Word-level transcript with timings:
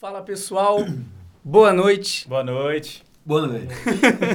Fala 0.00 0.22
pessoal, 0.22 0.78
boa 1.42 1.72
noite. 1.72 2.28
Boa 2.28 2.42
noite. 2.44 3.02
Boa 3.24 3.46
noite. 3.46 3.68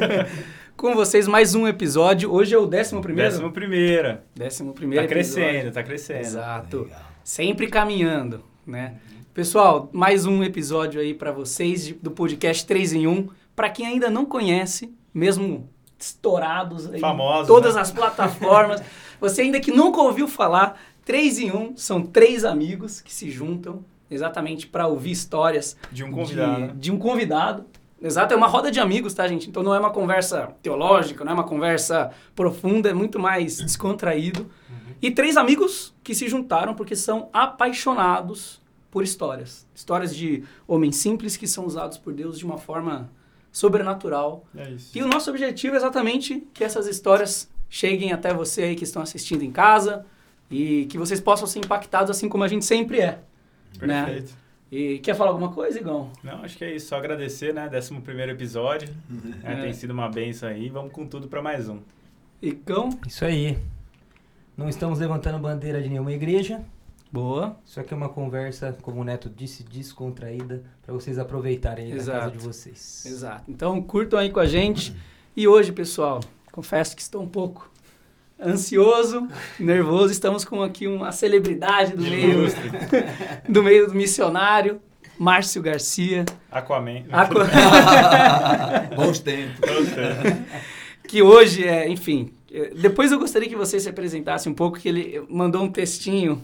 Com 0.75 0.95
vocês 0.95 1.27
mais 1.27 1.53
um 1.53 1.67
episódio. 1.67 2.31
Hoje 2.31 2.55
é 2.55 2.57
o 2.57 2.65
décimo 2.65 3.01
primeiro? 3.01 3.29
Décimo 3.31 3.51
primeira. 3.51 4.23
Décimo 4.33 4.73
primeiro 4.73 5.05
Tá 5.07 5.13
episódio. 5.13 5.43
crescendo, 5.43 5.73
tá 5.73 5.83
crescendo. 5.83 6.19
Exato. 6.21 6.81
Legal. 6.83 7.01
Sempre 7.23 7.67
caminhando, 7.67 8.43
né? 8.65 8.95
Pessoal, 9.33 9.89
mais 9.91 10.25
um 10.25 10.43
episódio 10.43 10.99
aí 11.01 11.13
pra 11.13 11.31
vocês 11.31 11.85
de- 11.85 11.93
do 11.95 12.11
podcast 12.11 12.65
3 12.65 12.93
em 12.93 13.05
1. 13.07 13.27
Pra 13.55 13.69
quem 13.69 13.85
ainda 13.85 14.09
não 14.09 14.25
conhece, 14.25 14.91
mesmo 15.13 15.69
estourados 15.99 16.89
aí, 16.89 16.99
Famosos, 17.01 17.43
em 17.43 17.47
todas 17.47 17.75
né? 17.75 17.81
as 17.81 17.91
plataformas, 17.91 18.81
você 19.19 19.41
ainda 19.41 19.59
que 19.59 19.71
nunca 19.71 19.99
ouviu 20.01 20.27
falar, 20.27 20.79
3 21.03 21.37
em 21.39 21.51
1 21.51 21.75
são 21.75 22.01
três 22.01 22.45
amigos 22.45 23.01
que 23.01 23.13
se 23.13 23.29
juntam 23.29 23.83
exatamente 24.09 24.67
pra 24.67 24.87
ouvir 24.87 25.11
histórias 25.11 25.77
De 25.91 26.03
um 26.03 26.11
convidado. 26.11 26.55
de, 26.55 26.61
né? 26.61 26.73
de 26.75 26.91
um 26.91 26.97
convidado. 26.97 27.65
Exato, 28.01 28.33
é 28.33 28.37
uma 28.37 28.47
roda 28.47 28.71
de 28.71 28.79
amigos, 28.79 29.13
tá, 29.13 29.27
gente? 29.27 29.49
Então 29.49 29.61
não 29.61 29.75
é 29.75 29.79
uma 29.79 29.89
conversa 29.91 30.53
teológica, 30.63 31.25
não 31.25 31.31
é 31.31 31.35
uma 31.35 31.43
conversa 31.43 32.11
profunda, 32.33 32.89
é 32.89 32.93
muito 32.93 33.19
mais 33.19 33.57
descontraído. 33.57 34.49
E 35.01 35.11
três 35.11 35.37
amigos 35.37 35.93
que 36.03 36.13
se 36.15 36.27
juntaram 36.27 36.73
porque 36.73 36.95
são 36.95 37.29
apaixonados 37.33 38.61
por 38.91 39.03
histórias. 39.03 39.67
Histórias 39.73 40.15
de 40.15 40.43
homens 40.67 40.95
simples 40.95 41.37
que 41.37 41.47
são 41.47 41.65
usados 41.65 41.97
por 41.97 42.13
Deus 42.13 42.37
de 42.37 42.45
uma 42.45 42.57
forma 42.57 43.09
sobrenatural. 43.51 44.45
É. 44.55 44.75
E 44.95 45.01
o 45.01 45.07
nosso 45.07 45.29
objetivo 45.29 45.75
é 45.75 45.77
exatamente 45.77 46.47
que 46.53 46.63
essas 46.63 46.87
histórias 46.87 47.49
cheguem 47.69 48.11
até 48.11 48.33
você 48.33 48.63
aí 48.63 48.75
que 48.75 48.83
estão 48.83 49.01
assistindo 49.01 49.43
em 49.43 49.51
casa 49.51 50.05
e 50.49 50.85
que 50.85 50.97
vocês 50.97 51.19
possam 51.21 51.47
ser 51.47 51.59
impactados 51.59 52.09
assim 52.09 52.27
como 52.27 52.43
a 52.43 52.47
gente 52.47 52.65
sempre 52.65 52.99
é. 52.99 53.19
Né? 53.81 54.05
Perfeito. 54.05 54.37
E 54.71 54.99
quer 54.99 55.15
falar 55.15 55.31
alguma 55.31 55.51
coisa, 55.51 55.79
Igão? 55.79 56.11
Não, 56.23 56.43
acho 56.43 56.57
que 56.57 56.63
é 56.63 56.75
isso. 56.75 56.89
Só 56.89 56.97
agradecer, 56.97 57.53
né? 57.53 57.67
Décimo 57.67 58.01
primeiro 58.01 58.31
episódio. 58.31 58.87
É, 59.43 59.53
É. 59.53 59.61
Tem 59.61 59.73
sido 59.73 59.91
uma 59.91 60.07
benção 60.07 60.47
aí. 60.47 60.69
Vamos 60.69 60.91
com 60.91 61.07
tudo 61.07 61.27
pra 61.27 61.41
mais 61.41 61.67
um. 61.67 61.79
Igão? 62.41 62.89
Isso 63.07 63.25
aí. 63.25 63.57
Não 64.55 64.69
estamos 64.69 64.99
levantando 64.99 65.39
bandeira 65.39 65.81
de 65.81 65.89
nenhuma 65.89 66.11
igreja. 66.11 66.61
Boa. 67.11 67.57
Isso 67.65 67.79
aqui 67.79 67.93
é 67.93 67.97
uma 67.97 68.09
conversa, 68.09 68.77
como 68.83 69.01
o 69.01 69.03
Neto 69.03 69.27
disse, 69.35 69.63
descontraída, 69.63 70.63
para 70.83 70.93
vocês 70.93 71.17
aproveitarem 71.17 71.85
aí 71.85 71.91
na 71.91 71.97
Exato. 71.97 72.19
casa 72.19 72.31
de 72.31 72.37
vocês. 72.37 73.05
Exato. 73.07 73.43
Então 73.49 73.81
curtam 73.81 74.19
aí 74.19 74.29
com 74.29 74.39
a 74.39 74.45
gente. 74.45 74.95
E 75.35 75.47
hoje, 75.47 75.71
pessoal, 75.71 76.19
confesso 76.51 76.95
que 76.95 77.01
estou 77.01 77.23
um 77.23 77.27
pouco 77.27 77.71
ansioso, 78.41 79.27
nervoso. 79.59 80.11
Estamos 80.11 80.45
com 80.45 80.61
aqui 80.63 80.87
uma 80.87 81.11
celebridade 81.11 81.95
do 81.95 82.01
meio, 82.03 82.45
do 83.47 83.63
meio 83.63 83.87
do 83.87 83.93
missionário, 83.95 84.79
Márcio 85.17 85.61
Garcia, 85.61 86.25
Aquaman. 86.51 87.03
Aqua- 87.11 87.47
Bons 88.95 89.19
tempos. 89.19 89.69
que 91.07 91.21
hoje 91.21 91.65
é, 91.67 91.89
enfim. 91.89 92.31
eh, 92.51 92.71
Depois 92.75 93.11
eu 93.11 93.19
gostaria 93.19 93.49
que 93.49 93.55
você 93.55 93.79
se 93.79 93.89
apresentasse 93.89 94.47
um 94.47 94.53
pouco, 94.53 94.79
que 94.79 94.87
ele 94.87 95.23
mandou 95.29 95.63
um 95.63 95.71
textinho 95.71 96.41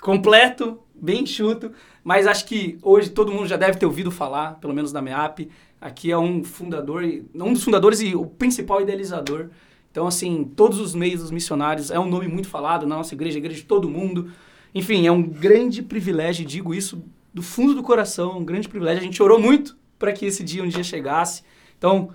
completo, 0.00 0.78
bem 0.94 1.22
enxuto, 1.22 1.72
mas 2.04 2.26
acho 2.26 2.44
que 2.46 2.78
hoje 2.82 3.10
todo 3.10 3.32
mundo 3.32 3.46
já 3.46 3.56
deve 3.56 3.78
ter 3.78 3.86
ouvido 3.86 4.10
falar, 4.10 4.60
pelo 4.60 4.74
menos 4.74 4.92
da 4.92 5.00
MEAP. 5.02 5.50
Aqui 5.80 6.10
é 6.10 6.16
um 6.18 6.44
fundador, 6.44 7.02
e- 7.02 7.24
um 7.34 7.52
dos 7.52 7.64
fundadores 7.64 8.00
e 8.00 8.14
o 8.14 8.24
principal 8.26 8.80
idealizador. 8.80 9.48
Então, 9.94 10.08
assim, 10.08 10.42
todos 10.56 10.80
os 10.80 10.92
meios 10.92 11.20
dos 11.20 11.30
missionários, 11.30 11.88
é 11.88 12.00
um 12.00 12.08
nome 12.08 12.26
muito 12.26 12.48
falado 12.48 12.84
na 12.84 12.96
nossa 12.96 13.14
igreja, 13.14 13.36
a 13.36 13.38
igreja 13.38 13.58
de 13.60 13.64
todo 13.64 13.88
mundo. 13.88 14.28
Enfim, 14.74 15.06
é 15.06 15.12
um 15.12 15.22
grande 15.22 15.84
privilégio, 15.84 16.44
digo 16.44 16.74
isso 16.74 17.04
do 17.32 17.40
fundo 17.40 17.76
do 17.76 17.82
coração, 17.84 18.38
um 18.38 18.44
grande 18.44 18.68
privilégio. 18.68 19.00
A 19.00 19.04
gente 19.04 19.22
orou 19.22 19.38
muito 19.38 19.76
para 19.96 20.12
que 20.12 20.26
esse 20.26 20.42
dia 20.42 20.64
um 20.64 20.68
dia 20.68 20.82
chegasse. 20.82 21.44
Então, 21.78 22.10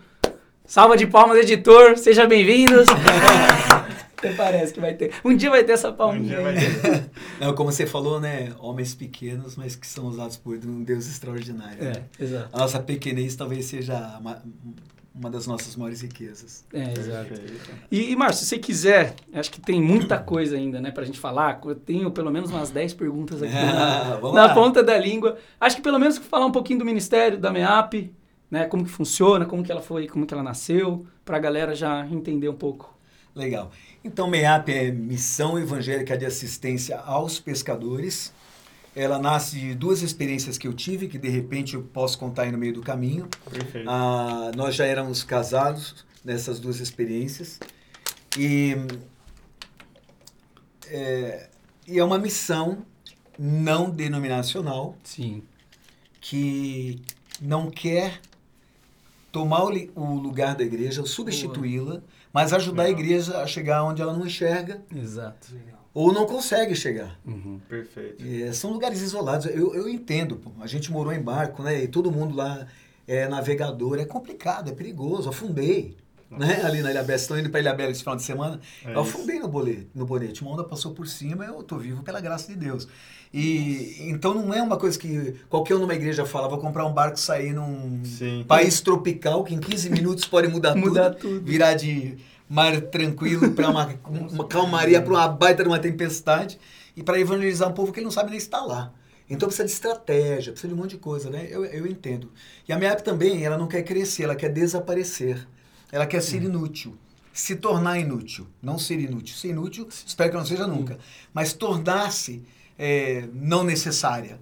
salva 0.66 0.98
de 0.98 1.08
palmas, 1.08 1.38
editor, 1.38 1.98
seja 1.98 2.28
bem-vindos. 2.28 2.86
Até 4.18 4.34
parece 4.34 4.74
que 4.74 4.82
vai 4.82 4.94
ter. 4.96 5.14
Um 5.24 5.34
dia 5.34 5.50
vai 5.50 5.64
ter 5.64 5.72
essa 5.72 5.90
Um 5.92 5.94
palminha. 5.94 6.36
dia 6.36 6.42
vai 6.42 6.54
ter. 6.56 7.10
Não, 7.40 7.54
como 7.56 7.72
você 7.72 7.86
falou, 7.86 8.20
né? 8.20 8.52
Homens 8.60 8.94
pequenos, 8.94 9.56
mas 9.56 9.78
que 9.78 9.88
são 9.88 10.06
usados 10.08 10.36
por 10.36 10.58
um 10.66 10.84
Deus 10.84 11.08
extraordinário. 11.08 11.82
né? 11.82 11.94
É, 12.20 12.24
exato. 12.26 12.50
A 12.52 12.60
nossa 12.60 12.82
pequenez 12.82 13.38
talvez 13.38 13.64
seja 13.68 14.20
uma, 15.14 15.30
das 15.30 15.48
nossas 15.48 15.76
maiores 15.76 16.02
riquezas. 16.02 16.66
É, 16.74 16.92
exato. 16.98 17.34
E, 17.92 18.12
e 18.12 18.16
Márcio, 18.16 18.44
se 18.44 18.50
você 18.50 18.60
quiser, 18.60 19.16
acho 19.34 19.52
que 19.52 19.60
tem 19.60 19.82
muita 19.82 20.18
coisa 20.18 20.56
ainda, 20.56 20.80
né, 20.80 20.92
pra 20.92 21.04
gente 21.04 21.20
falar. 21.20 21.60
Eu 21.66 21.76
tenho 21.76 22.12
pelo 22.12 22.32
menos 22.32 22.52
umas 22.52 22.70
10 22.70 22.94
perguntas 22.94 23.42
aqui 23.42 23.54
na, 23.54 24.16
Vamos 24.22 24.36
na 24.36 24.46
lá. 24.48 24.54
ponta 24.54 24.84
da 24.84 24.98
língua. 24.98 25.38
Acho 25.60 25.76
que 25.76 25.82
pelo 25.82 26.00
menos 26.00 26.18
falar 26.18 26.46
um 26.46 26.52
pouquinho 26.52 26.80
do 26.80 26.86
ministério, 26.86 27.38
da 27.38 27.52
MEAP, 27.52 28.12
né, 28.50 28.66
como 28.66 28.84
que 28.84 28.90
funciona, 28.92 29.46
como 29.46 29.64
que 29.64 29.72
ela 29.72 29.82
foi, 29.82 30.08
como 30.08 30.26
que 30.26 30.34
ela 30.34 30.44
nasceu, 30.44 31.06
pra 31.26 31.38
galera 31.40 31.76
já 31.76 32.06
entender 32.08 32.50
um 32.50 32.56
pouco. 32.56 32.98
Legal. 33.36 33.72
Então, 34.04 34.30
MEAP 34.30 34.70
é 34.70 34.92
Missão 34.92 35.58
Evangélica 35.60 36.18
de 36.18 36.26
Assistência 36.26 36.98
aos 37.00 37.40
Pescadores. 37.40 38.34
Ela 38.96 39.20
nasce 39.20 39.60
de 39.60 39.76
duas 39.76 40.02
experiências 40.02 40.58
que 40.58 40.68
eu 40.68 40.74
tive, 40.74 41.08
que 41.08 41.18
de 41.18 41.30
repente 41.30 41.76
eu 41.76 41.84
posso 41.84 42.18
contar 42.18 42.44
aí 42.44 42.52
no 42.52 42.58
meio 42.58 42.74
do 42.74 42.82
caminho. 42.82 43.28
Perfeito. 43.50 43.90
Ah, 43.90 44.52
nós 44.56 44.76
já 44.76 44.86
éramos 44.86 45.24
casados 45.24 46.06
nessas 46.24 46.60
duas 46.60 46.80
experiências. 46.80 47.60
E 48.38 48.76
é, 50.88 51.50
e 51.88 52.00
é 52.00 52.04
uma 52.04 52.18
missão 52.18 52.86
não 53.38 53.90
denominacional 53.90 54.96
Sim. 55.04 55.44
que 56.20 57.02
não 57.42 57.70
quer 57.70 58.20
tomar 59.32 59.64
o, 59.64 59.72
o 59.96 60.14
lugar 60.16 60.56
da 60.56 60.64
igreja, 60.64 61.06
substituí-la, 61.06 62.02
mas 62.34 62.52
ajudar 62.54 62.84
a 62.84 62.86
Legal. 62.88 63.02
igreja 63.02 63.42
a 63.42 63.48
chegar 63.48 63.84
onde 63.84 64.02
ela 64.02 64.14
não 64.14 64.26
enxerga 64.26 64.82
Exato. 64.94 65.56
Ou 66.00 66.14
não 66.14 66.26
consegue 66.26 66.74
chegar. 66.76 67.20
Uhum. 67.26 67.60
Perfeito. 67.68 68.24
É, 68.26 68.54
são 68.54 68.72
lugares 68.72 69.02
isolados. 69.02 69.48
Eu, 69.48 69.76
eu 69.76 69.90
entendo, 69.90 70.38
pô. 70.38 70.50
a 70.62 70.66
gente 70.66 70.90
morou 70.90 71.12
em 71.12 71.22
barco, 71.22 71.62
né? 71.62 71.84
E 71.84 71.90
todo 71.90 72.10
mundo 72.10 72.38
lá 72.38 72.66
é 73.06 73.28
navegador. 73.28 74.00
É 74.00 74.06
complicado, 74.06 74.70
é 74.70 74.74
perigoso. 74.74 75.28
Afundei. 75.28 75.98
Né? 76.32 76.62
Ali 76.64 76.82
na 76.82 76.92
Ilhabela, 76.92 77.20
estão 77.20 77.38
indo 77.38 77.50
para 77.50 77.60
Ilhabela 77.60 77.92
esse 77.92 78.00
final 78.00 78.16
de 78.16 78.24
semana. 78.24 78.62
É 78.86 78.88
eu 78.88 78.92
isso. 78.92 79.00
afundei 79.02 79.40
no 79.40 79.50
bolete, 79.50 79.90
no 79.94 80.06
bonete. 80.06 80.42
Uma 80.42 80.52
onda 80.54 80.64
passou 80.64 80.94
por 80.94 81.06
cima, 81.06 81.44
eu 81.44 81.62
tô 81.64 81.78
vivo 81.78 82.02
pela 82.02 82.22
graça 82.22 82.48
de 82.48 82.56
Deus. 82.58 82.88
E 83.34 83.98
então 84.10 84.34
não 84.34 84.54
é 84.54 84.62
uma 84.62 84.78
coisa 84.78 84.98
que 84.98 85.36
qualquer 85.50 85.76
um 85.76 85.80
numa 85.80 85.96
igreja 85.96 86.26
fala, 86.26 86.48
vou 86.48 86.60
comprar 86.60 86.86
um 86.86 86.94
barco 86.94 87.18
e 87.18 87.20
sair 87.20 87.52
num 87.52 88.06
Sim. 88.06 88.46
país 88.48 88.80
tropical 88.80 89.44
que 89.44 89.54
em 89.54 89.60
15 89.60 89.90
minutos 89.90 90.26
pode 90.26 90.48
mudar, 90.48 90.76
Mudar 90.78 91.10
tudo, 91.16 91.40
tudo. 91.40 91.46
virar 91.46 91.74
de 91.74 92.18
mar 92.50 92.82
tranquilo 92.82 93.52
para 93.52 93.70
uma, 93.70 94.00
uma 94.08 94.48
calmaria, 94.48 95.02
para 95.02 95.14
uma 95.14 95.28
baita 95.28 95.64
de 95.64 95.70
uma 95.70 95.80
tempestade 95.80 96.60
e 96.98 97.04
para 97.04 97.20
evangelizar 97.20 97.70
um 97.70 97.74
povo 97.74 97.94
que 97.94 98.00
ele 98.00 98.06
não 98.06 98.12
sabe 98.12 98.32
nem 98.32 98.38
estar 98.38 98.62
lá. 98.62 98.92
Então 99.30 99.48
precisa 99.48 99.66
de 99.66 99.72
estratégia, 99.72 100.52
precisa 100.52 100.68
de 100.68 100.74
um 100.74 100.82
monte 100.82 100.92
de 100.92 100.98
coisa, 100.98 101.30
né? 101.30 101.48
Eu, 101.50 101.64
eu 101.64 101.86
entendo. 101.86 102.32
E 102.68 102.74
a 102.74 102.78
minha 102.78 102.90
época 102.90 103.04
também, 103.04 103.46
ela 103.46 103.58
não 103.58 103.68
quer 103.68 103.84
crescer, 103.84 104.24
ela 104.24 104.36
quer 104.36 104.50
desaparecer. 104.50 105.48
Ela 105.92 106.08
quer 106.08 106.22
ser 106.22 106.42
inútil. 106.42 106.98
Se 107.32 107.56
tornar 107.56 108.00
inútil. 108.00 108.48
Não 108.62 108.80
ser 108.80 109.00
inútil. 109.00 109.36
Ser 109.36 109.50
inútil, 109.50 109.88
espero 109.90 110.32
que 110.32 110.38
não 110.38 110.46
seja 110.46 110.66
nunca. 110.66 110.98
Mas 111.32 111.54
tornar-se 111.54 112.42
é, 112.78 113.28
não 113.32 113.64
necessária. 113.64 114.40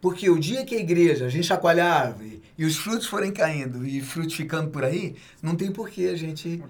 Porque 0.00 0.28
o 0.28 0.38
dia 0.38 0.64
que 0.64 0.74
a 0.74 0.80
igreja, 0.80 1.26
a 1.26 1.28
gente 1.30 1.46
chacoalhar 1.46 1.90
a 1.90 2.00
árvore 2.08 2.42
e 2.58 2.64
os 2.64 2.76
frutos 2.76 3.06
forem 3.06 3.32
caindo 3.32 3.86
e 3.86 4.00
frutos 4.00 4.34
ficando 4.34 4.68
por 4.68 4.84
aí, 4.84 5.14
não 5.40 5.56
tem 5.56 5.72
por 5.72 5.88
que 5.88 6.08
a 6.08 6.16
gente 6.16 6.62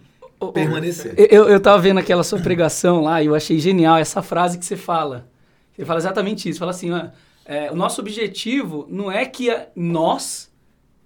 permanecer. 0.52 1.14
Eu, 1.16 1.48
eu 1.48 1.60
tava 1.60 1.80
vendo 1.80 1.98
aquela 1.98 2.22
sua 2.22 2.38
pregação 2.40 3.00
lá 3.02 3.22
e 3.22 3.26
eu 3.26 3.34
achei 3.34 3.58
genial 3.58 3.96
essa 3.96 4.22
frase 4.22 4.58
que 4.58 4.64
você 4.64 4.76
fala. 4.76 5.28
Você 5.76 5.84
fala 5.84 5.98
exatamente 5.98 6.48
isso. 6.48 6.58
Fala 6.58 6.70
assim, 6.70 6.90
ó, 6.90 7.06
é, 7.44 7.70
o 7.70 7.74
nosso 7.76 8.00
objetivo 8.00 8.86
não 8.90 9.10
é 9.10 9.24
que 9.26 9.50
a- 9.50 9.66
nós 9.74 10.50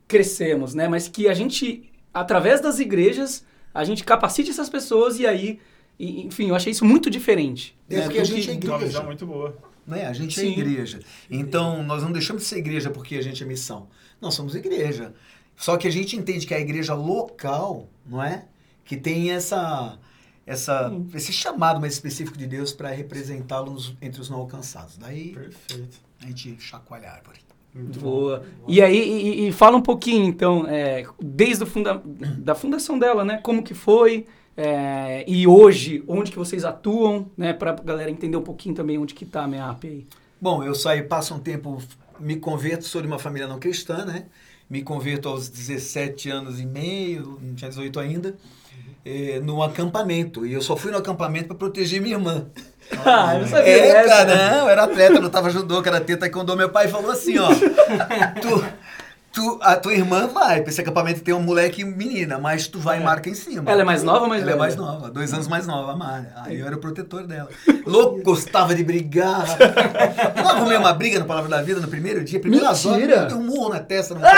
crescemos, 0.07 0.75
né? 0.75 0.89
Mas 0.89 1.09
que 1.09 1.29
a 1.29 1.35
gente, 1.35 1.91
através 2.13 2.61
das 2.61 2.79
igrejas, 2.79 3.45
a 3.75 3.85
gente 3.85 4.05
capacite 4.05 4.51
essas 4.51 4.69
pessoas 4.69 5.19
e 5.19 5.27
aí... 5.27 5.59
e, 5.99 6.27
enfim, 6.27 6.49
eu 6.49 6.55
achei 6.55 6.73
isso 6.73 6.85
muito 6.85 7.11
diferente. 7.11 7.77
É 7.91 7.97
né, 7.97 8.03
porque 8.05 8.19
a 8.21 8.25
gente 8.25 8.43
que- 8.43 8.51
é 8.51 8.53
Uma 8.53 8.77
igreja. 8.77 8.87
visão 8.87 9.05
muito 9.05 9.27
boa. 9.27 9.57
Né? 9.87 10.07
A 10.07 10.13
gente 10.13 10.39
Sim. 10.39 10.49
é 10.49 10.51
igreja. 10.51 11.01
Então, 11.31 11.83
nós 11.83 12.03
não 12.03 12.13
deixamos 12.13 12.43
de 12.43 12.49
ser 12.49 12.59
igreja 12.59 12.91
porque 12.91 13.17
a 13.17 13.23
gente 13.23 13.43
é 13.43 13.47
missão. 13.47 13.89
Nós 14.21 14.35
somos 14.35 14.55
igreja. 14.55 15.15
Só 15.57 15.77
que 15.77 15.89
a 15.89 15.91
gente 15.91 16.15
entende 16.17 16.47
que 16.47 16.53
a 16.55 16.61
igreja 16.61 16.95
local, 16.95 17.89
não 18.07 18.23
é? 18.23 18.45
Que 18.89 18.97
tem 18.97 19.31
essa, 19.31 19.99
essa, 20.47 20.89
Sim. 20.89 21.09
esse 21.15 21.33
chamado 21.33 21.79
mais 21.79 21.93
específico 21.93 22.39
de 22.39 22.47
Deus 22.47 22.73
para 22.73 22.89
representá-los 22.89 23.95
entre 24.01 24.21
os 24.21 24.31
não 24.31 24.39
alcançados. 24.39 24.97
Daí 24.97 25.35
Perfeito. 25.35 25.99
a 26.23 26.27
gente 26.27 26.57
chacoalha 26.59 27.11
a 27.11 27.13
árvore. 27.13 27.39
Muito 27.75 28.01
bom. 28.01 28.11
Boa. 28.11 28.43
E 28.67 28.81
aí, 28.81 28.99
e, 28.99 29.49
e 29.49 29.53
fala 29.53 29.77
um 29.77 29.83
pouquinho, 29.83 30.25
então, 30.25 30.67
é, 30.67 31.05
desde 31.23 31.65
o 31.65 31.67
funda 31.67 32.03
da 32.39 32.55
fundação 32.55 32.99
dela, 32.99 33.27
né? 33.27 33.37
Como 33.37 33.63
que 33.63 33.75
foi, 33.75 34.27
é, 34.57 35.23
e 35.29 35.47
hoje, 35.47 36.03
onde 36.09 36.31
que 36.31 36.39
vocês 36.39 36.65
atuam, 36.65 37.31
né? 37.37 37.53
Pra 37.53 37.73
galera 37.73 38.11
entender 38.11 38.39
um 38.39 38.43
pouquinho 38.43 38.75
também 38.75 38.97
onde 38.99 39.15
que 39.15 39.27
tá 39.27 39.45
a 39.45 39.47
MEAP 39.47 39.87
aí. 39.87 40.07
Bom, 40.41 40.65
eu 40.65 40.75
saí, 40.75 41.03
passo 41.03 41.35
um 41.35 41.39
tempo 41.39 41.79
me 42.19 42.37
converto, 42.37 42.85
sou 42.85 43.03
de 43.03 43.07
uma 43.07 43.19
família 43.19 43.47
não 43.47 43.59
cristã, 43.59 44.05
né? 44.05 44.27
Me 44.69 44.83
converto 44.83 45.29
aos 45.29 45.49
17 45.49 46.31
anos 46.31 46.59
e 46.61 46.67
meio, 46.67 47.39
não 47.41 47.55
tinha 47.55 47.69
18 47.69 48.01
ainda, 48.01 48.37
eh, 49.09 49.41
no 49.41 49.63
acampamento. 49.63 50.45
E 50.47 50.53
eu 50.53 50.61
só 50.63 50.77
fui 50.77 50.91
no 50.93 50.99
acampamento 50.99 51.49
para 51.49 51.57
proteger 51.57 52.01
minha 52.01 52.15
irmã. 52.17 52.47
Ah, 53.05 53.35
eu 53.35 53.41
não 53.43 53.49
sabia 53.49 53.71
É, 53.71 53.93
dessa. 53.93 54.09
cara, 54.09 54.35
não, 54.51 54.61
eu 54.61 54.69
era 54.71 54.85
atleta, 54.85 55.13
eu 55.13 55.21
lutava 55.21 55.51
judô, 55.51 55.83
karatê, 55.83 56.17
taekwondo. 56.17 56.57
Meu 56.57 56.71
pai 56.71 56.89
falou 56.89 57.11
assim, 57.11 57.37
ó, 57.39 57.49
tu, 58.41 58.65
tu, 59.39 59.59
a 59.63 59.77
tua 59.77 59.95
irmã 59.95 60.27
vai 60.27 60.61
pra 60.63 60.71
esse 60.71 60.81
acampamento 60.81 61.21
tem 61.21 61.33
um 61.33 61.41
moleque 61.41 61.83
e 61.83 61.85
menina, 61.85 62.39
mas 62.39 62.67
tu 62.67 62.81
vai 62.81 63.01
e 63.01 63.05
marca 63.05 63.31
em 63.31 63.35
cima. 63.35 63.71
Ela 63.71 63.83
é 63.83 63.85
mais 63.85 64.03
nova 64.03 64.23
ou 64.23 64.29
mais 64.29 64.43
Ela 64.43 64.51
é 64.51 64.57
mais 64.57 64.75
nova, 64.75 65.09
dois 65.11 65.33
anos 65.33 65.47
mais 65.47 65.65
nova, 65.65 65.93
a 65.93 65.97
Mara. 65.97 66.33
Aí 66.45 66.59
eu 66.59 66.67
era 66.67 66.75
o 66.75 66.81
protetor 66.81 67.25
dela. 67.25 67.49
Louco, 67.87 68.21
gostava 68.23 68.75
de 68.75 68.83
brigar. 68.83 69.47
Não 70.37 70.49
arrumei 70.49 70.77
uma 70.77 70.93
briga 70.93 71.21
no 71.21 71.25
Palavra 71.25 71.51
da 71.51 71.63
Vida 71.63 71.81
no 71.81 71.87
primeiro 71.87 72.25
dia, 72.25 72.41
primeiras 72.41 72.85
horas, 72.85 73.01
Mentira! 73.01 73.23
eu 73.23 73.27
dei 73.29 73.37
um 73.37 73.45
murro 73.45 73.69
na 73.69 73.79
testa. 73.79 74.15
No 74.15 74.21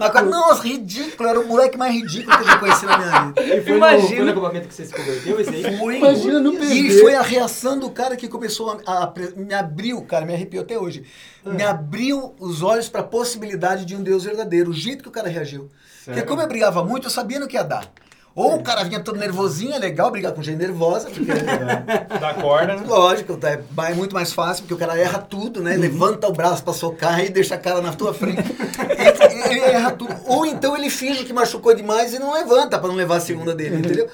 Mas, 0.00 0.26
Nossa, 0.26 0.62
ridículo, 0.62 1.28
era 1.28 1.40
o 1.40 1.46
moleque 1.46 1.78
mais 1.78 1.94
ridículo 1.94 2.36
que 2.36 2.42
eu 2.42 2.46
já 2.46 2.58
conheci 2.58 2.86
na 2.86 2.98
minha 2.98 3.20
vida. 3.26 3.42
E 3.42 3.62
foi, 3.62 3.76
Imagina. 3.76 4.02
no, 4.02 4.08
foi 4.08 4.24
no 4.24 4.30
acampamento 4.30 4.68
que 4.68 4.74
você 4.74 4.86
se 4.86 4.92
converteu, 4.92 5.40
esse 5.40 5.50
aí? 5.50 5.78
Foi. 5.78 5.96
Imagina 5.96 6.40
não 6.40 6.54
E 6.54 7.00
foi 7.00 7.14
a 7.14 7.22
reação 7.22 7.78
do 7.78 7.90
cara 7.90 8.16
que 8.16 8.28
começou 8.28 8.80
a, 8.84 9.04
a 9.04 9.12
me 9.36 9.54
abriu, 9.54 10.02
cara, 10.02 10.26
me 10.26 10.34
arrepiou 10.34 10.62
até 10.62 10.78
hoje. 10.78 11.04
Me 11.44 11.62
abriu 11.62 12.34
os 12.38 12.62
olhos 12.62 12.88
para 12.88 13.00
a 13.00 13.04
possibilidade 13.04 13.84
de 13.84 13.96
um 13.96 13.99
Deus 14.02 14.24
verdadeiro, 14.24 14.70
o 14.70 14.74
jeito 14.74 15.02
que 15.02 15.08
o 15.08 15.12
cara 15.12 15.28
reagiu. 15.28 15.70
Porque 16.04 16.22
como 16.22 16.40
eu 16.40 16.48
brigava 16.48 16.84
muito, 16.84 17.06
eu 17.06 17.10
sabia 17.10 17.38
no 17.38 17.46
que 17.46 17.56
ia 17.56 17.62
dar. 17.62 17.90
Ou 18.34 18.56
o 18.56 18.62
cara 18.62 18.84
vinha 18.84 19.00
todo 19.00 19.18
nervosinho, 19.18 19.74
é 19.74 19.78
legal 19.78 20.10
brigar 20.10 20.32
com 20.32 20.42
gente 20.42 20.58
nervosa, 20.58 21.10
porque 21.10 21.32
Da 22.20 22.34
corda, 22.34 22.76
né? 22.76 22.84
lógico, 22.86 23.38
é, 23.42 23.60
é 23.90 23.94
muito 23.94 24.14
mais 24.14 24.32
fácil, 24.32 24.62
porque 24.62 24.74
o 24.74 24.78
cara 24.78 24.96
erra 24.96 25.18
tudo, 25.18 25.60
né? 25.60 25.76
Levanta 25.76 26.28
o 26.28 26.32
braço 26.32 26.62
pra 26.62 26.72
socar 26.72 27.24
e 27.24 27.28
deixa 27.28 27.56
a 27.56 27.58
cara 27.58 27.82
na 27.82 27.92
tua 27.92 28.14
frente. 28.14 28.42
ele, 28.88 29.42
ele 29.50 29.60
erra 29.60 29.90
tudo. 29.90 30.14
Ou 30.26 30.46
então 30.46 30.76
ele 30.76 30.88
finge 30.88 31.24
que 31.24 31.32
machucou 31.32 31.74
demais 31.74 32.14
e 32.14 32.18
não 32.18 32.32
levanta 32.32 32.78
pra 32.78 32.88
não 32.88 32.94
levar 32.94 33.16
a 33.16 33.20
segunda 33.20 33.54
dele, 33.54 33.76
entendeu? 33.76 34.08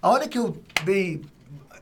A 0.00 0.10
hora 0.10 0.28
que 0.28 0.38
eu 0.38 0.56
dei. 0.84 1.22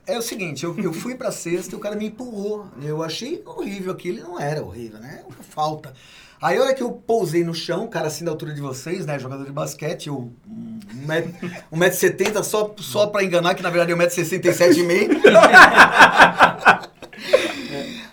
É 0.07 0.17
o 0.17 0.21
seguinte, 0.21 0.63
eu, 0.63 0.75
eu 0.79 0.91
fui 0.91 1.13
pra 1.15 1.31
sexta 1.31 1.75
e 1.75 1.77
o 1.77 1.79
cara 1.79 1.95
me 1.95 2.07
empurrou. 2.07 2.65
Eu 2.81 3.03
achei 3.03 3.41
horrível 3.45 3.91
aquilo, 3.91 4.23
não 4.23 4.39
era 4.39 4.63
horrível, 4.63 4.99
né? 4.99 5.21
Uma 5.27 5.43
falta. 5.43 5.93
Aí 6.41 6.57
a 6.57 6.61
hora 6.61 6.73
que 6.73 6.81
eu 6.81 6.91
pousei 6.91 7.43
no 7.43 7.53
chão, 7.53 7.87
cara 7.87 8.07
assim 8.07 8.25
da 8.25 8.31
altura 8.31 8.51
de 8.53 8.61
vocês, 8.61 9.05
né? 9.05 9.19
Jogador 9.19 9.45
de 9.45 9.51
basquete, 9.51 10.07
eu. 10.07 10.17
um 11.71 11.77
1,70m 11.77 12.41
só, 12.41 12.73
só 12.79 13.05
pra 13.07 13.23
enganar, 13.23 13.53
que 13.53 13.61
na 13.61 13.69
verdade 13.69 13.91
é 13.91 13.95
1,67m. 13.95 15.21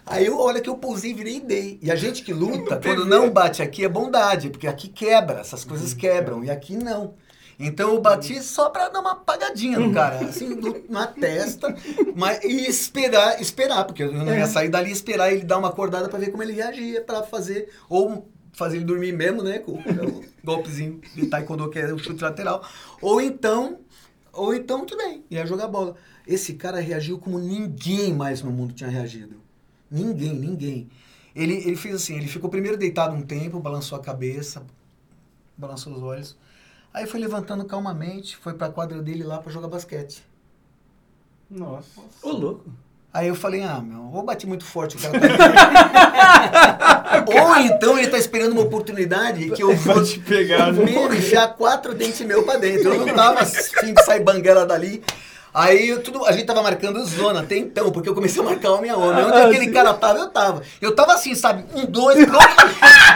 Aí 0.04 0.26
eu, 0.26 0.38
olha 0.38 0.60
que 0.60 0.68
eu 0.68 0.76
pousei, 0.76 1.14
virei 1.14 1.36
e 1.36 1.40
dei. 1.40 1.78
E 1.82 1.90
a 1.90 1.96
gente 1.96 2.22
que 2.22 2.32
luta, 2.32 2.78
quando 2.82 3.06
não 3.06 3.30
bate 3.30 3.62
aqui 3.62 3.84
é 3.84 3.88
bondade, 3.88 4.50
porque 4.50 4.66
aqui 4.66 4.88
quebra, 4.88 5.40
essas 5.40 5.64
coisas 5.64 5.94
quebram, 5.94 6.44
e 6.44 6.50
aqui 6.50 6.76
não. 6.76 7.14
Então 7.58 7.92
eu 7.92 8.00
bati 8.00 8.40
só 8.40 8.70
pra 8.70 8.88
dar 8.88 9.00
uma 9.00 9.12
apagadinha 9.12 9.80
no 9.80 9.92
cara, 9.92 10.26
assim, 10.26 10.56
na 10.88 11.08
testa, 11.08 11.74
mas, 12.14 12.44
e 12.44 12.68
esperar, 12.68 13.40
esperar, 13.42 13.84
porque 13.84 14.04
eu 14.04 14.12
não 14.12 14.32
ia 14.32 14.46
sair 14.46 14.68
dali 14.68 14.90
e 14.90 14.92
esperar 14.92 15.32
ele 15.32 15.44
dar 15.44 15.58
uma 15.58 15.68
acordada 15.68 16.08
pra 16.08 16.20
ver 16.20 16.30
como 16.30 16.42
ele 16.42 16.52
reagia, 16.52 17.02
pra 17.02 17.24
fazer, 17.24 17.68
ou 17.88 18.28
fazer 18.52 18.76
ele 18.76 18.84
dormir 18.84 19.12
mesmo, 19.12 19.42
né, 19.42 19.58
com 19.58 19.72
o 19.72 20.24
golpezinho 20.44 21.00
de 21.16 21.26
taekwondo, 21.26 21.68
que 21.68 21.80
é 21.80 21.92
o 21.92 21.98
chute 21.98 22.22
lateral, 22.22 22.64
ou 23.02 23.20
então, 23.20 23.80
ou 24.32 24.54
então 24.54 24.86
tudo 24.86 24.98
bem, 24.98 25.24
ia 25.28 25.44
jogar 25.44 25.66
bola. 25.66 25.96
Esse 26.28 26.54
cara 26.54 26.78
reagiu 26.78 27.18
como 27.18 27.40
ninguém 27.40 28.14
mais 28.14 28.40
no 28.40 28.52
mundo 28.52 28.72
tinha 28.72 28.88
reagido. 28.88 29.40
Ninguém, 29.90 30.34
ninguém. 30.34 30.88
Ele, 31.34 31.54
ele 31.54 31.76
fez 31.76 31.94
assim, 31.94 32.16
ele 32.16 32.28
ficou 32.28 32.48
primeiro 32.50 32.76
deitado 32.76 33.16
um 33.16 33.22
tempo, 33.22 33.58
balançou 33.58 33.98
a 33.98 34.00
cabeça, 34.00 34.64
balançou 35.56 35.92
os 35.92 36.02
olhos. 36.02 36.36
Aí 36.98 37.06
foi 37.06 37.20
levantando 37.20 37.64
calmamente, 37.64 38.36
foi 38.36 38.54
pra 38.54 38.70
quadra 38.70 39.00
dele 39.00 39.22
lá 39.22 39.38
pra 39.38 39.52
jogar 39.52 39.68
basquete. 39.68 40.20
Nossa. 41.48 42.00
Ô, 42.20 42.32
louco. 42.32 42.64
Aí 43.14 43.28
eu 43.28 43.36
falei, 43.36 43.62
ah, 43.62 43.80
meu, 43.80 44.10
ou 44.12 44.24
bati 44.24 44.48
muito 44.48 44.64
forte, 44.64 44.96
o 44.96 45.00
cara 45.00 45.14
tá... 46.76 47.24
ou 47.24 47.56
então 47.58 47.96
ele 47.96 48.08
tá 48.08 48.18
esperando 48.18 48.50
uma 48.50 48.62
oportunidade 48.62 49.48
que 49.50 49.62
eu 49.62 49.74
vou 49.78 50.02
te 50.02 50.18
pegar, 50.18 50.72
né? 50.72 50.84
Meu, 50.84 51.14
enfiar 51.14 51.54
quatro 51.54 51.94
dentes 51.94 52.20
meu 52.22 52.42
pra 52.42 52.56
dentro. 52.56 52.92
Eu 52.92 53.06
não 53.06 53.14
tava 53.14 53.42
afim 53.42 53.94
de 53.94 54.02
sair 54.02 54.24
banguela 54.24 54.66
dali. 54.66 55.00
Aí 55.52 55.88
eu 55.88 56.02
tudo, 56.02 56.24
a 56.24 56.32
gente 56.32 56.44
tava 56.44 56.62
marcando 56.62 57.04
zona 57.04 57.40
até 57.40 57.56
então, 57.56 57.90
porque 57.90 58.08
eu 58.08 58.14
comecei 58.14 58.40
a 58.40 58.44
marcar 58.44 58.72
o 58.72 58.80
minha 58.80 58.96
onda. 58.96 59.26
Onde 59.26 59.40
aquele 59.40 59.72
cara 59.72 59.94
tava, 59.94 60.18
eu 60.18 60.28
tava. 60.28 60.62
Eu 60.80 60.94
tava 60.94 61.14
assim, 61.14 61.34
sabe? 61.34 61.64
Um, 61.74 61.86
dois, 61.86 62.24
pronto. 62.24 62.46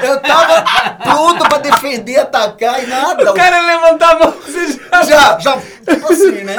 Eu 0.02 0.20
tava 0.20 0.96
pronto 1.02 1.48
pra 1.48 1.58
defender, 1.58 2.18
atacar 2.18 2.82
e 2.82 2.86
nada. 2.86 3.30
O 3.30 3.34
cara 3.34 3.60
levantar 3.66 4.16
a 4.16 4.18
mão, 4.18 4.32
você 4.32 4.72
já... 4.72 5.02
Já, 5.02 5.38
já, 5.38 5.60
tipo 5.60 6.12
assim, 6.12 6.42
né? 6.42 6.56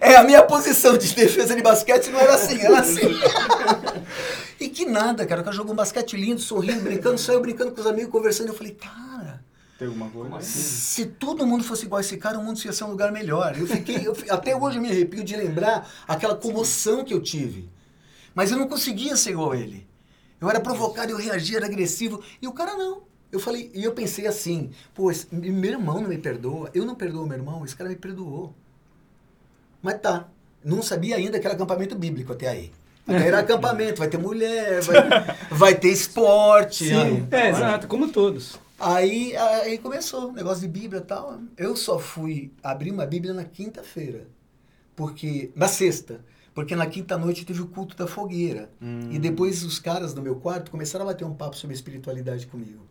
É, 0.00 0.16
a 0.16 0.24
minha 0.24 0.42
posição 0.42 0.96
de 0.96 1.14
defesa 1.14 1.54
de 1.54 1.62
basquete 1.62 2.08
não 2.10 2.18
era 2.18 2.34
assim, 2.34 2.58
era 2.60 2.78
assim. 2.78 3.20
E 4.58 4.68
que 4.68 4.86
nada, 4.86 5.26
cara. 5.26 5.42
O 5.42 5.44
cara 5.44 5.54
jogou 5.54 5.72
um 5.72 5.76
basquete 5.76 6.16
lindo, 6.16 6.40
sorrindo, 6.40 6.80
brincando, 6.80 7.18
saiu 7.18 7.40
brincando 7.40 7.72
com 7.72 7.80
os 7.80 7.86
amigos, 7.86 8.10
conversando. 8.10 8.48
Eu 8.48 8.54
falei, 8.54 8.72
cara, 8.72 9.40
Tem 9.78 9.88
alguma 9.88 10.08
coisa? 10.08 10.40
se 10.40 11.04
todo 11.06 11.46
mundo 11.46 11.62
fosse 11.62 11.84
igual 11.84 11.98
a 11.98 12.00
esse 12.00 12.16
cara, 12.16 12.38
o 12.38 12.42
mundo 12.42 12.58
ia 12.64 12.72
ser 12.72 12.84
um 12.84 12.90
lugar 12.90 13.12
melhor. 13.12 13.56
Eu 13.58 13.66
fiquei, 13.66 14.06
eu 14.06 14.16
até 14.30 14.56
hoje 14.56 14.78
eu 14.78 14.82
me 14.82 14.90
arrepio 14.90 15.22
de 15.22 15.36
lembrar 15.36 15.90
aquela 16.08 16.34
comoção 16.34 17.04
que 17.04 17.12
eu 17.12 17.20
tive. 17.22 17.68
Mas 18.34 18.50
eu 18.50 18.58
não 18.58 18.68
conseguia 18.68 19.16
ser 19.16 19.30
igual 19.32 19.52
a 19.52 19.56
ele. 19.56 19.86
Eu 20.40 20.48
era 20.48 20.60
provocado, 20.60 21.10
eu 21.12 21.16
reagia, 21.18 21.58
era 21.58 21.66
agressivo. 21.66 22.22
E 22.40 22.46
o 22.46 22.52
cara 22.52 22.74
não. 22.74 23.02
Eu 23.30 23.40
falei, 23.40 23.70
e 23.74 23.82
eu 23.84 23.92
pensei 23.92 24.26
assim, 24.26 24.70
pô, 24.94 25.10
esse- 25.10 25.26
meu 25.30 25.72
irmão 25.72 26.00
não 26.00 26.08
me 26.08 26.16
perdoa, 26.18 26.70
eu 26.72 26.84
não 26.86 26.94
perdoo 26.94 27.26
meu 27.26 27.36
irmão, 27.36 27.64
esse 27.64 27.74
cara 27.76 27.90
me 27.90 27.96
perdoou. 27.96 28.54
Mas 29.82 30.00
tá, 30.00 30.26
não 30.64 30.82
sabia 30.82 31.16
ainda 31.16 31.38
que 31.38 31.46
era 31.46 31.54
acampamento 31.54 31.94
bíblico 31.94 32.32
até 32.32 32.48
aí. 32.48 32.72
Até 33.06 33.28
era 33.28 33.38
acampamento, 33.40 33.98
vai 33.98 34.08
ter 34.08 34.18
mulher, 34.18 34.80
vai, 34.82 34.96
vai 35.50 35.74
ter 35.74 35.90
esporte. 35.90 36.88
Sim, 36.88 37.28
é, 37.30 37.50
exato, 37.50 37.86
como 37.86 38.08
todos. 38.08 38.58
Aí, 38.78 39.34
aí 39.36 39.78
começou 39.78 40.28
o 40.28 40.32
negócio 40.32 40.60
de 40.60 40.68
Bíblia 40.68 41.00
e 41.00 41.04
tal. 41.04 41.40
Eu 41.56 41.74
só 41.76 41.98
fui 41.98 42.52
abrir 42.62 42.90
uma 42.90 43.06
Bíblia 43.06 43.32
na 43.32 43.44
quinta-feira. 43.44 44.26
Porque. 44.94 45.50
Na 45.54 45.68
sexta. 45.68 46.24
Porque 46.54 46.74
na 46.74 46.86
quinta-noite 46.86 47.44
teve 47.44 47.60
o 47.60 47.66
culto 47.66 47.96
da 47.96 48.06
fogueira. 48.06 48.70
E 49.10 49.18
depois 49.18 49.62
os 49.62 49.78
caras 49.78 50.14
do 50.14 50.22
meu 50.22 50.36
quarto 50.36 50.70
começaram 50.70 51.04
a 51.04 51.08
bater 51.08 51.24
um 51.24 51.34
papo 51.34 51.56
sobre 51.56 51.74
espiritualidade 51.74 52.46
comigo. 52.46 52.86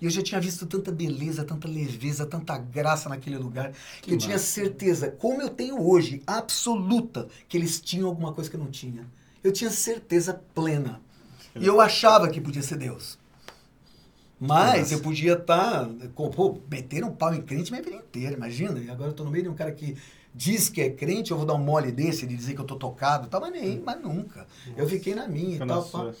E 0.00 0.04
eu 0.04 0.10
já 0.10 0.22
tinha 0.22 0.38
visto 0.38 0.66
tanta 0.66 0.92
beleza, 0.92 1.42
tanta 1.42 1.66
leveza, 1.66 2.26
tanta 2.26 2.58
graça 2.58 3.08
naquele 3.08 3.38
lugar, 3.38 3.72
que, 4.02 4.12
eu 4.12 4.18
tinha 4.18 4.38
certeza, 4.38 5.10
como 5.10 5.40
eu 5.40 5.48
tenho 5.48 5.80
hoje, 5.80 6.22
absoluta, 6.26 7.28
que 7.48 7.56
eles 7.56 7.80
tinham 7.80 8.06
alguma 8.06 8.32
coisa 8.34 8.50
que 8.50 8.56
eu 8.56 8.60
não 8.60 8.70
tinha. 8.70 9.06
Eu 9.42 9.52
tinha 9.52 9.70
certeza 9.70 10.34
plena. 10.54 11.00
E 11.54 11.66
eu 11.66 11.80
achava 11.80 12.28
que 12.28 12.40
podia 12.40 12.60
ser 12.60 12.76
Deus. 12.76 13.18
Mas 14.38 14.92
eu 14.92 15.00
podia 15.00 15.32
estar. 15.34 15.88
pô, 16.14 16.58
meteram 16.70 17.08
um 17.08 17.12
pau 17.14 17.34
em 17.34 17.40
crente 17.40 17.70
minha 17.70 17.82
vida 17.82 17.96
inteira, 17.96 18.36
imagina. 18.36 18.78
E 18.78 18.90
agora 18.90 19.10
eu 19.10 19.14
tô 19.14 19.24
no 19.24 19.30
meio 19.30 19.44
de 19.44 19.50
um 19.50 19.54
cara 19.54 19.72
que 19.72 19.96
diz 20.34 20.68
que 20.68 20.82
é 20.82 20.90
crente, 20.90 21.30
eu 21.30 21.36
vou 21.38 21.46
dar 21.46 21.54
um 21.54 21.58
mole 21.64 21.90
desse 21.90 22.26
de 22.26 22.36
dizer 22.36 22.54
que 22.54 22.60
eu 22.60 22.64
tô 22.66 22.76
tocado. 22.76 23.28
Tava 23.28 23.50
nem, 23.50 23.80
mas 23.80 24.00
nunca. 24.02 24.46
Eu 24.76 24.86
fiquei 24.88 25.14
na 25.14 25.26
minha 25.26 25.56
e 25.56 25.58
tal. 25.66 25.82
pá. 25.84 26.14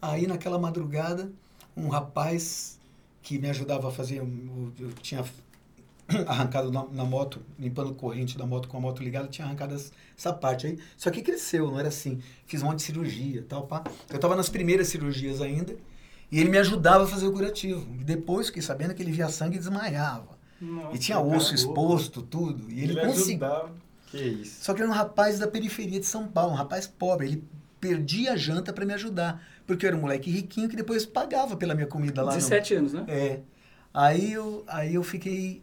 Aí 0.00 0.26
naquela 0.26 0.58
madrugada, 0.58 1.30
um 1.76 1.88
rapaz 1.88 2.78
que 3.22 3.38
me 3.38 3.50
ajudava 3.50 3.88
a 3.88 3.90
fazer. 3.90 4.22
um- 4.22 4.70
Eu 4.78 4.92
tinha 5.02 5.24
arrancado 6.26 6.70
na, 6.70 6.84
na 6.86 7.04
moto, 7.04 7.40
limpando 7.58 7.92
corrente 7.94 8.38
da 8.38 8.46
moto 8.46 8.68
com 8.68 8.76
a 8.76 8.80
moto 8.80 9.02
ligada, 9.02 9.28
tinha 9.28 9.46
arrancado 9.46 9.74
essa 10.16 10.32
parte 10.32 10.66
aí. 10.68 10.78
Só 10.96 11.10
que 11.10 11.20
cresceu, 11.22 11.68
não 11.70 11.78
era 11.80 11.88
assim. 11.88 12.20
Fiz 12.46 12.62
um 12.62 12.66
monte 12.66 12.78
de 12.78 12.84
cirurgia 12.84 13.44
tal, 13.48 13.66
pá. 13.66 13.82
Eu 14.08 14.18
tava 14.20 14.36
nas 14.36 14.48
primeiras 14.48 14.88
cirurgias 14.88 15.40
ainda. 15.40 15.76
E 16.30 16.38
ele 16.38 16.48
me 16.48 16.58
ajudava 16.58 17.04
a 17.04 17.06
fazer 17.06 17.26
o 17.26 17.32
curativo. 17.32 17.86
E 17.98 18.04
depois 18.04 18.46
fiquei 18.48 18.62
sabendo 18.62 18.94
que 18.94 19.02
ele 19.02 19.10
via 19.12 19.28
sangue 19.28 19.56
e 19.56 19.58
desmaiava. 19.58 20.38
Nossa, 20.60 20.94
E 20.94 20.98
tinha 20.98 21.18
osso 21.18 21.30
louco. 21.48 21.54
exposto, 21.54 22.22
tudo. 22.22 22.70
E 22.70 22.82
ele, 22.82 22.92
Ele 22.92 23.00
conseguia. 23.06 23.64
Que 24.08 24.18
isso. 24.18 24.62
Só 24.64 24.74
que 24.74 24.82
era 24.82 24.90
um 24.90 24.94
rapaz 24.94 25.38
da 25.38 25.46
periferia 25.48 25.98
de 25.98 26.06
São 26.06 26.26
Paulo, 26.28 26.52
um 26.52 26.56
rapaz 26.56 26.86
pobre. 26.86 27.26
Ele 27.26 27.44
perdia 27.80 28.32
a 28.32 28.36
janta 28.36 28.72
para 28.72 28.84
me 28.84 28.92
ajudar. 28.92 29.42
Porque 29.66 29.86
eu 29.86 29.88
era 29.88 29.96
um 29.96 30.00
moleque 30.00 30.30
riquinho 30.30 30.68
que 30.68 30.76
depois 30.76 31.06
pagava 31.06 31.56
pela 31.56 31.74
minha 31.74 31.86
comida 31.86 32.22
lá. 32.22 32.32
no- 32.32 32.36
17 32.36 32.74
anos, 32.74 32.92
né? 32.92 33.04
É. 33.08 33.40
Aí 33.94 34.32
eu, 34.32 34.62
aí 34.68 34.94
eu 34.94 35.02
fiquei. 35.02 35.62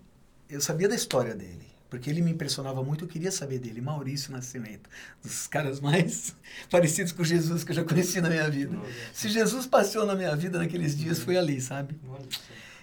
Eu 0.49 0.59
sabia 0.61 0.87
da 0.89 0.95
história 0.95 1.35
dele. 1.35 1.66
Porque 1.89 2.09
ele 2.09 2.21
me 2.21 2.31
impressionava 2.31 2.83
muito, 2.83 3.05
eu 3.05 3.07
queria 3.07 3.31
saber 3.31 3.59
dele. 3.59 3.79
Maurício 3.79 4.31
Nascimento. 4.31 4.89
Dos 5.23 5.47
caras 5.47 5.79
mais 5.79 6.35
parecidos 6.69 7.13
com 7.13 7.23
Jesus 7.23 7.63
que 7.63 7.71
eu 7.71 7.75
já 7.75 7.83
conheci 7.83 8.19
na 8.19 8.29
minha 8.29 8.49
vida. 8.49 8.77
Se 9.13 9.29
Jesus 9.29 9.65
passou 9.65 10.05
na 10.05 10.15
minha 10.15 10.35
vida 10.35 10.57
naqueles 10.59 10.97
dias, 10.97 11.19
foi 11.19 11.37
ali, 11.37 11.61
sabe? 11.61 11.95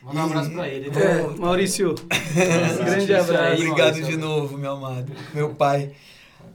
Manda 0.02 0.20
um 0.20 0.24
abraço 0.24 0.50
pra 0.52 0.68
ele. 0.68 0.88
É, 0.88 0.90
né? 0.90 1.36
Maurício, 1.38 1.94
grande 1.94 3.04
Isso 3.04 3.12
aí, 3.12 3.14
abraço. 3.14 3.62
Obrigado 3.62 3.78
Maurício. 3.78 4.06
de 4.06 4.16
novo, 4.16 4.58
meu 4.58 4.72
amado. 4.72 5.12
Meu 5.34 5.54
pai. 5.54 5.94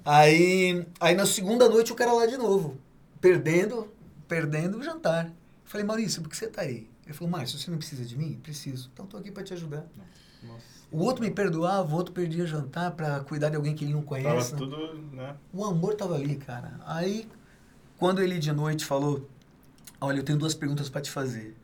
Aí, 0.03 0.85
aí 0.99 1.15
na 1.15 1.25
segunda 1.25 1.69
noite 1.69 1.91
o 1.91 1.95
cara 1.95 2.13
lá 2.13 2.25
de 2.25 2.37
novo. 2.37 2.77
Perdendo, 3.21 3.91
perdendo 4.27 4.77
o 4.77 4.83
jantar. 4.83 5.31
Falei, 5.65 5.85
Maurício, 5.85 6.21
por 6.21 6.29
que 6.29 6.37
você 6.37 6.47
tá 6.47 6.61
aí? 6.61 6.87
Ele 7.05 7.13
falou, 7.13 7.31
Márcio, 7.31 7.57
você 7.57 7.69
não 7.69 7.77
precisa 7.77 8.05
de 8.05 8.15
mim? 8.15 8.39
Preciso. 8.41 8.89
Então 8.93 9.05
tô 9.05 9.17
aqui 9.17 9.31
para 9.31 9.43
te 9.43 9.53
ajudar. 9.53 9.85
Nossa. 10.43 10.78
O 10.91 11.03
outro 11.03 11.23
me 11.23 11.29
perdoava, 11.29 11.93
o 11.93 11.95
outro 11.95 12.13
perdia 12.13 12.45
jantar 12.47 12.91
para 12.91 13.19
cuidar 13.21 13.49
de 13.49 13.55
alguém 13.55 13.75
que 13.75 13.85
ele 13.85 13.93
não 13.93 14.01
Tava 14.01 14.21
conhece. 14.23 14.55
tudo, 14.55 14.95
né? 15.13 15.35
O 15.53 15.63
amor 15.63 15.93
tava 15.95 16.15
ali, 16.15 16.35
cara. 16.35 16.79
Aí, 16.85 17.27
quando 17.97 18.21
ele 18.21 18.39
de 18.39 18.51
noite 18.51 18.85
falou, 18.85 19.29
olha, 20.01 20.19
eu 20.19 20.23
tenho 20.23 20.37
duas 20.39 20.55
perguntas 20.55 20.89
para 20.89 21.01
te 21.01 21.11
fazer. 21.11 21.55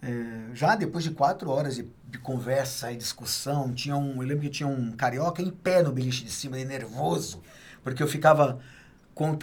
É, 0.00 0.54
já 0.54 0.76
depois 0.76 1.02
de 1.02 1.10
quatro 1.10 1.50
horas 1.50 1.74
de, 1.74 1.88
de 2.08 2.18
conversa 2.18 2.92
e 2.92 2.96
discussão, 2.96 3.72
tinha 3.74 3.96
um, 3.96 4.22
eu 4.22 4.28
lembro 4.28 4.42
que 4.42 4.50
tinha 4.50 4.68
um 4.68 4.92
carioca 4.92 5.42
em 5.42 5.50
pé 5.50 5.82
no 5.82 5.90
beliche 5.90 6.24
de 6.24 6.30
cima, 6.30 6.56
nervoso, 6.58 7.42
porque 7.82 8.00
eu 8.00 8.06
ficava, 8.06 8.60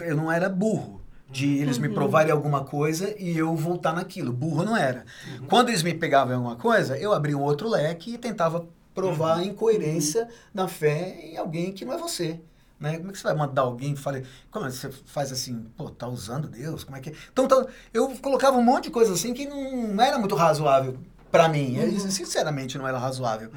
eu 0.00 0.16
não 0.16 0.32
era 0.32 0.48
burro, 0.48 1.02
de 1.30 1.58
eles 1.58 1.78
me 1.78 1.88
provarem 1.88 2.32
alguma 2.32 2.64
coisa 2.64 3.14
e 3.18 3.36
eu 3.36 3.54
voltar 3.56 3.92
naquilo. 3.92 4.32
Burro 4.32 4.64
não 4.64 4.76
era. 4.76 5.04
Quando 5.48 5.68
eles 5.70 5.82
me 5.82 5.92
pegavam 5.94 6.32
em 6.32 6.36
alguma 6.36 6.56
coisa, 6.56 6.96
eu 6.98 7.12
abria 7.12 7.36
um 7.36 7.42
outro 7.42 7.68
leque 7.68 8.14
e 8.14 8.18
tentava 8.18 8.66
provar 8.94 9.38
a 9.38 9.44
incoerência 9.44 10.28
da 10.54 10.66
fé 10.68 11.18
em 11.22 11.36
alguém 11.36 11.72
que 11.72 11.84
não 11.84 11.92
é 11.92 11.98
você. 11.98 12.40
Né? 12.78 12.98
Como 12.98 13.08
é 13.08 13.12
que 13.12 13.18
você 13.18 13.24
vai 13.24 13.34
mandar 13.34 13.62
alguém 13.62 13.92
e 13.92 13.96
fala, 13.96 14.22
como 14.50 14.66
é 14.66 14.68
que 14.68 14.76
você 14.76 14.90
faz 15.06 15.32
assim, 15.32 15.66
pô, 15.76 15.88
tá 15.90 16.06
usando 16.06 16.46
Deus, 16.48 16.84
como 16.84 16.96
é 16.96 17.00
que 17.00 17.10
é? 17.10 17.12
Então, 17.32 17.48
tá- 17.48 17.66
eu 17.92 18.08
colocava 18.20 18.56
um 18.56 18.62
monte 18.62 18.84
de 18.84 18.90
coisa 18.90 19.14
assim 19.14 19.32
que 19.32 19.46
não 19.46 20.02
era 20.02 20.18
muito 20.18 20.34
razoável 20.34 20.98
pra 21.36 21.48
mim, 21.48 21.76
Eu, 21.76 21.98
sinceramente 22.10 22.76
não 22.78 22.86
era 22.86 22.98
razoável. 22.98 23.50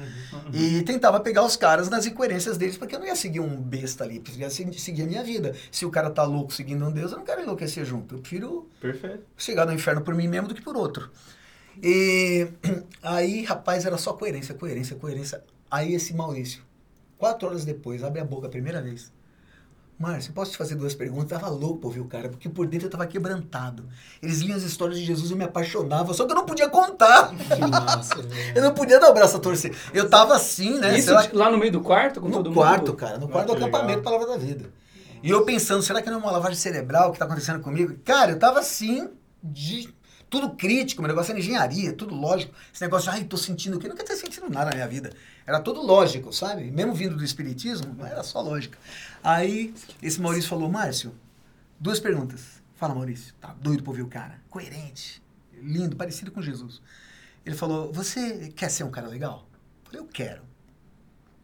E 0.52 0.82
tentava 0.82 1.20
pegar 1.20 1.44
os 1.44 1.56
caras 1.56 1.88
nas 1.88 2.06
incoerências 2.06 2.56
deles, 2.56 2.76
porque 2.76 2.94
eu 2.94 2.98
não 2.98 3.06
ia 3.06 3.16
seguir 3.16 3.40
um 3.40 3.60
besta 3.60 4.04
ali, 4.04 4.22
eu 4.28 4.34
ia 4.40 4.50
se- 4.50 4.72
seguir 4.78 5.02
a 5.02 5.06
minha 5.06 5.22
vida. 5.24 5.54
Se 5.70 5.84
o 5.86 5.90
cara 5.90 6.10
tá 6.10 6.22
louco 6.24 6.52
seguindo 6.52 6.84
um 6.86 6.90
Deus, 6.92 7.12
eu 7.12 7.18
não 7.18 7.24
quero 7.24 7.42
enlouquecer 7.42 7.84
junto, 7.84 8.14
eu 8.16 8.18
prefiro 8.20 8.68
Perfeito. 8.80 9.24
chegar 9.36 9.66
no 9.66 9.72
inferno 9.72 10.00
por 10.02 10.14
mim 10.14 10.28
mesmo 10.28 10.48
do 10.48 10.54
que 10.54 10.62
por 10.62 10.76
outro. 10.76 11.10
E 11.82 12.48
aí, 13.02 13.44
rapaz, 13.44 13.84
era 13.86 13.96
só 13.96 14.12
coerência, 14.12 14.54
coerência, 14.54 14.96
coerência. 14.96 15.42
Aí 15.70 15.94
esse 15.94 16.12
Maurício, 16.14 16.62
quatro 17.16 17.48
horas 17.48 17.64
depois, 17.64 18.02
abre 18.02 18.20
a 18.20 18.24
boca 18.24 18.46
a 18.46 18.50
primeira 18.50 18.82
vez. 18.82 19.12
Márcio, 20.00 20.32
posso 20.32 20.52
te 20.52 20.56
fazer 20.56 20.76
duas 20.76 20.94
perguntas? 20.94 21.30
Eu 21.30 21.38
tava 21.38 21.52
louco 21.52 21.80
pra 21.80 21.88
ouvir 21.88 22.00
o 22.00 22.06
cara, 22.06 22.30
porque 22.30 22.48
por 22.48 22.66
dentro 22.66 22.86
eu 22.86 22.90
tava 22.90 23.06
quebrantado. 23.06 23.86
Eles 24.22 24.38
liam 24.40 24.56
as 24.56 24.62
histórias 24.62 24.98
de 24.98 25.04
Jesus 25.04 25.30
e 25.30 25.34
me 25.34 25.44
apaixonava, 25.44 26.14
só 26.14 26.24
que 26.24 26.32
eu 26.32 26.36
não 26.36 26.46
podia 26.46 26.70
contar. 26.70 27.26
Velho. 27.36 28.56
Eu 28.56 28.62
não 28.62 28.72
podia 28.72 28.98
dar 28.98 29.10
o 29.10 29.12
braço 29.12 29.36
a 29.36 29.40
torcer. 29.40 29.76
Eu 29.92 30.08
tava 30.08 30.34
assim, 30.34 30.78
né? 30.78 30.98
Isso 30.98 31.12
lá, 31.12 31.28
lá 31.34 31.50
no 31.50 31.58
meio 31.58 31.70
do 31.70 31.82
quarto 31.82 32.18
com 32.18 32.30
todo 32.30 32.44
no 32.44 32.50
mundo? 32.50 32.54
quarto, 32.62 32.94
cara, 32.94 33.18
no 33.18 33.28
quarto 33.28 33.52
Ah, 33.52 33.54
do 33.54 33.58
que 33.58 33.62
acampamento 33.64 33.98
legal. 33.98 34.02
Palavra 34.18 34.26
da 34.28 34.38
Vida. 34.38 34.70
E 35.22 35.28
eu 35.28 35.44
pensando, 35.44 35.82
será 35.82 36.00
que 36.00 36.08
não 36.08 36.16
é 36.16 36.20
uma 36.22 36.30
lavagem 36.30 36.56
cerebral 36.56 37.12
que 37.12 37.18
tá 37.18 37.26
acontecendo 37.26 37.60
comigo? 37.60 37.94
Cara, 38.02 38.30
eu 38.32 38.38
tava 38.38 38.58
assim, 38.58 39.06
de 39.44 39.92
tudo 40.30 40.50
crítico, 40.50 41.02
meu 41.02 41.08
negócio 41.08 41.32
era 41.32 41.40
engenharia, 41.40 41.92
tudo 41.92 42.14
lógico. 42.14 42.54
Esse 42.72 42.80
negócio, 42.82 43.10
ai, 43.10 43.24
tô 43.24 43.36
sentindo 43.36 43.76
o 43.76 43.80
quê? 43.80 43.86
Nunca 43.88 44.02
tinha 44.02 44.16
sentido 44.16 44.48
nada 44.48 44.70
na 44.70 44.76
minha 44.76 44.88
vida. 44.88 45.10
Era 45.46 45.60
tudo 45.60 45.82
lógico, 45.82 46.32
sabe? 46.32 46.70
Mesmo 46.70 46.94
vindo 46.94 47.16
do 47.16 47.24
espiritismo, 47.24 47.96
era 48.06 48.22
só 48.22 48.40
lógica. 48.40 48.78
Aí, 49.22 49.74
esse 50.02 50.20
Maurício 50.20 50.48
falou, 50.48 50.70
Márcio, 50.70 51.14
duas 51.78 52.00
perguntas. 52.00 52.62
Fala, 52.74 52.94
Maurício. 52.94 53.34
Tá 53.34 53.54
doido 53.54 53.82
pra 53.82 53.90
ouvir 53.90 54.02
o 54.02 54.08
cara. 54.08 54.40
Coerente, 54.48 55.22
lindo, 55.52 55.96
parecido 55.96 56.30
com 56.30 56.40
Jesus. 56.40 56.80
Ele 57.44 57.54
falou, 57.54 57.92
você 57.92 58.48
quer 58.48 58.70
ser 58.70 58.84
um 58.84 58.90
cara 58.90 59.08
legal? 59.08 59.46
Eu 59.84 59.90
falei, 59.90 60.00
eu 60.00 60.06
quero. 60.06 60.42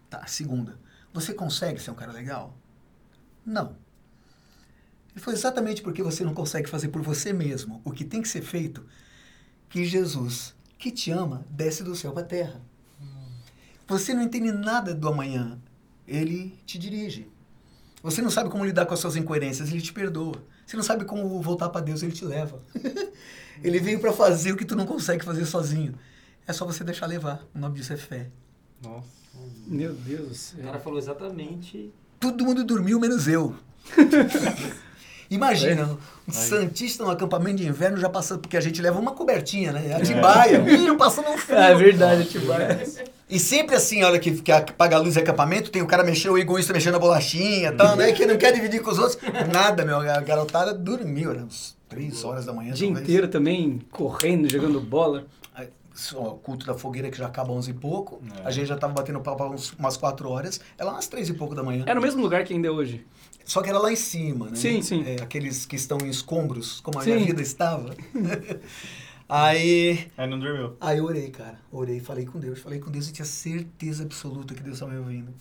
Tá, 0.08 0.26
segunda. 0.26 0.78
Você 1.12 1.34
consegue 1.34 1.80
ser 1.80 1.90
um 1.90 1.94
cara 1.94 2.12
legal? 2.12 2.56
Não. 3.44 3.76
Ele 5.12 5.22
falou 5.22 5.38
exatamente 5.38 5.82
porque 5.82 6.02
você 6.02 6.24
não 6.24 6.34
consegue 6.34 6.68
fazer 6.68 6.88
por 6.88 7.02
você 7.02 7.32
mesmo 7.32 7.80
o 7.84 7.90
que 7.90 8.04
tem 8.04 8.20
que 8.20 8.28
ser 8.28 8.42
feito, 8.42 8.86
que 9.68 9.84
Jesus, 9.84 10.54
que 10.78 10.90
te 10.90 11.10
ama, 11.10 11.44
desce 11.50 11.82
do 11.82 11.96
céu 11.96 12.12
para 12.12 12.22
a 12.22 12.26
terra. 12.26 12.60
Você 13.86 14.12
não 14.12 14.22
entende 14.22 14.52
nada 14.52 14.94
do 14.94 15.08
amanhã, 15.08 15.58
ele 16.06 16.58
te 16.66 16.78
dirige. 16.78 17.30
Você 18.06 18.22
não 18.22 18.30
sabe 18.30 18.48
como 18.48 18.64
lidar 18.64 18.86
com 18.86 18.94
as 18.94 19.00
suas 19.00 19.16
incoerências, 19.16 19.68
ele 19.68 19.82
te 19.82 19.92
perdoa. 19.92 20.36
Você 20.64 20.76
não 20.76 20.84
sabe 20.84 21.04
como 21.04 21.42
voltar 21.42 21.68
para 21.70 21.80
Deus, 21.80 22.04
ele 22.04 22.12
te 22.12 22.24
leva. 22.24 22.62
ele 23.64 23.80
veio 23.80 23.98
para 23.98 24.12
fazer 24.12 24.52
o 24.52 24.56
que 24.56 24.64
tu 24.64 24.76
não 24.76 24.86
consegue 24.86 25.24
fazer 25.24 25.44
sozinho. 25.44 25.92
É 26.46 26.52
só 26.52 26.64
você 26.64 26.84
deixar 26.84 27.06
levar. 27.06 27.44
O 27.52 27.58
nome 27.58 27.74
disso 27.74 27.92
é 27.92 27.96
fé. 27.96 28.28
Nossa. 28.80 29.08
Meu 29.66 29.92
Deus 29.92 30.52
do 30.54 30.60
O 30.60 30.64
cara 30.66 30.78
falou 30.78 31.00
exatamente. 31.00 31.92
Todo 32.20 32.44
mundo 32.44 32.62
dormiu, 32.62 33.00
menos 33.00 33.26
eu. 33.26 33.56
Imagina, 35.28 35.98
um 36.28 36.32
Santista 36.32 37.02
no 37.02 37.10
acampamento 37.10 37.56
de 37.56 37.66
inverno 37.66 37.96
já 37.96 38.08
passando, 38.08 38.38
porque 38.38 38.56
a 38.56 38.60
gente 38.60 38.80
leva 38.80 39.00
uma 39.00 39.14
cobertinha, 39.14 39.72
né? 39.72 39.96
Atibaia, 39.96 40.60
menino 40.60 40.96
passando 40.96 41.28
um 41.30 41.36
frio. 41.36 41.58
É 41.58 41.74
verdade, 41.74 42.28
tipo, 42.28 42.46
E 43.28 43.40
sempre 43.40 43.74
assim, 43.74 44.04
olha, 44.04 44.20
que, 44.20 44.40
que 44.40 44.52
apaga 44.52 44.96
a 44.96 45.00
luz 45.00 45.14
de 45.14 45.20
acampamento, 45.20 45.70
tem 45.70 45.82
o 45.82 45.86
cara 45.86 46.04
mexer, 46.04 46.30
o 46.30 46.38
egoísta 46.38 46.72
mexendo 46.72 46.92
na 46.92 46.98
bolachinha 47.00 47.70
e 47.70 47.72
tal, 47.72 47.96
né? 47.96 48.12
Que 48.12 48.24
não 48.24 48.36
quer 48.36 48.52
dividir 48.52 48.80
com 48.80 48.90
os 48.90 48.98
outros. 48.98 49.18
Nada, 49.52 49.84
meu. 49.84 49.98
A 49.98 50.20
garotada 50.20 50.72
dormiu, 50.72 51.32
era 51.32 51.42
uns 51.42 51.76
três 51.88 52.22
horas 52.24 52.44
da 52.44 52.52
manhã. 52.52 52.72
o 52.72 52.74
dia 52.74 52.86
talvez. 52.86 53.04
inteiro 53.08 53.28
também 53.28 53.80
correndo, 53.90 54.50
jogando 54.50 54.80
bola. 54.80 55.26
O 56.14 56.32
culto 56.34 56.66
da 56.66 56.74
fogueira 56.74 57.10
que 57.10 57.16
já 57.16 57.26
acaba 57.26 57.50
às 57.52 57.56
11 57.56 57.70
e 57.70 57.74
pouco. 57.74 58.20
É. 58.44 58.46
A 58.46 58.50
gente 58.50 58.66
já 58.66 58.76
tava 58.76 58.92
batendo 58.92 59.18
papo 59.20 59.42
há 59.44 59.50
uns, 59.50 59.72
umas 59.72 59.96
quatro 59.96 60.28
horas. 60.28 60.60
Ela 60.76 60.92
umas 60.92 61.06
três 61.08 61.28
e 61.30 61.32
pouco 61.32 61.54
da 61.54 61.62
manhã. 61.62 61.84
É 61.86 61.94
no 61.94 62.02
mesmo 62.02 62.20
lugar 62.20 62.44
que 62.44 62.52
ainda 62.52 62.68
é 62.68 62.70
hoje. 62.70 63.04
Só 63.46 63.62
que 63.62 63.70
era 63.70 63.78
lá 63.78 63.90
em 63.90 63.96
cima, 63.96 64.50
né? 64.50 64.56
Sim, 64.56 64.82
sim. 64.82 65.04
É, 65.06 65.22
aqueles 65.22 65.64
que 65.64 65.74
estão 65.74 65.96
em 66.02 66.08
escombros, 66.08 66.80
como 66.80 66.98
a 66.98 67.02
Sim. 67.02 67.14
minha 67.14 67.26
vida 67.26 67.40
estava. 67.40 67.94
aí, 69.28 70.08
Aí 70.16 70.28
não 70.28 70.38
dormiu. 70.38 70.76
aí 70.80 70.98
eu 70.98 71.04
orei, 71.04 71.30
cara. 71.30 71.58
Orei, 71.70 72.00
falei 72.00 72.24
com 72.26 72.38
Deus. 72.38 72.58
Falei 72.58 72.78
com 72.78 72.90
Deus 72.90 73.08
e 73.08 73.12
tinha 73.12 73.24
certeza 73.26 74.02
absoluta 74.04 74.54
que 74.54 74.62
Deus 74.62 74.76
estava 74.76 74.92
me 74.92 74.98
ouvindo. 74.98 75.32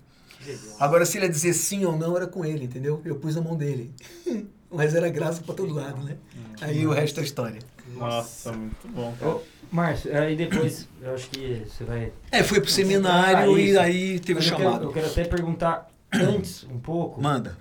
Agora, 0.79 1.05
se 1.05 1.17
ele 1.17 1.25
ia 1.25 1.31
dizer 1.31 1.53
sim 1.53 1.85
ou 1.85 1.97
não, 1.97 2.15
era 2.15 2.27
com 2.27 2.45
ele, 2.45 2.65
entendeu? 2.65 3.01
Eu 3.03 3.15
pus 3.15 3.35
na 3.35 3.41
mão 3.41 3.55
dele. 3.57 3.91
Mas 4.71 4.93
era 4.93 5.09
graça 5.09 5.41
pra 5.41 5.55
todo 5.55 5.73
lado, 5.73 6.03
né? 6.03 6.17
Aí 6.61 6.85
o 6.85 6.91
resto 6.91 7.19
é 7.19 7.23
história. 7.23 7.59
Nossa, 7.95 8.51
muito 8.51 8.87
bom, 8.89 9.15
cara. 9.19 9.37
Márcio, 9.71 10.15
aí 10.17 10.35
depois, 10.35 10.87
eu 11.01 11.13
acho 11.15 11.29
que 11.29 11.65
você 11.67 11.83
vai. 11.83 12.11
É, 12.31 12.43
fui 12.43 12.59
pro 12.61 12.69
seminário 12.69 13.55
Ah, 13.55 13.59
e 13.59 13.77
aí 13.77 14.19
teve 14.19 14.33
o 14.33 14.35
Mas 14.43 14.47
eu 14.51 14.57
quero, 14.57 14.69
eu 14.69 14.73
chamado. 14.73 14.93
quero 14.93 15.07
até 15.07 15.23
perguntar 15.25 15.89
antes 16.13 16.63
um 16.65 16.79
pouco 16.79 17.21
Manda. 17.21 17.57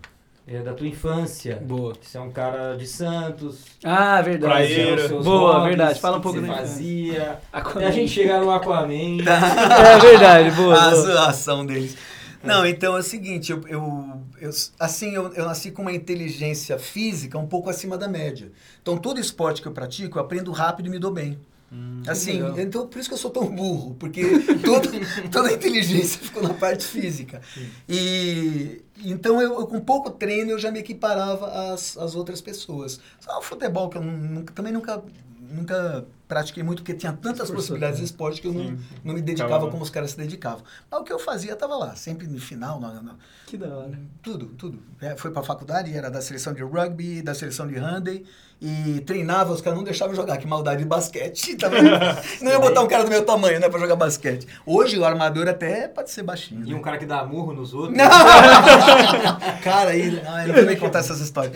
É, 0.46 0.60
da 0.60 0.74
tua 0.74 0.86
infância. 0.86 1.56
Boa. 1.56 1.94
Você 2.00 2.18
é 2.18 2.20
um 2.20 2.30
cara 2.30 2.76
de 2.76 2.86
Santos. 2.86 3.60
Ah, 3.82 4.20
verdade. 4.20 4.52
Praieiro. 4.52 5.00
os 5.02 5.08
seus 5.08 5.24
Boa, 5.24 5.52
hobbies, 5.54 5.68
verdade. 5.76 6.00
Fala 6.00 6.18
um 6.18 6.20
pouco 6.20 6.40
você 6.40 6.46
da 6.46 6.54
fazia. 6.54 7.38
Aquaman. 7.52 7.78
Até 7.80 7.86
a 7.86 7.90
gente 7.90 8.10
chegar 8.12 8.40
no 8.40 8.50
Aquaman. 8.50 9.18
É 9.24 9.98
verdade, 9.98 10.50
boa. 10.52 10.74
a 10.76 10.90
boa. 10.90 11.02
zoação 11.02 11.64
deles. 11.64 11.96
Não, 12.42 12.66
então 12.66 12.94
é 12.94 13.00
o 13.00 13.02
seguinte, 13.02 13.50
eu, 13.52 13.62
eu, 13.66 14.20
eu- 14.38 14.50
assim, 14.78 15.14
eu, 15.14 15.32
eu 15.32 15.46
nasci 15.46 15.70
com 15.70 15.80
uma 15.80 15.92
inteligência 15.92 16.78
física 16.78 17.38
um 17.38 17.46
pouco 17.46 17.70
acima 17.70 17.96
da 17.96 18.06
média. 18.06 18.52
Então, 18.82 18.98
todo 18.98 19.18
esporte 19.18 19.62
que 19.62 19.68
eu 19.68 19.72
pratico, 19.72 20.18
eu 20.18 20.22
aprendo 20.22 20.52
rápido 20.52 20.86
e 20.86 20.90
me 20.90 20.98
dou 20.98 21.10
bem. 21.10 21.38
Assim, 22.06 22.32
legal. 22.34 22.58
então 22.60 22.86
por 22.86 22.98
isso 22.98 23.08
que 23.08 23.14
eu 23.14 23.18
sou 23.18 23.30
tão 23.30 23.46
burro, 23.46 23.94
porque 23.98 24.22
toda, 24.64 24.88
toda 25.32 25.48
a 25.48 25.52
inteligência 25.52 26.20
ficou 26.20 26.42
na 26.42 26.54
parte 26.54 26.84
física. 26.84 27.40
E 27.88 28.82
então 29.04 29.40
eu, 29.40 29.60
eu, 29.60 29.66
com 29.66 29.80
pouco 29.80 30.10
treino 30.10 30.50
eu 30.52 30.58
já 30.58 30.70
me 30.70 30.78
equiparava 30.80 31.72
às, 31.72 31.96
às 31.96 32.14
outras 32.14 32.40
pessoas. 32.40 33.00
Só 33.20 33.38
o 33.38 33.42
futebol 33.42 33.88
que 33.88 33.96
eu 33.98 34.02
nunca- 34.02 34.52
também 34.52 34.72
nunca 34.72 35.02
nunca 35.50 36.04
pratiquei 36.34 36.62
muito 36.64 36.82
porque 36.82 36.94
tinha 36.94 37.12
tantas 37.12 37.48
Esforçou, 37.48 37.56
possibilidades 37.56 37.96
de 37.98 38.02
né? 38.02 38.06
esporte 38.06 38.40
que 38.42 38.48
eu 38.48 38.52
não, 38.52 38.76
não 39.04 39.14
me 39.14 39.22
dedicava 39.22 39.50
Acabava. 39.54 39.70
como 39.70 39.82
os 39.84 39.90
caras 39.90 40.10
se 40.10 40.16
dedicavam. 40.16 40.64
Mas 40.90 41.00
o 41.00 41.04
que 41.04 41.12
eu 41.12 41.18
fazia 41.20 41.52
estava 41.52 41.76
lá, 41.76 41.94
sempre 41.94 42.26
no 42.26 42.40
final, 42.40 42.80
na- 42.80 43.00
na- 43.00 43.14
Que 43.46 43.56
da 43.56 43.68
hora. 43.68 43.96
tudo, 44.20 44.46
tudo. 44.58 44.78
É, 45.00 45.16
foi 45.16 45.30
para 45.30 45.42
a 45.42 45.44
faculdade, 45.44 45.96
era 45.96 46.10
da 46.10 46.20
seleção 46.20 46.52
de 46.52 46.62
rugby, 46.62 47.22
da 47.22 47.34
seleção 47.34 47.68
de 47.68 47.76
handball, 47.76 48.20
e 48.60 49.00
treinava, 49.06 49.52
os 49.52 49.60
caras 49.60 49.76
não 49.76 49.84
deixavam 49.84 50.12
eu 50.14 50.16
jogar, 50.20 50.36
que 50.38 50.46
maldade 50.46 50.82
de 50.82 50.88
basquete. 50.88 51.56
Tá 51.60 51.68
não 52.42 52.50
ia 52.50 52.58
botar 52.58 52.80
um 52.82 52.88
cara 52.88 53.04
do 53.04 53.10
meu 53.10 53.24
tamanho, 53.24 53.60
né, 53.60 53.68
para 53.68 53.78
jogar 53.78 53.94
basquete. 53.96 54.46
Hoje 54.66 54.98
o 54.98 55.04
armador 55.04 55.46
até 55.48 55.86
pode 55.86 56.10
ser 56.10 56.22
baixinho. 56.24 56.64
E 56.66 56.70
né? 56.70 56.74
um 56.74 56.82
cara 56.82 56.98
que 56.98 57.06
dá 57.06 57.24
murro 57.24 57.52
nos 57.52 57.72
outros. 57.74 57.96
cara, 59.62 59.90
aí, 59.90 60.20
ai, 60.26 60.46
não 60.48 60.54
vou 60.54 60.64
nem 60.64 60.76
contar 60.76 60.98
essas 61.00 61.20
histórias. 61.20 61.52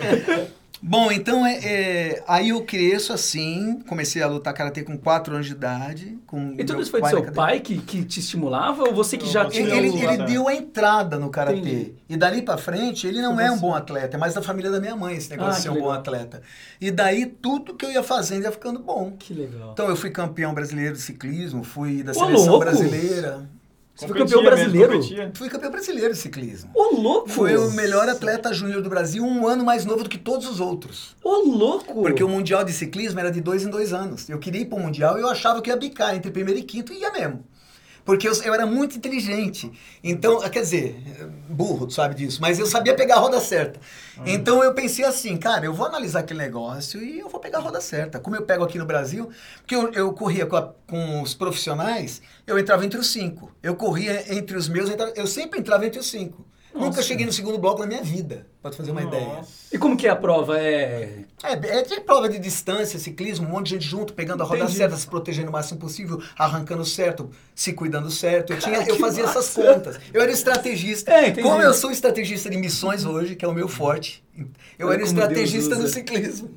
Bom, 0.81 1.11
então, 1.11 1.45
é, 1.45 1.57
é, 1.65 2.25
aí 2.29 2.51
eu 2.51 2.63
cresço 2.65 3.13
assim, 3.13 3.81
comecei 3.89 4.23
a 4.23 4.29
lutar 4.29 4.55
karatê 4.55 4.83
com 4.85 4.97
4 4.97 5.35
anos 5.35 5.47
de 5.47 5.53
idade. 5.53 6.17
Com 6.27 6.55
E 6.57 6.65
tudo 6.65 6.81
isso 6.81 6.91
foi 6.91 7.01
do 7.01 7.09
seu 7.09 7.33
pai 7.33 7.59
que, 7.61 7.79
que 7.79 8.05
te 8.05 8.21
estimulava 8.21 8.85
ou 8.85 8.95
você 8.95 9.17
que 9.19 9.27
já 9.29 9.43
Não, 9.45 9.51
tinha 9.51 9.67
Ele, 9.67 9.89
ele, 9.89 10.05
ele 10.05 10.23
deu 10.25 10.47
a 10.47 10.55
entrada 10.55 11.19
no 11.19 11.31
karatê. 11.31 11.59
Entendi. 11.59 11.95
E 12.09 12.17
dali 12.17 12.43
pra 12.43 12.57
frente, 12.57 13.07
ele 13.07 13.21
não 13.21 13.35
Foi 13.35 13.45
é 13.45 13.51
um 13.51 13.55
você. 13.57 13.61
bom 13.61 13.75
atleta, 13.75 14.17
é 14.17 14.21
mais 14.21 14.35
da 14.35 14.43
família 14.43 14.71
da 14.71 14.81
minha 14.81 14.95
mãe 14.95 15.17
esse 15.17 15.29
negócio 15.31 15.53
Ah, 15.53 15.57
de 15.57 15.63
ser 15.63 15.71
um 15.71 15.75
bom 15.75 15.79
legal. 15.81 15.93
atleta. 15.95 16.43
E 16.81 16.91
daí 16.91 17.27
tudo 17.27 17.75
que 17.75 17.85
eu 17.85 17.91
ia 17.91 18.03
fazendo 18.03 18.45
ia 18.45 18.53
ficando 18.53 18.79
bom. 18.79 19.13
Que 19.19 19.35
legal. 19.35 19.71
Então 19.73 19.89
eu 19.89 19.97
fui 19.97 20.11
campeão 20.11 20.55
brasileiro 20.55 20.95
de 20.95 21.01
ciclismo, 21.01 21.65
fui 21.65 22.03
da 22.05 22.13
Ô, 22.13 22.15
seleção 22.15 22.47
louco! 22.47 22.61
brasileira. 22.65 23.49
Você 23.99 24.07
foi 24.07 24.19
campeão 24.19 24.43
mesmo, 24.43 24.57
brasileiro? 24.57 24.93
competia? 24.93 25.31
Fui 25.35 25.49
campeão 25.49 25.71
brasileiro 25.73 26.15
de 26.15 26.21
ciclismo. 26.21 26.71
Ô, 26.73 26.95
louco! 26.95 27.29
Fui 27.29 27.57
o 27.57 27.73
melhor 27.73 28.09
atleta 28.09 28.53
júnior 28.53 28.81
do 28.81 28.89
Brasil, 28.89 29.25
um 29.25 29.45
ano 29.45 29.65
mais 29.65 29.85
novo 29.85 30.05
do 30.05 30.09
que 30.09 30.17
todos 30.17 30.49
os 30.49 30.61
outros. 30.61 31.17
Ô, 31.23 31.39
louco! 31.45 32.03
Porque 32.03 32.23
o 32.23 32.29
Mundial 32.29 32.63
de 32.63 32.73
Ciclismo 32.73 33.19
era 33.19 33.29
de 33.29 33.41
dois 33.41 33.65
em 33.65 33.69
dois 33.69 33.93
anos. 33.93 34.29
Eu 34.29 34.39
queria 34.39 34.61
ir 34.61 34.67
para 34.67 34.79
o 34.79 34.81
Mundial 34.81 35.19
e 35.19 35.23
eu 35.23 35.29
achava 35.29 35.61
que 35.61 35.69
ia 35.69 35.77
bicar 35.77 36.15
entre 36.15 36.31
primeiro 36.31 36.61
e 36.61 36.63
quinto 36.63 36.93
e 36.93 37.01
ia 37.01 37.11
mesmo. 37.11 37.45
Porque 38.09 38.27
eu, 38.27 38.33
eu 38.43 38.55
era 38.55 38.65
muito 38.65 38.97
inteligente. 38.97 39.71
Então, 40.03 40.41
quer 40.49 40.63
dizer, 40.63 40.97
burro, 41.47 41.87
tu 41.87 41.93
sabe 41.93 42.15
disso, 42.15 42.41
mas 42.41 42.59
eu 42.59 42.65
sabia 42.65 42.97
pegar 42.97 43.17
a 43.17 43.19
roda 43.19 43.39
certa. 43.39 43.79
Então 44.25 44.65
eu 44.65 44.73
pensei 44.73 45.05
assim, 45.05 45.37
cara, 45.37 45.67
eu 45.67 45.75
vou 45.75 45.87
analisar 45.87 46.21
aquele 46.21 46.39
negócio 46.41 47.03
e 47.05 47.19
eu 47.19 47.29
vou 47.29 47.39
pegar 47.39 47.59
a 47.59 47.61
roda 47.61 47.83
certa. 47.83 48.19
Como 48.19 48.35
eu 48.35 48.47
pego 48.47 48.65
aqui 48.65 48.79
no 48.79 48.87
Brasil, 48.87 49.29
porque 49.59 49.77
eu, 49.77 49.93
eu 49.93 50.11
corria 50.15 50.47
com, 50.47 50.57
a- 50.57 50.73
com 50.87 51.21
os 51.21 51.35
profissionais, 51.35 52.23
eu 52.47 52.59
entrava 52.59 52.83
entre 52.83 52.99
os 52.99 53.09
cinco. 53.13 53.53
Eu 53.63 53.77
corria 53.77 54.25
entre 54.35 54.57
os 54.57 54.71
meus, 54.71 54.89
eu, 54.89 54.95
entrava- 54.95 55.13
eu 55.15 55.27
sempre 55.27 55.61
entrava 55.61 55.85
entre 55.85 56.01
os 56.01 56.07
cinco. 56.11 56.47
Nunca 56.75 56.87
Nossa. 56.87 57.03
cheguei 57.03 57.25
no 57.25 57.33
segundo 57.33 57.59
bloco 57.59 57.81
na 57.81 57.87
minha 57.87 58.03
vida, 58.03 58.47
pra 58.61 58.71
tu 58.71 58.77
fazer 58.77 58.91
uma 58.91 59.03
ideia. 59.03 59.27
Nossa. 59.27 59.51
E 59.73 59.79
como 59.79 59.97
que 59.97 60.07
é 60.07 60.11
a 60.11 60.17
prova? 60.17 60.59
É... 60.59 61.25
É, 61.43 61.53
é 61.53 61.83
de 61.83 62.01
prova 62.01 62.29
de 62.29 62.39
distância, 62.39 62.99
ciclismo, 62.99 63.47
um 63.47 63.51
monte 63.51 63.67
de 63.67 63.75
gente 63.75 63.87
junto, 63.87 64.13
pegando 64.13 64.43
a 64.43 64.47
roda 64.47 64.63
Entendi. 64.65 64.77
certa, 64.77 64.97
se 64.97 65.07
protegendo 65.07 65.49
o 65.49 65.53
máximo 65.53 65.81
possível, 65.81 66.23
arrancando 66.39 66.85
certo, 66.85 67.31
se 67.55 67.73
cuidando 67.73 68.11
certo. 68.11 68.53
Eu, 68.53 68.59
tinha, 68.59 68.79
Cara, 68.79 68.89
eu 68.91 68.97
fazia 68.97 69.25
massa. 69.25 69.39
essas 69.39 69.55
contas. 69.55 69.99
Eu 70.13 70.21
era 70.21 70.31
estrategista. 70.31 71.11
É. 71.11 71.31
Como 71.33 71.61
eu 71.63 71.73
sou 71.73 71.91
estrategista 71.91 72.51
de 72.51 72.57
missões 72.57 73.05
hoje, 73.05 73.35
que 73.35 73.45
é 73.45 73.49
o 73.49 73.55
meu 73.55 73.69
forte, 73.69 74.23
eu 74.79 74.87
Olha 74.87 74.95
era 74.95 75.05
como 75.05 75.19
estrategista 75.19 75.71
Deus 75.71 75.81
no 75.81 75.85
usa. 75.87 75.95
ciclismo. 75.95 76.51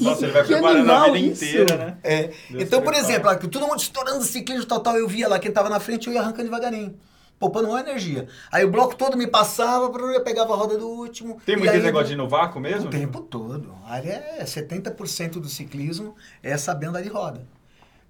Nossa, 0.00 0.24
ele 0.24 0.32
vai 0.32 0.44
preparando 0.44 0.90
a 0.92 1.04
vida 1.04 1.18
isso. 1.18 1.44
inteira, 1.44 1.76
né? 1.76 1.98
É. 2.02 2.30
Então, 2.50 2.82
por 2.82 2.94
exemplo, 2.94 3.26
lá, 3.26 3.36
todo 3.36 3.66
mundo 3.66 3.80
estourando 3.80 4.22
ciclismo 4.24 4.66
total, 4.66 4.98
eu 4.98 5.08
via 5.08 5.28
lá 5.28 5.38
quem 5.38 5.48
estava 5.48 5.70
na 5.70 5.80
frente, 5.80 6.08
eu 6.08 6.12
ia 6.12 6.20
arrancando 6.20 6.44
devagarinho. 6.44 6.94
Poupando 7.42 7.70
uma 7.70 7.80
energia. 7.80 8.28
Aí 8.52 8.64
o 8.64 8.70
bloco 8.70 8.94
todo 8.94 9.16
me 9.16 9.26
passava, 9.26 9.86
eu 9.98 10.22
pegava 10.22 10.52
a 10.52 10.56
roda 10.56 10.78
do 10.78 10.86
último. 10.86 11.40
Tem 11.44 11.56
muito 11.56 11.74
esse 11.74 11.82
negócio 11.82 12.06
de 12.06 12.12
ir 12.12 12.16
no 12.16 12.28
vácuo 12.28 12.60
mesmo? 12.60 12.86
O 12.86 12.90
tempo 12.90 13.20
todo. 13.20 13.74
A 13.84 13.94
área 13.94 14.12
é 14.38 14.44
70% 14.44 15.40
do 15.40 15.48
ciclismo 15.48 16.14
é 16.40 16.56
saber 16.56 16.86
andar 16.86 17.02
de 17.02 17.08
roda. 17.08 17.44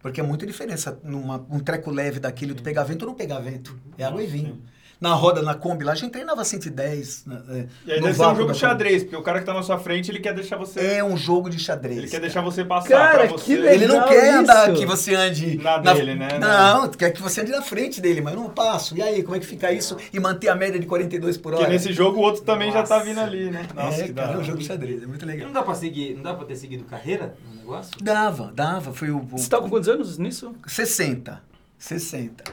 Porque 0.00 0.20
é 0.20 0.22
muita 0.22 0.44
diferença 0.44 1.00
numa 1.02 1.46
um 1.48 1.60
treco 1.60 1.90
leve 1.90 2.20
daquele, 2.20 2.52
tu 2.52 2.62
pegar 2.62 2.84
vento 2.84 3.04
ou 3.04 3.08
não 3.08 3.14
pegar 3.14 3.38
vento. 3.38 3.74
É 3.96 4.04
água 4.04 4.22
e 4.22 4.26
vinho. 4.26 4.56
sim. 4.56 4.62
Na 5.02 5.14
roda, 5.14 5.42
na 5.42 5.54
Kombi, 5.54 5.84
lá 5.84 5.92
a 5.92 5.94
gente 5.96 6.12
treinava 6.12 6.44
110. 6.44 7.24
na- 7.26 7.42
é, 7.50 7.66
E 7.84 7.92
aí 7.92 7.98
no 8.00 8.06
deve 8.06 8.16
ser 8.16 8.24
um 8.26 8.36
jogo 8.36 8.52
de 8.52 8.58
xadrez, 8.58 9.02
porque 9.02 9.16
o 9.16 9.22
cara 9.22 9.40
que 9.40 9.44
tá 9.46 9.52
na 9.52 9.62
sua 9.62 9.76
frente, 9.78 10.10
ele 10.12 10.20
quer 10.20 10.32
deixar 10.32 10.56
você... 10.56 10.78
É 10.80 11.04
um 11.04 11.16
jogo 11.16 11.50
de 11.50 11.58
xadrez. 11.58 11.98
Ele 11.98 12.06
quer 12.06 12.12
cara. 12.12 12.22
deixar 12.22 12.40
você 12.40 12.64
passar 12.64 12.88
Cara, 12.88 13.18
pra 13.18 13.26
que 13.28 13.32
você... 13.40 13.56
legal. 13.56 13.74
Ele 13.74 13.86
não 13.88 14.06
quer 14.06 14.28
isso. 14.28 14.38
andar 14.38 14.72
que 14.72 14.86
você 14.86 15.14
ande 15.16 15.58
Na 15.58 15.78
dele, 15.78 16.14
né? 16.14 16.38
Não, 16.38 16.88
quer 16.88 17.10
que 17.10 17.20
você 17.20 17.40
ande 17.40 17.50
na 17.50 17.62
frente 17.62 18.00
dele, 18.00 18.20
mas 18.20 18.32
eu 18.34 18.40
não 18.40 18.48
passo. 18.48 18.96
E 18.96 19.02
aí, 19.02 19.24
como 19.24 19.34
é 19.36 19.40
que 19.40 19.46
fica 19.46 19.72
isso? 19.72 19.96
E 20.12 20.20
manter 20.20 20.48
a 20.48 20.54
média 20.54 20.78
de 20.78 20.86
42 20.86 21.36
por 21.36 21.52
hora? 21.52 21.62
Porque 21.64 21.72
nesse 21.72 21.92
jogo 21.92 22.18
o 22.20 22.22
outro 22.22 22.42
também 22.42 22.70
já 22.70 22.84
tá 22.84 22.94
Nossa. 22.98 23.06
vindo 23.06 23.20
ali, 23.20 23.50
né? 23.50 23.66
Nossa, 23.74 24.02
é, 24.02 24.04
que 24.04 24.12
cara, 24.12 24.34
é 24.34 24.38
um 24.38 24.44
jogo 24.44 24.58
de 24.58 24.64
xadrez, 24.66 25.02
é 25.02 25.06
muito 25.06 25.26
legal. 25.26 25.46
não 25.48 25.52
dá 25.52 25.62
pra 25.64 25.74
seguir, 25.74 26.14
não 26.14 26.22
dá 26.22 26.34
pra 26.34 26.46
ter 26.46 26.54
seguido 26.54 26.84
carreira 26.84 27.34
no 27.50 27.56
negócio? 27.58 27.90
Dava, 28.00 28.52
dava. 28.54 28.92
Foi 28.94 29.10
o, 29.10 29.18
o 29.18 29.26
Você 29.36 29.48
tá 29.48 29.58
com 29.58 29.68
quantos 29.68 29.88
anos 29.88 30.16
nisso? 30.16 30.54
60. 30.64 31.42
60. 31.76 32.44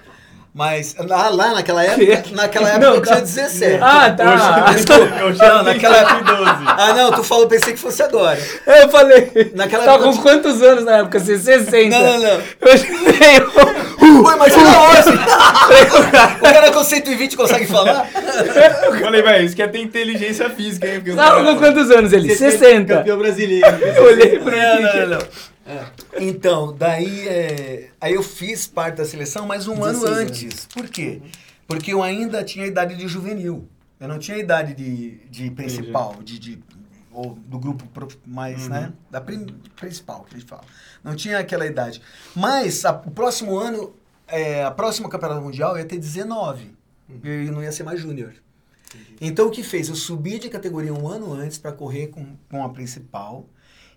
Mas 0.54 0.96
lá, 0.98 1.30
lá 1.30 1.54
naquela 1.54 1.84
época, 1.84 2.18
Que? 2.18 2.34
naquela 2.36 2.70
época 2.74 2.86
Não, 2.88 2.96
eu 2.96 3.02
tinha 3.04 3.16
tá. 3.16 3.22
17. 3.22 3.80
Ah, 3.82 4.12
tá. 4.12 4.26
Hoje, 4.34 4.84
hoje 5.24 5.40
Não, 5.40 5.48
não, 5.58 5.64
naquela- 5.64 6.02
naquela... 6.04 6.54
12. 6.54 6.64
Ah, 6.66 6.94
não, 6.94 7.12
tu 7.12 7.24
falou, 7.24 7.48
pensei 7.48 7.74
que 7.74 7.80
fosse 7.80 8.02
agora. 8.02 8.38
Eu 8.66 8.90
falei. 8.90 9.52
Naquela 9.56 9.86
Tava 9.86 10.04
época 10.06 10.18
com 10.18 10.22
quantos 10.24 10.62
anos 10.62 10.84
na 10.84 10.98
época? 10.98 11.20
Assim, 11.20 11.38
60. 11.38 11.90
Não, 11.98 12.14
não, 12.14 12.20
não. 12.20 12.30
Eu. 12.30 14.24
Ué, 14.24 14.36
mas 14.38 14.54
era 14.54 14.82
hoje. 14.82 15.20
o 16.40 16.42
cara 16.42 16.72
com 16.72 16.84
120 16.84 17.38
consegue 17.38 17.66
falar? 17.68 18.10
Eu 18.86 19.00
falei, 19.00 19.22
velho, 19.22 19.46
isso 19.46 19.56
quer 19.56 19.70
ter 19.72 19.80
inteligência 19.82 20.50
física, 20.50 20.88
hein? 20.88 21.02
Com 21.06 21.56
quantos 21.58 21.92
anos 21.92 22.12
ele? 22.12 22.36
60. 22.36 22.96
Campeão 22.96 23.18
brasileiro. 23.20 23.68
Eu 23.68 24.04
olhei 24.06 24.40
pra 24.40 24.52
Não, 24.52 24.78
ele. 24.90 25.06
não, 25.06 25.20
não. 25.20 25.20
Então, 26.18 26.74
daí 26.76 27.28
é, 27.28 27.90
aí 28.02 28.14
eu 28.14 28.24
fiz 28.24 28.68
parte 28.68 28.96
da 28.98 29.06
seleção, 29.06 29.46
mas 29.46 29.68
um 29.68 29.84
ano 29.84 30.00
16 30.00 30.18
antes. 30.20 30.66
Por 30.68 30.88
quê? 30.90 31.22
Porque 31.68 31.94
eu 31.94 32.02
ainda 32.02 32.44
tinha 32.44 32.66
a 32.66 32.68
idade 32.68 32.96
de 32.96 33.08
juvenil. 33.08 33.68
Eu 34.00 34.08
não 34.08 34.18
tinha 34.18 34.38
a 34.38 34.40
idade 34.40 34.74
de, 34.74 35.18
de 35.30 35.52
principal, 35.52 36.16
de, 36.24 36.40
de- 36.40 36.64
ou 37.12 37.36
do 37.36 37.60
grupo 37.60 37.84
mais, 38.26 38.68
né? 38.70 38.94
Da 39.12 39.20
prim- 39.22 39.46
principal, 39.76 40.24
que 40.24 40.36
a 40.36 40.40
gente 40.40 40.48
fala. 40.48 40.64
Não 41.04 41.16
tinha 41.16 41.38
aquela 41.40 41.66
idade. 41.66 42.02
Mas 42.36 42.86
a- 42.86 42.92
o 43.06 43.12
próximo 43.12 43.58
ano, 43.58 43.94
é, 44.28 44.64
a 44.64 44.72
próxima 44.72 45.10
campeonato 45.10 45.42
mundial 45.42 45.74
eu 45.74 45.80
ia 45.80 45.86
ter 45.86 45.98
19. 45.98 46.72
Eu 47.24 47.52
não 47.52 47.62
ia 47.64 47.72
ser 47.72 47.84
mais 47.84 48.00
júnior. 48.00 48.34
Então 49.22 49.48
o 49.48 49.52
que 49.52 49.62
fez? 49.64 49.90
Eu 49.90 49.96
subi 49.96 50.40
de 50.40 50.50
categoria 50.50 50.94
um 50.94 51.08
ano 51.08 51.34
antes 51.34 51.58
para 51.58 51.72
correr 51.72 52.08
com, 52.08 52.36
com 52.50 52.64
a 52.64 52.70
principal 52.70 53.46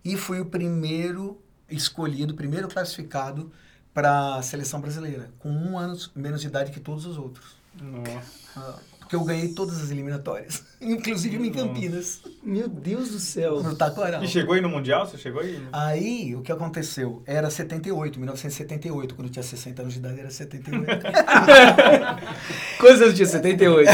e 0.05 0.17
fui 0.17 0.41
o 0.41 0.47
primeiro 0.47 1.41
escolhido, 1.73 2.33
o 2.33 2.37
primeiro 2.37 2.69
classificado 2.69 3.51
para 3.95 4.37
a 4.37 4.43
seleção 4.43 4.81
brasileira, 4.81 5.31
com 5.39 5.51
um 5.51 5.79
ano 5.79 5.97
menos 6.15 6.41
de 6.41 6.47
idade 6.47 6.71
que 6.71 6.81
todos 6.81 7.05
os 7.07 7.19
outros. 7.19 7.57
Nossa. 7.81 8.23
Ah, 8.57 8.75
Porque 9.01 9.17
eu 9.17 9.25
ganhei 9.25 9.49
todas 9.49 9.83
as 9.83 9.91
eliminatórias, 9.91 10.63
inclusive 10.81 11.37
em 11.37 11.51
Campinas, 11.53 12.21
Meu 12.43 12.69
Deus 12.69 13.11
do 13.11 13.19
céu. 13.19 13.63
no 13.63 13.75
Taquaral. 13.77 14.23
E 14.25 14.29
chegou 14.29 14.55
aí 14.55 14.61
no 14.61 14.69
Mundial? 14.69 15.07
Você 15.07 15.19
chegou 15.19 15.41
aí? 15.43 15.63
Aí, 15.73 16.35
o 16.37 16.41
que 16.43 16.53
aconteceu? 16.53 17.23
Era 17.27 17.51
78, 17.51 18.19
1978, 18.19 19.15
quando 19.15 19.27
eu 19.29 19.33
tinha 19.33 19.43
60 19.43 19.83
anos 19.83 19.95
de 19.95 19.99
idade, 20.01 20.21
era 20.21 20.31
78. 20.31 20.87
Quantos 22.79 23.01
anos 23.03 23.15
tinha? 23.15 23.27
78. 23.27 23.91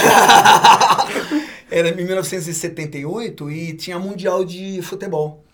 Era 1.71 1.89
em 1.91 2.05
1978 2.07 3.51
e 3.51 3.75
tinha 3.75 3.99
Mundial 3.99 4.45
de 4.45 4.81
Futebol. 4.83 5.45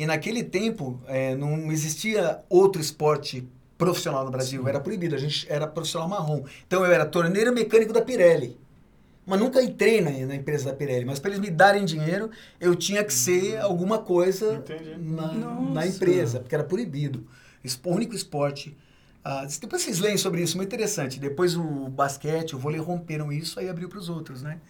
E 0.00 0.06
naquele 0.06 0.42
tempo 0.42 0.98
eh, 1.06 1.34
não 1.36 1.70
existia 1.70 2.40
outro 2.48 2.80
esporte 2.80 3.46
profissional 3.76 4.24
no 4.24 4.30
Brasil, 4.30 4.66
era 4.66 4.80
proibido, 4.80 5.14
a 5.14 5.18
gente 5.18 5.46
era 5.46 5.66
profissional 5.66 6.08
marrom. 6.08 6.42
Então 6.66 6.82
eu 6.86 6.90
era 6.90 7.04
torneiro 7.04 7.52
mecânico 7.52 7.92
da 7.92 8.00
Pirelli. 8.00 8.58
Mas 9.26 9.38
nunca 9.38 9.62
entrei 9.62 10.00
na, 10.00 10.10
na 10.10 10.34
empresa 10.34 10.70
da 10.70 10.72
Pirelli. 10.74 11.04
Mas 11.04 11.18
para 11.18 11.32
eles 11.32 11.40
me 11.40 11.50
darem 11.50 11.84
dinheiro, 11.84 12.30
eu 12.58 12.74
tinha 12.74 13.04
que 13.04 13.12
ser 13.12 13.58
alguma 13.58 13.98
coisa 13.98 14.64
na, 14.98 15.34
na 15.34 15.86
empresa, 15.86 16.40
porque 16.40 16.54
era 16.54 16.64
proibido. 16.64 17.26
O 17.84 17.90
único 17.90 18.14
esporte. 18.14 18.74
ah, 19.22 19.46
depois 19.60 19.82
vocês 19.82 19.98
leem 19.98 20.16
sobre 20.16 20.40
isso, 20.40 20.56
muito 20.56 20.74
interessante. 20.74 21.20
Depois 21.20 21.54
o 21.54 21.90
basquete, 21.90 22.56
o 22.56 22.58
vôlei 22.58 22.80
romperam 22.80 23.30
isso, 23.30 23.60
aí 23.60 23.68
abriu 23.68 23.86
para 23.86 23.98
os 23.98 24.08
outros, 24.08 24.40
né? 24.40 24.60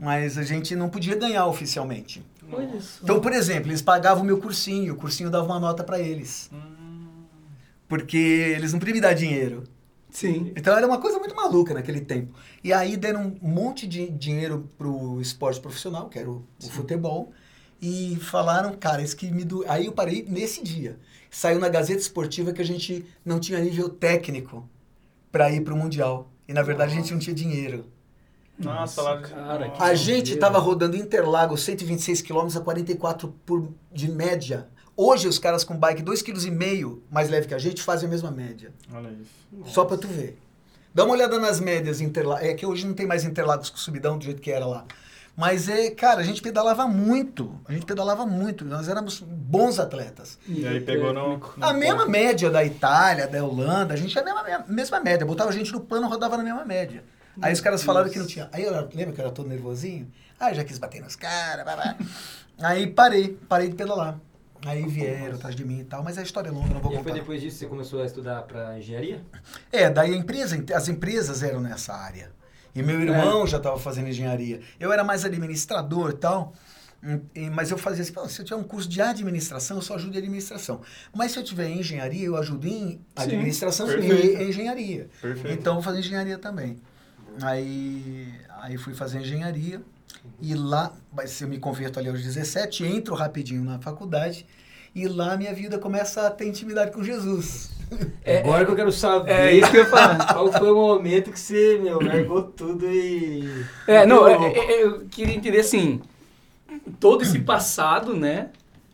Mas 0.00 0.38
a 0.38 0.42
gente 0.42 0.74
não 0.74 0.88
podia 0.88 1.14
ganhar 1.14 1.46
oficialmente. 1.46 2.24
Isso. 2.76 3.00
Então, 3.02 3.20
por 3.20 3.32
exemplo, 3.32 3.70
eles 3.70 3.82
pagavam 3.82 4.22
o 4.22 4.26
meu 4.26 4.38
cursinho, 4.38 4.94
o 4.94 4.96
cursinho 4.96 5.30
dava 5.30 5.44
uma 5.44 5.60
nota 5.60 5.84
para 5.84 6.00
eles. 6.00 6.50
Porque 7.86 8.16
eles 8.16 8.72
não 8.72 8.78
podiam 8.78 8.94
me 8.94 9.00
dar 9.00 9.12
dinheiro. 9.12 9.64
Sim. 10.08 10.52
Então 10.56 10.76
era 10.76 10.86
uma 10.86 10.98
coisa 10.98 11.18
muito 11.18 11.36
maluca 11.36 11.74
naquele 11.74 12.00
tempo. 12.00 12.34
E 12.64 12.72
aí 12.72 12.96
deram 12.96 13.36
um 13.42 13.48
monte 13.48 13.86
de 13.86 14.08
dinheiro 14.08 14.68
pro 14.78 15.20
esporte 15.20 15.60
profissional, 15.60 16.08
que 16.08 16.18
era 16.18 16.28
o, 16.28 16.44
o 16.62 16.68
futebol, 16.70 17.30
e 17.80 18.16
falaram, 18.20 18.72
cara, 18.72 19.02
isso 19.02 19.16
que 19.16 19.30
me 19.30 19.44
do... 19.44 19.64
Aí 19.68 19.86
eu 19.86 19.92
parei 19.92 20.24
nesse 20.26 20.62
dia. 20.62 20.98
Saiu 21.30 21.60
na 21.60 21.68
Gazeta 21.68 22.00
Esportiva 22.00 22.52
que 22.52 22.62
a 22.62 22.64
gente 22.64 23.04
não 23.24 23.38
tinha 23.38 23.60
nível 23.60 23.88
técnico 23.88 24.68
para 25.30 25.52
ir 25.52 25.60
pro 25.60 25.76
Mundial. 25.76 26.32
E 26.48 26.52
na 26.52 26.62
verdade 26.62 26.92
a 26.92 26.96
gente 26.96 27.12
não 27.12 27.20
tinha 27.20 27.34
dinheiro. 27.34 27.84
Nossa, 28.64 29.02
lá... 29.02 29.20
cara, 29.20 29.70
que 29.70 29.82
A 29.82 29.94
gente 29.94 30.34
estava 30.34 30.58
rodando 30.58 30.96
Interlagos 30.96 31.62
126 31.62 32.22
km 32.22 32.48
a 32.56 32.60
44 32.60 33.28
por, 33.44 33.68
de 33.92 34.10
média. 34.10 34.68
Hoje 34.96 35.28
os 35.28 35.38
caras 35.38 35.64
com 35.64 35.76
bike 35.76 36.02
2,5 36.02 36.24
kg 36.24 37.02
mais 37.10 37.30
leve 37.30 37.46
que 37.46 37.54
a 37.54 37.58
gente 37.58 37.82
fazem 37.82 38.06
a 38.06 38.10
mesma 38.10 38.30
média. 38.30 38.72
Olha 38.92 39.08
isso. 39.10 39.72
Só 39.72 39.84
pra 39.84 39.96
tu 39.96 40.06
ver. 40.06 40.38
Dá 40.92 41.04
uma 41.04 41.14
olhada 41.14 41.38
nas 41.38 41.60
médias 41.60 42.00
Interlagos. 42.00 42.46
É 42.46 42.54
que 42.54 42.66
hoje 42.66 42.86
não 42.86 42.94
tem 42.94 43.06
mais 43.06 43.24
Interlagos 43.24 43.70
com 43.70 43.76
subidão 43.76 44.18
do 44.18 44.24
jeito 44.24 44.42
que 44.42 44.50
era 44.50 44.66
lá. 44.66 44.84
Mas 45.36 45.68
é, 45.68 45.90
cara, 45.90 46.20
a 46.20 46.22
gente 46.22 46.42
pedalava 46.42 46.86
muito. 46.86 47.58
A 47.66 47.72
gente 47.72 47.86
pedalava 47.86 48.26
muito. 48.26 48.64
Nós 48.64 48.88
éramos 48.88 49.20
bons 49.20 49.78
atletas. 49.78 50.38
E 50.46 50.66
aí 50.66 50.80
pegou 50.80 51.14
no... 51.14 51.38
no 51.38 51.42
A 51.60 51.72
mesma 51.72 52.04
média 52.04 52.50
da 52.50 52.62
Itália, 52.62 53.26
da 53.26 53.42
Holanda, 53.42 53.94
a 53.94 53.96
gente 53.96 54.10
tinha 54.10 54.22
a 54.22 54.44
mesma, 54.44 54.64
mesma 54.68 55.00
média. 55.00 55.24
Botava 55.24 55.48
a 55.48 55.52
gente 55.52 55.72
no 55.72 55.80
plano, 55.80 56.08
rodava 56.08 56.36
na 56.36 56.42
mesma 56.42 56.64
média. 56.64 57.02
Aí 57.40 57.52
os 57.52 57.60
caras 57.60 57.82
falaram 57.82 58.08
que 58.10 58.18
não 58.18 58.26
tinha. 58.26 58.48
Aí 58.52 58.62
eu 58.64 58.72
lembra 58.94 59.12
que 59.14 59.20
eu 59.20 59.24
era 59.24 59.30
todo 59.32 59.48
nervosinho? 59.48 60.10
Aí 60.38 60.52
eu 60.52 60.56
já 60.56 60.64
quis 60.64 60.78
bater 60.78 61.00
nos 61.02 61.16
caras, 61.16 61.64
blá. 61.64 61.96
Aí 62.58 62.86
parei, 62.86 63.38
parei 63.48 63.68
de 63.68 63.74
pedalar. 63.74 64.18
Aí 64.66 64.86
vieram 64.86 65.36
atrás 65.36 65.56
de 65.56 65.64
mim 65.64 65.80
e 65.80 65.84
tal, 65.84 66.02
mas 66.02 66.18
a 66.18 66.22
história 66.22 66.48
é 66.48 66.52
longa, 66.52 66.74
não 66.74 66.80
vou 66.80 66.92
E 66.92 66.96
aí 66.96 67.02
foi 67.02 67.12
contar. 67.12 67.20
depois 67.22 67.40
disso 67.40 67.54
que 67.56 67.60
você 67.64 67.66
começou 67.66 68.02
a 68.02 68.04
estudar 68.06 68.42
pra 68.42 68.78
engenharia? 68.78 69.22
É, 69.72 69.88
daí 69.88 70.12
a 70.12 70.16
empresa, 70.16 70.62
as 70.74 70.88
empresas 70.88 71.42
eram 71.42 71.60
nessa 71.60 71.94
área. 71.94 72.30
E 72.74 72.82
meu 72.82 73.00
irmão 73.00 73.46
já 73.46 73.56
estava 73.56 73.78
fazendo 73.78 74.08
engenharia. 74.08 74.60
Eu 74.78 74.92
era 74.92 75.02
mais 75.02 75.24
administrador 75.24 76.10
e 76.10 76.14
tal. 76.18 76.52
hum, 77.02 77.18
e- 77.34 77.48
Mas 77.48 77.70
eu 77.70 77.78
fazia 77.78 78.02
assim, 78.02 78.12
"Pô, 78.12 78.28
se 78.28 78.38
eu 78.42 78.44
tiver 78.44 78.60
um 78.60 78.62
curso 78.62 78.86
de 78.86 79.00
administração, 79.00 79.78
eu 79.78 79.82
só 79.82 79.94
ajudo 79.94 80.14
em 80.14 80.18
administração. 80.18 80.82
Mas 81.14 81.32
se 81.32 81.38
eu 81.38 81.42
tiver 81.42 81.70
engenharia, 81.70 82.26
eu 82.26 82.36
ajudo 82.36 82.68
em 82.68 83.00
administração 83.16 83.86
perfeito. 83.86 84.42
e 84.42 84.44
engenharia. 84.50 85.08
Perfeito. 85.22 85.58
Então 85.58 85.72
eu 85.72 85.74
vou 85.76 85.82
fazer 85.82 86.00
engenharia 86.00 86.36
também. 86.36 86.76
Aí, 87.42 88.28
aí 88.60 88.76
fui 88.76 88.94
fazer 88.94 89.20
engenharia. 89.20 89.80
E 90.40 90.54
lá, 90.54 90.92
mas 91.12 91.40
eu 91.40 91.48
me 91.48 91.58
converto 91.58 91.98
ali 91.98 92.08
aos 92.08 92.22
17, 92.22 92.84
entro 92.84 93.14
rapidinho 93.14 93.64
na 93.64 93.78
faculdade. 93.78 94.46
E 94.94 95.06
lá 95.06 95.36
minha 95.36 95.54
vida 95.54 95.78
começa 95.78 96.26
a 96.26 96.30
ter 96.30 96.46
intimidade 96.46 96.90
com 96.92 97.02
Jesus. 97.02 97.70
É, 98.24 98.38
Agora 98.38 98.64
que 98.64 98.70
eu 98.70 98.76
quero 98.76 98.92
saber. 98.92 99.32
É 99.32 99.52
isso 99.52 99.68
que 99.68 99.78
eu 99.78 99.82
ia 99.82 99.90
falar. 99.90 100.24
Qual 100.32 100.52
foi 100.52 100.70
o 100.70 100.76
momento 100.76 101.32
que 101.32 101.40
você, 101.40 101.76
meu, 101.82 102.00
largou 102.00 102.44
tudo 102.44 102.86
e. 102.86 103.64
É, 103.84 104.06
não, 104.06 104.28
é, 104.28 104.34
Ficou 104.34 104.62
é, 104.62 104.84
eu 104.84 105.00
queria 105.06 105.34
entender 105.34 105.58
assim, 105.58 106.00
todo 107.00 107.22
esse 107.22 107.40
passado, 107.40 108.14
né, 108.14 108.50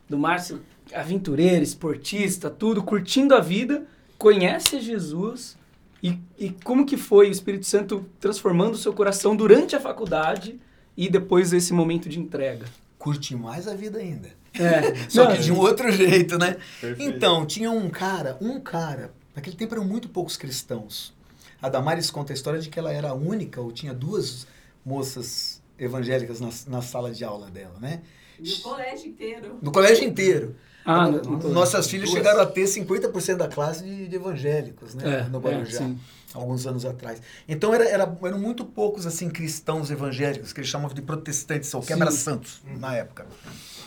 do 0.09 0.17
Márcio 0.17 0.63
aventureiro, 0.95 1.63
esportista, 1.63 2.49
tudo, 2.49 2.83
curtindo 2.83 3.35
a 3.35 3.41
vida, 3.41 3.85
conhece 4.17 4.81
Jesus 4.81 5.59
e, 6.03 6.19
e 6.39 6.51
como 6.65 6.85
que 6.85 6.97
foi 6.97 7.29
o 7.29 7.33
Espírito 7.33 7.67
Santo 7.67 8.07
transformando 8.21 8.75
o 8.75 8.79
seu 8.79 8.93
coração 8.93 9.35
durante 9.35 9.75
a 9.75 9.81
faculdade 9.81 10.61
e 10.97 11.09
depois 11.09 11.53
esse 11.53 11.73
momento 11.73 12.09
de 12.09 12.19
entrega? 12.19 12.67
Curti 12.99 13.35
mais 13.35 13.67
a 13.69 13.75
vida 13.75 13.99
ainda. 13.99 14.31
É, 14.55 14.95
Só 15.09 15.25
não, 15.25 15.37
que 15.37 15.43
de 15.43 15.53
um 15.53 15.59
outro 15.59 15.91
jeito, 15.91 16.39
né? 16.39 16.57
Perfeito. 16.81 17.03
Então, 17.03 17.47
tinha 17.47 17.71
um 17.71 17.89
cara, 17.89 18.37
um 18.41 18.61
cara, 18.61 19.13
naquele 19.35 19.57
tempo 19.57 19.75
eram 19.75 19.85
muito 19.85 20.09
poucos 20.09 20.37
cristãos. 20.37 21.15
A 21.61 21.69
Damares 21.69 22.11
conta 22.11 22.33
a 22.33 22.35
história 22.35 22.61
de 22.61 22.69
que 22.69 22.79
ela 22.79 22.93
era 22.93 23.11
a 23.11 23.15
única, 23.15 23.61
ou 23.61 23.73
tinha 23.73 23.95
duas 23.95 24.47
moças 24.85 25.63
evangélicas 25.79 26.41
na, 26.41 26.49
na 26.69 26.83
sala 26.83 27.11
de 27.11 27.25
aula 27.25 27.51
dela, 27.51 27.77
né? 27.81 28.03
No 28.39 28.59
colégio 28.59 29.09
inteiro. 29.09 29.59
No 29.63 29.73
colégio 29.73 30.05
inteiro. 30.05 30.57
Ah, 30.87 31.09
No- 31.09 31.21
no- 31.23 31.39
no- 31.39 31.49
Nossas 31.51 31.89
filhas 31.89 32.09
duas. 32.09 32.19
chegaram 32.19 32.41
a 32.41 32.47
ter 32.47 32.65
50% 32.67 33.37
da 33.39 33.49
classe 33.49 33.83
de, 33.83 34.07
de 34.07 34.15
evangélicos, 34.17 34.95
né? 34.95 35.21
É, 35.27 35.29
no 35.29 35.39
é, 35.39 35.41
Guarujá, 35.41 35.79
sim. 35.79 35.99
alguns 36.33 36.65
anos 36.67 36.85
atrás. 36.87 37.21
Então 37.49 37.75
era, 37.75 37.85
era- 37.89 38.17
eram 38.23 38.39
muito 38.39 38.65
poucos 38.65 39.05
assim 39.07 39.29
cristãos 39.29 39.91
evangélicos, 39.91 40.53
que 40.53 40.61
eles 40.61 40.71
chamavam 40.71 40.95
de 40.95 41.03
protestantes, 41.03 41.75
ou 41.75 41.83
quebra-santos, 41.83 42.61
na 42.79 42.95
época. 42.95 43.27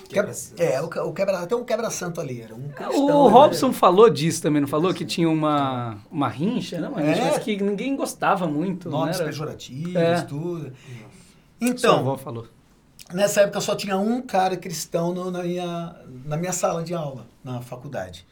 Quebra, 0.10 0.32
é, 0.58 0.82
o, 0.82 0.86
o 0.86 1.14
quebra, 1.14 1.38
até 1.38 1.56
um 1.56 1.64
quebra-santo 1.64 2.20
ali, 2.20 2.42
era 2.42 2.56
um 2.56 2.68
cristão. 2.70 3.06
O 3.06 3.28
né? 3.28 3.32
Robson 3.32 3.72
falou 3.72 4.10
disso 4.10 4.42
também, 4.42 4.60
não 4.60 4.68
falou? 4.68 4.92
Que 4.92 5.06
tinha 5.06 5.30
uma, 5.30 6.00
uma 6.12 6.28
rincha, 6.28 6.80
não? 6.82 6.90
Uma 6.94 7.02
rincha, 7.02 7.22
É. 7.22 7.26
mas 7.32 7.38
que 7.44 7.56
ninguém 7.62 7.96
gostava 7.96 8.48
muito, 8.48 8.90
Nomes 8.90 9.18
não 9.18 9.22
era? 9.22 9.26
pejorativos, 9.26 9.96
É. 9.96 10.22
tudo. 10.22 10.64
Sua 10.72 11.70
Então, 11.70 12.00
avó 12.00 12.18
falou. 12.18 12.48
Nessa 13.14 13.42
época 13.42 13.62
só 13.62 13.76
tinha 13.76 13.98
um 13.98 14.22
cara 14.22 14.58
cristão 14.58 15.14
no- 15.14 15.32
na, 15.32 15.44
minha, 15.44 15.96
na 16.26 16.38
minha 16.38 16.54
sala 16.54 16.84
de 16.84 16.94
aula, 16.94 17.28
na 17.44 17.62
faculdade. 17.62 18.26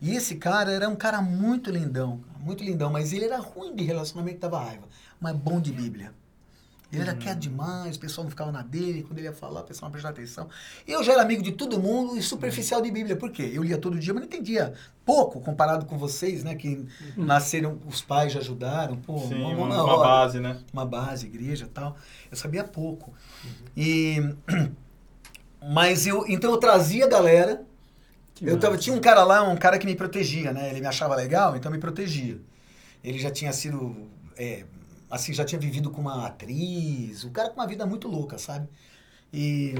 E 0.00 0.14
esse 0.14 0.36
cara 0.36 0.72
era 0.72 0.88
um 0.88 0.96
cara 0.96 1.22
muito 1.22 1.70
lindão, 1.70 2.22
muito 2.40 2.62
lindão, 2.62 2.90
mas 2.90 3.12
ele 3.12 3.24
era 3.26 3.38
ruim 3.38 3.74
de 3.74 3.84
relacionamento, 3.84 4.40
dava 4.40 4.58
raiva, 4.62 4.86
mas 5.20 5.34
bom 5.36 5.60
de 5.60 5.72
Bíblia. 5.72 6.12
Ele 6.94 7.08
era 7.08 7.14
quieto 7.14 7.38
demais, 7.38 7.96
o 7.96 8.00
pessoal 8.00 8.24
não 8.24 8.30
ficava 8.30 8.52
na 8.52 8.62
dele, 8.62 9.02
quando 9.02 9.18
ele 9.18 9.26
ia 9.26 9.32
falar, 9.32 9.60
o 9.60 9.64
pessoal 9.64 9.88
não 9.88 9.92
prestava 9.92 10.14
atenção. 10.14 10.48
Eu 10.86 11.02
já 11.02 11.12
era 11.12 11.22
amigo 11.22 11.42
de 11.42 11.52
todo 11.52 11.78
mundo 11.78 12.16
e 12.16 12.22
superficial 12.22 12.80
de 12.80 12.90
Bíblia, 12.90 13.16
por 13.16 13.30
quê? 13.30 13.50
Eu 13.52 13.62
lia 13.62 13.78
todo 13.78 13.98
dia, 13.98 14.12
mas 14.14 14.22
não 14.22 14.26
entendia 14.26 14.72
pouco 15.04 15.40
comparado 15.40 15.84
com 15.86 15.98
vocês, 15.98 16.42
né, 16.42 16.54
que 16.54 16.86
nasceram, 17.16 17.78
os 17.86 18.00
pais 18.00 18.32
já 18.32 18.40
ajudaram, 18.40 18.96
pô, 18.96 19.18
Sim, 19.18 19.34
uma, 19.34 19.48
uma, 19.48 19.66
uma 19.66 19.84
hora 19.84 20.08
base, 20.08 20.40
né? 20.40 20.58
uma 20.72 20.84
base, 20.84 21.26
igreja 21.26 21.66
e 21.66 21.68
tal. 21.68 21.96
Eu 22.30 22.36
sabia 22.36 22.64
pouco. 22.64 23.12
E 23.76 24.34
mas 25.62 26.06
eu 26.06 26.24
então 26.28 26.50
eu 26.50 26.58
trazia 26.58 27.04
a 27.04 27.08
galera. 27.08 27.62
Que 28.34 28.46
eu 28.46 28.58
tava, 28.58 28.76
tinha 28.76 28.94
um 28.96 29.00
cara 29.00 29.22
lá, 29.22 29.42
um 29.44 29.56
cara 29.56 29.78
que 29.78 29.86
me 29.86 29.94
protegia, 29.94 30.52
né? 30.52 30.68
Ele 30.70 30.80
me 30.80 30.86
achava 30.88 31.14
legal, 31.14 31.54
então 31.54 31.70
me 31.70 31.78
protegia. 31.78 32.40
Ele 33.02 33.16
já 33.16 33.30
tinha 33.30 33.52
sido 33.52 33.94
é, 34.36 34.64
assim, 35.14 35.32
já 35.32 35.44
tinha 35.44 35.60
vivido 35.60 35.90
com 35.90 36.00
uma 36.00 36.26
atriz, 36.26 37.24
o 37.24 37.30
cara 37.30 37.50
com 37.50 37.60
uma 37.60 37.66
vida 37.66 37.86
muito 37.86 38.08
louca, 38.08 38.38
sabe? 38.38 38.68
E 39.32 39.74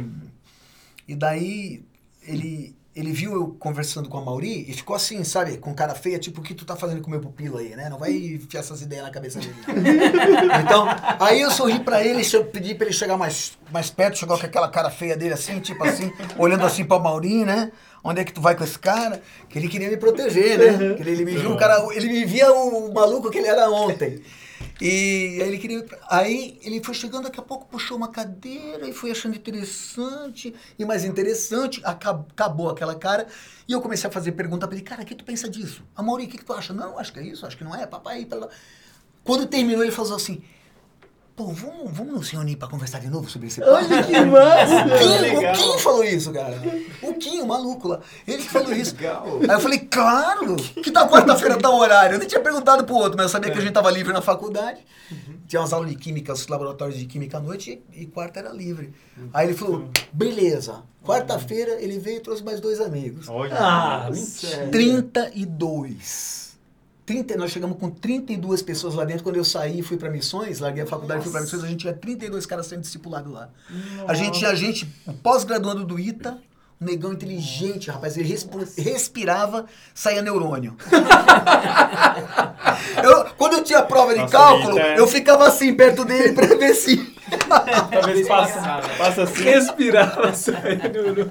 e 1.07 1.15
daí 1.15 1.85
ele 2.27 2.75
ele 2.97 3.11
viu 3.11 3.33
eu 3.33 3.49
conversando 3.59 4.09
com 4.09 4.17
a 4.17 4.21
Mauri 4.21 4.71
e 4.71 4.73
ficou 4.73 4.95
assim, 4.95 5.25
sabe, 5.25 5.59
com 5.59 5.75
cara 5.75 5.97
feia, 5.97 6.17
tipo, 6.17 6.41
o 6.41 6.45
que 6.45 6.55
tu 6.55 6.65
tá 6.65 6.77
fazendo 6.77 7.01
com 7.01 7.09
o 7.09 7.11
meu 7.11 7.19
pupilo 7.19 7.59
aí, 7.59 7.75
né? 7.75 7.89
Não 7.89 7.99
vai 7.99 8.13
enfiar 8.13 8.61
essas 8.61 8.83
ideias 8.83 9.03
na 9.03 9.11
cabeça 9.11 9.41
dele. 9.41 9.55
não. 9.67 10.55
Então, 10.65 10.87
aí 11.19 11.41
eu 11.41 11.51
sorri 11.51 11.81
pra 11.81 12.05
ele, 12.05 12.25
eu 12.33 12.45
pedi 12.45 12.73
pra 12.73 12.87
ele 12.87 12.95
chegar 12.95 13.17
mais, 13.17 13.59
mais 13.73 13.91
perto, 13.91 14.17
chegar 14.17 14.39
com 14.39 14.47
aquela 14.47 14.69
cara 14.69 14.91
feia 14.91 15.17
dele 15.17 15.35
assim, 15.35 15.59
tipo 15.59 15.83
assim, 15.83 16.13
olhando 16.39 16.65
assim 16.65 16.85
pra 16.85 17.01
Mauri, 17.01 17.45
né? 17.45 17.73
Onde 18.03 18.21
é 18.21 18.25
que 18.25 18.33
tu 18.33 18.41
vai 18.41 18.55
com 18.55 18.63
esse 18.63 18.79
cara? 18.79 19.21
Que 19.49 19.59
ele 19.59 19.67
queria 19.67 19.91
me 19.91 19.97
proteger, 19.97 20.59
né? 20.59 20.95
Que 20.95 21.03
ele, 21.03 21.11
ele 21.11 21.25
me 21.25 21.37
viu 21.37 21.51
um 21.51 21.57
cara, 21.57 21.85
ele 21.95 22.07
me 22.07 22.25
via 22.25 22.53
o 22.53 22.93
maluco 22.95 23.29
que 23.29 23.39
ele 23.39 23.49
era 23.49 23.69
ontem. 23.69 24.23
E 24.81 25.41
aí 25.41 25.49
ele 25.49 25.59
queria. 25.59 25.87
Aí 26.11 26.59
ele 26.63 26.83
foi 26.83 26.95
chegando, 26.95 27.25
daqui 27.25 27.39
a 27.39 27.43
pouco 27.43 27.67
puxou 27.67 27.97
uma 27.97 28.09
cadeira 28.09 28.89
e 28.89 28.93
foi 28.93 29.11
achando 29.11 29.37
interessante. 29.37 30.55
E 30.79 30.85
mais 30.85 31.05
interessante, 31.05 31.81
acab- 31.85 32.27
acabou 32.33 32.71
aquela 32.71 32.95
cara. 32.95 33.27
E 33.69 33.73
eu 33.73 33.81
comecei 33.81 34.09
a 34.09 34.13
fazer 34.13 34.33
pergunta 34.33 34.67
pra 34.67 34.77
ele, 34.77 34.85
cara, 34.85 35.03
o 35.03 35.07
que 35.07 35.15
tu 35.15 35.25
pensa 35.25 35.49
disso? 35.49 35.83
Amori, 35.95 36.25
o 36.25 36.29
que, 36.29 36.39
que 36.39 36.45
tu 36.45 36.53
acha? 36.53 36.73
Não, 36.73 36.99
acho 36.99 37.13
que 37.13 37.21
é 37.21 37.23
isso, 37.23 37.47
acho 37.47 37.57
que 37.57 37.65
não 37.65 37.75
é, 37.75 37.87
papai. 37.87 38.27
Lá. 38.31 38.49
Quando 39.25 39.47
terminou, 39.47 39.83
ele 39.83 39.93
falou 39.93 40.17
assim. 40.17 40.43
Pô, 41.37 41.47
vamos, 41.47 41.91
vamos 41.91 42.15
nos 42.15 42.31
reunir 42.31 42.55
pra 42.55 42.69
conversar 42.69 43.01
de 43.01 43.09
novo 43.09 43.29
sobre 43.29 43.49
esse 43.49 43.59
papo? 43.61 43.73
Olha 43.73 44.03
que 44.05 44.21
massa! 44.25 44.85
O 44.85 44.99
Kim, 44.99 45.47
o 45.47 45.53
Kim 45.73 45.79
falou 45.81 46.05
isso, 46.05 46.33
cara. 46.33 46.57
O 47.03 47.15
Kim, 47.15 47.41
o 47.41 47.47
maluco 47.47 47.89
lá. 47.89 47.99
Ele 48.27 48.39
que 48.41 48.49
falou 48.49 48.73
isso. 48.73 48.95
Legal. 48.95 49.27
Aí 49.41 49.49
eu 49.49 49.61
falei, 49.61 49.79
claro! 49.81 50.55
Que 50.57 50.93
tal 50.93 51.09
quarta-feira, 51.09 51.59
tal 51.59 51.75
horário? 51.77 52.15
Eu 52.15 52.19
nem 52.21 52.29
tinha 52.29 52.41
perguntado 52.41 52.85
pro 52.85 52.95
outro, 52.95 53.17
mas 53.17 53.25
eu 53.25 53.31
sabia 53.31 53.51
que 53.51 53.59
a 53.59 53.61
gente 53.61 53.73
tava 53.73 53.91
livre 53.91 54.13
na 54.13 54.23
faculdade. 54.23 54.79
Tinha 55.49 55.61
umas 55.61 55.73
aulas 55.73 55.91
de 55.91 55.97
química, 55.97 56.33
os 56.33 56.47
laboratórios 56.47 56.97
de 56.97 57.05
química 57.05 57.39
à 57.39 57.41
noite 57.41 57.83
e, 57.93 58.03
e 58.03 58.07
quarta 58.07 58.39
era 58.39 58.51
livre. 58.53 58.95
Aí 59.33 59.49
ele 59.49 59.55
falou, 59.57 59.89
beleza. 60.13 60.83
Quarta-feira 61.05 61.73
ele 61.83 61.99
veio 61.99 62.19
e 62.19 62.21
trouxe 62.21 62.45
mais 62.45 62.61
dois 62.61 62.81
amigos. 62.81 63.29
Olha. 63.29 63.55
Ah, 63.59 64.07
Nossa. 64.09 64.47
mentira. 64.47 64.69
32. 64.69 66.44
30, 67.07 67.37
nós 67.37 67.51
chegamos 67.51 67.77
com 67.79 67.91
32 67.91 68.63
pessoas 68.63 68.95
lá 68.95 69.05
dentro. 69.05 69.23
Quando 69.23 69.37
eu 69.37 69.45
saí 69.45 69.81
e 69.81 69.83
fui 69.83 69.97
para 69.97 70.11
missões, 70.11 70.59
larguei 70.59 70.83
a 70.83 70.87
faculdade 70.87 71.21
e 71.21 71.23
fui 71.25 71.33
para 71.33 71.43
missões, 71.43 71.63
a 71.63 71.67
gente 71.69 71.81
tinha 71.81 71.93
32 71.93 72.47
caras 72.47 72.67
sendo 72.67 72.81
discipulados 72.81 73.33
lá. 73.33 73.49
A 74.09 74.15
gente 74.15 74.39
tinha 74.39 74.55
gente, 74.55 74.87
pós-graduando 75.23 75.85
do 75.85 75.99
ITA, 76.01 76.39
um 76.81 76.85
negão 76.87 77.13
inteligente, 77.13 77.91
rapaz. 77.91 78.17
Ele 78.17 78.29
respo- 78.29 78.59
respirava, 78.79 79.67
saía 79.95 80.23
neurônio. 80.23 80.77
Eu- 83.03 83.25
quando 83.37 83.55
eu 83.55 83.65
tinha 83.65 83.83
prova 83.83 84.13
de 84.15 84.21
Nossa, 84.21 84.33
cálculo, 84.33 84.79
é- 84.79 84.99
eu 84.99 85.07
ficava 85.07 85.47
assim 85.49 85.75
perto 85.75 86.05
dele 86.05 86.33
para 86.33 86.47
ver 86.57 86.75
se. 86.75 86.97
Pra 87.49 88.01
ver 88.07 88.19
se 88.23 88.29
passa, 88.29 88.61
passa 88.99 89.23
assim. 89.25 89.43
Respirava, 89.43 90.33
saindo. 90.35 91.31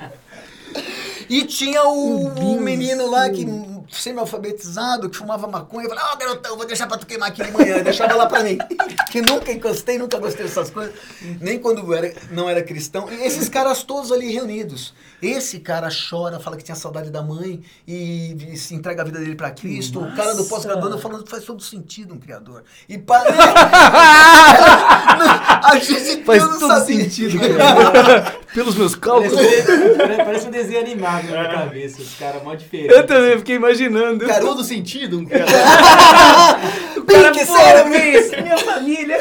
E 1.30 1.46
tinha 1.46 1.84
o, 1.86 2.28
o 2.56 2.60
menino 2.62 3.10
lá 3.10 3.30
que 3.30 3.46
semi-alfabetizado, 3.92 5.10
que 5.10 5.18
fumava 5.18 5.48
maconha, 5.48 5.86
eu 5.86 5.90
falava, 5.90 6.14
ó, 6.14 6.18
garotão, 6.18 6.56
vou 6.58 6.66
deixar 6.66 6.88
pra 6.88 6.98
tu 6.98 7.06
queimar 7.06 7.30
aqui 7.30 7.44
de 7.44 7.52
manhã, 7.52 7.82
deixava 7.84 8.16
lá 8.16 8.26
pra 8.26 8.44
mim. 8.44 8.58
que 9.12 9.22
nunca 9.22 9.52
encostei, 9.52 9.98
nunca 9.98 10.18
gostei 10.20 10.46
dessas 10.46 10.70
coisas, 10.70 10.94
nem 11.40 11.60
quando 11.60 11.94
era, 11.94 12.14
não 12.32 12.50
era 12.50 12.64
cristão. 12.64 13.12
E 13.12 13.26
esses 13.26 13.50
caras 13.50 13.84
todos 13.84 14.12
ali 14.12 14.32
reunidos. 14.32 14.94
Esse 15.22 15.60
cara 15.60 15.88
chora, 15.90 16.40
fala 16.40 16.58
que 16.58 16.64
tinha 16.64 16.76
saudade 16.76 17.10
da 17.10 17.22
mãe 17.22 17.64
e, 17.88 18.36
e 18.52 18.58
se 18.58 18.76
entrega 18.76 19.04
a 19.04 19.06
vida 19.06 19.20
dele 19.20 19.36
pra 19.36 19.52
Cristo. 19.52 20.02
O 20.02 20.16
cara 20.16 20.36
do 20.36 20.44
pós-graduando 20.44 21.00
falando 21.00 21.24
que 21.24 21.30
faz 21.30 21.46
todo 21.46 21.64
sentido 21.64 22.14
um 22.14 22.20
criador. 22.20 22.64
E 22.90 22.98
para... 22.98 23.30
a 25.64 25.80
gente 25.80 26.26
Faz 26.26 26.44
todo 26.44 26.68
sabia. 26.68 27.04
sentido. 27.04 27.40
Pelos 28.54 28.76
meus 28.76 28.96
cálculos. 28.96 29.34
Parece, 29.34 30.18
parece 30.18 30.48
um 30.48 30.52
desenho 30.52 30.80
animado 30.80 31.26
na 31.26 31.32
minha 31.32 31.50
cabeça. 31.50 32.02
Os 32.02 32.16
caras 32.16 32.44
mó 32.44 32.54
diferentes. 32.54 32.96
Eu 32.96 33.06
também 33.06 33.38
fiquei 33.38 33.56
imaginando. 33.56 34.26
Cara, 34.26 34.42
Todo 34.42 34.64
sentido, 34.64 35.20
um 35.20 35.26
cara. 35.26 35.46
cara, 37.06 37.84
Pink 37.84 38.42
minha 38.42 38.58
família. 38.58 39.18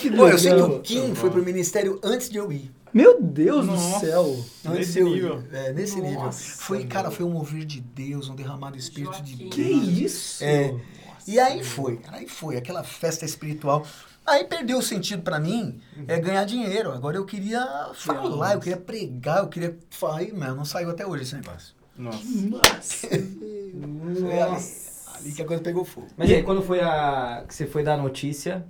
Que 0.00 0.10
Pô, 0.16 0.28
eu 0.28 0.38
sei 0.38 0.54
que 0.54 0.60
o 0.60 0.80
Kim 0.80 1.14
foi 1.14 1.30
pro 1.30 1.42
ministério 1.42 1.98
antes 2.02 2.28
de 2.28 2.38
eu 2.38 2.50
ir. 2.52 2.70
Meu 2.92 3.22
Deus 3.22 3.66
do 3.66 3.72
Nossa. 3.72 4.06
céu. 4.06 4.44
Antes 4.66 4.78
Nesse 4.78 4.92
de 4.92 4.98
eu 4.98 5.08
nível. 5.08 5.44
É, 5.52 5.72
nesse 5.72 5.96
Nossa, 5.96 6.08
nível. 6.10 6.32
Foi, 6.32 6.84
cara, 6.84 7.10
foi 7.10 7.24
um 7.24 7.30
mover 7.30 7.64
de 7.64 7.80
Deus, 7.80 8.28
um 8.28 8.34
derramado 8.34 8.72
do 8.76 8.80
Espírito 8.80 9.22
de 9.22 9.32
Joaquim. 9.32 9.48
Que 9.50 9.64
Deus. 9.64 9.98
isso? 9.98 10.44
É. 10.44 10.74
E 11.26 11.38
aí 11.38 11.62
foi, 11.62 11.98
cara, 11.98 12.16
aí 12.16 12.26
foi, 12.26 12.56
aquela 12.56 12.82
festa 12.82 13.24
espiritual. 13.24 13.86
Aí 14.26 14.44
perdeu 14.44 14.78
o 14.78 14.82
sentido 14.82 15.22
pra 15.22 15.40
mim 15.40 15.80
é 16.06 16.18
ganhar 16.18 16.44
dinheiro. 16.44 16.92
Agora 16.92 17.16
eu 17.16 17.24
queria 17.24 17.90
falar, 17.94 18.54
eu 18.54 18.60
queria 18.60 18.76
pregar, 18.76 19.38
eu 19.38 19.48
queria 19.48 19.78
falar. 19.90 20.18
Aí, 20.18 20.32
mas 20.32 20.54
não 20.54 20.64
saiu 20.64 20.90
até 20.90 21.06
hoje 21.06 21.24
esse 21.24 21.34
negócio. 21.34 21.74
Nossa. 21.96 22.18
Nossa. 22.24 23.08
Foi 23.08 24.40
ali, 24.40 24.64
ali 25.14 25.32
que 25.32 25.42
a 25.42 25.46
coisa 25.46 25.62
pegou 25.62 25.84
fogo. 25.84 26.08
Mas 26.16 26.30
aí, 26.30 26.42
quando 26.42 26.62
foi 26.62 26.80
a. 26.80 27.44
que 27.46 27.54
você 27.54 27.66
foi 27.66 27.82
dar 27.82 27.94
a 27.94 27.96
notícia, 27.96 28.64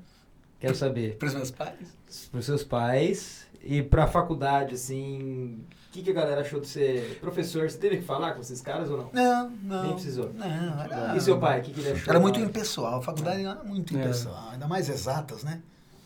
quero 0.59 0.75
saber. 0.75 1.17
Para 1.17 1.29
os 1.29 1.35
meus 1.35 1.51
pais. 1.51 1.99
Pros 2.31 2.45
seus 2.45 2.65
pais 2.65 3.47
e 3.63 3.83
pra 3.83 4.07
faculdade, 4.07 4.75
assim. 4.75 5.59
O 5.91 5.93
que, 5.93 6.03
que 6.05 6.11
a 6.11 6.13
galera 6.13 6.43
achou 6.43 6.61
de 6.61 6.69
ser 6.69 7.19
professor? 7.21 7.69
Você 7.69 7.77
teve 7.77 7.97
que 7.97 8.05
falar 8.05 8.35
com 8.35 8.41
esses 8.41 8.61
caras 8.61 8.89
ou 8.89 8.99
não? 8.99 9.11
Não, 9.13 9.51
não. 9.61 9.83
Nem 9.83 9.93
precisou. 9.95 10.33
Não, 10.33 10.81
era, 10.83 11.17
E 11.17 11.21
seu 11.21 11.37
pai, 11.37 11.59
o 11.59 11.63
que, 11.65 11.73
que 11.73 11.81
ele 11.81 11.91
achou? 11.91 12.11
Era 12.11 12.21
muito 12.21 12.39
impessoal. 12.39 13.01
A 13.01 13.03
faculdade 13.03 13.45
era 13.45 13.65
muito 13.65 13.97
É. 13.97 14.01
impessoal. 14.01 14.51
Ainda 14.53 14.69
mais 14.69 14.89
exatas, 14.89 15.43
né? 15.43 15.61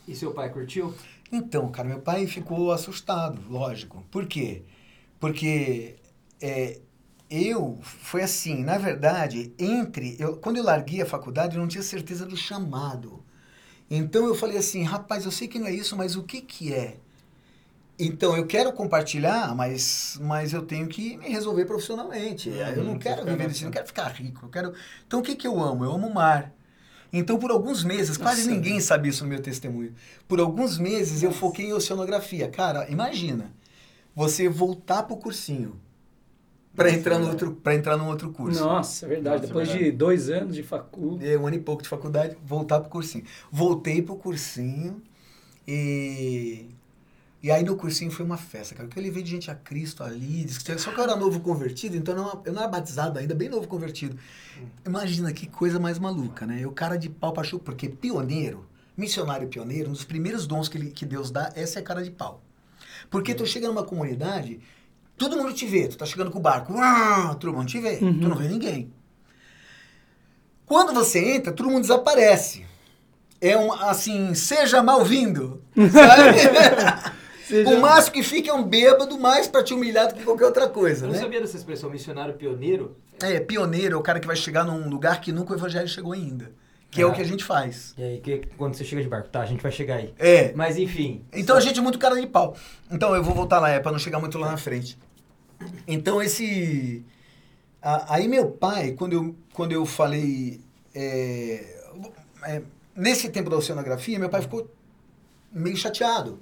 E 0.09 0.15
seu 0.17 0.33
pai 0.33 0.49
curtiu? 0.49 0.95
Então, 1.31 1.71
cara, 1.71 1.87
meu 1.87 1.99
pai 2.01 2.27
ficou 2.27 2.73
assustado, 2.73 3.43
lógico. 3.51 4.03
Por 4.11 4.25
quê? 4.27 4.63
Porque 5.21 5.97
é, 6.41 6.81
eu, 7.29 7.79
foi 7.83 8.23
assim, 8.23 8.65
na 8.65 8.79
verdade, 8.79 9.53
entre. 9.59 10.17
Eu, 10.19 10.39
quando 10.39 10.57
eu 10.57 10.65
larguei 10.65 11.03
a 11.03 11.07
faculdade, 11.07 11.57
eu 11.57 11.61
não 11.61 11.69
tinha 11.69 11.83
certeza 11.83 12.25
do 12.25 12.37
chamado. 12.39 13.23
Então 13.91 14.25
eu 14.27 14.35
falei 14.35 14.57
assim, 14.57 14.83
rapaz, 14.83 15.27
eu 15.27 15.31
sei 15.31 15.47
que 15.47 15.59
não 15.59 15.67
é 15.67 15.73
isso, 15.75 15.95
mas 15.95 16.17
o 16.17 16.23
que 16.23 16.41
que 16.41 16.73
é? 16.73 16.97
Então 17.99 18.37
eu 18.37 18.47
quero 18.47 18.73
compartilhar, 18.73 19.55
mas, 19.55 20.19
mas 20.21 20.53
eu 20.53 20.63
tenho 20.63 20.89
que 20.89 21.17
me 21.17 21.29
resolver 21.29 21.65
profissionalmente. 21.65 22.49
Uhum, 22.49 22.57
eu 22.57 22.85
não 22.85 22.99
quero 22.99 23.25
viver 23.25 23.49
disso, 23.49 23.63
eu 23.63 23.67
não 23.67 23.73
quero 23.73 23.87
ficar 23.87 24.09
rico. 24.09 24.47
Eu 24.47 24.51
quero... 24.51 24.73
Então 25.07 25.21
o 25.21 25.23
que 25.23 25.37
que 25.37 25.47
eu 25.47 25.63
amo? 25.63 25.85
Eu 25.85 25.93
amo 25.93 26.09
o 26.09 26.15
mar. 26.15 26.53
Então 27.13 27.39
por 27.39 27.53
alguns 27.53 27.85
meses, 27.85 28.17
quase 28.17 28.43
Nossa. 28.43 28.51
ninguém 28.51 28.81
sabe 28.81 29.09
isso 29.09 29.23
no 29.23 29.31
meu 29.31 29.41
testemunho. 29.41 29.95
Por 30.27 30.41
alguns 30.41 30.79
meses 30.79 31.23
eu 31.23 31.31
foquei 31.31 31.67
em 31.67 31.73
oceanografia. 31.73 32.49
Cara, 32.49 32.91
imagina 32.91 33.53
você 34.15 34.49
voltar 34.49 35.05
pro 35.05 35.17
cursinho 35.17 35.81
para 36.75 36.87
Nossa, 36.87 36.99
entrar 36.99 37.19
no 37.21 37.27
é 37.27 37.31
outro 37.31 37.53
para 37.53 37.75
entrar 37.75 37.97
num 37.97 38.09
outro 38.09 38.33
curso. 38.33 38.61
Nossa, 38.61 39.07
é 39.07 39.09
verdade. 39.09 39.37
Nossa, 39.37 39.45
é 39.45 39.47
Depois 39.47 39.69
de 39.69 39.75
verdade. 39.75 39.97
dois 39.97 40.29
anos 40.29 40.55
de 40.57 40.63
facul. 40.63 41.19
É, 41.23 41.39
um 41.39 41.47
ano 41.47 41.57
e 41.57 41.61
pouco 41.61 41.83
de 41.83 41.89
faculdade, 41.89 42.37
voltar 42.45 42.81
pro 42.81 42.91
cursinho. 42.91 43.25
Voltei 43.51 44.03
pro 44.03 44.17
cursinho 44.17 45.01
e. 45.67 46.67
E 47.45 47.51
aí 47.51 47.63
no 47.63 47.77
cursinho 47.77 48.11
foi 48.11 48.25
uma 48.25 48.39
festa, 48.39 48.75
cara. 48.75 48.89
Porque 48.89 48.99
eu 48.99 49.03
levei 49.05 49.23
de 49.23 49.29
gente 49.31 49.51
a 49.51 49.55
Cristo 49.55 50.03
ali. 50.03 50.47
Só 50.79 50.91
que 50.93 50.99
eu 50.99 51.05
era 51.05 51.15
novo 51.15 51.41
convertido, 51.41 51.95
então 51.95 52.17
eu 52.17 52.23
não, 52.23 52.43
eu 52.47 52.53
não 52.55 52.63
era 52.63 52.71
batizado 52.71 53.19
ainda, 53.19 53.35
bem 53.35 53.51
novo 53.51 53.69
convertido. 53.69 54.17
Imagina 54.87 55.31
que 55.31 55.47
coisa 55.47 55.79
mais 55.79 55.99
maluca, 55.99 56.47
né? 56.47 56.59
Eu 56.63 56.73
cara 56.73 56.97
de 56.97 57.11
pau 57.11 57.35
pra 57.35 57.45
chupa, 57.45 57.67
porque 57.67 57.87
pioneiro, 57.87 58.65
missionário 58.97 59.47
pioneiro, 59.47 59.91
um 59.91 59.93
dos 59.93 60.05
primeiros 60.05 60.47
dons 60.47 60.71
que, 60.71 60.79
ele, 60.79 60.91
que 60.91 61.05
Deus 61.05 61.31
dá, 61.31 61.53
essa 61.55 61.79
é 61.81 61.83
cara 61.83 62.03
de 62.03 62.11
pau. 62.11 62.41
Porque 63.11 63.35
tu 63.35 63.45
chega 63.45 63.69
numa 63.69 63.85
comunidade, 63.85 64.59
todo 65.19 65.37
mundo 65.37 65.53
te 65.53 65.67
vê, 65.67 65.87
tu 65.87 65.99
tá 65.99 66.07
chegando 66.07 66.31
com 66.31 66.39
o 66.39 66.43
barco, 66.43 66.73
uau, 66.73 67.35
todo 67.35 67.53
mundo 67.53 67.67
te 67.69 67.79
vê, 67.79 67.99
Uhum. 68.01 68.21
tu 68.21 68.27
não 68.31 68.37
vê 68.37 68.49
ninguém. 68.49 68.91
Quando 70.65 70.95
você 70.95 71.19
entra, 71.37 71.53
todo 71.53 71.69
mundo 71.69 71.83
desaparece. 71.83 72.65
É 73.39 73.55
um, 73.59 73.71
assim, 73.71 74.35
seja 74.35 74.83
mal-vindo, 74.83 75.63
sabe? 75.77 77.15
Seja- 77.47 77.71
o 77.71 77.81
máximo 77.81 78.15
que 78.15 78.23
fica 78.23 78.51
é 78.51 78.55
um 78.55 78.63
bêbado 78.65 79.19
mais 79.19 79.47
pra 79.47 79.63
te 79.63 79.75
humilhar 79.75 80.09
do 80.09 80.15
que 80.15 80.25
qualquer 80.25 80.47
outra 80.47 80.69
coisa, 80.69 81.05
Eu 81.05 81.09
não 81.09 81.15
né? 81.15 81.21
sabia 81.21 81.41
dessa 81.41 81.57
expressão, 81.57 81.91
missionário 81.91 82.35
pioneiro. 82.35 82.97
É, 83.23 83.39
pioneiro 83.41 83.95
é 83.95 83.99
o 83.99 84.03
cara 84.03 84.19
que 84.19 84.27
vai 84.27 84.37
chegar 84.37 84.65
num 84.65 84.89
lugar 84.89 85.21
que 85.21 85.31
nunca 85.31 85.53
o 85.53 85.57
evangelho 85.57 85.87
chegou 85.89 86.13
ainda. 86.13 86.51
Que 86.91 87.03
é 87.03 87.07
o 87.07 87.11
Ah. 87.11 87.13
que 87.13 87.21
a 87.21 87.25
gente 87.25 87.43
faz. 87.45 87.93
E 87.99 88.03
aí, 88.05 88.21
que, 88.21 88.43
quando 88.57 88.75
você 88.77 88.85
chega 88.85 89.03
de 89.03 89.09
barco? 89.09 89.29
Tá, 89.29 89.41
a 89.41 89.47
gente 89.47 89.61
vai 89.63 89.73
chegar 89.73 89.97
aí. 89.97 90.15
É. 90.19 90.53
Mas 90.55 90.79
enfim. 90.79 91.25
Então 91.33 91.57
a 91.57 91.61
gente 91.61 91.79
é 91.79 91.83
muito 91.83 91.99
cara 91.99 92.19
de 92.21 92.27
pau. 92.27 92.57
Então 92.91 93.15
eu 93.17 93.23
vou 93.23 93.35
voltar 93.35 93.59
lá, 93.59 93.69
é 93.69 93.81
pra 93.81 93.91
não 93.91 93.99
chegar 93.99 94.21
muito 94.21 94.39
lá 94.39 94.51
na 94.53 94.57
frente. 94.57 94.97
Então 95.89 96.23
esse. 96.23 97.05
a- 97.83 98.15
aí 98.15 98.29
meu 98.29 98.49
pai, 98.51 98.93
quando 98.93 99.13
eu, 99.13 99.35
quando 99.53 99.73
eu 99.73 99.85
falei. 99.85 100.61
é, 100.95 101.79
é, 102.45 102.63
nesse 102.95 103.29
tempo 103.29 103.51
da 103.51 103.57
oceanografia, 103.57 104.17
meu 104.19 104.29
pai 104.29 104.41
ficou 104.43 104.71
meio 105.53 105.77
chateado. 105.77 106.39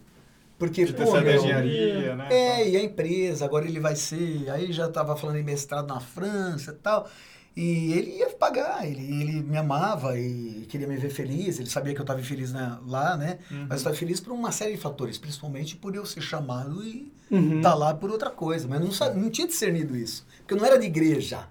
Porque, 0.62 0.84
De 0.84 0.92
pô, 0.92 1.20
meu, 1.20 1.34
engenharia, 1.34 2.14
né? 2.14 2.28
É, 2.30 2.68
e 2.68 2.76
a 2.76 2.80
empresa, 2.84 3.44
agora 3.44 3.64
ele 3.66 3.80
vai 3.80 3.96
ser. 3.96 4.48
Aí 4.48 4.72
já 4.72 4.86
estava 4.86 5.16
falando 5.16 5.34
em 5.38 5.42
mestrado 5.42 5.88
na 5.88 5.98
França 5.98 6.70
e 6.70 6.74
tal. 6.74 7.10
E 7.56 7.92
ele 7.94 8.12
ia 8.18 8.30
pagar, 8.30 8.86
ele, 8.86 9.00
ele 9.20 9.42
me 9.42 9.56
amava 9.58 10.16
e 10.16 10.64
queria 10.68 10.86
me 10.86 10.96
ver 10.96 11.10
feliz, 11.10 11.58
ele 11.58 11.68
sabia 11.68 11.92
que 11.94 12.00
eu 12.00 12.04
estava 12.04 12.20
infeliz 12.20 12.52
na- 12.52 12.80
lá, 12.86 13.16
né? 13.16 13.40
Uhum. 13.50 13.62
Mas 13.62 13.70
eu 13.70 13.76
estava 13.78 13.96
feliz 13.96 14.20
por 14.20 14.32
uma 14.32 14.52
série 14.52 14.76
de 14.76 14.80
fatores, 14.80 15.18
principalmente 15.18 15.74
por 15.74 15.96
eu 15.96 16.06
ser 16.06 16.20
chamado 16.20 16.82
e 16.84 17.12
Uhum. 17.28 17.56
estar 17.56 17.74
lá 17.74 17.92
por 17.92 18.08
outra 18.12 18.30
coisa. 18.30 18.68
Mas 18.68 18.78
não, 19.00 19.14
não 19.14 19.30
tinha 19.30 19.48
discernido 19.48 19.96
isso, 19.96 20.24
porque 20.38 20.54
eu 20.54 20.58
não 20.58 20.64
era 20.64 20.78
de 20.78 20.86
igreja. 20.86 21.48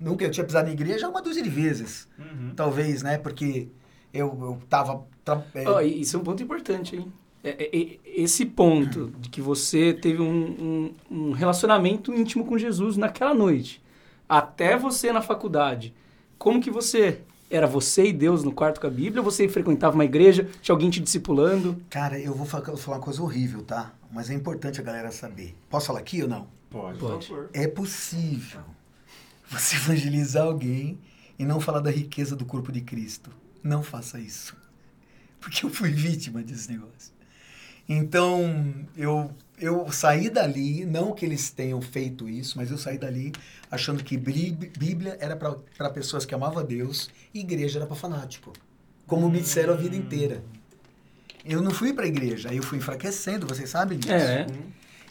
Nunca 0.00 0.24
eu 0.24 0.30
tinha 0.30 0.44
pisado 0.46 0.66
na 0.66 0.72
igreja 0.72 1.06
uma 1.10 1.20
dúzia 1.20 1.42
de 1.42 1.50
vezes, 1.50 2.08
Uhum. 2.18 2.52
talvez, 2.56 3.02
né? 3.02 3.18
Porque 3.18 3.68
eu, 4.14 4.26
eu 4.40 4.58
tava. 4.66 5.04
tra- 5.22 5.44
é, 5.54 5.86
e 5.86 6.00
isso 6.00 6.16
é 6.16 6.20
um 6.20 6.24
ponto 6.24 6.42
importante, 6.42 6.96
hein? 6.96 7.12
É- 7.44 7.50
é- 7.64 7.76
é- 7.78 7.98
esse 8.04 8.44
ponto 8.46 9.12
de 9.20 9.28
que 9.28 9.40
você 9.40 9.92
teve 9.92 10.20
um, 10.20 10.94
um- 11.10 11.18
um 11.28 11.32
relacionamento 11.32 12.12
íntimo 12.12 12.44
com 12.44 12.58
Jesus 12.58 12.96
naquela 12.96 13.34
noite, 13.34 13.80
até 14.28 14.76
você 14.76 15.12
na 15.12 15.22
faculdade, 15.22 15.94
como 16.38 16.60
que 16.60 16.70
você 16.70 17.20
era 17.48 17.66
você 17.66 18.06
e 18.08 18.12
Deus 18.12 18.42
no 18.42 18.50
quarto 18.52 18.80
com 18.80 18.86
a 18.88 18.90
Bíblia? 18.90 19.22
Ou 19.22 19.30
você 19.30 19.48
frequentava 19.48 19.94
uma 19.94 20.04
igreja? 20.04 20.48
Tinha 20.60 20.72
alguém 20.74 20.90
te 20.90 20.98
discipulando? 21.00 21.80
Cara, 21.88 22.18
eu 22.18 22.34
vou 22.34 22.44
fa- 22.46 22.58
eu 22.58 22.64
vou 22.64 22.76
falar 22.76 22.96
uma 22.96 23.02
coisa 23.04 23.22
horrível, 23.22 23.62
tá? 23.62 23.92
Mas 24.10 24.28
é 24.30 24.34
importante 24.34 24.80
a 24.80 24.82
galera 24.84 25.12
saber. 25.12 25.54
Posso 25.70 25.86
falar 25.86 26.00
aqui 26.00 26.22
ou 26.22 26.28
não? 26.28 26.48
Pode. 26.68 26.98
Pode. 26.98 27.32
É 27.52 27.68
possível 27.68 28.60
você 29.48 29.76
evangelizar 29.76 30.44
alguém 30.44 30.98
e 31.38 31.44
não 31.44 31.60
falar 31.60 31.78
da 31.80 31.90
riqueza 31.90 32.34
do 32.34 32.44
corpo 32.44 32.72
de 32.72 32.80
Cristo. 32.80 33.30
Não 33.62 33.82
faça 33.82 34.18
isso. 34.18 34.56
Porque 35.40 35.64
eu 35.64 35.70
fui 35.70 35.90
vítima 35.90 36.42
desse 36.42 36.70
negócio. 36.72 37.14
Então, 37.88 38.74
eu, 38.96 39.30
eu 39.58 39.90
saí 39.92 40.28
dali, 40.28 40.84
não 40.84 41.12
que 41.12 41.24
eles 41.24 41.50
tenham 41.50 41.80
feito 41.80 42.28
isso, 42.28 42.56
mas 42.58 42.70
eu 42.70 42.78
saí 42.78 42.98
dali 42.98 43.32
achando 43.70 44.02
que 44.02 44.16
Bí- 44.16 44.50
Bíblia 44.76 45.16
era 45.20 45.36
para 45.36 45.90
pessoas 45.90 46.24
que 46.24 46.34
amavam 46.34 46.58
a 46.58 46.62
Deus 46.62 47.08
e 47.32 47.40
igreja 47.40 47.78
era 47.78 47.86
para 47.86 47.96
fanático. 47.96 48.52
Como 49.06 49.28
me 49.30 49.40
disseram 49.40 49.74
a 49.74 49.76
vida 49.76 49.94
inteira. 49.94 50.42
Eu 51.44 51.62
não 51.62 51.70
fui 51.70 51.92
para 51.92 52.04
a 52.04 52.08
igreja, 52.08 52.50
aí 52.50 52.56
eu 52.56 52.62
fui 52.62 52.78
enfraquecendo, 52.78 53.46
vocês 53.46 53.70
sabem 53.70 53.98
disso. 53.98 54.12
É, 54.12 54.46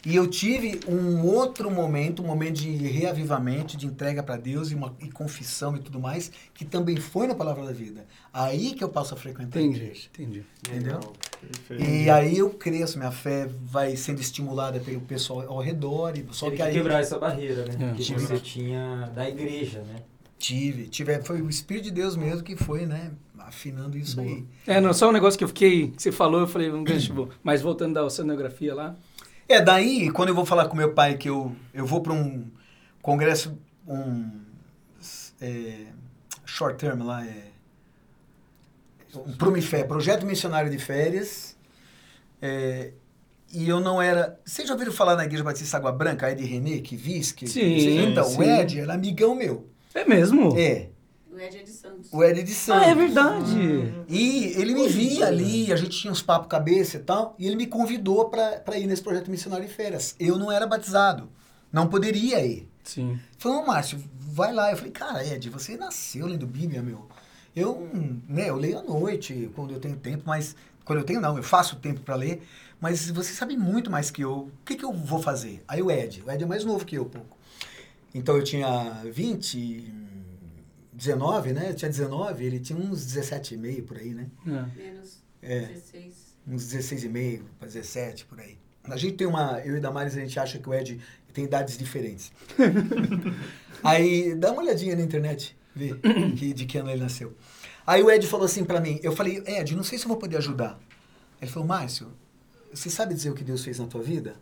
E 0.06 0.14
eu 0.14 0.28
tive 0.28 0.78
um 0.86 1.26
outro 1.26 1.68
momento, 1.68 2.22
um 2.22 2.26
momento 2.26 2.60
de 2.60 2.70
reavivamento, 2.70 3.76
de 3.76 3.86
entrega 3.86 4.22
para 4.22 4.36
Deus 4.36 4.70
e, 4.70 4.74
uma, 4.76 4.94
e 5.00 5.10
confissão 5.10 5.74
e 5.74 5.80
tudo 5.80 5.98
mais, 5.98 6.30
que 6.54 6.64
também 6.64 6.94
foi 6.94 7.26
na 7.26 7.34
Palavra 7.34 7.64
da 7.64 7.72
Vida. 7.72 8.06
Aí 8.32 8.72
que 8.74 8.84
eu 8.84 8.88
passo 8.88 9.14
a 9.14 9.16
frequentar 9.16 9.58
a 9.58 9.62
entendi, 9.62 9.82
igreja. 9.82 10.08
entendi. 10.14 10.44
Entendeu? 10.64 11.00
E 11.76 12.08
aí 12.08 12.38
eu 12.38 12.50
cresço, 12.50 12.98
minha 12.98 13.10
fé 13.10 13.50
vai 13.64 13.96
sendo 13.96 14.20
estimulada 14.20 14.78
pelo 14.78 15.00
pessoal 15.00 15.40
ao 15.48 15.58
redor. 15.58 16.16
E 16.16 16.24
só 16.30 16.46
Teve 16.46 16.56
que 16.58 16.62
que 16.62 16.68
aí 16.68 16.74
quebrar 16.74 17.00
essa 17.00 17.18
barreira, 17.18 17.64
né? 17.64 17.90
É. 17.90 17.96
Que 17.96 18.04
Tive. 18.04 18.20
você 18.20 18.38
tinha 18.38 19.10
da 19.12 19.28
igreja, 19.28 19.82
né? 19.82 19.96
tive, 20.38 20.86
tive, 20.86 21.20
foi 21.22 21.42
o 21.42 21.48
Espírito 21.50 21.84
de 21.84 21.90
Deus 21.90 22.16
mesmo 22.16 22.42
que 22.42 22.54
foi, 22.54 22.86
né, 22.86 23.10
afinando 23.38 23.96
isso 23.96 24.20
aí. 24.20 24.44
É, 24.66 24.80
não, 24.80 24.92
só 24.92 25.08
um 25.08 25.12
negócio 25.12 25.36
que 25.36 25.44
eu 25.44 25.48
fiquei, 25.48 25.88
que 25.88 26.02
você 26.02 26.12
falou, 26.12 26.40
eu 26.40 26.46
falei, 26.46 26.70
um 26.70 26.84
gancho 26.84 27.12
bom. 27.12 27.28
Mas 27.42 27.62
voltando 27.62 27.94
da 27.94 28.04
oceanografia 28.04 28.74
lá, 28.74 28.96
É, 29.48 29.60
daí, 29.60 30.10
quando 30.10 30.30
eu 30.30 30.34
vou 30.34 30.44
falar 30.44 30.68
com 30.68 30.76
meu 30.76 30.92
pai 30.92 31.16
que 31.16 31.28
eu, 31.28 31.54
eu 31.72 31.86
vou 31.86 32.00
para 32.00 32.12
um 32.12 32.50
congresso, 33.00 33.56
um 33.86 34.28
é, 35.40 35.86
short 36.44 36.76
term 36.78 37.02
lá, 37.02 37.24
é, 37.24 37.44
um 39.14 39.32
Promifé, 39.32 39.84
Projeto 39.84 40.26
Missionário 40.26 40.70
de 40.70 40.78
Férias, 40.78 41.56
é, 42.42 42.92
e 43.52 43.68
eu 43.68 43.78
não 43.78 44.02
era... 44.02 44.38
Vocês 44.44 44.66
já 44.66 44.74
ouviram 44.74 44.92
falar 44.92 45.14
na 45.14 45.24
Igreja 45.24 45.44
Batista 45.44 45.76
Água 45.76 45.92
Branca, 45.92 46.30
Ed 46.30 46.44
René, 46.44 46.80
que 46.80 46.96
vis? 46.96 47.30
Que, 47.30 47.46
Sim, 47.46 48.00
Então, 48.10 48.24
sim. 48.24 48.38
o 48.38 48.42
Ed 48.42 48.80
era 48.80 48.94
amigão 48.94 49.34
meu. 49.36 49.68
é 49.94 50.04
mesmo? 50.04 50.58
É, 50.58 50.88
O 51.36 51.40
Ed 51.40 51.58
é 51.58 51.62
de 51.62 51.70
Santos. 51.70 52.12
o 52.12 52.24
Ed 52.24 52.42
de 52.42 52.54
Santos. 52.54 52.82
Ah, 52.82 52.90
é 52.90 52.94
verdade. 52.94 53.94
E 54.08 54.54
ele 54.56 54.72
me 54.72 54.88
via 54.88 55.26
ali, 55.26 55.70
a 55.70 55.76
gente 55.76 55.90
tinha 55.98 56.10
uns 56.10 56.22
papos 56.22 56.48
cabeça 56.48 56.96
e 56.96 57.00
tal, 57.00 57.34
e 57.38 57.46
ele 57.46 57.56
me 57.56 57.66
convidou 57.66 58.30
para 58.30 58.78
ir 58.78 58.86
nesse 58.86 59.02
projeto 59.02 59.30
missionário 59.30 59.66
de 59.66 59.72
férias. 59.72 60.16
Eu 60.18 60.38
não 60.38 60.50
era 60.50 60.66
batizado, 60.66 61.28
não 61.70 61.88
poderia 61.88 62.42
ir. 62.44 62.66
Sim. 62.82 63.20
Falou, 63.36 63.62
"Ô, 63.62 63.66
Márcio, 63.66 64.02
vai 64.18 64.50
lá. 64.50 64.70
Eu 64.70 64.78
falei, 64.78 64.92
cara, 64.92 65.26
Ed, 65.26 65.50
você 65.50 65.76
nasceu 65.76 66.26
lendo 66.26 66.46
Bíblia, 66.46 66.82
meu. 66.82 67.06
Eu, 67.54 67.86
né, 68.28 68.48
eu 68.48 68.56
leio 68.56 68.78
à 68.78 68.82
noite, 68.82 69.50
quando 69.54 69.72
eu 69.74 69.80
tenho 69.80 69.96
tempo, 69.96 70.22
mas... 70.26 70.56
Quando 70.86 71.00
eu 71.00 71.04
tenho, 71.04 71.20
não, 71.20 71.36
eu 71.36 71.42
faço 71.42 71.76
tempo 71.76 72.00
para 72.00 72.14
ler, 72.14 72.46
mas 72.80 73.10
você 73.10 73.32
sabe 73.32 73.56
muito 73.56 73.90
mais 73.90 74.08
que 74.08 74.22
eu. 74.22 74.32
O 74.32 74.52
que, 74.64 74.76
que 74.76 74.84
eu 74.84 74.92
vou 74.92 75.20
fazer? 75.20 75.60
Aí 75.66 75.82
o 75.82 75.90
Ed, 75.90 76.22
o 76.24 76.30
Ed 76.30 76.44
é 76.44 76.46
mais 76.46 76.64
novo 76.64 76.84
que 76.86 76.96
eu, 76.96 77.04
pouco. 77.04 77.36
Então 78.14 78.36
eu 78.36 78.44
tinha 78.44 79.02
20, 79.04 79.92
19, 80.96 81.52
né? 81.52 81.70
Eu 81.70 81.74
tinha 81.74 81.90
19, 81.90 82.44
ele 82.44 82.58
tinha 82.58 82.78
uns 82.78 83.06
17,5 83.06 83.82
por 83.84 83.98
aí, 83.98 84.14
né? 84.14 84.26
É. 84.46 84.82
Menos 84.82 85.22
É. 85.42 85.60
16. 85.60 86.14
uns 86.48 86.62
16,5 86.64 87.42
para 87.58 87.68
17, 87.68 88.24
por 88.26 88.40
aí. 88.40 88.58
A 88.84 88.96
gente 88.96 89.16
tem 89.16 89.26
uma, 89.26 89.60
eu 89.64 89.76
e 89.76 89.80
Damares, 89.80 90.16
a 90.16 90.20
gente 90.20 90.38
acha 90.38 90.58
que 90.58 90.68
o 90.68 90.74
Ed 90.74 91.00
tem 91.32 91.44
idades 91.44 91.76
diferentes. 91.76 92.32
aí, 93.82 94.34
dá 94.34 94.52
uma 94.52 94.62
olhadinha 94.62 94.94
na 94.96 95.02
internet, 95.02 95.56
vê 95.74 95.94
que, 96.36 96.54
de 96.54 96.64
que 96.66 96.78
ano 96.78 96.90
ele 96.90 97.02
nasceu. 97.02 97.36
Aí 97.86 98.02
o 98.02 98.10
Ed 98.10 98.26
falou 98.26 98.46
assim 98.46 98.64
para 98.64 98.80
mim, 98.80 98.98
eu 99.02 99.12
falei, 99.12 99.42
Ed, 99.46 99.74
não 99.76 99.82
sei 99.82 99.98
se 99.98 100.04
eu 100.04 100.08
vou 100.08 100.16
poder 100.16 100.36
ajudar. 100.38 100.78
Ele 101.40 101.50
falou, 101.50 101.68
Márcio, 101.68 102.12
você 102.72 102.88
sabe 102.88 103.12
dizer 103.14 103.30
o 103.30 103.34
que 103.34 103.44
Deus 103.44 103.62
fez 103.64 103.78
na 103.78 103.86
tua 103.86 104.02
vida? 104.02 104.36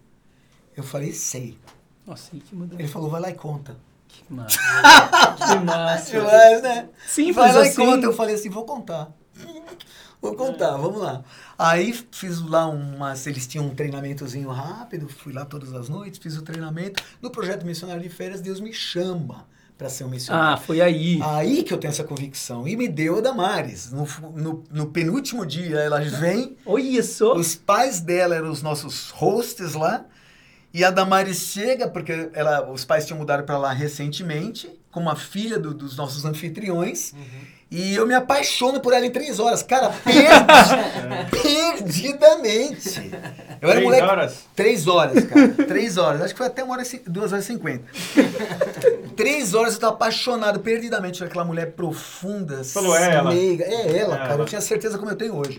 Eu 0.77 0.83
falei, 0.83 1.12
sei. 1.12 1.59
Nossa, 2.07 2.31
que 2.37 2.55
mudança. 2.55 2.81
Ele 2.81 2.88
falou, 2.88 3.11
vai 3.11 3.21
lá 3.21 3.31
e 3.31 3.35
conta. 3.35 3.77
Que 4.27 4.33
massa. 4.33 4.59
que 4.59 5.59
massa. 5.64 6.22
Mas, 6.22 6.62
né? 6.62 6.88
Simples 7.07 7.37
Vai 7.37 7.53
lá 7.53 7.61
assim. 7.62 7.83
e 7.83 7.87
conta. 7.87 8.07
Eu 8.07 8.12
falei 8.12 8.35
assim, 8.35 8.50
vou 8.50 8.64
contar. 8.64 9.12
Vou 10.20 10.35
contar, 10.35 10.77
vamos 10.79 11.03
lá. 11.03 11.22
Aí 11.59 11.92
fiz 12.11 12.40
lá 12.40 12.66
umas. 12.66 13.27
Eles 13.27 13.46
tinham 13.46 13.66
um 13.66 13.74
treinamentozinho 13.74 14.48
rápido, 14.48 15.07
fui 15.07 15.35
lá 15.35 15.44
todas 15.44 15.74
as 15.74 15.88
noites, 15.90 16.18
fiz 16.18 16.37
o 16.38 16.42
treinamento. 16.42 17.03
No 17.20 17.31
projeto 17.31 17.66
Missionário 17.66 18.03
de 18.03 18.09
Férias, 18.09 18.40
Deus 18.40 18.59
me 18.59 18.72
chama 18.72 19.46
para 19.77 19.90
ser 19.90 20.05
um 20.05 20.09
missionário. 20.09 20.55
Ah, 20.55 20.57
foi 20.57 20.81
aí. 20.81 21.20
Aí 21.22 21.62
que 21.62 21.74
eu 21.74 21.79
tenho 21.79 21.90
essa 21.90 22.05
convicção. 22.05 22.66
E 22.66 22.74
me 22.74 22.88
deu 22.88 23.18
a 23.18 23.20
Damares. 23.20 23.90
No, 23.92 24.09
no, 24.35 24.64
no 24.70 24.87
penúltimo 24.87 25.44
dia, 25.44 25.79
ela 25.79 26.00
vem, 26.00 26.57
Olha 26.64 27.03
só. 27.03 27.35
os 27.35 27.55
pais 27.55 28.00
dela 28.00 28.35
eram 28.35 28.50
os 28.50 28.62
nossos 28.62 29.11
hosts 29.11 29.74
lá. 29.74 30.07
E 30.74 30.84
a 30.84 30.90
Damares 30.90 31.38
chega, 31.38 31.87
porque 31.88 32.28
ela, 32.34 32.68
os 32.68 32.84
pais 32.84 33.06
tinham 33.06 33.16
mudado 33.18 33.44
para 33.44 33.56
lá 33.56 33.72
recentemente, 33.72 34.68
com 34.90 34.98
uma 34.98 35.14
filha 35.14 35.56
do- 35.58 35.72
dos 35.72 35.96
nossos 35.96 36.24
anfitriões. 36.24 37.14
E 37.70 37.94
eu 37.94 38.06
me 38.06 38.14
apaixono 38.14 38.80
por 38.80 38.92
ela 38.92 39.06
em 39.06 39.10
três 39.10 39.38
horas. 39.38 39.62
Cara, 39.62 39.90
perdi, 40.04 41.30
perdidamente. 41.30 43.10
Eu 43.60 43.68
era 43.70 43.72
Três 43.80 43.84
moleque. 43.84 44.02
horas? 44.02 44.44
Três 44.54 44.87
horas, 44.88 45.24
cara. 45.24 45.48
Três 45.66 45.96
horas. 45.96 46.20
Acho 46.22 46.34
que 46.34 46.38
foi 46.38 46.46
até 46.48 46.62
uma 46.62 46.74
hora 46.74 46.82
e 46.82 46.98
duas 47.08 47.32
horas 47.32 47.44
e 47.44 47.48
cinquenta. 47.48 47.84
Três 49.16 49.54
horas 49.54 49.74
eu 49.74 49.80
tô 49.80 49.87
apaixonado 49.87 50.60
perdidamente 50.60 51.18
por 51.20 51.26
aquela 51.26 51.44
mulher 51.44 51.72
profunda, 51.72 52.64
Falou, 52.64 52.96
é 52.96 53.14
ela. 53.14 53.30
meiga. 53.32 53.64
É 53.64 53.98
ela, 53.98 54.14
É 54.14 54.18
cara. 54.18 54.32
ela. 54.34 54.42
Eu 54.42 54.46
tinha 54.46 54.60
certeza 54.60 54.98
como 54.98 55.10
eu 55.10 55.16
tenho 55.16 55.34
hoje. 55.37 55.58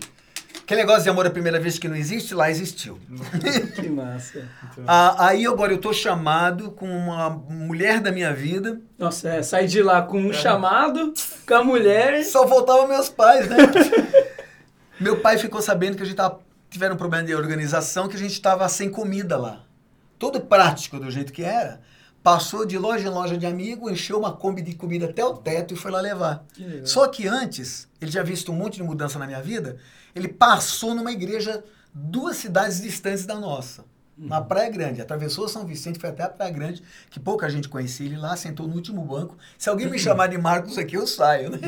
Aquele 0.65 0.81
negócio 0.81 1.03
de 1.03 1.09
amor 1.11 1.27
à 1.27 1.29
primeira 1.29 1.59
vez 1.59 1.77
que 1.77 1.87
não 1.87 1.95
existe, 1.95 2.33
lá 2.33 2.49
existiu. 2.49 2.97
Que 3.75 3.87
massa. 3.87 4.49
Ah, 4.87 5.27
aí 5.27 5.45
agora 5.45 5.71
eu 5.71 5.77
tô 5.77 5.93
chamado 5.93 6.71
com 6.71 6.89
uma 6.89 7.29
mulher 7.29 7.99
da 7.99 8.11
minha 8.11 8.33
vida. 8.33 8.81
Nossa, 8.97 9.29
é, 9.29 9.43
sai 9.43 9.67
de 9.67 9.83
lá 9.83 10.01
com 10.01 10.19
um 10.19 10.33
chamado, 10.33 11.13
com 11.47 11.53
a 11.53 11.63
mulher. 11.63 12.23
Só 12.23 12.47
faltavam 12.47 12.87
meus 12.87 13.09
pais, 13.09 13.47
né? 13.47 13.57
Meu 14.99 15.19
pai 15.19 15.37
ficou 15.37 15.61
sabendo 15.61 15.97
que 15.97 16.01
a 16.01 16.05
gente 16.05 16.15
tava, 16.15 16.39
tiveram 16.67 16.95
um 16.95 16.97
problema 16.97 17.23
de 17.23 17.35
organização, 17.35 18.07
que 18.07 18.15
a 18.15 18.19
gente 18.19 18.33
estava 18.33 18.67
sem 18.67 18.89
comida 18.89 19.37
lá. 19.37 19.61
Todo 20.17 20.41
prático 20.41 20.99
do 20.99 21.11
jeito 21.11 21.31
que 21.31 21.43
era. 21.43 21.79
Passou 22.25 22.65
de 22.65 22.75
loja 22.75 23.07
em 23.07 23.11
loja 23.11 23.37
de 23.37 23.45
amigo, 23.45 23.87
encheu 23.87 24.17
uma 24.17 24.33
Kombi 24.33 24.63
de 24.63 24.73
comida 24.73 25.05
até 25.05 25.23
o 25.23 25.37
teto 25.37 25.75
e 25.75 25.77
foi 25.77 25.91
lá 25.91 26.01
levar. 26.01 26.43
Que. 26.51 26.81
Só 26.83 27.07
que 27.07 27.27
antes, 27.27 27.87
ele 28.01 28.09
já 28.09 28.23
visto 28.23 28.51
um 28.51 28.55
monte 28.55 28.77
de 28.77 28.83
mudança 28.83 29.19
na 29.19 29.27
minha 29.27 29.43
vida, 29.43 29.77
ele 30.15 30.27
passou 30.27 30.95
numa 30.95 31.11
igreja 31.11 31.63
duas 31.93 32.37
cidades 32.37 32.81
distantes 32.81 33.27
da 33.27 33.35
nossa. 33.35 33.85
Na 34.17 34.41
Praia 34.41 34.71
Grande. 34.71 35.03
Atravessou 35.03 35.47
São 35.47 35.67
Vicente, 35.67 35.99
foi 35.99 36.09
até 36.09 36.23
a 36.23 36.29
Praia 36.29 36.51
Grande, 36.51 36.81
que 37.11 37.19
pouca 37.19 37.47
gente 37.47 37.69
conhecia 37.69 38.07
ele 38.07 38.17
lá, 38.17 38.35
sentou 38.35 38.67
no 38.67 38.73
último 38.73 39.05
banco. 39.05 39.37
Se 39.55 39.69
alguém 39.69 39.87
me 39.87 39.99
chamar 39.99 40.25
de 40.25 40.37
Marcos 40.39 40.79
aqui, 40.79 40.95
eu 40.95 41.05
saio, 41.05 41.51
né? 41.51 41.59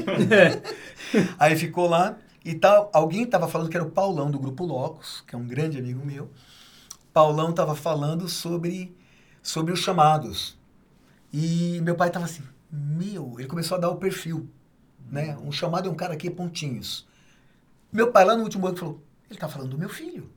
Aí 1.38 1.56
ficou 1.56 1.88
lá 1.88 2.18
e 2.44 2.56
tal, 2.56 2.90
alguém 2.92 3.22
estava 3.22 3.48
falando 3.48 3.70
que 3.70 3.78
era 3.78 3.86
o 3.86 3.92
Paulão 3.92 4.32
do 4.32 4.40
Grupo 4.40 4.66
Locos, 4.66 5.24
que 5.28 5.36
é 5.36 5.38
um 5.38 5.46
grande 5.46 5.78
amigo 5.78 6.04
meu. 6.04 6.32
Paulão 7.14 7.52
estava 7.52 7.76
falando 7.76 8.28
sobre, 8.28 8.97
sobre 9.48 9.72
os 9.72 9.80
chamados. 9.80 10.58
E 11.32 11.80
meu 11.82 11.96
pai 11.96 12.10
estava 12.10 12.26
assim, 12.26 12.44
meu, 12.70 13.36
ele 13.40 13.48
começou 13.48 13.78
a 13.78 13.80
dar 13.80 13.90
o 13.90 13.96
perfil. 13.96 14.50
Né? 15.10 15.38
Um 15.38 15.52
chamado 15.54 15.88
é 15.88 15.92
um 15.92 15.96
cara 15.96 16.14
aqui, 16.14 16.30
pontinhos. 16.30 17.08
Meu 17.92 18.12
pai 18.12 18.26
lá 18.26 18.36
no 18.36 18.44
último 18.44 18.64
banco 18.64 18.78
falou, 18.78 19.02
ele 19.30 19.38
está 19.38 19.48
falando 19.48 19.70
do 19.70 19.78
meu 19.78 19.88
filho. 19.88 20.30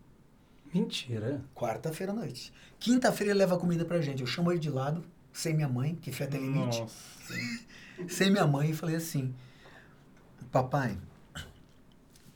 Mentira. 0.73 1.45
Quarta-feira 1.55 2.13
à 2.13 2.15
noite. 2.15 2.53
Quinta-feira 2.79 3.33
ele 3.33 3.41
leva 3.41 3.59
comida 3.59 3.85
pra 3.85 4.01
gente. 4.01 4.21
Eu 4.21 4.29
chamo 4.29 4.53
ele 4.53 4.61
de 4.61 4.71
lado, 4.71 5.05
sem 5.33 5.55
minha 5.55 5.69
mãe, 5.69 5.97
que 5.97 6.13
fé 6.13 6.27
tem 6.27 6.41
limite. 6.41 6.85
Sem 8.09 8.31
minha 8.31 8.47
mãe, 8.47 8.71
e 8.71 8.75
falei 8.75 8.97
assim: 8.97 9.35
Papai, 10.51 10.97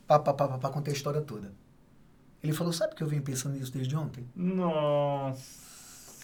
papá, 0.05 0.31
papá, 0.33 0.69
contei 0.69 0.93
a 0.93 0.95
história 0.95 1.19
toda. 1.19 1.51
Ele 2.43 2.53
falou: 2.53 2.71
Sabe 2.71 2.93
que 2.93 3.01
eu 3.01 3.07
venho 3.07 3.23
pensando 3.23 3.57
nisso 3.57 3.71
desde 3.71 3.95
ontem? 3.95 4.29
Nossa. 4.35 5.64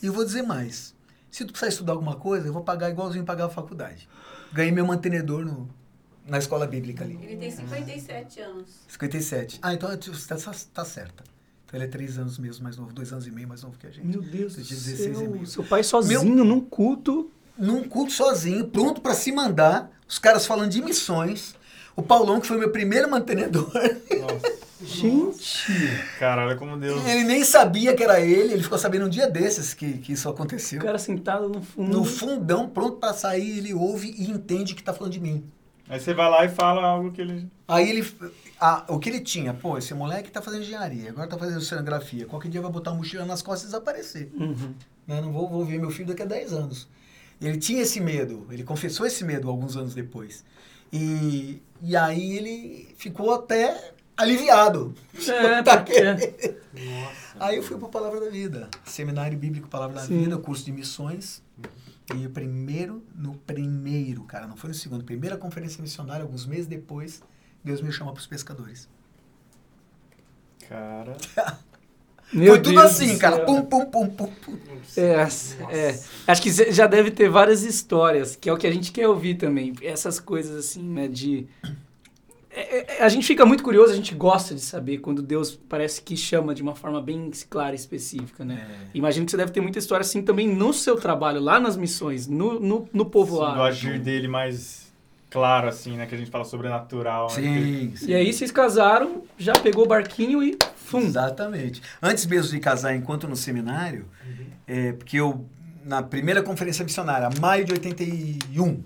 E 0.02 0.08
eu 0.08 0.14
vou 0.14 0.24
dizer 0.26 0.42
mais: 0.42 0.94
Se 1.30 1.46
tu 1.46 1.52
precisar 1.52 1.70
estudar 1.70 1.94
alguma 1.94 2.16
coisa, 2.16 2.48
eu 2.48 2.54
vou 2.54 2.64
pagar 2.64 2.90
igualzinho 2.90 3.24
pagar 3.26 3.46
a 3.46 3.50
faculdade. 3.50 4.08
Ganhei 4.54 4.72
meu 4.72 4.86
mantenedor 4.86 5.46
no, 5.46 5.70
na 6.28 6.38
escola 6.38 6.68
bíblica 6.68 7.04
ali. 7.04 7.18
Ele 7.22 7.38
tem 7.38 7.52
57 7.52 8.40
anos. 8.42 8.66
57. 8.88 9.60
Ah, 9.62 9.74
então 9.74 9.90
você 9.90 10.28
tá, 10.28 10.36
tá 10.74 10.86
certa. 10.86 11.24
Então 11.66 11.78
ele 11.78 11.86
é 11.86 11.88
três 11.88 12.18
anos 12.18 12.38
mesmo 12.38 12.64
mais 12.64 12.76
novo, 12.76 12.92
dois 12.92 13.14
anos 13.14 13.26
e 13.28 13.32
meio 13.32 13.48
mais 13.48 13.64
novo 13.64 13.78
que 13.78 13.88
a 13.88 13.92
gente. 13.92 14.06
Meu 14.06 14.22
Deus 14.22 14.56
do 14.56 14.62
Eu 14.62 14.66
tinha 14.66 14.80
16 14.80 15.00
e 15.00 15.20
céu. 15.20 15.30
meio. 15.30 15.48
Seu 15.48 15.64
pai 15.64 15.84
sozinho 15.84 16.44
num 16.44 16.60
culto. 16.60 17.32
num 17.58 17.84
culto 17.88 18.12
sozinho, 18.12 18.68
pronto 18.68 19.00
para 19.00 19.14
se 19.14 19.32
mandar, 19.32 19.90
os 20.08 20.20
caras 20.20 20.46
falando 20.46 20.70
de 20.70 20.82
missões. 20.82 21.56
O 21.96 22.02
Paulão, 22.02 22.42
que 22.42 22.48
foi 22.48 22.58
meu 22.58 22.72
primeiro 22.72 23.10
mantenedor, 23.10 23.72
Nossa. 23.74 24.58
Gente. 24.86 25.72
Cara, 26.20 26.46
olha 26.46 26.56
como 26.56 26.78
Deus. 26.78 27.06
ele 27.06 27.24
nem 27.24 27.44
sabia 27.44 27.96
que 27.96 28.04
era 28.04 28.20
ele, 28.20 28.54
ele 28.54 28.64
ficou 28.64 28.78
sabendo 28.78 29.06
um 29.06 29.10
dia 29.10 29.30
desses 29.30 29.74
que, 29.74 29.94
que 30.00 30.14
isso 30.14 30.28
O 30.28 30.32
aconteceu. 30.32 30.82
cara 30.82 30.98
sentado 30.98 31.48
no 31.50 31.62
fundo. 31.62 31.92
No 31.92 32.06
fundão, 32.06 32.70
pronto 32.70 32.98
para 32.98 33.14
sair, 33.14 33.58
ele 33.60 33.74
ouve 33.74 34.14
e 34.18 34.30
entende 34.30 34.74
que 34.76 34.84
tá 34.84 34.94
falando 34.94 35.14
de 35.14 35.20
mim. 35.20 35.44
Aí 35.90 36.00
você 36.00 36.14
vai 36.14 36.30
lá 36.30 36.46
e 36.46 36.50
fala 36.50 36.82
algo 36.84 37.12
que 37.12 37.20
ele. 37.22 37.48
Aí 37.68 37.90
ele, 37.90 38.08
ah, 38.60 38.86
o 38.88 38.98
que 38.98 39.10
ele 39.10 39.20
tinha, 39.20 39.54
pô, 39.54 39.78
esse 39.78 39.94
moleque 39.94 40.32
tá 40.32 40.42
fazendo 40.42 40.64
engenharia, 40.64 41.10
agora 41.10 41.28
tá 41.28 41.38
fazendo 41.38 41.58
oceanografia, 41.58 42.26
qualquer 42.26 42.50
dia 42.50 42.62
vai 42.62 42.72
botar 42.72 42.92
a 42.92 42.94
mochila 42.94 43.26
nas 43.26 43.42
costas 43.42 43.64
e 43.64 43.66
desaparecer. 43.68 44.30
Uhum. 44.34 44.74
né? 45.06 45.20
Não 45.22 45.32
vou, 45.34 45.50
vou 45.50 45.66
ver 45.66 45.80
meu 45.80 45.90
filho 45.92 46.08
daqui 46.08 46.22
a 46.22 46.26
10 46.26 46.54
anos. 46.54 46.88
Ele 47.42 47.58
tinha 47.58 47.82
esse 47.82 48.00
medo, 48.00 48.48
ele 48.52 48.64
confessou 48.64 49.06
esse 49.06 49.24
medo 49.26 49.50
alguns 49.50 49.76
anos 49.76 49.94
depois. 49.94 50.46
E, 50.94 51.62
e 51.82 51.96
aí 51.96 52.38
ele 52.38 52.88
ficou 52.98 53.34
até 53.34 53.92
aliviado. 54.18 54.94
É, 55.28 55.62
Tá 55.64 55.78
porque... 55.78 56.02
Aí 57.40 57.58
eu 57.58 57.64
fui 57.64 57.78
para 57.78 57.90
Palavra 57.90 58.20
da 58.20 58.30
Vida, 58.30 58.70
Seminário 58.86 59.38
Bíblico 59.38 59.68
Palavra 59.68 59.96
da 59.96 60.06
Sim. 60.06 60.24
Vida, 60.24 60.38
curso 60.38 60.64
de 60.64 60.72
missões. 60.72 61.42
E 62.16 62.26
o 62.26 62.30
primeiro, 62.30 63.04
no 63.16 63.36
primeiro, 63.36 64.24
cara, 64.24 64.46
não 64.46 64.56
foi 64.56 64.70
no 64.70 64.74
segundo, 64.74 65.04
primeira 65.04 65.38
conferência 65.38 65.82
missionária, 65.82 66.24
alguns 66.24 66.46
meses 66.46 66.68
depois, 66.68 67.24
Deus 67.64 67.82
me 67.82 67.92
chama 67.92 68.12
para 68.12 68.20
os 68.20 68.28
pescadores. 68.28 68.90
Cara. 70.68 71.18
Meu 72.34 72.54
foi 72.54 72.62
tudo 72.62 72.80
Deus 72.80 72.92
assim, 72.92 73.18
cara. 73.18 73.38
céu. 73.38 73.46
Pum, 73.46 73.62
pum, 73.64 73.86
pum, 73.86 74.08
pum, 74.08 74.28
pum. 74.28 74.58
É, 74.96 75.28
é. 75.76 76.00
Acho 76.26 76.42
que 76.42 76.50
já 76.72 76.88
deve 76.88 77.12
ter 77.12 77.30
várias 77.30 77.64
histórias, 77.64 78.38
que 78.38 78.50
é 78.50 78.54
o 78.54 78.58
que 78.58 78.68
a 78.68 78.72
gente 78.72 78.92
quer 78.92 79.08
ouvir 79.08 79.36
também. 79.36 79.74
Essas 79.82 80.20
coisas 80.20 80.56
assim, 80.56 80.82
né, 80.82 81.08
de... 81.08 81.46
É, 82.62 82.98
é, 83.00 83.04
a 83.04 83.10
gente 83.10 83.26
fica 83.26 83.46
muito 83.46 83.64
curioso, 83.64 83.92
a 83.92 83.96
gente 83.96 84.14
gosta 84.16 84.54
de 84.54 84.62
saber 84.62 85.00
quando 85.00 85.22
Deus 85.22 85.60
parece 85.70 86.02
que 86.02 86.16
chama 86.16 86.54
de 86.54 86.62
uma 86.62 86.76
forma 86.76 87.02
bem 87.02 87.32
clara 87.50 87.74
e 87.74 87.76
específica, 87.76 88.44
né? 88.46 88.68
É. 88.70 88.88
Imagino 88.94 89.26
que 89.26 89.32
você 89.32 89.38
deve 89.38 89.52
ter 89.52 89.62
muita 89.62 89.80
história 89.80 90.02
assim 90.02 90.22
também 90.22 90.48
no 90.48 90.74
seu 90.74 90.96
trabalho, 90.96 91.40
lá 91.40 91.60
nas 91.60 91.76
missões, 91.78 92.28
no, 92.28 92.60
no, 92.60 92.90
no 92.94 93.04
Sim, 93.04 93.10
povoado. 93.10 93.56
do 93.56 93.64
agir 93.64 94.00
dele 94.00 94.28
mais 94.28 94.92
claro, 95.30 95.68
assim, 95.70 95.96
né? 95.98 96.06
Que 96.06 96.14
a 96.14 96.18
gente 96.18 96.30
fala 96.30 96.44
sobrenatural. 96.44 97.28
né? 97.28 97.36
Sim, 97.36 97.94
sim. 97.96 98.12
E 98.12 98.14
aí 98.14 98.32
vocês 98.32 98.52
casaram, 98.52 99.24
já 99.38 99.54
pegou 99.54 99.86
o 99.86 99.88
barquinho 99.88 100.44
e 100.44 100.58
fum. 100.76 101.00
Exatamente. 101.00 101.82
Antes 102.02 102.26
mesmo 102.26 102.52
de 102.52 102.60
casar, 102.60 102.96
enquanto 102.96 103.28
no 103.28 103.36
seminário, 103.36 104.06
é, 104.68 104.92
porque 104.92 105.18
eu, 105.18 105.46
na 105.86 106.04
primeira 106.04 106.44
conferência 106.44 106.84
missionária, 106.84 107.30
maio 107.40 107.64
de 107.64 107.72
81, 107.72 108.84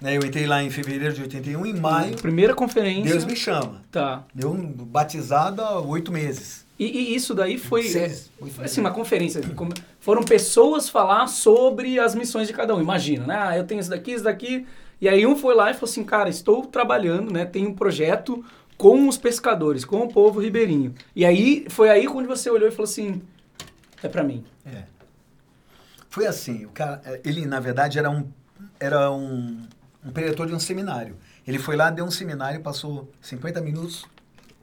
né, 0.00 0.16
eu 0.16 0.20
entrei 0.24 0.46
lá 0.46 0.62
em 0.62 0.70
fevereiro 0.70 1.14
de 1.14 1.22
81, 1.22 1.66
em 1.66 1.74
maio, 1.74 2.16
Primeira 2.16 2.54
conferência. 2.54 3.10
Deus 3.10 3.24
me 3.24 3.36
chama. 3.36 3.82
Tá. 3.90 4.24
Eu 4.38 4.52
batizado 4.54 5.62
há 5.62 5.80
oito 5.80 6.12
meses. 6.12 6.66
E, 6.78 6.84
e 6.84 7.14
isso 7.14 7.34
daí 7.34 7.56
foi, 7.56 7.84
Seis. 7.84 8.30
foi 8.38 8.64
assim, 8.64 8.80
uma 8.80 8.90
conferência. 8.90 9.40
Foram 9.98 10.22
pessoas 10.22 10.88
falar 10.90 11.26
sobre 11.26 11.98
as 11.98 12.14
missões 12.14 12.46
de 12.46 12.52
cada 12.52 12.74
um. 12.74 12.80
Imagina, 12.80 13.26
né? 13.26 13.36
Ah, 13.38 13.56
eu 13.56 13.64
tenho 13.64 13.80
isso 13.80 13.88
daqui, 13.88 14.12
isso 14.12 14.24
daqui. 14.24 14.66
E 15.00 15.08
aí 15.08 15.26
um 15.26 15.36
foi 15.36 15.54
lá 15.54 15.70
e 15.70 15.74
falou 15.74 15.90
assim, 15.90 16.04
cara, 16.04 16.28
estou 16.28 16.66
trabalhando, 16.66 17.32
né? 17.32 17.46
Tem 17.46 17.66
um 17.66 17.74
projeto 17.74 18.44
com 18.76 19.08
os 19.08 19.16
pescadores, 19.16 19.84
com 19.86 20.00
o 20.00 20.08
povo 20.08 20.40
ribeirinho. 20.40 20.94
E 21.14 21.24
aí, 21.24 21.66
foi 21.70 21.88
aí 21.88 22.06
quando 22.06 22.26
você 22.26 22.50
olhou 22.50 22.68
e 22.68 22.70
falou 22.70 22.84
assim, 22.84 23.22
é 24.02 24.08
pra 24.08 24.22
mim. 24.22 24.44
É. 24.66 24.82
Foi 26.10 26.26
assim, 26.26 26.66
o 26.66 26.70
cara, 26.70 27.00
ele 27.24 27.46
na 27.46 27.60
verdade 27.60 27.98
era 27.98 28.10
um 28.10 28.26
era 28.80 29.10
um, 29.10 29.62
um 30.06 30.12
preletor 30.12 30.46
de 30.46 30.54
um 30.54 30.60
seminário. 30.60 31.16
Ele 31.46 31.58
foi 31.58 31.74
lá, 31.74 31.90
deu 31.90 32.04
um 32.04 32.10
seminário, 32.10 32.60
passou 32.60 33.12
50 33.20 33.60
minutos, 33.60 34.06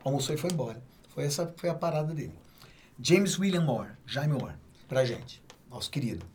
almoçou 0.03 0.33
e 0.33 0.37
foi 0.37 0.49
embora. 0.49 0.81
Foi 1.13 1.25
essa 1.25 1.53
foi 1.57 1.69
a 1.69 1.73
parada 1.73 2.13
dele. 2.13 2.33
James 2.99 3.37
William 3.37 3.61
Moore, 3.61 3.89
Jaime 4.05 4.33
Moore, 4.33 4.55
pra 4.87 5.03
gente, 5.03 5.43
nosso 5.69 5.91
querido. 5.91 6.25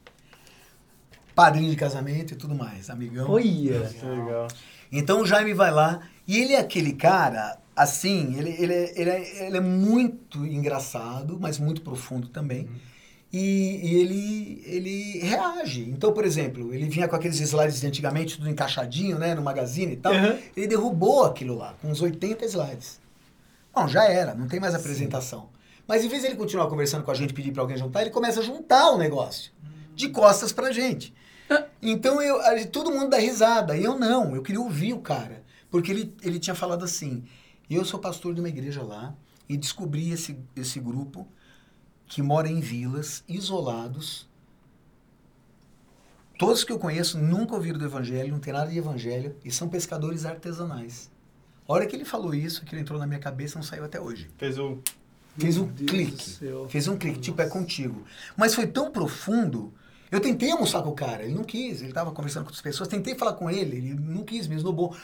Padrinho 1.34 1.70
de 1.70 1.76
casamento 1.76 2.34
e 2.34 2.36
tudo 2.36 2.54
mais, 2.54 2.90
amigão. 2.90 3.30
Olha! 3.30 3.88
Que 3.88 4.04
legal. 4.04 4.48
Então 4.92 5.22
o 5.22 5.26
Jaime 5.26 5.54
vai 5.54 5.70
lá 5.70 6.00
e 6.26 6.36
ele 6.38 6.52
é 6.52 6.61
aquele 6.61 6.92
cara, 6.92 7.59
assim, 7.74 8.36
ele, 8.36 8.50
ele, 8.59 8.74
é, 8.74 9.00
ele, 9.00 9.11
é, 9.11 9.46
ele 9.46 9.56
é 9.56 9.61
muito 9.61 10.44
engraçado, 10.44 11.38
mas 11.40 11.59
muito 11.59 11.80
profundo 11.80 12.28
também. 12.28 12.68
E, 13.33 13.81
e 13.83 13.95
ele, 13.95 14.62
ele 14.66 15.18
reage. 15.18 15.83
Então, 15.91 16.12
por 16.12 16.24
exemplo, 16.24 16.72
ele 16.72 16.89
vinha 16.89 17.07
com 17.07 17.16
aqueles 17.16 17.39
slides 17.41 17.81
de 17.81 17.87
antigamente, 17.87 18.37
tudo 18.37 18.49
encaixadinho, 18.49 19.18
né, 19.18 19.35
no 19.35 19.43
magazine 19.43 19.93
e 19.93 19.97
tal. 19.97 20.12
Uhum. 20.12 20.39
Ele 20.57 20.66
derrubou 20.66 21.24
aquilo 21.24 21.57
lá, 21.57 21.74
com 21.81 21.91
uns 21.91 22.01
80 22.01 22.45
slides. 22.47 23.01
Não, 23.74 23.87
já 23.87 24.05
era, 24.05 24.35
não 24.35 24.49
tem 24.49 24.59
mais 24.59 24.74
apresentação. 24.74 25.49
Mas 25.87 26.05
em 26.05 26.09
vez 26.09 26.22
de 26.22 26.29
ele 26.29 26.37
continuar 26.37 26.68
conversando 26.68 27.05
com 27.05 27.11
a 27.11 27.14
gente, 27.14 27.33
pedir 27.33 27.53
para 27.53 27.62
alguém 27.62 27.76
juntar, 27.76 28.03
ele 28.03 28.11
começa 28.11 28.41
a 28.41 28.43
juntar 28.43 28.91
o 28.91 28.99
negócio. 28.99 29.53
De 29.95 30.09
costas 30.11 30.53
pra 30.53 30.70
gente. 30.70 31.14
Então 31.83 32.20
eu, 32.20 32.39
todo 32.68 32.91
mundo 32.91 33.09
dá 33.09 33.18
risada. 33.18 33.76
E 33.76 33.85
eu 33.85 33.99
não, 33.99 34.35
eu 34.37 34.43
queria 34.43 34.61
ouvir 34.61 34.93
o 34.93 35.01
cara. 35.01 35.43
Porque 35.70 35.91
ele, 35.91 36.14
ele 36.22 36.39
tinha 36.39 36.55
falado 36.55 36.85
assim: 36.85 37.24
eu 37.68 37.85
sou 37.85 37.99
pastor 37.99 38.35
de 38.35 38.41
uma 38.41 38.49
igreja 38.49 38.83
lá 38.83 39.14
e 39.49 39.57
descobri 39.57 40.11
esse, 40.11 40.39
esse 40.55 40.79
grupo 40.79 41.26
que 42.09 42.22
mora 42.22 42.48
em 42.48 42.59
vilas, 42.59 43.22
isolados. 43.28 44.26
Todos 46.38 46.64
que 46.64 46.72
eu 46.72 46.78
conheço 46.78 47.18
nunca 47.18 47.54
ouviram 47.54 47.78
do 47.78 47.84
evangelho, 47.84 48.32
não 48.32 48.40
tem 48.40 48.52
nada 48.52 48.70
de 48.70 48.78
evangelho 48.78 49.36
e 49.44 49.50
são 49.50 49.68
pescadores 49.68 50.24
artesanais. 50.24 51.11
A 51.68 51.72
hora 51.72 51.86
que 51.86 51.94
ele 51.94 52.04
falou 52.04 52.34
isso, 52.34 52.62
aquilo 52.62 52.80
entrou 52.80 52.98
na 52.98 53.06
minha 53.06 53.20
cabeça, 53.20 53.56
não 53.56 53.62
saiu 53.62 53.84
até 53.84 54.00
hoje. 54.00 54.30
Fez 54.38 54.59
o. 54.59 54.78
Fez 55.36 55.59
um 55.59 55.66
Deus 55.66 55.90
clique. 55.90 56.38
Fez 56.68 56.88
um 56.88 56.96
clique, 56.96 57.20
tipo, 57.20 57.40
é 57.42 57.48
contigo. 57.48 58.04
Mas 58.36 58.54
foi 58.54 58.66
tão 58.66 58.90
profundo. 58.90 59.72
Eu 60.11 60.18
tentei 60.18 60.50
almoçar 60.50 60.82
com 60.82 60.88
o 60.88 60.94
cara, 60.94 61.24
ele 61.24 61.34
não 61.34 61.44
quis. 61.44 61.82
Ele 61.82 61.92
tava 61.92 62.11
conversando 62.12 62.44
com 62.44 62.48
outras 62.48 62.62
pessoas. 62.62 62.88
Tentei 62.88 63.14
falar 63.14 63.34
com 63.34 63.50
ele, 63.50 63.76
ele 63.76 63.94
não 63.94 64.24
quis, 64.24 64.48
me 64.48 64.56
esnobou. 64.56 64.96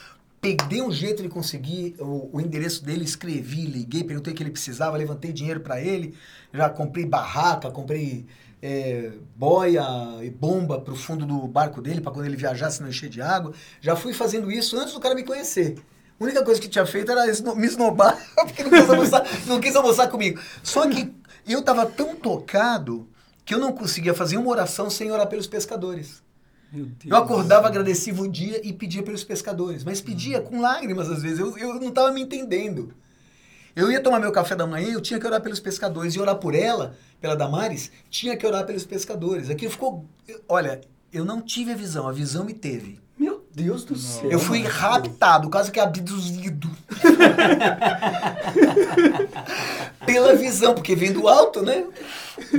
Peguei 0.45 0.79
um 0.79 0.91
jeito 0.91 1.23
de 1.23 1.27
conseguir 1.27 1.95
o, 1.97 2.29
o 2.33 2.39
endereço 2.39 2.85
dele, 2.85 3.03
escrevi, 3.03 3.65
liguei, 3.65 4.03
perguntei 4.03 4.31
o 4.31 4.35
que 4.35 4.43
ele 4.43 4.51
precisava, 4.51 4.95
levantei 4.95 5.33
dinheiro 5.33 5.59
para 5.59 5.81
ele. 5.81 6.15
Já 6.53 6.69
comprei 6.69 7.03
barraca, 7.03 7.71
comprei 7.71 8.27
é, 8.61 9.13
boia 9.35 9.83
e 10.21 10.29
bomba 10.29 10.79
pro 10.79 10.95
fundo 10.95 11.25
do 11.25 11.47
barco 11.47 11.81
dele, 11.81 11.99
para 11.99 12.11
quando 12.11 12.27
ele 12.27 12.37
viajasse 12.37 12.79
não 12.79 12.89
encher 12.89 13.09
de 13.09 13.23
água. 13.23 13.53
Já 13.81 13.95
fui 13.95 14.13
fazendo 14.13 14.51
isso 14.51 14.77
antes 14.77 14.93
do 14.93 14.99
cara 14.99 15.15
me 15.15 15.23
conhecer. 15.23 15.79
A 16.19 16.23
única 16.23 16.45
coisa 16.45 16.61
que 16.61 16.69
tinha 16.69 16.85
feito 16.85 17.11
era 17.11 17.25
me 17.55 17.65
esnobar, 17.65 18.15
porque 18.37 18.61
não 18.63 18.69
quis, 18.69 18.87
almoçar, 18.87 19.27
não 19.47 19.59
quis 19.59 19.75
almoçar 19.75 20.07
comigo. 20.09 20.39
Só 20.61 20.87
que 20.87 21.11
eu 21.47 21.63
tava 21.63 21.87
tão 21.87 22.15
tocado 22.15 23.09
que 23.43 23.55
eu 23.55 23.57
não 23.57 23.71
conseguia 23.71 24.13
fazer 24.13 24.37
uma 24.37 24.51
oração 24.51 24.91
sem 24.91 25.11
orar 25.11 25.25
pelos 25.25 25.47
pescadores. 25.47 26.21
Eu 27.05 27.15
acordava, 27.15 27.67
agradecia 27.67 28.13
o 28.13 28.27
dia 28.27 28.61
e 28.67 28.73
pedia 28.73 29.03
pelos 29.03 29.23
pescadores. 29.23 29.83
Mas 29.83 30.01
pedia 30.01 30.41
com 30.41 30.59
lágrimas 30.59 31.09
às 31.09 31.21
vezes. 31.21 31.39
Eu, 31.39 31.57
eu 31.57 31.75
não 31.75 31.89
estava 31.89 32.11
me 32.11 32.21
entendendo. 32.21 32.93
Eu 33.75 33.91
ia 33.91 34.01
tomar 34.01 34.19
meu 34.19 34.31
café 34.31 34.55
da 34.55 34.65
manhã, 34.65 34.87
eu 34.87 35.01
tinha 35.01 35.19
que 35.19 35.27
orar 35.27 35.41
pelos 35.41 35.59
pescadores. 35.59 36.13
E 36.15 36.19
orar 36.19 36.35
por 36.35 36.55
ela, 36.55 36.95
pela 37.19 37.35
Damares, 37.35 37.91
tinha 38.09 38.37
que 38.37 38.45
orar 38.45 38.65
pelos 38.65 38.85
pescadores. 38.85 39.49
Aquilo 39.49 39.71
ficou. 39.71 40.05
Olha, 40.47 40.81
eu 41.11 41.25
não 41.25 41.41
tive 41.41 41.71
a 41.71 41.75
visão, 41.75 42.07
a 42.07 42.11
visão 42.11 42.45
me 42.45 42.53
teve. 42.53 42.99
Deus 43.55 43.85
do 43.85 43.95
céu. 43.95 44.29
Eu 44.29 44.37
fui 44.37 44.63
raptado, 44.63 45.49
quase 45.49 45.71
que 45.71 45.79
abduzido. 45.79 46.69
Pela 50.05 50.35
visão, 50.35 50.75
porque 50.75 50.93
vem 50.93 51.13
do 51.13 51.29
alto, 51.29 51.61
né? 51.61 51.85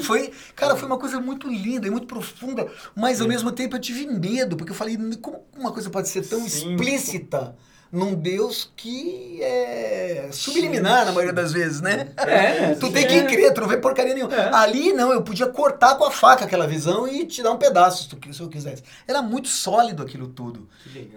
Foi, 0.03 0.33
cara, 0.55 0.75
foi 0.75 0.89
uma 0.89 0.99
coisa 0.99 1.21
muito 1.21 1.51
linda 1.51 1.87
e 1.87 1.91
muito 1.91 2.07
profunda, 2.07 2.67
mas 2.95 3.21
ao 3.21 3.29
mesmo 3.29 3.53
tempo 3.53 3.77
eu 3.77 3.81
tive 3.81 4.07
medo, 4.07 4.57
porque 4.57 4.73
eu 4.73 4.77
falei, 4.77 4.97
como 5.21 5.45
uma 5.55 5.71
coisa 5.71 5.91
pode 5.91 6.09
ser 6.09 6.27
tão 6.27 6.41
Sim. 6.41 6.73
explícita 6.73 7.55
num 7.91 8.15
Deus 8.15 8.71
que 8.77 9.41
é 9.43 10.29
subliminar 10.33 11.05
na 11.05 11.13
maioria 11.13 11.33
das 11.33 11.53
vezes, 11.53 11.81
né? 11.81 12.09
É, 12.17 12.75
tu 12.81 12.91
tem 12.91 13.07
que 13.07 13.23
crer, 13.23 13.53
tu 13.55 13.61
não 13.61 13.69
vê 13.69 13.77
porcaria 13.77 14.15
nenhuma. 14.15 14.35
Ali 14.53 14.93
não, 14.93 15.13
eu 15.13 15.23
podia 15.23 15.47
cortar 15.47 15.97
com 15.97 16.05
a 16.05 16.11
faca 16.11 16.45
aquela 16.45 16.67
visão 16.67 17.07
e 17.07 17.25
te 17.27 17.43
dar 17.43 17.53
um 17.53 17.57
pedaço 17.57 18.09
se, 18.33 18.41
eu 18.41 18.49
quisesse. 18.49 18.83
Era 19.07 19.23
muito 19.23 19.49
sólido 19.49 20.03
aquilo 20.03 20.29
tudo. 20.29 20.69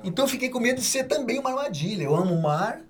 Então 0.04 0.26
eu 0.26 0.30
fiquei 0.30 0.50
com 0.50 0.60
medo 0.60 0.80
de 0.80 0.86
ser 0.86 1.06
também 1.06 1.40
uma 1.40 1.50
armadilha. 1.50 2.04
Eu 2.04 2.16
amo 2.16 2.34
o 2.34 2.42
mar, 2.42 2.82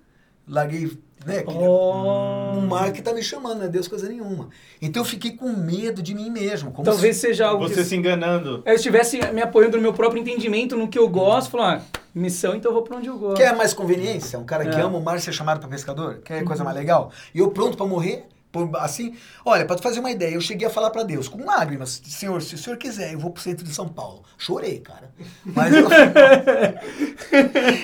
larguei, 0.48 0.90
né? 1.24 1.44
Oh. 1.46 2.56
Um 2.56 2.66
mar 2.66 2.92
que 2.92 3.02
tá 3.02 3.12
me 3.12 3.22
chamando, 3.22 3.58
não 3.58 3.64
é 3.66 3.68
Deus 3.68 3.86
coisa 3.88 4.08
nenhuma. 4.08 4.48
Então 4.80 5.02
eu 5.02 5.06
fiquei 5.06 5.32
com 5.32 5.48
medo 5.52 6.02
de 6.02 6.14
mim 6.14 6.30
mesmo. 6.30 6.72
Como 6.72 6.84
Talvez 6.84 7.16
se- 7.16 7.22
seja 7.28 7.46
algo 7.46 7.68
Você 7.68 7.74
que 7.76 7.84
se 7.84 7.96
enganando. 7.96 8.62
eu 8.64 8.74
estivesse 8.74 9.18
me 9.32 9.42
apoiando 9.42 9.76
no 9.76 9.82
meu 9.82 9.92
próprio 9.92 10.20
entendimento, 10.20 10.76
no 10.76 10.88
que 10.88 10.98
eu 10.98 11.08
gosto, 11.08 11.50
falar, 11.50 11.82
ah, 11.94 11.98
missão, 12.14 12.54
então 12.54 12.70
eu 12.70 12.74
vou 12.74 12.82
pra 12.82 12.96
onde 12.96 13.08
eu 13.08 13.18
gosto. 13.18 13.36
Quer 13.36 13.54
mais 13.56 13.72
conveniência? 13.72 14.38
Um 14.38 14.44
cara 14.44 14.64
que 14.66 14.76
É. 14.76 14.80
ama 14.82 14.98
o 14.98 15.02
mar 15.02 15.20
ser 15.20 15.32
chamado 15.32 15.60
para 15.60 15.68
pescador? 15.68 16.20
Quer 16.24 16.42
coisa 16.44 16.64
mais 16.64 16.76
legal? 16.76 17.10
E 17.34 17.38
eu 17.38 17.50
pronto 17.50 17.76
para 17.76 17.86
morrer? 17.86 18.24
Por- 18.52 18.68
assim, 18.78 19.14
olha, 19.44 19.64
para 19.64 19.76
tu 19.76 19.82
fazer 19.82 20.00
uma 20.00 20.10
ideia, 20.10 20.34
eu 20.34 20.40
cheguei 20.40 20.66
a 20.66 20.70
falar 20.70 20.90
para 20.90 21.04
Deus, 21.04 21.28
com 21.28 21.44
lágrimas, 21.44 22.00
Senhor, 22.04 22.42
se 22.42 22.56
o 22.56 22.58
Senhor 22.58 22.76
quiser, 22.76 23.12
eu 23.12 23.18
vou 23.18 23.30
pro 23.30 23.40
centro 23.42 23.64
de 23.64 23.72
São 23.72 23.88
Paulo. 23.88 24.24
Chorei, 24.36 24.80
cara. 24.80 25.10
Mas 25.44 25.72
eu, 25.72 25.88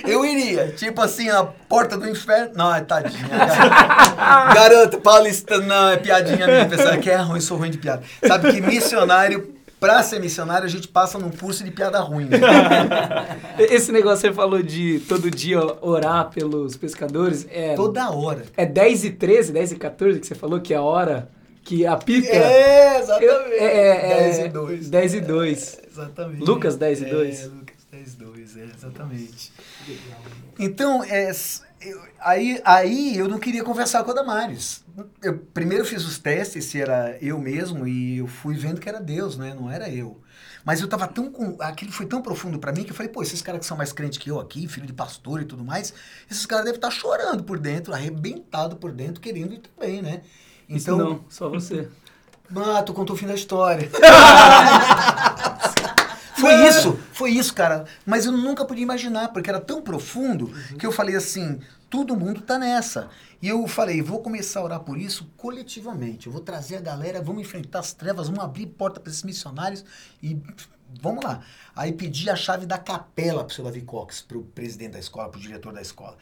eu 0.07 0.25
iria, 0.25 0.73
tipo 0.73 1.01
assim, 1.01 1.29
a 1.29 1.45
porta 1.45 1.97
do 1.97 2.09
inferno. 2.09 2.53
Não, 2.55 2.75
é 2.75 2.81
tadinha. 2.81 3.29
Gar- 3.29 4.55
Garoto, 4.55 5.01
paulista, 5.01 5.59
não, 5.59 5.91
é 5.91 5.97
piadinha 5.99 6.47
minha, 6.47 6.67
pessoal, 6.69 6.97
que 6.99 7.11
é 7.11 7.17
ruim, 7.17 7.41
sou 7.41 7.57
ruim 7.59 7.71
de 7.71 7.79
piada. 7.79 8.03
Sabe 8.27 8.53
que 8.53 8.61
missionário, 8.61 9.55
pra 9.79 10.03
ser 10.03 10.21
missionário, 10.21 10.65
a 10.67 10.71
gente 10.71 10.89
passa 10.89 11.19
num 11.19 11.31
curso 11.31 11.63
de 11.65 11.71
piada 11.71 12.01
ruim. 12.01 12.25
Né? 12.27 12.39
Esse 13.59 13.93
negócio 13.93 14.23
que 14.23 14.29
você 14.29 14.35
falou 14.35 14.63
de 14.63 15.01
todo 15.09 15.31
dia 15.31 15.61
orar 15.81 16.31
pelos 16.31 16.77
pescadores, 16.77 17.47
é, 17.51 17.75
Toda 17.75 18.11
hora. 18.11 18.45
é 18.57 18.65
10 18.67 19.05
e 19.05 19.11
13, 19.11 19.53
10 19.53 19.73
e 19.73 19.77
14 19.77 20.21
que 20.21 20.27
você 20.27 20.35
falou 20.35 20.61
que 20.61 20.73
é 20.75 20.77
a 20.77 20.83
hora 20.83 21.29
que 21.63 21.85
apita. 21.87 22.29
É, 22.29 22.99
exatamente. 23.01 23.25
Eu- 23.33 23.41
é, 23.53 23.65
é, 23.65 24.09
10 24.23 24.39
é, 24.39 24.47
e 24.47 24.49
2. 24.49 24.89
10 24.91 25.15
e 25.15 25.21
2. 25.21 25.79
exatamente. 25.91 26.45
Lucas 26.45 26.77
10 26.77 27.03
e 27.03 27.05
2. 27.07 27.41
É, 27.41 27.45
Lucas 27.47 27.77
10 27.91 28.13
e 28.13 28.17
2, 28.17 28.57
é, 28.57 28.65
exatamente. 28.77 29.53
Então, 30.59 31.03
é, 31.05 31.33
eu- 31.81 32.03
aí, 32.21 32.61
aí 32.65 33.17
eu 33.17 33.29
não 33.29 33.39
queria 33.39 33.63
conversar 33.65 34.03
com 34.05 34.11
a 34.11 34.15
Damares. 34.15 34.85
Eu 35.23 35.39
primeiro 35.53 35.85
fiz 35.85 36.05
os 36.05 36.19
testes 36.19 36.65
se 36.67 36.81
era 36.81 37.17
eu 37.21 37.39
mesmo 37.39 37.87
e 37.87 38.19
eu 38.19 38.27
fui 38.27 38.55
vendo 38.57 38.81
que 38.81 38.89
era 38.89 39.01
Deus, 39.01 39.37
né? 39.37 39.55
Não 39.55 39.71
era 39.71 39.89
eu. 39.89 40.21
Mas 40.65 40.81
eu 40.81 40.89
tava 40.89 41.07
tão 41.07 41.31
com. 41.31 41.57
Aquilo 41.61 41.93
foi 41.93 42.07
tão 42.07 42.21
profundo 42.21 42.59
pra 42.59 42.73
mim 42.73 42.83
que 42.83 42.91
eu 42.91 42.95
falei, 42.95 43.13
pô, 43.13 43.23
esses 43.23 43.41
caras 43.41 43.61
que 43.61 43.67
são 43.67 43.77
mais 43.77 43.93
crentes 43.93 44.19
que 44.19 44.29
eu 44.31 44.41
aqui, 44.41 44.67
filho 44.67 44.87
de 44.87 44.93
pastor 44.93 45.41
e 45.43 45.45
tudo 45.45 45.63
mais, 45.63 45.95
esses 46.31 46.45
caras 46.45 46.65
devem 46.65 46.79
estar 46.79 46.91
chorando 46.91 47.45
por 47.45 47.59
dentro, 47.59 47.93
arrebentado 47.95 48.77
por 48.77 48.91
dentro, 48.91 49.21
querendo 49.21 49.55
ir 49.55 49.59
também, 49.59 50.03
né? 50.03 50.23
Então, 50.69 50.99
não, 50.99 51.25
só 51.29 51.49
você. 51.49 51.89
Tu 52.87 52.93
contou 52.95 53.15
o 53.15 53.19
fim 53.19 53.27
da 53.27 53.35
história. 53.35 53.89
foi 56.47 56.69
isso, 56.69 56.99
foi 57.13 57.31
isso, 57.31 57.55
cara. 57.55 57.85
Mas 58.05 58.27
eu 58.27 58.33
nunca 58.33 58.65
podia 58.65 58.83
imaginar, 58.83 59.29
porque 59.29 59.51
era 59.51 59.61
tão 59.61 59.83
profundo 59.83 60.51
que 60.79 60.87
eu 60.87 60.93
falei 60.93 61.17
assim: 61.17 61.61
todo 61.91 62.17
mundo 62.17 62.41
tá 62.41 62.59
nessa. 62.59 63.09
E 63.41 63.49
eu 63.49 63.67
falei: 63.67 64.03
vou 64.03 64.21
começar 64.21 64.61
a 64.61 64.65
orar 64.65 64.81
por 64.81 64.99
isso 64.99 65.31
coletivamente. 65.37 66.27
Eu 66.27 66.33
vou 66.33 66.41
trazer 66.41 66.77
a 66.77 66.81
galera, 66.81 67.23
vamos 67.23 67.43
enfrentar 67.43 67.81
as 67.81 67.93
trevas, 67.93 68.29
vamos 68.29 68.43
abrir 68.43 68.67
porta 68.67 69.01
para 69.01 69.11
esses 69.11 69.23
missionários 69.23 69.85
e 70.23 70.41
vamos 71.01 71.25
lá. 71.25 71.43
Aí 71.75 71.93
pedi 71.93 72.31
a 72.31 72.37
chave 72.37 72.67
da 72.67 72.79
capela 72.79 73.45
pro 73.45 73.55
seu 73.55 73.65
Davi 73.65 73.83
Cox, 73.83 74.23
pro 74.23 74.43
presidente 74.43 74.93
da 74.93 74.99
escola, 74.99 75.29
pro 75.29 75.41
diretor 75.41 75.73
da 75.73 75.83
escola. 75.83 76.17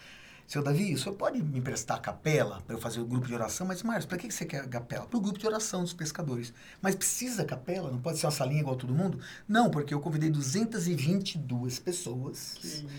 Seu 0.46 0.62
Davi, 0.62 0.92
o 0.94 0.98
senhor 0.98 1.14
pode 1.16 1.42
me 1.42 1.58
emprestar 1.58 1.96
a 1.96 2.00
capela 2.00 2.62
para 2.66 2.76
eu 2.76 2.80
fazer 2.80 3.00
o 3.00 3.04
grupo 3.06 3.26
de 3.26 3.34
oração? 3.34 3.66
Mas, 3.66 3.82
Marcos, 3.82 4.04
para 4.04 4.18
que 4.18 4.30
você 4.30 4.44
quer 4.44 4.60
a 4.60 4.68
capela? 4.68 5.06
Para 5.06 5.16
o 5.16 5.20
grupo 5.20 5.38
de 5.38 5.46
oração 5.46 5.82
dos 5.82 5.94
pescadores. 5.94 6.52
Mas 6.82 6.94
precisa 6.94 7.44
capela? 7.44 7.90
Não 7.90 7.98
pode 7.98 8.18
ser 8.18 8.26
uma 8.26 8.32
salinha 8.32 8.60
igual 8.60 8.76
todo 8.76 8.94
mundo? 8.94 9.18
Não, 9.48 9.70
porque 9.70 9.94
eu 9.94 10.00
convidei 10.00 10.30
222 10.30 11.78
pessoas. 11.78 12.56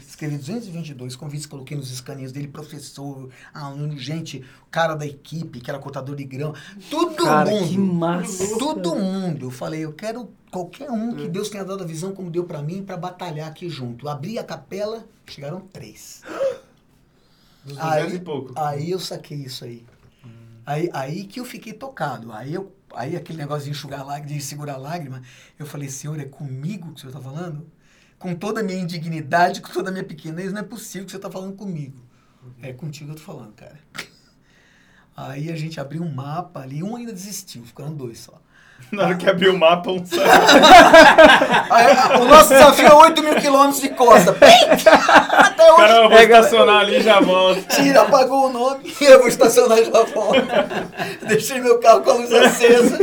Escrevi 0.08 0.38
222 0.38 1.16
convites, 1.16 1.46
coloquei 1.46 1.78
nos 1.78 1.92
escaninhos 1.92 2.32
dele, 2.32 2.48
professor, 2.48 3.30
aluno, 3.54 3.98
gente, 3.98 4.44
cara 4.72 4.96
da 4.96 5.06
equipe, 5.06 5.62
que 5.62 5.70
era 5.70 5.80
cortador 5.80 6.16
de 6.16 6.24
grão. 6.26 6.54
Todo 6.90 7.24
Cara, 7.24 7.50
mundo. 7.50 7.70
que 7.70 7.78
massa. 7.78 8.58
Todo 8.58 8.96
mundo. 8.96 9.46
Eu 9.46 9.52
falei, 9.52 9.86
eu 9.86 9.94
quero 9.94 10.30
qualquer 10.52 10.90
um 10.90 11.16
que 11.16 11.30
Deus 11.30 11.50
tenha 11.50 11.64
dado 11.64 11.84
a 11.84 11.88
visão 11.88 12.12
como 12.12 12.32
deu 12.32 12.44
para 12.44 12.62
mim 12.62 12.84
para 12.84 12.98
batalhar 12.98 13.48
aqui 13.48 13.70
junto. 13.70 14.10
Abri 14.10 14.40
a 14.40 14.44
capela, 14.44 15.06
chegaram 15.28 15.62
três. 15.62 16.22
Dos 17.66 17.78
Aí- 17.80 18.04
200 18.04 18.14
e 18.14 18.20
pouco. 18.20 18.54
Aí 18.56 18.92
eu 18.92 19.00
saquei 19.00 19.40
isso 19.40 19.66
aí. 19.66 19.86
Aí, 20.66 20.90
aí 20.94 21.24
que 21.26 21.40
eu 21.40 21.46
fiquei 21.46 21.74
tocado. 21.74 22.32
Aí, 22.32 22.54
eu, 22.54 22.74
aí 22.96 23.16
aquele 23.16 23.38
negócio 23.38 23.66
de 23.66 23.72
enxugar 23.72 24.06
lágrima, 24.06 24.38
de 24.38 24.44
segurar 24.44 24.78
lágrima, 24.78 25.22
eu 25.60 25.66
falei, 25.66 25.90
Senhor, 25.90 26.20
é 26.20 26.26
comigo 26.26 26.90
que 26.92 26.96
o 26.96 27.00
Senhor 27.02 27.10
está 27.16 27.22
falando? 27.22 27.70
Com 28.18 28.34
toda 28.34 28.62
a 28.62 28.64
minha 28.64 28.80
indignidade, 28.80 29.62
com 29.62 29.72
toda 29.72 29.90
a 29.90 29.92
minha 29.92 30.04
pequenez, 30.04 30.52
não 30.54 30.62
é 30.62 30.64
possível 30.64 31.06
que 31.06 31.12
você 31.12 31.18
está 31.18 31.30
falando 31.30 31.54
comigo. 31.56 32.04
É 32.62 32.72
contigo 32.74 33.08
que 33.08 33.12
eu 33.12 33.16
tô 33.20 33.24
falando, 33.24 33.54
cara. 33.54 33.78
Aí 35.16 35.52
a 35.52 35.56
gente 35.56 35.80
abriu 35.80 36.02
um 36.04 36.12
mapa 36.14 36.62
ali, 36.62 36.84
um 36.84 36.96
ainda 36.96 37.14
desistiu, 37.14 37.64
ficaram 37.64 37.94
dois 37.94 38.20
só. 38.20 38.34
Na 38.92 39.04
hora 39.06 39.16
que 39.16 39.30
abriu 39.30 39.54
o 39.54 39.58
mapa, 39.58 39.90
um 39.92 40.06
saiu. 40.06 40.22
O 42.22 42.26
nosso 42.26 42.50
desafio 42.50 42.88
é 42.88 42.94
8 42.94 43.24
mil 43.24 43.36
quilômetros 43.36 43.82
de 43.82 43.90
costa. 43.90 44.36
Até 45.32 45.72
hoje. 45.72 45.76
Cara, 45.82 45.96
eu 46.04 46.10
vou 46.10 46.18
É, 46.18 46.24
estacionar 46.24 46.80
ali 46.82 46.98
e 46.98 47.04
já 47.04 47.20
volto. 47.20 47.62
Tira, 47.76 48.02
apagou 48.02 48.48
o 48.50 48.54
nome. 48.54 48.94
Eu 49.02 49.20
vou 49.20 49.28
estacionar 49.28 49.80
e 49.80 49.86
já 49.86 50.04
volto. 50.04 50.42
Deixei 51.28 51.60
meu 51.62 51.80
carro 51.80 52.02
com 52.02 52.12
a 52.12 52.14
luz 52.16 52.32
acesa. 52.34 52.98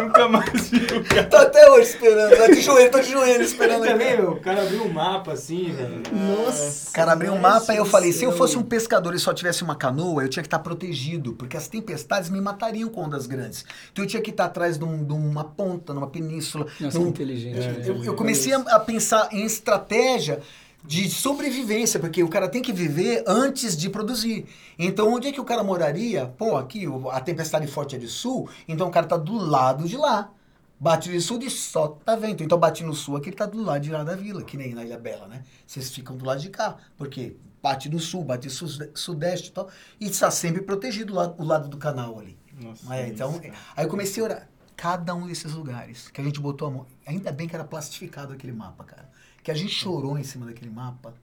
Nunca 0.00 0.28
mais 0.28 0.68
vi 0.70 0.78
o 0.96 1.04
cara. 1.04 1.24
Tô 1.24 1.36
até 1.36 1.70
hoje 1.70 1.90
esperando. 1.90 2.36
Tô 2.36 2.46
de 2.54 2.60
joelho, 2.60 2.90
tô 2.90 3.00
de 3.00 3.10
joelho 3.10 3.42
esperando. 3.42 3.82
aqui. 3.84 3.92
Também, 3.92 4.16
meu, 4.16 4.32
o 4.32 4.40
cara 4.40 4.62
abriu 4.62 4.84
um 4.84 4.88
mapa 4.92 5.32
assim, 5.32 5.72
velho. 5.72 6.02
Nossa. 6.12 6.90
Cara, 6.92 7.12
abri 7.12 7.28
um 7.30 7.38
mapa 7.38 7.72
e 7.74 7.76
eu 7.76 7.84
falei, 7.84 8.12
se 8.12 8.24
eu 8.24 8.32
fosse 8.32 8.56
um 8.56 8.62
pescador 8.62 9.14
e 9.14 9.18
só 9.18 9.32
tivesse 9.32 9.62
uma 9.62 9.74
canoa, 9.76 10.22
eu 10.22 10.28
tinha 10.28 10.42
que 10.42 10.46
estar 10.48 10.58
protegido, 10.58 11.32
porque 11.34 11.56
as 11.56 11.68
tempestades 11.68 12.30
me 12.30 12.40
matariam 12.40 12.88
com 12.88 13.02
ondas 13.02 13.26
grandes. 13.26 13.64
Então 13.92 14.04
eu 14.04 14.08
tinha 14.08 14.22
que 14.22 14.30
estar 14.30 14.46
atrás 14.46 14.78
de, 14.78 14.84
um- 14.84 15.04
de 15.04 15.12
uma 15.12 15.44
ponta, 15.44 15.92
numa 15.94 16.06
península. 16.08 16.66
Nossa, 16.80 16.98
num- 16.98 17.08
inteligente. 17.08 17.56
né? 17.58 17.82
Eu, 17.86 18.04
eu 18.04 18.14
comecei 18.14 18.52
a, 18.52 18.58
a 18.58 18.80
pensar 18.80 19.28
em 19.32 19.44
estratégia 19.44 20.40
de 20.86 21.10
sobrevivência, 21.10 21.98
porque 21.98 22.22
o 22.22 22.28
cara 22.28 22.48
tem 22.48 22.62
que 22.62 22.72
viver 22.72 23.24
antes 23.26 23.76
de 23.76 23.90
produzir. 23.90 24.46
Então, 24.78 25.12
onde 25.12 25.28
é 25.28 25.32
que 25.32 25.40
o 25.40 25.44
cara 25.44 25.62
moraria? 25.64 26.26
Pô, 26.38 26.56
aqui 26.56 26.84
a 27.10 27.20
tempestade 27.20 27.66
forte 27.66 27.96
é 27.96 27.98
de 27.98 28.08
sul, 28.08 28.48
então 28.68 28.88
o 28.88 28.90
cara 28.90 29.06
tá 29.06 29.16
do 29.16 29.34
lado 29.34 29.88
de 29.88 29.96
lá. 29.96 30.30
Bate 30.78 31.10
de 31.10 31.20
sul 31.22 31.38
de 31.38 31.48
só 31.48 31.88
tá 31.88 32.14
vento. 32.16 32.42
Então 32.44 32.58
bate 32.58 32.84
no 32.84 32.92
sul, 32.94 33.16
aqui 33.16 33.30
ele 33.30 33.36
tá 33.36 33.46
do 33.46 33.62
lado 33.62 33.80
de 33.82 33.90
lá 33.90 34.04
da 34.04 34.14
vila, 34.14 34.42
que 34.42 34.58
nem 34.58 34.74
na 34.74 34.84
Ilha 34.84 34.98
Bela, 34.98 35.26
né? 35.26 35.42
Vocês 35.66 35.90
ficam 35.90 36.14
do 36.16 36.24
lado 36.24 36.40
de 36.40 36.50
cá, 36.50 36.76
porque 36.98 37.34
bate 37.62 37.88
no 37.88 37.98
sul, 37.98 38.22
bate 38.22 38.50
sude- 38.50 38.90
sudeste 38.94 39.48
e 39.48 39.52
tal, 39.52 39.68
e 39.98 40.06
está 40.06 40.30
sempre 40.30 40.60
protegido 40.62 41.14
o 41.14 41.16
lado, 41.16 41.34
o 41.38 41.44
lado 41.44 41.68
do 41.68 41.78
canal 41.78 42.18
ali. 42.18 42.36
Nossa, 42.60 42.94
É, 42.94 43.08
então, 43.08 43.30
isso, 43.32 43.52
aí 43.74 43.84
eu 43.84 43.88
comecei 43.88 44.22
a 44.22 44.26
orar. 44.26 44.48
Cada 44.76 45.14
um 45.14 45.26
desses 45.26 45.54
lugares 45.54 46.08
que 46.08 46.20
a 46.20 46.24
gente 46.24 46.38
botou 46.38 46.68
a 46.68 46.70
mão. 46.70 46.86
Ainda 47.06 47.32
bem 47.32 47.48
que 47.48 47.54
era 47.54 47.64
plastificado 47.64 48.34
aquele 48.34 48.52
mapa, 48.52 48.84
cara. 48.84 49.08
Que 49.46 49.52
a 49.52 49.54
gente 49.54 49.72
chorou 49.72 50.18
em 50.18 50.24
cima 50.24 50.44
daquele 50.46 50.72
mapa. 50.72 51.14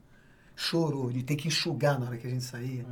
Chorou 0.56 1.12
de 1.12 1.22
ter 1.22 1.36
que 1.36 1.48
enxugar 1.48 2.00
na 2.00 2.06
hora 2.06 2.16
que 2.16 2.26
a 2.26 2.30
gente 2.30 2.42
saía. 2.42 2.82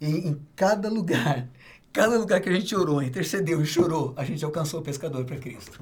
E 0.00 0.06
em 0.06 0.40
cada 0.56 0.88
lugar, 0.88 1.46
cada 1.92 2.16
lugar 2.16 2.40
que 2.40 2.48
a 2.48 2.52
gente 2.54 2.74
orou, 2.74 3.02
intercedeu 3.02 3.60
e 3.60 3.66
chorou, 3.66 4.14
a 4.16 4.24
gente 4.24 4.42
alcançou 4.42 4.80
o 4.80 4.82
pescador 4.82 5.22
para 5.26 5.36
Cristo. 5.36 5.78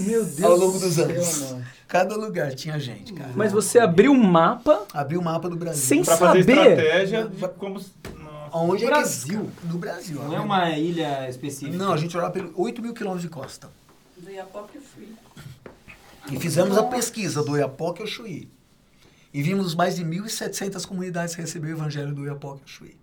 Meu 0.00 0.24
Deus 0.24 0.42
Ao 0.42 0.56
longo 0.56 0.76
dos 0.76 0.96
do 0.96 1.04
anos. 1.04 1.54
Cada 1.86 2.16
lugar 2.16 2.52
tinha 2.52 2.80
gente, 2.80 3.12
cara. 3.12 3.30
Mas 3.36 3.52
você 3.52 3.78
abriu 3.78 4.10
um 4.10 4.24
mapa 4.24 4.84
Abriu 4.92 5.20
o 5.20 5.24
mapa 5.24 5.48
do 5.48 5.54
Brasil. 5.54 5.80
Sem 5.80 6.02
Pra 6.04 6.16
fazer 6.16 6.40
saber. 6.40 6.58
estratégia 6.72 7.28
de 7.28 7.48
como... 7.50 7.74
Nossa. 7.78 8.66
No 8.66 8.74
é 8.74 8.78
que- 8.78 8.86
Brasil. 8.86 9.50
No 9.62 9.78
Brasil. 9.78 10.20
Não 10.20 10.34
é 10.34 10.40
uma 10.40 10.70
ilha 10.70 11.30
específica. 11.30 11.78
Não, 11.78 11.92
a 11.92 11.96
gente 11.96 12.16
orava 12.16 12.32
pelo 12.32 12.52
8 12.56 12.82
mil 12.82 12.92
quilômetros 12.92 13.22
de 13.22 13.28
costa. 13.28 13.70
Do 14.16 14.28
Iapoque 14.28 14.80
fui. 14.80 15.14
E 16.30 16.38
fizemos 16.38 16.76
a 16.76 16.82
pesquisa 16.82 17.42
do 17.42 17.52
Oiapoque 17.52 18.02
ao 18.02 18.06
Chuí. 18.06 18.50
E 19.32 19.42
vimos 19.42 19.74
mais 19.74 19.96
de 19.96 20.04
1.700 20.04 20.86
comunidades 20.86 21.34
receber 21.34 21.68
o 21.68 21.72
evangelho 21.72 22.14
do 22.14 22.22
Oiapoque 22.22 22.62
ao 22.62 22.68
Chuí. 22.68 22.96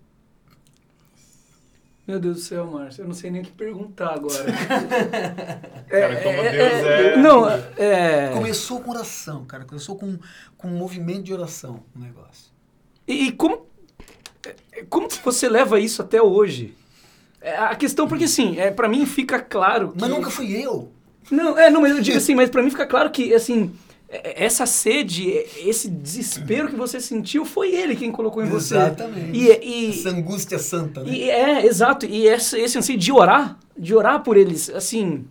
Meu 2.08 2.20
Deus 2.20 2.36
do 2.36 2.42
céu, 2.44 2.68
Márcio, 2.68 3.02
eu 3.02 3.08
não 3.08 3.16
sei 3.16 3.32
nem 3.32 3.42
o 3.42 3.46
que 3.46 3.52
perguntar 3.52 4.14
agora. 4.14 4.46
Cara, 5.90 6.22
como 6.22 6.42
Deus 6.42 6.54
é... 6.54 7.18
Não, 7.18 7.50
é. 7.50 8.30
Começou 8.32 8.80
com 8.80 8.92
oração, 8.92 9.44
cara. 9.46 9.66
Começou 9.66 9.96
com, 9.96 10.20
com 10.56 10.68
um 10.68 10.78
movimento 10.78 11.24
de 11.24 11.34
oração 11.34 11.84
o 11.96 12.00
negócio. 12.00 12.52
E, 13.08 13.28
e 13.28 13.32
como, 13.32 13.66
é, 14.72 14.84
como 14.88 15.08
que 15.08 15.24
você 15.24 15.50
leva 15.50 15.80
isso 15.80 16.00
até 16.00 16.22
hoje? 16.22 16.76
É, 17.42 17.58
A 17.58 17.76
questão, 17.76 18.08
porque 18.08 18.26
assim, 18.26 18.60
é, 18.60 18.70
para 18.70 18.88
mim 18.88 19.04
fica 19.08 19.40
claro 19.40 19.92
que... 19.92 20.00
Mas 20.00 20.10
nunca 20.10 20.30
fui 20.30 20.52
eu. 20.54 20.92
Não, 21.32 21.58
é, 21.58 21.70
não, 21.70 21.82
mas 21.82 21.96
eu 21.96 22.02
digo 22.02 22.18
assim, 22.18 22.36
mas 22.36 22.50
pra 22.50 22.62
mim 22.62 22.70
fica 22.70 22.86
claro 22.86 23.10
que, 23.10 23.34
assim, 23.34 23.72
é- 24.10 24.46
essa 24.46 24.66
sede, 24.66 25.32
é- 25.32 25.48
esse 25.66 25.90
desespero 25.90 26.68
que 26.70 26.76
você 26.76 27.00
sentiu, 27.00 27.44
foi 27.46 27.74
ele 27.74 27.96
quem 27.96 28.12
colocou 28.12 28.44
em 28.44 28.48
você. 28.50 28.76
Exatamente. 28.76 29.38
E, 29.38 29.48
e, 29.64 29.90
Essa 29.90 30.10
angústia 30.10 30.60
santa, 30.60 31.04
né? 31.04 31.12
e 31.12 31.30
é, 31.30 31.66
exato, 31.66 32.06
e 32.06 32.28
esse, 32.28 32.60
esse 32.60 32.78
anseio 32.78 32.98
de 33.00 33.12
orar, 33.12 33.58
de 33.78 33.94
orar 33.96 34.22
por 34.24 34.38
eles, 34.38 34.70
assim, 34.70 35.26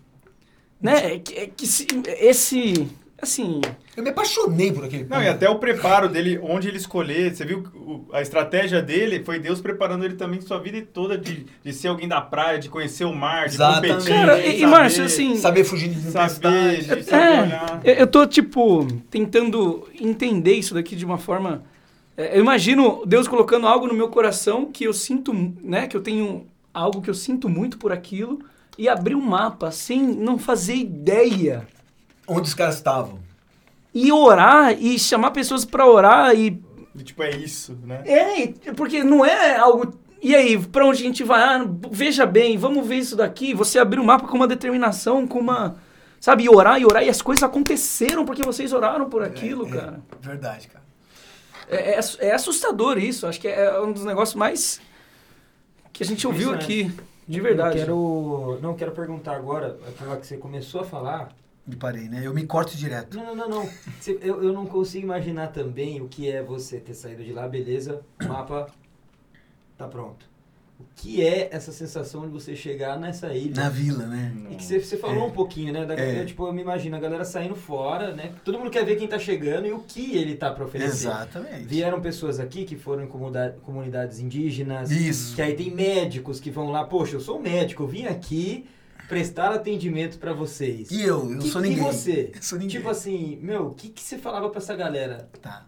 né, 0.81 1.15
é 1.15 1.19
que, 1.19 1.35
é 1.35 1.47
que 1.57 1.67
se- 1.67 1.87
esse, 2.19 2.89
assim, 3.25 3.61
Eu 3.97 4.03
me 4.05 4.11
apaixonei 4.11 4.73
por 4.73 4.85
aquele 4.85 5.05
Não, 5.05 5.21
e 5.23 5.29
até 5.29 5.49
o 5.51 5.59
preparo 5.59 6.09
dele, 6.09 6.39
onde 6.43 6.69
ele 6.69 6.77
escolher, 6.77 7.35
você 7.35 7.45
viu 7.45 7.65
a 8.13 8.23
estratégia 8.23 8.81
dele 8.81 9.23
foi 9.25 9.39
Deus 9.41 9.61
preparando 9.61 10.05
ele 10.05 10.15
também 10.15 10.41
sua 10.41 10.59
vida 10.59 10.81
toda 10.93 11.19
de, 11.19 11.45
de 11.65 11.73
ser 11.73 11.89
alguém 11.89 12.07
da 12.09 12.21
praia, 12.21 12.59
de 12.59 12.69
conhecer 12.69 13.05
o 13.05 13.13
mar, 13.15 13.49
de 13.49 13.55
Exatamente. 13.57 13.93
competir. 13.95 14.15
cara, 14.15 14.39
e, 14.39 14.49
e 14.49 14.53
saber- 14.61 14.67
Márcio, 14.67 15.05
assim, 15.05 15.37
Saber 15.37 15.65
fugir 15.65 15.89
de 15.91 16.01
saber, 16.11 16.79
de 16.83 17.03
saber 17.03 17.13
É, 17.13 17.43
olhar. 17.43 17.81
eu 17.85 17.95
eu 17.95 18.07
tô, 18.07 18.27
tipo, 18.27 18.87
tentando 19.11 19.89
entender 20.01 20.55
isso 20.55 20.75
daqui 20.75 20.95
de 20.97 21.05
uma 21.05 21.19
forma. 21.19 21.63
é, 22.17 22.37
Eu 22.37 22.41
imagino 22.43 23.03
Deus 23.07 23.27
colocando 23.29 23.67
algo 23.67 23.87
no 23.87 23.95
meu 23.95 24.09
coração 24.09 24.67
que 24.73 24.85
eu 24.85 24.93
sinto, 24.93 25.33
né? 25.63 25.87
Que 25.87 25.97
eu 25.97 26.01
tenho 26.01 26.47
algo 26.73 27.01
que 27.01 27.09
eu 27.11 27.15
sinto 27.15 27.49
muito 27.49 27.79
por 27.79 27.93
aquilo 27.93 28.41
e 28.77 28.89
abrir 28.89 29.15
um 29.15 29.21
mapa 29.21 29.71
sem 29.71 30.03
não 30.03 30.37
fazer 30.39 30.75
ideia. 30.75 31.67
Onde 32.27 32.49
os 32.49 32.55
caras 32.55 32.77
estavam. 32.77 33.19
E 33.95 34.11
orar 34.11 34.73
e 34.73 34.99
chamar 34.99 35.31
pessoas 35.31 35.65
pra 35.65 35.87
orar 35.87 36.35
e. 36.35 36.61
E, 36.97 37.03
tipo, 37.03 37.23
é 37.23 37.31
isso, 37.31 37.77
né? 37.85 38.03
É, 38.07 38.73
porque 38.73 39.03
não 39.03 39.25
é 39.25 39.57
algo. 39.57 39.95
E 40.23 40.35
aí, 40.35 40.59
pra 40.59 40.87
onde 40.87 41.03
a 41.03 41.07
gente 41.07 41.23
vai? 41.23 41.41
Ah, 41.43 41.67
veja 41.91 42.25
bem, 42.25 42.57
vamos 42.57 42.87
ver 42.87 42.97
isso 42.97 43.15
daqui. 43.15 43.53
Você 43.53 43.79
abrir 43.79 44.01
o 44.01 44.05
mapa 44.05 44.27
com 44.27 44.37
uma 44.37 44.49
determinação, 44.49 45.27
com 45.27 45.39
uma. 45.39 45.77
Sabe, 46.19 46.45
e 46.45 46.49
orar 46.49 46.81
e 46.81 46.87
orar, 46.87 47.05
e 47.05 47.11
as 47.11 47.21
coisas 47.21 47.43
aconteceram 47.43 48.25
porque 48.25 48.43
vocês 48.43 48.73
oraram 48.73 49.11
por 49.11 49.23
aquilo, 49.23 49.67
É, 49.67 49.71
cara. 49.71 50.01
Verdade, 50.23 50.69
cara. 50.69 50.85
É, 51.69 51.99
é, 51.99 52.01
é 52.21 52.33
assustador 52.33 52.99
isso. 52.99 53.27
Acho 53.27 53.41
que 53.41 53.49
é 53.49 53.79
um 53.81 53.93
dos 53.93 54.05
negócios 54.05 54.35
mais 54.35 54.81
que 55.93 56.03
a 56.03 56.07
gente 56.07 56.27
ouviu 56.27 56.53
aqui. 56.53 56.91
De 57.29 57.41
verdade. 57.41 57.79
Eu 57.79 57.85
quero, 57.85 58.59
não, 58.63 58.71
eu 58.71 58.77
quero 58.77 58.93
perguntar 58.93 59.37
agora, 59.37 59.79
aquela 59.89 60.17
que 60.17 60.27
você 60.27 60.37
começou 60.37 60.81
a 60.81 60.85
falar. 60.85 61.29
Me 61.67 61.77
parei, 61.77 62.09
né? 62.09 62.21
Eu 62.23 62.35
me 62.35 62.47
corto 62.47 62.77
direto. 62.77 63.17
Não, 63.17 63.35
não, 63.35 63.49
não, 63.49 63.49
não. 63.65 63.71
Eu, 64.21 64.43
eu 64.43 64.53
não 64.53 64.67
consigo 64.67 65.05
imaginar 65.05 65.49
também 65.49 66.01
o 66.03 66.09
que 66.09 66.31
é 66.31 66.43
você 66.43 66.79
ter 66.79 66.93
saído 66.95 67.25
de 67.25 67.33
lá, 67.33 67.49
beleza, 67.49 68.03
o 68.23 68.29
mapa 68.29 68.67
tá 69.79 69.89
pronto. 69.89 70.33
O 70.79 70.85
que 70.97 71.25
é 71.25 71.49
essa 71.53 71.71
sensação 71.73 72.23
de 72.27 72.33
você 72.33 72.55
chegar 72.57 72.99
nessa 72.99 73.33
ilha? 73.33 73.55
Na 73.63 73.69
vila, 73.71 74.07
né? 74.07 74.35
E 74.51 74.57
que 74.57 74.65
você, 74.65 74.81
você 74.81 74.97
falou 74.97 75.23
É. 75.25 75.27
um 75.29 75.31
pouquinho, 75.31 75.73
né? 75.73 75.87
Da, 75.87 75.95
É. 75.95 76.21
eu, 76.21 76.27
tipo, 76.27 76.47
eu 76.47 76.53
me 76.53 76.61
imagino 76.63 76.97
a 76.97 77.01
galera 77.01 77.25
saindo 77.25 77.55
fora, 77.55 78.13
né? 78.13 78.33
Todo 78.45 78.59
mundo 78.59 78.71
quer 78.71 78.85
ver 78.85 78.97
quem 78.97 79.07
tá 79.07 79.19
chegando 79.19 79.67
e 79.67 79.73
o 79.73 79.79
que 79.79 80.17
ele 80.17 80.35
tá 80.35 80.51
pra 80.53 80.65
oferecer. 80.65 81.07
Exatamente. 81.07 81.65
Vieram 81.65 82.01
pessoas 82.01 82.41
aqui 82.41 82.65
que 82.65 82.77
foram 82.77 83.05
em 83.05 83.07
comunidade- 83.07 83.57
comunidades 83.61 84.19
indígenas. 84.19 84.91
Isso. 84.91 85.37
Que 85.37 85.43
aí 85.43 85.55
tem 85.55 85.71
médicos 85.71 86.41
que 86.41 86.51
vão 86.51 86.71
lá, 86.71 86.85
poxa, 86.85 87.15
eu 87.17 87.21
sou 87.21 87.41
médico, 87.41 87.85
eu 87.85 87.87
vim 87.89 88.07
aqui 88.07 88.67
prestar 89.09 89.53
atendimento 89.53 90.19
pra 90.19 90.33
vocês. 90.33 90.91
E 90.91 91.03
eu? 91.03 91.31
Eu 91.33 91.39
Que- 91.39 91.49
sou 91.49 91.65
e 91.65 91.69
ninguém. 91.69 91.85
você? 91.85 92.33
Eu 92.35 92.43
sou 92.43 92.59
ninguém. 92.59 92.77
Tipo 92.77 92.89
assim, 92.91 93.39
meu, 93.43 93.69
o 93.69 93.75
que, 93.75 93.89
que 93.89 94.01
você 94.03 94.19
falava 94.19 94.49
pra 94.51 94.59
essa 94.59 94.75
galera? 94.75 95.29
Tá. 95.41 95.67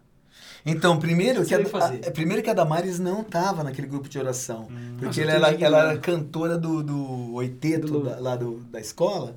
Então, 0.68 0.98
primeiro 0.98 1.44
que, 1.44 1.54
a, 1.54 1.58
a- 1.58 2.10
primeiro 2.10 2.42
que 2.42 2.50
a 2.50 2.54
Damares 2.54 2.98
não 2.98 3.20
estava 3.20 3.62
naquele 3.62 3.86
grupo 3.86 4.08
de 4.08 4.18
oração. 4.18 4.62
Nossa, 4.68 4.96
porque 4.98 5.20
eu 5.20 5.30
ela, 5.30 5.48
ela, 5.50 5.64
ela 5.64 5.78
era 5.90 5.98
cantora 5.98 6.58
do, 6.58 6.82
do 6.82 7.34
oiteto, 7.34 7.86
Do- 7.86 8.02
da- 8.04 8.18
lá 8.18 8.34
do, 8.34 8.56
da 8.70 8.80
escola. 8.80 9.36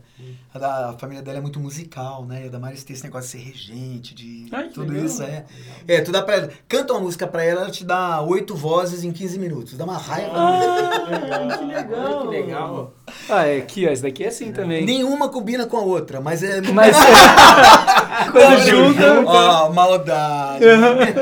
A, 0.54 0.58
da- 0.58 0.90
a 0.90 0.94
família 0.98 1.22
dela 1.22 1.38
é 1.38 1.42
muito 1.42 1.60
musical, 1.60 2.26
né? 2.26 2.44
E 2.44 2.48
a 2.48 2.50
Damares 2.50 2.84
tem 2.84 2.96
esse 2.96 3.04
negócio 3.04 3.38
de 3.38 3.44
ser 3.46 3.52
regente, 3.52 4.16
de 4.16 4.48
Ai, 4.52 4.68
que 4.70 4.74
tudo 4.74 4.92
legal. 4.92 5.06
isso. 5.06 5.22
É, 5.22 5.46
é 5.88 6.02
tu 6.02 6.12
dá 6.12 6.24
pra 6.24 6.36
ela. 6.36 6.50
Canta 6.68 6.94
uma 6.94 7.02
música 7.02 7.28
pra 7.28 7.44
ela, 7.44 7.62
ela 7.62 7.70
te 7.72 7.86
dá 7.86 8.20
oito 8.22 8.56
vozes 8.56 9.04
em 9.04 9.12
15 9.12 9.38
minutos. 9.38 9.78
Dá 9.78 9.84
uma 9.84 9.98
raiva. 9.98 10.32
Ah, 10.34 11.48
que 11.60 11.66
legal. 11.66 12.22
Que 12.22 12.28
legal. 12.28 12.94
Ah, 13.30 13.46
é 13.46 13.58
aqui, 13.60 13.88
ó. 13.88 13.92
Esse 13.92 14.02
daqui 14.02 14.24
é 14.24 14.28
assim 14.30 14.52
também. 14.52 14.84
Nenhuma 14.84 15.30
combina 15.30 15.68
com 15.68 15.78
a 15.78 15.82
outra, 15.82 16.20
mas 16.20 16.42
é. 16.42 16.60
Mas 16.62 16.96
quando 18.32 18.60
junta. 18.68 19.22
Ó, 19.26 19.72
maldade. 19.74 20.66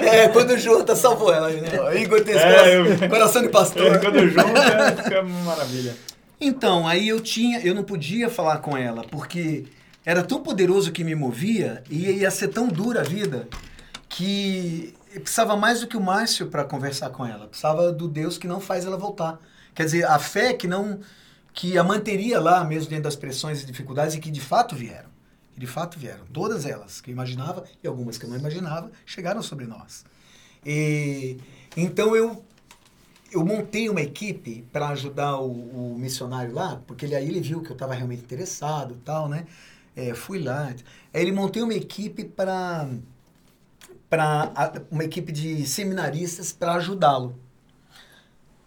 É, 0.05 0.27
quando 0.29 0.57
junta, 0.57 0.95
salvou 0.95 1.33
ela, 1.33 1.49
né? 1.49 2.01
Igor 2.01 2.21
tem 2.23 2.35
esse 2.35 2.43
É, 2.43 2.53
coração, 2.53 2.85
eu- 3.03 3.09
coração 3.09 3.41
de 3.41 3.49
pastor. 3.49 3.85
É, 3.95 3.97
quando 3.97 4.27
junta, 4.29 5.03
fica 5.03 5.21
uma 5.21 5.43
maravilha. 5.43 5.95
Então, 6.39 6.87
aí 6.87 7.07
eu 7.07 7.19
tinha, 7.19 7.59
eu 7.61 7.73
não 7.73 7.83
podia 7.83 8.29
falar 8.29 8.57
com 8.59 8.77
ela, 8.77 9.03
porque 9.09 9.65
era 10.05 10.21
tão 10.23 10.41
poderoso 10.41 10.91
que 10.91 11.03
me 11.03 11.15
movia 11.15 11.83
e 11.89 12.09
ia 12.11 12.29
ser 12.31 12.49
tão 12.49 12.67
dura 12.67 13.01
a 13.01 13.03
vida 13.03 13.47
que 14.09 14.93
precisava 15.15 15.55
mais 15.55 15.81
do 15.81 15.87
que 15.87 15.97
o 15.97 16.01
Márcio 16.01 16.47
para 16.47 16.63
conversar 16.63 17.09
com 17.09 17.25
ela. 17.25 17.47
Precisava 17.47 17.91
do 17.91 18.07
Deus 18.07 18.37
que 18.37 18.47
não 18.47 18.59
faz 18.59 18.85
ela 18.85 18.97
voltar. 18.97 19.39
Quer 19.73 19.85
dizer, 19.85 20.05
a 20.05 20.19
fé 20.19 20.53
que 20.53 20.67
não 20.67 20.99
que 21.53 21.75
a 21.75 21.83
manteria 21.83 22.39
lá 22.39 22.63
mesmo 22.63 22.87
dentro 22.89 23.05
das 23.05 23.15
pressões 23.15 23.63
e 23.63 23.65
dificuldades 23.65 24.13
e 24.13 24.19
que 24.19 24.29
de 24.29 24.39
fato 24.39 24.75
vieram. 24.75 25.06
Que 25.57 25.61
de 25.61 25.65
fato 25.65 25.97
vieram. 25.97 26.23
Todas 26.31 26.67
elas 26.67 27.01
que 27.01 27.09
eu 27.09 27.13
imaginava 27.13 27.63
e 27.83 27.87
algumas 27.87 28.15
que 28.15 28.25
eu 28.25 28.29
não 28.29 28.37
imaginava 28.37 28.91
chegaram 29.07 29.41
sobre 29.41 29.65
nós. 29.65 30.05
E 30.63 31.37
então 31.75 32.15
eu 32.15 32.45
eu 33.31 33.43
montei 33.43 33.89
uma 33.89 34.01
equipe 34.01 34.63
para 34.71 34.89
ajudar 34.89 35.37
o, 35.39 35.49
o 35.93 35.97
missionário 35.97 36.53
lá, 36.53 36.79
porque 36.85 37.05
ele 37.05 37.15
aí 37.15 37.27
ele 37.27 37.41
viu 37.41 37.63
que 37.63 37.71
eu 37.71 37.73
estava 37.73 37.95
realmente 37.95 38.21
interessado 38.21 38.93
e 38.93 39.03
tal, 39.03 39.27
né? 39.27 39.47
É, 39.95 40.13
fui 40.13 40.37
lá. 40.43 40.75
Ele 41.11 41.31
montei 41.31 41.63
uma 41.63 41.73
equipe 41.73 42.23
para 42.23 42.87
para 44.07 44.53
uma 44.91 45.03
equipe 45.03 45.31
de 45.31 45.65
seminaristas 45.65 46.53
para 46.53 46.75
ajudá-lo. 46.75 47.35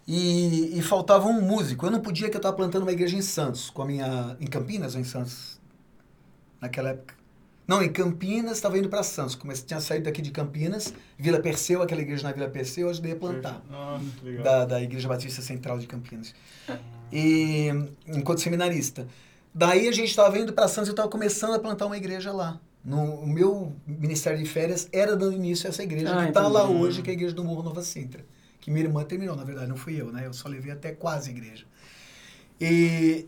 E, 0.05 0.77
e 0.77 0.81
faltava 0.81 1.27
um 1.29 1.41
músico. 1.41 1.85
Eu 1.85 1.91
não 1.91 2.01
podia, 2.01 2.29
que 2.29 2.35
eu 2.35 2.39
estava 2.39 2.55
plantando 2.55 2.81
uma 2.81 2.91
igreja 2.91 3.15
em 3.15 3.21
Santos, 3.21 3.69
com 3.69 3.81
a 3.81 3.85
minha. 3.85 4.35
em 4.41 4.47
Campinas 4.47 4.93
ou 4.93 4.99
em 4.99 5.05
Santos? 5.05 5.60
Naquela 6.61 6.89
época. 6.89 7.15
Não, 7.67 7.81
em 7.81 7.89
Campinas, 7.89 8.57
estava 8.57 8.77
indo 8.77 8.89
para 8.89 9.01
Santos. 9.01 9.33
Comecei, 9.33 9.65
tinha 9.65 9.79
saído 9.79 10.05
daqui 10.05 10.21
de 10.21 10.31
Campinas, 10.31 10.93
Vila 11.17 11.39
Perseu, 11.39 11.81
aquela 11.81 12.01
igreja 12.01 12.23
na 12.23 12.33
Vila 12.33 12.49
Perseu, 12.49 12.87
eu 12.87 12.89
ajudei 12.91 13.13
a 13.13 13.15
plantar. 13.15 13.61
Nossa, 13.69 14.03
que 14.19 14.25
legal. 14.25 14.43
Da, 14.43 14.65
da 14.65 14.81
Igreja 14.81 15.07
Batista 15.07 15.41
Central 15.41 15.79
de 15.79 15.87
Campinas. 15.87 16.35
E 17.11 17.69
enquanto 18.07 18.41
seminarista. 18.41 19.07
Daí 19.53 19.87
a 19.87 19.91
gente 19.91 20.09
estava 20.09 20.37
indo 20.37 20.53
para 20.53 20.67
Santos 20.67 20.87
e 20.87 20.91
eu 20.91 20.93
estava 20.93 21.09
começando 21.09 21.53
a 21.53 21.59
plantar 21.59 21.85
uma 21.85 21.97
igreja 21.97 22.31
lá. 22.31 22.59
No, 22.83 23.15
o 23.15 23.27
meu 23.27 23.73
ministério 23.85 24.39
de 24.39 24.45
férias 24.45 24.89
era 24.91 25.15
dando 25.15 25.33
início 25.33 25.67
a 25.67 25.69
essa 25.69 25.83
igreja 25.83 26.13
Ah, 26.13 26.23
que 26.23 26.29
está 26.29 26.47
lá 26.47 26.67
hoje, 26.67 27.01
que 27.01 27.09
é 27.09 27.11
a 27.11 27.13
igreja 27.13 27.33
do 27.33 27.43
Morro 27.43 27.63
Nova 27.63 27.81
Sintra. 27.83 28.25
Que 28.59 28.71
minha 28.71 28.85
irmã 28.85 29.03
terminou, 29.03 29.35
na 29.35 29.43
verdade, 29.43 29.67
não 29.67 29.77
fui 29.77 29.99
eu, 29.99 30.11
né? 30.11 30.25
Eu 30.25 30.33
só 30.33 30.49
levei 30.49 30.71
até 30.71 30.91
quase 30.91 31.29
a 31.29 31.33
igreja. 31.33 31.65
E, 32.59 33.27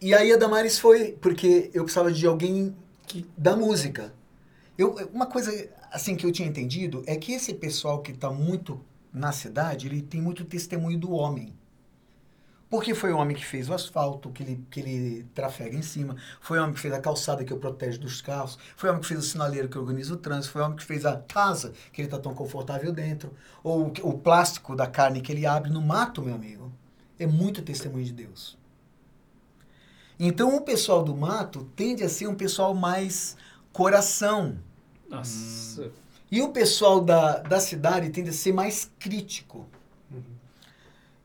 e 0.00 0.14
aí 0.14 0.32
a 0.32 0.36
Damares 0.36 0.78
foi, 0.78 1.12
porque 1.12 1.70
eu 1.72 1.84
precisava 1.84 2.12
de 2.12 2.26
alguém 2.26 2.76
que, 3.06 3.26
da 3.36 3.56
música. 3.56 4.12
Eu, 4.76 4.94
uma 5.12 5.26
coisa 5.26 5.68
assim 5.90 6.14
que 6.14 6.26
eu 6.26 6.32
tinha 6.32 6.46
entendido 6.46 7.02
é 7.06 7.16
que 7.16 7.32
esse 7.32 7.54
pessoal 7.54 8.02
que 8.02 8.12
está 8.12 8.30
muito 8.30 8.80
na 9.12 9.32
cidade, 9.32 9.86
ele 9.86 10.02
tem 10.02 10.20
muito 10.20 10.44
testemunho 10.44 10.98
do 10.98 11.12
homem. 11.12 11.54
Porque 12.68 12.94
foi 12.94 13.12
o 13.12 13.16
homem 13.16 13.34
que 13.34 13.46
fez 13.46 13.70
o 13.70 13.74
asfalto, 13.74 14.30
que 14.30 14.42
ele, 14.42 14.66
que 14.70 14.80
ele 14.80 15.26
trafega 15.32 15.76
em 15.76 15.82
cima, 15.82 16.16
foi 16.40 16.58
o 16.58 16.62
homem 16.62 16.74
que 16.74 16.80
fez 16.80 16.92
a 16.92 17.00
calçada 17.00 17.44
que 17.44 17.52
eu 17.52 17.58
protejo 17.58 18.00
dos 18.00 18.20
carros, 18.20 18.58
foi 18.76 18.90
o 18.90 18.92
homem 18.92 19.00
que 19.00 19.08
fez 19.08 19.20
o 19.20 19.22
sinaleiro 19.22 19.68
que 19.68 19.78
organiza 19.78 20.12
o 20.12 20.16
trânsito, 20.16 20.52
foi 20.52 20.62
o 20.62 20.64
homem 20.64 20.76
que 20.76 20.84
fez 20.84 21.06
a 21.06 21.16
casa 21.16 21.72
que 21.92 22.02
ele 22.02 22.08
está 22.08 22.18
tão 22.18 22.34
confortável 22.34 22.92
dentro, 22.92 23.32
ou 23.62 23.92
o 24.02 24.18
plástico 24.18 24.74
da 24.76 24.86
carne 24.86 25.22
que 25.22 25.32
ele 25.32 25.46
abre 25.46 25.70
no 25.70 25.80
mato, 25.80 26.20
meu 26.20 26.34
amigo. 26.34 26.70
É 27.18 27.26
muito 27.26 27.62
testemunho 27.62 28.04
de 28.04 28.12
Deus. 28.12 28.58
Então 30.18 30.56
o 30.56 30.62
pessoal 30.62 31.02
do 31.02 31.14
mato 31.14 31.68
tende 31.76 32.02
a 32.02 32.08
ser 32.08 32.26
um 32.26 32.34
pessoal 32.34 32.74
mais 32.74 33.36
coração. 33.72 34.58
Nossa. 35.08 35.90
E 36.30 36.40
o 36.42 36.48
pessoal 36.48 37.00
da, 37.00 37.38
da 37.38 37.60
cidade 37.60 38.10
tende 38.10 38.30
a 38.30 38.32
ser 38.32 38.52
mais 38.52 38.90
crítico. 38.98 39.66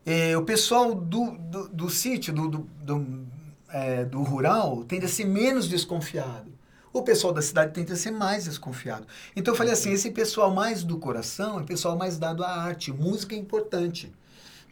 É, 0.05 0.35
o 0.37 0.43
pessoal 0.43 0.93
do, 0.93 1.31
do, 1.37 1.69
do 1.69 1.89
sítio, 1.89 2.33
do, 2.33 2.49
do, 2.49 2.57
do, 2.83 3.27
é, 3.69 4.03
do 4.05 4.21
rural, 4.23 4.83
tende 4.83 5.05
a 5.05 5.09
ser 5.09 5.25
menos 5.25 5.67
desconfiado. 5.67 6.51
O 6.93 7.03
pessoal 7.03 7.33
da 7.33 7.41
cidade 7.41 7.73
tende 7.73 7.93
a 7.93 7.95
ser 7.95 8.11
mais 8.11 8.43
desconfiado. 8.43 9.07
Então 9.35 9.53
eu 9.53 9.57
falei 9.57 9.71
assim, 9.71 9.91
esse 9.91 10.11
pessoal 10.11 10.53
mais 10.53 10.83
do 10.83 10.97
coração 10.97 11.59
é 11.59 11.61
o 11.61 11.65
pessoal 11.65 11.97
mais 11.97 12.17
dado 12.17 12.43
à 12.43 12.49
arte. 12.49 12.91
Música 12.91 13.33
é 13.33 13.37
importante. 13.37 14.11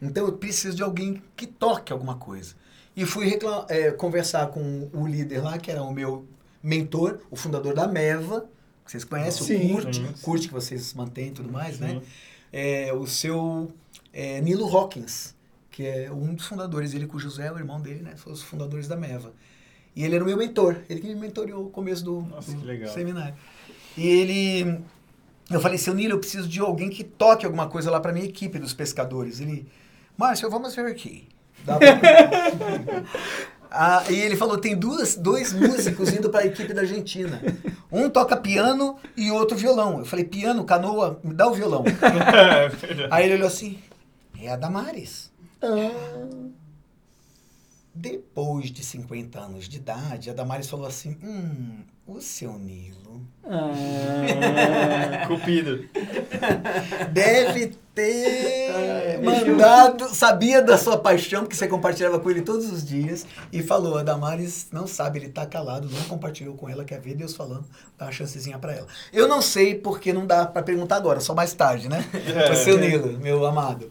Então 0.02 0.26
eu 0.26 0.32
preciso 0.32 0.76
de 0.76 0.82
alguém 0.82 1.22
que 1.34 1.46
toque 1.46 1.92
alguma 1.92 2.16
coisa. 2.16 2.54
E 3.00 3.06
fui 3.06 3.34
é, 3.70 3.92
conversar 3.92 4.48
com 4.48 4.90
o 4.92 5.06
líder 5.06 5.40
lá, 5.40 5.56
que 5.56 5.70
era 5.70 5.82
o 5.82 5.90
meu 5.90 6.26
mentor, 6.62 7.20
o 7.30 7.34
fundador 7.34 7.72
da 7.72 7.88
Meva, 7.88 8.46
que 8.84 8.90
vocês 8.90 9.04
conhecem, 9.04 9.46
Sim. 9.46 9.72
o 9.72 9.74
Kurt, 9.74 9.94
Sim. 9.94 10.14
Kurt 10.20 10.46
que 10.48 10.52
vocês 10.52 10.92
mantêm 10.92 11.28
e 11.28 11.30
tudo 11.30 11.50
mais, 11.50 11.80
né? 11.80 11.94
Sim. 11.94 12.02
É, 12.52 12.92
o 12.92 13.06
seu 13.06 13.72
é, 14.12 14.42
Nilo 14.42 14.66
Hawkins, 14.66 15.34
que 15.70 15.86
é 15.86 16.12
um 16.12 16.34
dos 16.34 16.46
fundadores, 16.46 16.92
ele 16.92 17.06
com 17.06 17.16
o 17.16 17.18
José, 17.18 17.50
o 17.50 17.56
irmão 17.56 17.80
dele, 17.80 18.02
né? 18.02 18.16
Foram 18.16 18.34
os 18.34 18.42
fundadores 18.42 18.86
da 18.86 18.96
Meva. 18.96 19.32
E 19.96 20.04
ele 20.04 20.16
era 20.16 20.22
o 20.22 20.26
meu 20.26 20.36
mentor, 20.36 20.76
ele 20.86 21.00
que 21.00 21.06
me 21.06 21.14
mentoriou 21.14 21.64
no 21.64 21.70
começo 21.70 22.04
do, 22.04 22.20
Nossa, 22.20 22.52
do 22.52 22.60
que 22.60 22.66
legal. 22.66 22.92
seminário. 22.92 23.34
E 23.96 24.06
ele. 24.06 24.78
Eu 25.50 25.58
falei, 25.58 25.78
seu 25.78 25.94
Nilo, 25.94 26.16
eu 26.16 26.18
preciso 26.18 26.46
de 26.46 26.60
alguém 26.60 26.90
que 26.90 27.02
toque 27.02 27.46
alguma 27.46 27.66
coisa 27.66 27.90
lá 27.90 27.98
para 27.98 28.12
minha 28.12 28.26
equipe 28.26 28.58
dos 28.58 28.74
pescadores. 28.74 29.40
Ele, 29.40 29.66
Márcio, 30.18 30.50
vamos 30.50 30.76
ver 30.76 30.84
aqui. 30.84 31.26
Dá 31.64 31.76
pra- 31.78 33.04
Ah, 33.72 34.02
e 34.10 34.14
ele 34.16 34.36
falou, 34.36 34.58
tem 34.58 34.74
duas, 34.76 35.14
dois 35.14 35.52
músicos 35.52 36.12
indo 36.12 36.28
para 36.28 36.40
a 36.40 36.46
equipe 36.46 36.74
da 36.74 36.80
Argentina. 36.80 37.40
Um 37.90 38.10
toca 38.10 38.36
piano 38.36 38.96
e 39.16 39.30
outro 39.30 39.56
violão. 39.56 40.00
Eu 40.00 40.04
falei, 40.04 40.24
piano, 40.24 40.64
canoa, 40.64 41.20
me 41.22 41.32
dá 41.32 41.46
o 41.46 41.54
violão. 41.54 41.84
Aí 43.12 43.26
ele 43.26 43.34
olhou 43.34 43.46
assim, 43.46 43.78
é 44.40 44.50
a 44.50 44.56
Damares. 44.56 45.30
Depois 47.94 48.70
de 48.70 48.84
50 48.84 49.38
anos 49.38 49.68
de 49.68 49.76
idade, 49.76 50.30
a 50.30 50.32
Damares 50.32 50.68
falou 50.68 50.86
assim, 50.86 51.16
hum, 51.22 51.80
o 52.10 52.20
seu 52.20 52.52
Nilo 52.58 53.22
Ah, 53.44 55.26
Cupido. 55.26 55.84
deve 57.10 57.74
ter 57.94 59.20
mandado, 59.22 60.08
sabia 60.14 60.62
da 60.62 60.78
sua 60.78 60.96
paixão, 60.98 61.40
porque 61.42 61.56
você 61.56 61.66
compartilhava 61.68 62.18
com 62.20 62.30
ele 62.30 62.42
todos 62.42 62.70
os 62.72 62.86
dias, 62.86 63.26
e 63.52 63.62
falou, 63.62 63.98
a 63.98 64.02
Damares 64.02 64.68
não 64.72 64.86
sabe, 64.86 65.18
ele 65.18 65.28
tá 65.28 65.44
calado, 65.44 65.88
não 65.90 66.02
compartilhou 66.04 66.54
com 66.54 66.68
ela, 66.68 66.84
quer 66.84 67.00
ver 67.00 67.14
Deus 67.14 67.34
falando, 67.34 67.64
dá 67.98 68.06
uma 68.06 68.12
chancezinha 68.12 68.58
pra 68.58 68.72
ela. 68.74 68.86
Eu 69.12 69.26
não 69.28 69.42
sei 69.42 69.74
porque 69.74 70.12
não 70.12 70.26
dá 70.26 70.46
pra 70.46 70.62
perguntar 70.62 70.96
agora, 70.96 71.20
só 71.20 71.34
mais 71.34 71.52
tarde, 71.52 71.88
né? 71.88 72.04
O 72.50 72.54
seu 72.56 72.78
Nilo, 72.78 73.18
meu 73.18 73.44
amado. 73.44 73.90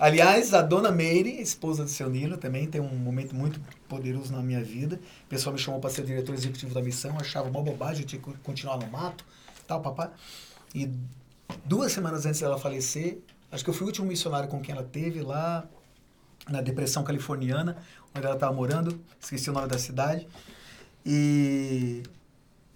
Aliás, 0.00 0.54
a 0.54 0.62
dona 0.62 0.90
Meire, 0.90 1.42
esposa 1.42 1.84
do 1.84 1.90
seu 1.90 2.08
Nilo, 2.08 2.38
também 2.38 2.66
tem 2.66 2.80
um 2.80 2.96
momento 2.96 3.34
muito 3.34 3.60
poderoso 3.86 4.32
na 4.32 4.40
minha 4.42 4.64
vida. 4.64 4.98
O 5.26 5.28
pessoal 5.28 5.52
me 5.52 5.58
chamou 5.58 5.78
para 5.78 5.90
ser 5.90 6.04
diretor 6.06 6.34
executivo 6.34 6.72
da 6.72 6.82
missão, 6.82 7.18
achava 7.18 7.50
uma 7.50 7.60
bobagem, 7.60 8.02
eu 8.02 8.06
tinha 8.08 8.22
que 8.22 8.32
continuar 8.38 8.78
no 8.78 8.86
mato, 8.90 9.22
tal, 9.66 9.82
papá. 9.82 10.10
E 10.74 10.90
duas 11.66 11.92
semanas 11.92 12.24
antes 12.24 12.40
dela 12.40 12.58
falecer, 12.58 13.18
acho 13.52 13.62
que 13.62 13.68
eu 13.68 13.74
fui 13.74 13.84
o 13.84 13.88
último 13.88 14.06
missionário 14.06 14.48
com 14.48 14.58
quem 14.62 14.74
ela 14.74 14.84
teve 14.84 15.20
lá 15.20 15.68
na 16.48 16.62
depressão 16.62 17.04
californiana, 17.04 17.76
onde 18.14 18.24
ela 18.24 18.36
estava 18.36 18.54
morando, 18.54 18.98
esqueci 19.20 19.50
o 19.50 19.52
nome 19.52 19.68
da 19.68 19.78
cidade. 19.78 20.26
E, 21.04 22.02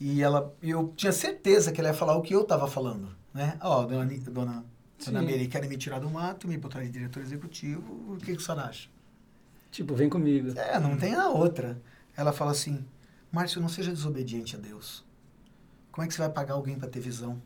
e 0.01 0.22
ela, 0.22 0.55
eu 0.62 0.93
tinha 0.97 1.12
certeza 1.12 1.72
que 1.72 1.81
ela 1.81 1.91
ia 1.91 1.95
falar 1.95 2.16
o 2.16 2.22
que 2.22 2.35
eu 2.35 2.43
estava 2.43 2.66
falando, 2.68 3.09
né? 3.33 3.59
Ó, 3.62 3.87
Ni- 4.05 4.18
dona, 4.18 4.64
dona 4.64 4.64
Sim. 5.11 5.13
Mary, 5.13 5.49
querem 5.49 5.69
me 5.69 5.77
tirar 5.77 5.99
do 5.99 6.09
mato, 6.11 6.47
me 6.49 6.57
botar 6.57 6.83
de 6.83 6.91
diretor 6.91 7.21
executivo, 7.23 8.15
o 8.15 8.17
que, 8.19 8.27
que 8.33 8.39
o 8.39 8.41
senhor 8.41 8.61
acha? 8.61 8.89
tipo, 9.71 9.93
vem 9.95 10.09
comigo. 10.09 10.53
É, 10.57 10.79
não 10.79 10.97
tem 10.97 11.15
a 11.17 11.29
outra. 11.29 11.83
Ela 12.17 12.33
fala 12.33 12.53
assim, 12.53 12.85
Márcio, 13.33 13.61
não 13.61 13.69
seja 13.69 13.91
desobediente 13.91 14.55
a 14.55 14.59
Deus. 14.59 15.05
Como 15.91 16.05
é 16.05 16.09
que 16.09 16.15
você 16.15 16.21
vai 16.21 16.31
pagar 16.31 16.55
alguém 16.55 16.79
para 16.79 16.89
ter 16.89 17.01
visão? 17.01 17.43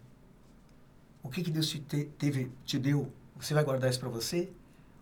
O 1.23 1.31
que, 1.31 1.43
que 1.43 1.51
Deus 1.51 1.67
te, 1.69 1.81
te- 1.81 2.05
teve, 2.19 2.51
te 2.67 2.79
deu? 2.79 3.11
Você 3.39 3.55
vai 3.55 3.65
guardar 3.65 3.89
isso 3.89 3.99
para 3.99 4.11
você? 4.11 4.51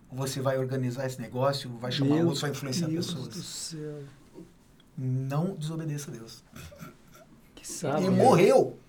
Ou 0.09 0.17
você 0.17 0.39
vai 0.39 0.57
organizar 0.57 1.05
esse 1.05 1.19
negócio, 1.19 1.69
vai 1.79 1.91
chamar 1.91 2.15
Meu 2.15 2.23
outros, 2.27 2.41
vai 2.41 2.51
influenciar 2.51 2.87
Deus 2.87 3.07
pessoas? 3.07 3.27
do 3.35 3.43
céu. 3.43 4.03
Não 4.97 5.53
desobedeça 5.55 6.09
a 6.09 6.13
Deus. 6.13 6.43
Que 7.55 7.67
sábado. 7.67 8.03
e 8.05 8.09
morreu. 8.09 8.79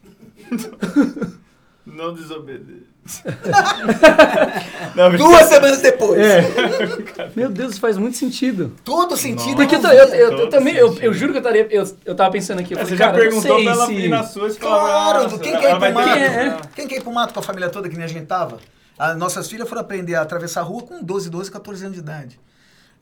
Não 1.85 2.15
desobedeça. 2.15 2.87
Não, 4.95 5.17
Duas 5.17 5.47
semanas 5.47 5.81
depois. 5.81 6.21
É. 6.21 6.43
Meu 7.37 7.49
Deus, 7.51 7.73
isso 7.73 7.81
faz 7.81 7.97
muito 7.97 8.17
sentido. 8.17 8.75
Todo 8.85 9.17
sentido. 9.17 9.57
Porque 9.57 9.75
eu, 9.77 9.81
eu, 9.81 10.09
eu, 10.15 10.39
eu 10.39 10.51
também, 10.51 10.75
eu, 10.75 10.95
eu 10.99 11.13
juro 11.13 11.33
que 11.33 11.39
eu 11.39 11.43
estaria. 11.43 11.67
Eu, 11.71 11.97
eu 12.05 12.15
tava 12.15 12.31
pensando 12.33 12.61
aqui. 12.61 12.75
Eu 12.75 12.79
É, 12.79 12.83
falei, 12.83 12.97
você 12.97 12.97
já 12.97 13.07
cara, 13.11 13.19
perguntou 13.19 13.63
pra 13.63 13.73
ela 13.73 13.87
se- 13.87 13.93
ir 13.95 14.09
na 14.09 14.25
sua 14.25 14.49
e 14.49 14.55
falava, 14.55 14.81
Claro, 14.81 15.23
"Nossa, 15.25 15.39
quem 15.39 15.57
quer 15.59 15.75
ir 15.75 15.79
pro 15.79 15.93
mato? 15.93 16.09
que- 16.09 16.15
Quem 16.15 16.23
é? 16.25 16.61
Quem 16.75 16.89
quer 16.89 16.97
ir 16.97 17.03
pro 17.03 17.13
mato 17.13 17.35
com 17.35 17.41
a 17.41 17.43
família 17.43 17.69
toda 17.71 17.89
que 17.89 17.97
nem 17.97 18.05
a 18.05 18.09
gente 18.09 18.27
tava? 18.27 18.59
As 18.99 19.17
nossas 19.17 19.49
filhas 19.49 19.69
foram 19.69 19.83
aprender 19.83 20.15
a 20.17 20.23
atravessar 20.23 20.61
a 20.61 20.65
rua 20.65 20.83
com 20.83 21.03
12, 21.03 21.31
12, 21.31 21.51
14 21.51 21.85
anos 21.85 21.97
de 21.97 22.03
idade. 22.03 22.41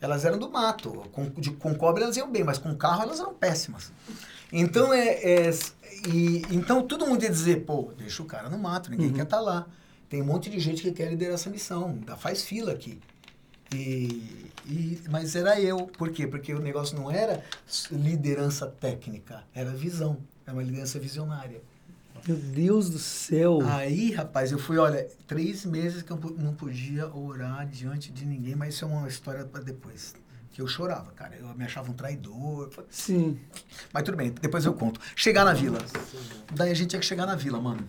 Elas 0.00 0.24
eram 0.26 0.38
do 0.38 0.50
mato. 0.50 1.02
Com, 1.12 1.30
de, 1.38 1.50
com 1.52 1.74
cobre 1.74 2.02
elas 2.02 2.16
iam 2.16 2.30
bem, 2.30 2.44
mas 2.44 2.59
com 2.59 2.74
carro 2.74 3.02
elas 3.04 3.18
eram 3.18 3.32
péssimas. 3.32 3.90
Então, 4.52 4.92
é, 4.92 5.09
é- 5.48 5.50
e, 6.09 6.42
então 6.50 6.82
todo 6.82 7.07
mundo 7.07 7.22
ia 7.22 7.30
dizer, 7.30 7.64
pô, 7.64 7.90
deixa 7.96 8.22
o 8.22 8.26
cara 8.26 8.50
no 8.50 8.59
mato, 8.59 8.90
ninguém 8.90 9.11
quer 9.12 9.22
estar 9.22 9.40
lá. 9.40 9.64
Tem 10.09 10.22
um 10.22 10.24
monte 10.24 10.48
de 10.50 10.59
gente 10.61 10.82
que 10.82 10.92
quer 10.92 11.11
liderar 11.11 11.34
essa 11.34 11.50
missão, 11.50 11.86
ainda 11.88 12.16
faz 12.16 12.42
fila 12.42 12.72
aqui. 12.72 12.98
E, 13.74 14.48
e- 14.66 15.00
mas 15.11 15.34
era 15.34 15.61
eu. 15.61 15.86
Por 15.86 16.11
quê? 16.11 16.26
Porque 16.26 16.54
o 16.54 16.61
negócio 16.61 16.96
não 16.96 17.11
era 17.11 17.42
liderança 17.90 18.66
técnica, 18.66 19.42
era 19.54 19.70
visão. 19.70 20.18
Era 20.46 20.57
uma 20.57 20.62
liderança 20.62 20.98
visionária. 20.98 21.61
Meu 22.26 22.36
Deus 22.36 22.88
do 22.90 22.98
céu. 22.98 23.59
Aí, 23.66 24.11
rapaz, 24.12 24.50
eu 24.50 24.59
fui, 24.59 24.78
olha, 24.78 25.07
três 25.26 25.64
meses 25.64 26.02
que 26.02 26.11
eu 26.11 26.16
não 26.38 26.54
podia 26.54 27.07
orar 27.14 27.66
diante 27.68 28.11
de 28.12 28.24
ninguém, 28.24 28.54
mas 28.57 28.74
isso 28.74 28.84
é 28.84 28.88
uma 28.88 29.07
história 29.09 29.44
para 29.44 29.62
depois. 29.62 30.14
Que 30.52 30.62
eu 30.62 30.66
chorava, 30.66 31.11
cara. 31.12 31.36
Eu 31.36 31.46
me 31.54 31.64
achava 31.64 31.90
um 31.90 31.94
traidor. 31.94 32.70
Sim. 32.88 33.38
Mas 33.92 34.02
tudo 34.04 34.16
bem, 34.16 34.30
depois 34.40 34.64
eu 34.64 34.72
conto. 34.72 34.98
Chegar 35.14 35.44
na 35.44 35.52
vila. 35.52 35.78
Daí 36.54 36.70
a 36.70 36.74
gente 36.74 36.90
tinha 36.90 37.00
que 37.00 37.07
chegar 37.07 37.26
na 37.26 37.34
vila, 37.36 37.61
mano. 37.61 37.86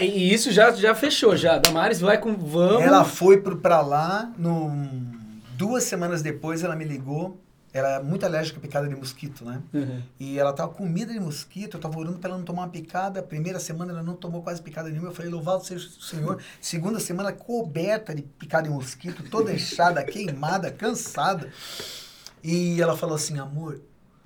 E 0.00 0.04
e 0.04 0.32
isso 0.34 0.50
já, 0.50 0.70
já 0.72 0.94
fechou, 0.94 1.36
já. 1.36 1.58
Damares 1.58 2.00
vai 2.00 2.18
com. 2.18 2.34
Vamos. 2.36 2.82
Ela 2.82 3.04
foi 3.04 3.40
pro, 3.40 3.56
pra 3.56 3.80
lá, 3.80 4.32
no, 4.38 4.70
duas 5.56 5.84
semanas 5.84 6.22
depois 6.22 6.62
ela 6.62 6.76
me 6.76 6.84
ligou. 6.84 7.40
era 7.72 8.02
muito 8.02 8.24
alérgica 8.24 8.58
à 8.58 8.60
picada 8.60 8.88
de 8.88 8.94
mosquito, 8.94 9.44
né? 9.44 9.62
Uhum. 9.72 10.02
E 10.18 10.38
ela 10.38 10.52
tava 10.52 10.72
com 10.72 10.86
medo 10.88 11.12
de 11.12 11.20
mosquito, 11.20 11.76
eu 11.76 11.80
tava 11.80 11.98
orando 11.98 12.18
para 12.18 12.30
ela 12.30 12.38
não 12.38 12.44
tomar 12.44 12.62
uma 12.62 12.68
picada. 12.68 13.22
Primeira 13.22 13.60
semana 13.60 13.92
ela 13.92 14.02
não 14.02 14.14
tomou 14.14 14.42
quase 14.42 14.62
picada 14.62 14.88
nenhuma. 14.88 15.08
Eu 15.08 15.14
falei, 15.14 15.30
louvado 15.30 15.64
seja 15.64 15.86
o 15.86 16.02
Senhor. 16.02 16.42
Segunda 16.60 16.98
semana 17.00 17.32
coberta 17.32 18.14
de 18.14 18.22
picada 18.22 18.64
de 18.64 18.70
mosquito, 18.74 19.22
toda 19.30 19.52
inchada, 19.54 20.02
queimada, 20.04 20.70
cansada. 20.70 21.50
E 22.42 22.80
ela 22.80 22.96
falou 22.96 23.16
assim, 23.16 23.38
amor, 23.38 23.80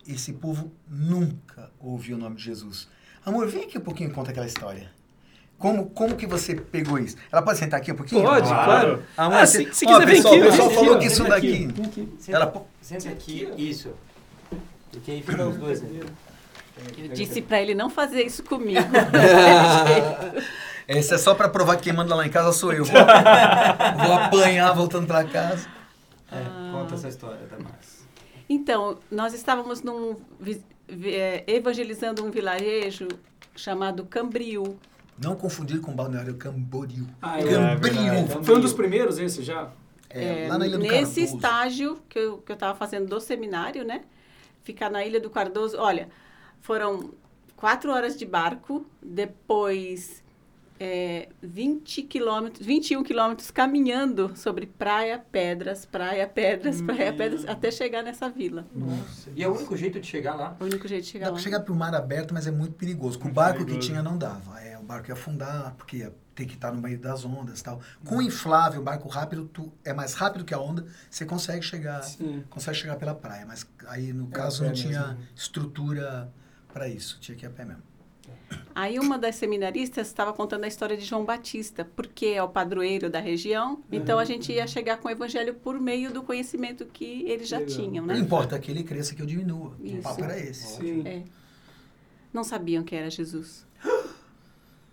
esse 0.07 0.33
povo 0.33 0.71
nunca 0.89 1.71
ouviu 1.81 2.17
o 2.17 2.21
nome 2.21 2.37
de 2.37 2.45
Jesus. 2.45 2.89
Amor, 3.25 3.49
vem 3.49 3.65
aqui 3.65 3.79
um 3.79 3.83
pouquinho 3.83 4.11
e 4.11 4.13
conta 4.13 4.31
aquela 4.31 4.47
história. 4.47 4.91
Como, 5.61 5.91
como 5.91 6.17
que 6.17 6.27
você 6.27 6.57
pegou 6.57 6.99
isso? 6.99 7.17
Ela 7.31 7.43
pode 7.43 7.59
sentar 7.59 7.79
aqui 7.81 7.93
um 7.93 7.95
pouquinho? 7.95 8.23
Pode, 8.25 8.49
Claro. 8.49 8.65
claro. 8.65 9.03
Ah, 9.17 9.47
você- 9.47 9.67
se, 9.67 9.75
se 9.75 9.87
quiser 9.87 10.07
pessoal, 10.07 10.35
aqui. 10.35 10.43
o 10.43 10.47
pessoal 10.51 10.69
vem 10.71 10.79
falou 10.79 10.99
que 10.99 11.07
isso 11.07 11.23
Vem 11.23 11.33
aqui, 11.33 11.51
daqui- 11.53 11.67
vem 11.75 11.85
aqui. 11.87 12.09
Senta, 12.19 12.37
Ela 12.39 12.65
senta 12.81 13.09
aqui, 13.11 13.49
isso. 13.59 13.91
Porque 14.91 15.11
aí 15.13 15.23
fica 15.23 15.47
os 15.47 15.57
dois, 15.57 15.83
né? 15.83 16.01
Eu 16.97 17.09
disse 17.09 17.43
pra 17.43 17.61
ele 17.61 17.75
não 17.75 17.91
fazer 17.91 18.23
isso 18.25 18.43
comigo. 18.43 18.81
Esse 20.89 21.15
é 21.15 21.19
só 21.19 21.35
pra 21.35 21.49
provar 21.49 21.77
que 21.77 21.85
quem 21.85 21.93
manda 21.93 22.15
lá 22.15 22.27
em 22.27 22.31
casa 22.31 22.53
sou 22.53 22.73
eu. 22.73 22.85
Vou, 22.85 22.95
vou 24.07 24.13
apanhar 24.15 24.73
voltando 24.75 25.07
pra 25.07 25.25
casa. 25.25 25.67
É, 26.33 26.73
conta 26.73 26.95
essa 26.95 27.09
história, 27.09 27.41
Damares. 27.51 28.05
Então, 28.49 28.99
nós 29.11 29.33
estávamos 29.35 29.83
num, 29.83 30.17
eh, 31.05 31.45
evangelizando 31.47 32.25
um 32.25 32.31
vilarejo 32.31 33.07
chamado 33.55 34.05
Cambril. 34.05 34.77
Não 35.23 35.37
confundir 35.37 35.81
com 35.81 35.93
Balneário 35.95 36.35
Camboriú. 36.37 37.07
Ah, 37.21 37.39
é 37.39 37.45
Camboriú. 37.45 37.79
verdade. 38.05 38.45
Foi 38.45 38.57
um 38.57 38.61
dos 38.61 38.73
primeiros 38.73 39.19
esse 39.19 39.43
já? 39.43 39.71
É, 40.09 40.49
lá 40.49 40.59
na 40.59 40.67
Ilha 40.67 40.79
do 40.79 40.83
nesse 40.83 41.21
Cardoso. 41.21 41.37
estágio 41.37 41.99
que 42.09 42.19
eu 42.19 42.39
que 42.39 42.51
eu 42.51 42.55
estava 42.55 42.77
fazendo 42.77 43.07
do 43.09 43.21
seminário, 43.21 43.85
né? 43.85 44.03
Ficar 44.65 44.91
na 44.91 45.05
Ilha 45.05 45.21
do 45.21 45.31
Cardoso. 45.31 45.77
Olha, 45.79 46.09
foram 46.61 47.11
quatro 47.57 47.93
horas 47.93 48.17
de 48.17 48.25
barco, 48.27 48.85
depois 49.03 50.20
eh, 50.81 51.29
20 51.43 52.03
quilômetros, 52.05 52.67
21 52.67 53.03
quilômetros 53.05 53.51
caminhando 53.51 54.33
sobre 54.35 54.67
praia, 54.67 55.23
pedras, 55.31 55.85
praia, 55.85 56.27
pedras, 56.27 56.81
praia, 56.81 57.13
pedras, 57.13 57.45
até 57.47 57.71
chegar 57.71 58.03
nessa 58.03 58.31
vila. 58.31 58.65
E 59.37 59.45
é 59.45 59.49
o 59.49 59.55
único 59.55 59.77
jeito 59.77 60.01
de 60.01 60.07
chegar 60.07 60.35
lá? 60.35 60.57
O 60.59 60.65
único 60.65 60.89
jeito 60.89 61.05
de 61.05 61.11
chegar 61.11 61.27
Dá 61.27 61.31
lá. 61.33 61.35
pra 61.37 61.43
chegar 61.43 61.61
pro 61.61 61.75
mar 61.75 61.95
aberto, 61.95 62.33
mas 62.33 62.47
é 62.47 62.51
muito 62.51 62.73
perigoso. 62.75 63.19
Com 63.19 63.25
o 63.25 63.27
Muito 63.27 63.37
barco 63.37 63.59
que 63.59 63.65
perigoso. 63.67 63.89
tinha 63.89 64.03
não 64.03 64.17
dava. 64.17 64.59
É, 64.63 64.79
o 64.79 64.83
barco 64.83 65.09
ia 65.09 65.15
afundar, 65.15 65.75
porque 65.77 65.99
ia 65.99 66.15
ter 66.35 66.47
que 66.47 66.55
estar 66.55 66.73
no 66.73 66.81
meio 66.81 66.99
das 66.99 67.23
ondas 67.27 67.61
e 67.61 67.63
tal. 67.63 67.81
Com 68.07 68.17
o 68.17 68.23
inflável, 68.23 68.81
o 68.81 68.85
barco 68.85 69.07
rápido, 69.09 69.45
tu, 69.53 69.71
é 69.85 69.93
mais 69.93 70.15
rápido 70.15 70.43
que 70.47 70.55
a 70.55 70.59
onda, 70.59 70.87
você 71.11 71.27
consegue 71.27 71.63
chegar, 71.63 72.03
Sim. 72.03 72.43
consegue 72.49 72.79
chegar 72.79 72.97
pela 72.97 73.15
praia. 73.15 73.45
Mas 73.47 73.67
aí, 73.87 74.11
no 74.15 74.29
É, 74.29 74.31
caso, 74.31 74.65
não 74.65 74.73
tinha 74.73 75.09
mesmo. 75.09 75.19
estrutura 75.37 76.33
para 76.73 76.89
isso. 76.89 77.19
Tinha 77.21 77.37
que 77.37 77.45
ir 77.45 77.49
a 77.49 77.51
pé 77.51 77.67
mesmo. 77.67 77.83
Aí 78.75 78.99
uma 78.99 79.19
das 79.19 79.35
seminaristas 79.37 80.07
estava 80.07 80.33
contando 80.33 80.65
a 80.65 80.69
história 80.69 80.97
de 80.97 81.05
João 81.05 81.25
Batista, 81.25 81.85
porque 81.97 82.27
é 82.27 82.43
o 82.43 82.49
padroeiro 82.49 83.11
da 83.11 83.21
região, 83.21 83.83
então 83.91 84.19
a 84.19 84.25
gente 84.25 84.53
ia 84.53 84.67
chegar 84.67 84.97
com 84.99 85.09
o 85.09 85.11
evangelho 85.11 85.55
por 85.55 85.79
meio 85.81 86.13
do 86.13 86.23
conhecimento 86.23 86.87
que 86.87 87.25
eles 87.29 87.49
já 87.49 87.59
Legal. 87.59 87.77
tinham, 87.77 88.07
Não 88.07 88.15
né? 88.15 88.21
importa 88.21 88.59
que 88.59 88.71
ele 88.71 88.83
cresça, 88.83 89.15
que 89.15 89.21
eu 89.23 89.27
diminua. 89.27 89.73
O 89.79 89.87
Isso. 89.87 90.03
papo 90.03 90.25
era 90.25 90.39
esse. 90.39 90.77
Sim. 90.79 91.03
É. 91.07 91.23
Não 92.33 92.45
sabiam 92.45 92.83
que 92.85 92.95
era 92.95 93.11
Jesus. 93.11 93.67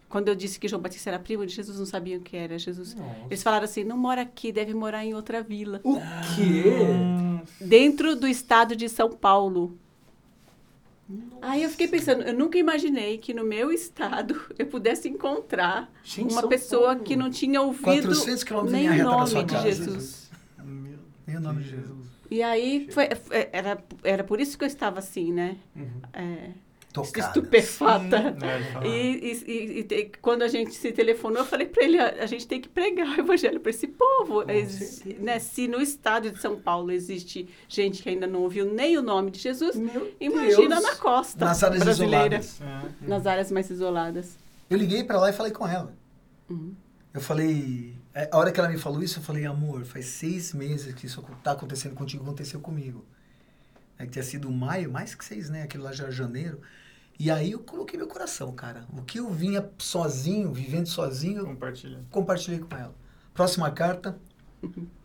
Quando 0.09 0.29
eu 0.29 0.35
disse 0.35 0.57
que 0.59 0.67
João 0.67 0.81
Batista 0.81 1.09
era 1.09 1.19
primo 1.19 1.45
de 1.45 1.53
Jesus, 1.53 1.77
não 1.77 1.85
sabiam 1.85 2.19
que 2.21 2.35
era 2.35 2.57
Jesus. 2.57 2.95
Eles 3.29 3.43
falaram 3.43 3.65
assim: 3.65 3.83
não 3.83 3.97
mora 3.97 4.21
aqui, 4.21 4.51
deve 4.53 4.73
morar 4.73 5.03
em 5.05 5.13
outra 5.13 5.43
vila. 5.43 5.81
O 5.83 5.95
quê? 6.35 6.63
Dentro 7.59 8.15
do 8.15 8.25
estado 8.27 8.75
de 8.75 8.87
São 8.87 9.09
Paulo. 9.11 9.77
Aí 11.41 11.63
eu 11.63 11.69
fiquei 11.69 11.87
pensando, 11.87 12.23
eu 12.23 12.33
nunca 12.33 12.57
imaginei 12.57 13.17
que 13.17 13.33
no 13.33 13.43
meu 13.45 13.71
estado 13.71 14.39
eu 14.59 14.65
pudesse 14.67 15.07
encontrar 15.07 15.91
Gente, 16.03 16.31
uma 16.33 16.41
São 16.41 16.49
pessoa 16.49 16.87
Paulo. 16.87 17.03
que 17.03 17.15
não 17.15 17.29
tinha 17.29 17.61
ouvido 17.61 17.83
400 17.83 18.43
quilômetros 18.43 18.79
em 18.79 18.89
nem 18.89 19.01
o 19.01 19.03
nome 19.05 19.43
de. 19.43 19.61
Jesus. 19.61 20.29
Em 21.27 21.39
nome 21.39 21.63
de 21.63 21.69
Jesus. 21.69 22.07
E 22.29 22.43
aí 22.43 22.87
foi, 22.91 23.07
foi- 23.15 23.49
era, 23.53 23.81
era 24.03 24.23
por 24.23 24.41
isso 24.41 24.57
que 24.57 24.63
eu 24.63 24.67
estava 24.67 24.99
assim, 24.99 25.31
né? 25.31 25.57
É, 26.11 26.51
Tocada. 27.03 27.27
estupefata. 27.27 28.35
É, 28.81 28.87
E, 28.87 29.31
e- 29.47 29.81
e- 29.87 29.93
e 29.93 30.11
quando 30.21 30.41
a 30.43 30.47
gente 30.47 30.73
se 30.73 30.91
telefonou, 30.91 31.39
eu 31.39 31.45
falei 31.45 31.67
para 31.67 31.83
ele, 31.83 31.99
a, 31.99 32.23
a 32.23 32.25
gente 32.25 32.47
tem 32.47 32.59
que 32.61 32.67
pregar 32.69 33.07
o 33.17 33.19
evangelho 33.21 33.59
para 33.59 33.69
esse 33.69 33.87
povo. 33.87 34.49
Ex- 34.49 35.03
né? 35.19 35.39
Se 35.39 35.67
no 35.67 35.81
estado 35.81 36.31
de 36.31 36.39
São 36.41 36.59
Paulo 36.59 36.91
existe 36.91 37.47
gente 37.67 38.03
que 38.03 38.09
ainda 38.09 38.27
não 38.27 38.41
ouviu 38.41 38.65
nem 38.71 38.97
o 38.97 39.01
nome 39.01 39.31
de 39.31 39.39
Jesus, 39.39 39.75
Meu 39.75 40.11
imagina 40.19 40.75
Deus. 40.75 40.83
na 40.83 40.95
costa 40.95 41.45
Nas 41.45 41.63
áreas 41.63 41.83
brasileira, 41.83 42.37
isoladas. 42.39 42.97
nas 43.01 43.25
áreas 43.25 43.51
mais 43.51 43.69
isoladas. 43.69 44.37
Eu 44.69 44.77
liguei 44.77 45.03
pra 45.03 45.19
lá 45.19 45.29
e 45.29 45.33
falei 45.33 45.51
com 45.51 45.67
ela. 45.67 45.93
Uhum. 46.49 46.73
Eu 47.13 47.21
falei. 47.21 47.95
é, 48.13 48.29
A 48.31 48.37
hora 48.37 48.51
que 48.51 48.59
ela 48.59 48.69
me 48.69 48.77
falou 48.77 49.01
isso, 49.01 49.19
eu 49.19 49.23
falei, 49.23 49.45
amor, 49.45 49.85
faz 49.85 50.05
seis 50.05 50.53
meses 50.53 50.93
que 50.93 51.05
isso 51.05 51.23
tá 51.43 51.51
acontecendo 51.53 51.95
contigo, 51.95 52.23
aconteceu 52.23 52.59
comigo. 52.59 53.03
É 53.97 54.05
que 54.05 54.11
tinha 54.11 54.23
sido 54.23 54.51
maio, 54.51 54.91
mais 54.91 55.15
que 55.15 55.25
seis, 55.25 55.49
né? 55.49 55.63
Aquilo 55.63 55.83
lá 55.83 55.91
já 55.91 56.03
era 56.03 56.11
janeiro. 56.11 56.61
E 57.19 57.31
aí 57.31 57.51
eu 57.51 57.59
coloquei 57.59 57.97
meu 57.97 58.07
coração, 58.07 58.51
cara. 58.53 58.85
O 58.95 59.01
que 59.03 59.19
eu 59.19 59.29
vinha 59.29 59.69
sozinho, 59.77 60.51
vivendo 60.53 60.87
sozinho, 60.87 61.45
Compartilha. 61.45 61.99
compartilhei 62.11 62.59
com 62.59 62.75
ela. 62.75 62.95
Próxima 63.33 63.71
carta. 63.71 64.17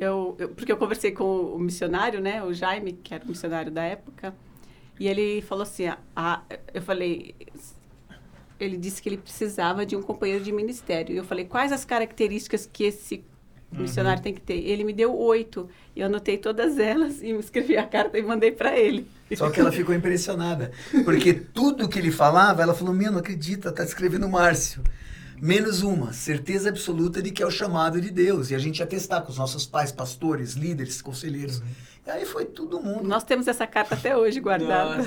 Eu, 0.00 0.34
eu- 0.38 0.48
porque 0.48 0.72
eu 0.72 0.76
conversei 0.76 1.12
com 1.12 1.24
o 1.54 1.58
missionário, 1.58 2.20
né, 2.20 2.42
o 2.42 2.52
Jaime, 2.52 2.92
que 2.94 3.12
era 3.14 3.22
o 3.24 3.28
missionário 3.28 3.70
da 3.70 3.82
época, 3.82 4.34
e 4.98 5.06
ele 5.06 5.42
falou 5.42 5.62
assim, 5.62 5.86
ah, 5.86 5.98
ah, 6.16 6.42
eu 6.72 6.80
falei, 6.82 7.34
ele 8.58 8.76
disse 8.76 9.02
que 9.02 9.08
ele 9.08 9.16
precisava 9.18 9.84
de 9.84 9.96
um 9.96 10.02
companheiro 10.02 10.42
de 10.44 10.52
ministério. 10.52 11.14
E 11.14 11.18
eu 11.18 11.24
falei, 11.24 11.44
quais 11.44 11.72
as 11.72 11.84
características 11.84 12.66
que 12.66 12.84
esse 12.84 13.24
missionário 13.80 14.22
tem 14.22 14.34
que 14.34 14.40
ter? 14.40 14.58
Ele 14.58 14.84
me 14.84 14.92
deu 14.92 15.16
oito, 15.16 15.68
e 15.96 16.00
eu 16.00 16.06
anotei 16.06 16.36
todas 16.38 16.78
elas 16.78 17.22
e 17.22 17.30
escrevi 17.30 17.76
a 17.76 17.86
carta 17.86 18.18
e 18.18 18.22
mandei 18.22 18.52
para 18.52 18.78
ele. 18.78 19.06
Só 19.34 19.50
que 19.50 19.60
ela 19.60 19.72
ficou 19.72 19.94
impressionada. 19.94 20.72
Porque 21.04 21.32
tudo 21.32 21.88
que 21.88 21.98
ele 21.98 22.10
falava, 22.10 22.62
ela 22.62 22.74
falou, 22.74 22.92
meu, 22.94 23.10
não 23.10 23.18
acredita, 23.18 23.72
tá 23.72 23.82
escrevendo 23.84 24.28
Márcio. 24.28 24.82
Menos 25.40 25.82
uma, 25.82 26.12
certeza 26.12 26.68
absoluta 26.68 27.20
de 27.20 27.32
que 27.32 27.42
é 27.42 27.46
o 27.46 27.50
chamado 27.50 28.00
de 28.00 28.10
Deus. 28.10 28.50
E 28.50 28.54
a 28.54 28.58
gente 28.58 28.78
ia 28.78 28.86
testar 28.86 29.22
com 29.22 29.30
os 29.30 29.38
nossos 29.38 29.66
pais, 29.66 29.90
pastores, 29.90 30.52
líderes, 30.52 31.02
conselheiros. 31.02 31.60
E 32.06 32.10
aí 32.10 32.24
foi 32.24 32.44
todo 32.44 32.80
mundo. 32.80 33.08
Nós 33.08 33.24
temos 33.24 33.48
essa 33.48 33.66
carta 33.66 33.94
até 33.94 34.16
hoje 34.16 34.38
guardada. 34.38 35.02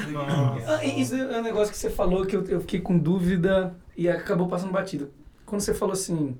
Ah, 0.67 0.83
isso 0.83 1.15
é 1.15 1.39
um 1.39 1.43
negócio 1.43 1.71
que 1.71 1.77
você 1.77 1.89
falou 1.89 2.25
que 2.25 2.35
eu, 2.35 2.43
eu 2.45 2.59
fiquei 2.61 2.81
com 2.81 2.97
dúvida 2.97 3.75
e 3.95 4.09
acabou 4.09 4.47
passando 4.47 4.71
batido. 4.71 5.09
Quando 5.45 5.61
você 5.61 5.73
falou 5.73 5.93
assim, 5.93 6.37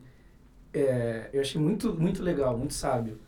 é, 0.79 1.29
eu 1.33 1.41
achei 1.41 1.59
muito, 1.59 1.93
muito 1.93 2.21
legal, 2.23 2.57
muito 2.57 2.73
sábio. 2.73 3.19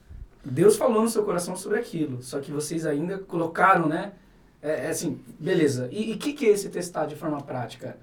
Deus 0.43 0.77
falou 0.77 1.01
no 1.03 1.09
seu 1.09 1.23
coração 1.23 1.55
sobre 1.55 1.79
aquilo, 1.79 2.21
só 2.21 2.39
que 2.39 2.51
vocês 2.51 2.85
ainda 2.85 3.17
colocaram, 3.17 3.87
né? 3.87 4.13
É, 4.61 4.85
é 4.85 4.89
assim, 4.89 5.19
beleza. 5.39 5.89
E 5.91 6.13
o 6.13 6.17
que, 6.17 6.33
que 6.33 6.45
é 6.45 6.49
esse 6.49 6.69
testar 6.69 7.05
de 7.05 7.15
forma 7.15 7.41
prática? 7.41 7.97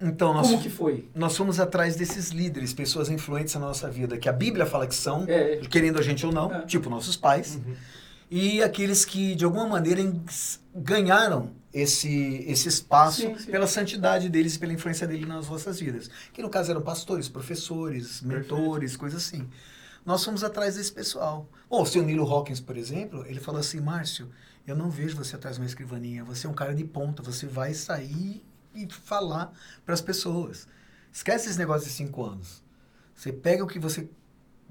Então, 0.00 0.34
nós, 0.34 0.48
Como 0.48 0.60
que 0.60 0.68
foi? 0.68 1.08
nós 1.14 1.36
fomos 1.36 1.60
atrás 1.60 1.94
desses 1.96 2.30
líderes, 2.30 2.72
pessoas 2.74 3.08
influentes 3.08 3.54
na 3.54 3.60
nossa 3.60 3.88
vida, 3.90 4.18
que 4.18 4.28
a 4.28 4.32
Bíblia 4.32 4.66
fala 4.66 4.86
que 4.86 4.94
são, 4.94 5.24
É, 5.28 5.56
querendo 5.70 5.98
a 5.98 6.02
gente 6.02 6.26
ou 6.26 6.32
não, 6.32 6.52
É. 6.52 6.62
tipo 6.62 6.90
nossos 6.90 7.16
pais. 7.16 7.58
E 8.30 8.62
aqueles 8.62 9.04
que, 9.04 9.34
de 9.34 9.44
alguma 9.44 9.66
maneira, 9.66 10.00
ganharam 10.74 11.50
esse, 11.74 12.44
esse 12.46 12.68
espaço 12.68 13.22
Sim, 13.22 13.36
sim. 13.36 13.50
pela 13.50 13.66
santidade 13.66 14.28
deles 14.28 14.54
e 14.54 14.58
pela 14.60 14.72
influência 14.72 15.08
dele 15.08 15.26
nas 15.26 15.48
nossas 15.48 15.80
vidas. 15.80 16.08
Que 16.32 16.40
no 16.40 16.48
caso 16.48 16.70
eram 16.70 16.80
pastores, 16.80 17.28
professores, 17.28 18.22
mentores, 18.22 18.96
coisas 18.96 19.26
assim. 19.26 19.48
Nós 20.06 20.24
fomos 20.24 20.44
atrás 20.44 20.76
desse 20.76 20.92
pessoal. 20.92 21.48
Ou 21.68 21.82
o 21.82 21.86
seu 21.86 22.02
Nilo 22.04 22.24
Hawkins, 22.30 22.60
por 22.60 22.76
exemplo, 22.76 23.26
ele 23.26 23.40
falou 23.40 23.60
assim, 23.60 23.80
Márcio, 23.80 24.30
eu 24.64 24.76
não 24.76 24.88
vejo 24.88 25.16
você 25.16 25.34
atrás 25.34 25.56
de 25.56 25.62
uma 25.62 25.66
escrivaninha, 25.66 26.22
você 26.22 26.46
é 26.46 26.50
um 26.50 26.54
cara 26.54 26.74
de 26.74 26.84
ponta, 26.84 27.22
você 27.22 27.46
vai 27.46 27.74
sair 27.74 28.44
e 28.74 28.86
falar 28.88 29.52
para 29.84 29.94
as 29.94 30.00
pessoas. 30.00 30.68
Esquece 31.12 31.48
esse 31.48 31.58
negócio 31.58 31.88
de 31.88 31.92
cinco 31.92 32.24
anos. 32.24 32.62
Você 33.16 33.32
pega 33.32 33.64
o 33.64 33.66
que 33.66 33.78
você... 33.80 34.08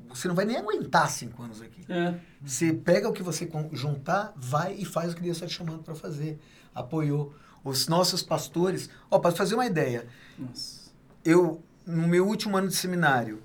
Você 0.09 0.27
não 0.27 0.35
vai 0.35 0.45
nem 0.45 0.57
aguentar 0.57 1.09
cinco 1.09 1.43
anos 1.43 1.61
aqui. 1.61 1.83
é. 1.89 2.15
Você 2.45 2.73
pega 2.73 3.09
o 3.09 3.13
que 3.13 3.23
você 3.23 3.49
juntar, 3.71 4.33
vai 4.35 4.75
e 4.75 4.85
faz 4.85 5.11
o 5.13 5.15
que 5.15 5.21
Deus 5.21 5.37
está 5.37 5.47
te 5.47 5.53
chamando 5.53 5.83
para 5.83 5.95
fazer. 5.95 6.39
Apoiou. 6.73 7.33
Os 7.63 7.87
nossos 7.87 8.21
pastores. 8.21 8.89
Ó, 9.09 9.19
para 9.19 9.31
fazer 9.31 9.55
uma 9.55 9.65
ideia, 9.65 10.05
Nossa. 10.37 10.91
eu, 11.23 11.63
no 11.85 12.07
meu 12.07 12.27
último 12.27 12.57
ano 12.57 12.67
de 12.67 12.75
seminário. 12.75 13.41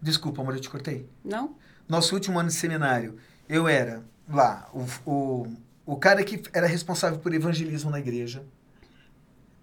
Desculpa, 0.00 0.42
amor, 0.42 0.54
eu 0.54 0.60
te 0.60 0.68
cortei. 0.68 1.08
Não? 1.24 1.56
Nosso 1.88 2.14
último 2.14 2.38
ano 2.38 2.48
de 2.48 2.54
seminário, 2.54 3.18
eu 3.48 3.66
era 3.66 4.04
lá, 4.28 4.68
o, 4.74 5.10
o, 5.10 5.56
o 5.86 5.96
cara 5.96 6.22
que 6.22 6.42
era 6.52 6.66
responsável 6.66 7.18
por 7.18 7.32
evangelismo 7.32 7.90
na 7.90 7.98
igreja. 7.98 8.44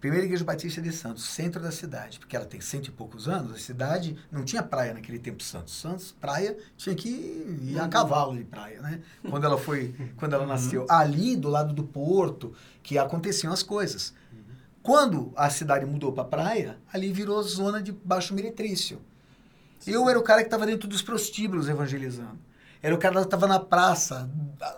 Primeira 0.05 0.23
igreja 0.23 0.45
batista 0.45 0.79
de 0.83 0.91
Santos, 0.91 1.23
centro 1.23 1.59
da 1.59 1.71
cidade, 1.71 2.19
porque 2.19 2.35
ela 2.35 2.45
tem 2.45 2.61
cento 2.61 2.89
e 2.89 2.91
poucos 2.91 3.27
anos, 3.27 3.55
a 3.55 3.57
cidade 3.57 4.15
não 4.31 4.45
tinha 4.45 4.61
praia 4.61 4.93
naquele 4.93 5.17
tempo 5.17 5.41
Santos. 5.41 5.73
Santos, 5.73 6.11
praia, 6.21 6.55
tinha 6.77 6.93
que 6.93 7.09
ir 7.09 7.79
a 7.79 7.87
cavalo 7.87 8.37
de 8.37 8.43
praia, 8.43 8.79
né? 8.81 9.01
Quando 9.27 9.45
ela 9.45 9.57
foi, 9.57 9.95
quando 10.15 10.33
ela 10.33 10.45
nasceu. 10.45 10.85
Ali, 10.91 11.35
do 11.35 11.49
lado 11.49 11.73
do 11.73 11.83
porto, 11.83 12.53
que 12.83 12.99
aconteciam 12.99 13.51
as 13.51 13.63
coisas. 13.63 14.13
Quando 14.83 15.33
a 15.35 15.49
cidade 15.49 15.87
mudou 15.87 16.13
para 16.13 16.23
praia, 16.23 16.77
ali 16.93 17.11
virou 17.11 17.41
zona 17.41 17.81
de 17.81 17.91
baixo 17.91 18.35
meretrício. 18.35 19.01
Eu 19.87 20.07
era 20.07 20.19
o 20.19 20.23
cara 20.23 20.41
que 20.41 20.47
estava 20.47 20.67
dentro 20.67 20.87
dos 20.87 21.01
prostíbulos 21.01 21.67
evangelizando. 21.67 22.37
Era 22.79 22.93
o 22.93 22.99
cara 22.99 23.15
que 23.15 23.21
estava 23.21 23.47
na 23.47 23.59
praça, 23.59 24.29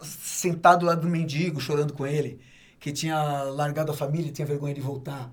sentado 0.01 0.86
lá 0.86 0.95
do 0.95 1.05
mendigo, 1.05 1.59
chorando 1.59 1.91
com 1.91 2.07
ele, 2.07 2.39
que 2.80 2.91
tinha 2.91 3.43
largado 3.43 3.91
a 3.91 3.95
família 3.95 4.30
e 4.30 4.32
tinha 4.32 4.45
vergonha 4.45 4.73
de 4.73 4.82
voltar. 4.82 5.32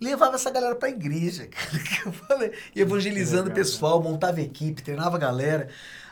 Levava 0.00 0.34
essa 0.34 0.50
galera 0.50 0.74
para 0.74 0.88
a 0.88 0.92
igreja, 0.92 1.46
cara, 1.48 1.78
que 1.78 2.08
eu 2.08 2.12
falei, 2.12 2.52
evangelizando 2.74 3.50
o 3.50 3.54
pessoal, 3.54 4.02
montava 4.02 4.40
equipe, 4.40 4.82
treinava 4.82 5.16
a 5.16 5.18
galera. 5.18 5.68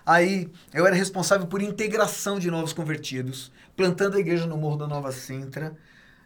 Aí 0.07 0.51
eu 0.73 0.87
era 0.87 0.95
responsável 0.95 1.47
por 1.47 1.61
integração 1.63 2.39
de 2.39 2.51
novos 2.51 2.73
convertidos, 2.73 3.53
plantando 3.77 4.17
a 4.17 4.21
igreja 4.21 4.47
no 4.47 4.57
Morro 4.57 4.77
da 4.77 4.87
Nova 4.87 5.13
Sintra, 5.13 5.77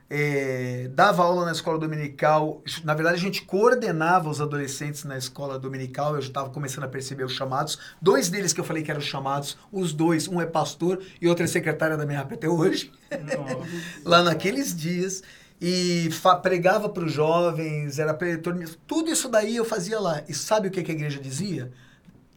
é, 0.08 0.88
dava 0.94 1.24
aula 1.24 1.44
na 1.44 1.52
escola 1.52 1.78
dominical. 1.78 2.62
Na 2.84 2.94
verdade, 2.94 3.16
a 3.16 3.20
gente 3.20 3.42
coordenava 3.42 4.30
os 4.30 4.40
adolescentes 4.40 5.04
na 5.04 5.18
escola 5.18 5.58
dominical. 5.58 6.14
Eu 6.14 6.22
já 6.22 6.28
estava 6.28 6.50
começando 6.50 6.84
a 6.84 6.88
perceber 6.88 7.24
os 7.24 7.32
chamados. 7.32 7.78
Dois 8.00 8.28
deles 8.28 8.52
que 8.52 8.60
eu 8.60 8.64
falei 8.64 8.82
que 8.82 8.90
eram 8.90 9.00
chamados, 9.00 9.56
os 9.72 9.92
dois, 9.92 10.28
um 10.28 10.40
é 10.40 10.46
pastor 10.46 11.02
e 11.20 11.28
outro 11.28 11.44
é 11.44 11.46
secretária 11.46 11.96
da 11.96 12.06
minha 12.06 12.20
rap 12.20 12.34
até 12.34 12.48
hoje, 12.48 12.92
lá 14.04 14.22
naqueles 14.22 14.74
dias. 14.74 15.22
E 15.60 16.10
pregava 16.42 16.88
para 16.88 17.04
os 17.04 17.12
jovens, 17.12 17.98
era 17.98 18.12
preletor. 18.12 18.54
Tudo 18.86 19.10
isso 19.10 19.28
daí 19.28 19.56
eu 19.56 19.64
fazia 19.64 19.98
lá. 19.98 20.22
E 20.28 20.34
sabe 20.34 20.68
o 20.68 20.70
que, 20.70 20.82
que 20.82 20.92
a 20.92 20.94
igreja 20.94 21.18
dizia? 21.18 21.72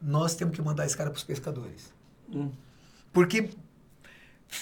Nós 0.01 0.35
temos 0.35 0.55
que 0.55 0.61
mandar 0.61 0.85
esse 0.85 0.95
cara 0.95 1.09
para 1.09 1.17
os 1.17 1.23
pescadores. 1.23 1.93
Hum. 2.33 2.49
Porque 3.11 3.49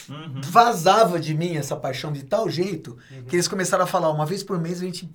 Uhum. 0.10 0.42
vazava 0.44 1.20
de 1.20 1.34
mim 1.34 1.56
essa 1.56 1.76
paixão 1.76 2.12
de 2.12 2.24
tal 2.24 2.50
jeito 2.50 2.98
que 3.28 3.36
eles 3.36 3.48
começaram 3.48 3.86
a 3.86 3.88
falar, 3.88 4.12
uma 4.12 4.26
vez 4.26 4.44
por 4.44 4.60
mês 4.60 4.82
a 4.82 4.86
gente 4.86 5.10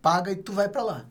paga 0.00 0.32
e 0.32 0.36
tu 0.36 0.52
vai 0.52 0.68
pra 0.68 0.82
lá. 0.82 1.04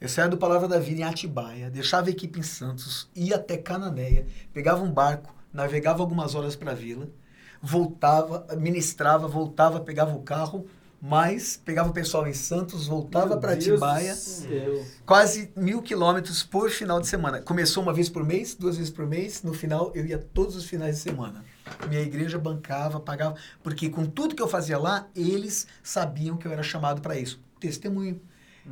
Eu 0.00 0.08
saía 0.08 0.28
do 0.28 0.36
Palavra 0.36 0.68
da 0.68 0.78
Vida 0.78 1.00
em 1.00 1.04
Atibaia, 1.04 1.70
deixava 1.70 2.08
a 2.08 2.10
equipe 2.10 2.38
em 2.38 2.42
Santos, 2.42 3.08
ia 3.14 3.36
até 3.36 3.56
Cananéia, 3.56 4.26
pegava 4.52 4.82
um 4.82 4.90
barco, 4.92 5.34
navegava 5.52 6.02
algumas 6.02 6.34
horas 6.34 6.54
pra 6.54 6.74
vila, 6.74 7.08
voltava, 7.62 8.46
ministrava, 8.56 9.26
voltava, 9.26 9.80
pegava 9.80 10.14
o 10.14 10.22
carro, 10.22 10.66
mas 11.00 11.60
pegava 11.62 11.90
o 11.90 11.92
pessoal 11.92 12.26
em 12.26 12.32
Santos, 12.32 12.86
voltava 12.86 13.36
do 13.36 13.46
Atibaia, 13.46 14.14
quase 15.06 15.52
mil 15.56 15.82
quilômetros 15.82 16.42
por 16.42 16.70
final 16.70 17.00
de 17.00 17.06
semana. 17.06 17.40
Começou 17.42 17.82
uma 17.82 17.92
vez 17.92 18.08
por 18.08 18.24
mês, 18.24 18.54
duas 18.54 18.76
vezes 18.76 18.90
por 18.90 19.06
mês. 19.06 19.42
No 19.42 19.52
final, 19.52 19.92
eu 19.94 20.04
ia 20.06 20.18
todos 20.18 20.56
os 20.56 20.64
finais 20.64 20.96
de 20.96 21.02
semana. 21.02 21.44
Minha 21.88 22.02
igreja 22.02 22.38
bancava, 22.38 23.00
pagava. 23.00 23.36
Porque 23.62 23.88
com 23.88 24.06
tudo 24.06 24.34
que 24.34 24.42
eu 24.42 24.48
fazia 24.48 24.78
lá, 24.78 25.06
eles 25.14 25.66
sabiam 25.82 26.36
que 26.36 26.46
eu 26.46 26.52
era 26.52 26.62
chamado 26.62 27.00
para 27.00 27.18
isso. 27.18 27.40
Testemunho. 27.60 28.20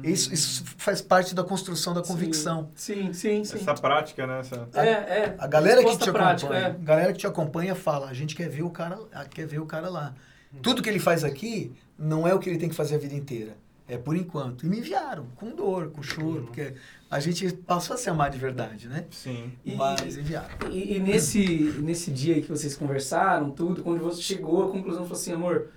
Isso, 0.03 0.33
isso 0.33 0.65
faz 0.79 1.03
parte 1.03 1.35
da 1.35 1.45
construção 1.45 1.93
da 1.93 2.03
convicção. 2.03 2.71
Sim, 2.75 3.13
sim, 3.13 3.45
sim. 3.45 3.57
Essa 3.57 3.75
prática, 3.75 4.27
né? 4.27 4.41
Essa... 4.41 4.69
É, 4.75 4.89
é. 4.89 5.37
A 5.39 5.47
galera 5.47 5.85
que 5.85 5.99
te 5.99 6.11
prática, 6.11 6.47
acompanha, 6.47 6.67
é. 6.67 6.71
a 6.71 6.85
galera 6.85 7.13
que 7.13 7.19
te 7.19 7.27
acompanha 7.27 7.75
fala, 7.75 8.09
a 8.09 8.15
gente 8.15 8.35
quer 8.35 8.49
ver 8.49 8.63
o 8.63 8.71
cara, 8.71 8.99
quer 9.31 9.47
ver 9.47 9.61
o 9.61 9.67
cara 9.67 9.91
lá. 9.91 10.15
Tudo 10.63 10.83
que 10.83 10.89
ele 10.89 10.99
faz 10.99 11.25
aqui 11.25 11.73
não 11.99 12.27
é 12.27 12.35
o 12.35 12.39
que 12.39 12.49
ele 12.49 12.59
tem 12.59 12.69
que 12.69 12.75
fazer 12.75 12.95
a 12.95 12.99
vida 12.99 13.15
inteira. 13.15 13.57
É 13.87 13.99
por 13.99 14.17
enquanto. 14.17 14.65
E 14.65 14.69
me 14.69 14.79
enviaram, 14.79 15.27
com 15.37 15.55
dor, 15.55 15.91
com 15.91 16.03
choro, 16.03 16.45
porque 16.45 16.75
a 17.13 17.21
gente 17.21 17.53
passou 17.53 17.95
a 17.95 17.97
se 17.99 18.09
amar 18.09 18.31
de 18.31 18.39
verdade, 18.39 18.89
né? 18.89 19.05
Sim. 19.11 19.53
E- 19.65 19.75
Mas 19.75 20.17
enviaram. 20.17 20.49
E, 20.71 20.97
e 20.97 20.99
nesse, 20.99 21.47
nesse 21.81 22.11
dia 22.11 22.35
aí 22.37 22.43
que 22.43 22.49
vocês 22.49 22.75
conversaram, 22.75 23.51
tudo, 23.51 23.83
quando 23.83 24.01
você 24.03 24.23
chegou 24.23 24.65
à 24.65 24.71
conclusão, 24.73 25.03
falou 25.03 25.19
assim, 25.19 25.33
amor, 25.33 25.69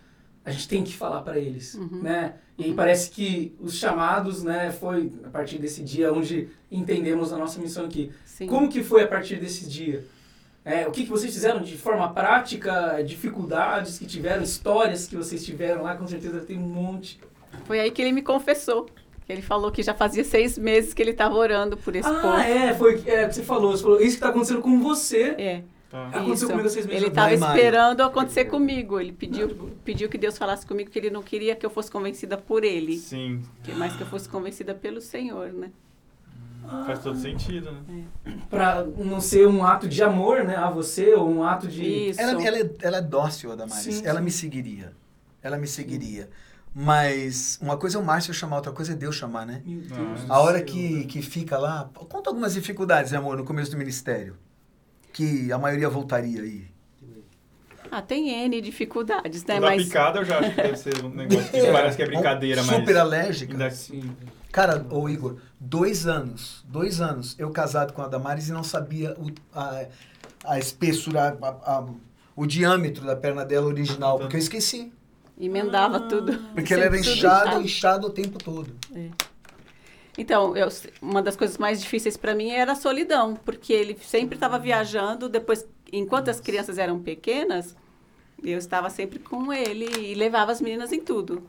a 0.45 0.51
gente 0.51 0.67
tem 0.67 0.83
que 0.83 0.93
falar 0.95 1.21
para 1.21 1.37
eles, 1.37 1.75
né? 1.91 2.35
E 2.57 2.63
aí 2.65 2.73
parece 2.73 3.09
que 3.11 3.53
os 3.59 3.75
chamados, 3.75 4.43
né, 4.43 4.71
foi 4.71 5.11
a 5.25 5.29
partir 5.29 5.57
desse 5.57 5.83
dia 5.83 6.13
onde 6.13 6.47
entendemos 6.71 7.33
a 7.33 7.37
nossa 7.37 7.59
missão 7.59 7.83
aqui. 7.85 8.11
Sim. 8.25 8.47
Como 8.47 8.69
que 8.69 8.81
foi 8.81 9.03
a 9.03 9.07
partir 9.07 9.35
desse 9.37 9.67
dia? 9.67 10.05
É, 10.63 10.87
o 10.87 10.91
que, 10.91 11.03
que 11.03 11.09
vocês 11.09 11.33
fizeram 11.33 11.61
de 11.61 11.77
forma 11.77 12.11
prática, 12.13 13.01
dificuldades 13.03 13.99
que 13.99 14.05
tiveram, 14.05 14.41
histórias 14.41 15.05
que 15.07 15.15
vocês 15.17 15.43
tiveram 15.45 15.83
lá, 15.83 15.95
com 15.95 16.07
certeza 16.07 16.39
tem 16.39 16.57
um 16.57 16.61
monte. 16.67 17.19
Foi 17.65 17.79
aí 17.79 17.91
que 17.91 18.01
ele 18.01 18.11
me 18.13 18.21
confessou. 18.21 18.87
Que 19.25 19.33
ele 19.33 19.41
falou 19.41 19.71
que 19.71 19.81
já 19.81 19.93
fazia 19.93 20.23
seis 20.23 20.57
meses 20.57 20.93
que 20.93 21.01
ele 21.01 21.11
estava 21.11 21.35
orando 21.35 21.75
por 21.77 21.95
esse 21.95 22.07
povo. 22.07 22.27
ah, 22.27 22.47
é, 22.47 22.73
foi 22.75 23.01
é, 23.07 23.27
que 23.27 23.33
você 23.33 23.43
falou, 23.43 23.71
você 23.71 23.81
falou, 23.83 24.01
isso 24.01 24.15
que 24.17 24.21
tá 24.21 24.29
acontecendo 24.29 24.61
com 24.61 24.79
você. 24.81 25.35
É. 25.37 25.61
Tá. 25.89 26.07
Aconteceu 26.09 26.33
isso. 26.33 26.47
comigo 26.47 26.67
há 26.67 26.69
seis 26.69 26.85
meses 26.85 27.01
Ele 27.01 27.09
estava 27.09 27.33
esperando 27.33 28.01
acontecer 28.01 28.45
comigo. 28.45 28.99
Ele 28.99 29.11
pediu, 29.11 29.71
pediu 29.83 30.09
que 30.09 30.17
Deus 30.17 30.37
falasse 30.37 30.65
comigo 30.65 30.91
que 30.91 30.99
ele 30.99 31.09
não 31.09 31.23
queria 31.23 31.55
que 31.55 31.65
eu 31.65 31.69
fosse 31.69 31.89
convencida 31.89 32.37
por 32.37 32.63
ele, 32.63 32.97
Sim. 32.97 33.41
que- 33.63 33.73
mas 33.73 33.95
que 33.95 34.01
eu 34.03 34.07
fosse 34.07 34.29
convencida 34.29 34.75
pelo 34.75 35.01
Senhor, 35.01 35.51
né? 35.51 35.71
Faz 36.85 36.99
todo 36.99 37.17
sentido, 37.17 37.71
né? 37.71 38.03
Pra 38.49 38.83
não 38.83 39.21
ser 39.21 39.47
um 39.47 39.63
ato 39.63 39.87
de 39.87 40.01
amor, 40.01 40.43
né, 40.43 40.55
a 40.55 40.69
você, 40.69 41.13
ou 41.13 41.29
um 41.29 41.43
ato 41.43 41.67
de... 41.67 42.09
Isso. 42.09 42.19
Ela, 42.19 42.43
ela, 42.43 42.57
é, 42.57 42.69
ela 42.81 42.97
é 42.97 43.01
dócil, 43.01 43.51
a 43.51 43.55
Damares. 43.55 43.83
Sim, 43.83 44.05
ela 44.05 44.17
sim. 44.17 44.25
me 44.25 44.31
seguiria. 44.31 44.93
Ela 45.43 45.57
me 45.57 45.67
seguiria. 45.67 46.27
Mas 46.77 47.57
uma 47.61 47.77
coisa 47.77 47.97
é 47.97 48.01
o 48.01 48.03
Márcio 48.03 48.33
chamar, 48.33 48.57
outra 48.57 48.73
coisa 48.73 48.91
é 48.91 48.95
Deus 48.97 49.15
chamar, 49.15 49.45
né? 49.45 49.61
Meu 49.65 49.79
Deus 49.79 49.93
Ah. 50.23 50.25
do 50.25 50.33
A 50.33 50.39
hora 50.41 50.61
que, 50.61 51.05
que 51.05 51.21
fica 51.21 51.57
lá. 51.57 51.89
Conta 52.09 52.29
algumas 52.29 52.53
dificuldades, 52.53 53.13
amor, 53.13 53.37
no 53.37 53.45
começo 53.45 53.71
do 53.71 53.77
ministério. 53.77 54.35
Que 55.13 55.49
a 55.53 55.57
maioria 55.57 55.87
voltaria 55.89 56.41
aí. 56.41 56.67
Ah, 57.89 58.01
tem 58.01 58.29
N 58.29 58.59
dificuldades, 58.59 59.45
né? 59.45 59.57
Mas 59.57 59.85
picada 59.85 60.19
eu 60.19 60.25
já 60.25 60.39
acho 60.39 60.49
que 60.49 60.55
deve 60.61 60.75
ser 60.75 61.05
um 61.05 61.09
negócio 61.09 61.49
que 61.49 61.61
parece 61.71 61.95
que 61.95 62.03
é 62.03 62.07
brincadeira, 62.07 62.61
mas... 62.61 62.75
Super 62.75 62.97
alérgica. 62.97 63.53
ainda- 63.53 63.71
Sim. 63.71 64.11
Cara, 64.51 64.85
ô 64.89 65.07
Igor, 65.07 65.37
dois 65.57 66.05
anos, 66.05 66.65
dois 66.67 66.99
anos, 66.99 67.35
eu 67.39 67.49
casado 67.51 67.93
com 67.93 68.01
a 68.01 68.07
Damares 68.09 68.49
e 68.49 68.51
não 68.51 68.63
sabia 68.63 69.13
o, 69.17 69.31
a, 69.53 69.85
a 70.45 70.59
espessura, 70.59 71.37
a- 71.41 71.47
a- 71.77 71.85
o 72.35 72.45
diâmetro 72.45 73.05
da 73.05 73.15
perna 73.15 73.45
dela 73.45 73.67
original, 73.67 74.17
porque 74.19 74.35
eu 74.35 74.39
esqueci. 74.41 74.91
Emendava 75.39 75.97
Ah. 75.97 76.07
tudo. 76.07 76.37
Porque 76.53 76.73
ela 76.73 76.85
era 76.85 76.97
inchado. 76.99 77.61
inchada 77.61 78.07
o 78.07 78.09
tempo 78.09 78.37
todo. 78.37 78.71
Então, 80.17 80.55
eu, 80.55 80.69
uma 81.01 81.21
das 81.21 81.35
coisas 81.35 81.57
mais 81.57 81.81
difíceis 81.81 82.15
para 82.15 82.33
mim 82.33 82.51
era 82.51 82.71
a 82.71 82.75
solidão, 82.75 83.35
porque 83.43 83.73
ele 83.73 83.97
sempre 84.01 84.35
estava 84.35 84.57
viajando, 84.57 85.27
depois, 85.27 85.67
enquanto 85.91 86.29
as 86.29 86.39
crianças 86.39 86.77
eram 86.77 86.99
pequenas, 86.99 87.75
eu 88.41 88.57
estava 88.57 88.89
sempre 88.89 89.19
com 89.19 89.51
ele 89.51 89.85
e 89.99 90.13
levava 90.15 90.51
as 90.53 90.61
meninas 90.61 90.93
em 90.93 91.01
tudo. 91.01 91.43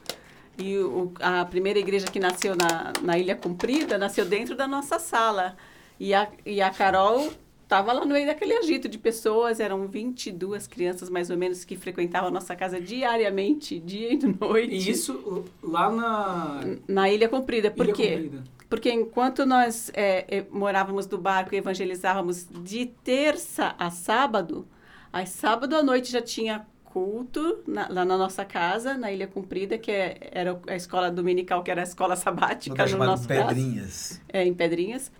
E 0.59 0.79
o, 0.79 1.13
a 1.21 1.45
primeira 1.45 1.79
igreja 1.79 2.07
que 2.07 2.19
nasceu 2.19 2.57
na, 2.57 2.93
na 3.03 3.17
Ilha 3.19 3.37
Comprida 3.37 3.99
nasceu 3.99 4.25
dentro 4.25 4.57
da 4.57 4.67
nossa 4.67 4.99
sala. 4.99 5.57
E 6.01 6.13
a, 6.13 6.27
e 6.45 6.61
a 6.61 6.71
Carol 6.71 7.31
estava 7.67 7.93
lá 7.93 8.05
no 8.05 8.13
meio 8.15 8.27
daquele 8.27 8.55
agito 8.55 8.89
de 8.89 8.97
pessoas, 8.97 9.59
eram 9.59 9.89
22 9.89 10.69
crianças 10.69 11.11
mais 11.11 11.31
ou 11.31 11.37
menos 11.37 11.65
que 11.65 11.77
frequentavam 11.77 12.29
a 12.29 12.31
nossa 12.31 12.55
casa 12.55 12.81
diariamente, 12.81 13.81
dia 13.81 14.13
e 14.13 14.19
noite. 14.41 14.73
E 14.75 14.91
isso 14.91 15.45
lá 15.61 15.91
na... 15.91 16.61
Na 16.87 17.11
Ilha 17.11 17.29
Comprida. 17.29 17.69
Por 17.71 17.87
Ilha 17.87 17.95
quê? 17.95 18.11
Comprida. 18.13 18.45
Porque 18.71 18.93
enquanto 18.93 19.45
nós 19.45 19.91
é, 19.95 20.39
é, 20.39 20.47
morávamos 20.51 21.07
do 21.07 21.19
barco 21.19 21.55
e 21.55 21.59
evangelizávamos 21.59 22.47
de 22.63 22.87
terça 23.05 23.75
a 23.79 23.91
sábado, 23.91 24.67
aí 25.13 25.27
sábado 25.27 25.75
à 25.77 25.83
noite 25.83 26.11
já 26.11 26.23
tinha 26.23 26.67
culto 26.85 27.59
na- 27.67 27.89
lá 27.91 28.05
na 28.05 28.17
nossa 28.17 28.45
casa, 28.45 28.97
na 28.97 29.13
Ilha 29.13 29.27
Comprida, 29.27 29.77
que 29.77 29.91
é- 29.91 30.31
era 30.33 30.59
a 30.67 30.75
escola 30.75 31.11
dominical, 31.11 31.63
que 31.63 31.71
era 31.71 31.81
a 31.81 31.85
escola 31.85 32.15
sabática 32.17 32.87
no 32.87 32.99
nosso 32.99 33.29
caso, 33.29 33.49
Pedrinhas. 33.49 34.21
é, 34.29 34.45
em 34.45 34.55
Pedrinhas. 34.55 35.13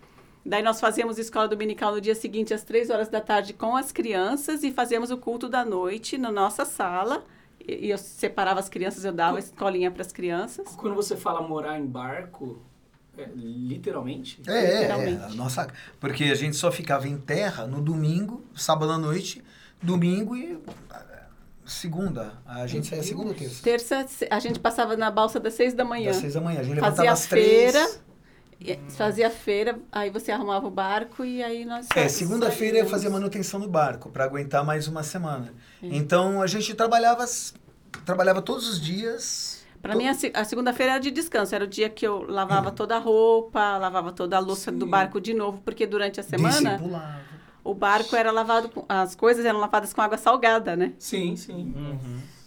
Daí 0.47 0.63
nós 0.63 0.79
fazíamos 0.79 1.17
escola 1.17 1.45
dominical 1.45 1.93
no 1.93 1.99
dia 1.99 2.15
seguinte, 2.15 2.53
às 2.53 2.63
três 2.63 2.89
horas 2.89 3.09
da 3.09 3.19
tarde, 3.19 3.51
com 3.51 3.75
as 3.75 3.91
crianças 3.91 4.63
e 4.63 4.71
fazíamos 4.71 5.11
o 5.11 5.17
culto 5.17 5.49
da 5.49 5.65
noite 5.65 6.17
na 6.17 6.31
nossa 6.31 6.63
sala. 6.63 7.25
E, 7.59 7.87
e 7.87 7.89
eu 7.89 7.97
separava 7.97 8.57
as 8.57 8.69
crianças, 8.69 9.03
eu 9.03 9.11
dava 9.11 9.35
a 9.35 9.39
escolinha 9.39 9.91
para 9.91 10.01
as 10.01 10.13
crianças. 10.13 10.69
Quando 10.77 10.95
você 10.95 11.17
fala 11.17 11.45
morar 11.45 11.77
em 11.77 11.85
barco, 11.85 12.61
é, 13.17 13.27
literalmente? 13.35 14.41
É, 14.47 14.51
é, 14.51 14.57
é, 14.57 14.79
Literalmente. 14.81 15.23
a 15.23 15.29
nossa, 15.29 15.67
porque 15.99 16.23
a 16.23 16.35
gente 16.35 16.55
só 16.55 16.71
ficava 16.71 17.09
em 17.09 17.17
terra 17.17 17.67
no 17.67 17.81
domingo, 17.81 18.41
sábado 18.55 18.93
à 18.93 18.97
noite, 18.97 19.43
domingo 19.81 20.33
e 20.33 20.57
ah, 20.89 21.25
segunda. 21.65 22.33
A 22.45 22.65
gente 22.67 22.87
saía 22.87 23.03
segunda 23.03 23.29
ou 23.29 23.35
terça? 23.35 23.63
Terça, 23.63 24.07
a 24.31 24.39
gente 24.39 24.61
passava 24.61 24.95
na 24.95 25.11
balsa 25.11 25.41
das 25.41 25.55
seis 25.55 25.73
da 25.73 25.83
manhã. 25.83 26.11
Das 26.11 26.21
seis 26.21 26.35
da 26.35 26.39
manhã. 26.39 26.61
A 26.61 26.63
gente 26.63 26.75
levantava 26.75 26.95
Fazia 26.95 27.11
às 27.11 27.25
três. 27.25 27.73
feira, 27.73 28.06
fazia 28.97 29.29
feira, 29.29 29.79
aí 29.91 30.09
você 30.09 30.31
arrumava 30.31 30.67
o 30.67 30.71
barco 30.71 31.23
e 31.23 31.43
aí 31.43 31.63
nós 31.65 31.87
É, 31.95 32.07
segunda-feira 32.09 32.77
ia 32.77 32.83
saíamos. 32.83 32.91
fazer 32.91 33.09
manutenção 33.09 33.59
no 33.59 33.67
barco 33.67 34.09
para 34.09 34.23
aguentar 34.23 34.63
mais 34.65 34.87
uma 34.87 35.03
semana. 35.03 35.53
Então 35.81 36.41
a 36.41 36.47
gente 36.47 36.73
trabalhava, 36.73 37.25
trabalhava 38.05 38.41
todos 38.41 38.67
os 38.67 38.81
dias. 38.81 39.65
Para 39.81 39.95
mim, 39.95 40.07
a, 40.07 40.13
se- 40.13 40.31
a 40.33 40.43
segunda-feira 40.43 40.93
era 40.93 41.01
de 41.01 41.11
descanso. 41.11 41.53
Era 41.53 41.63
o 41.63 41.67
dia 41.67 41.89
que 41.89 42.05
eu 42.05 42.23
lavava 42.23 42.71
toda 42.71 42.95
a 42.95 42.99
roupa, 42.99 43.77
lavava 43.77 44.11
toda 44.11 44.35
a 44.35 44.39
louça 44.39 44.71
do 44.71 44.85
Sim. 44.85 44.91
barco 44.91 45.21
de 45.21 45.33
novo, 45.33 45.61
porque 45.63 45.85
durante 45.85 46.19
a 46.19 46.23
semana 46.23 46.81
o 47.63 47.73
barco 47.73 48.15
era 48.15 48.31
lavado, 48.31 48.69
com, 48.69 48.85
as 48.89 49.15
coisas 49.15 49.45
eram 49.45 49.59
lavadas 49.59 49.93
com 49.93 50.01
água 50.01 50.17
salgada, 50.17 50.75
né? 50.75 50.93
Sim, 50.97 51.35
sim. 51.35 51.73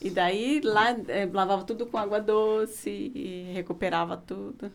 E 0.01 0.11
daí 0.11 0.61
lá 0.63 0.91
eh, 1.09 1.29
lavava 1.33 1.63
tudo 1.65 1.87
com 1.87 1.99
água 1.99 2.21
doce 2.21 2.91
e 3.15 3.53
recuperava 3.55 4.17
tudo. 4.17 4.73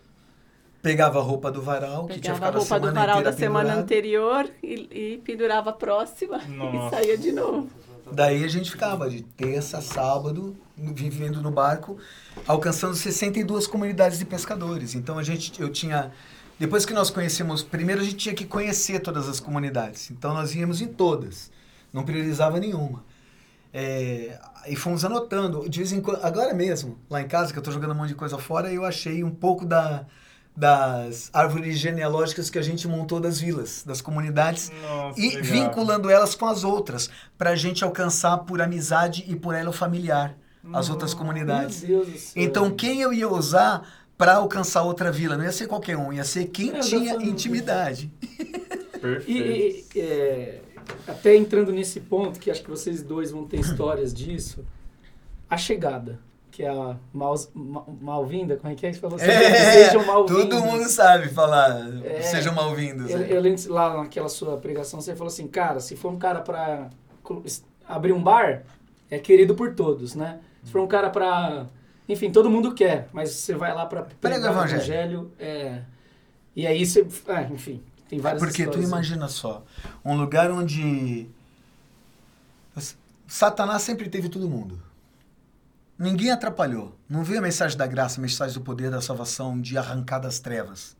Pegava 0.85 1.17
a 1.17 1.21
roupa 1.23 1.51
do 1.51 1.63
varal, 1.63 2.05
que 2.05 2.19
tinha 2.19 2.35
Pegava 2.35 2.57
a 2.57 2.61
ficado 2.61 2.61
roupa 2.61 2.79
do 2.79 2.85
semana 2.85 2.99
varal 2.99 3.23
da 3.23 3.33
semana 3.33 3.59
pendurado. 3.69 3.83
anterior 3.83 4.49
e, 4.61 4.73
e 4.91 5.21
pendurava 5.25 5.71
a 5.71 5.73
próxima 5.73 6.37
Nossa. 6.47 6.77
e 6.77 6.89
saía 6.91 7.17
de 7.17 7.31
novo. 7.31 7.67
Daí 8.11 8.43
a 8.43 8.47
gente 8.47 8.69
ficava 8.69 9.09
de 9.09 9.23
terça 9.23 9.79
a 9.79 9.81
sábado 9.81 10.55
vivendo 10.77 11.41
no 11.41 11.49
barco, 11.49 11.97
alcançando 12.45 12.93
62 12.93 13.65
comunidades 13.65 14.19
de 14.19 14.25
pescadores. 14.25 14.93
Então 14.93 15.17
a 15.17 15.23
gente, 15.23 15.59
eu 15.59 15.69
tinha, 15.69 16.11
depois 16.59 16.85
que 16.85 16.93
nós 16.93 17.09
conhecemos, 17.09 17.63
primeiro 17.63 18.01
a 18.01 18.03
gente 18.03 18.17
tinha 18.17 18.35
que 18.35 18.45
conhecer 18.45 18.99
todas 18.99 19.27
as 19.27 19.39
comunidades. 19.39 20.11
Então 20.11 20.35
nós 20.35 20.53
íamos 20.53 20.81
em 20.81 20.87
todas, 20.87 21.49
não 21.91 22.03
priorizava 22.03 22.59
nenhuma. 22.59 23.03
É, 23.73 24.37
e 24.67 24.75
fomos 24.75 25.03
anotando, 25.03 25.67
de 25.67 25.79
vez 25.79 25.91
em 25.91 25.99
quando, 25.99 26.23
agora 26.23 26.53
mesmo, 26.53 26.95
lá 27.09 27.23
em 27.23 27.27
casa, 27.27 27.51
que 27.51 27.57
eu 27.57 27.61
estou 27.61 27.73
jogando 27.73 27.93
um 27.93 27.95
monte 27.95 28.09
de 28.09 28.15
coisa 28.15 28.37
fora, 28.37 28.71
eu 28.71 28.85
achei 28.85 29.23
um 29.23 29.31
pouco 29.31 29.65
da, 29.65 30.05
das 30.55 31.29
árvores 31.33 31.77
genealógicas 31.77 32.49
que 32.49 32.57
a 32.57 32.61
gente 32.61 32.87
montou 32.87 33.19
das 33.19 33.39
vilas, 33.39 33.83
das 33.85 34.01
comunidades, 34.01 34.71
Nossa, 34.81 35.19
e 35.19 35.35
legal. 35.35 35.43
vinculando 35.43 36.09
elas 36.09 36.33
com 36.33 36.45
as 36.45 36.63
outras, 36.63 37.09
para 37.37 37.49
a 37.49 37.55
gente 37.55 37.83
alcançar 37.83 38.37
por 38.39 38.61
amizade 38.61 39.25
e 39.27 39.35
por 39.35 39.53
elo 39.53 39.73
familiar 39.73 40.37
as 40.73 40.89
outras 40.89 41.13
comunidades. 41.13 41.83
Meu 41.83 42.03
Deus 42.05 42.13
do 42.13 42.17
céu. 42.19 42.43
Então, 42.43 42.71
quem 42.71 43.01
eu 43.01 43.13
ia 43.13 43.29
usar 43.29 43.87
para 44.17 44.35
alcançar 44.35 44.81
outra 44.83 45.11
vila? 45.11 45.35
Não 45.37 45.43
ia 45.43 45.51
ser 45.51 45.67
qualquer 45.67 45.97
um, 45.97 46.11
ia 46.13 46.23
ser 46.23 46.45
quem 46.45 46.71
É, 46.75 46.79
tinha 46.79 47.13
intimidade. 47.15 48.09
Perfeito. 48.99 49.29
E, 49.29 49.85
e, 49.93 49.99
é, 49.99 50.61
até 51.07 51.35
entrando 51.35 51.71
nesse 51.71 51.99
ponto, 51.99 52.39
que 52.39 52.49
acho 52.49 52.63
que 52.63 52.69
vocês 52.69 53.03
dois 53.03 53.29
vão 53.29 53.45
ter 53.45 53.59
histórias 53.61 54.13
disso, 54.13 54.65
a 55.49 55.57
chegada, 55.57 56.19
que 56.55 56.63
é 56.63 56.69
a 56.69 56.95
maus- 57.13 57.49
ma- 57.53 57.83
mal-vinda, 58.01 58.55
como 58.55 58.71
é 58.71 58.75
que 58.77 58.85
é 58.87 58.91
que 58.91 58.97
falou? 58.97 59.19
É, 59.19 59.87
Sejam 59.87 60.05
mal-vindos. 60.05 60.43
todo 60.45 60.61
mundo 60.63 60.85
sabe 60.87 61.27
falar, 61.27 62.01
É. 62.05 62.21
sejam 62.21 62.53
mal-vindos. 62.55 63.09
Eu, 63.11 63.19
né? 63.19 63.27
eu 63.29 63.41
lembro 63.41 63.73
lá 63.73 63.97
naquela 64.01 64.29
sua 64.29 64.55
pregação, 64.57 65.01
você 65.01 65.13
falou 65.13 65.27
assim, 65.27 65.47
cara, 65.49 65.81
se 65.81 65.97
for 65.97 66.13
um 66.13 66.17
cara 66.17 66.39
es- 67.43 67.61
abrir 67.85 68.13
um 68.13 68.23
bar, 68.23 68.63
é 69.11 69.19
querido 69.19 69.53
por 69.53 69.75
todos, 69.75 70.15
né? 70.15 70.39
Se 70.63 70.71
for 70.71 70.79
um 70.79 70.87
cara 70.87 71.09
pra... 71.09 71.65
Enfim, 72.07 72.31
todo 72.31 72.49
mundo 72.49 72.73
quer, 72.73 73.09
mas 73.11 73.31
você 73.31 73.53
vai 73.53 73.73
lá 73.75 73.85
o 74.01 74.05
pregar 74.21 74.49
o 74.51 74.53
evangelho. 74.53 74.81
evangelho, 74.81 75.31
é... 75.37 75.81
E 76.55 76.65
aí 76.65 76.85
você... 76.85 77.05
ah, 77.27 77.43
enfim, 77.43 77.83
tem 78.07 78.17
várias 78.19 78.41
Porque 78.41 78.65
tu 78.65 78.81
imagina 78.81 79.27
só, 79.27 79.61
um 80.05 80.15
lugar 80.15 80.49
onde 80.51 81.27
Satanás 83.27 83.81
sempre 83.81 84.07
teve 84.09 84.29
todo 84.29 84.47
mundo. 84.47 84.79
Ninguém 85.97 86.31
atrapalhou. 86.31 86.97
Não 87.09 87.23
veio 87.23 87.39
a 87.39 87.41
mensagem 87.41 87.77
da 87.77 87.87
graça, 87.87 88.19
a 88.19 88.21
mensagem 88.21 88.53
do 88.53 88.61
poder 88.61 88.91
da 88.91 89.01
salvação, 89.01 89.59
de 89.59 89.77
arrancar 89.77 90.19
das 90.19 90.39
trevas. 90.39 90.95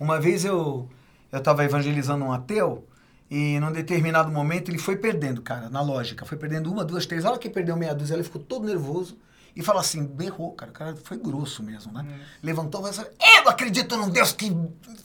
Uma 0.00 0.20
vez 0.20 0.44
eu 0.44 0.88
eu 1.30 1.38
estava 1.38 1.64
evangelizando 1.64 2.24
um 2.24 2.32
ateu 2.32 2.86
e 3.30 3.60
num 3.60 3.70
determinado 3.70 4.30
momento 4.32 4.70
ele 4.70 4.78
foi 4.78 4.96
perdendo, 4.96 5.42
cara, 5.42 5.68
na 5.68 5.82
lógica. 5.82 6.24
Foi 6.24 6.38
perdendo 6.38 6.72
uma, 6.72 6.84
duas, 6.84 7.04
três. 7.04 7.24
A 7.24 7.30
hora 7.30 7.38
que 7.38 7.50
perdeu 7.50 7.76
meia 7.76 7.94
dúzia, 7.94 8.14
ele 8.14 8.22
ficou 8.22 8.42
todo 8.42 8.66
nervoso 8.66 9.18
e 9.54 9.62
falou 9.62 9.80
assim, 9.80 10.06
berrou, 10.06 10.52
cara. 10.52 10.70
O 10.70 10.74
cara 10.74 10.96
foi 10.96 11.18
grosso 11.18 11.62
mesmo, 11.62 11.92
né? 11.92 12.06
Levantou 12.42 12.80
e 12.80 12.92
falou 12.92 13.08
assim, 13.08 13.16
eu 13.44 13.50
acredito 13.50 13.96
num 13.96 14.08
Deus 14.08 14.32
que 14.32 14.50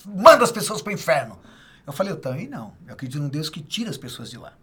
manda 0.05 0.43
as 0.43 0.51
pessoas 0.51 0.81
para 0.81 0.91
o 0.91 0.93
inferno. 0.93 1.37
Eu 1.85 1.91
falei, 1.91 2.13
eu 2.13 2.17
também 2.19 2.47
não. 2.47 2.73
Eu 2.87 2.93
acredito 2.93 3.21
num 3.21 3.27
Deus 3.27 3.49
que 3.49 3.61
tira 3.61 3.89
as 3.89 3.97
pessoas 3.97 4.29
de 4.29 4.37
lá. 4.37 4.53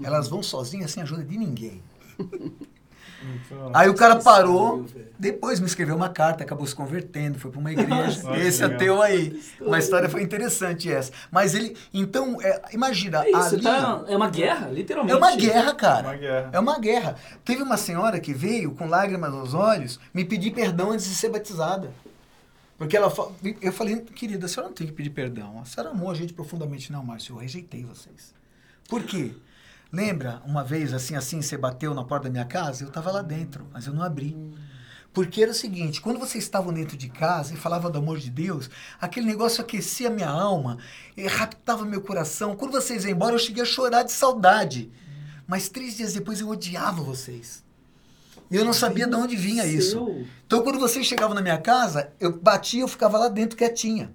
Elas 0.00 0.28
vão 0.28 0.42
sozinhas 0.42 0.92
sem 0.92 1.02
ajuda 1.02 1.24
de 1.24 1.36
ninguém. 1.36 1.82
Aí 3.72 3.88
o 3.88 3.94
cara 3.94 4.16
parou, 4.16 4.84
depois 5.18 5.58
me 5.58 5.66
escreveu 5.66 5.96
uma 5.96 6.08
carta, 6.08 6.44
acabou 6.44 6.66
se 6.66 6.74
convertendo, 6.74 7.38
foi 7.38 7.50
para 7.50 7.60
uma 7.60 7.72
igreja. 7.72 7.88
Nossa, 8.22 8.36
Esse 8.36 8.62
legal. 8.62 8.76
ateu 8.76 9.02
aí. 9.02 9.42
Uma 9.60 9.78
história 9.78 10.08
foi 10.08 10.22
interessante 10.22 10.90
essa. 10.92 11.12
Mas 11.30 11.54
ele, 11.54 11.76
então, 11.92 12.40
é, 12.42 12.62
imagina, 12.72 13.24
É 13.24 13.30
isso, 13.30 13.54
ali 13.54 13.62
tá, 13.62 14.04
é 14.06 14.16
uma 14.16 14.28
guerra, 14.28 14.68
literalmente. 14.68 15.14
é 15.14 15.16
uma 15.16 15.36
guerra, 15.36 15.74
cara. 15.74 16.08
Uma 16.08 16.16
guerra. 16.16 16.50
É 16.52 16.60
uma 16.60 16.78
guerra. 16.78 17.16
Teve 17.44 17.62
uma 17.62 17.76
senhora 17.76 18.20
que 18.20 18.32
veio 18.34 18.72
com 18.72 18.86
lágrimas 18.86 19.32
nos 19.32 19.54
olhos 19.54 19.98
me 20.12 20.24
pedir 20.24 20.50
perdão 20.52 20.90
antes 20.90 21.06
de 21.06 21.14
ser 21.14 21.30
batizada. 21.30 21.90
Porque 22.78 22.94
ela 22.94 23.10
eu 23.62 23.72
falei, 23.72 23.96
querida, 24.00 24.44
a 24.44 24.48
senhora 24.48 24.68
não 24.68 24.74
tem 24.76 24.86
que 24.86 24.92
pedir 24.92 25.08
perdão. 25.10 25.58
A 25.60 25.64
senhora 25.64 25.92
amou 25.92 26.10
a 26.10 26.14
gente 26.14 26.34
profundamente. 26.34 26.92
Não, 26.92 27.02
Márcio, 27.02 27.34
eu 27.34 27.38
rejeitei 27.38 27.82
vocês. 27.84 28.34
Por 28.88 29.02
quê? 29.02 29.32
Lembra 29.92 30.42
uma 30.44 30.64
vez, 30.64 30.92
assim, 30.92 31.14
assim, 31.14 31.40
você 31.40 31.56
bateu 31.56 31.94
na 31.94 32.04
porta 32.04 32.24
da 32.24 32.30
minha 32.30 32.44
casa? 32.44 32.84
Eu 32.84 32.88
estava 32.88 33.10
lá 33.10 33.22
dentro, 33.22 33.66
mas 33.72 33.86
eu 33.86 33.94
não 33.94 34.02
abri. 34.02 34.36
Porque 35.12 35.42
era 35.42 35.52
o 35.52 35.54
seguinte, 35.54 36.00
quando 36.00 36.18
vocês 36.18 36.44
estavam 36.44 36.74
dentro 36.74 36.96
de 36.96 37.08
casa 37.08 37.54
e 37.54 37.56
falavam 37.56 37.90
do 37.90 37.98
amor 37.98 38.18
de 38.18 38.28
Deus, 38.28 38.68
aquele 39.00 39.24
negócio 39.24 39.62
aquecia 39.62 40.10
minha 40.10 40.28
alma, 40.28 40.76
e 41.16 41.26
raptava 41.26 41.86
meu 41.86 42.02
coração. 42.02 42.54
Quando 42.54 42.72
vocês 42.72 43.04
iam 43.04 43.12
embora, 43.12 43.34
eu 43.34 43.38
cheguei 43.38 43.62
a 43.62 43.66
chorar 43.66 44.02
de 44.02 44.12
saudade. 44.12 44.90
Mas 45.46 45.68
três 45.70 45.96
dias 45.96 46.12
depois 46.12 46.40
eu 46.40 46.48
odiava 46.48 47.02
vocês. 47.02 47.64
E 48.50 48.56
eu 48.56 48.64
não 48.64 48.72
sabia 48.72 49.06
de 49.06 49.16
onde 49.16 49.36
vinha 49.36 49.64
isso. 49.64 50.26
Então, 50.46 50.62
quando 50.62 50.78
vocês 50.78 51.06
chegavam 51.06 51.34
na 51.34 51.40
minha 51.40 51.58
casa, 51.58 52.12
eu 52.20 52.38
batia, 52.38 52.82
eu 52.82 52.88
ficava 52.88 53.16
lá 53.16 53.28
dentro 53.28 53.56
quietinha. 53.56 54.12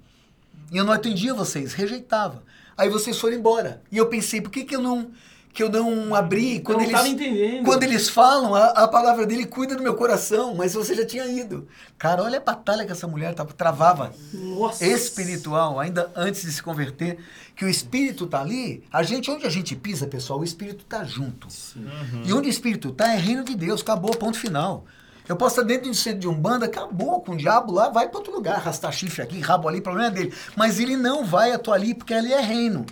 E 0.71 0.77
eu 0.77 0.83
não 0.83 0.93
atendia 0.93 1.33
vocês, 1.33 1.73
rejeitava. 1.73 2.43
Aí 2.77 2.89
vocês 2.89 3.17
foram 3.19 3.35
embora. 3.35 3.81
E 3.91 3.97
eu 3.97 4.07
pensei, 4.07 4.39
por 4.39 4.51
que, 4.51 4.63
que 4.63 4.75
eu 4.75 4.81
não 4.81 5.11
que 5.53 5.61
eu 5.61 5.69
não 5.69 6.15
abri 6.15 6.59
quando 6.59 6.77
não 6.77 6.83
eles 6.85 6.95
tava 6.95 7.07
entendendo. 7.07 7.65
quando 7.65 7.83
eles 7.83 8.09
falam, 8.09 8.55
a, 8.55 8.67
a 8.67 8.87
palavra 8.87 9.25
dele 9.25 9.45
cuida 9.45 9.75
do 9.75 9.83
meu 9.83 9.95
coração, 9.95 10.55
mas 10.55 10.73
você 10.73 10.95
já 10.95 11.05
tinha 11.05 11.25
ido. 11.25 11.67
Cara, 11.97 12.23
olha 12.23 12.37
a 12.37 12.41
batalha 12.41 12.85
que 12.85 12.91
essa 12.91 13.07
mulher 13.07 13.33
tava, 13.33 13.53
travava 13.53 14.13
Nossa. 14.33 14.85
espiritual, 14.85 15.79
ainda 15.79 16.11
antes 16.15 16.41
de 16.41 16.51
se 16.51 16.63
converter, 16.63 17.19
que 17.55 17.65
o 17.65 17.69
espírito 17.69 18.27
tá 18.27 18.41
ali, 18.41 18.83
a 18.91 19.03
gente, 19.03 19.29
onde 19.29 19.45
a 19.45 19.49
gente 19.49 19.75
pisa, 19.75 20.07
pessoal, 20.07 20.39
o 20.39 20.43
espírito 20.43 20.85
tá 20.85 21.03
junto. 21.03 21.47
E 22.25 22.33
onde 22.33 22.47
o 22.47 22.49
espírito 22.49 22.91
tá 22.91 23.13
é 23.13 23.17
reino 23.17 23.43
de 23.43 23.55
Deus, 23.55 23.81
acabou, 23.81 24.15
ponto 24.15 24.37
final. 24.37 24.85
Eu 25.27 25.35
posso 25.35 25.55
estar 25.55 25.67
dentro 25.67 25.83
de 25.83 25.89
um 25.89 25.93
centro 25.93 26.19
de 26.19 26.27
umbanda, 26.27 26.65
acabou 26.65 27.21
com 27.21 27.33
o 27.33 27.37
diabo 27.37 27.71
lá, 27.71 27.89
vai 27.89 28.09
para 28.09 28.17
outro 28.17 28.33
lugar, 28.33 28.55
arrastar 28.55 28.91
chifre 28.91 29.21
aqui, 29.21 29.39
rabo 29.39 29.67
ali, 29.67 29.79
problema 29.79 30.07
é 30.07 30.11
dele. 30.11 30.33
Mas 30.55 30.79
ele 30.79 30.97
não 30.97 31.23
vai 31.23 31.51
atuar 31.51 31.75
ali, 31.75 31.93
porque 31.93 32.13
ali 32.13 32.33
é 32.33 32.41
reino. 32.41 32.85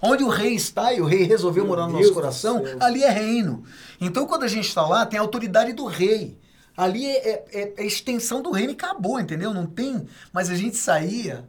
Onde 0.00 0.22
o 0.22 0.28
rei 0.28 0.54
está 0.54 0.92
e 0.92 1.00
o 1.00 1.04
rei 1.06 1.24
resolveu 1.24 1.64
Meu 1.64 1.70
morar 1.74 1.86
no 1.86 1.92
Deus 1.94 2.02
nosso 2.02 2.14
coração, 2.14 2.62
ali 2.80 3.02
é 3.02 3.10
reino. 3.10 3.64
Então, 4.00 4.26
quando 4.26 4.44
a 4.44 4.48
gente 4.48 4.68
está 4.68 4.86
lá, 4.86 5.04
tem 5.04 5.18
a 5.18 5.22
autoridade 5.22 5.72
do 5.72 5.86
rei. 5.86 6.38
Ali 6.76 7.04
é, 7.06 7.28
é- 7.28 7.44
é- 7.52 7.74
é 7.78 7.84
extensão 7.84 8.40
do 8.40 8.52
reino 8.52 8.70
e 8.72 8.74
acabou, 8.74 9.18
entendeu? 9.18 9.52
Não 9.52 9.66
tem. 9.66 10.06
Mas 10.32 10.48
a 10.50 10.54
gente 10.54 10.76
saía. 10.76 11.48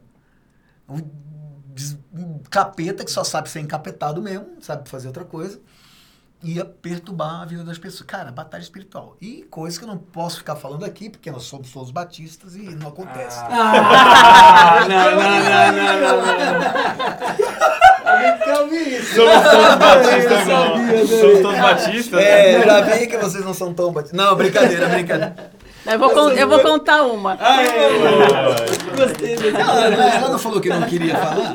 Um, 0.88 1.00
um 2.12 2.38
capeta 2.50 3.04
que 3.04 3.10
só 3.10 3.22
sabe 3.22 3.48
ser 3.48 3.60
encapetado 3.60 4.20
mesmo, 4.20 4.46
não 4.56 4.60
sabe 4.60 4.88
fazer 4.88 5.06
outra 5.06 5.24
coisa. 5.24 5.60
Ia 6.42 6.64
perturbar 6.64 7.42
a 7.42 7.44
vida 7.44 7.62
das 7.62 7.78
pessoas. 7.78 8.02
Cara, 8.02 8.32
batalha 8.32 8.62
espiritual. 8.62 9.16
E 9.20 9.42
coisa 9.50 9.78
que 9.78 9.84
eu 9.84 9.88
não 9.88 9.98
posso 9.98 10.38
ficar 10.38 10.56
falando 10.56 10.84
aqui, 10.84 11.08
porque 11.10 11.30
nós 11.30 11.44
somos 11.44 11.70
todos 11.70 11.90
batistas 11.90 12.56
e 12.56 12.62
não 12.62 12.88
acontece. 12.88 13.38
Ah, 13.40 14.80
não, 14.88 15.10
não, 15.10 15.20
não, 15.76 16.00
não, 16.00 16.22
não, 16.22 16.58
não. 16.58 17.89
Somos 19.14 19.50
todos 19.50 19.74
batistas, 19.76 20.46
não. 20.46 21.06
Somos 21.06 21.40
todos 21.42 21.58
batistas. 21.58 22.20
É, 22.20 22.62
já 22.64 22.80
vi 22.80 23.06
que 23.06 23.16
vocês 23.16 23.44
não 23.44 23.54
são 23.54 23.72
tão 23.74 23.92
batistas. 23.92 24.18
Não, 24.18 24.34
brincadeira, 24.36 24.88
brincadeira. 24.88 25.50
Eu 25.86 25.98
vou, 25.98 26.10
con- 26.10 26.30
eu 26.30 26.46
vou 26.46 26.60
contar 26.60 27.02
uma. 27.04 27.38
Gostei 28.96 29.36
desse. 29.36 29.56
Ela, 29.56 29.86
ela 29.86 30.28
não 30.28 30.38
falou 30.38 30.60
que 30.60 30.68
não 30.68 30.82
queria 30.82 31.16
falar? 31.16 31.54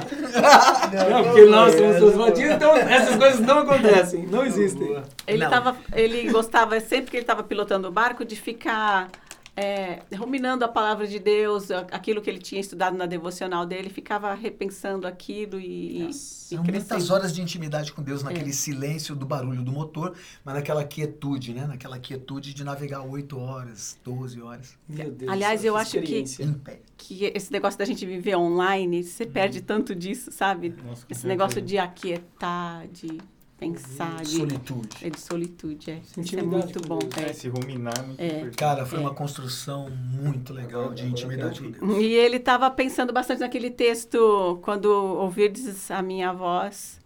Não, 1.10 1.24
porque 1.26 1.45
nós 1.45 1.76
somos 1.76 1.99
todos 1.99 2.16
batistas, 2.16 2.56
então 2.56 2.76
essas 2.76 3.16
coisas 3.16 3.39
não 3.41 3.60
acontecem, 3.60 4.26
não 4.32 4.43
existem. 4.45 4.97
Ele, 5.28 5.43
Não. 5.43 5.49
tava, 5.49 5.76
ele 5.93 6.30
gostava, 6.32 6.80
sempre 6.80 7.12
que 7.12 7.18
ele 7.18 7.24
estava 7.24 7.43
pilotando 7.43 7.88
o 7.88 7.91
barco, 7.91 8.26
de 8.26 8.36
ficar 8.36 9.10
é, 9.56 10.01
ruminando 10.16 10.66
a 10.66 10.68
palavra 10.68 11.08
de 11.08 11.18
Deus, 11.20 11.72
aquilo 11.72 12.22
que 12.22 12.30
ele 12.30 12.39
tinha 12.39 12.60
estudado 12.60 12.97
na 12.97 13.06
devocional 13.06 13.66
dele, 13.66 13.89
ficava 13.89 14.34
repensando 14.34 15.08
aquilo 15.08 15.60
e, 15.60 16.01
e- 16.03 16.10
e 16.10 16.14
São 16.14 16.64
muitas 16.64 17.10
horas 17.10 17.34
de 17.34 17.41
intimidade 17.41 17.91
com 17.93 18.03
Deus, 18.03 18.22
naquele 18.22 18.49
É. 18.49 18.53
silêncio 18.53 19.16
do 19.16 19.26
barulho 19.26 19.64
do 19.64 19.72
motor, 19.72 20.14
mas 20.43 20.56
naquela 20.56 20.84
quietude, 20.84 21.53
né? 21.53 21.66
Naquela 21.66 21.97
quietude 21.97 22.53
de 22.53 22.64
navegar 22.64 23.01
8 23.01 23.39
horas, 23.39 23.97
12 24.03 24.41
horas. 24.41 24.78
Meu 24.88 25.10
Deus 25.10 25.32
Aliás, 25.32 25.62
do 25.62 25.64
céu, 25.64 25.74
eu 25.74 25.78
acho 25.78 26.01
que-. 26.01 26.24
Que 26.97 27.32
esse 27.34 27.51
negócio 27.51 27.78
da 27.80 27.86
gente 27.86 28.06
viver 28.06 28.36
online, 28.36 29.03
você 29.03 29.24
Uhum. 29.24 29.32
perde 29.32 29.62
tanto 29.62 29.95
disso, 29.95 30.32
sabe? 30.32 30.74
Nossa, 30.86 31.06
Esse 31.10 31.26
negócio 31.28 31.62
de 31.62 31.78
aquietar, 31.78 32.88
de 32.89 33.18
pensar, 33.58 34.22
de, 34.22 34.36
Solitude. 34.38 34.97
é 35.06 35.10
de 35.10 35.20
solitude. 35.20 35.91
É. 35.91 36.01
Isso 36.22 36.38
é 36.38 36.43
muito 36.43 36.82
bom. 36.88 36.99
É, 37.18 37.30
é. 37.30 37.34
se 37.34 37.47
ruminar 37.47 37.97
é 37.97 38.01
muito 38.01 38.20
É. 38.22 38.28
importante. 38.28 38.58
Cara, 38.58 38.86
foi 38.86 38.97
É. 38.99 39.01
uma 39.01 39.14
construção 39.14 39.89
muito 39.89 40.51
legal 40.53 40.93
de 40.93 41.06
intimidade 41.06 41.62
com 41.62 41.72
Deus. 41.72 41.97
E 41.99 42.06
ele 42.14 42.38
estava 42.38 42.70
pensando 42.70 43.14
bastante 43.14 43.39
naquele 43.39 43.70
texto, 43.72 44.60
quando 44.62 44.86
ouvirdes 44.86 45.89
a 45.89 46.01
minha 46.01 46.34
voz, 46.34 46.99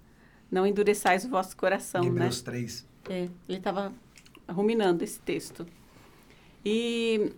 não 0.51 0.65
endureçais 0.65 1.23
o 1.23 1.29
vosso 1.29 1.55
coração, 1.55 2.01
né? 2.01 2.07
Hebreus 2.09 2.41
3. 2.41 2.87
É, 3.07 3.29
ele 3.47 3.57
estava 3.59 3.93
ruminando 4.47 5.03
esse 5.03 5.19
texto. 5.19 5.65
E, 6.65 7.31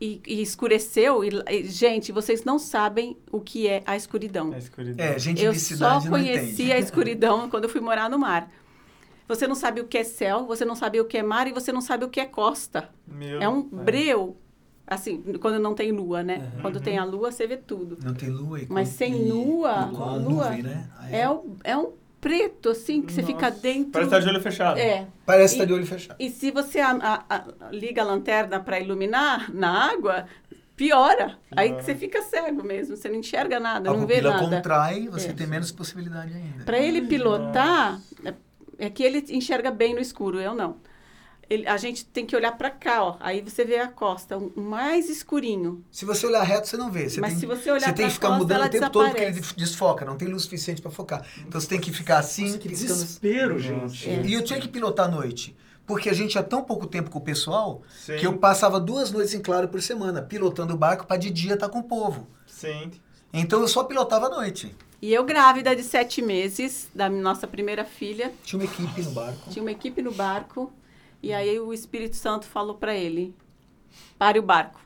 e, 0.00 0.20
e 0.26 0.40
escureceu. 0.42 1.22
E, 1.24 1.64
gente, 1.64 2.12
vocês 2.12 2.44
não 2.44 2.58
sabem 2.58 3.16
o 3.32 3.40
que 3.40 3.66
é 3.66 3.82
a 3.86 3.96
escuridão. 3.96 4.52
A 4.52 4.58
escuridão. 4.58 5.04
É, 5.04 5.18
gente 5.18 5.42
Eu 5.42 5.52
de 5.52 5.60
só 5.60 5.74
cidade 5.74 6.04
não 6.04 6.10
conheci 6.12 6.72
a 6.72 6.78
escuridão 6.80 7.48
quando 7.50 7.64
eu 7.64 7.70
fui 7.70 7.80
morar 7.80 8.08
no 8.08 8.18
mar. 8.18 8.50
Você 9.26 9.46
não 9.46 9.54
sabe 9.54 9.80
o 9.80 9.86
que 9.86 9.98
é 9.98 10.04
céu, 10.04 10.46
você 10.46 10.64
não 10.64 10.74
sabe 10.74 11.00
o 11.00 11.04
que 11.04 11.18
é 11.18 11.22
mar 11.22 11.46
e 11.46 11.52
você 11.52 11.70
não 11.70 11.80
sabe 11.82 12.04
o 12.04 12.08
que 12.08 12.18
é 12.20 12.24
costa. 12.26 12.88
Meu, 13.06 13.40
É 13.42 13.48
um 13.48 13.62
breu. 13.62 14.36
Assim, 14.86 15.20
quando 15.38 15.58
não 15.58 15.74
tem 15.74 15.92
lua, 15.92 16.22
né? 16.22 16.50
Quando 16.62 16.80
tem 16.80 16.96
a 16.96 17.04
lua, 17.04 17.30
você 17.30 17.46
vê 17.46 17.58
tudo. 17.58 17.98
Não 18.02 18.14
tem 18.14 18.30
lua 18.30 18.58
e 18.62 18.66
com, 18.66 18.72
Mas 18.72 18.88
sem 18.88 19.14
e- 19.14 19.30
lua, 19.30 19.90
com 19.94 20.02
a 20.02 20.16
lua 20.16 20.18
nuvem, 20.18 20.62
né? 20.62 20.88
Aí 20.98 21.14
É 21.14 21.28
um, 21.30 21.56
é 21.62 21.76
um 21.76 21.92
preto, 22.20 22.70
assim, 22.70 23.00
que 23.02 23.12
você 23.12 23.22
fica 23.22 23.50
dentro. 23.50 23.92
Parece 23.92 24.08
estar 24.08 24.18
de 24.20 24.28
olho 24.28 24.40
fechado. 24.40 24.78
É. 24.78 25.06
Parece 25.24 25.54
E- 25.54 25.56
estar 25.56 25.64
de 25.66 25.72
olho 25.72 25.86
fechado. 25.86 26.16
E 26.18 26.30
se 26.30 26.50
você 26.50 26.80
a- 26.80 26.98
a- 27.00 27.24
a- 27.36 27.70
liga 27.70 28.02
a 28.02 28.04
lanterna 28.04 28.58
para 28.60 28.80
iluminar 28.80 29.52
na 29.54 29.92
água, 29.92 30.26
piora. 30.76 31.38
Aí 31.56 31.72
que 31.74 31.82
você 31.84 31.94
fica 31.94 32.22
cego 32.22 32.62
mesmo, 32.62 32.96
você 32.96 33.08
não 33.08 33.16
enxerga 33.16 33.58
nada, 33.58 33.90
A 33.90 33.92
não 33.92 34.06
vê 34.06 34.16
pupila 34.16 34.34
nada. 34.34 34.44
contrai, 34.56 35.08
você 35.08 35.28
É. 35.28 35.32
tem 35.32 35.46
menos 35.46 35.72
possibilidade 35.72 36.32
ainda. 36.34 36.64
Para 36.64 36.78
ele 36.78 37.02
pilotar, 37.02 38.00
é, 38.24 38.34
é 38.78 38.90
que 38.90 39.02
ele 39.02 39.24
enxerga 39.30 39.70
bem 39.70 39.94
no 39.94 40.00
escuro, 40.00 40.38
eu 40.40 40.54
não. 40.54 40.76
Ele- 41.50 41.66
a 41.66 41.76
gente 41.78 42.04
tem 42.04 42.26
que 42.26 42.36
olhar 42.36 42.52
para 42.58 42.70
cá, 42.70 43.02
ó. 43.04 43.16
Aí 43.20 43.40
você 43.40 43.64
vê 43.64 43.78
a 43.78 43.88
costa, 43.88 44.36
um 44.36 44.50
mais 44.56 45.08
escurinho. 45.08 45.82
Se 45.90 46.04
você 46.04 46.26
olhar 46.26 46.42
reto, 46.42 46.68
você 46.68 46.76
não 46.76 46.90
vê. 46.90 47.08
Você 47.08 47.20
Mas 47.20 47.30
tem, 47.32 47.40
se 47.40 47.46
você 47.46 47.70
olhar 47.70 47.86
Você 47.88 47.92
tem 47.94 48.06
que 48.06 48.12
ficar 48.14 48.28
costa, 48.28 48.42
mudando 48.42 48.66
o 48.66 48.68
tempo 48.68 48.90
todo 48.90 49.04
porque 49.06 49.22
ele 49.22 49.30
desaparece. 49.32 49.56
desfoca, 49.56 50.04
não 50.04 50.16
tem 50.16 50.28
luz 50.28 50.42
suficiente 50.42 50.82
para 50.82 50.90
focar. 50.90 51.24
Então 51.46 51.58
você 51.60 51.66
tem 51.68 51.80
que 51.80 51.90
ficar 51.92 52.18
assim. 52.18 52.46
Nossa, 52.46 52.58
que 52.58 52.68
desespero, 52.68 53.58
gente. 53.58 54.08
É. 54.08 54.22
E 54.26 54.34
eu 54.34 54.42
tinha 54.44 54.60
que 54.60 54.68
pilotar 54.68 55.06
à 55.06 55.10
noite. 55.10 55.56
Porque 55.86 56.10
a 56.10 56.12
gente 56.12 56.32
tinha 56.32 56.42
tão 56.44 56.62
pouco 56.62 56.86
tempo 56.86 57.08
com 57.08 57.18
o 57.18 57.22
pessoal 57.22 57.80
Sim. 57.98 58.18
que 58.18 58.26
eu 58.26 58.36
passava 58.36 58.78
duas 58.78 59.10
noites 59.10 59.32
em 59.32 59.40
claro 59.40 59.68
por 59.68 59.80
semana, 59.80 60.20
pilotando 60.20 60.74
o 60.74 60.76
barco 60.76 61.06
para 61.06 61.16
de 61.16 61.30
dia 61.30 61.54
estar 61.54 61.70
com 61.70 61.78
o 61.78 61.82
povo. 61.82 62.28
Sim. 62.46 62.90
Então 63.32 63.60
eu 63.62 63.68
só 63.68 63.84
pilotava 63.84 64.26
à 64.26 64.28
noite. 64.28 64.76
E 65.00 65.14
eu 65.14 65.24
grávida 65.24 65.74
de 65.74 65.82
sete 65.82 66.20
meses, 66.20 66.88
da 66.94 67.08
nossa 67.08 67.46
primeira 67.46 67.84
filha, 67.86 68.32
Tinha 68.42 68.58
uma 68.60 68.64
equipe 68.66 69.00
no 69.02 69.10
barco. 69.12 69.50
tinha 69.50 69.62
uma 69.62 69.70
equipe 69.70 70.02
no 70.02 70.10
barco, 70.12 70.72
e 71.22 71.32
aí 71.32 71.58
o 71.58 71.72
Espírito 71.72 72.16
Santo 72.16 72.46
falou 72.46 72.76
para 72.76 72.94
ele, 72.94 73.34
pare 74.18 74.38
o 74.38 74.42
barco. 74.42 74.80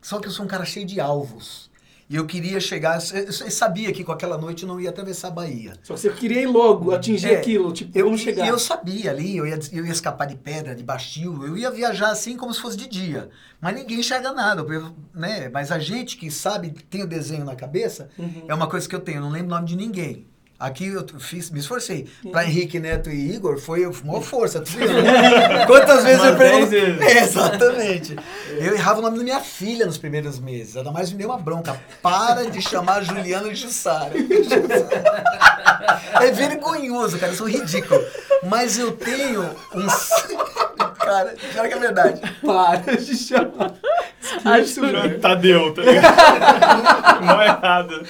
Só 0.00 0.18
que 0.18 0.28
eu 0.28 0.32
sou 0.32 0.44
um 0.44 0.48
cara 0.48 0.64
cheio 0.64 0.86
de 0.86 1.00
alvos. 1.00 1.68
E 2.08 2.16
eu 2.16 2.26
queria 2.26 2.58
chegar. 2.58 2.98
Eu 3.14 3.32
sabia 3.32 3.92
que 3.92 4.02
com 4.02 4.10
aquela 4.10 4.36
noite 4.36 4.64
eu 4.64 4.68
não 4.68 4.80
ia 4.80 4.90
atravessar 4.90 5.28
a 5.28 5.30
Bahia. 5.30 5.74
Só 5.84 5.94
que 5.94 6.00
você 6.00 6.10
queria 6.10 6.42
ir 6.42 6.46
logo, 6.46 6.90
atingir 6.92 7.28
É, 7.34 7.36
aquilo, 7.38 7.72
tipo, 7.72 7.96
Eu, 7.96 8.06
vamos 8.06 8.20
chegar. 8.20 8.44
E 8.44 8.48
eu 8.48 8.58
sabia 8.58 9.12
ali, 9.12 9.36
eu 9.36 9.46
ia, 9.46 9.56
eu 9.70 9.86
ia 9.86 9.92
escapar 9.92 10.24
de 10.26 10.34
pedra, 10.34 10.74
de 10.74 10.82
bastil, 10.82 11.46
eu 11.46 11.56
ia 11.56 11.70
viajar 11.70 12.10
assim 12.10 12.36
como 12.36 12.52
se 12.52 12.60
fosse 12.60 12.76
de 12.76 12.88
dia. 12.88 13.30
Mas 13.60 13.76
ninguém 13.76 14.00
enxerga 14.00 14.32
nada, 14.32 14.60
eu- 14.62 14.92
né? 15.14 15.48
Mas 15.50 15.70
a 15.70 15.78
gente 15.78 16.16
que 16.16 16.32
sabe, 16.32 16.70
tem 16.90 17.04
o 17.04 17.06
desenho 17.06 17.44
na 17.44 17.54
cabeça, 17.54 18.08
Uhum. 18.18 18.42
é 18.48 18.54
uma 18.54 18.66
coisa 18.68 18.88
que 18.88 18.94
eu 18.96 19.00
tenho, 19.00 19.18
eu 19.18 19.22
não 19.22 19.30
lembro 19.30 19.46
o 19.46 19.54
nome 19.54 19.68
de 19.68 19.76
ninguém. 19.76 20.26
Aqui 20.60 20.88
eu 20.88 21.06
fiz, 21.18 21.50
me 21.50 21.58
esforcei. 21.58 22.06
Uhum. 22.22 22.32
Pra 22.32 22.44
Henrique 22.44 22.78
Neto 22.78 23.08
e 23.08 23.34
Igor, 23.34 23.58
foi 23.58 23.86
uma 23.86 24.20
força. 24.20 24.60
tu 24.60 24.70
viu, 24.72 24.92
né? 24.92 25.64
Quantas 25.66 26.04
vezes 26.04 26.22
eu 26.22 26.28
Umas 26.32 26.38
pergunto? 26.38 26.66
vezes. 26.66 27.00
É, 27.00 27.18
exatamente. 27.22 28.16
Eu 28.58 28.74
errava 28.74 28.98
o 28.98 29.02
nome 29.02 29.16
da 29.16 29.24
minha 29.24 29.40
filha 29.40 29.86
nos 29.86 29.96
primeiros 29.96 30.38
meses. 30.38 30.76
Ela 30.76 30.92
mais 30.92 31.10
me 31.10 31.16
deu 31.16 31.28
uma 31.30 31.38
bronca. 31.38 31.80
Para 32.02 32.44
de 32.50 32.60
chamar 32.60 33.02
Juliana 33.02 33.48
de 33.48 33.54
Jussara. 33.54 34.12
É 36.20 36.30
vergonhoso, 36.30 37.18
cara. 37.18 37.32
Eu 37.32 37.36
sou 37.36 37.48
ridículo. 37.48 38.04
Mas 38.44 38.78
eu 38.78 38.92
tenho 38.92 39.48
uns. 39.74 40.08
Cara, 40.98 41.34
pior 41.52 41.68
que 41.68 41.74
é 41.74 41.78
verdade. 41.78 42.20
Para 42.44 42.96
de 42.96 43.16
chamar. 43.16 43.74
Acho 44.44 45.18
Tadeu, 45.20 45.72
tá 45.74 45.82
ligado? 45.82 47.24
Não 47.24 47.40
é 47.40 47.46
errado. 47.46 48.06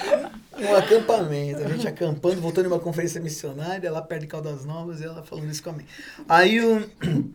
Um 0.61 0.75
acampamento, 0.75 1.63
a 1.63 1.67
gente 1.67 1.87
acampando, 1.87 2.39
voltando 2.41 2.65
em 2.65 2.67
uma 2.67 2.79
conferência 2.79 3.19
missionária, 3.21 3.91
lá 3.91 4.01
perto 4.01 4.21
de 4.21 4.27
Caldas 4.27 4.65
Novas, 4.65 5.01
e 5.01 5.05
ela 5.05 5.23
falando 5.23 5.49
isso 5.49 5.63
com 5.63 5.71
a 5.71 5.73
mim. 5.73 5.85
Aí 6.29 6.59
o. 6.63 6.89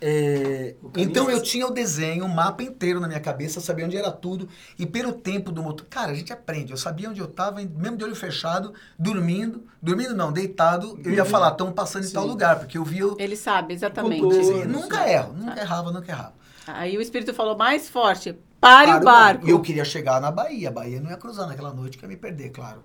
é, 0.00 0.74
então 0.96 1.30
eu 1.30 1.42
tinha 1.42 1.66
o 1.66 1.70
desenho, 1.70 2.24
o 2.24 2.28
mapa 2.28 2.62
inteiro 2.62 2.98
na 3.00 3.06
minha 3.06 3.20
cabeça, 3.20 3.60
sabia 3.60 3.84
onde 3.84 3.96
era 3.96 4.10
tudo, 4.10 4.48
e 4.78 4.86
pelo 4.86 5.12
tempo 5.12 5.52
do 5.52 5.62
motor. 5.62 5.86
Cara, 5.88 6.12
a 6.12 6.14
gente 6.14 6.32
aprende. 6.32 6.70
Eu 6.72 6.76
sabia 6.76 7.10
onde 7.10 7.20
eu 7.20 7.26
estava, 7.26 7.60
mesmo 7.60 7.96
de 7.96 8.04
olho 8.04 8.16
fechado, 8.16 8.72
dormindo, 8.98 9.64
dormindo 9.82 10.16
não, 10.16 10.32
deitado, 10.32 10.98
eu 11.04 11.12
ia 11.12 11.24
falar, 11.24 11.50
estão 11.52 11.70
passando 11.72 12.06
em 12.06 12.10
tal 12.10 12.24
Sim. 12.24 12.28
lugar, 12.30 12.58
porque 12.58 12.78
eu 12.78 12.84
via. 12.84 13.06
o- 13.06 13.16
Ele 13.18 13.36
sabe, 13.36 13.74
exatamente. 13.74 14.22
Contorno. 14.22 14.64
Nunca 14.72 15.08
erro, 15.08 15.34
nunca 15.34 15.60
errava, 15.60 15.92
nunca 15.92 16.10
errava. 16.10 16.34
Aí 16.66 16.96
o 16.96 17.00
Espírito 17.00 17.34
falou 17.34 17.56
mais 17.56 17.88
forte, 17.88 18.36
pare 18.60 18.92
o 18.92 19.00
barco. 19.00 19.46
E 19.46 19.50
eu 19.50 19.60
queria 19.60 19.84
chegar 19.84 20.20
na 20.20 20.30
Bahia. 20.30 20.68
A 20.68 20.72
Bahia 20.72 21.00
não 21.00 21.10
ia 21.10 21.16
cruzar 21.16 21.48
naquela 21.48 21.72
noite, 21.72 21.96
que 21.96 22.04
ia 22.04 22.08
me 22.08 22.16
perder, 22.16 22.50
claro. 22.50 22.82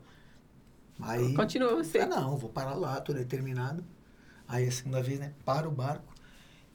Aí. 1.01 1.33
Continua 1.33 1.75
você. 1.75 1.99
Ah, 1.99 2.07
não, 2.07 2.37
vou 2.37 2.49
parar 2.49 2.75
lá, 2.75 2.99
tô 3.01 3.13
determinado. 3.13 3.83
Aí 4.47 4.67
a 4.67 4.71
segunda 4.71 5.01
vez, 5.01 5.19
né? 5.19 5.33
Para 5.43 5.67
o 5.67 5.71
barco. 5.71 6.13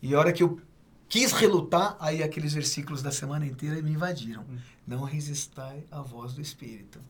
E 0.03 0.15
a 0.15 0.19
hora 0.19 0.33
que 0.33 0.43
eu 0.43 0.61
quis 1.09 1.33
relutar, 1.33 1.97
aí 1.99 2.23
aqueles 2.23 2.53
versículos 2.53 3.03
da 3.03 3.11
semana 3.11 3.47
inteira 3.47 3.81
me 3.83 3.93
invadiram. 3.93 4.45
Não 4.87 5.03
resistai 5.05 5.85
à 5.91 6.01
voz 6.01 6.35
do 6.35 6.41
Espírito. 6.41 7.01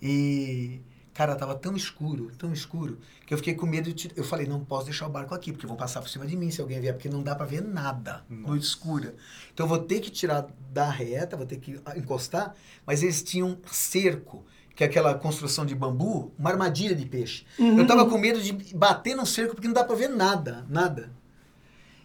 E, 0.00 0.80
cara, 1.14 1.36
tava 1.36 1.54
tão 1.54 1.74
escuro, 1.76 2.30
tão 2.36 2.52
escuro, 2.52 2.98
que 3.24 3.32
eu 3.32 3.38
fiquei 3.38 3.54
com 3.54 3.64
medo 3.66 3.92
de. 3.92 4.10
Eu 4.16 4.24
falei, 4.24 4.46
não 4.46 4.64
posso 4.64 4.86
deixar 4.86 5.06
o 5.06 5.10
barco 5.10 5.34
aqui, 5.34 5.52
porque 5.52 5.66
vão 5.66 5.76
passar 5.76 6.02
por 6.02 6.08
cima 6.10 6.26
de 6.26 6.36
mim 6.36 6.50
se 6.50 6.60
alguém 6.60 6.80
vier, 6.80 6.92
porque 6.92 7.08
não 7.08 7.22
dá 7.22 7.34
para 7.34 7.46
ver 7.46 7.62
nada, 7.62 8.24
noite 8.28 8.64
escura. 8.64 9.14
Então 9.52 9.64
eu 9.64 9.68
vou 9.68 9.78
ter 9.78 10.00
que 10.00 10.10
tirar 10.10 10.46
da 10.70 10.90
reta, 10.90 11.36
vou 11.36 11.46
ter 11.46 11.58
que 11.58 11.80
encostar, 11.96 12.54
mas 12.84 13.02
eles 13.02 13.22
tinham 13.22 13.56
cerco, 13.70 14.44
que 14.74 14.82
é 14.82 14.86
aquela 14.88 15.14
construção 15.14 15.64
de 15.64 15.74
bambu, 15.74 16.32
uma 16.36 16.50
armadilha 16.50 16.96
de 16.96 17.06
peixe. 17.06 17.46
Eu 17.58 17.86
tava 17.86 18.04
com 18.10 18.18
medo 18.18 18.42
de 18.42 18.52
bater 18.74 19.14
no 19.14 19.24
cerco, 19.24 19.54
porque 19.54 19.68
não 19.68 19.74
dá 19.74 19.84
para 19.84 19.94
ver 19.94 20.08
nada, 20.08 20.66
nada. 20.68 21.12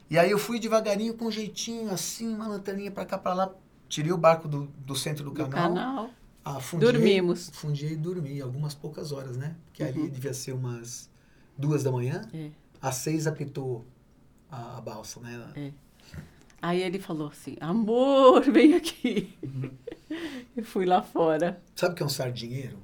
E 0.09 0.17
aí 0.17 0.31
eu 0.31 0.37
fui 0.39 0.59
devagarinho, 0.59 1.13
com 1.15 1.25
um 1.25 1.31
jeitinho, 1.31 1.91
assim, 1.91 2.33
uma 2.33 2.47
lanterninha 2.47 2.91
para 2.91 3.05
cá, 3.05 3.17
para 3.17 3.33
lá, 3.33 3.51
tirei 3.87 4.11
o 4.11 4.17
barco 4.17 4.47
do, 4.47 4.67
do 4.77 4.95
centro 4.95 5.23
do 5.23 5.31
Do 5.31 5.47
canal. 5.47 5.73
canal. 5.73 6.09
Dormimos. 6.79 7.49
Afundiei 7.49 7.93
e 7.93 7.95
dormi 7.95 8.41
algumas 8.41 8.73
poucas 8.73 9.11
horas, 9.11 9.37
né? 9.37 9.55
Porque 9.65 9.83
ali 9.83 9.99
Uhum. 10.01 10.09
devia 10.09 10.33
ser 10.33 10.53
umas 10.53 11.09
duas 11.57 11.83
da 11.83 11.91
manhã. 11.91 12.27
É. 12.33 12.49
Às 12.81 12.95
seis 12.95 13.27
apitou 13.27 13.85
a, 14.49 14.77
a 14.77 14.81
balsa, 14.81 15.19
né? 15.19 15.51
É. 15.55 15.71
Aí 16.61 16.81
ele 16.81 16.99
falou 16.99 17.27
assim, 17.29 17.55
amor, 17.61 18.41
vem 18.51 18.73
aqui. 18.75 19.33
Eu 20.55 20.63
fui 20.65 20.85
lá 20.85 21.01
fora. 21.01 21.61
Sabe 21.75 21.93
o 21.93 21.95
que 21.95 22.03
é 22.03 22.05
um 22.05 22.09
sardinheiro? 22.09 22.77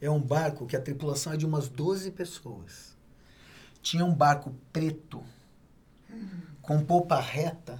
É 0.00 0.10
um 0.10 0.20
barco 0.20 0.66
que 0.66 0.76
a 0.76 0.80
tripulação 0.80 1.32
é 1.32 1.36
de 1.36 1.44
umas 1.46 1.68
12 1.68 2.10
pessoas. 2.12 2.96
Tinha 3.82 4.04
um 4.04 4.14
barco 4.14 4.54
preto, 4.72 5.22
com 6.62 6.84
popa 6.84 7.20
reta, 7.20 7.78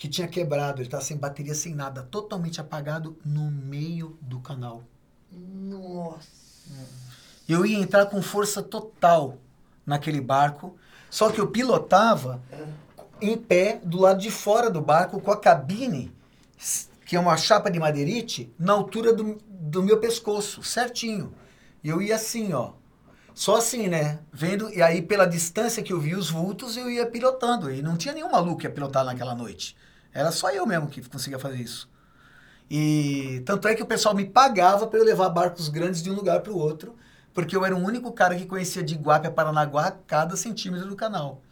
que 0.00 0.08
tinha 0.08 0.26
quebrado. 0.26 0.80
Ele 0.80 0.88
estava 0.88 1.04
sem 1.04 1.18
bateria, 1.18 1.54
sem 1.54 1.74
nada, 1.74 2.02
totalmente 2.02 2.58
apagado 2.58 3.18
no 3.22 3.50
meio 3.50 4.18
do 4.22 4.40
canal. 4.40 4.82
Nossa. 5.30 6.26
Eu 7.46 7.66
ia 7.66 7.78
entrar 7.78 8.06
com 8.06 8.22
força 8.22 8.62
total 8.62 9.36
naquele 9.84 10.22
barco, 10.22 10.74
só 11.10 11.30
que 11.30 11.38
eu 11.38 11.48
pilotava 11.48 12.40
em 13.20 13.36
pé 13.36 13.78
do 13.84 14.00
lado 14.00 14.20
de 14.20 14.30
fora 14.30 14.70
do 14.70 14.80
barco 14.80 15.20
com 15.20 15.30
a 15.30 15.36
cabine, 15.36 16.10
que 17.04 17.14
é 17.14 17.20
uma 17.20 17.36
chapa 17.36 17.70
de 17.70 17.78
madeirite, 17.78 18.50
na 18.58 18.72
altura 18.72 19.12
do, 19.12 19.38
do 19.46 19.82
meu 19.82 19.98
pescoço, 19.98 20.62
certinho. 20.62 21.34
E 21.84 21.90
eu 21.90 22.00
ia 22.00 22.14
assim, 22.14 22.54
ó. 22.54 22.72
Só 23.34 23.56
assim, 23.56 23.86
né? 23.86 24.20
Vendo, 24.32 24.70
e 24.70 24.80
aí 24.80 25.02
pela 25.02 25.26
distância 25.26 25.82
que 25.82 25.92
eu 25.92 26.00
vi 26.00 26.14
os 26.14 26.30
vultos, 26.30 26.78
eu 26.78 26.90
ia 26.90 27.04
pilotando. 27.04 27.70
E 27.70 27.82
não 27.82 27.98
tinha 27.98 28.14
nenhum 28.14 28.30
maluco 28.30 28.60
que 28.60 28.66
ia 28.66 28.72
pilotar 28.72 29.04
naquela 29.04 29.34
noite. 29.34 29.76
Era 30.12 30.30
só 30.32 30.50
eu 30.50 30.66
mesmo 30.66 30.88
que 30.88 31.02
conseguia 31.08 31.38
fazer 31.38 31.56
isso. 31.56 31.88
E 32.70 33.42
tanto 33.44 33.66
é 33.66 33.74
que 33.74 33.82
o 33.82 33.86
pessoal 33.86 34.14
me 34.14 34.24
pagava 34.24 34.86
para 34.86 34.98
eu 34.98 35.04
levar 35.04 35.28
barcos 35.28 35.68
grandes 35.68 36.02
de 36.02 36.10
um 36.10 36.14
lugar 36.14 36.40
para 36.40 36.52
o 36.52 36.58
outro, 36.58 36.94
porque 37.34 37.56
eu 37.56 37.64
era 37.64 37.74
o 37.74 37.78
único 37.84 38.12
cara 38.12 38.36
que 38.36 38.46
conhecia 38.46 38.82
de 38.82 38.94
Iguape 38.94 39.26
a 39.26 39.30
Paranaguá 39.30 39.92
cada 40.06 40.36
centímetro 40.36 40.88
do 40.88 40.96
canal. 40.96 41.42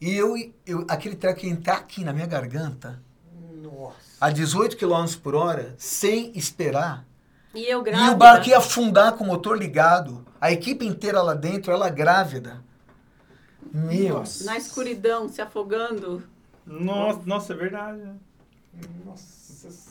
E 0.00 0.14
eu, 0.14 0.34
eu 0.66 0.84
aquele 0.88 1.14
treco 1.16 1.44
ia 1.44 1.50
entrar 1.52 1.76
aqui 1.76 2.04
na 2.04 2.12
minha 2.12 2.26
garganta, 2.26 3.00
Nossa. 3.62 3.96
a 4.20 4.30
18 4.30 4.76
km 4.76 5.06
por 5.22 5.34
hora, 5.34 5.74
sem 5.78 6.32
esperar, 6.36 7.06
E 7.54 7.64
eu 7.64 7.80
E 7.80 7.84
grávida. 7.84 8.12
o 8.12 8.16
barco 8.16 8.48
ia 8.48 8.58
afundar 8.58 9.12
com 9.14 9.24
o 9.24 9.26
motor 9.26 9.58
ligado. 9.58 10.24
A 10.40 10.52
equipe 10.52 10.86
inteira 10.86 11.20
lá 11.22 11.34
dentro, 11.34 11.72
ela 11.72 11.90
grávida. 11.90 12.62
Meu. 13.72 14.18
Nossa. 14.20 14.44
Na 14.44 14.56
escuridão, 14.56 15.28
se 15.28 15.40
afogando. 15.42 16.22
Nossa, 16.66 17.20
nossa, 17.24 17.52
é 17.52 17.56
verdade. 17.56 17.98
né? 17.98 18.14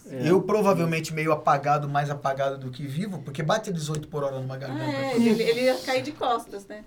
É. 0.10 0.30
Eu 0.30 0.41
provavelmente 0.41 1.14
meio 1.14 1.32
apagado, 1.32 1.88
mais 1.88 2.10
apagado 2.10 2.58
do 2.58 2.72
que 2.72 2.88
vivo, 2.88 3.20
porque 3.22 3.44
bate 3.44 3.72
18 3.72 4.08
por 4.08 4.24
hora 4.24 4.40
numa 4.40 4.58
garganta. 4.58 4.84
É, 4.84 5.16
ele, 5.16 5.44
ele 5.44 5.62
ia 5.64 5.78
cair 5.80 6.02
de 6.02 6.12
costas, 6.12 6.66
né? 6.66 6.84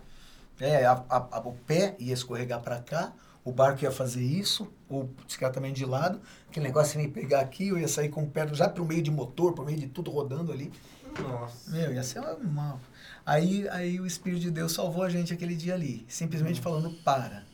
É, 0.58 0.84
a- 0.86 1.04
a- 1.08 1.28
a- 1.30 1.40
o 1.40 1.52
pé 1.66 1.94
ia 1.98 2.12
escorregar 2.14 2.60
pra 2.60 2.80
cá, 2.80 3.12
o 3.44 3.52
barco 3.52 3.82
ia 3.84 3.90
fazer 3.90 4.22
isso, 4.24 4.72
o 4.88 5.08
também 5.52 5.72
de 5.72 5.84
lado, 5.84 6.20
aquele 6.48 6.66
negócio 6.66 6.98
ia 7.00 7.06
me 7.06 7.12
pegar 7.12 7.40
aqui, 7.40 7.68
eu 7.68 7.78
ia 7.78 7.88
sair 7.88 8.08
com 8.08 8.22
o 8.22 8.26
pé 8.30 8.46
já 8.52 8.68
pro 8.68 8.84
meio 8.84 9.02
de 9.02 9.10
motor, 9.10 9.52
pro 9.52 9.64
meio 9.64 9.78
de 9.78 9.86
tudo 9.88 10.10
rodando 10.10 10.50
ali. 10.52 10.72
Nossa. 11.20 11.70
Meu, 11.70 11.92
ia 11.92 12.02
ser 12.02 12.20
uma... 12.20 12.32
uma- 12.34 12.80
Aí, 13.24 13.68
aí 13.68 14.00
o 14.00 14.06
Espírito 14.06 14.40
de 14.40 14.50
Deus 14.50 14.72
salvou 14.72 15.04
a 15.04 15.08
gente 15.08 15.32
aquele 15.32 15.54
dia 15.54 15.74
ali, 15.74 16.04
simplesmente 16.08 16.60
falando, 16.60 16.90
para, 17.04 17.44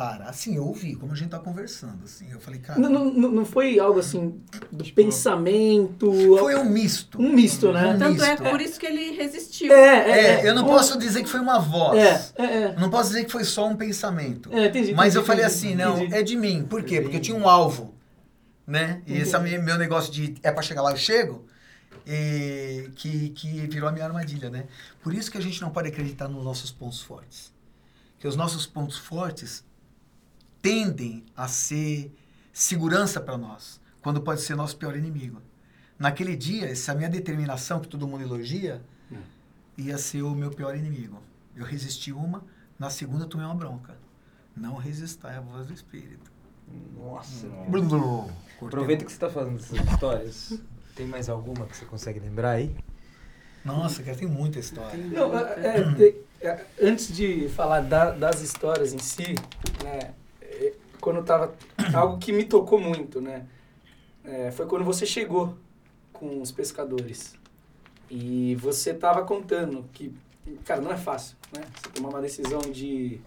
para. 0.00 0.24
Assim, 0.30 0.56
eu 0.56 0.64
ouvi, 0.64 0.96
como 0.96 1.12
a 1.12 1.14
gente 1.14 1.28
tá 1.28 1.38
conversando, 1.38 2.04
assim, 2.04 2.26
eu 2.32 2.40
falei, 2.40 2.58
cara, 2.58 2.80
Não, 2.80 2.88
não, 2.88 3.30
não 3.30 3.44
foi 3.44 3.78
algo 3.78 3.98
assim 3.98 4.40
do 4.72 4.82
Tipo, 4.82 4.96
pensamento. 4.96 6.10
foi 6.38 6.54
um 6.56 6.64
misto. 6.64 7.20
um 7.20 7.30
misto, 7.30 7.70
né? 7.70 7.94
Um 7.94 7.98
Tanto 7.98 8.24
é 8.24 8.30
misto. 8.30 8.42
por 8.44 8.60
isso 8.62 8.80
que 8.80 8.86
ele 8.86 9.10
resistiu. 9.10 9.70
É, 9.70 10.10
é, 10.10 10.40
É, 10.40 10.48
eu 10.48 10.54
não 10.54 10.64
posso 10.64 10.98
dizer 10.98 11.22
que 11.22 11.28
foi 11.28 11.40
uma 11.40 11.58
voz. 11.58 12.32
É, 12.36 12.42
é, 12.42 12.62
é. 12.62 12.76
Não 12.76 12.88
posso 12.88 13.10
dizer 13.10 13.26
que 13.26 13.30
foi 13.30 13.44
só 13.44 13.68
um 13.68 13.76
pensamento. 13.76 14.48
É, 14.54 14.68
entendi, 14.68 14.94
Mas 14.94 15.08
entendi, 15.14 15.18
eu 15.18 15.24
falei 15.26 15.44
entendi, 15.44 15.58
assim, 15.66 15.74
não, 15.74 15.96
entendi. 15.98 16.14
é 16.14 16.22
de 16.22 16.34
mim. 16.34 16.64
Por 16.64 16.82
quê? 16.82 17.02
Porque 17.02 17.18
eu 17.18 17.20
tinha 17.20 17.36
um 17.36 17.46
alvo, 17.46 17.94
né? 18.66 19.02
E 19.06 19.18
esse 19.18 19.36
é 19.36 19.38
meu 19.58 19.76
negócio 19.76 20.10
de 20.10 20.34
é 20.42 20.50
pra 20.50 20.62
chegar 20.62 20.80
lá 20.80 20.92
eu 20.92 20.96
chego, 20.96 21.44
e 22.06 22.88
que, 22.96 23.28
que 23.30 23.48
virou 23.66 23.86
a 23.86 23.92
minha 23.92 24.06
armadilha, 24.06 24.48
né? 24.48 24.64
Por 25.02 25.12
isso 25.12 25.30
que 25.30 25.36
a 25.36 25.42
gente 25.42 25.60
não 25.60 25.68
pode 25.68 25.88
acreditar 25.88 26.26
nos 26.26 26.42
nossos 26.42 26.70
pontos 26.70 27.02
fortes. 27.02 27.52
Que 28.18 28.26
os 28.26 28.34
nossos 28.34 28.66
pontos 28.66 28.96
fortes 28.96 29.62
tendem 30.62 31.24
a 31.36 31.48
ser 31.48 32.14
segurança 32.52 33.20
para 33.20 33.36
nós, 33.38 33.80
quando 34.02 34.20
pode 34.20 34.40
ser 34.42 34.54
nosso 34.54 34.76
pior 34.76 34.96
inimigo. 34.96 35.40
Naquele 35.98 36.36
dia, 36.36 36.66
essa 36.66 36.94
minha 36.94 37.08
determinação 37.08 37.80
que 37.80 37.88
todo 37.88 38.06
mundo 38.06 38.22
elogia, 38.22 38.82
Hum. 39.12 39.18
ia 39.76 39.98
ser 39.98 40.22
o 40.22 40.34
meu 40.34 40.50
pior 40.50 40.74
inimigo. 40.76 41.20
Eu 41.56 41.64
resisti 41.64 42.12
uma, 42.12 42.44
na 42.78 42.88
segunda 42.90 43.26
tomei 43.26 43.44
uma 43.46 43.54
bronca. 43.54 43.96
Não 44.56 44.76
resistai 44.76 45.36
à 45.36 45.40
voz 45.40 45.66
do 45.66 45.74
Espírito. 45.74 46.30
Nossa. 46.96 47.46
Nossa. 47.46 48.32
Aproveita 48.62 49.04
que 49.04 49.10
você 49.10 49.16
está 49.16 49.28
falando 49.30 49.56
dessas 49.58 49.78
histórias. 49.92 50.58
Tem 50.94 51.06
mais 51.06 51.28
alguma 51.28 51.66
que 51.66 51.76
você 51.76 51.84
consegue 51.84 52.20
lembrar 52.20 52.50
aí? 52.52 52.74
Nossa, 53.64 54.02
cara, 54.02 54.16
tem 54.16 54.28
muita 54.28 54.58
história. 54.58 54.96
Não, 55.06 55.36
é, 55.38 55.66
é, 55.78 55.94
te- 55.94 56.16
é, 56.40 56.64
antes 56.82 57.14
de 57.14 57.48
falar 57.50 57.80
da- 57.80 58.10
das 58.12 58.40
histórias 58.40 58.92
em 58.94 58.98
si, 58.98 59.34
né, 59.84 59.98
é, 59.98 60.14
quando 61.00 61.22
tava 61.24 61.54
algo 61.94 62.18
que 62.18 62.32
me 62.32 62.44
tocou 62.44 62.78
muito, 62.80 63.20
né, 63.20 63.46
é, 64.24 64.50
foi 64.50 64.66
quando 64.66 64.84
você 64.84 65.06
chegou 65.06 65.56
com 66.12 66.40
os 66.42 66.52
pescadores 66.52 67.34
e 68.10 68.54
você 68.56 68.92
tava 68.92 69.22
contando 69.24 69.84
que, 69.92 70.14
cara, 70.64 70.80
não 70.80 70.90
é 70.92 70.96
fácil, 70.96 71.36
né, 71.56 71.62
você 71.74 71.88
tomar 71.90 72.08
uma 72.10 72.20
decisão 72.20 72.60
de 72.60 73.20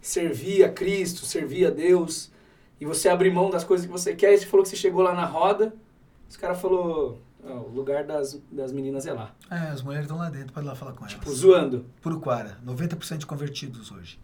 servir 0.00 0.64
a 0.64 0.68
Cristo, 0.70 1.24
servir 1.26 1.66
a 1.66 1.70
Deus 1.70 2.30
e 2.80 2.84
você 2.86 3.08
abrir 3.08 3.30
mão 3.32 3.50
das 3.50 3.62
coisas 3.64 3.86
que 3.86 3.92
você 3.92 4.14
quer. 4.14 4.32
E 4.34 4.38
você 4.38 4.46
falou 4.46 4.62
que 4.64 4.70
você 4.70 4.76
chegou 4.76 5.02
lá 5.02 5.14
na 5.14 5.26
roda, 5.26 5.74
os 6.28 6.36
caras 6.36 6.58
falou, 6.60 7.20
"Ó, 7.44 7.52
o 7.58 7.68
lugar 7.68 8.04
das, 8.04 8.40
das 8.50 8.72
meninas 8.72 9.04
é 9.06 9.12
lá, 9.12 9.34
É, 9.50 9.68
as 9.68 9.82
mulheres 9.82 10.06
estão 10.06 10.16
lá 10.18 10.30
dentro, 10.30 10.52
pode 10.54 10.66
lá 10.66 10.74
falar 10.74 10.92
com 10.92 11.00
elas. 11.04 11.12
tipo 11.12 11.30
zoando. 11.30 11.84
Puruquara, 12.00 12.58
90% 12.64 13.18
de 13.18 13.26
convertidos 13.26 13.92
hoje. 13.92 14.18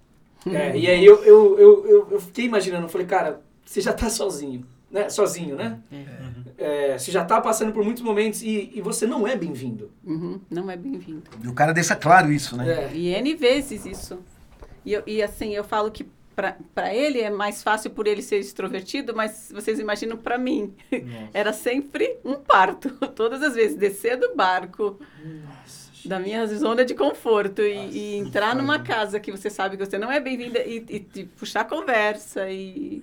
É, 0.47 0.77
e 0.77 0.87
aí 0.87 1.05
eu, 1.05 1.25
eu, 1.25 1.59
eu, 1.59 1.87
eu, 1.87 2.09
eu 2.13 2.21
fiquei 2.21 2.45
imaginando, 2.45 2.85
eu 2.87 2.89
falei, 2.89 3.07
cara, 3.07 3.41
você 3.65 3.81
já 3.81 3.93
tá 3.93 4.09
sozinho, 4.09 4.65
né? 4.91 5.09
Sozinho, 5.09 5.57
né? 5.57 5.81
É, 6.59 6.97
você 6.99 7.11
já 7.11 7.25
tá 7.25 7.41
passando 7.41 7.73
por 7.73 7.85
muitos 7.85 8.03
momentos 8.03 8.43
e, 8.43 8.71
e 8.75 8.81
você 8.81 9.07
não 9.07 9.27
é 9.27 9.37
bem-vindo. 9.37 9.91
Uhum, 10.05 10.41
não 10.51 10.71
é 10.71 10.77
bem-vindo. 10.77 11.25
E 11.43 11.49
o 11.49 11.53
cara 11.53 11.73
deixa 11.73 11.95
claro 11.97 12.33
isso, 12.33 12.57
né? 12.57 12.89
É. 12.91 12.91
E 12.95 13.09
N 13.09 13.35
vezes 13.35 13.85
isso. 13.85 14.19
E, 14.85 14.93
eu- 14.93 15.03
e 15.07 15.23
assim, 15.23 15.53
eu 15.55 15.65
falo 15.65 15.91
que 15.91 16.07
para 16.75 16.95
ele 16.95 17.21
é 17.21 17.31
mais 17.31 17.63
fácil 17.63 17.91
por 17.91 18.07
ele 18.07 18.21
ser 18.23 18.39
extrovertido, 18.39 19.17
mas 19.17 19.51
vocês 19.55 19.79
imaginam 19.79 20.17
para 20.19 20.37
mim. 20.39 20.75
Era 21.33 21.51
sempre 21.53 22.19
um 22.25 22.35
parto. 22.35 22.91
Todas 23.17 23.43
as 23.43 23.55
vezes, 23.55 23.75
descer 23.77 24.17
do 24.19 24.35
barco, 24.37 24.99
da 26.07 26.19
minha 26.19 26.47
zona 26.47 26.85
de 26.85 26.95
conforto 26.95 27.63
e, 27.63 27.75
e 27.91 28.17
entrar 28.17 28.55
numa 28.55 28.79
casa 28.79 29.19
que 29.21 29.31
você 29.31 29.51
sabe 29.51 29.77
que 29.77 29.85
você 29.85 29.99
não 29.99 30.11
é 30.11 30.21
bem-vinda 30.21 30.61
e, 30.61 30.79
e- 30.89 31.07
e 31.21 31.25
puxar 31.25 31.65
conversa 31.65 32.51
e, 32.51 33.03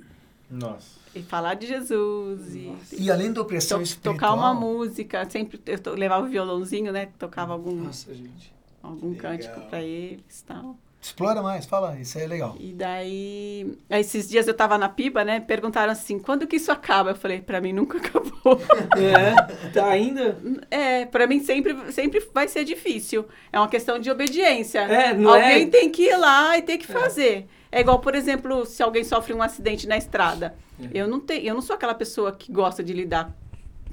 Nossa. 0.50 1.00
e 1.16 1.22
falar 1.22 1.56
de 1.56 1.68
Jesus 1.68 2.56
e, 2.56 2.72
E 3.00 3.12
além 3.12 3.32
da 3.34 3.42
opressão 3.42 3.80
to- 3.80 3.84
espiritual... 3.84 4.16
tocar 4.16 4.34
uma 4.34 4.54
música. 4.54 5.30
Sempre 5.30 5.60
eu 5.66 5.80
to- 5.80 5.92
levava 5.96 6.26
o 6.26 6.30
violãozinho, 6.30 6.92
né? 6.92 7.10
Tocava 7.20 7.54
algum, 7.54 7.76
Nossa, 7.76 8.14
gente. 8.14 8.54
algum 8.82 9.10
Legal. 9.12 9.32
cântico 9.32 9.60
para 9.70 9.82
eles 9.82 10.40
e 10.40 10.44
tal. 10.44 10.78
Explora 11.04 11.42
mais, 11.42 11.66
fala, 11.66 11.98
isso 12.00 12.18
aí 12.18 12.24
é 12.24 12.28
legal. 12.28 12.56
E 12.58 12.72
daí, 12.74 13.78
aí 13.90 14.00
esses 14.00 14.30
dias 14.30 14.48
eu 14.48 14.54
tava 14.54 14.78
na 14.78 14.88
piba, 14.88 15.26
né? 15.26 15.42
Perguntaram 15.42 15.92
assim, 15.92 16.18
quando 16.18 16.48
que 16.48 16.56
isso 16.56 16.72
acaba? 16.72 17.10
Eu 17.12 17.16
falei, 17.16 17.42
pra 17.42 17.60
mim 17.60 17.74
nunca 17.74 17.98
acabou. 18.00 18.58
É, 18.98 19.70
tá 19.72 19.88
ainda. 19.90 20.38
é, 20.72 21.06
pra 21.06 21.28
mim 21.28 21.42
sempre, 21.44 21.92
sempre 21.92 22.26
vai 22.34 22.48
ser 22.48 22.64
difícil. 22.64 23.26
É 23.52 23.60
uma 23.60 23.68
questão 23.68 24.00
de 24.00 24.10
obediência. 24.10 24.80
É, 24.80 25.14
não 25.14 25.34
alguém 25.34 25.64
é- 25.64 25.68
tem 25.68 25.90
que 25.90 26.04
ir 26.04 26.16
lá 26.18 26.58
e 26.58 26.62
tem 26.62 26.78
que 26.78 26.88
fazer. 26.88 27.48
É 27.70 27.82
igual, 27.82 28.00
por 28.00 28.16
exemplo, 28.16 28.66
se 28.66 28.82
alguém 28.82 29.04
sofre 29.04 29.34
um 29.34 29.42
acidente 29.42 29.86
na 29.88 29.98
estrada. 29.98 30.56
É. 30.82 30.88
Eu 30.94 31.08
não 31.08 31.20
tenho, 31.20 31.46
eu 31.46 31.54
não 31.54 31.62
sou 31.62 31.76
aquela 31.76 31.94
pessoa 31.94 32.32
que 32.32 32.52
gosta 32.52 32.82
de 32.84 32.94
lidar 32.94 33.36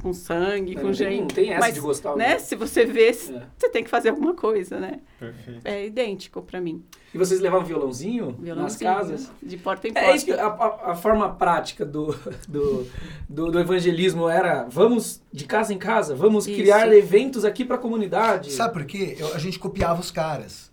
com 0.01 0.13
sangue, 0.13 0.75
Não 0.75 0.83
com 0.83 0.89
tem- 0.89 0.95
gente. 0.95 1.21
não 1.21 1.27
tem 1.29 1.51
essa 1.53 1.61
mas, 1.61 1.75
de 1.75 1.81
gostar, 1.81 2.17
né? 2.17 2.39
Se 2.39 2.57
você 2.57 2.85
vê, 2.85 3.09
É. 3.09 3.13
você 3.13 3.69
tem 3.71 3.85
que 3.85 3.91
fazer 3.91 4.09
alguma 4.11 4.35
coisa, 4.35 4.79
né? 4.81 5.01
Perfeito. 5.19 5.61
É 5.65 5.87
idêntico 5.87 6.43
pra 6.43 6.61
mim. 6.61 6.83
E 7.15 7.19
vocês 7.19 7.41
levavam 7.41 7.67
violãozinho, 7.67 8.27
nas 8.33 8.41
Violãozinho, 8.41 8.91
casas? 8.95 9.31
De 9.43 9.57
porta 9.57 9.89
em 9.89 9.93
porta. 9.93 10.09
É 10.09 10.17
isso 10.17 10.25
que 10.25 10.33
a, 10.33 10.47
a- 10.47 10.91
a 10.93 10.95
forma 10.95 11.29
prática 11.35 11.85
do, 11.85 12.15
do, 12.49 12.87
do, 13.29 13.51
do 13.51 13.59
evangelismo 13.61 14.29
era 14.29 14.65
vamos 14.69 15.21
de 15.33 15.45
casa 15.45 15.73
em 15.75 15.79
casa, 15.79 16.15
vamos 16.15 16.47
Isso. 16.47 16.57
criar 16.59 16.91
eventos 16.93 17.45
aqui 17.45 17.65
para 17.65 17.77
a 17.77 17.79
comunidade. 17.79 18.53
Sabe 18.53 18.73
por 18.73 18.85
quê? 18.85 19.17
Eu- 19.19 19.35
a 19.35 19.39
gente 19.39 19.59
copiava 19.59 20.01
os 20.01 20.11
caras. 20.11 20.71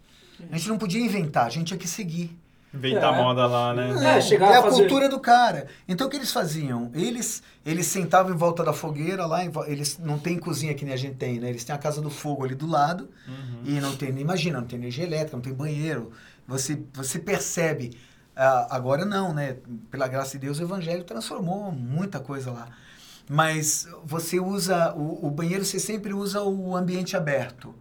A 0.51 0.55
gente 0.57 0.69
não 0.69 0.77
podia 0.77 1.01
inventar, 1.03 1.47
a 1.47 1.49
gente 1.49 1.67
tinha 1.67 1.79
que 1.79 1.87
seguir. 1.87 2.29
Inventar 2.73 3.13
É. 3.13 3.17
moda 3.23 3.47
lá, 3.47 3.73
né? 3.73 4.17
É, 4.17 4.21
chegar 4.21 4.51
é 4.51 4.55
a 4.55 4.59
a 4.59 4.61
fazer- 4.63 4.81
cultura 4.81 5.07
do 5.09 5.19
cara. 5.19 5.67
Então 5.87 6.05
o 6.07 6.09
que 6.09 6.17
eles 6.17 6.31
faziam? 6.31 6.91
Eles 6.93 7.41
eles 7.65 7.87
sentavam 7.87 8.33
em 8.33 8.37
volta 8.37 8.63
da 8.63 8.73
fogueira 8.73 9.25
lá, 9.25 9.43
em 9.43 9.51
eles 9.67 9.97
não 9.97 10.19
tem 10.19 10.37
cozinha 10.37 10.73
que 10.73 10.83
nem 10.85 10.93
a 10.93 10.97
gente 10.97 11.15
tem, 11.15 11.39
né? 11.39 11.49
Eles 11.49 11.63
têm 11.63 11.73
a 11.73 11.77
casa 11.79 12.01
do 12.01 12.09
fogo 12.09 12.43
ali 12.43 12.55
do 12.55 12.67
lado 12.67 13.09
Uhum. 13.27 13.61
e 13.65 13.79
não 13.79 13.95
tem, 13.95 14.09
imagina, 14.19 14.59
não 14.59 14.67
tem 14.67 14.77
energia 14.79 15.05
elétrica, 15.05 15.35
não 15.37 15.41
tem 15.41 15.53
banheiro. 15.53 16.11
Você 16.47 16.81
você 16.93 17.17
percebe 17.19 17.97
ah, 18.35 18.67
agora 18.69 19.03
não, 19.05 19.33
né? 19.33 19.57
Pela 19.89 20.07
graça 20.07 20.33
de 20.37 20.45
Deus 20.45 20.59
o 20.59 20.63
evangelho 20.63 21.03
transformou 21.03 21.71
muita 21.71 22.19
coisa 22.19 22.51
lá. 22.51 22.67
Mas 23.29 23.87
você 24.05 24.39
usa 24.39 24.93
o, 24.93 25.25
o 25.27 25.31
banheiro, 25.31 25.65
você 25.65 25.79
sempre 25.79 26.13
usa 26.13 26.41
o 26.43 26.75
ambiente 26.75 27.17
aberto. 27.17 27.73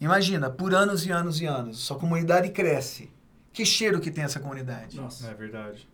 Imagina, 0.00 0.50
por 0.50 0.74
anos 0.74 1.06
e 1.06 1.12
anos 1.12 1.40
e 1.40 1.46
anos, 1.46 1.78
sua 1.78 1.96
comunidade 1.98 2.48
cresce. 2.50 3.10
Que 3.52 3.64
cheiro 3.64 4.00
que 4.00 4.10
tem 4.10 4.24
essa 4.24 4.40
comunidade? 4.40 4.96
Nossa. 4.96 5.28
É 5.28 5.34
verdade. 5.34 5.88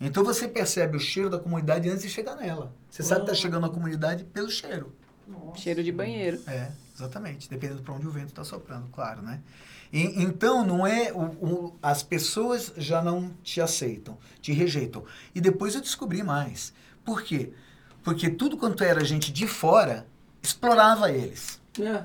Então 0.00 0.24
você 0.24 0.48
percebe 0.48 0.96
o 0.96 1.00
cheiro 1.00 1.28
da 1.28 1.38
comunidade 1.38 1.88
antes 1.88 2.02
de 2.02 2.08
chegar 2.08 2.36
nela. 2.36 2.72
Você 2.90 3.02
sabe 3.02 3.22
que 3.24 3.30
está 3.30 3.34
chegando 3.42 3.62
na 3.62 3.68
comunidade 3.68 4.24
pelo 4.24 4.50
cheiro. 4.50 4.94
Cheiro 5.54 5.82
de 5.84 5.92
banheiro. 5.92 6.40
É, 6.46 6.70
exatamente. 6.94 7.48
Dependendo 7.50 7.82
para 7.82 7.94
onde 7.94 8.06
o 8.06 8.10
vento 8.10 8.28
está 8.28 8.42
soprando, 8.44 8.88
claro, 8.88 9.20
né? 9.22 9.40
E- 9.92 10.22
então 10.22 10.64
não 10.64 10.86
é 10.86 11.12
o, 11.12 11.22
o- 11.44 11.76
as 11.82 12.02
pessoas 12.02 12.72
já 12.76 13.02
não 13.02 13.30
te 13.42 13.60
aceitam, 13.60 14.16
te 14.40 14.52
rejeitam. 14.52 15.04
E 15.34 15.40
depois 15.40 15.74
eu 15.74 15.80
descobri 15.80 16.22
mais. 16.22 16.72
Por 17.04 17.22
quê? 17.22 17.52
Porque 18.02 18.30
tudo 18.30 18.56
quanto 18.56 18.82
era 18.82 19.04
gente 19.04 19.30
de 19.32 19.46
fora 19.46 20.06
explorava 20.42 21.10
eles. 21.12 21.60
É, 21.78 22.04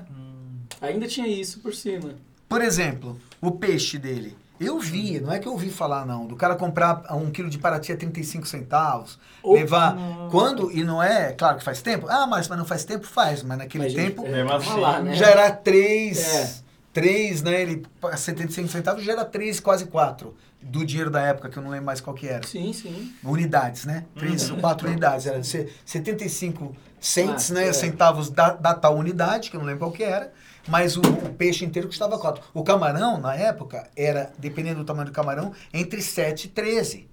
ainda 0.80 1.06
tinha 1.08 1.26
isso 1.26 1.60
por 1.60 1.74
cima. 1.74 2.14
Por 2.48 2.60
exemplo, 2.60 3.18
o 3.40 3.50
peixe 3.52 3.98
dele. 3.98 4.36
Eu 4.58 4.78
vi, 4.80 5.20
não 5.20 5.32
é 5.32 5.38
que 5.38 5.46
eu 5.46 5.52
ouvi 5.52 5.70
falar, 5.70 6.06
não. 6.06 6.26
Do 6.26 6.34
cara 6.36 6.56
comprar 6.56 7.02
um 7.14 7.30
quilo 7.30 7.50
de 7.50 7.58
paraty 7.58 7.92
a 7.92 7.96
35 7.96 8.46
centavos, 8.46 9.18
Ou- 9.42 9.54
levar. 9.54 9.94
Nossa. 9.94 10.30
Quando, 10.30 10.72
e 10.72 10.82
não 10.82 11.02
é, 11.02 11.32
claro 11.32 11.58
que 11.58 11.64
faz 11.64 11.82
tempo. 11.82 12.06
Ah, 12.08 12.26
mas, 12.26 12.48
mas 12.48 12.58
não 12.58 12.64
faz 12.64 12.84
tempo? 12.84 13.06
Faz, 13.06 13.42
mas 13.42 13.58
naquele 13.58 13.84
Mas, 13.84 13.92
gente, 13.92 14.14
tempo 14.14 14.26
é, 14.26 14.30
Mesmo 14.30 14.48
tava 14.50 14.64
assim, 14.70 14.80
lá, 14.80 15.00
né? 15.00 15.14
já 15.14 15.26
era 15.28 15.50
três, 15.50 16.34
É. 16.34 16.66
3, 16.94 17.42
né? 17.42 17.60
Ele, 17.60 17.82
75 18.16 18.68
centavos 18.68 19.04
já 19.04 19.12
era 19.12 19.24
3, 19.24 19.60
quase 19.60 19.84
4 19.86 20.34
do 20.62 20.84
dinheiro 20.84 21.10
da 21.10 21.20
época, 21.20 21.48
que 21.50 21.56
eu 21.58 21.62
não 21.62 21.70
lembro 21.70 21.84
mais 21.86 22.00
qual 22.00 22.16
que 22.16 22.26
era. 22.26 22.44
Sim, 22.46 22.72
sim. 22.72 23.12
Unidades, 23.22 23.84
né? 23.84 24.04
3 24.18 24.50
ou 24.50 24.56
4 24.56 24.88
unidades. 24.88 25.26
Era 25.26 25.42
se- 25.44 25.68
75 25.84 26.74
cents, 26.98 27.50
Ah, 27.50 27.54
né? 27.54 27.68
é. 27.68 27.72
Centavos 27.74 28.30
da, 28.30 28.50
da 28.54 28.74
tal 28.74 28.96
unidade, 28.96 29.50
que 29.50 29.56
eu 29.56 29.60
não 29.60 29.66
lembro 29.66 29.80
qual 29.80 29.92
que 29.92 30.02
era. 30.02 30.32
Mas 30.68 30.96
o, 30.96 31.00
o 31.00 31.32
peixe 31.34 31.64
inteiro 31.64 31.88
custava 31.88 32.18
4. 32.18 32.42
O 32.52 32.62
camarão, 32.64 33.18
na 33.18 33.34
época, 33.34 33.88
era, 33.96 34.32
dependendo 34.38 34.80
do 34.80 34.84
tamanho 34.84 35.06
do 35.06 35.12
camarão, 35.12 35.52
entre 35.72 36.02
7 36.02 36.44
e 36.46 36.48
13. 36.48 37.08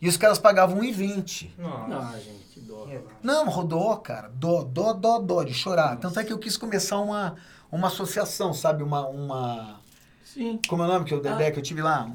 E 0.00 0.08
os 0.08 0.16
caras 0.16 0.38
pagavam 0.38 0.80
1,20. 0.80 1.50
Nossa. 1.58 2.08
Ah, 2.14 2.18
gente, 2.18 2.44
que 2.52 2.60
dó. 2.60 2.86
Não, 3.22 3.48
rodou, 3.48 3.96
cara. 3.98 4.30
Dó, 4.34 4.62
dó, 4.64 4.92
dó, 4.92 5.18
dó 5.18 5.42
de 5.44 5.54
chorar. 5.54 5.96
Tanto 5.96 6.18
é 6.18 6.24
que 6.24 6.32
eu 6.32 6.38
quis 6.38 6.56
começar 6.56 6.98
uma, 6.98 7.36
uma 7.70 7.86
associação, 7.88 8.52
sabe? 8.52 8.82
Uma, 8.82 9.06
uma... 9.08 9.80
Sim. 10.24 10.58
Como 10.68 10.82
é 10.82 10.86
o 10.86 10.88
nome 10.88 11.04
que 11.04 11.14
eu, 11.14 11.20
Dedé, 11.20 11.50
que 11.50 11.58
eu 11.58 11.62
tive 11.62 11.82
lá? 11.82 12.10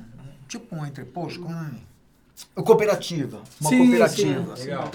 Tipo 0.47 0.75
um 0.75 0.85
entreposto, 0.85 1.39
como 1.41 1.53
é 1.53 1.57
o 1.57 1.63
nome? 1.63 1.87
Uma 2.55 2.65
cooperativa. 2.65 3.41
Uma 3.59 3.69
Sim, 3.69 3.77
cooperativa. 3.79 4.55
sim. 4.55 4.63
Legal. 4.63 4.91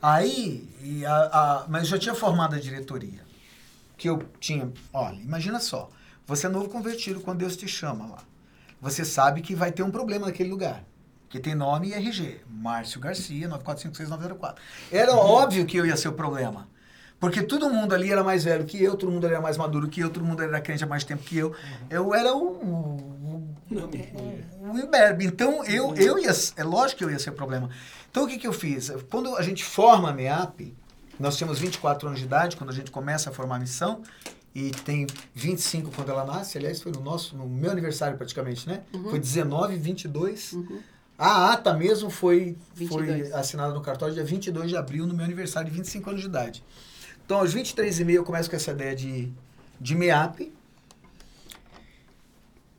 Aí, 0.00 0.68
e 0.82 1.04
a, 1.04 1.14
a- 1.16 1.64
mas 1.68 1.82
eu 1.84 1.88
já 1.90 1.98
tinha 1.98 2.14
formado 2.14 2.54
a 2.54 2.58
diretoria. 2.60 3.28
Que 4.00 4.08
eu 4.08 4.22
tinha. 4.40 4.72
Olha, 4.94 5.20
imagina 5.20 5.60
só. 5.60 5.90
Você 6.26 6.46
é 6.46 6.48
novo 6.48 6.70
convertido 6.70 7.20
quando 7.20 7.40
Deus 7.40 7.54
te 7.54 7.68
chama 7.68 8.06
lá. 8.06 8.24
Você 8.80 9.04
sabe 9.04 9.42
que 9.42 9.54
vai 9.54 9.70
ter 9.70 9.82
um 9.82 9.90
problema 9.90 10.24
naquele 10.24 10.48
lugar. 10.48 10.82
Que 11.28 11.38
tem 11.38 11.54
nome 11.54 11.88
e 11.88 11.92
RG. 11.92 12.40
Márcio 12.48 12.98
Garcia, 12.98 13.46
9456904. 13.46 14.54
Era 14.90 15.14
óbvio 15.14 15.66
que 15.66 15.76
eu 15.76 15.84
ia 15.84 15.98
ser 15.98 16.08
o 16.08 16.14
problema. 16.14 16.66
Porque 17.18 17.42
todo 17.42 17.68
mundo 17.68 17.94
ali 17.94 18.10
era 18.10 18.24
mais 18.24 18.42
velho 18.42 18.64
que 18.64 18.82
eu, 18.82 18.96
todo 18.96 19.12
mundo 19.12 19.26
ali 19.26 19.34
era 19.34 19.42
mais 19.42 19.58
maduro 19.58 19.86
que 19.86 20.00
eu, 20.00 20.08
todo 20.08 20.24
mundo 20.24 20.42
era 20.42 20.62
crente 20.62 20.82
há 20.82 20.86
mais 20.86 21.04
tempo 21.04 21.22
que 21.22 21.36
eu. 21.36 21.54
Eu 21.90 22.14
era 22.14 22.34
o, 22.34 22.54
o, 22.54 23.54
o 23.70 24.78
imberbe. 24.78 25.26
Então, 25.26 25.62
eu, 25.66 25.94
eu 25.96 26.18
ia... 26.18 26.32
É 26.56 26.64
lógico 26.64 27.00
que 27.00 27.04
eu 27.04 27.10
ia 27.10 27.18
ser 27.18 27.28
o 27.28 27.34
problema. 27.34 27.68
Então, 28.10 28.24
o 28.24 28.26
que, 28.26 28.38
que 28.38 28.46
eu 28.46 28.52
fiz? 28.54 28.90
Quando 29.10 29.36
a 29.36 29.42
gente 29.42 29.62
forma 29.62 30.08
a 30.08 30.12
MEAP, 30.14 30.74
nós 31.20 31.36
tínhamos 31.36 31.58
24 31.58 32.08
anos 32.08 32.18
de 32.18 32.24
idade, 32.24 32.56
quando 32.56 32.70
a 32.70 32.72
gente 32.72 32.90
começa 32.90 33.30
a 33.30 33.32
formar 33.32 33.56
a 33.56 33.58
missão, 33.60 34.02
e 34.54 34.70
tem 34.70 35.06
25 35.34 35.90
quando 35.94 36.10
ela 36.10 36.24
nasce. 36.24 36.58
Aliás, 36.58 36.82
foi 36.82 36.90
no 36.90 37.00
nosso, 37.00 37.36
no 37.36 37.46
meu 37.46 37.70
aniversário 37.70 38.16
praticamente, 38.16 38.68
né? 38.68 38.82
Foi 39.10 39.18
19, 39.18 39.76
22. 39.76 40.56
A 41.16 41.52
ata 41.52 41.74
mesmo 41.74 42.10
foi, 42.10 42.56
foi 42.74 43.06
22. 43.06 43.32
assinada 43.32 43.74
no 43.74 43.82
cartório 43.82 44.14
dia 44.14 44.24
22 44.24 44.70
de 44.70 44.76
abril, 44.76 45.06
no 45.06 45.14
meu 45.14 45.24
aniversário 45.24 45.70
de 45.70 45.76
25 45.76 46.10
anos 46.10 46.22
de 46.22 46.26
idade. 46.26 46.64
Então, 47.24 47.38
aos 47.38 47.52
23 47.52 48.00
e 48.00 48.04
meio, 48.04 48.16
eu 48.16 48.24
começo 48.24 48.50
com 48.50 48.56
essa 48.56 48.72
ideia 48.72 48.96
de, 48.96 49.30
de 49.80 49.94
MEAP. 49.94 50.52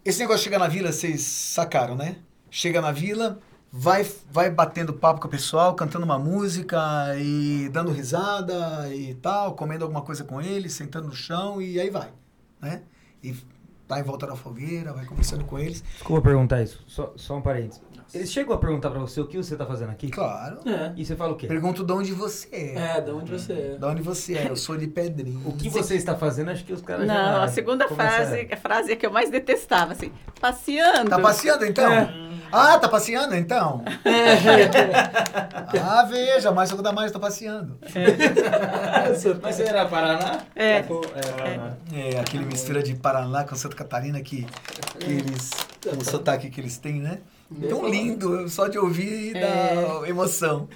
Esse 0.04 0.20
negócio 0.20 0.40
de 0.40 0.44
chegar 0.46 0.60
na 0.60 0.68
vila, 0.68 0.92
vocês 0.92 1.22
sacaram, 1.22 1.96
né? 1.96 2.18
Chega 2.50 2.82
na 2.82 2.92
vila, 2.92 3.40
vai, 3.72 4.06
vai 4.30 4.50
batendo 4.50 4.94
papo 4.94 5.22
com 5.22 5.28
o 5.28 5.32
pessoal, 5.32 5.74
cantando 5.74 6.06
uma 6.06 6.20
música 6.20 6.80
e 7.18 7.70
dando 7.70 7.92
risada 7.92 8.94
e 8.94 9.16
tal, 9.16 9.56
comendo 9.56 9.86
alguma 9.86 10.02
coisa 10.02 10.24
com 10.24 10.42
eles, 10.42 10.74
sentando 10.74 11.08
no 11.08 11.16
chão 11.16 11.62
e 11.62 11.80
aí 11.80 11.90
vai, 11.90 12.10
né? 12.60 12.84
E 13.24 13.36
tá 13.88 14.00
em 14.00 14.04
volta 14.04 14.28
da 14.28 14.36
fogueira, 14.36 14.94
vai 14.94 15.06
conversando 15.06 15.46
com 15.46 15.58
eles. 15.58 15.84
Desculpa 15.94 16.22
perguntar 16.22 16.62
isso, 16.62 16.84
só, 16.88 17.14
só 17.16 17.38
um 17.38 17.42
parênteses. 17.42 17.82
Eles 18.14 18.32
chegam 18.32 18.54
a 18.54 18.58
perguntar 18.58 18.90
pra 18.90 19.00
você 19.00 19.22
o 19.22 19.26
que 19.26 19.38
você 19.38 19.56
tá 19.56 19.66
fazendo 19.66 19.90
aqui? 19.90 20.10
Claro. 20.10 20.60
É. 20.66 20.92
E 20.98 21.06
você 21.06 21.16
fala 21.16 21.32
o 21.32 21.36
quê? 21.36 21.48
Pergunto 21.48 21.84
de 21.84 21.94
onde 21.94 22.12
você 22.14 22.48
é. 22.52 22.98
É, 22.98 23.02
de 23.02 23.12
onde 23.12 23.32
você 23.32 23.54
é. 23.54 23.78
De 23.78 23.86
onde 23.86 24.02
você 24.02 24.38
é? 24.38 24.50
Eu 24.50 24.56
sou 24.56 24.76
de 24.78 24.88
Pedrinho. 24.88 25.42
O 25.46 25.54
que 25.54 25.70
você 25.70 25.96
está 25.96 26.16
fazendo, 26.16 26.52
acho 26.52 26.66
que 26.66 26.74
os 26.74 26.82
caras 26.82 27.08
já... 27.08 27.14
Não, 27.14 27.42
a 27.42 27.48
segunda 27.48 27.88
frase, 27.88 28.50
a 28.52 28.58
frase 28.58 28.96
que 28.98 29.06
eu 29.06 29.12
mais 29.12 29.30
detestava, 29.30 29.94
assim, 29.94 30.12
passeando. 30.42 31.10
Tá 31.10 31.20
passeando 31.20 31.66
então? 31.66 31.92
Ah, 32.52 32.78
tá 32.78 32.90
passeando 32.90 33.34
então? 33.34 33.82
ah, 35.82 36.04
veja, 36.04 36.52
mais 36.52 36.70
da 36.70 36.92
mais 36.92 37.12
tá 37.12 37.20
passeando. 37.20 37.80
Mas 39.42 39.56
você 39.56 39.64
era 39.64 39.86
Paraná? 39.86 40.42
É. 40.54 40.80
É, 40.80 40.84
Paraná. 40.84 41.78
É, 41.94 42.20
aquele 42.20 42.44
mistura 42.44 42.84
de 42.84 42.94
Paraná 42.94 43.46
com 43.46 43.56
Santa 43.56 43.76
Catarina 43.76 44.20
que, 44.20 44.46
que 45.00 45.12
eles. 45.12 45.52
O 45.98 46.04
sotaque 46.04 46.50
que 46.50 46.60
eles 46.60 46.78
têm, 46.78 47.00
né? 47.00 47.20
Tão 47.68 47.88
lindo, 47.88 48.48
só 48.48 48.70
de 48.70 48.80
ouvir 48.80 49.34
dá 49.34 50.08
emoção. 50.08 50.70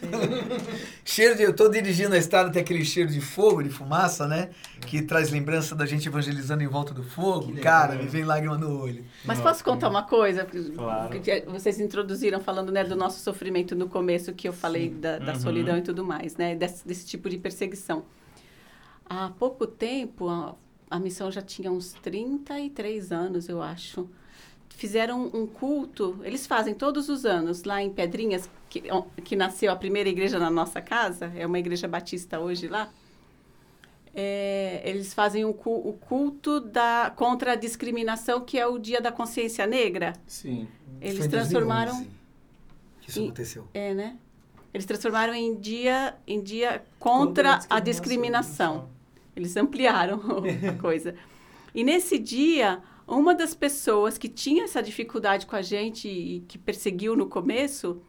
cheiro 1.06 1.36
de. 1.36 1.44
Eu 1.44 1.56
tô 1.56 1.70
dirigindo 1.70 2.14
a 2.14 2.18
estrada, 2.18 2.52
tem 2.52 2.62
aquele 2.62 2.84
cheiro 2.84 3.10
de 3.10 3.22
fogo, 3.22 3.64
de 3.64 3.70
fumaça, 3.70 4.28
né? 4.28 4.50
Que 4.82 5.02
traz 5.02 5.32
lembrança 5.32 5.74
da 5.74 5.86
gente 5.86 6.08
evangelizando 6.08 6.62
em 6.64 6.68
volta 6.68 6.94
do 6.94 7.02
fogo. 7.02 7.54
Cara, 7.62 7.96
me 7.96 8.08
vem 8.08 8.26
lágrima 8.26 8.58
no 8.58 8.82
olho. 8.82 9.06
Mas 9.24 9.40
posso 9.40 9.64
contar 9.64 9.88
uma 9.88 10.04
coisa? 10.04 10.46
Claro. 10.46 11.20
Que 11.22 11.46
vocês 11.48 11.80
introduziram 11.80 12.42
falando 12.42 12.72
né, 12.72 12.84
do 12.84 12.96
nosso 12.96 13.22
sofrimento 13.22 13.74
no 13.74 13.88
começo, 13.88 14.34
que 14.34 14.48
eu 14.48 14.54
falei 14.54 14.90
da, 14.90 15.18
da 15.18 15.36
solidão 15.36 15.78
e 15.78 15.82
tudo 15.82 16.04
mais, 16.04 16.36
né? 16.36 16.56
Desse, 16.56 16.86
desse 16.86 17.06
tipo 17.06 17.30
de 17.30 17.38
perseguição. 17.38 18.04
Há 19.06 19.30
pouco 19.40 19.66
tempo, 19.66 20.28
a, 20.28 20.56
a 20.90 21.00
missão 21.00 21.32
já 21.32 21.42
tinha 21.42 21.72
uns 21.72 21.94
33 21.94 23.14
anos, 23.14 23.48
eu 23.48 23.62
acho. 23.62 24.10
Fizeram 24.70 25.30
um 25.34 25.48
culto, 25.48 26.20
eles 26.24 26.46
fazem 26.46 26.74
todos 26.74 27.08
os 27.08 27.26
anos, 27.26 27.64
lá 27.64 27.82
em 27.82 27.90
Pedrinhas, 27.90 28.50
que, 28.70 28.84
que 29.24 29.36
nasceu 29.36 29.72
a 29.72 29.76
primeira 29.76 30.10
igreja 30.10 30.38
na 30.38 30.50
nossa 30.50 30.82
casa, 30.82 31.32
é 31.36 31.46
uma 31.46 31.58
igreja 31.58 31.88
batista 31.88 32.40
hoje 32.40 32.68
lá. 32.68 32.90
É, 34.14 34.82
eles 34.86 35.14
fazem 35.14 35.44
um 35.44 35.50
o 35.50 35.94
culto 36.00 36.60
da, 36.62 37.12
contra 37.16 37.52
a 37.52 37.56
discriminação, 37.56 38.42
que 38.42 38.58
é 38.58 38.66
o 38.66 38.78
Dia 38.78 39.02
da 39.02 39.12
Consciência 39.12 39.68
Negra. 39.68 40.14
Sim. 40.26 40.68
Eles 41.02 41.18
Foi 41.18 41.28
em 41.28 41.30
transformaram. 41.30 41.92
2011 41.92 42.10
Que 43.02 43.10
isso 43.10 43.20
E- 43.20 43.24
aconteceu. 43.26 43.68
É, 43.74 43.94
né? 43.94 44.18
Eles 44.74 44.86
transformaram 44.86 45.34
em 45.34 45.56
dia, 45.56 46.16
em 46.28 46.42
dia 46.42 46.84
contra, 47.00 47.54
Contra 47.60 47.68
a 47.70 47.78
a 47.78 47.80
discriminação. 47.80 48.90
Eles 49.36 49.56
ampliaram 49.58 50.22
a 50.70 50.82
coisa. 50.82 51.16
E 51.74 51.84
nesse 51.84 52.18
dia, 52.18 52.82
uma 53.08 53.36
das 53.36 53.54
pessoas 53.54 54.18
que 54.18 54.28
tinha 54.28 54.64
essa 54.64 54.82
dificuldade 54.82 55.46
com 55.46 55.56
a 55.56 55.62
gente 55.62 56.08
e 56.08 56.40
que 56.48 56.58
perseguiu 56.58 57.16
no 57.16 57.28
começo, 57.28 58.02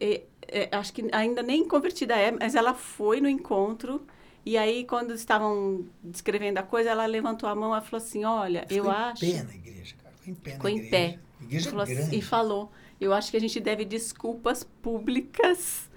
é, 0.00 0.22
é, 0.48 0.68
acho 0.72 0.92
que 0.92 1.08
ainda 1.12 1.42
nem 1.42 1.66
convertida 1.66 2.16
é, 2.16 2.30
mas 2.30 2.54
ela 2.54 2.74
foi 2.74 3.20
no 3.20 3.28
encontro. 3.28 4.06
E 4.44 4.58
aí, 4.58 4.84
quando 4.84 5.12
estavam 5.14 5.86
descrevendo 6.02 6.58
a 6.58 6.62
coisa, 6.64 6.90
ela 6.90 7.06
levantou 7.06 7.48
a 7.48 7.54
mão 7.54 7.76
e 7.76 7.80
falou 7.80 8.04
assim: 8.04 8.24
Olha, 8.24 8.64
Ficou 8.68 8.76
eu 8.76 8.84
em 8.90 8.94
acho. 8.96 9.20
pé 9.20 9.42
na 9.44 9.54
igreja, 9.54 9.94
cara. 10.02 10.14
Ficou 10.16 10.30
em 10.32 10.34
pé 10.34 10.50
Ficou 10.52 10.70
em 10.70 10.90
pé. 10.90 11.18
Igreja 11.40 11.70
Falou 11.70 11.82
assim- 11.84 12.16
e 12.16 12.22
falou: 12.22 12.72
Eu 13.00 13.12
acho 13.12 13.30
que 13.30 13.36
a 13.36 13.40
gente 13.40 13.60
deve 13.60 13.84
desculpas 13.84 14.64
públicas 14.64 15.88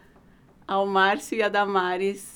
ao 0.68 0.85
Márcio 0.85 1.38
e 1.38 1.43
a 1.43 1.49
Damares 1.49 2.35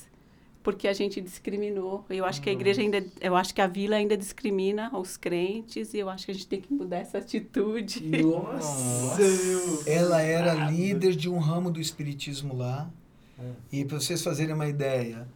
porque 0.62 0.86
a 0.86 0.92
gente 0.92 1.20
discriminou. 1.20 2.04
Eu 2.10 2.24
acho 2.24 2.40
que 2.40 2.50
a 2.50 2.52
igreja 2.52 2.82
ainda, 2.82 3.04
eu 3.20 3.34
acho 3.34 3.54
que 3.54 3.60
a 3.60 3.66
vila 3.66 3.96
ainda 3.96 4.16
discrimina 4.16 4.90
os 4.96 5.16
crentes 5.16 5.94
e 5.94 5.98
eu 5.98 6.08
acho 6.08 6.26
que 6.26 6.30
a 6.30 6.34
gente 6.34 6.46
tem 6.46 6.60
que 6.60 6.72
mudar 6.72 6.98
essa 6.98 7.18
atitude. 7.18 8.00
Nossa! 8.22 9.22
Ela 9.86 10.20
era 10.20 10.70
líder 10.70 11.14
de 11.14 11.28
um 11.28 11.38
ramo 11.38 11.70
do 11.70 11.80
espiritismo 11.80 12.56
lá. 12.56 12.90
É. 13.38 13.50
E 13.72 13.84
para 13.84 13.98
vocês 13.98 14.22
fazerem 14.22 14.54
uma 14.54 14.68
ideia, 14.68 15.26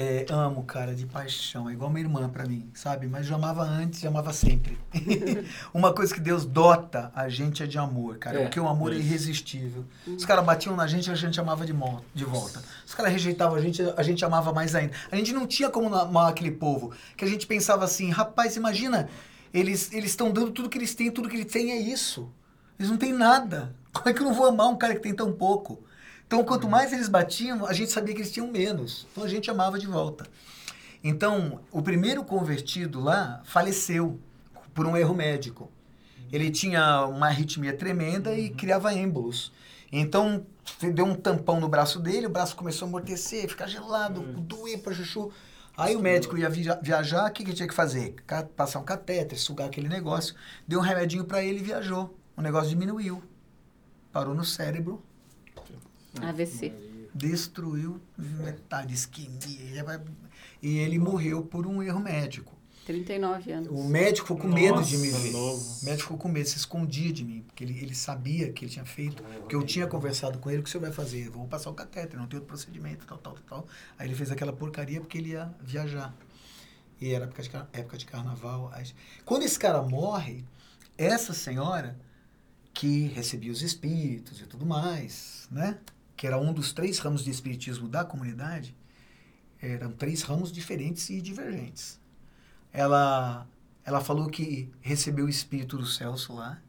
é, 0.00 0.24
amo, 0.30 0.62
cara, 0.62 0.94
de 0.94 1.04
paixão. 1.06 1.68
É 1.68 1.72
igual 1.72 1.90
uma 1.90 1.98
irmã 1.98 2.28
para 2.28 2.46
mim, 2.46 2.70
sabe? 2.72 3.08
Mas 3.08 3.28
eu 3.28 3.34
amava 3.34 3.64
antes 3.64 4.00
e 4.00 4.06
amava 4.06 4.32
sempre. 4.32 4.78
uma 5.74 5.92
coisa 5.92 6.14
que 6.14 6.20
Deus 6.20 6.44
dota 6.44 7.10
a 7.16 7.28
gente 7.28 7.64
é 7.64 7.66
de 7.66 7.78
amor, 7.78 8.16
cara. 8.16 8.38
É, 8.38 8.42
porque 8.44 8.60
o 8.60 8.68
amor 8.68 8.92
é 8.92 8.94
irresistível. 8.94 9.84
Os 10.06 10.24
caras 10.24 10.44
batiam 10.44 10.76
na 10.76 10.86
gente, 10.86 11.10
a 11.10 11.16
gente 11.16 11.40
amava 11.40 11.66
de, 11.66 11.74
de 12.14 12.24
volta. 12.24 12.62
Os 12.86 12.94
caras 12.94 13.10
rejeitavam 13.10 13.56
a 13.56 13.60
gente, 13.60 13.82
a 13.96 14.02
gente 14.04 14.24
amava 14.24 14.52
mais 14.52 14.72
ainda. 14.76 14.92
A 15.10 15.16
gente 15.16 15.32
não 15.32 15.48
tinha 15.48 15.68
como 15.68 15.92
amar 15.92 16.30
aquele 16.30 16.52
povo. 16.52 16.92
Que 17.16 17.24
a 17.24 17.28
gente 17.28 17.44
pensava 17.44 17.84
assim, 17.84 18.08
rapaz, 18.08 18.54
imagina, 18.54 19.08
eles 19.52 19.92
eles 19.92 20.10
estão 20.10 20.30
dando 20.30 20.52
tudo 20.52 20.68
que 20.68 20.78
eles 20.78 20.94
têm, 20.94 21.10
tudo 21.10 21.28
que 21.28 21.34
eles 21.34 21.52
têm 21.52 21.72
é 21.72 21.76
isso. 21.76 22.30
Eles 22.78 22.88
não 22.88 22.98
têm 22.98 23.12
nada. 23.12 23.74
Como 23.92 24.08
é 24.08 24.12
que 24.12 24.20
eu 24.20 24.26
não 24.26 24.32
vou 24.32 24.46
amar 24.46 24.68
um 24.68 24.76
cara 24.76 24.94
que 24.94 25.00
tem 25.00 25.12
tão 25.12 25.32
pouco? 25.32 25.82
Então, 26.28 26.44
quanto 26.44 26.68
mais 26.68 26.92
eles 26.92 27.08
batiam, 27.08 27.64
a 27.64 27.72
gente 27.72 27.90
sabia 27.90 28.14
que 28.14 28.20
eles 28.20 28.30
tinham 28.30 28.48
menos. 28.48 29.06
Então, 29.10 29.24
a 29.24 29.28
gente 29.28 29.50
amava 29.50 29.78
de 29.78 29.86
volta. 29.86 30.26
Então, 31.02 31.60
o 31.72 31.80
primeiro 31.80 32.22
convertido 32.22 33.00
lá 33.00 33.40
faleceu 33.46 34.20
por 34.74 34.84
um 34.86 34.94
erro 34.94 35.14
médico. 35.14 35.72
Ele 36.30 36.50
tinha 36.50 37.06
uma 37.06 37.28
arritmia 37.28 37.72
tremenda 37.72 38.34
e 38.36 38.50
criava 38.50 38.92
êmbolos. 38.92 39.50
Então, 39.90 40.44
deu 40.92 41.06
um 41.06 41.14
tampão 41.14 41.58
no 41.60 41.66
braço 41.68 41.98
dele, 41.98 42.26
o 42.26 42.30
braço 42.30 42.54
começou 42.54 42.84
a 42.84 42.88
amortecer, 42.90 43.48
ficar 43.48 43.66
gelado, 43.66 44.20
doer 44.20 44.80
pra 44.82 44.92
chuchu. 44.92 45.32
Aí 45.78 45.96
o 45.96 46.00
médico 46.02 46.36
ia 46.36 46.50
via- 46.50 46.78
viajar, 46.82 47.30
o 47.30 47.32
que, 47.32 47.42
que 47.42 47.54
tinha 47.54 47.66
que 47.68 47.74
fazer? 47.74 48.16
Passar 48.54 48.80
um 48.80 48.84
catéter, 48.84 49.40
sugar 49.40 49.68
aquele 49.68 49.88
negócio. 49.88 50.34
Deu 50.66 50.78
um 50.80 50.82
remedinho 50.82 51.24
pra 51.24 51.42
ele 51.42 51.60
e 51.60 51.62
viajou. 51.62 52.18
O 52.36 52.42
negócio 52.42 52.68
diminuiu. 52.68 53.22
Parou 54.12 54.34
no 54.34 54.44
cérebro, 54.44 55.02
AVC. 56.22 56.72
destruiu 57.14 58.00
metade, 58.16 58.94
isquemia. 58.94 59.84
E 60.62 60.78
ele 60.78 60.98
morreu 60.98 61.42
por 61.42 61.66
um 61.66 61.82
erro 61.82 62.00
médico. 62.00 62.56
39 62.84 63.52
anos. 63.52 63.68
O 63.70 63.84
médico 63.84 64.28
ficou 64.28 64.38
com 64.40 64.48
medo 64.48 64.82
de 64.82 64.96
me 64.96 65.10
Nossa, 65.10 65.22
ver. 65.22 65.30
novo. 65.32 65.62
O 65.82 65.84
médico 65.84 66.02
ficou 66.04 66.16
com 66.16 66.28
medo, 66.28 66.48
se 66.48 66.56
escondia 66.56 67.12
de 67.12 67.22
mim, 67.22 67.42
porque 67.46 67.62
ele, 67.62 67.78
ele 67.78 67.94
sabia 67.94 68.50
que 68.50 68.64
ele 68.64 68.72
tinha 68.72 68.84
feito, 68.86 69.22
que 69.46 69.54
eu 69.54 69.62
tinha 69.62 69.86
conversado 69.86 70.38
com 70.38 70.48
ele, 70.50 70.60
o 70.60 70.62
que 70.62 70.70
o 70.70 70.72
senhor 70.72 70.80
vai 70.80 70.92
fazer? 70.92 71.26
Eu 71.26 71.32
vou 71.32 71.46
passar 71.46 71.68
o 71.68 71.74
catéter, 71.74 72.18
não 72.18 72.26
tem 72.26 72.38
outro 72.38 72.48
procedimento, 72.48 73.04
tal, 73.06 73.18
tal, 73.18 73.34
tal, 73.34 73.44
tal. 73.44 73.66
Aí 73.98 74.08
ele 74.08 74.14
fez 74.14 74.30
aquela 74.30 74.54
porcaria 74.54 75.00
porque 75.02 75.18
ele 75.18 75.30
ia 75.32 75.54
viajar. 75.60 76.16
E 76.98 77.12
era 77.12 77.26
época 77.26 77.42
de, 77.42 77.50
época 77.74 77.98
de 77.98 78.06
carnaval. 78.06 78.72
Quando 79.26 79.42
esse 79.42 79.58
cara 79.58 79.82
morre, 79.82 80.42
essa 80.96 81.34
senhora, 81.34 81.94
que 82.72 83.08
recebia 83.08 83.52
os 83.52 83.60
espíritos 83.60 84.40
e 84.40 84.46
tudo 84.46 84.64
mais, 84.64 85.46
né? 85.50 85.76
Que 86.18 86.26
era 86.26 86.36
um 86.36 86.52
dos 86.52 86.72
três 86.72 86.98
ramos 86.98 87.22
de 87.22 87.30
espiritismo 87.30 87.88
da 87.88 88.04
comunidade, 88.04 88.74
eram 89.62 89.92
três 89.92 90.22
ramos 90.22 90.50
diferentes 90.50 91.08
e 91.10 91.22
divergentes. 91.22 92.00
Ela, 92.72 93.46
ela 93.84 94.00
falou 94.00 94.28
que 94.28 94.68
recebeu 94.80 95.26
o 95.26 95.28
espírito 95.28 95.78
do 95.78 95.86
Celso 95.86 96.34
lá 96.34 96.60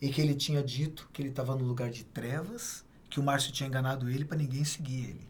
e 0.00 0.08
que 0.08 0.18
ele 0.18 0.34
tinha 0.34 0.62
dito 0.62 1.10
que 1.12 1.20
ele 1.20 1.28
estava 1.28 1.54
no 1.54 1.64
lugar 1.64 1.90
de 1.90 2.04
trevas, 2.04 2.86
que 3.10 3.20
o 3.20 3.22
Márcio 3.22 3.52
tinha 3.52 3.68
enganado 3.68 4.08
ele 4.08 4.24
para 4.24 4.38
ninguém 4.38 4.64
seguir 4.64 5.10
ele. 5.10 5.28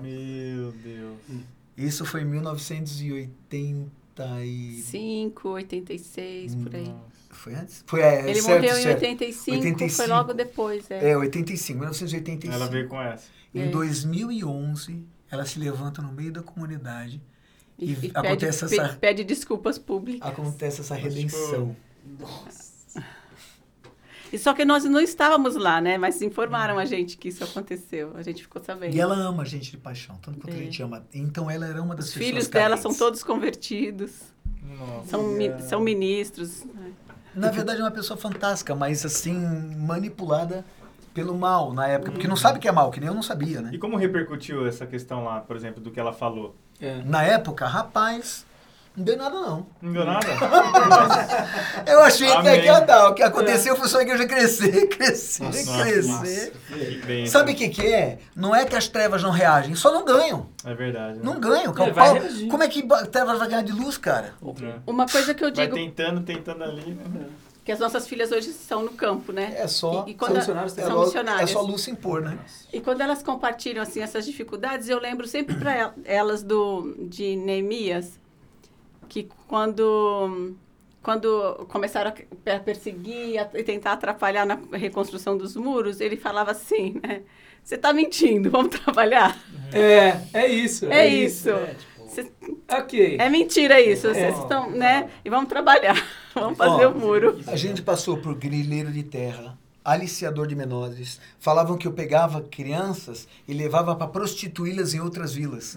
Meu 0.00 0.72
Deus. 0.72 1.20
Isso 1.76 2.06
foi 2.06 2.22
em 2.22 2.24
1980 2.24 4.44
e... 4.44 4.82
5, 4.82 5.46
86, 5.46 6.54
por 6.54 6.74
aí. 6.74 6.94
Foi 7.34 7.54
antes? 7.54 7.84
Foi, 7.86 8.00
é, 8.00 8.28
Ele 8.30 8.40
certo, 8.40 8.62
morreu 8.62 8.78
em 8.78 8.82
certo. 8.82 9.02
85, 9.02 9.56
85. 9.58 9.92
foi 9.92 10.06
logo 10.06 10.32
depois. 10.32 10.90
É. 10.90 11.10
É, 11.10 11.16
85, 11.16 11.78
1985. 11.80 12.54
Ela 12.54 12.66
veio 12.68 12.88
com 12.88 13.00
essa. 13.00 13.24
Em 13.54 13.62
É. 13.62 13.66
2011, 13.68 15.04
ela 15.30 15.44
se 15.44 15.58
levanta 15.58 16.00
no 16.00 16.12
meio 16.12 16.32
da 16.32 16.42
comunidade 16.42 17.20
E, 17.78 17.86
e 17.86 17.92
e 17.92 17.96
pede, 17.96 18.12
acontece 18.16 18.66
pe- 18.68 18.78
essa- 18.80 18.96
pede 18.96 19.24
desculpas 19.24 19.78
públicas. 19.78 20.28
acontece 20.28 20.80
essa 20.80 20.94
Mas, 20.94 21.02
tipo, 21.02 21.14
redenção. 21.16 21.76
E 24.32 24.38
só 24.38 24.52
que 24.52 24.64
nós 24.64 24.82
não 24.84 25.00
estávamos 25.00 25.54
lá, 25.54 25.80
né? 25.80 25.96
Mas 25.96 26.20
informaram 26.20 26.76
a 26.78 26.84
gente 26.84 27.16
que 27.16 27.28
isso 27.28 27.44
aconteceu. 27.44 28.16
A 28.16 28.22
gente 28.22 28.42
ficou 28.42 28.62
sabendo. 28.62 28.94
E 28.94 29.00
ela 29.00 29.14
ama 29.14 29.42
a 29.44 29.46
gente 29.46 29.70
de 29.70 29.76
paixão, 29.76 30.16
tanto 30.16 30.40
quanto 30.40 30.52
a 30.52 30.56
É. 30.56 30.62
gente 30.64 30.82
ama. 30.82 31.06
Então 31.14 31.48
ela 31.48 31.66
era 31.66 31.80
uma 31.80 31.94
das 31.94 32.06
Os 32.06 32.12
pessoas 32.14 32.28
filhos 32.30 32.48
dela 32.48 32.76
são 32.76 32.92
todos 32.92 33.22
convertidos. 33.22 34.12
Nossa. 34.76 35.08
São, 35.10 35.28
mi- 35.28 35.62
são 35.68 35.80
ministros. 35.80 36.64
né? 36.64 36.92
Na 37.34 37.50
verdade, 37.50 37.80
é 37.80 37.84
uma 37.84 37.90
pessoa 37.90 38.16
fantástica, 38.16 38.74
mas 38.74 39.04
assim, 39.04 39.34
manipulada 39.76 40.64
pelo 41.12 41.36
mal 41.36 41.72
na 41.72 41.86
época. 41.86 42.12
Porque 42.12 42.28
não 42.28 42.36
sabe 42.36 42.58
que 42.58 42.68
é 42.68 42.72
mal, 42.72 42.90
que 42.90 43.00
nem 43.00 43.08
eu 43.08 43.14
não 43.14 43.22
sabia, 43.22 43.60
né? 43.60 43.70
E 43.72 43.78
como 43.78 43.96
repercutiu 43.96 44.66
essa 44.66 44.86
questão 44.86 45.24
lá, 45.24 45.40
por 45.40 45.56
exemplo, 45.56 45.80
do 45.80 45.90
que 45.90 46.00
ela 46.00 46.12
falou? 46.12 46.54
É. 46.80 47.02
Na 47.04 47.22
época, 47.22 47.66
rapaz, 47.66 48.44
não 48.96 49.04
deu 49.04 49.16
nada 49.16 49.40
não. 49.40 49.66
Não 49.82 49.92
deu 49.92 50.04
nada? 50.04 50.26
Eu 51.86 52.00
achei 52.00 52.26
que 52.28 52.32
Amém. 52.36 52.54
aqui 52.58 52.66
ia 52.66 52.80
dar. 52.80 53.08
O 53.10 53.14
que 53.14 53.22
aconteceu 53.22 53.76
foi 53.76 53.88
só 53.88 53.98
a 53.98 54.02
igreja 54.02 54.26
crescer, 54.26 54.86
crescer, 54.88 55.42
Nossa, 55.44 55.82
crescer. 55.82 56.52
Que 56.68 57.06
bem. 57.06 57.26
Sabe 57.26 57.52
o 57.52 57.54
que, 57.54 57.68
que 57.68 57.86
é? 57.86 58.18
Não 58.34 58.54
é 58.54 58.64
que 58.64 58.76
as 58.76 58.88
trevas 58.88 59.22
não 59.22 59.30
reagem, 59.30 59.74
só 59.74 59.92
não 59.92 60.04
ganham. 60.04 60.46
É 60.64 60.74
verdade. 60.74 61.18
né? 61.18 61.20
Não 61.24 61.38
ganham. 61.40 61.66
É, 61.66 61.68
O 61.70 61.72
vai 61.74 61.92
pau- 61.92 62.14
reagir. 62.14 62.48
como 62.48 62.62
é 62.62 62.68
que 62.68 62.82
trevas 63.10 63.38
vai 63.38 63.48
ganhar 63.48 63.62
de 63.62 63.72
luz, 63.72 63.96
cara? 63.98 64.34
É. 64.62 64.74
Uma 64.86 65.06
coisa 65.06 65.34
que 65.34 65.44
eu 65.44 65.52
Vai 65.52 65.66
digo, 65.66 65.76
tentando, 65.76 66.20
tentando 66.22 66.64
ali, 66.64 66.92
né? 66.92 67.26
que 67.64 67.72
as 67.72 67.78
nossas 67.78 68.06
filhas 68.06 68.30
hoje 68.30 68.50
estão 68.50 68.82
no 68.82 68.90
campo, 68.90 69.32
né? 69.32 69.54
É 69.56 69.66
só. 69.66 70.04
E, 70.06 70.10
e 70.10 70.12
São 70.12 70.18
quando 70.18 70.32
a- 70.32 70.38
missionários 70.38 70.76
é, 70.78 70.82
são 70.82 70.90
logo- 70.92 71.04
missionárias. 71.06 71.50
é 71.50 71.52
só 71.52 71.60
luz 71.62 71.80
se 71.82 71.90
impor, 71.90 72.20
né? 72.20 72.38
E 72.72 72.78
quando 72.80 73.00
elas 73.00 73.22
compartilham 73.22 73.82
assim 73.82 74.00
essas 74.02 74.26
dificuldades, 74.26 74.88
eu 74.88 75.00
lembro 75.00 75.26
sempre 75.26 75.54
para 75.56 75.92
elas 76.04 76.42
do 76.42 76.94
de 77.08 77.36
Neemias, 77.36 78.20
que 79.04 79.28
quando 79.48 80.56
quando 81.02 81.66
começaram 81.68 82.10
a 82.10 82.12
per- 82.12 82.62
perseguir 82.62 83.38
e 83.54 83.62
tentar 83.62 83.92
atrapalhar 83.92 84.46
na 84.46 84.58
reconstrução 84.72 85.36
dos 85.36 85.54
muros, 85.54 86.00
ele 86.00 86.16
falava 86.16 86.50
assim, 86.52 86.98
né? 87.02 87.20
Você 87.62 87.74
está 87.74 87.92
mentindo, 87.92 88.50
vamos 88.50 88.78
trabalhar. 88.80 89.38
É, 89.72 90.16
é 90.32 90.46
isso. 90.46 90.86
É 90.86 91.06
isso. 91.06 91.50
né? 91.52 91.74
Tipo, 91.78 92.08
Cê- 92.08 92.32
ok. 92.70 93.16
É 93.18 93.28
mentira 93.28 93.80
isso, 93.80 94.06
É. 94.06 94.14
vocês 94.14 94.38
estão, 94.38 94.70
né? 94.70 95.10
E 95.24 95.28
vamos 95.28 95.48
trabalhar, 95.48 95.94
vamos 96.34 96.56
fazer 96.56 96.86
Ó, 96.86 96.90
o 96.92 96.94
muro. 96.98 97.38
A 97.46 97.56
gente 97.56 97.82
passou 97.82 98.16
por 98.18 98.34
grileiro 98.34 98.90
de 98.90 99.02
terra, 99.02 99.58
aliciador 99.84 100.46
de 100.46 100.56
menores. 100.56 101.20
Falavam 101.38 101.76
que 101.76 101.86
eu 101.86 101.92
pegava 101.92 102.40
crianças 102.40 103.28
e 103.46 103.52
levava 103.52 103.94
para 103.94 104.06
prostituí-las 104.08 104.94
em 104.94 105.00
outras 105.00 105.34
vilas. 105.34 105.76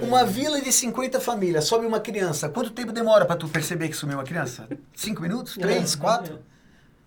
É. 0.00 0.04
Uma 0.04 0.24
vila 0.24 0.60
de 0.60 0.72
50 0.72 1.20
famílias, 1.20 1.64
sobe 1.64 1.86
uma 1.86 2.00
criança. 2.00 2.48
Quanto 2.48 2.70
tempo 2.70 2.92
demora 2.92 3.24
para 3.24 3.36
tu 3.36 3.48
perceber 3.48 3.88
que 3.88 3.94
sumiu 3.96 4.18
uma 4.18 4.24
criança? 4.24 4.68
Cinco 4.94 5.22
minutos? 5.22 5.54
Três? 5.54 5.94
É, 5.94 5.98
Quatro? 5.98 6.38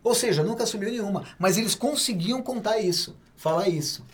Ou 0.01 0.15
seja, 0.15 0.41
nunca 0.41 0.65
sumiu 0.65 0.89
nenhuma. 0.89 1.23
Mas 1.37 1.57
eles 1.57 1.75
conseguiam 1.75 2.41
contar 2.41 2.79
isso, 2.79 3.17
falar 3.35 3.67
isso. 3.67 4.05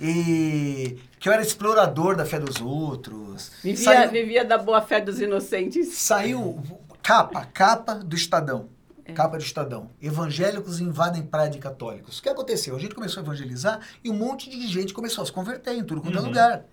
E 0.00 0.98
que 1.20 1.28
eu 1.28 1.32
era 1.32 1.42
explorador 1.42 2.16
da 2.16 2.24
fé 2.24 2.40
dos 2.40 2.60
outros. 2.60 3.52
Vivia, 3.62 3.84
Saiu- 3.84 4.10
vivia 4.10 4.44
da 4.44 4.58
boa 4.58 4.80
fé 4.80 5.00
dos 5.00 5.20
inocentes. 5.20 5.88
Saiu 5.94 6.60
capa, 7.02 7.44
capa 7.52 7.94
do 7.94 8.16
Estadão. 8.16 8.68
É. 9.10 9.14
Capa 9.14 9.36
do 9.38 9.42
Estadão. 9.44 9.90
Evangélicos 10.00 10.80
invadem 10.80 11.22
praia 11.22 11.50
de 11.50 11.58
católicos. 11.58 12.18
O 12.18 12.22
que 12.22 12.28
aconteceu? 12.28 12.74
A 12.76 12.78
gente 12.78 12.94
começou 12.94 13.20
a 13.20 13.24
evangelizar 13.24 13.80
e 14.02 14.10
um 14.10 14.14
monte 14.14 14.48
de 14.50 14.66
gente 14.68 14.92
começou 14.94 15.22
a 15.22 15.26
se 15.26 15.32
converter 15.32 15.74
em 15.74 15.84
tudo 15.84 16.00
quanto 16.00 16.16
é 16.16 16.20
Uhum. 16.20 16.26
lugar. 16.28 16.64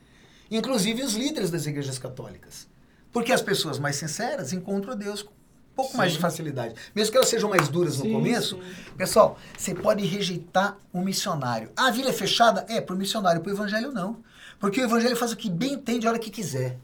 Inclusive 0.49 1.03
os 1.03 1.13
líderes 1.13 1.51
das 1.51 1.65
igrejas 1.65 1.99
católicas. 1.99 2.67
Porque 3.11 3.31
as 3.31 3.41
pessoas 3.41 3.79
mais 3.79 3.95
sinceras 3.95 4.53
encontram 4.53 4.95
Deus 4.95 5.21
com 5.21 5.31
um 5.31 5.75
pouco 5.75 5.97
mais 5.97 6.11
de 6.11 6.17
Sim. 6.17 6.21
facilidade. 6.21 6.73
Mesmo 6.95 7.11
que 7.11 7.17
elas 7.17 7.29
sejam 7.29 7.49
mais 7.49 7.67
duras 7.67 7.97
no 7.97 8.05
Sim, 8.05 8.13
começo. 8.13 8.55
sim. 8.55 8.93
Pessoal, 8.97 9.37
você 9.57 9.75
pode 9.75 10.03
rejeitar 10.05 10.77
o 10.91 11.01
missionário. 11.01 11.71
Ah, 11.75 11.87
a 11.87 11.91
vila 11.91 12.09
é 12.09 12.13
fechada? 12.13 12.65
É, 12.67 12.81
pro 12.81 12.95
missionário, 12.95 13.41
pro 13.41 13.51
evangelho 13.51 13.91
não. 13.91 14.23
Porque 14.59 14.81
o 14.81 14.83
evangelho 14.83 15.15
faz 15.15 15.31
o 15.31 15.37
que 15.37 15.49
bem 15.49 15.73
entende 15.73 16.07
a 16.07 16.09
hora 16.09 16.19
que 16.19 16.31
quiser. 16.31 16.77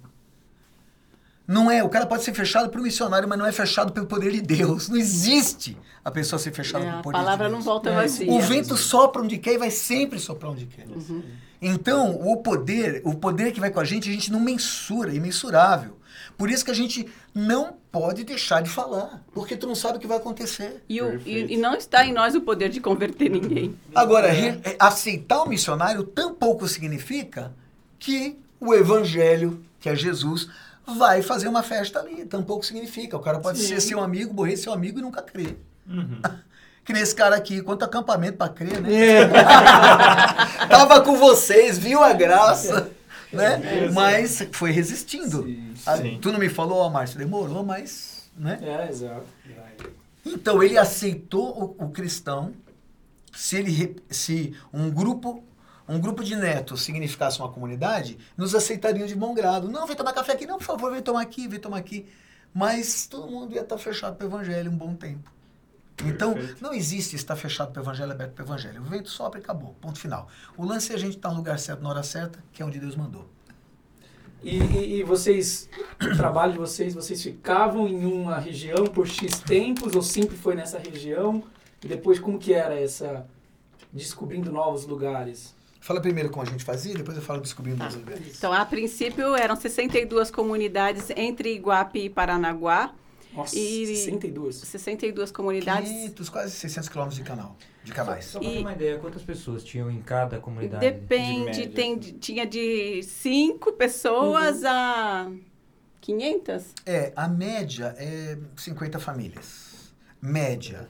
Não 1.48 1.70
é, 1.70 1.84
o 1.84 1.90
cara 1.90 2.06
pode 2.06 2.24
ser 2.24 2.34
fechado 2.34 2.70
pro 2.70 2.82
missionário, 2.82 3.28
mas 3.28 3.38
não 3.38 3.46
é 3.46 3.52
fechado 3.52 3.92
pelo 3.92 4.06
poder 4.06 4.32
de 4.32 4.42
Deus. 4.42 4.88
Não 4.88 4.96
existe 4.98 5.78
a 6.04 6.10
pessoa 6.10 6.40
ser 6.40 6.52
fechada 6.54 6.84
É, 6.86 6.88
pelo 6.88 7.00
a 7.00 7.04
poder 7.04 7.18
palavra 7.18 7.46
de 7.48 7.52
não 7.52 7.60
Deus. 7.60 7.66
volta 7.66 7.90
É, 7.90 7.96
vazia. 7.96 8.32
O 8.32 8.40
vento 8.40 8.78
sopra 8.78 9.22
onde 9.22 9.38
quer 9.38 9.54
e 9.54 9.58
vai 9.58 9.70
sempre 9.70 10.20
soprar 10.20 10.52
onde 10.52 10.66
quer. 10.66 10.88
Uhum. 10.88 11.22
Então, 11.62 12.16
o 12.22 12.38
poder, 12.38 13.02
o 13.06 13.14
poder 13.16 13.52
que 13.52 13.60
vai 13.60 13.70
com 13.72 13.80
a 13.80 13.84
gente, 13.86 14.10
a 14.10 14.14
gente 14.14 14.32
não 14.32 14.40
mensura, 14.40 15.12
é 15.12 15.16
imensurável. 15.16 15.98
Por 16.38 16.50
isso 16.50 16.64
que 16.66 16.72
a 16.72 16.76
gente 16.76 17.08
não 17.34 17.76
pode 17.92 18.24
deixar 18.24 18.62
de 18.62 18.70
falar, 18.70 19.24
porque 19.34 19.56
tu 19.56 19.68
não 19.68 19.76
sabe 19.76 19.98
o 19.98 20.00
que 20.00 20.08
vai 20.08 20.18
acontecer. 20.18 20.84
E, 20.90 21.02
o- 21.02 21.22
e- 21.26 21.54
e 21.54 21.58
não 21.58 21.76
está 21.76 22.06
em 22.06 22.12
nós 22.14 22.36
o 22.36 22.42
poder 22.42 22.70
de 22.70 22.80
converter 22.80 23.30
ninguém. 23.30 23.76
Agora, 23.94 24.32
re- 24.32 24.60
é, 24.64 24.76
aceitar 24.80 25.44
o 25.44 25.48
missionário 25.50 26.04
tampouco 26.04 26.68
significa 26.68 27.54
que 28.00 28.38
o 28.60 28.74
evangelho, 28.74 29.64
que 29.80 29.88
é 29.90 29.96
Jesus, 29.96 30.50
vai 30.86 31.22
fazer 31.22 31.48
uma 31.48 31.64
festa 31.64 32.00
ali. 32.00 32.26
Tampouco 32.26 32.66
significa. 32.66 33.18
O 33.18 33.20
cara 33.20 33.40
pode 33.40 33.60
Sim. 33.60 33.68
ser 33.68 33.82
seu 33.82 34.00
amigo, 34.02 34.34
morrer 34.34 34.58
seu 34.58 34.74
amigo 34.74 35.00
e 35.00 35.02
nunca 35.02 35.22
crer. 35.22 35.58
Uhum. 35.88 36.20
Que 36.86 36.92
nem 36.92 37.02
esse 37.02 37.16
cara 37.16 37.34
aqui, 37.38 37.62
quanto 37.62 37.86
acampamento 37.86 38.38
pra 38.38 38.50
crer, 38.50 38.82
né? 38.82 38.94
É. 38.94 39.26
Tava 40.68 41.00
com 41.00 41.16
vocês, 41.16 41.78
viu 41.78 42.04
a 42.04 42.12
graça, 42.12 42.92
né? 43.32 43.86
É, 43.86 43.90
Mas 43.90 44.46
foi 44.52 44.72
resistindo. 44.72 45.44
Sim. 45.44 45.74
Ah, 45.86 45.96
Sim. 45.96 46.20
Tu 46.22 46.30
não 46.30 46.40
me 46.40 46.50
falou, 46.50 46.80
ó, 46.80 46.90
Márcio, 46.90 47.18
demorou, 47.18 47.64
mas, 47.64 48.30
né? 48.36 48.60
É, 48.62 48.90
exato. 48.90 49.26
Então 50.26 50.62
ele 50.62 50.78
aceitou 50.78 51.78
o, 51.80 51.86
o 51.86 51.90
cristão 51.90 52.54
se 53.34 53.56
ele 53.56 53.96
se 54.10 54.54
um 54.74 54.90
grupo 54.92 55.42
um 55.88 56.00
grupo 56.00 56.24
de 56.24 56.36
netos 56.36 56.82
significasse 56.84 57.40
uma 57.40 57.50
comunidade, 57.50 58.18
nos 58.38 58.56
aceitariam 58.56 59.06
de 59.06 59.16
bom 59.16 59.34
grado. 59.34 59.70
Não, 59.70 59.86
vem 59.86 59.96
tomar 59.96 60.14
café 60.14 60.34
aqui, 60.34 60.46
não, 60.46 60.58
por 60.58 60.66
favor, 60.66 60.92
vem 60.92 61.02
tomar 61.02 61.22
aqui, 61.22 61.48
vem 61.48 61.60
tomar 61.60 61.78
aqui. 61.78 62.06
Mas 62.54 63.08
todo 63.08 63.30
mundo 63.30 63.54
ia 63.54 63.62
estar 63.62 63.78
fechado 63.78 64.16
para 64.16 64.26
o 64.26 64.30
evangelho 64.30 64.72
um 64.72 64.78
bom 64.78 64.96
tempo. 64.96 65.32
Então, 66.06 66.34
Perfeito. 66.34 66.64
não 66.64 66.74
existe 66.74 67.16
estar 67.16 67.36
fechado 67.36 67.72
para 67.72 67.82
o 67.82 67.84
evangelho, 67.84 68.12
aberto 68.12 68.34
para 68.34 68.44
o 68.44 68.48
evangelho. 68.48 68.82
O 68.82 68.86
vento 68.86 69.10
sopra 69.10 69.40
e 69.40 69.44
acabou. 69.44 69.76
Ponto 69.82 70.00
final. 70.00 70.28
O 70.58 70.66
lance 70.66 70.92
é 70.92 70.96
a 70.96 71.00
gente 71.00 71.18
estar 71.18 71.30
no 71.30 71.38
lugar 71.38 71.60
certo, 71.60 71.82
na 71.82 71.90
hora 71.90 72.04
certa, 72.04 72.44
que 72.52 72.62
é 72.62 72.66
onde 72.66 72.80
Deus 72.80 72.96
mandou. 72.96 73.28
E, 74.44 74.58
e, 74.58 75.00
e 75.00 75.04
vocês, 75.04 75.70
o 76.02 76.16
trabalho 76.18 76.54
de 76.54 76.58
vocês, 76.58 76.94
vocês 76.94 77.22
ficavam 77.22 77.88
em 77.88 78.06
uma 78.06 78.38
região 78.38 78.86
por 78.86 79.08
X 79.08 79.40
tempos 79.40 79.96
ou 79.96 80.02
sempre 80.02 80.36
foi 80.36 80.56
nessa 80.56 80.78
região? 80.78 81.44
E 81.84 81.88
depois 81.88 82.20
como 82.20 82.38
que 82.38 82.54
era 82.54 82.80
essa 82.80 83.26
descobrindo 83.92 84.52
novos 84.52 84.86
lugares? 84.86 85.56
Fala 85.84 86.00
primeiro 86.00 86.30
como 86.30 86.48
a 86.48 86.50
gente 86.50 86.64
fazia, 86.64 86.94
depois 86.96 87.18
eu 87.18 87.22
falo 87.22 87.42
descobrindo 87.42 87.80
Tá. 87.80 87.90
os 87.90 87.96
lugares. 87.96 88.38
Então, 88.38 88.54
a 88.54 88.64
princípio, 88.64 89.36
eram 89.36 89.54
62 89.58 90.32
comunidades 90.32 91.10
entre 91.14 91.54
Iguape 91.54 92.00
e 92.06 92.10
Paranaguá. 92.10 92.96
Nossa, 93.34 93.54
E- 93.60 93.86
62. 93.88 94.56
62 94.56 95.30
comunidades. 95.30 95.90
500, 95.90 96.30
quase 96.30 96.52
600 96.56 96.88
quilômetros 96.88 97.18
de 97.18 97.26
canal, 97.26 97.58
de 97.84 97.92
canais. 97.92 98.24
Só 98.26 98.40
pra 98.40 98.48
E- 98.48 98.54
ter 98.54 98.60
uma 98.62 98.72
ideia, 98.72 98.98
quantas 98.98 99.24
pessoas 99.24 99.62
tinham 99.62 99.92
em 99.92 100.02
cada 100.02 100.40
comunidade? 100.40 100.90
Depende, 100.90 101.44
média, 101.48 101.70
tem, 101.70 101.94
assim. 102.00 102.18
tinha 102.18 102.46
de 102.46 103.04
5 103.04 103.74
pessoas 103.74 104.64
a 104.64 105.30
500? 106.00 106.64
É, 106.86 107.12
a 107.14 107.28
média 107.28 107.94
é 107.98 108.38
50 108.56 109.00
famílias. 109.00 109.92
Média. 110.22 110.88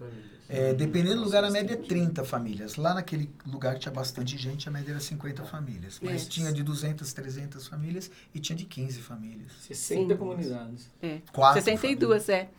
É, 0.50 0.74
dependendo 0.74 1.18
do 1.18 1.24
lugar, 1.26 1.44
a 1.44 1.50
média 1.50 1.74
é 1.74 1.78
30 1.78 2.24
famílias. 2.24 2.76
Lá 2.76 2.94
naquele 2.94 3.30
lugar 3.46 3.74
que 3.76 3.80
tinha 3.82 3.92
bastante 3.94 4.38
gente, 4.38 4.68
a 4.68 4.72
média 4.72 4.92
era 4.92 5.00
50 5.00 5.44
famílias. 5.46 6.00
Mas 6.04 6.26
É. 6.26 6.30
tinha 6.30 6.52
de 6.52 6.62
200, 6.64 7.12
300 7.14 7.68
famílias 7.68 8.12
e 8.36 8.40
tinha 8.40 8.56
de 8.56 8.66
15 8.66 9.00
famílias. 9.02 9.52
60 9.62 10.14
Sim. 10.14 10.18
comunidades. 10.20 10.90
É. 11.02 11.20
Quatro 11.32 11.62
62, 11.62 12.30
é. 12.30 12.50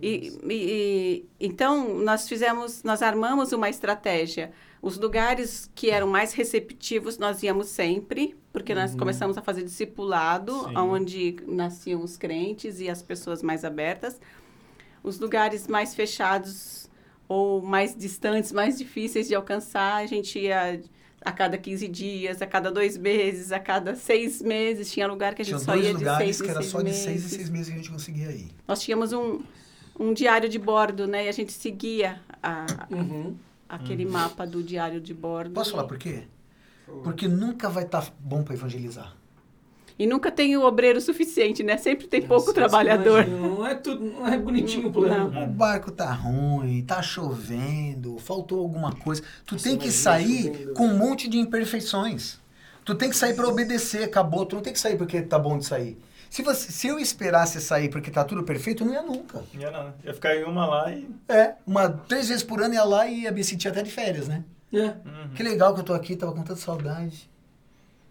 E, 0.00 0.38
e- 0.44 0.48
e- 0.48 1.28
então 1.46 1.98
nós 1.98 2.28
fizemos, 2.28 2.82
nós 2.82 3.02
armamos 3.02 3.52
uma 3.52 3.68
estratégia. 3.68 4.52
Os 4.80 4.96
lugares 4.96 5.70
que 5.74 5.90
eram 5.90 6.06
mais 6.06 6.32
receptivos 6.32 7.18
nós 7.18 7.42
íamos 7.42 7.66
sempre, 7.66 8.34
porque 8.52 8.74
nós 8.74 8.94
começamos 8.94 9.36
a 9.36 9.42
fazer 9.42 9.62
discipulado, 9.62 10.52
Sim. 10.68 10.76
onde 10.76 11.36
nasciam 11.46 12.02
os 12.02 12.16
crentes 12.16 12.80
e 12.80 12.88
as 12.88 13.02
pessoas 13.02 13.42
mais 13.42 13.62
abertas. 13.64 14.18
Os 15.02 15.18
lugares 15.18 15.66
mais 15.66 15.94
fechados 15.94 16.79
ou 17.32 17.62
mais 17.62 17.94
distantes, 17.96 18.50
mais 18.50 18.76
difíceis 18.76 19.28
de 19.28 19.36
alcançar, 19.36 20.02
a 20.02 20.06
gente 20.06 20.36
ia 20.36 20.80
a 21.24 21.30
cada 21.30 21.56
15 21.56 21.86
dias, 21.86 22.42
a 22.42 22.46
cada 22.46 22.72
dois 22.72 22.96
meses, 22.98 23.52
a 23.52 23.60
cada 23.60 23.94
seis 23.94 24.42
meses. 24.42 24.90
Tinha 24.90 25.06
lugar 25.06 25.32
que 25.36 25.42
a 25.42 25.44
gente 25.44 25.54
Tinha 25.54 25.64
só 25.64 25.72
dois 25.74 25.84
ia 25.86 25.92
de 25.92 25.98
lugares 25.98 26.24
seis 26.36 26.40
que 26.40 26.46
em 26.48 26.50
era 26.50 26.60
seis 26.60 26.72
só 26.72 26.78
de 26.78 26.84
meses. 26.84 27.00
seis 27.02 27.24
em 27.24 27.28
seis 27.28 27.48
meses 27.48 27.68
que 27.68 27.74
a 27.74 27.76
gente 27.76 27.90
conseguia 27.90 28.32
ir. 28.32 28.48
Nós 28.66 28.82
tínhamos 28.82 29.12
um, 29.12 29.40
um 29.96 30.12
diário 30.12 30.48
de 30.48 30.58
bordo, 30.58 31.06
né? 31.06 31.26
E 31.26 31.28
a 31.28 31.32
gente 31.32 31.52
seguia 31.52 32.20
a- 32.42 32.66
Uhum. 32.90 33.36
aquele 33.68 34.04
mapa 34.04 34.44
do 34.44 34.60
diário 34.60 35.00
de 35.00 35.14
bordo. 35.14 35.52
Posso 35.52 35.70
falar 35.70 35.84
por 35.84 35.98
quê? 35.98 36.24
Porque 37.04 37.28
nunca 37.28 37.68
vai 37.68 37.84
estar 37.84 38.12
bom 38.18 38.42
para 38.42 38.54
evangelizar. 38.54 39.14
E 40.00 40.06
nunca 40.06 40.32
tem 40.32 40.56
o 40.56 40.64
obreiro 40.64 40.98
suficiente, 40.98 41.62
né? 41.62 41.76
Sempre 41.76 42.06
tem 42.06 42.22
pouco 42.22 42.46
Nossa, 42.46 42.54
trabalhador. 42.54 43.22
imagina, 43.22 43.48
Não 43.48 43.66
é 43.66 43.74
tudo, 43.74 44.02
não 44.02 44.26
é 44.26 44.38
bonitinho 44.38 44.88
o 44.88 44.90
plano. 44.90 45.42
O 45.42 45.46
barco 45.46 45.90
tá 45.90 46.10
ruim, 46.10 46.82
tá 46.82 47.02
chovendo, 47.02 48.16
faltou 48.18 48.60
alguma 48.60 48.94
coisa. 48.94 49.22
Tu 49.44 49.56
Nossa, 49.56 49.68
tem 49.68 49.76
que 49.76 49.92
sair 49.92 50.44
chovendo. 50.44 50.72
com 50.72 50.86
um 50.86 50.96
monte 50.96 51.28
de 51.28 51.36
imperfeições. 51.38 52.40
Tu 52.82 52.94
tem 52.94 53.10
que 53.10 53.16
sair 53.16 53.34
para 53.34 53.46
obedecer, 53.46 54.04
acabou. 54.04 54.46
Tu 54.46 54.56
não 54.56 54.62
tem 54.62 54.72
que 54.72 54.80
sair 54.80 54.96
porque 54.96 55.20
tá 55.20 55.38
bom 55.38 55.58
de 55.58 55.66
sair. 55.66 55.98
Se, 56.30 56.42
você, 56.42 56.72
se 56.72 56.86
eu 56.86 56.98
esperasse 56.98 57.60
sair 57.60 57.90
porque 57.90 58.10
tá 58.10 58.24
tudo 58.24 58.42
perfeito, 58.42 58.86
não 58.86 58.94
ia 58.94 59.02
nunca. 59.02 59.44
Ia, 59.52 59.70
não, 59.70 59.92
ia 60.02 60.14
ficar 60.14 60.34
em 60.34 60.44
uma 60.44 60.64
lá 60.64 60.90
e. 60.90 61.06
É, 61.28 61.56
uma, 61.66 61.90
três 61.90 62.26
vezes 62.30 62.42
por 62.42 62.62
ano 62.62 62.72
ia 62.72 62.84
lá 62.84 63.06
e 63.06 63.24
ia 63.24 63.30
me 63.32 63.44
sentir 63.44 63.68
até 63.68 63.82
de 63.82 63.90
férias, 63.90 64.26
né? 64.28 64.44
É. 64.72 64.78
Uhum. 64.82 65.34
Que 65.34 65.42
legal 65.42 65.74
que 65.74 65.80
eu 65.80 65.84
tô 65.84 65.92
aqui, 65.92 66.16
tava 66.16 66.32
com 66.32 66.42
tanta 66.42 66.56
saudade. 66.58 67.28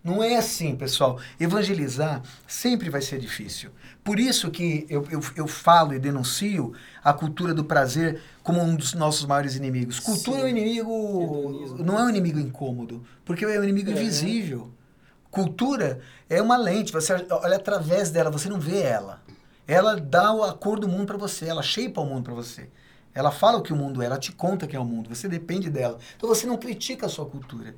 Não 0.03 0.23
é 0.23 0.37
assim, 0.37 0.75
pessoal. 0.75 1.19
Evangelizar 1.39 2.21
sempre 2.47 2.89
vai 2.89 3.01
ser 3.01 3.19
difícil. 3.19 3.69
Por 4.03 4.17
isso 4.19 4.49
que 4.49 4.85
eu, 4.89 5.05
eu, 5.11 5.21
eu 5.35 5.47
falo 5.47 5.93
e 5.93 5.99
denuncio 5.99 6.73
a 7.03 7.11
cultura 7.13 7.53
do 7.53 7.65
prazer 7.65 8.21
como 8.41 8.61
um 8.61 8.75
dos 8.75 8.93
nossos 8.93 9.25
maiores 9.25 9.55
inimigos. 9.55 9.99
Cultura 9.99 10.37
Sim. 10.37 10.43
é 10.43 10.45
um 10.45 10.49
inimigo. 10.49 11.83
Não 11.83 11.99
é 11.99 12.03
um 12.03 12.09
inimigo 12.09 12.39
incômodo, 12.39 13.03
porque 13.25 13.43
é 13.43 13.59
um 13.59 13.63
inimigo 13.63 13.89
É. 13.89 13.93
invisível. 13.93 14.71
Cultura 15.29 15.99
é 16.29 16.41
uma 16.41 16.57
lente, 16.57 16.91
você 16.91 17.13
olha 17.29 17.57
através 17.57 18.09
dela, 18.09 18.31
você 18.31 18.49
não 18.49 18.59
vê 18.59 18.79
ela. 18.81 19.21
Ela 19.67 19.95
dá 19.95 20.31
a 20.31 20.53
cor 20.53 20.79
do 20.79 20.87
mundo 20.87 21.05
para 21.05 21.17
você, 21.17 21.45
ela 21.45 21.61
shape 21.61 21.99
o 21.99 22.05
mundo 22.05 22.23
para 22.23 22.33
você. 22.33 22.67
Ela 23.13 23.31
fala 23.31 23.57
o 23.57 23.61
que 23.61 23.73
o 23.73 23.75
mundo 23.75 24.01
é, 24.01 24.05
ela 24.05 24.17
te 24.17 24.31
conta 24.31 24.65
que 24.65 24.75
é 24.75 24.79
o 24.79 24.85
mundo, 24.85 25.13
você 25.13 25.27
depende 25.27 25.69
dela. 25.69 25.99
Então 26.15 26.27
você 26.27 26.47
não 26.47 26.57
critica 26.57 27.05
a 27.05 27.09
sua 27.09 27.25
cultura. 27.25 27.75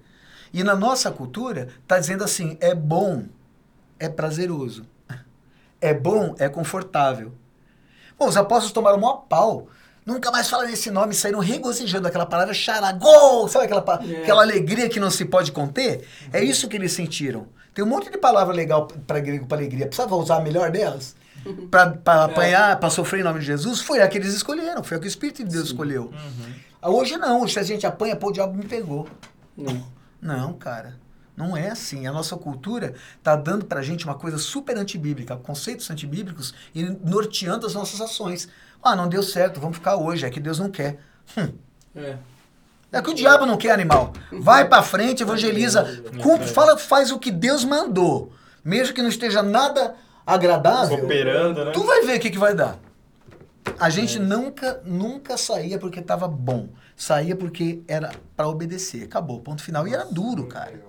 E 0.54 0.64
na 0.64 0.76
nossa 0.76 1.12
cultura, 1.12 1.68
tá 1.88 1.98
dizendo 2.00 2.24
assim: 2.24 2.58
é 2.60 2.74
bom, 2.76 3.26
é 4.00 4.10
prazeroso. 4.10 4.86
É 5.80 5.94
bom, 5.94 6.36
é 6.38 6.48
confortável. 6.48 7.34
Bom, 8.20 8.28
os 8.28 8.38
apóstolos 8.38 8.72
tomaram 8.72 8.98
o 8.98 9.02
maior 9.02 9.26
pau. 9.28 9.68
Nunca 10.06 10.32
mais 10.32 10.50
fala 10.50 10.66
nesse 10.66 10.90
nome, 10.92 11.14
saíram 11.14 11.40
regozijando 11.40 12.08
aquela 12.08 12.26
palavra 12.26 12.54
charagol, 12.54 13.48
sabe 13.48 13.66
aquela, 13.66 13.82
pa- 13.82 14.00
É. 14.04 14.22
aquela 14.24 14.42
alegria 14.42 14.90
que 14.90 15.00
não 15.00 15.10
se 15.12 15.26
pode 15.26 15.52
conter? 15.52 16.08
É 16.34 16.44
isso 16.44 16.68
que 16.68 16.76
eles 16.76 16.92
sentiram. 16.92 17.48
Tem 17.74 17.86
um 17.86 17.88
monte 17.88 18.12
de 18.12 18.18
palavra 18.18 18.54
legal 18.54 18.88
para 19.08 19.20
grego 19.20 19.46
para 19.48 19.58
alegria. 19.58 19.86
Precisava 19.88 20.16
usar 20.16 20.38
a 20.38 20.42
melhor 20.42 20.70
delas? 20.72 21.16
Para 21.72 22.26
apanhar, 22.26 22.80
para 22.80 22.90
sofrer 22.92 23.22
em 23.22 23.24
nome 23.24 23.40
de 23.40 23.46
Jesus? 23.48 23.82
Foi 23.82 24.00
a 24.02 24.08
que 24.08 24.18
eles 24.20 24.32
escolheram, 24.34 24.84
foi 24.84 24.98
a 24.98 25.00
que 25.00 25.08
o 25.08 25.08
Espírito 25.08 25.44
de 25.44 25.50
Deus 25.52 25.68
escolheu. 25.68 26.12
Ah, 26.80 26.90
Hoje 26.92 27.18
não, 27.18 27.42
hoje 27.42 27.58
a 27.60 27.64
gente 27.64 27.84
apanha, 27.88 28.16
pô, 28.16 28.28
o 28.28 28.32
diabo 28.32 28.54
me 28.56 28.64
pegou. 28.66 29.08
Não. 29.58 29.84
Não, 30.22 30.54
cara. 30.54 30.96
Não 31.36 31.58
é 31.58 31.70
assim. 31.70 32.06
A 32.06 32.12
nossa 32.12 32.38
cultura 32.38 32.94
tá 33.24 33.36
dando 33.36 33.66
pra 33.66 33.82
gente 33.82 34.06
uma 34.06 34.16
coisa 34.16 34.38
super 34.38 34.78
antibíblica, 34.78 35.36
conceitos 35.36 35.90
antibíblicos 35.90 36.54
e 36.76 36.84
norteando 36.84 37.66
as 37.66 37.74
nossas 37.74 38.00
ações. 38.00 38.48
Ah, 38.84 38.96
não 38.96 39.08
deu 39.08 39.24
certo, 39.24 39.60
vamos 39.60 39.78
ficar 39.78 39.96
hoje, 39.96 40.26
é 40.26 40.30
que 40.30 40.40
Deus 40.40 40.60
não 40.60 40.70
quer. 40.70 41.00
Hum. 41.38 41.54
É. 41.96 42.18
É 42.92 43.02
que 43.02 43.10
o 43.10 43.14
diabo 43.14 43.46
não 43.46 43.58
quer 43.58 43.72
animal. 43.72 44.12
Vai 44.32 44.68
pra 44.68 44.84
frente, 44.84 45.24
evangeliza, 45.24 46.04
cumpre, 46.22 46.48
fala, 46.48 46.78
faz 46.78 47.10
o 47.10 47.18
que 47.18 47.32
Deus 47.32 47.64
mandou. 47.64 48.34
Mesmo 48.64 48.94
que 48.94 49.02
não 49.02 49.10
esteja 49.10 49.42
nada 49.42 49.96
agradável, 50.26 51.00
Cooperando, 51.00 51.66
né? 51.66 51.72
tu 51.72 51.84
vai 51.84 52.02
ver 52.06 52.18
o 52.18 52.20
que, 52.20 52.30
que 52.30 52.38
vai 52.38 52.54
dar. 52.54 52.78
A 53.80 53.90
gente 53.90 54.20
nunca, 54.20 54.82
nunca 54.84 55.38
saía 55.38 55.80
porque 55.80 56.02
tava 56.02 56.28
bom. 56.28 56.68
Saía 56.96 57.36
porque 57.36 57.82
era 57.88 58.12
pra 58.36 58.48
obedecer. 58.48 59.04
Acabou, 59.04 59.40
ponto 59.40 59.64
final. 59.64 59.88
E 59.88 59.94
era 59.94 60.06
duro, 60.06 60.48
cara. 60.48 60.80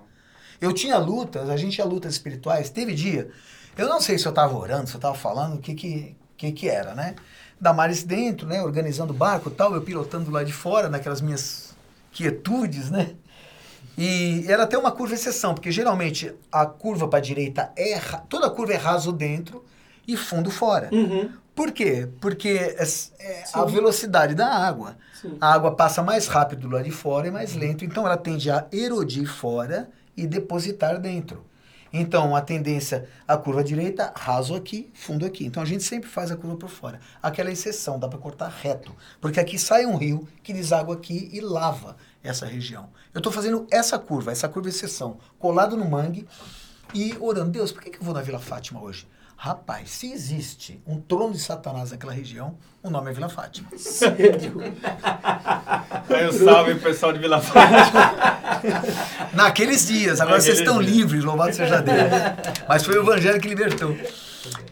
Eu 0.60 0.72
tinha 0.72 0.96
lutas, 0.98 1.50
a 1.50 1.56
gente 1.56 1.74
tinha 1.74 1.86
lutas 1.86 2.12
espirituais. 2.12 2.70
Teve 2.70 2.94
dia, 2.94 3.28
eu 3.76 3.88
não 3.88 4.00
sei 4.00 4.18
se 4.18 4.26
eu 4.26 4.32
tava 4.32 4.56
orando, 4.56 4.88
se 4.88 4.94
eu 4.94 5.00
tava 5.00 5.14
falando, 5.14 5.56
o 5.56 5.58
que 5.58 5.74
que, 5.74 6.16
que 6.36 6.52
que 6.52 6.68
era, 6.68 6.94
né? 6.94 7.16
Damares 7.60 8.04
dentro, 8.04 8.46
né? 8.46 8.62
Organizando 8.62 9.12
o 9.12 9.16
barco 9.16 9.48
e 9.48 9.52
tal, 9.52 9.74
eu 9.74 9.82
pilotando 9.82 10.30
lá 10.30 10.44
de 10.44 10.52
fora, 10.52 10.88
naquelas 10.88 11.20
minhas 11.20 11.74
quietudes, 12.12 12.90
né? 12.90 13.14
E 13.96 14.44
era 14.48 14.62
até 14.62 14.78
uma 14.78 14.92
curva 14.92 15.14
exceção, 15.14 15.54
porque 15.54 15.70
geralmente 15.70 16.32
a 16.50 16.64
curva 16.64 17.08
para 17.08 17.20
direita 17.20 17.72
é 17.76 17.98
toda 18.28 18.48
curva 18.48 18.72
é 18.72 18.76
raso 18.76 19.12
dentro 19.12 19.64
e 20.06 20.16
fundo 20.16 20.50
fora. 20.50 20.88
Uhum. 20.92 21.30
Por 21.54 21.70
quê? 21.72 22.08
Porque 22.20 22.48
é, 22.48 23.44
a 23.52 23.64
velocidade 23.64 24.34
da 24.34 24.46
água. 24.46 24.96
Sim. 25.20 25.36
A 25.40 25.52
água 25.52 25.74
passa 25.74 26.02
mais 26.02 26.26
rápido 26.26 26.62
do 26.62 26.74
lado 26.74 26.84
de 26.84 26.90
fora 26.90 27.28
e 27.28 27.30
mais 27.30 27.54
lento, 27.54 27.84
então 27.84 28.06
ela 28.06 28.16
tende 28.16 28.50
a 28.50 28.66
erodir 28.72 29.26
fora 29.26 29.90
e 30.16 30.26
depositar 30.26 30.98
dentro. 30.98 31.44
Então, 31.92 32.34
a 32.34 32.40
tendência, 32.40 33.06
a 33.28 33.36
curva 33.36 33.62
direita, 33.62 34.12
raso 34.16 34.54
aqui, 34.54 34.90
fundo 34.94 35.26
aqui. 35.26 35.44
Então, 35.44 35.62
a 35.62 35.66
gente 35.66 35.84
sempre 35.84 36.08
faz 36.08 36.30
a 36.30 36.36
curva 36.36 36.56
por 36.56 36.70
fora. 36.70 36.98
Aquela 37.22 37.50
exceção, 37.50 37.98
dá 37.98 38.08
para 38.08 38.18
cortar 38.18 38.48
reto. 38.48 38.96
Porque 39.20 39.38
aqui 39.38 39.58
sai 39.58 39.84
um 39.84 39.96
rio 39.96 40.26
que 40.42 40.54
deságua 40.54 40.94
aqui 40.94 41.28
e 41.30 41.40
lava 41.40 41.96
essa 42.24 42.46
região. 42.46 42.88
Eu 43.12 43.18
estou 43.18 43.30
fazendo 43.30 43.66
essa 43.70 43.98
curva, 43.98 44.32
essa 44.32 44.48
curva 44.48 44.70
exceção, 44.70 45.18
colado 45.38 45.76
no 45.76 45.84
mangue 45.84 46.26
e 46.94 47.14
orando. 47.20 47.50
Deus, 47.50 47.70
por 47.70 47.82
que, 47.82 47.90
que 47.90 47.98
eu 47.98 48.04
vou 48.04 48.14
na 48.14 48.22
Vila 48.22 48.38
Fátima 48.38 48.80
hoje? 48.80 49.06
Rapaz, 49.44 49.90
se 49.90 50.12
existe 50.12 50.80
um 50.86 51.00
trono 51.00 51.32
de 51.32 51.40
Satanás 51.40 51.90
naquela 51.90 52.12
região, 52.12 52.56
o 52.80 52.88
nome 52.88 53.10
é 53.10 53.12
Vila 53.12 53.28
Fátima. 53.28 53.70
Sério. 53.76 54.62
Aí 56.08 56.22
eu 56.22 56.32
salve 56.32 56.74
o 56.74 56.78
pessoal 56.78 57.12
de 57.12 57.18
Vila 57.18 57.40
Fátima. 57.40 58.14
Naqueles 59.34 59.88
dias, 59.88 60.20
agora 60.20 60.36
Naqueles 60.36 60.44
vocês 60.44 60.58
estão 60.60 60.80
dias. 60.80 60.96
livres, 60.96 61.24
louvado 61.24 61.52
seja 61.56 61.82
Deus. 61.82 61.96
Mas 62.68 62.84
foi 62.84 62.96
o 62.96 63.02
evangelho 63.02 63.40
que 63.40 63.48
libertou. 63.48 63.96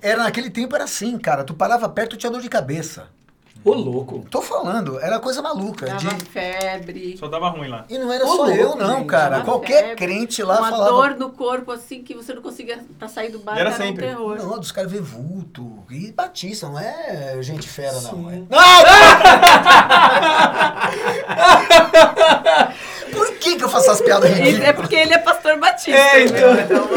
Era 0.01 0.23
naquele 0.23 0.51
tempo 0.51 0.77
era 0.77 0.85
assim, 0.85 1.19
cara. 1.19 1.43
Tu 1.43 1.53
parava 1.53 1.89
perto, 1.89 2.17
tinha 2.17 2.31
dor 2.31 2.41
de 2.41 2.49
cabeça. 2.49 3.09
Ô, 3.63 3.75
louco. 3.75 4.25
Tô 4.31 4.41
falando, 4.41 4.99
era 5.01 5.19
coisa 5.19 5.43
maluca. 5.43 5.85
Dava 5.87 6.15
de- 6.15 6.25
febre. 6.25 7.17
Só 7.19 7.29
dava 7.29 7.51
ruim 7.51 7.69
lá. 7.69 7.85
E 7.91 7.99
não 7.99 8.11
era 8.11 8.25
Ô, 8.25 8.29
só 8.29 8.35
louco, 8.45 8.51
eu, 8.53 8.75
não, 8.75 8.97
gente. 8.99 9.07
cara. 9.07 9.31
Dava 9.39 9.45
Qualquer 9.45 9.81
febre, 9.91 9.97
crente 9.97 10.43
lá 10.43 10.59
uma 10.61 10.71
falava. 10.71 10.91
dor 10.91 11.15
no 11.17 11.29
corpo, 11.31 11.71
assim, 11.71 12.03
que 12.03 12.15
você 12.15 12.33
não 12.33 12.41
conseguia 12.41 12.79
pra 12.99 13.07
sair 13.07 13.31
do 13.31 13.39
bar, 13.39 13.57
E 13.57 13.61
era 13.61 13.69
era, 13.69 13.77
sempre. 13.79 14.07
um 14.07 14.09
terror. 14.09 14.39
Não, 14.39 14.59
dos 14.59 14.73
caras 14.73 14.91
ver 14.91 15.03
vulto. 15.03 15.71
E 15.91 16.11
Batista, 16.13 16.69
não 16.69 16.79
é 16.79 17.37
gente 17.43 17.69
fera, 17.69 18.01
não. 18.01 18.31
Sim. 18.31 18.49
É... 18.51 18.57
Por 23.13 23.33
que, 23.39 23.57
que 23.57 23.65
eu 23.65 23.69
faço 23.69 23.91
essas 23.91 24.01
piadas 24.01 24.31
Isso 24.31 24.41
é 24.41 24.45
ridículas? 24.45 24.77
porque 24.77 24.95
ele 24.97 25.13
é 25.15 25.19
pastor 25.19 25.59
batista. 25.59 25.99
É, 25.99 26.25
então. 26.25 26.55
né? 26.55 26.63
Então, 26.65 26.89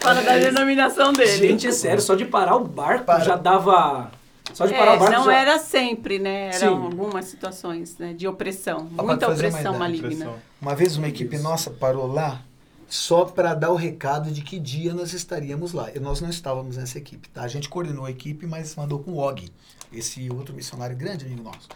fala 0.00 0.22
da 0.22 0.38
denominação 0.38 1.12
dele. 1.12 1.48
Gente, 1.48 1.66
é 1.66 1.72
sério, 1.72 2.00
só 2.00 2.14
de 2.14 2.24
parar 2.24 2.56
o 2.56 2.60
barco 2.64 3.04
Para. 3.04 3.24
já 3.24 3.36
dava. 3.36 4.10
Só 4.54 4.66
de 4.66 4.72
parar 4.74 4.94
É, 4.94 4.98
barco 4.98 5.12
não 5.14 5.24
já. 5.24 5.38
era 5.38 5.58
sempre, 5.58 6.18
né? 6.18 6.48
Eram 6.54 6.76
Sim. 6.76 6.84
algumas 6.84 7.24
situações 7.26 7.96
né, 7.98 8.12
de 8.12 8.26
opressão. 8.28 8.86
pra 8.86 9.04
Muita 9.04 9.30
opressão 9.30 9.60
ideia, 9.60 9.78
maligna. 9.78 10.08
Impressão. 10.12 10.34
Uma 10.60 10.74
vez 10.74 10.96
uma 10.96 11.08
equipe 11.08 11.38
nossa 11.38 11.70
parou 11.70 12.06
lá 12.06 12.42
só 12.88 13.24
para 13.24 13.54
dar 13.54 13.70
o 13.70 13.74
recado 13.74 14.30
de 14.30 14.42
que 14.42 14.58
dia 14.58 14.92
nós 14.94 15.12
estaríamos 15.14 15.72
lá. 15.72 15.90
E 15.94 15.98
nós 15.98 16.20
não 16.20 16.28
estávamos 16.28 16.76
nessa 16.76 16.98
equipe, 16.98 17.28
tá? 17.30 17.42
A 17.42 17.48
gente 17.48 17.68
coordenou 17.68 18.04
a 18.04 18.10
equipe, 18.10 18.46
mas 18.46 18.76
mandou 18.76 18.98
com 18.98 19.12
o 19.12 19.18
Og, 19.18 19.50
esse 19.92 20.28
outro 20.30 20.54
missionário 20.54 20.94
grande 20.96 21.24
amigo 21.24 21.42
nosso. 21.42 21.68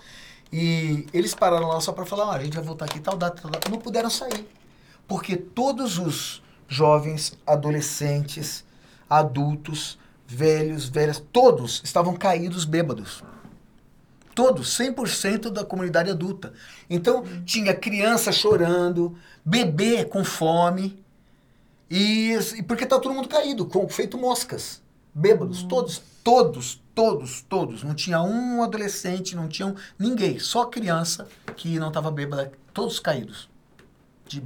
E 0.52 1.06
eles 1.12 1.34
pararam 1.34 1.68
lá 1.68 1.80
só 1.80 1.92
para 1.92 2.04
falar, 2.04 2.32
ah, 2.32 2.36
a 2.36 2.44
gente 2.44 2.54
vai 2.54 2.62
voltar 2.64 2.84
aqui 2.84 3.00
tal 3.00 3.16
data, 3.16 3.40
tal 3.42 3.50
data. 3.50 3.68
Não 3.70 3.78
puderam 3.78 4.10
sair. 4.10 4.46
Porque 5.08 5.36
todos 5.36 5.98
os 5.98 6.42
jovens, 6.68 7.36
adolescentes, 7.46 8.64
adultos, 9.08 9.98
velhos, 10.26 10.88
velhas, 10.88 11.22
todos 11.32 11.80
estavam 11.84 12.14
caídos 12.14 12.64
bêbados. 12.64 13.22
Todos, 14.34 14.68
100% 14.76 15.50
da 15.50 15.64
comunidade 15.64 16.10
adulta. 16.10 16.52
Então, 16.90 17.24
tinha 17.44 17.74
criança 17.74 18.30
chorando, 18.30 19.16
bebê 19.44 20.04
com 20.04 20.22
fome, 20.22 21.02
e, 21.90 22.32
e 22.56 22.62
porque 22.62 22.84
tá 22.84 22.98
todo 22.98 23.14
mundo 23.14 23.28
caído, 23.28 23.64
com, 23.66 23.88
feito 23.88 24.18
moscas, 24.18 24.82
bêbados, 25.14 25.62
todos, 25.62 26.02
todos, 26.22 26.82
todos, 26.94 27.42
todos. 27.42 27.82
Não 27.84 27.94
tinha 27.94 28.20
um 28.20 28.62
adolescente, 28.62 29.36
não 29.36 29.48
tinha 29.48 29.68
um, 29.68 29.74
ninguém, 29.98 30.38
só 30.38 30.66
criança 30.66 31.28
que 31.56 31.78
não 31.78 31.88
estava 31.88 32.10
bêbada, 32.10 32.52
todos 32.74 32.98
caídos. 32.98 33.48
De 34.26 34.40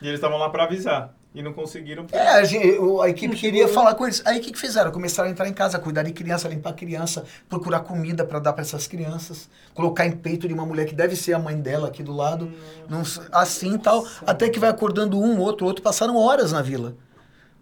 E 0.00 0.06
eles 0.06 0.14
estavam 0.14 0.38
lá 0.38 0.48
pra 0.48 0.64
avisar. 0.64 1.14
E 1.34 1.42
não 1.42 1.52
conseguiram. 1.52 2.06
é, 2.10 2.28
a, 2.30 2.42
gente- 2.44 2.78
a 3.02 3.08
equipe 3.08 3.36
queria 3.36 3.68
falar 3.68 3.94
com 3.94 4.04
eles. 4.04 4.22
Aí 4.24 4.38
o 4.38 4.42
que, 4.42 4.50
que 4.50 4.58
fizeram? 4.58 4.90
Começaram 4.90 5.28
a 5.28 5.32
entrar 5.32 5.46
em 5.46 5.52
casa, 5.52 5.78
cuidar 5.78 6.02
de 6.02 6.12
criança, 6.12 6.48
limpar 6.48 6.72
criança, 6.72 7.24
procurar 7.48 7.80
comida 7.80 8.24
para 8.24 8.38
dar 8.38 8.52
para 8.54 8.62
essas 8.62 8.86
crianças, 8.86 9.48
colocar 9.74 10.06
em 10.06 10.12
peito 10.12 10.48
de 10.48 10.54
uma 10.54 10.64
mulher 10.64 10.86
que 10.86 10.94
deve 10.94 11.14
ser 11.14 11.34
a 11.34 11.38
mãe 11.38 11.60
dela 11.60 11.88
aqui 11.88 12.02
do 12.02 12.12
lado, 12.12 12.50
não 12.88 13.02
assim 13.30 13.74
e 13.74 13.78
tal, 13.78 14.06
até 14.26 14.48
que 14.48 14.58
vai 14.58 14.70
acordando 14.70 15.20
um, 15.20 15.38
outro, 15.38 15.66
outro. 15.66 15.82
Passaram 15.82 16.16
horas 16.16 16.50
na 16.52 16.62
vila 16.62 16.96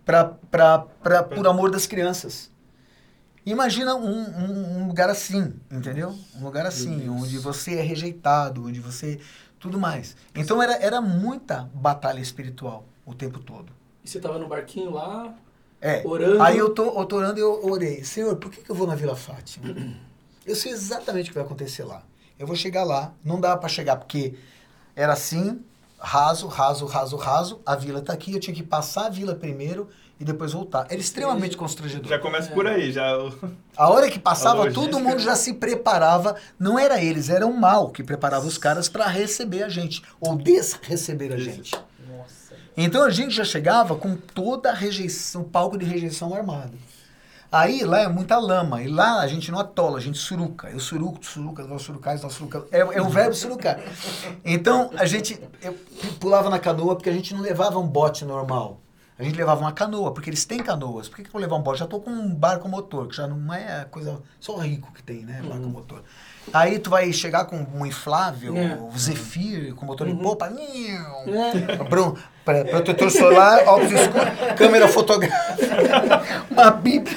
pra, 0.04 0.24
pra, 0.50 0.78
pra, 1.02 1.22
por 1.24 1.46
amor 1.46 1.70
das 1.70 1.86
crianças. 1.86 2.50
Imagina 3.44 3.94
um, 3.94 4.08
um- 4.08 4.78
um 4.82 4.86
lugar 4.86 5.10
assim, 5.10 5.52
entendeu? 5.70 6.14
Um 6.36 6.44
lugar 6.44 6.66
assim, 6.66 7.08
onde 7.08 7.36
você 7.38 7.74
é 7.76 7.82
rejeitado, 7.82 8.64
onde 8.66 8.80
você. 8.80 9.20
tudo 9.58 9.78
mais. 9.78 10.16
Então 10.34 10.62
era, 10.62 10.74
era 10.76 11.00
muita 11.00 11.68
batalha 11.74 12.20
espiritual 12.20 12.84
o 13.06 13.14
tempo 13.14 13.38
todo. 13.38 13.72
E 14.04 14.08
você 14.10 14.20
tava 14.20 14.38
no 14.38 14.46
barquinho 14.48 14.90
lá, 14.90 15.32
É. 15.80 16.02
orando. 16.04 16.42
Aí 16.42 16.58
eu 16.58 16.70
tô, 16.70 16.98
eu 17.00 17.06
tô 17.06 17.16
orando 17.16 17.38
e 17.38 17.42
eu 17.42 17.64
orei. 17.64 18.04
Senhor, 18.04 18.36
por 18.36 18.50
que, 18.50 18.60
que 18.60 18.70
eu 18.70 18.74
vou 18.74 18.86
na 18.86 18.94
Vila 18.94 19.16
Fátima? 19.16 19.74
Eu 20.44 20.54
sei 20.54 20.72
exatamente 20.72 21.26
o 21.26 21.32
que 21.32 21.38
vai 21.38 21.44
acontecer 21.44 21.84
lá. 21.84 22.02
Eu 22.38 22.46
vou 22.46 22.54
chegar 22.56 22.84
lá. 22.84 23.12
Não 23.24 23.40
dava 23.40 23.56
pra 23.58 23.68
chegar 23.68 23.96
porque 23.96 24.34
era 24.94 25.12
assim, 25.12 25.60
raso, 25.98 26.46
raso, 26.48 26.84
raso, 26.86 27.16
raso. 27.16 27.60
A 27.64 27.74
vila 27.74 28.00
tá 28.02 28.12
aqui. 28.12 28.32
Eu 28.32 28.40
tinha 28.40 28.54
que 28.54 28.62
passar 28.62 29.06
a 29.06 29.08
vila 29.08 29.34
primeiro 29.34 29.88
e 30.20 30.24
depois 30.24 30.52
voltar. 30.52 30.86
Era 30.88 31.00
extremamente 31.00 31.56
constrangedor. 31.56 32.08
Já 32.08 32.18
começa 32.18 32.50
por 32.52 32.66
aí, 32.66 32.92
já. 32.92 33.12
A 33.76 33.88
hora 33.90 34.08
que 34.10 34.18
passava, 34.18 34.70
todo 34.72 34.98
mundo 35.00 35.18
já 35.18 35.34
se 35.34 35.54
preparava. 35.54 36.36
Não 36.58 36.78
era 36.78 37.02
eles, 37.02 37.28
era 37.28 37.46
o 37.46 37.54
mal 37.58 37.90
que 37.90 38.02
preparava 38.04 38.46
os 38.46 38.56
caras 38.56 38.88
para 38.88 39.06
receber 39.06 39.62
a 39.62 39.68
gente. 39.68 40.02
Ou 40.20 40.36
desreceber 40.36 41.32
a 41.32 41.36
Isso. 41.36 41.44
gente. 41.44 41.76
Então 42.76 43.02
a 43.04 43.10
gente 43.10 43.34
já 43.34 43.44
chegava 43.44 43.96
com 43.96 44.16
toda 44.16 44.70
a 44.70 44.74
rejeição, 44.74 45.44
palco 45.44 45.78
de 45.78 45.84
rejeição 45.84 46.34
armado. 46.34 46.76
Aí 47.50 47.84
lá 47.84 48.00
é 48.00 48.08
muita 48.08 48.38
lama, 48.38 48.82
e 48.82 48.88
lá 48.88 49.20
a 49.20 49.26
gente 49.28 49.50
não 49.50 49.58
atola, 49.58 49.98
a 49.98 50.00
gente 50.00 50.18
suruca. 50.18 50.68
Eu 50.68 50.80
suruco, 50.80 51.20
tu 51.20 51.26
suruca, 51.26 51.62
nós 51.64 51.82
surucais, 51.82 52.22
nós 52.22 52.34
suruca. 52.34 52.64
É, 52.72 52.80
é 52.80 53.00
o 53.00 53.08
verbo 53.08 53.34
surucar. 53.34 53.78
Então 54.44 54.90
a 54.96 55.06
gente 55.06 55.40
eu 55.62 55.72
pulava 56.20 56.50
na 56.50 56.58
canoa 56.58 56.96
porque 56.96 57.08
a 57.08 57.12
gente 57.12 57.32
não 57.32 57.40
levava 57.40 57.78
um 57.78 57.86
bote 57.86 58.24
normal. 58.24 58.80
A 59.18 59.22
gente 59.22 59.36
levava 59.36 59.62
uma 59.62 59.72
canoa, 59.72 60.12
porque 60.12 60.28
eles 60.28 60.44
têm 60.44 60.58
canoas. 60.58 61.08
Por 61.08 61.16
que, 61.16 61.22
que 61.22 61.28
eu 61.28 61.32
vou 61.32 61.40
levar 61.40 61.56
um 61.56 61.62
bote? 61.62 61.78
Já 61.78 61.86
tô 61.86 61.98
com 62.00 62.10
um 62.10 62.34
barco 62.34 62.68
motor, 62.68 63.08
que 63.08 63.16
já 63.16 63.26
não 63.26 63.54
é 63.54 63.80
a 63.80 63.84
coisa. 63.86 64.20
Só 64.38 64.58
rico 64.58 64.92
que 64.92 65.02
tem, 65.02 65.24
né? 65.24 65.40
Barco 65.42 65.66
motor. 65.66 66.02
Aí 66.52 66.78
tu 66.78 66.90
vai 66.90 67.10
chegar 67.14 67.46
com 67.46 67.56
um 67.56 67.86
inflável, 67.86 68.54
É. 68.54 68.76
o 68.76 68.98
Zephyr, 68.98 69.74
com 69.74 69.86
motor 69.86 70.06
em 70.06 70.16
popa. 70.16 70.50
É. 71.26 71.84
Protetor 72.46 73.10
solar, 73.10 73.66
óculos 73.66 73.90
escuros, 73.92 74.28
câmera 74.56 74.86
fotográfica, 74.86 76.22
uma 76.50 76.70
bíblia. 76.70 77.16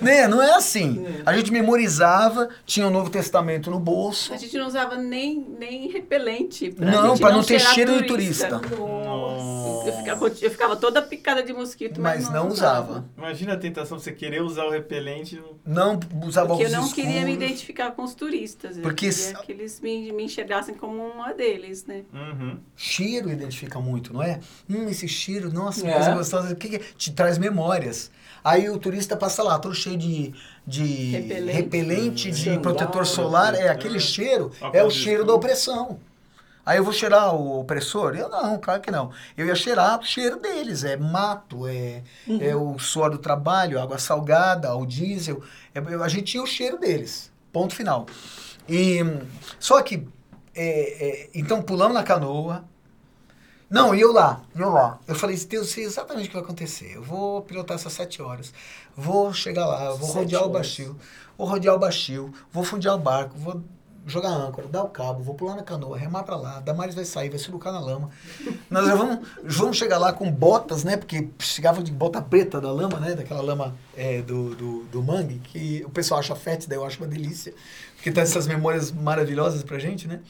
Né? 0.00 0.28
Não 0.28 0.40
é 0.40 0.54
assim. 0.54 1.04
A 1.26 1.36
gente 1.36 1.50
memorizava, 1.50 2.48
tinha 2.64 2.86
o 2.86 2.90
Novo 2.90 3.10
Testamento 3.10 3.70
no 3.70 3.80
bolso. 3.80 4.32
A 4.32 4.36
gente 4.36 4.56
não 4.56 4.66
usava 4.66 4.94
nem, 4.96 5.44
nem 5.58 5.88
repelente. 5.90 6.70
Pra 6.70 6.86
Não, 6.86 7.08
gente 7.10 7.20
pra 7.20 7.32
não 7.32 7.42
ter 7.42 7.58
cheiro 7.58 7.96
de 8.00 8.06
turista. 8.06 8.60
Nossa. 8.60 9.88
Eu 9.88 9.96
ficava, 9.96 10.26
eu 10.26 10.50
ficava 10.50 10.76
toda 10.76 11.02
picada 11.02 11.42
de 11.42 11.52
mosquito, 11.52 12.00
mas, 12.00 12.24
Mas 12.24 12.32
não 12.32 12.48
usava. 12.48 13.04
Imagina 13.16 13.54
a 13.54 13.56
tentação 13.56 13.96
de 13.96 14.04
você 14.04 14.12
querer 14.12 14.42
usar 14.42 14.66
o 14.66 14.70
repelente. 14.70 15.42
Não 15.66 15.98
usava 16.24 16.48
Porque 16.48 16.64
eu 16.64 16.70
não 16.70 16.88
queria 16.90 17.22
me 17.24 17.32
escuros. 17.32 17.34
identificar 17.44 17.90
com 17.92 18.02
os 18.04 18.14
turistas. 18.14 18.76
Eu 18.76 18.82
Porque 18.82 19.08
queria 19.08 19.34
que 19.34 19.52
eles 19.52 19.80
me, 19.80 20.12
me 20.12 20.24
enxergassem 20.24 20.74
como 20.74 21.02
uma 21.02 21.32
deles, 21.32 21.84
né? 21.86 22.02
Uhum. 22.12 22.58
Cheiro 22.76 23.30
identifica 23.30 23.80
muito, 23.80 24.12
não 24.12 24.22
é? 24.22 24.40
Hum, 24.68 24.88
esse 24.88 25.08
cheiro, 25.08 25.52
nossa, 25.52 25.82
que 25.82 25.88
É. 25.88 25.94
coisa 25.94 26.14
gostosa. 26.14 26.52
O 26.52 26.56
que 26.56 26.68
que 26.68 26.76
é? 26.76 26.80
Te 26.96 27.12
traz 27.12 27.38
memórias. 27.38 28.10
Aí 28.44 28.68
o 28.70 28.78
turista 28.78 29.16
passa 29.16 29.42
lá, 29.42 29.58
todo 29.58 29.74
cheio 29.74 29.98
de, 29.98 30.32
de 30.66 31.10
repelente, 31.10 31.52
Repelente. 31.52 32.30
de 32.30 32.38
Sandália, 32.38 32.60
protetor 32.60 33.06
solar. 33.06 33.54
É, 33.54 33.68
aquele 33.68 33.98
cheiro 34.00 34.50
é 34.72 34.82
o 34.82 34.90
cheiro 34.90 35.24
da 35.24 35.34
opressão. 35.34 35.98
Aí 36.64 36.76
eu 36.76 36.84
vou 36.84 36.92
cheirar 36.92 37.34
o 37.34 37.60
opressor? 37.60 38.14
Eu 38.14 38.28
não, 38.28 38.58
claro 38.58 38.80
que 38.82 38.90
não. 38.90 39.10
Eu 39.36 39.46
ia 39.46 39.54
cheirar 39.54 39.98
o 39.98 40.04
cheiro 40.04 40.38
deles. 40.38 40.84
É 40.84 40.96
mato, 40.98 41.66
é, 41.66 42.02
é 42.40 42.54
o 42.54 42.78
suor 42.78 43.10
do 43.10 43.16
trabalho, 43.18 43.80
água 43.80 43.98
salgada, 43.98 44.74
o 44.76 44.84
diesel. 44.84 45.42
É, 45.74 45.78
a 45.80 46.08
gente 46.08 46.24
tinha 46.24 46.42
o 46.42 46.46
cheiro 46.46 46.78
deles. 46.78 47.32
Ponto 47.50 47.74
final. 47.74 48.04
E, 48.68 48.98
só 49.58 49.80
que, 49.80 50.06
é, 50.54 51.06
é, 51.24 51.30
então 51.34 51.62
pulamos 51.62 51.94
na 51.94 52.02
canoa. 52.02 52.64
Não, 53.70 53.94
e 53.94 54.00
eu 54.00 54.12
lá, 54.12 54.40
eu 54.56 54.70
lá. 54.70 54.98
Eu 55.06 55.14
falei, 55.14 55.36
Deus, 55.36 55.50
eu 55.52 55.64
sei 55.72 55.84
exatamente 55.84 56.26
o 56.26 56.28
que 56.28 56.34
vai 56.36 56.42
acontecer. 56.42 56.92
Eu 56.96 57.02
vou 57.02 57.42
pilotar 57.42 57.74
essas 57.76 57.92
sete 57.92 58.22
horas. 58.22 58.52
Vou 58.96 59.32
chegar 59.34 59.66
lá, 59.66 59.90
vou 59.90 60.08
Sete 60.08 60.16
rodear 60.16 60.40
o 60.42 60.44
horas. 60.44 60.52
baixio. 60.56 60.96
Vou 61.36 61.46
rodear 61.46 61.74
o 61.74 61.78
baixio, 61.78 62.32
vou 62.50 62.64
fundir 62.64 62.90
o 62.90 62.98
barco, 62.98 63.38
vou 63.38 63.62
jogar 64.04 64.30
âncora, 64.30 64.66
dar 64.66 64.82
o 64.82 64.88
cabo, 64.88 65.22
vou 65.22 65.34
pular 65.34 65.54
na 65.54 65.62
canoa, 65.62 65.96
remar 65.96 66.22
pra 66.24 66.34
lá. 66.34 66.58
Damares 66.60 66.94
vai 66.94 67.04
sair, 67.04 67.28
vai 67.28 67.38
surucar 67.38 67.72
na 67.72 67.78
lama. 67.78 68.10
Nós 68.70 68.86
já 68.86 68.94
vamos, 68.96 69.28
vamos 69.44 69.76
chegar 69.76 69.98
lá 69.98 70.12
com 70.12 70.28
botas, 70.32 70.82
né? 70.82 70.96
Porque 70.96 71.28
chegava 71.38 71.82
de 71.82 71.92
bota 71.92 72.20
preta 72.22 72.60
da 72.60 72.72
lama, 72.72 72.98
né? 72.98 73.14
Daquela 73.14 73.42
lama 73.42 73.76
é, 73.96 74.20
do, 74.22 74.54
do, 74.56 74.84
do 74.84 75.02
mangue, 75.02 75.38
que 75.40 75.84
o 75.84 75.90
pessoal 75.90 76.18
acha 76.20 76.34
fétida, 76.34 76.74
eu 76.74 76.84
acho 76.84 76.98
uma 76.98 77.06
delícia. 77.06 77.54
Porque 77.94 78.10
traz 78.10 78.30
essas 78.30 78.46
memórias 78.46 78.90
maravilhosas 78.90 79.62
pra 79.62 79.78
gente, 79.78 80.08
né? 80.08 80.20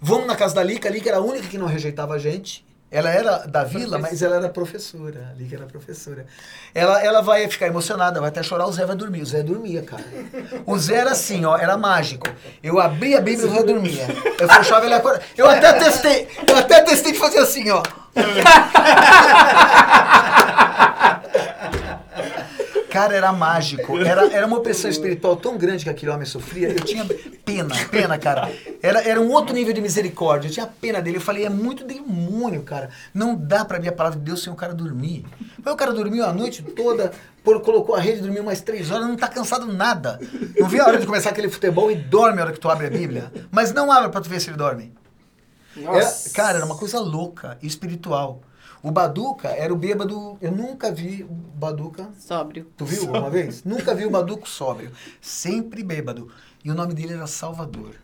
Vamos 0.00 0.26
na 0.26 0.34
casa 0.34 0.54
da 0.56 0.62
Lica, 0.64 0.88
a 0.88 0.92
Lica 0.92 1.08
era 1.08 1.18
a 1.18 1.22
única 1.22 1.46
que 1.46 1.56
não 1.56 1.66
rejeitava 1.66 2.14
a 2.14 2.18
gente. 2.18 2.66
Ela 2.92 3.08
era 3.08 3.38
da 3.38 3.64
vila, 3.64 3.98
mas 3.98 4.20
ela 4.20 4.36
era 4.36 4.50
professora. 4.50 5.30
A 5.30 5.34
Lica 5.34 5.56
era 5.56 5.64
professora. 5.64 6.26
Ela, 6.74 7.02
ela 7.02 7.22
vai 7.22 7.48
ficar 7.48 7.66
emocionada, 7.66 8.20
vai 8.20 8.28
até 8.28 8.42
chorar, 8.42 8.66
o 8.66 8.72
Zé 8.72 8.84
vai 8.84 8.94
dormir. 8.94 9.22
O 9.22 9.26
Zé 9.26 9.42
dormia, 9.42 9.82
cara. 9.82 10.04
O 10.66 10.78
Zé 10.78 10.96
era 10.96 11.12
assim, 11.12 11.42
ó, 11.46 11.56
era 11.56 11.78
mágico. 11.78 12.28
Eu 12.62 12.78
abria 12.78 13.16
a 13.16 13.20
Bíblia 13.22 13.46
e 13.46 13.48
o 13.48 13.54
Zé 13.54 13.62
dormia. 13.62 14.06
Eu 14.38 14.46
fechava 14.46 14.84
ele 14.84 14.94
acordava. 14.94 15.24
Eu 15.38 15.48
até 15.48 15.72
testei, 15.72 16.28
eu 16.46 16.58
até 16.58 16.82
testei 16.82 17.12
de 17.12 17.18
fazer 17.18 17.38
assim, 17.38 17.70
ó. 17.70 17.82
Cara, 22.92 23.14
era 23.16 23.32
mágico. 23.32 23.96
Era, 23.98 24.30
era 24.30 24.46
uma 24.46 24.58
opressão 24.58 24.90
espiritual 24.90 25.34
tão 25.36 25.56
grande 25.56 25.84
que 25.84 25.88
aquele 25.90 26.12
homem 26.12 26.26
sofria. 26.26 26.68
Eu 26.68 26.80
tinha 26.84 27.06
pena, 27.42 27.74
pena, 27.90 28.18
cara. 28.18 28.52
Era, 28.82 29.00
era 29.08 29.18
um 29.18 29.30
outro 29.32 29.54
nível 29.54 29.72
de 29.72 29.80
misericórdia. 29.80 30.48
Eu 30.48 30.52
tinha 30.52 30.66
pena 30.66 31.00
dele. 31.00 31.16
Eu 31.16 31.20
falei, 31.22 31.46
é 31.46 31.48
muito 31.48 31.84
demônio, 31.84 32.62
cara. 32.62 32.90
Não 33.14 33.34
dá 33.34 33.64
pra 33.64 33.80
mim 33.80 33.88
a 33.88 33.92
palavra 33.92 34.18
de 34.18 34.24
Deus 34.26 34.42
sem 34.42 34.52
o 34.52 34.56
cara 34.56 34.74
dormir. 34.74 35.24
Mas 35.64 35.72
o 35.72 35.76
cara 35.76 35.92
dormiu 35.92 36.22
a 36.26 36.34
noite 36.34 36.62
toda, 36.62 37.12
por, 37.42 37.62
colocou 37.62 37.94
a 37.94 38.00
rede, 38.00 38.20
dormiu 38.20 38.44
mais 38.44 38.60
três 38.60 38.90
horas, 38.90 39.08
não 39.08 39.16
tá 39.16 39.26
cansado 39.28 39.72
nada. 39.72 40.20
Não 40.58 40.68
vê 40.68 40.78
a 40.78 40.86
hora 40.86 40.98
de 40.98 41.06
começar 41.06 41.30
aquele 41.30 41.48
futebol 41.48 41.90
e 41.90 41.94
dorme 41.94 42.40
a 42.40 42.44
hora 42.44 42.52
que 42.52 42.60
tu 42.60 42.68
abre 42.68 42.88
a 42.88 42.90
Bíblia. 42.90 43.32
Mas 43.50 43.72
não 43.72 43.90
abre 43.90 44.10
pra 44.10 44.20
tu 44.20 44.28
ver 44.28 44.38
se 44.38 44.50
ele 44.50 44.58
dorme. 44.58 44.92
Era- 45.76 45.92
Nossa. 45.92 46.30
cara, 46.34 46.58
era 46.58 46.66
uma 46.66 46.76
coisa 46.76 47.00
louca, 47.00 47.56
espiritual. 47.62 48.42
O 48.82 48.90
Baduca 48.90 49.48
era 49.48 49.72
o 49.72 49.76
bêbado. 49.76 50.36
Eu 50.40 50.50
nunca 50.50 50.90
vi 50.90 51.22
o 51.22 51.28
Baduca 51.32 52.10
Sóbrio. 52.18 52.66
Tu 52.76 52.84
viu 52.84 53.02
alguma 53.02 53.30
vez? 53.30 53.62
Nunca 53.62 53.94
vi 53.94 54.04
o 54.04 54.10
Baduco 54.10 54.48
sóbrio. 54.48 54.90
Sempre 55.20 55.84
bêbado. 55.84 56.30
E 56.64 56.70
o 56.70 56.74
nome 56.74 56.92
dele 56.92 57.12
era 57.12 57.26
Salvador. 57.28 57.94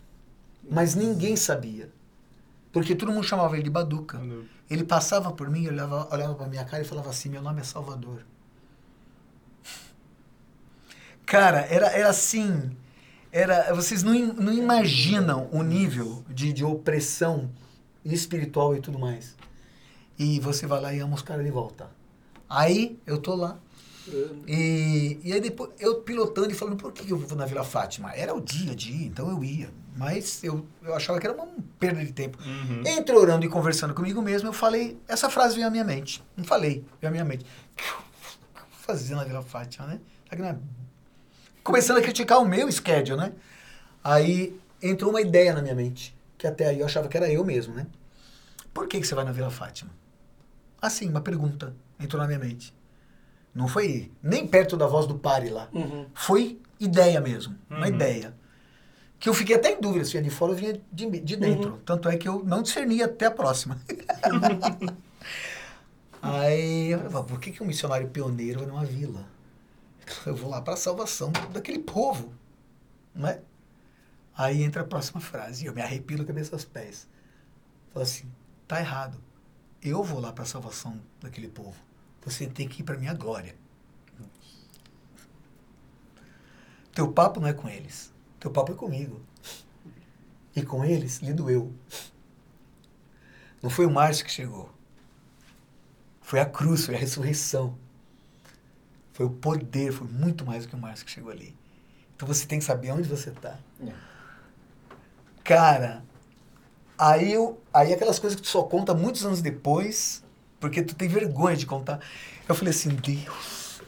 Mas 0.70 0.94
ninguém 0.94 1.34
sabia. 1.34 1.90
Porque 2.72 2.94
todo 2.94 3.10
mundo 3.10 3.24
chamava 3.24 3.56
ele 3.56 3.64
de 3.64 3.70
Baduca. 3.70 4.20
Ele 4.70 4.84
passava 4.84 5.32
por 5.32 5.50
mim, 5.50 5.66
olhava, 5.66 6.08
olhava 6.12 6.34
pra 6.34 6.46
minha 6.46 6.64
cara 6.64 6.82
e 6.82 6.86
falava 6.86 7.10
assim: 7.10 7.28
Meu 7.28 7.42
nome 7.42 7.60
é 7.60 7.64
Salvador. 7.64 8.24
Cara, 11.26 11.60
era, 11.68 11.88
era 11.88 12.08
assim. 12.08 12.70
Era, 13.32 13.74
vocês 13.74 14.02
não, 14.02 14.14
não 14.14 14.52
imaginam 14.52 15.48
o 15.52 15.62
nível 15.62 16.24
de, 16.28 16.52
de 16.52 16.64
opressão 16.64 17.50
espiritual 18.04 18.76
e 18.76 18.80
tudo 18.80 18.98
mais. 18.98 19.37
E 20.18 20.40
você 20.40 20.66
vai 20.66 20.80
lá 20.80 20.92
e 20.92 21.00
ama 21.00 21.14
os 21.14 21.22
caras 21.22 21.44
de 21.44 21.50
volta. 21.50 21.90
Aí 22.48 22.98
eu 23.06 23.18
tô 23.18 23.34
lá. 23.34 23.58
E, 24.46 25.20
e 25.22 25.32
aí 25.32 25.40
depois 25.40 25.70
eu 25.78 26.00
pilotando 26.00 26.50
e 26.50 26.54
falando, 26.54 26.76
por 26.76 26.92
que 26.92 27.10
eu 27.10 27.18
vou 27.18 27.36
na 27.36 27.44
Vila 27.44 27.62
Fátima? 27.62 28.10
Era 28.14 28.34
o 28.34 28.40
dia 28.40 28.72
a 28.72 28.74
dia, 28.74 29.06
então 29.06 29.30
eu 29.30 29.44
ia. 29.44 29.70
Mas 29.94 30.42
eu, 30.42 30.66
eu 30.82 30.94
achava 30.94 31.20
que 31.20 31.26
era 31.26 31.36
uma 31.36 31.46
perda 31.78 32.02
de 32.04 32.12
tempo. 32.12 32.38
Uhum. 32.42 32.82
Entre 32.86 33.14
orando 33.14 33.44
e 33.44 33.48
conversando 33.48 33.92
comigo 33.92 34.22
mesmo, 34.22 34.48
eu 34.48 34.52
falei, 34.52 34.98
essa 35.06 35.28
frase 35.28 35.56
veio 35.56 35.66
à 35.66 35.70
minha 35.70 35.84
mente. 35.84 36.24
Não 36.36 36.44
falei, 36.44 36.84
veio 37.00 37.08
à 37.08 37.10
minha 37.10 37.24
mente. 37.24 37.44
O 37.44 37.76
que 37.76 37.84
eu 37.84 37.96
vou 38.54 38.80
fazer 38.80 39.14
na 39.14 39.24
Vila 39.24 39.42
Fátima, 39.42 39.86
né? 39.88 40.00
É 40.30 40.36
começando 41.68 41.98
a 41.98 42.00
criticar 42.00 42.38
o 42.38 42.48
meu 42.48 42.70
schedule, 42.72 43.18
né? 43.18 43.32
Aí 44.02 44.58
entrou 44.82 45.10
uma 45.10 45.20
ideia 45.20 45.52
na 45.52 45.60
minha 45.60 45.74
mente, 45.74 46.16
que 46.38 46.46
até 46.46 46.66
aí 46.66 46.80
eu 46.80 46.86
achava 46.86 47.08
que 47.08 47.16
era 47.16 47.30
eu 47.30 47.44
mesmo, 47.44 47.74
né? 47.74 47.86
Por 48.72 48.88
que, 48.88 48.98
que 48.98 49.06
você 49.06 49.14
vai 49.14 49.22
na 49.22 49.32
Vila 49.32 49.50
Fátima? 49.50 49.90
Assim, 50.80 51.08
uma 51.08 51.20
pergunta 51.20 51.74
entrou 51.98 52.20
na 52.20 52.26
minha 52.28 52.38
mente. 52.38 52.74
Não 53.54 53.66
foi 53.66 54.12
nem 54.22 54.46
perto 54.46 54.76
da 54.76 54.86
voz 54.86 55.06
do 55.06 55.18
pare 55.18 55.48
lá. 55.50 55.68
Uhum. 55.72 56.06
Foi 56.14 56.60
ideia 56.78 57.20
mesmo, 57.20 57.56
uma 57.68 57.80
Uhum. 57.80 57.86
ideia. 57.86 58.34
Que 59.18 59.28
eu 59.28 59.34
fiquei 59.34 59.56
até 59.56 59.72
em 59.72 59.80
dúvida 59.80 60.04
se 60.04 60.12
vinha 60.12 60.22
de 60.22 60.30
fora 60.30 60.52
ou 60.52 60.56
vinha 60.58 60.80
de, 60.92 61.06
de 61.20 61.36
dentro. 61.36 61.78
Tanto 61.84 62.08
é 62.08 62.16
que 62.16 62.28
eu 62.28 62.44
não 62.44 62.62
discernia 62.62 63.06
até 63.06 63.26
a 63.26 63.30
próxima. 63.32 63.76
Aí, 66.20 66.90
eu 66.90 67.10
falei, 67.10 67.26
por 67.28 67.40
que, 67.40 67.52
que 67.52 67.62
um 67.62 67.66
missionário 67.66 68.08
pioneiro 68.08 68.60
vai 68.60 68.68
numa 68.68 68.84
vila? 68.84 69.24
Eu 70.26 70.34
vou 70.34 70.50
lá 70.50 70.60
para 70.60 70.74
a 70.74 70.76
salvação 70.76 71.30
daquele 71.52 71.78
povo, 71.78 72.32
não 73.14 73.28
é? 73.28 73.40
Aí 74.36 74.62
entra 74.62 74.82
a 74.82 74.84
próxima 74.86 75.20
frase, 75.20 75.64
e 75.64 75.66
eu 75.66 75.74
me 75.74 75.82
arrepio 75.82 76.18
da 76.18 76.24
cabeça 76.24 76.54
aos 76.54 76.64
pés. 76.64 77.08
Fala 77.92 78.04
assim, 78.04 78.26
tá 78.66 78.80
errado. 78.80 79.18
Eu 79.82 80.02
vou 80.02 80.20
lá 80.20 80.32
para 80.32 80.44
a 80.44 80.46
salvação 80.46 81.00
daquele 81.20 81.48
povo. 81.48 81.76
Você 82.24 82.46
tem 82.46 82.68
que 82.68 82.82
ir 82.82 82.84
para 82.84 82.96
minha 82.96 83.14
glória. 83.14 83.54
Teu 86.92 87.12
papo 87.12 87.38
não 87.38 87.46
é 87.46 87.52
com 87.52 87.68
eles. 87.68 88.12
Teu 88.40 88.50
papo 88.50 88.72
é 88.72 88.74
comigo. 88.74 89.22
E 90.54 90.62
com 90.62 90.84
eles 90.84 91.18
lido 91.18 91.48
eu. 91.48 91.72
Não 93.62 93.70
foi 93.70 93.86
o 93.86 93.90
Márcio 93.90 94.24
que 94.24 94.30
chegou. 94.32 94.70
Foi 96.20 96.40
a 96.40 96.46
cruz, 96.46 96.86
foi 96.86 96.96
a 96.96 96.98
ressurreição. 96.98 97.78
Foi 99.12 99.26
o 99.26 99.30
poder, 99.30 99.92
foi 99.92 100.06
muito 100.08 100.44
mais 100.44 100.64
do 100.64 100.70
que 100.70 100.76
o 100.76 100.78
Márcio 100.78 101.06
que 101.06 101.12
chegou 101.12 101.30
ali. 101.30 101.56
Então 102.14 102.26
você 102.26 102.46
tem 102.46 102.58
que 102.58 102.64
saber 102.64 102.90
onde 102.90 103.08
você 103.08 103.30
está. 103.30 103.58
Cara, 105.44 106.04
aí 106.98 107.32
eu, 107.32 107.62
aí 107.78 107.92
aquelas 107.94 108.18
coisas 108.18 108.36
que 108.36 108.42
tu 108.42 108.48
só 108.48 108.62
conta 108.62 108.92
muitos 108.92 109.24
anos 109.24 109.40
depois, 109.40 110.24
porque 110.58 110.82
tu 110.82 110.94
tem 110.94 111.08
vergonha 111.08 111.56
de 111.56 111.64
contar. 111.64 112.00
Eu 112.48 112.54
falei 112.54 112.72
assim, 112.72 112.88
Deus, 112.90 113.80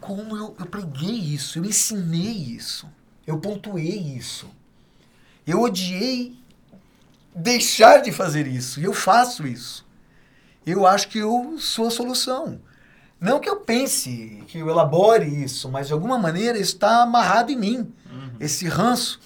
como 0.00 0.36
eu, 0.36 0.54
eu 0.58 0.66
preguei 0.66 1.10
isso, 1.10 1.58
eu 1.58 1.64
ensinei 1.64 2.32
isso, 2.32 2.86
eu 3.26 3.38
pontuei 3.38 3.98
isso. 3.98 4.50
Eu 5.46 5.62
odiei 5.62 6.38
deixar 7.34 8.02
de 8.02 8.12
fazer 8.12 8.46
isso, 8.46 8.78
e 8.78 8.84
eu 8.84 8.92
faço 8.92 9.46
isso. 9.46 9.86
Eu 10.66 10.86
acho 10.86 11.08
que 11.08 11.18
eu 11.18 11.56
sou 11.58 11.86
a 11.86 11.90
solução. 11.90 12.60
Não 13.18 13.40
que 13.40 13.48
eu 13.48 13.56
pense, 13.56 14.42
que 14.48 14.58
eu 14.58 14.68
elabore 14.68 15.26
isso, 15.42 15.68
mas 15.70 15.86
de 15.86 15.92
alguma 15.94 16.18
maneira 16.18 16.58
está 16.58 17.02
amarrado 17.02 17.50
em 17.50 17.56
mim, 17.56 17.92
esse 18.38 18.66
ranço. 18.68 19.18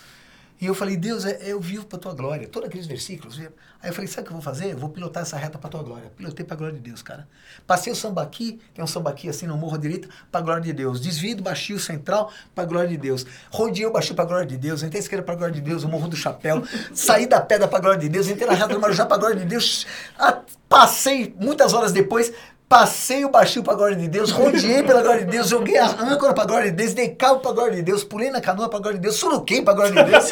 E 0.64 0.66
eu 0.66 0.74
falei, 0.74 0.96
Deus, 0.96 1.26
é- 1.26 1.40
eu 1.42 1.60
vivo 1.60 1.84
para 1.84 1.98
tua 1.98 2.14
glória. 2.14 2.48
Todos 2.48 2.70
aqueles 2.70 2.86
versículos. 2.86 3.38
Aí 3.38 3.90
eu 3.90 3.92
falei, 3.92 4.08
sabe 4.08 4.22
o 4.22 4.24
que 4.24 4.30
eu 4.30 4.36
vou 4.36 4.42
fazer? 4.42 4.72
Eu 4.72 4.78
vou 4.78 4.88
pilotar 4.88 5.22
essa 5.22 5.36
reta 5.36 5.58
para 5.58 5.68
tua 5.68 5.82
glória. 5.82 6.10
Pilotei 6.16 6.42
para 6.42 6.54
a 6.54 6.56
glória 6.56 6.74
de 6.74 6.80
Deus, 6.80 7.02
cara. 7.02 7.28
Passei 7.66 7.92
o 7.92 7.96
sambaqui, 7.96 8.58
tem 8.72 8.82
um 8.82 8.86
sambaqui 8.86 9.28
assim 9.28 9.46
no 9.46 9.58
morro 9.58 9.74
à 9.74 9.78
direita, 9.78 10.08
para 10.32 10.40
a 10.40 10.42
glória 10.42 10.62
de 10.62 10.72
Deus. 10.72 11.02
Desvio 11.02 11.36
do 11.36 11.42
baixio 11.42 11.78
central 11.78 12.32
para 12.54 12.64
a 12.64 12.66
glória 12.66 12.88
de 12.88 12.96
Deus. 12.96 13.26
Rodeei 13.50 13.84
o 13.84 13.92
baixio 13.92 14.14
para 14.14 14.24
a 14.24 14.26
glória 14.26 14.46
de 14.46 14.56
Deus. 14.56 14.82
Entrei 14.82 15.00
à 15.00 15.02
esquerda 15.02 15.22
para 15.22 15.34
a 15.34 15.36
glória 15.36 15.54
de 15.54 15.60
Deus, 15.60 15.84
o 15.84 15.88
morro 15.88 16.08
do 16.08 16.16
chapéu. 16.16 16.62
Saí 16.94 17.26
da 17.26 17.42
pedra 17.42 17.68
para 17.68 17.76
a 17.76 17.82
glória 17.82 18.00
de 18.00 18.08
Deus. 18.08 18.26
Entrei 18.26 18.48
na 18.48 18.54
reta 18.54 18.72
do 18.72 18.80
Marujá 18.80 19.04
para 19.04 19.16
a 19.18 19.20
glória 19.20 19.36
de 19.36 19.44
Deus. 19.44 19.86
Passei, 20.66 21.36
muitas 21.38 21.74
horas 21.74 21.92
depois, 21.92 22.32
Passei 22.78 23.24
o 23.24 23.28
baixio 23.30 23.62
para 23.62 23.74
a 23.74 23.76
glória 23.76 23.94
de 23.96 24.09
Deus, 24.09 24.32
rodeei 24.32 24.82
pela 24.82 25.01
glória 25.01 25.24
de 25.24 25.30
Deus, 25.30 25.48
joguei 25.48 25.78
a 25.78 25.86
âncora 25.86 26.34
para 26.34 26.42
a 26.42 26.46
glória 26.48 26.70
de 26.72 26.76
Deus, 26.76 26.92
dei 26.92 27.10
cabo 27.10 27.38
para 27.38 27.52
a 27.52 27.55
glória 27.55 27.76
de 27.76 27.82
Deus, 27.82 28.02
pulei 28.02 28.30
na 28.32 28.40
canoa 28.40 28.68
para 28.68 28.80
a 28.80 28.82
glória 28.82 28.98
de 28.98 29.02
Deus, 29.05 29.14
suruquei 29.14 29.62
para 29.62 29.74
a 29.74 29.76
glória 29.76 30.05
de 30.05 30.10
Deus. 30.10 30.24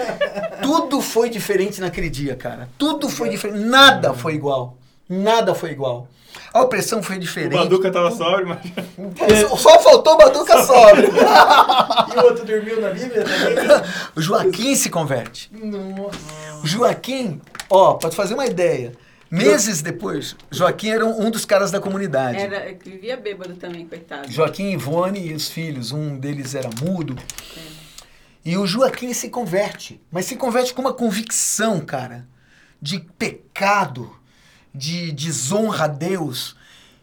Tudo 0.62 1.02
foi 1.02 1.28
diferente 1.28 1.82
naquele 1.82 2.08
dia, 2.08 2.36
cara. 2.36 2.70
Tudo 2.78 3.06
foi 3.10 3.28
diferente. 3.28 3.58
Nada 3.66 4.14
foi 4.14 4.32
igual. 4.32 4.78
Nada 5.06 5.54
foi 5.54 5.72
igual. 5.72 6.08
A 6.54 6.62
opressão 6.62 7.02
foi 7.02 7.16
O 7.16 7.20
diferente. 7.20 7.54
Baduca 7.54 7.92
tava 7.92 8.10
sóbrio, 8.12 8.48
mas... 8.48 9.40
Só- 9.50 9.54
Só 9.56 9.78
faltou 9.80 10.14
o 10.14 10.16
Baduca 10.16 10.62
sóbrio. 10.64 11.10
E 12.14 12.18
o 12.18 12.24
outro 12.24 12.46
dormiu 12.46 12.80
na 12.80 12.88
Bíblia 12.90 13.24
também? 13.24 13.82
O 14.16 14.22
Joaquim 14.22 14.74
se 14.74 14.88
converte. 14.88 15.50
Nossa. 15.52 16.18
O 16.62 16.66
Joaquim, 16.66 17.42
ó, 17.68 17.92
pra 17.94 18.08
tu 18.08 18.16
fazer 18.16 18.32
uma 18.32 18.46
ideia, 18.46 18.92
meses 19.30 19.82
depois, 19.82 20.36
Joaquim 20.50 20.88
era 20.88 21.04
um 21.04 21.30
dos 21.30 21.44
caras 21.44 21.70
da 21.70 21.80
comunidade. 21.80 22.38
Era, 22.38 22.74
vivia 22.74 23.16
bêbado 23.16 23.54
também, 23.56 23.86
coitado. 23.86 24.30
Joaquim, 24.30 24.72
Ivone 24.72 25.28
e 25.28 25.32
os 25.32 25.48
filhos, 25.48 25.92
um 25.92 26.16
deles 26.18 26.54
era 26.54 26.70
mudo. 26.80 27.16
E 28.44 28.56
o 28.56 28.66
Joaquim 28.66 29.12
se 29.14 29.30
converte, 29.30 30.00
mas 30.10 30.26
se 30.26 30.36
converte 30.36 30.74
com 30.74 30.82
uma 30.82 30.92
convicção, 30.92 31.80
cara, 31.80 32.26
de 32.80 33.00
pecado, 33.18 34.14
de 34.74 35.12
desonra 35.12 35.84
a 35.84 35.88
Deus 35.88 36.54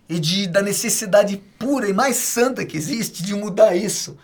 e 0.07 0.19
de, 0.19 0.45
da 0.45 0.61
necessidade 0.61 1.41
pura 1.57 1.89
e 1.89 1.93
mais 1.93 2.17
santa 2.17 2.65
que 2.65 2.77
existe 2.77 3.23
de 3.23 3.33
mudar 3.33 3.75
isso. 3.75 4.17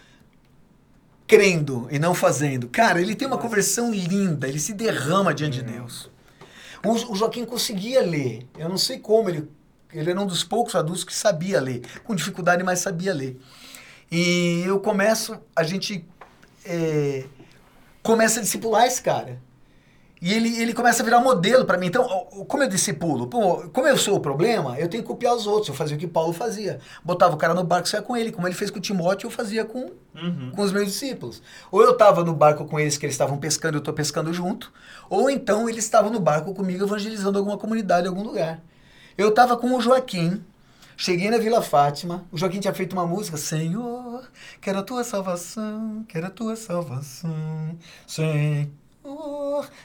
Crendo 1.25 1.87
e 1.89 1.97
não 1.97 2.13
fazendo. 2.13 2.67
Cara, 2.67 3.01
ele 3.01 3.15
tem 3.15 3.27
uma 3.27 3.37
conversão 3.37 3.91
linda, 3.91 4.47
ele 4.47 4.59
se 4.59 4.73
derrama 4.73 5.33
diante 5.33 5.63
de 5.63 5.71
Deus. 5.71 6.09
O, 6.83 7.13
o 7.13 7.15
Joaquim 7.15 7.45
conseguia 7.45 8.01
ler. 8.01 8.47
Eu 8.57 8.69
não 8.69 8.77
sei 8.77 8.99
como 8.99 9.29
ele. 9.29 9.49
Ele 9.93 10.11
era 10.11 10.21
um 10.21 10.25
dos 10.25 10.43
poucos 10.43 10.75
adultos 10.75 11.03
que 11.03 11.13
sabia 11.13 11.61
ler. 11.61 11.81
Com 12.03 12.13
dificuldade, 12.13 12.63
mas 12.63 12.79
sabia 12.79 13.13
ler. 13.13 13.39
E 14.11 14.63
eu 14.65 14.79
começo, 14.79 15.37
a 15.55 15.63
gente 15.63 16.05
é, 16.65 17.25
começa 18.03 18.39
a 18.39 18.43
discipular 18.43 18.85
esse 18.85 19.01
cara. 19.01 19.41
E 20.19 20.34
ele, 20.34 20.60
ele 20.60 20.73
começa 20.73 21.03
a 21.03 21.06
virar 21.06 21.19
modelo 21.19 21.64
para 21.65 21.77
mim. 21.77 21.88
Então, 21.88 22.03
como 22.48 22.64
eu 22.64 22.68
discipulo? 22.68 23.27
Pô, 23.27 23.69
como 23.72 23.88
eu 23.88 23.95
sou 23.98 24.15
o 24.15 24.19
problema, 24.19 24.77
eu 24.80 24.88
tenho 24.88 25.03
que 25.03 25.07
copiar 25.07 25.35
os 25.35 25.45
outros. 25.45 25.68
Eu 25.69 25.76
fazia 25.76 25.95
o 25.95 25.99
que 25.99 26.07
Paulo 26.07 26.34
fazia. 26.34 26.80
Botava 27.03 27.35
o 27.35 27.38
cara 27.38 27.53
no 27.53 27.64
barco 27.64 27.88
e 27.88 27.91
saia 27.91 28.02
com 28.02 28.18
ele. 28.18 28.31
Como 28.31 28.48
ele 28.48 28.56
fez 28.56 28.72
com 28.72 28.80
o 28.80 28.81
Timóteo, 28.81 29.27
eu 29.27 29.31
fazia 29.31 29.64
com, 29.64 29.91
Uhum. 30.15 30.52
com 30.56 30.61
os 30.64 30.72
meus 30.72 30.88
discípulos. 30.88 31.41
Ou 31.72 31.84
eu 31.84 31.91
estava 31.91 32.23
no 32.23 32.34
barco 32.34 32.65
com 32.65 32.80
eles, 32.80 32.98
que 32.98 33.06
eles 33.06 33.14
estavam 33.14 33.38
pescando 33.38 33.76
eu 33.77 33.80
estou 33.80 33.94
pescando 33.94 34.34
junto. 34.34 34.73
Ou 35.07 35.30
então 35.30 35.69
eles 35.69 35.84
estavam 35.84 36.10
no 36.11 36.19
barco 36.19 36.53
comigo 36.56 36.84
evangelizando 36.84 37.38
alguma 37.38 37.57
comunidade, 37.57 38.07
algum 38.07 38.23
lugar. 38.23 38.60
Eu 39.15 39.30
estava 39.30 39.56
com 39.56 39.76
o 39.76 39.80
Joaquim. 39.81 40.44
Cheguei 40.99 41.30
na 41.30 41.38
Vila 41.38 41.61
Fátima, 41.61 42.26
o 42.31 42.38
Joaquim 42.39 42.60
tinha 42.60 42.73
feito 42.73 42.94
uma 42.94 43.06
música, 43.06 43.38
Senhor, 43.38 44.27
quero 44.60 44.80
a 44.80 44.81
tua 44.81 45.03
salvação, 45.03 46.03
quero 46.07 46.26
a 46.26 46.30
tua 46.31 46.56
salvação, 46.56 47.77
Senhor, 48.07 48.68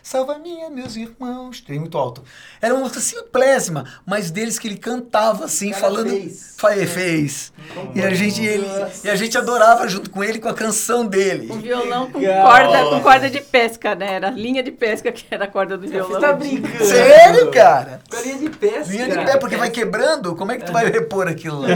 salva 0.02 0.38
minha, 0.38 0.68
meus 0.70 0.96
irmãos. 0.96 1.60
Tem 1.60 1.78
muito 1.78 1.96
alto. 1.98 2.22
Era 2.60 2.74
uma 2.74 2.80
música 2.82 3.00
simplésima, 3.00 3.84
mas 4.06 4.30
deles 4.30 4.58
que 4.58 4.68
ele 4.68 4.76
cantava 4.76 5.44
assim, 5.44 5.68
O 5.68 5.70
cara 5.72 5.80
falando. 5.82 6.10
fez. 6.10 6.54
Fa- 6.58 6.72
fez. 6.86 7.52
E 7.94 8.00
a 8.02 8.12
gente, 8.14 8.42
ele, 8.44 8.66
e 9.04 9.10
a 9.10 9.16
gente 9.16 9.36
adorava 9.38 9.86
junto 9.88 10.10
com 10.10 10.22
ele 10.22 10.38
com 10.38 10.48
a 10.48 10.54
canção 10.54 11.06
dele. 11.06 11.50
Um 11.50 11.58
violão 11.60 12.10
com 12.10 12.18
Legal. 12.18 12.46
corda, 12.46 12.84
com 12.90 13.00
corda 13.00 13.30
de 13.30 13.40
pesca, 13.40 13.94
né? 13.94 14.14
Era 14.14 14.30
linha 14.30 14.62
de 14.62 14.70
pesca 14.72 15.10
que 15.12 15.24
era 15.30 15.44
a 15.44 15.48
corda 15.48 15.76
do 15.76 15.86
Você 15.86 15.92
violão. 15.92 16.20
tá 16.20 16.32
brincando? 16.32 16.84
Sério, 16.84 17.50
cara? 17.50 18.00
Com 18.10 18.16
a 18.16 18.20
linha 18.20 18.38
de 18.38 18.50
pesca. 18.50 18.92
Linha 18.92 19.08
de 19.08 19.14
pé, 19.24 19.36
porque 19.38 19.56
vai 19.56 19.70
quebrando, 19.70 20.34
como 20.36 20.52
é 20.52 20.58
que 20.58 20.64
tu 20.66 20.72
vai 20.72 20.90
repor 20.90 21.26
aquilo 21.28 21.60
lá? 21.60 21.68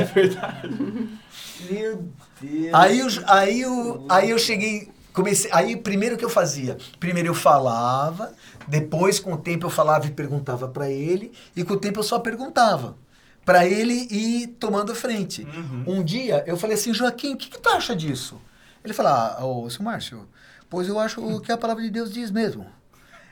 Meu 1.71 2.05
Deus. 2.41 2.75
Aí, 2.75 2.99
eu, 3.01 3.07
aí, 3.27 3.61
eu, 3.63 4.05
aí 4.09 4.31
eu 4.31 4.39
cheguei, 4.39 4.89
comecei, 5.17 5.51
aí 5.51 5.75
primeiro 5.75 6.15
o 6.15 6.19
que 6.19 6.25
eu 6.25 6.31
fazia? 6.31 6.77
Primeiro 7.01 7.31
eu 7.31 7.35
falava, 7.35 8.35
depois 8.69 9.19
com 9.19 9.33
o 9.33 9.39
tempo 9.39 9.65
eu 9.65 9.71
falava 9.71 10.07
e 10.07 10.11
perguntava 10.11 10.69
pra 10.69 10.91
ele, 10.91 11.33
e 11.57 11.65
com 11.65 11.73
o 11.73 11.77
tempo 11.79 12.01
eu 12.01 12.05
só 12.05 12.19
perguntava 12.19 12.99
pra 13.43 13.67
ele 13.67 13.95
ir 14.11 14.49
tomando 14.61 14.95
frente. 14.95 15.45
Uhum. 15.45 15.99
Um 15.99 16.05
dia 16.05 16.45
eu 16.47 16.59
falei 16.59 16.77
assim, 16.77 16.93
Joaquim, 16.93 17.33
o 17.33 17.37
que, 17.39 17.49
que 17.49 17.59
tu 17.59 17.69
acha 17.71 17.97
disso? 17.97 18.39
Ele 18.85 18.93
falou, 18.93 19.13
ah, 19.13 19.45
ô, 19.45 19.71
seu 19.71 19.83
Márcio, 19.83 20.29
pois 20.69 20.87
eu 20.87 20.99
acho 20.99 21.25
o 21.25 21.41
que 21.41 21.51
a 21.51 21.57
palavra 21.57 21.83
de 21.83 21.91
Deus 21.91 22.13
diz 22.13 22.31
mesmo. 22.31 22.67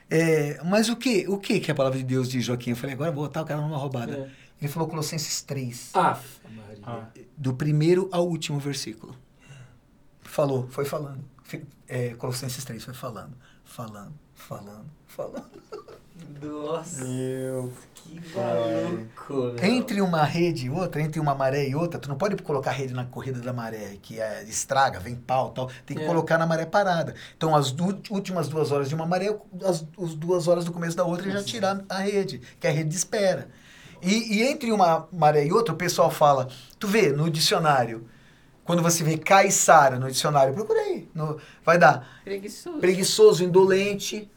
É, 0.09 0.59
mas 0.65 0.89
o 0.89 0.95
que, 0.95 1.27
o 1.27 1.37
que 1.37 1.59
que 1.59 1.69
a 1.69 1.75
palavra 1.75 1.99
de 1.99 2.03
Deus 2.03 2.27
diz, 2.27 2.45
Joaquim? 2.45 2.71
Eu 2.71 2.75
falei, 2.75 2.95
agora 2.95 3.11
vou 3.11 3.25
botar 3.25 3.43
o 3.43 3.45
cara 3.45 3.61
numa 3.61 3.77
roubada. 3.77 4.31
É. 4.41 4.45
Ele 4.59 4.71
falou 4.71 4.87
Colossenses 4.87 5.41
3 5.43 5.91
Aff, 5.93 6.39
Maria. 6.49 6.81
Ah. 6.83 7.07
do 7.37 7.53
primeiro 7.53 8.09
ao 8.11 8.27
último 8.27 8.57
versículo. 8.57 9.15
Falou, 10.23 10.67
foi 10.69 10.85
falando. 10.85 11.34
É, 11.87 12.09
Colossenses 12.15 12.63
3 12.65 12.83
foi 12.83 12.93
falando, 12.93 13.33
falando, 13.63 14.13
falando, 14.33 14.85
falando. 15.07 15.45
Nossa, 16.41 17.03
Meu 17.03 17.71
que 17.93 18.21
maluco. 18.35 19.55
Entre 19.63 20.01
uma 20.01 20.23
rede 20.23 20.65
e 20.65 20.69
outra, 20.69 21.01
entre 21.01 21.19
uma 21.19 21.35
maré 21.35 21.67
e 21.67 21.75
outra, 21.75 21.99
tu 21.99 22.07
não 22.09 22.17
pode 22.17 22.35
colocar 22.41 22.71
rede 22.71 22.93
na 22.93 23.05
corrida 23.05 23.39
da 23.41 23.51
maré, 23.53 23.97
que 24.01 24.19
é, 24.19 24.43
estraga, 24.43 24.99
vem 24.99 25.15
pau 25.15 25.51
tal. 25.51 25.69
Tem 25.85 25.95
que 25.95 26.03
É. 26.03 26.05
colocar 26.07 26.37
na 26.37 26.45
maré 26.47 26.65
parada. 26.65 27.13
Então, 27.37 27.55
as 27.55 27.71
du- 27.71 28.01
últimas 28.09 28.47
duas 28.47 28.71
horas 28.71 28.87
de 28.89 28.95
uma 28.95 29.05
maré, 29.05 29.27
as, 29.63 29.85
as 30.01 30.15
duas 30.15 30.47
horas 30.47 30.65
do 30.65 30.71
começo 30.71 30.95
da 30.95 31.03
outra, 31.03 31.29
já 31.29 31.43
tirar 31.43 31.83
a 31.89 31.99
rede, 31.99 32.41
que 32.59 32.65
é 32.65 32.69
a 32.69 32.73
rede 32.73 32.89
de 32.89 32.95
espera. 32.95 33.49
E, 34.01 34.37
e 34.37 34.43
entre 34.43 34.71
uma 34.71 35.07
maré 35.11 35.45
e 35.45 35.51
outra, 35.51 35.73
o 35.73 35.77
pessoal 35.77 36.09
fala, 36.09 36.47
tu 36.79 36.87
vê 36.87 37.11
no 37.11 37.29
dicionário, 37.29 38.07
Quando 38.65 38.81
você 38.81 39.03
vê 39.03 39.17
caiçara 39.17 39.97
no 39.99 40.09
dicionário, 40.11 40.53
procura 40.53 40.79
aí. 40.81 41.07
no- 41.15 41.37
vai 41.63 41.77
dar 41.77 42.19
Preguiçoso. 42.25 42.79
preguiçoso, 42.79 43.43
indolente 43.43 44.29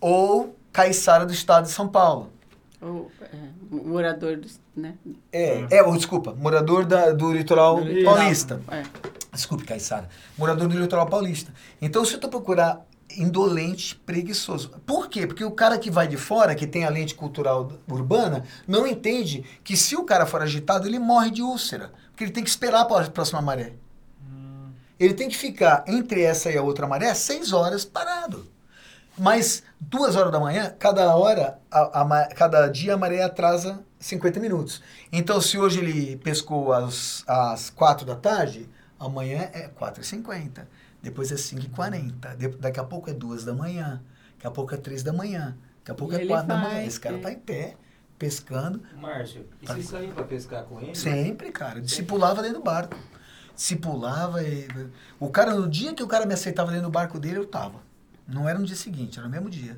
ou 0.00 0.56
caiçara 0.72 1.26
do 1.26 1.32
estado 1.32 1.64
de 1.64 1.70
São 1.72 1.88
Paulo. 1.88 2.32
Ou 2.80 3.10
é, 3.20 3.36
morador, 3.70 4.36
dos, 4.38 4.58
né? 4.76 4.94
É, 5.32 5.66
é, 5.78 5.82
ou, 5.82 5.94
desculpa, 5.96 6.32
morador 6.34 6.84
da- 6.84 7.12
do 7.12 7.32
litoral 7.32 7.76
Do 7.80 7.84
litoral. 7.84 8.14
paulista. 8.16 8.60
É. 8.70 8.82
Desculpe, 9.32 9.64
Caiçara. 9.64 10.08
Morador 10.36 10.68
do 10.68 10.78
litoral 10.78 11.06
paulista. 11.06 11.52
Então, 11.80 12.04
se 12.04 12.18
tu 12.18 12.28
procurar 12.28 12.84
indolente, 13.16 13.94
preguiçoso. 13.94 14.70
Por 14.86 15.08
quê? 15.08 15.26
Porque 15.26 15.44
o 15.44 15.50
cara 15.50 15.78
que 15.78 15.90
vai 15.90 16.06
de 16.08 16.16
fora, 16.16 16.54
que 16.54 16.66
tem 16.66 16.84
a 16.84 16.90
lente 16.90 17.14
cultural 17.14 17.70
urbana, 17.88 18.44
não 18.66 18.86
entende 18.86 19.44
que 19.62 19.76
se 19.76 19.96
o 19.96 20.04
cara 20.04 20.26
for 20.26 20.42
agitado, 20.42 20.86
ele 20.86 20.98
morre 20.98 21.30
de 21.30 21.42
úlcera. 21.42 21.92
Porque 22.12 22.24
ele 22.24 22.32
tem 22.32 22.44
que 22.44 22.50
esperar 22.50 22.82
a 22.82 23.10
próxima 23.10 23.42
maré. 23.42 23.72
Ele 25.00 25.14
tem 25.14 25.28
que 25.28 25.36
ficar 25.36 25.82
entre 25.88 26.22
essa 26.22 26.50
e 26.50 26.56
a 26.56 26.62
outra 26.62 26.86
maré 26.86 27.12
seis 27.14 27.52
horas 27.52 27.84
parado. 27.84 28.46
Mas 29.18 29.62
duas 29.80 30.16
horas 30.16 30.30
da 30.32 30.38
manhã, 30.40 30.74
cada 30.78 31.14
hora, 31.16 31.58
a, 31.70 32.02
a 32.02 32.26
cada 32.28 32.68
dia 32.68 32.94
a 32.94 32.96
maré 32.96 33.22
atrasa 33.22 33.84
50 33.98 34.40
minutos. 34.40 34.82
Então, 35.10 35.40
se 35.40 35.58
hoje 35.58 35.80
ele 35.80 36.16
pescou 36.16 36.72
às, 36.72 37.24
às 37.26 37.68
4 37.70 38.06
da 38.06 38.14
tarde, 38.14 38.68
amanhã 38.98 39.50
é 39.52 39.68
4h50. 39.68 40.66
Depois 41.02 41.32
é 41.32 41.36
5h40. 41.36 42.36
De- 42.36 42.48
daqui 42.58 42.80
a 42.80 42.84
pouco 42.84 43.10
é 43.10 43.12
2 43.12 43.44
da 43.44 43.52
manhã. 43.52 44.02
Daqui 44.36 44.46
a 44.46 44.50
pouco 44.50 44.74
é 44.74 44.78
3 44.78 45.02
da 45.02 45.12
manhã. 45.12 45.56
Daqui 45.78 45.90
a 45.90 45.94
pouco 45.94 46.14
E 46.14 46.22
é 46.22 46.26
4 46.26 46.46
da 46.46 46.56
manhã. 46.56 46.84
Esse 46.84 47.00
cara 47.00 47.16
é. 47.16 47.20
tá 47.20 47.32
em 47.32 47.38
pé, 47.38 47.76
pescando. 48.22 48.80
Márcio, 48.94 49.48
e 49.60 49.66
vocês 49.66 49.86
saíam 49.86 50.14
pra 50.14 50.22
pescar 50.22 50.62
com 50.62 50.80
ele? 50.80 50.94
Sempre, 50.94 51.50
cara. 51.50 51.80
Discipulava 51.80 52.40
dentro 52.40 52.58
do 52.58 52.62
barco. 52.62 52.96
Discipulava 53.52 54.40
e... 54.44 54.68
O 55.18 55.28
cara, 55.28 55.56
no 55.56 55.68
dia 55.68 55.92
que 55.92 56.04
o 56.04 56.06
cara 56.06 56.24
me 56.24 56.32
aceitava 56.32 56.70
dentro 56.70 56.86
do 56.86 56.92
barco 56.92 57.18
dele, 57.18 57.38
eu 57.38 57.46
tava. 57.46 57.80
Não 58.28 58.48
era 58.48 58.60
no 58.60 58.64
dia 58.64 58.76
seguinte, 58.76 59.18
era 59.18 59.26
no 59.26 59.32
mesmo 59.32 59.50
dia. 59.50 59.76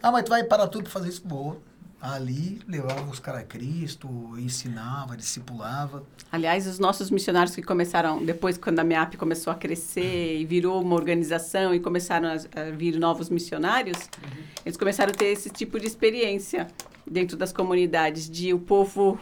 Ah, 0.00 0.12
mas 0.12 0.22
tu 0.22 0.28
vai 0.28 0.44
parar 0.44 0.68
tudo 0.68 0.84
pra 0.84 0.92
fazer 0.92 1.08
isso? 1.08 1.22
Vou. 1.26 1.60
Ali, 2.00 2.60
levava 2.68 3.10
os 3.10 3.18
caras 3.18 3.40
a 3.40 3.44
Cristo, 3.44 4.08
ensinava, 4.38 5.16
discipulava. 5.16 6.04
Aliás, 6.30 6.66
os 6.66 6.78
nossos 6.78 7.10
missionários 7.10 7.56
que 7.56 7.62
começaram, 7.62 8.24
depois 8.24 8.56
quando 8.56 8.78
a 8.78 8.84
MEAP 8.84 9.16
começou 9.16 9.52
a 9.52 9.56
crescer 9.56 10.38
e 10.38 10.44
virou 10.44 10.80
uma 10.80 10.94
organização 10.94 11.74
e 11.74 11.80
começaram 11.80 12.28
a, 12.28 12.60
a 12.60 12.70
vir 12.70 12.98
novos 12.98 13.28
missionários, 13.28 13.98
eles 14.64 14.76
começaram 14.76 15.12
a 15.12 15.14
ter 15.14 15.26
esse 15.26 15.50
tipo 15.50 15.80
de 15.80 15.86
experiência 15.86 16.68
dentro 17.04 17.36
das 17.36 17.52
comunidades, 17.52 18.30
de 18.30 18.54
o 18.54 18.60
povo 18.60 19.18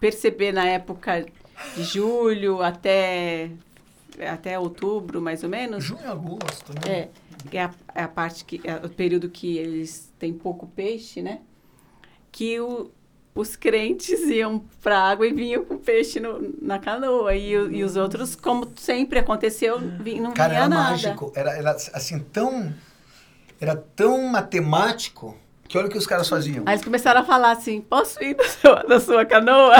perceber 0.00 0.50
na 0.50 0.66
época 0.66 1.24
de 1.76 1.84
julho 1.84 2.62
até, 2.62 3.50
até 4.32 4.58
outubro, 4.58 5.20
mais 5.20 5.44
ou 5.44 5.48
menos, 5.48 5.84
Junho, 5.84 6.10
agosto, 6.10 6.72
né? 6.72 6.90
é, 6.92 7.08
é 7.52 7.62
a, 7.62 7.70
é 7.94 8.02
a 8.02 8.08
parte 8.08 8.44
que 8.44 8.60
é 8.64 8.74
o 8.76 8.88
período 8.88 9.28
que 9.28 9.56
eles 9.56 10.12
têm 10.18 10.32
pouco 10.32 10.66
peixe, 10.66 11.22
né? 11.22 11.40
Que 12.38 12.60
o- 12.60 12.90
os 13.34 13.56
crentes 13.56 14.20
iam 14.28 14.62
para 14.82 14.96
água 14.98 15.26
e 15.26 15.32
vinham 15.32 15.64
com 15.64 15.76
peixe 15.76 16.20
no- 16.20 16.54
na 16.62 16.78
canoa 16.78 17.34
e, 17.34 17.50
e 17.52 17.82
os 17.82 17.96
outros, 17.96 18.36
como 18.36 18.68
sempre 18.76 19.18
aconteceu, 19.18 19.80
não 19.80 20.32
Cara, 20.32 20.48
vinha 20.50 20.60
era 20.60 20.68
nada. 20.68 20.90
mágico. 20.90 21.32
Era, 21.34 21.50
era 21.56 21.70
assim, 21.72 22.20
tão... 22.32 22.72
Era 23.60 23.74
tão 23.96 24.22
matemático 24.28 25.36
que 25.66 25.76
olha 25.76 25.88
o 25.88 25.90
que 25.90 25.98
os 25.98 26.06
caras 26.06 26.28
faziam. 26.28 26.62
Aí 26.64 26.74
eles 26.74 26.84
começaram 26.84 27.22
a 27.22 27.24
falar 27.24 27.50
assim: 27.50 27.80
posso 27.80 28.22
ir 28.22 28.36
na 28.36 28.44
sua, 28.44 28.84
na 28.88 29.00
sua 29.00 29.24
canoa? 29.26 29.74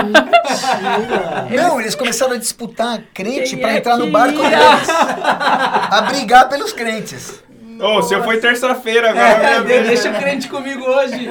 Não, 1.55 1.79
eles 1.79 1.95
começaram 1.95 2.33
a 2.33 2.37
disputar 2.37 3.01
crente 3.13 3.55
pra 3.57 3.71
é 3.71 3.77
entrar 3.77 3.97
no 3.97 4.11
barco 4.11 4.37
ia? 4.41 4.49
deles. 4.49 4.89
A 4.89 6.01
brigar 6.09 6.49
pelos 6.49 6.73
crentes. 6.73 7.41
Ô, 7.79 7.99
o 7.99 8.03
seu 8.03 8.21
foi 8.23 8.39
terça-feira 8.41 9.11
agora. 9.11 9.25
É, 9.47 9.61
Deus. 9.63 9.87
deixa 9.87 10.11
o 10.11 10.19
crente 10.19 10.49
comigo 10.49 10.83
hoje. 10.83 11.29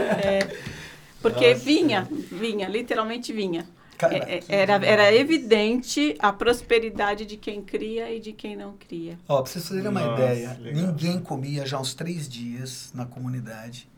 Porque 1.21 1.55
vinha, 1.55 2.09
vinha, 2.11 2.69
literalmente 2.69 3.33
vinha. 3.33 3.67
Cara, 3.97 4.17
É, 4.17 4.39
é, 4.39 4.45
Era, 4.49 4.75
era 4.87 5.15
evidente 5.15 6.15
a 6.21 6.33
prosperidade 6.33 7.27
de 7.27 7.37
quem 7.37 7.61
cria 7.61 8.13
e 8.15 8.21
de 8.21 8.33
quem 8.33 8.55
não 8.57 8.75
cria. 8.77 9.19
Ó, 9.29 9.43
pra 9.43 9.51
vocês 9.51 9.69
terem 9.69 9.89
uma 9.89 10.01
Nossa, 10.01 10.23
ideia, 10.23 10.57
legal. 10.61 10.83
ninguém 10.87 11.19
comia 11.19 11.67
já 11.67 11.81
uns 11.81 11.95
três 11.95 12.29
dias 12.29 12.93
na 12.95 13.05
comunidade. 13.05 13.89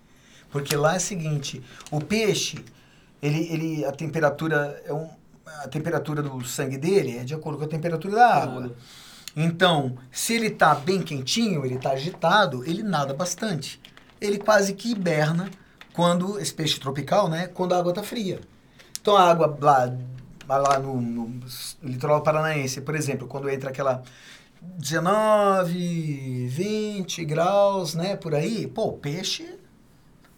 Porque 0.51 0.75
lá 0.75 0.95
é 0.95 0.97
o 0.97 1.01
seguinte, 1.01 1.63
o 1.91 2.01
peixe, 2.01 2.65
ele, 3.23 3.53
ele, 3.53 3.85
a 3.85 3.93
temperatura 3.93 4.83
é 4.87 4.93
um, 4.93 5.07
a 5.63 5.69
temperatura 5.69 6.23
do 6.23 6.43
sangue 6.47 6.79
dele 6.79 7.19
é 7.19 7.25
de 7.25 7.35
acordo 7.35 7.59
com 7.59 7.65
a 7.65 7.69
temperatura 7.69 8.15
da 8.15 8.35
água. 8.35 8.75
Então, 9.37 9.97
se 10.11 10.35
ele 10.35 10.51
tá 10.51 10.75
bem 10.75 11.03
quentinho, 11.03 11.65
ele 11.65 11.79
tá 11.79 11.91
agitado, 11.93 12.65
ele 12.65 12.83
nada 12.83 13.13
bastante. 13.15 13.79
Ele 14.21 14.39
quase 14.39 14.75
que 14.75 14.91
hiberna 14.93 15.51
quando 16.01 16.41
esse 16.41 16.55
peixe 16.55 16.81
tropical, 16.81 17.29
né, 17.29 17.47
quando 17.49 17.75
a 17.75 17.79
água 17.79 17.93
tá 17.93 18.03
fria. 18.03 18.41
Então 19.03 19.15
a 19.19 19.31
água 19.31 19.55
lá, 19.61 19.95
lá 20.49 20.79
no, 20.79 20.99
no 20.99 21.41
litoral 21.83 22.23
paranaense, 22.23 22.81
por 22.81 22.95
exemplo, 22.95 23.29
quando 23.29 23.51
entra 23.51 23.69
aquela 23.69 24.03
19, 24.63 26.49
20 26.49 27.23
graus, 27.27 27.95
né, 27.95 28.17
por 28.17 28.35
aí, 28.35 28.67
pô, 28.67 28.95
peixe, 28.95 29.59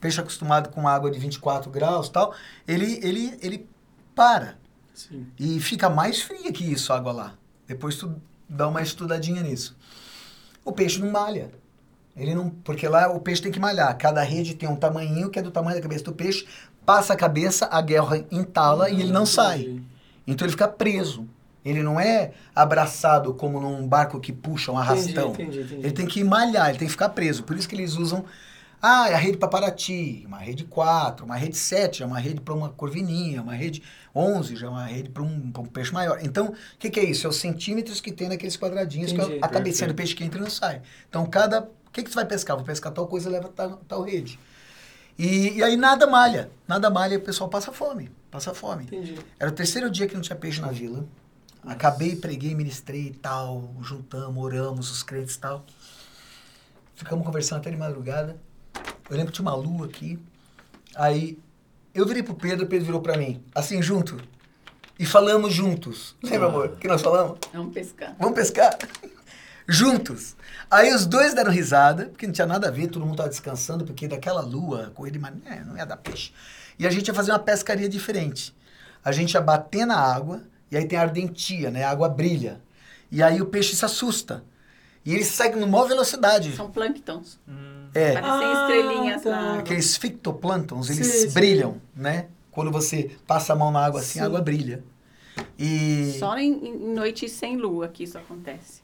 peixe 0.00 0.20
acostumado 0.20 0.68
com 0.70 0.88
água 0.88 1.08
de 1.12 1.20
24 1.20 1.70
graus 1.70 2.08
tal, 2.08 2.34
ele, 2.66 2.98
ele, 3.00 3.38
ele 3.40 3.68
para. 4.16 4.58
Sim. 4.92 5.28
E 5.38 5.60
fica 5.60 5.88
mais 5.88 6.20
fria 6.20 6.52
que 6.52 6.64
isso 6.64 6.92
a 6.92 6.96
água 6.96 7.12
lá. 7.12 7.34
Depois 7.68 7.94
tu 7.94 8.12
dá 8.48 8.66
uma 8.66 8.82
estudadinha 8.82 9.44
nisso. 9.44 9.76
O 10.64 10.72
peixe 10.72 10.98
não 10.98 11.12
malha. 11.12 11.52
Ele 12.16 12.34
não, 12.34 12.50
porque 12.50 12.86
lá 12.86 13.10
o 13.10 13.20
peixe 13.20 13.42
tem 13.42 13.52
que 13.52 13.58
malhar. 13.60 13.96
Cada 13.96 14.22
rede 14.22 14.54
tem 14.54 14.68
um 14.68 14.76
tamanhinho 14.76 15.30
que 15.30 15.38
é 15.38 15.42
do 15.42 15.50
tamanho 15.50 15.76
da 15.76 15.82
cabeça 15.82 16.04
do 16.04 16.12
peixe. 16.12 16.46
Passa 16.84 17.14
a 17.14 17.16
cabeça, 17.16 17.66
a 17.70 17.80
guerra 17.80 18.24
entala 18.30 18.90
e 18.90 19.00
ele 19.00 19.12
não 19.12 19.24
sai. 19.24 19.80
Então 20.26 20.46
ele 20.46 20.52
fica 20.52 20.68
preso. 20.68 21.26
Ele 21.64 21.82
não 21.82 21.98
é 21.98 22.32
abraçado 22.54 23.32
como 23.34 23.60
num 23.60 23.86
barco 23.86 24.18
que 24.20 24.32
puxa 24.32 24.72
um 24.72 24.78
arrastão. 24.78 25.30
Entendi, 25.30 25.42
entendi, 25.42 25.60
entendi. 25.60 25.86
Ele 25.86 25.92
tem 25.92 26.06
que 26.06 26.24
malhar, 26.24 26.68
ele 26.70 26.78
tem 26.78 26.86
que 26.86 26.92
ficar 26.92 27.10
preso. 27.10 27.44
Por 27.44 27.56
isso 27.56 27.68
que 27.68 27.74
eles 27.74 27.96
usam. 27.96 28.24
Ah, 28.84 29.08
é 29.08 29.14
a 29.14 29.16
rede 29.16 29.36
para 29.36 29.46
Paraty, 29.46 30.24
uma 30.26 30.38
rede 30.38 30.64
4, 30.64 31.24
uma 31.24 31.36
rede 31.36 31.56
7, 31.56 32.00
já 32.00 32.04
é 32.04 32.08
uma 32.08 32.18
rede 32.18 32.40
para 32.40 32.52
uma 32.52 32.68
corvininha, 32.68 33.40
uma 33.40 33.54
rede 33.54 33.80
11, 34.12 34.56
já 34.56 34.66
é 34.66 34.70
uma 34.70 34.84
rede 34.84 35.08
para 35.08 35.22
um, 35.22 35.52
um 35.56 35.66
peixe 35.66 35.92
maior. 35.92 36.18
Então, 36.20 36.48
o 36.48 36.54
que, 36.80 36.90
que 36.90 36.98
é 36.98 37.04
isso? 37.04 37.24
É 37.28 37.30
os 37.30 37.36
centímetros 37.36 38.00
que 38.00 38.10
tem 38.10 38.28
naqueles 38.28 38.56
quadradinhos, 38.56 39.12
que 39.12 39.20
é 39.20 39.24
Entendi, 39.24 39.38
a 39.40 39.46
cabecinha 39.46 39.86
do 39.86 39.94
peixe 39.94 40.16
que 40.16 40.24
entra 40.24 40.40
e 40.40 40.42
não 40.42 40.50
sai. 40.50 40.82
Então, 41.08 41.24
cada. 41.26 41.68
O 41.92 41.94
que, 41.94 42.02
que 42.02 42.08
você 42.08 42.14
vai 42.14 42.24
pescar? 42.24 42.56
Vou 42.56 42.64
pescar 42.64 42.90
tal 42.90 43.06
coisa, 43.06 43.28
leva 43.28 43.50
tal, 43.54 43.76
tal 43.86 44.02
rede. 44.02 44.40
E, 45.18 45.58
e 45.58 45.62
aí 45.62 45.76
nada 45.76 46.06
malha. 46.06 46.50
Nada 46.66 46.88
malha 46.88 47.12
e 47.12 47.16
o 47.18 47.20
pessoal 47.20 47.50
passa 47.50 47.70
fome. 47.70 48.10
Passa 48.30 48.54
fome. 48.54 48.84
Entendi. 48.84 49.18
Era 49.38 49.50
o 49.50 49.52
terceiro 49.52 49.90
dia 49.90 50.06
que 50.06 50.14
não 50.14 50.22
tinha 50.22 50.34
peixe 50.34 50.58
na 50.58 50.68
vila. 50.68 51.04
Acabei, 51.62 52.16
preguei, 52.16 52.54
ministrei 52.54 53.08
e 53.08 53.10
tal. 53.10 53.74
Juntamos, 53.82 54.42
oramos, 54.42 54.90
os 54.90 55.02
crentes 55.02 55.34
e 55.34 55.38
tal. 55.40 55.66
Ficamos 56.94 57.26
conversando 57.26 57.58
até 57.58 57.70
de 57.70 57.76
madrugada. 57.76 58.38
Eu 59.10 59.16
lembro 59.18 59.26
que 59.26 59.36
tinha 59.36 59.46
uma 59.46 59.54
lua 59.54 59.84
aqui. 59.84 60.18
Aí 60.96 61.38
eu 61.94 62.06
virei 62.06 62.22
pro 62.22 62.34
Pedro, 62.34 62.64
o 62.64 62.68
Pedro 62.70 62.86
virou 62.86 63.02
pra 63.02 63.18
mim. 63.18 63.44
Assim, 63.54 63.82
junto. 63.82 64.18
E 64.98 65.04
falamos 65.04 65.52
juntos. 65.52 66.16
Lembra, 66.22 66.48
amor? 66.48 66.76
Que 66.78 66.88
nós 66.88 67.02
falamos? 67.02 67.38
Vamos 67.52 67.74
pescar. 67.74 68.16
Vamos 68.18 68.34
pescar? 68.34 68.78
Juntos. 69.68 70.36
Aí 70.70 70.92
os 70.94 71.06
dois 71.06 71.34
deram 71.34 71.50
risada, 71.50 72.06
porque 72.06 72.26
não 72.26 72.32
tinha 72.32 72.46
nada 72.46 72.68
a 72.68 72.70
ver, 72.70 72.88
todo 72.88 73.04
mundo 73.06 73.16
tava 73.16 73.28
descansando, 73.28 73.84
porque 73.84 74.08
daquela 74.08 74.40
lua, 74.40 74.90
corrida 74.94 75.18
de 75.18 75.22
mané, 75.22 75.62
não 75.66 75.76
ia 75.76 75.84
dar 75.86 75.96
peixe. 75.96 76.32
E 76.78 76.86
a 76.86 76.90
gente 76.90 77.08
ia 77.08 77.14
fazer 77.14 77.30
uma 77.32 77.38
pescaria 77.38 77.88
diferente. 77.88 78.54
A 79.04 79.12
gente 79.12 79.34
ia 79.34 79.40
bater 79.40 79.86
na 79.86 79.96
água, 79.98 80.42
e 80.70 80.76
aí 80.76 80.86
tem 80.86 80.98
a 80.98 81.02
ardentia, 81.02 81.70
né? 81.70 81.84
A 81.84 81.90
água 81.90 82.08
brilha. 82.08 82.60
E 83.10 83.22
aí 83.22 83.40
o 83.42 83.46
peixe 83.46 83.76
se 83.76 83.84
assusta. 83.84 84.42
E 85.04 85.12
ele 85.12 85.24
segue 85.24 85.56
numa 85.56 85.66
maior 85.66 85.86
velocidade. 85.88 86.54
São 86.56 86.70
plânctons. 86.70 87.38
É, 87.94 88.12
Parecem 88.12 88.46
Ah, 88.46 88.60
estrelinhas 88.62 89.22
tá. 89.22 89.36
água. 89.36 89.58
aqueles 89.58 89.96
fitoplânctons, 89.96 90.88
eles 90.90 91.06
Sim, 91.06 91.28
sim. 91.28 91.34
brilham, 91.34 91.76
né? 91.94 92.26
Quando 92.50 92.70
você 92.70 93.10
passa 93.26 93.52
a 93.52 93.56
mão 93.56 93.70
na 93.70 93.84
água 93.84 94.00
assim, 94.00 94.18
a 94.20 94.22
Sim. 94.22 94.26
água 94.28 94.40
brilha. 94.40 94.82
E... 95.58 96.16
Só 96.18 96.36
em, 96.38 96.52
em 96.68 96.94
noites 96.94 97.32
sem 97.32 97.56
lua 97.56 97.88
que 97.88 98.04
isso 98.04 98.16
acontece. 98.16 98.81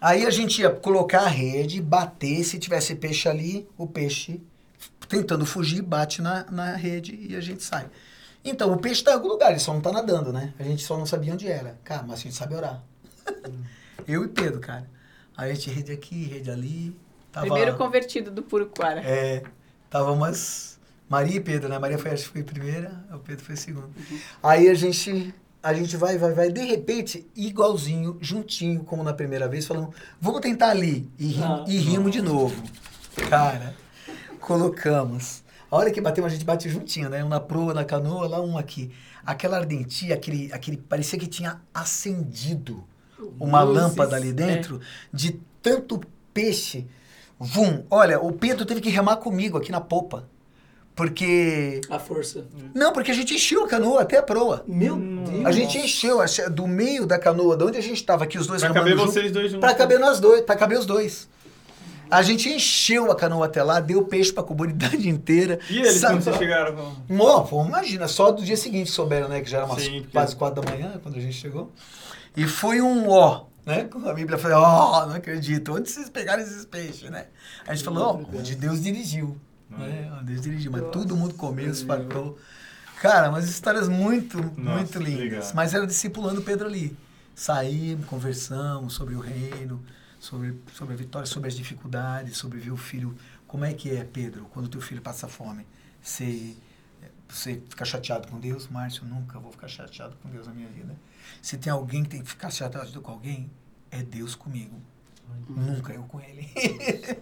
Aí 0.00 0.26
a 0.26 0.30
gente 0.30 0.60
ia 0.60 0.70
colocar 0.70 1.22
a 1.22 1.28
rede, 1.28 1.80
bater, 1.80 2.44
se 2.44 2.58
tivesse 2.58 2.94
peixe 2.94 3.28
ali, 3.28 3.68
o 3.76 3.86
peixe 3.86 4.40
tentando 5.08 5.46
fugir, 5.46 5.82
bate 5.82 6.20
na, 6.20 6.44
na 6.50 6.74
rede 6.74 7.16
e 7.28 7.36
a 7.36 7.40
gente 7.40 7.62
sai. 7.62 7.88
Então, 8.44 8.72
o 8.72 8.78
peixe 8.78 9.02
tá 9.02 9.10
em 9.10 9.14
algum 9.14 9.28
lugar, 9.28 9.50
ele 9.50 9.58
só 9.58 9.72
não 9.72 9.80
tá 9.80 9.90
nadando, 9.90 10.32
né? 10.32 10.54
A 10.58 10.62
gente 10.62 10.84
só 10.84 10.96
não 10.96 11.06
sabia 11.06 11.32
onde 11.32 11.48
era. 11.48 11.78
Cara, 11.82 12.04
mas 12.04 12.20
a 12.20 12.22
gente 12.22 12.34
sabe 12.34 12.54
orar. 12.54 12.82
Eu 14.06 14.24
e 14.24 14.28
Pedro, 14.28 14.60
cara. 14.60 14.88
Aí 15.36 15.50
a 15.50 15.54
gente 15.54 15.70
rede 15.70 15.90
aqui, 15.90 16.24
rede 16.24 16.50
ali. 16.50 16.96
Tava, 17.32 17.46
Primeiro 17.46 17.76
convertido 17.76 18.30
do 18.30 18.42
Puruquara. 18.42 19.00
É, 19.00 19.42
tava 19.90 20.12
umas... 20.12 20.78
Maria 21.08 21.36
e 21.36 21.40
Pedro, 21.40 21.68
né? 21.68 21.78
Maria 21.78 21.98
foi, 21.98 22.10
acho 22.10 22.24
que 22.24 22.32
foi 22.32 22.42
primeira, 22.42 23.04
o 23.12 23.18
Pedro 23.18 23.44
foi 23.44 23.54
a 23.54 23.58
segunda. 23.58 23.90
Aí 24.42 24.68
a 24.68 24.74
gente... 24.74 25.34
a 25.68 25.74
gente 25.74 25.96
vai, 25.96 26.16
vai, 26.16 26.32
vai, 26.32 26.50
de 26.50 26.60
repente, 26.62 27.26
igualzinho, 27.34 28.16
juntinho, 28.20 28.84
como 28.84 29.02
na 29.02 29.12
primeira 29.12 29.48
vez, 29.48 29.66
falando, 29.66 29.92
vamos 30.20 30.40
tentar 30.40 30.68
ali. 30.70 31.10
E, 31.18 31.26
ri- 31.26 31.42
Ah. 31.42 31.64
e 31.66 31.76
rimos 31.78 32.12
de 32.12 32.22
novo. 32.22 32.62
Cara, 33.28 33.74
colocamos. 34.40 35.42
A 35.70 35.76
hora 35.76 35.90
que 35.90 36.00
batemos, 36.00 36.30
a 36.30 36.34
gente 36.34 36.44
bate 36.44 36.68
juntinho, 36.68 37.08
né? 37.08 37.24
Um 37.24 37.28
na 37.28 37.40
proa, 37.40 37.74
na 37.74 37.84
canoa, 37.84 38.28
lá 38.28 38.40
um 38.40 38.56
aqui. 38.56 38.92
Aquela 39.24 39.56
ardentia, 39.58 40.14
aquele, 40.14 40.52
aquele. 40.52 40.76
Parecia 40.76 41.18
que 41.18 41.26
tinha 41.26 41.60
acendido 41.74 42.84
uma 43.40 43.62
Luzes, 43.62 43.82
lâmpada 43.82 44.14
ali 44.16 44.32
dentro 44.32 44.80
de 45.12 45.40
tanto 45.60 46.00
peixe. 46.32 46.86
Vum! 47.38 47.82
Olha, 47.90 48.20
o 48.20 48.30
Pedro 48.32 48.64
teve 48.64 48.80
que 48.80 48.88
remar 48.88 49.16
comigo 49.16 49.58
aqui 49.58 49.72
na 49.72 49.80
popa. 49.80 50.28
Porque. 50.96 51.82
A 51.90 51.98
força. 51.98 52.46
Não, 52.74 52.90
porque 52.92 53.10
a 53.10 53.14
gente 53.14 53.34
encheu 53.34 53.64
a 53.64 53.68
canoa 53.68 54.00
até 54.00 54.16
a 54.16 54.22
proa. 54.22 54.64
Meu 54.66 54.96
Deus. 54.96 55.44
A 55.44 55.52
gente 55.52 55.76
encheu 55.78 56.20
a 56.22 56.26
do 56.48 56.66
meio 56.66 57.06
da 57.06 57.18
canoa, 57.18 57.54
de 57.56 57.64
onde 57.64 57.76
a 57.78 57.82
gente 57.82 57.96
estava 57.96 58.24
aqui, 58.24 58.38
os 58.38 58.46
dois 58.46 58.62
Pra 58.62 58.72
caber 58.72 58.96
junto, 58.96 59.12
vocês 59.12 59.30
dois 59.30 59.50
juntos. 59.52 59.60
Pra 59.60 59.74
caber 59.74 59.98
nós 60.00 60.18
dois, 60.18 60.40
pra 60.40 60.56
caber 60.56 60.78
os 60.78 60.86
dois. 60.86 61.28
A 62.10 62.22
gente 62.22 62.48
encheu 62.48 63.10
a 63.10 63.16
canoa 63.16 63.44
até 63.46 63.62
lá, 63.62 63.78
deu 63.80 64.04
peixe 64.04 64.32
pra 64.32 64.42
comunidade 64.42 65.06
inteira. 65.10 65.58
E 65.68 65.78
eles, 65.80 65.94
Sabe- 65.94 66.14
quando 66.14 66.22
vocês 66.24 66.36
chegaram? 66.38 66.74
com- 66.74 67.14
Mó, 67.14 67.40
pô, 67.42 67.62
imagina, 67.64 68.08
só 68.08 68.30
do 68.32 68.42
dia 68.42 68.56
seguinte 68.56 68.90
souberam, 68.90 69.28
né? 69.28 69.40
Que 69.42 69.50
já 69.50 69.58
era 69.58 69.66
umas 69.66 69.82
Sim, 69.82 69.98
porque- 70.00 70.12
quase 70.12 70.34
quatro 70.34 70.62
da 70.62 70.70
manhã 70.70 70.98
quando 71.02 71.16
a 71.16 71.20
gente 71.20 71.34
chegou. 71.34 71.72
E 72.34 72.46
foi 72.46 72.80
um 72.80 73.10
ó, 73.10 73.44
né? 73.66 73.84
Como 73.90 74.08
a 74.08 74.14
Bíblia 74.14 74.38
fala, 74.38 74.58
ó, 74.60 75.06
não 75.06 75.16
acredito. 75.16 75.74
Onde 75.74 75.90
vocês 75.90 76.08
pegaram 76.08 76.42
esses 76.42 76.64
peixes, 76.64 77.10
né? 77.10 77.26
A 77.66 77.74
gente 77.74 77.84
falou, 77.84 78.02
ó, 78.32 78.38
onde 78.38 78.54
Deus 78.54 78.82
dirigiu. 78.82 79.36
Né? 79.70 80.12
Onde 80.14 80.24
Deus 80.24 80.42
dirigiu. 80.42 80.70
Mas 80.70 80.90
todo 80.90 81.16
mundo 81.16 81.34
comeu, 81.34 81.74
se 81.74 81.84
fartou. 81.84 82.38
Cara, 83.00 83.28
umas 83.28 83.48
histórias 83.48 83.88
muito, 83.88 84.38
muito 84.58 84.98
que 84.98 85.04
lindas. 85.04 85.20
legal. 85.20 85.52
Mas 85.54 85.74
era 85.74 85.86
discipulando 85.86 86.42
Pedro 86.42 86.66
ali. 86.66 86.96
Saímos, 87.34 88.06
conversamos 88.06 88.94
sobre 88.94 89.14
o 89.14 89.20
reino, 89.20 89.84
sobre, 90.18 90.58
sobre 90.72 90.94
a 90.94 90.96
vitória, 90.96 91.26
sobre 91.26 91.48
as 91.48 91.54
dificuldades, 91.54 92.36
sobre 92.36 92.58
ver 92.58 92.70
o 92.70 92.76
filho. 92.76 93.14
Como 93.46 93.64
é 93.64 93.74
que 93.74 93.94
é, 93.94 94.02
Pedro, 94.04 94.46
quando 94.46 94.68
teu 94.68 94.80
filho 94.80 95.02
passa 95.02 95.28
fome? 95.28 95.66
Você, 96.02 96.56
você 97.28 97.62
fica 97.68 97.84
chateado 97.84 98.28
com 98.28 98.40
Deus? 98.40 98.68
Márcio, 98.68 99.04
nunca 99.04 99.38
vou 99.38 99.52
ficar 99.52 99.68
chateado 99.68 100.16
com 100.22 100.30
Deus 100.30 100.46
na 100.46 100.54
minha 100.54 100.68
vida. 100.68 100.96
Se 101.42 101.58
tem 101.58 101.70
alguém 101.70 102.02
que 102.04 102.08
tem 102.08 102.22
que 102.22 102.28
ficar 102.28 102.50
chateado 102.50 103.00
com 103.02 103.12
alguém, 103.12 103.50
é 103.90 104.02
Deus 104.02 104.34
comigo. 104.34 104.80
Nunca 105.48 105.92
eu 105.92 106.04
com 106.04 106.20
ele. 106.20 106.48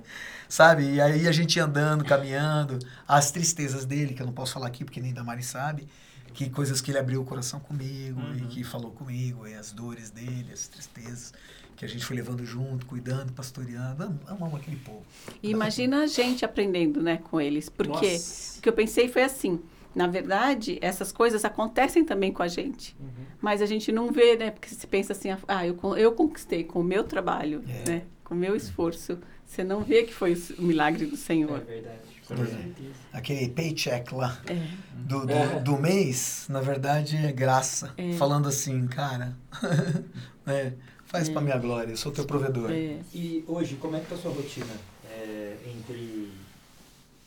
sabe? 0.49 0.85
E 0.95 1.01
aí 1.01 1.27
a 1.27 1.33
gente 1.33 1.59
andando, 1.61 2.05
caminhando, 2.05 2.79
as 3.07 3.31
tristezas 3.31 3.85
dele, 3.85 4.15
que 4.15 4.23
eu 4.23 4.27
não 4.27 4.33
posso 4.33 4.53
falar 4.55 4.67
aqui 4.69 4.85
porque 4.85 5.01
nem 5.01 5.13
Damari 5.13 5.43
sabe, 5.43 5.87
que 6.33 6.51
coisas 6.51 6.81
que 6.81 6.91
ele 6.91 6.99
abriu 6.99 7.21
o 7.23 7.25
coração 7.25 7.61
comigo 7.61 8.21
e 8.37 8.43
Uhum. 8.43 8.49
que 8.49 8.65
falou 8.65 8.91
comigo, 8.91 9.47
e 9.47 9.55
as 9.55 9.73
dores 9.73 10.11
dele, 10.11 10.47
as 10.53 10.67
tristezas, 10.67 11.33
que 11.77 11.85
a 11.85 11.89
gente 11.89 12.05
foi 12.05 12.17
levando 12.17 12.45
junto, 12.45 12.87
cuidando, 12.87 13.33
pastoreando. 13.33 14.03
Am- 14.05 14.19
Amamos 14.27 14.61
aquele 14.61 14.77
povo. 14.77 15.03
E 15.43 15.51
imagina 15.51 16.03
a 16.03 16.07
gente 16.07 16.45
aprendendo, 16.45 17.03
né, 17.03 17.19
com 17.31 17.41
eles. 17.41 17.69
Porque 17.69 18.13
Nossa. 18.13 18.59
o 18.59 18.63
que 18.63 18.69
eu 18.69 18.73
pensei 18.73 19.09
foi 19.09 19.23
assim. 19.23 19.61
Na 19.95 20.09
verdade, 20.09 20.77
essas 20.81 21.13
coisas 21.13 21.45
acontecem 21.45 22.05
também 22.05 22.33
com 22.33 22.43
a 22.43 22.49
gente. 22.49 22.97
Mas 23.41 23.63
a 23.63 23.67
gente 23.67 23.93
não 23.93 24.11
vê, 24.11 24.37
né? 24.37 24.51
Porque 24.51 24.69
você 24.69 24.87
pensa 24.89 25.13
assim, 25.13 25.29
ah, 25.47 25.65
eu, 25.67 25.79
eu 25.97 26.11
conquistei 26.13 26.65
com 26.65 26.81
o 26.81 26.85
meu 26.85 27.05
trabalho, 27.05 27.63
É. 27.69 27.89
né? 27.89 28.03
Com 28.25 28.35
o 28.35 28.37
meu 28.37 28.57
esforço. 28.57 29.19
Você 29.47 29.63
não 29.65 29.83
vê 29.85 30.03
que 30.03 30.13
foi 30.13 30.35
o 30.59 30.63
milagre 30.63 31.07
do 31.07 31.15
É 31.15 31.19
Senhor. 31.19 31.61
verdade. 31.61 31.99
É 32.31 32.35
verdade. 32.35 32.75
Aquele 33.13 33.49
paycheck 33.51 34.15
lá 34.15 34.41
É. 34.49 34.55
do, 34.95 35.27
do, 35.27 35.33
É. 35.33 35.61
do 35.61 35.79
mês, 35.79 36.47
na 36.49 36.61
verdade, 36.61 37.17
é 37.17 37.31
graça. 37.31 37.93
É. 37.97 38.13
Falando 38.15 38.49
assim, 38.49 38.87
cara, 38.87 39.37
né, 40.47 40.73
faz 41.05 41.29
pra 41.29 41.41
É. 41.41 41.45
minha 41.45 41.59
glória, 41.59 41.93
eu 41.93 41.97
sou 41.97 42.11
teu 42.11 42.25
provedor. 42.25 42.71
É. 42.73 42.99
E 43.15 43.45
hoje, 43.47 43.77
como 43.77 43.97
é 43.97 44.01
que 44.01 44.07
tá 44.07 44.15
a 44.15 44.19
sua 44.19 44.33
rotina? 44.33 44.75
É, 45.11 45.57
entre. 45.67 46.33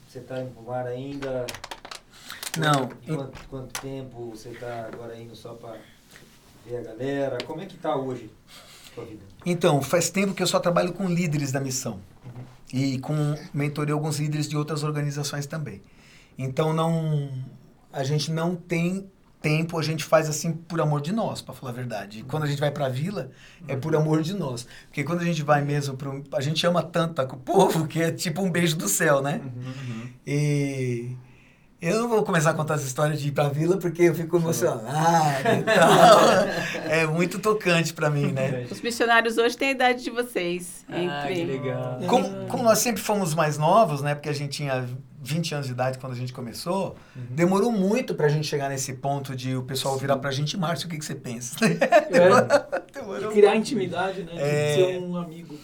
Você 0.10 0.19
tá 0.22 0.41
em 0.41 0.49
mar 0.65 0.88
ainda? 0.88 1.45
Não, 2.57 2.88
Quanto, 3.06 3.48
quanto, 3.49 3.81
tempo 3.81 4.31
você 4.31 4.49
tá 4.49 4.89
agora 4.91 5.15
indo 5.19 5.35
só 5.35 5.53
pra 5.53 5.77
ver 6.65 6.77
a 6.77 6.81
galera? 6.81 7.38
Como 7.45 7.61
é 7.61 7.65
que 7.68 7.77
tá 7.77 7.95
hoje 7.95 8.31
sua 8.98 9.06
vida? 9.06 9.22
Então, 9.45 9.82
faz 9.82 10.10
tempo 10.10 10.34
que 10.34 10.44
eu 10.44 10.48
só 10.48 10.60
trabalho 10.60 10.94
com 10.94 11.07
líderes 11.07 11.52
da 11.52 11.60
missão. 11.60 11.99
E 12.74 12.99
com 12.99 13.36
mentorei 13.53 13.94
alguns 13.94 14.19
líderes 14.19 14.49
de 14.49 14.57
outras 14.57 14.84
organizações 14.84 15.45
também. 15.45 15.82
Então 16.38 16.74
não 16.74 17.30
a 17.91 18.03
gente 18.03 18.32
não 18.32 18.56
tem 18.56 19.10
tempo, 19.41 19.80
a 19.80 19.84
gente 19.84 20.03
faz 20.03 20.28
assim 20.28 20.52
por 20.52 20.82
amor 20.82 20.99
de 20.99 21.14
nós, 21.14 21.41
para 21.41 21.53
falar 21.53 21.72
a 21.72 21.76
verdade. 21.76 22.19
E 22.19 22.24
quando 22.24 22.44
a 22.44 22.48
gente 22.48 22.60
vai 22.60 22.69
para 22.69 22.88
a 22.88 22.90
vila, 22.90 23.32
é 23.68 23.76
por 23.76 23.95
amor 23.95 24.22
de 24.22 24.34
nós. 24.34 24.68
Porque 24.88 25.03
quando 25.03 25.22
a 25.22 25.24
gente 25.24 25.41
vai 25.44 25.64
mesmo 25.64 25.95
pro 25.95 26.24
a 26.34 26.41
gente 26.41 26.65
ama 26.68 26.84
tanto 26.84 27.22
o 27.22 27.38
povo 27.38 27.88
que 27.88 28.02
é 28.02 28.11
tipo 28.11 28.41
um 28.41 28.52
beijo 28.52 28.76
do 28.76 28.90
céu, 28.90 29.22
né? 29.22 29.41
Uhum. 29.44 30.10
E 30.26 31.15
eu 31.80 32.02
não 32.02 32.10
vou 32.10 32.24
começar 32.24 32.52
a 32.52 32.54
contar 32.54 32.76
essa 32.76 32.88
história 32.88 33.16
de 33.16 33.28
ir 33.28 33.32
pra 33.32 33.49
vila 33.49 33.78
porque 33.78 34.04
eu 34.04 34.16
fico 34.16 34.38
emocionado 34.38 35.48
e 35.60 35.62
tal. 35.64 36.90
É 36.90 37.06
muito 37.06 37.38
tocante 37.40 37.94
para 37.94 38.10
mim, 38.10 38.32
né? 38.32 38.66
Os 38.72 38.82
missionários 38.82 39.38
hoje 39.38 39.56
têm 39.56 39.70
a 39.70 39.72
idade 39.72 40.04
de 40.04 40.10
vocês. 40.10 40.84
Ah, 40.90 41.26
que 41.28 41.34
entre... 41.34 41.45
legal. 41.45 41.99
Como, 42.08 42.48
como 42.48 42.64
nós 42.64 42.80
sempre 42.80 43.02
fomos 43.02 43.36
mais 43.36 43.58
novos, 43.58 44.02
né? 44.02 44.16
Porque 44.16 44.30
a 44.30 44.34
gente 44.34 44.52
tinha 44.58 44.88
20 45.22 45.54
anos 45.54 45.68
de 45.68 45.74
idade 45.74 45.98
quando 45.99 46.14
a 46.14 46.16
gente 46.16 46.32
começou, 46.32 46.95
demorou 47.16 47.72
muito 47.72 48.16
pra 48.16 48.30
gente 48.30 48.48
chegar 48.48 48.70
nesse 48.70 48.94
ponto 48.94 49.36
de 49.36 49.56
o 49.56 49.64
pessoal 49.64 49.98
virar 49.98 50.18
pra 50.18 50.32
gente, 50.32 50.58
Márcio, 50.58 50.88
o 50.88 50.90
que, 50.90 50.98
que 50.98 51.06
você 51.06 51.16
pensa? 51.16 51.58
É, 51.64 52.90
Demorou 52.99 53.32
criar 53.32 53.56
intimidade, 53.56 54.24
né? 54.24 54.32
É. 54.36 54.76
Ser 54.76 54.99
um 54.99 55.16
amigo. 55.16 55.56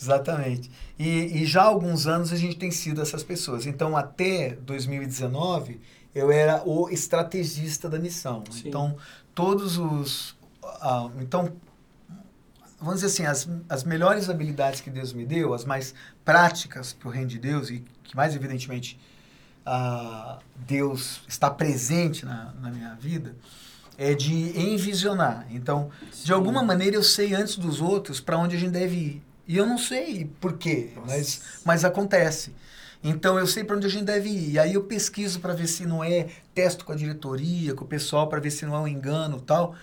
Exatamente. 0.00 0.70
E, 0.98 1.42
e 1.42 1.46
já 1.46 1.62
há 1.62 1.66
alguns 1.66 2.06
anos 2.06 2.32
a 2.32 2.36
gente 2.36 2.56
tem 2.56 2.70
sido 2.70 3.02
essas 3.02 3.22
pessoas. 3.22 3.66
Então, 3.66 3.96
até 3.96 4.56
2019, 4.62 5.80
eu 6.14 6.32
era 6.32 6.62
o 6.66 6.88
estrategista 6.88 7.88
da 7.88 7.98
missão. 7.98 8.42
Sim. 8.50 8.68
Então, 8.68 8.96
todos 9.34 9.76
os. 9.76 10.36
ah, 10.62 11.10
então, 11.20 11.52
vamos 12.78 13.00
dizer 13.00 13.06
assim, 13.08 13.26
as, 13.26 13.48
as 13.68 13.84
melhores 13.84 14.30
habilidades 14.30 14.80
que 14.80 14.90
Deus 14.90 15.12
me 15.12 15.26
deu, 15.26 15.52
as 15.52 15.64
mais 15.64 15.94
práticas 16.24 16.92
para 16.92 17.08
o 17.08 17.10
reino 17.10 17.28
de 17.28 17.38
Deus 17.38 17.68
e 17.68 17.84
que 18.02 18.16
mais 18.16 18.34
evidentemente 18.34 18.98
ah, 19.66 20.38
Deus 20.56 21.20
está 21.28 21.50
presente 21.50 22.24
na, 22.24 22.54
na 22.60 22.70
minha 22.70 22.94
vida, 22.94 23.36
é 23.98 24.14
de 24.14 24.58
envisionar. 24.58 25.46
Então, 25.50 25.90
de 26.24 26.32
alguma 26.32 26.62
maneira 26.62 26.96
eu 26.96 27.02
sei 27.02 27.34
antes 27.34 27.58
dos 27.58 27.82
outros 27.82 28.18
para 28.18 28.38
onde 28.38 28.56
a 28.56 28.58
gente 28.58 28.72
deve 28.72 28.96
ir. 28.96 29.29
E 29.50 29.56
eu 29.56 29.66
não 29.66 29.76
sei 29.76 30.30
por 30.40 30.56
quê, 30.56 30.90
mas, 31.04 31.42
mas 31.64 31.84
acontece. 31.84 32.54
Então 33.02 33.36
eu 33.36 33.48
sei 33.48 33.64
para 33.64 33.74
onde 33.74 33.84
a 33.84 33.90
gente 33.90 34.04
deve 34.04 34.28
ir. 34.28 34.52
E 34.52 34.58
aí 34.60 34.74
eu 34.74 34.84
pesquiso 34.84 35.40
para 35.40 35.52
ver 35.52 35.66
se 35.66 35.84
não 35.84 36.04
é, 36.04 36.28
testo 36.54 36.84
com 36.84 36.92
a 36.92 36.94
diretoria, 36.94 37.74
com 37.74 37.84
o 37.84 37.88
pessoal, 37.88 38.28
para 38.28 38.38
ver 38.38 38.52
se 38.52 38.64
não 38.64 38.76
é 38.76 38.78
um 38.78 38.86
engano 38.86 39.38
e 39.38 39.40
tal. 39.40 39.74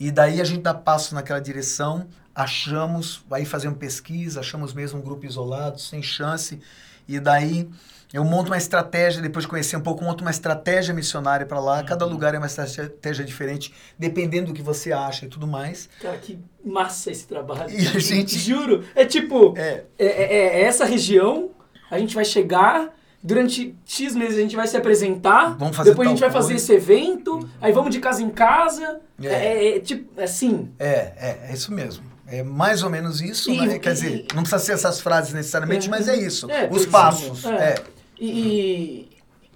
E 0.00 0.10
daí 0.10 0.40
a 0.40 0.44
gente 0.44 0.62
dá 0.62 0.72
passo 0.72 1.14
naquela 1.14 1.38
direção, 1.38 2.08
achamos, 2.34 3.22
aí 3.30 3.44
fazemos 3.44 3.76
pesquisa, 3.76 4.40
achamos 4.40 4.72
mesmo 4.72 5.00
um 5.00 5.02
grupo 5.02 5.26
isolado, 5.26 5.78
sem 5.78 6.02
chance. 6.02 6.58
E 7.06 7.20
daí 7.20 7.68
eu 8.12 8.24
monto 8.24 8.50
uma 8.50 8.56
estratégia, 8.58 9.22
depois 9.22 9.44
de 9.44 9.48
conhecer 9.48 9.76
um 9.76 9.80
pouco, 9.80 10.02
monto 10.04 10.22
uma 10.24 10.30
estratégia 10.30 10.92
missionária 10.94 11.46
para 11.46 11.60
lá. 11.60 11.82
Cada 11.82 12.04
lugar 12.04 12.34
é 12.34 12.38
uma 12.38 12.46
estratégia 12.46 13.24
diferente, 13.24 13.72
dependendo 13.98 14.48
do 14.48 14.52
que 14.52 14.62
você 14.62 14.92
acha 14.92 15.26
e 15.26 15.28
tudo 15.28 15.46
mais. 15.46 15.88
Cara, 16.00 16.16
que 16.18 16.38
massa 16.64 17.10
esse 17.10 17.26
trabalho. 17.26 17.70
E 17.70 17.86
a 17.86 17.98
gente- 17.98 18.38
Juro. 18.38 18.84
É 18.94 19.04
tipo, 19.04 19.54
É, 19.56 19.84
é, 19.98 20.06
é- 20.06 20.60
é 20.60 20.62
essa 20.62 20.84
região, 20.84 21.50
a 21.90 21.98
gente 21.98 22.14
vai 22.14 22.24
chegar, 22.24 22.90
durante 23.22 23.76
X 23.84 24.14
meses 24.14 24.38
a 24.38 24.40
gente 24.40 24.56
vai 24.56 24.66
se 24.66 24.76
apresentar, 24.76 25.56
Vamos 25.58 25.76
fazer 25.76 25.90
depois 25.90 26.08
a 26.08 26.10
gente 26.10 26.20
vai 26.20 26.30
fazer 26.30 26.54
coisa. 26.54 26.64
esse 26.64 26.72
evento, 26.72 27.48
aí 27.60 27.72
vamos 27.72 27.90
de 27.94 28.00
casa 28.00 28.22
em 28.22 28.30
casa. 28.30 29.00
É. 29.22 29.26
É, 29.26 29.32
é- 29.72 29.76
é 29.76 29.80
tipo, 29.80 30.20
assim. 30.20 30.70
É, 30.78 30.88
é, 31.16 31.38
é 31.48 31.52
isso 31.52 31.72
mesmo. 31.72 32.04
É 32.26 32.42
mais 32.44 32.82
ou 32.84 32.88
menos 32.90 33.20
isso, 33.20 33.50
E- 33.50 33.58
né? 33.66 33.78
Quer 33.78 33.90
e- 33.90 33.92
dizer, 33.92 34.26
não 34.34 34.42
precisa 34.42 34.58
ser 34.64 34.72
essas 34.72 35.00
frases 35.00 35.32
necessariamente, 35.32 35.88
É. 35.88 35.90
mas 35.90 36.08
é 36.08 36.16
isso. 36.16 36.50
É, 36.50 36.68
Os 36.70 36.86
passos. 36.86 37.44
É. 37.44 37.74
é. 38.20 38.24
E, 38.24 39.08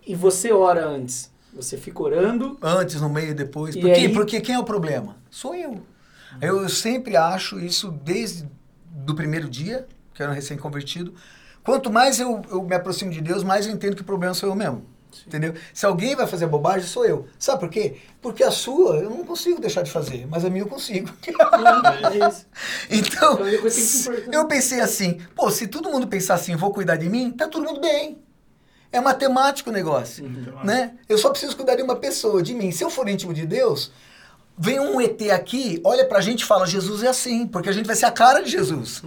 e, 0.07 0.12
e 0.12 0.15
você 0.15 0.53
ora 0.53 0.86
antes. 0.86 1.31
Você 1.55 1.77
fica 1.77 2.03
orando. 2.03 2.59
Antes, 2.62 3.01
no 3.01 3.09
meio 3.09 3.31
e 3.31 3.35
depois. 3.35 3.77
E 3.77 3.81
Por 3.81 3.93
quê? 3.93 4.01
aí- 4.01 4.12
Porque 4.12 4.41
quem 4.41 4.55
é 4.55 4.59
o 4.59 4.65
problema? 4.65 5.16
Sou 5.31 5.55
eu. 5.55 5.81
eu. 6.43 6.62
Eu 6.62 6.69
sempre 6.69 7.16
acho 7.16 7.61
isso 7.61 7.91
desde 7.91 8.49
do 8.91 9.15
primeiro 9.15 9.49
dia, 9.49 9.86
que 10.12 10.20
eu 10.20 10.24
era 10.24 10.32
um 10.32 10.35
recém-convertido. 10.35 11.15
Quanto 11.62 11.91
mais 11.93 12.19
eu, 12.20 12.43
eu 12.51 12.62
me 12.62 12.74
aproximo 12.74 13.11
de 13.11 13.20
Deus, 13.20 13.43
mais 13.45 13.66
eu 13.66 13.73
entendo 13.73 13.95
que 13.97 14.03
o 14.03 14.05
problema 14.05 14.35
sou 14.35 14.49
eu 14.49 14.55
mesmo. 14.55 14.85
Entendeu? 15.27 15.55
Se 15.73 15.86
alguém 15.86 16.16
vai 16.16 16.27
fazer 16.27 16.47
bobagem, 16.49 16.89
sou 16.89 17.05
eu. 17.07 17.28
Sabe 17.39 17.61
por 17.61 17.69
quê? 17.69 17.99
Porque 18.20 18.43
a 18.43 18.51
sua 18.51 18.97
eu 18.97 19.09
não 19.09 19.24
consigo 19.24 19.61
deixar 19.61 19.82
de 19.82 19.91
fazer, 19.93 20.27
mas 20.28 20.45
a 20.45 20.51
minha 20.51 20.65
eu 20.65 20.69
consigo. 20.69 21.09
É 21.23 22.28
isso. 22.28 22.47
Então, 22.91 23.39
É 23.47 23.55
importar. 23.55 24.32
eu 24.32 24.47
pensei 24.49 24.81
assim, 24.81 25.20
pô, 25.36 25.49
se 25.51 25.69
todo 25.69 25.89
mundo 25.89 26.09
pensar 26.09 26.35
assim, 26.35 26.57
vou 26.57 26.73
cuidar 26.73 26.97
de 26.97 27.09
mim, 27.09 27.31
tá 27.31 27.47
todo 27.47 27.65
mundo 27.65 27.81
bem. 27.81 28.19
É 28.94 29.00
matemático 29.00 29.70
o 29.70 29.72
negócio, 29.72 30.24
Uhum. 30.24 30.64
né? 30.64 30.92
Eu 31.08 31.18
só 31.18 31.30
preciso 31.30 31.56
cuidar 31.56 31.74
de 31.76 31.82
uma 31.82 31.96
pessoa, 31.96 32.42
de 32.42 32.54
mim. 32.54 32.70
Se 32.70 32.84
eu 32.84 32.90
for 32.90 33.08
íntimo 33.08 33.34
de 33.34 33.44
Deus, 33.46 33.90
vem 34.56 34.78
um 34.78 35.00
ET 35.00 35.20
aqui, 35.32 35.80
olha 35.84 36.04
pra 36.04 36.20
gente 36.20 36.42
e 36.42 36.44
fala, 36.44 36.64
Jesus 36.66 37.02
é 37.02 37.08
assim, 37.08 37.46
porque 37.46 37.68
a 37.68 37.72
gente 37.72 37.86
vai 37.86 37.96
ser 37.96 38.06
a 38.06 38.10
cara 38.12 38.40
de 38.40 38.50
Jesus. 38.50 39.02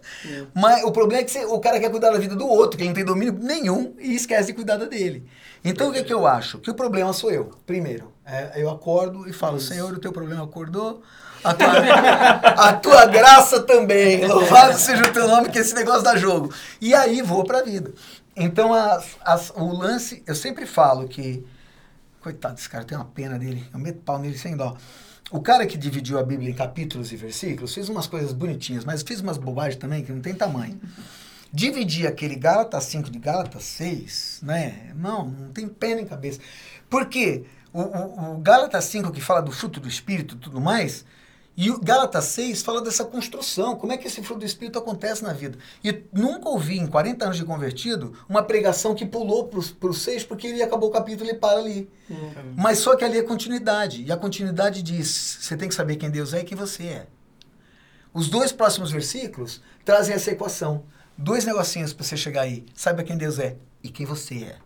Mas 0.54 0.84
o 0.84 0.92
problema 0.92 1.22
é 1.22 1.24
que 1.24 1.30
você- 1.30 1.44
o 1.46 1.58
cara 1.58 1.80
quer 1.80 1.90
cuidar 1.90 2.10
da 2.10 2.18
vida 2.18 2.36
do 2.36 2.46
outro, 2.46 2.76
que 2.76 2.82
ele 2.82 2.90
não 2.90 2.94
tem 2.94 3.04
domínio 3.04 3.36
nenhum 3.40 3.94
e 3.98 4.14
esquece 4.14 4.48
de 4.48 4.52
cuidar 4.52 4.76
da 4.76 4.84
dele. 4.84 5.26
Então 5.64 5.88
o 5.88 5.92
que, 5.92 6.02
que 6.04 6.12
eu 6.12 6.26
acho? 6.26 6.58
Que 6.58 6.70
o 6.70 6.74
problema 6.74 7.12
sou 7.12 7.30
eu, 7.30 7.50
primeiro. 7.66 8.12
É, 8.26 8.62
eu 8.62 8.70
acordo 8.70 9.28
e 9.28 9.32
falo, 9.32 9.58
Senhor, 9.58 9.92
o 9.92 9.98
teu 9.98 10.12
problema 10.12 10.44
acordou, 10.44 11.02
a 11.42 11.52
tua, 11.54 11.66
a 12.68 12.72
tua 12.74 13.06
graça 13.06 13.60
também. 13.60 14.24
Louvado 14.26 14.78
seja 14.78 15.02
o 15.02 15.12
teu 15.12 15.26
nome, 15.26 15.48
que 15.48 15.58
esse 15.58 15.74
negócio 15.74 16.02
dá 16.02 16.14
jogo. 16.16 16.52
E 16.80 16.94
aí 16.94 17.22
vou 17.22 17.42
pra 17.44 17.62
vida. 17.62 17.90
Então 18.40 18.72
as- 18.74 19.16
as- 19.24 19.50
o 19.50 19.72
lance, 19.72 20.22
eu 20.26 20.34
sempre 20.34 20.66
falo 20.66 21.06
que 21.08 21.44
Coitado 22.20 22.54
desse 22.54 22.68
cara, 22.68 22.84
tenho 22.84 23.00
uma 23.00 23.06
pena 23.06 23.38
dele. 23.38 23.64
Eu 23.72 23.78
meto 23.78 24.00
pau 24.00 24.18
nele 24.18 24.36
sem 24.36 24.56
dó. 24.56 24.76
O 25.30 25.40
cara 25.40 25.66
que 25.66 25.78
dividiu 25.78 26.18
a 26.18 26.22
Bíblia 26.22 26.50
em 26.50 26.54
capítulos 26.54 27.12
e 27.12 27.16
versículos 27.16 27.72
fez 27.74 27.88
umas 27.88 28.06
coisas 28.06 28.32
bonitinhas, 28.32 28.84
mas 28.84 29.02
fez 29.02 29.20
umas 29.20 29.38
bobagens 29.38 29.76
também 29.76 30.04
que 30.04 30.12
não 30.12 30.20
tem 30.20 30.34
tamanho. 30.34 30.78
Dividir 31.52 32.06
aquele 32.06 32.36
Gálatas 32.36 32.84
5 32.84 33.10
de 33.10 33.18
Gálatas 33.18 33.64
6, 33.64 34.40
né? 34.42 34.92
Não, 34.96 35.26
não 35.28 35.52
tem 35.52 35.66
pena 35.68 36.00
em 36.00 36.06
cabeça. 36.06 36.40
Por 36.90 37.06
quê? 37.06 37.44
O, 37.72 37.80
o, 37.80 38.34
o 38.34 38.38
Gálatas 38.38 38.84
5 38.84 39.10
que 39.10 39.20
fala 39.20 39.40
do 39.40 39.50
fruto 39.50 39.80
do 39.80 39.88
Espírito 39.88 40.34
e 40.34 40.38
tudo 40.38 40.60
mais, 40.60 41.04
e 41.62 41.70
o 41.70 41.78
Gálatas 41.78 42.24
6 42.24 42.62
fala 42.62 42.80
dessa 42.80 43.04
construção, 43.04 43.76
como 43.76 43.92
é 43.92 43.98
que 43.98 44.06
esse 44.06 44.22
fruto 44.22 44.40
do 44.40 44.46
Espírito 44.46 44.78
acontece 44.78 45.22
na 45.22 45.34
vida. 45.34 45.58
E 45.84 46.04
nunca 46.10 46.48
ouvi, 46.48 46.78
em 46.78 46.86
40 46.86 47.22
anos 47.22 47.36
de 47.36 47.44
convertido, 47.44 48.14
uma 48.26 48.42
pregação 48.42 48.94
que 48.94 49.04
pulou 49.04 49.46
para 49.46 49.90
o 49.90 49.92
6 49.92 50.24
porque 50.24 50.46
ele 50.46 50.62
acabou 50.62 50.88
o 50.88 50.92
capítulo 50.92 51.28
e 51.28 51.34
para 51.34 51.58
ali. 51.58 51.86
Mas 52.56 52.78
só 52.78 52.96
que 52.96 53.04
ali 53.04 53.18
é 53.18 53.22
continuidade. 53.22 54.02
E 54.02 54.10
a 54.10 54.16
continuidade 54.16 54.82
diz: 54.82 55.36
você 55.42 55.54
tem 55.54 55.68
que 55.68 55.74
saber 55.74 55.96
quem 55.96 56.10
Deus 56.10 56.32
é 56.32 56.40
e 56.40 56.44
quem 56.44 56.56
você 56.56 56.84
é. 56.84 57.06
Os 58.14 58.30
dois 58.30 58.52
próximos 58.52 58.90
versículos 58.90 59.60
trazem 59.84 60.14
essa 60.14 60.30
equação. 60.30 60.84
Dois 61.14 61.44
negocinhos 61.44 61.92
para 61.92 62.06
você 62.06 62.16
chegar 62.16 62.40
aí. 62.40 62.64
Saiba 62.74 63.02
quem 63.02 63.18
Deus 63.18 63.38
é 63.38 63.58
e 63.82 63.90
quem 63.90 64.06
você 64.06 64.44
é. 64.44 64.56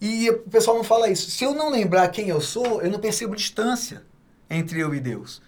E 0.00 0.28
o 0.28 0.38
pessoal 0.40 0.76
não 0.76 0.82
fala 0.82 1.08
isso. 1.08 1.30
Se 1.30 1.44
eu 1.44 1.54
não 1.54 1.70
lembrar 1.70 2.08
quem 2.08 2.30
eu 2.30 2.40
sou, 2.40 2.82
eu 2.82 2.90
não 2.90 2.98
percebo 2.98 3.36
distância 3.36 4.02
entre 4.48 4.80
eu 4.80 4.94
e 4.94 5.00
Deus. 5.00 5.42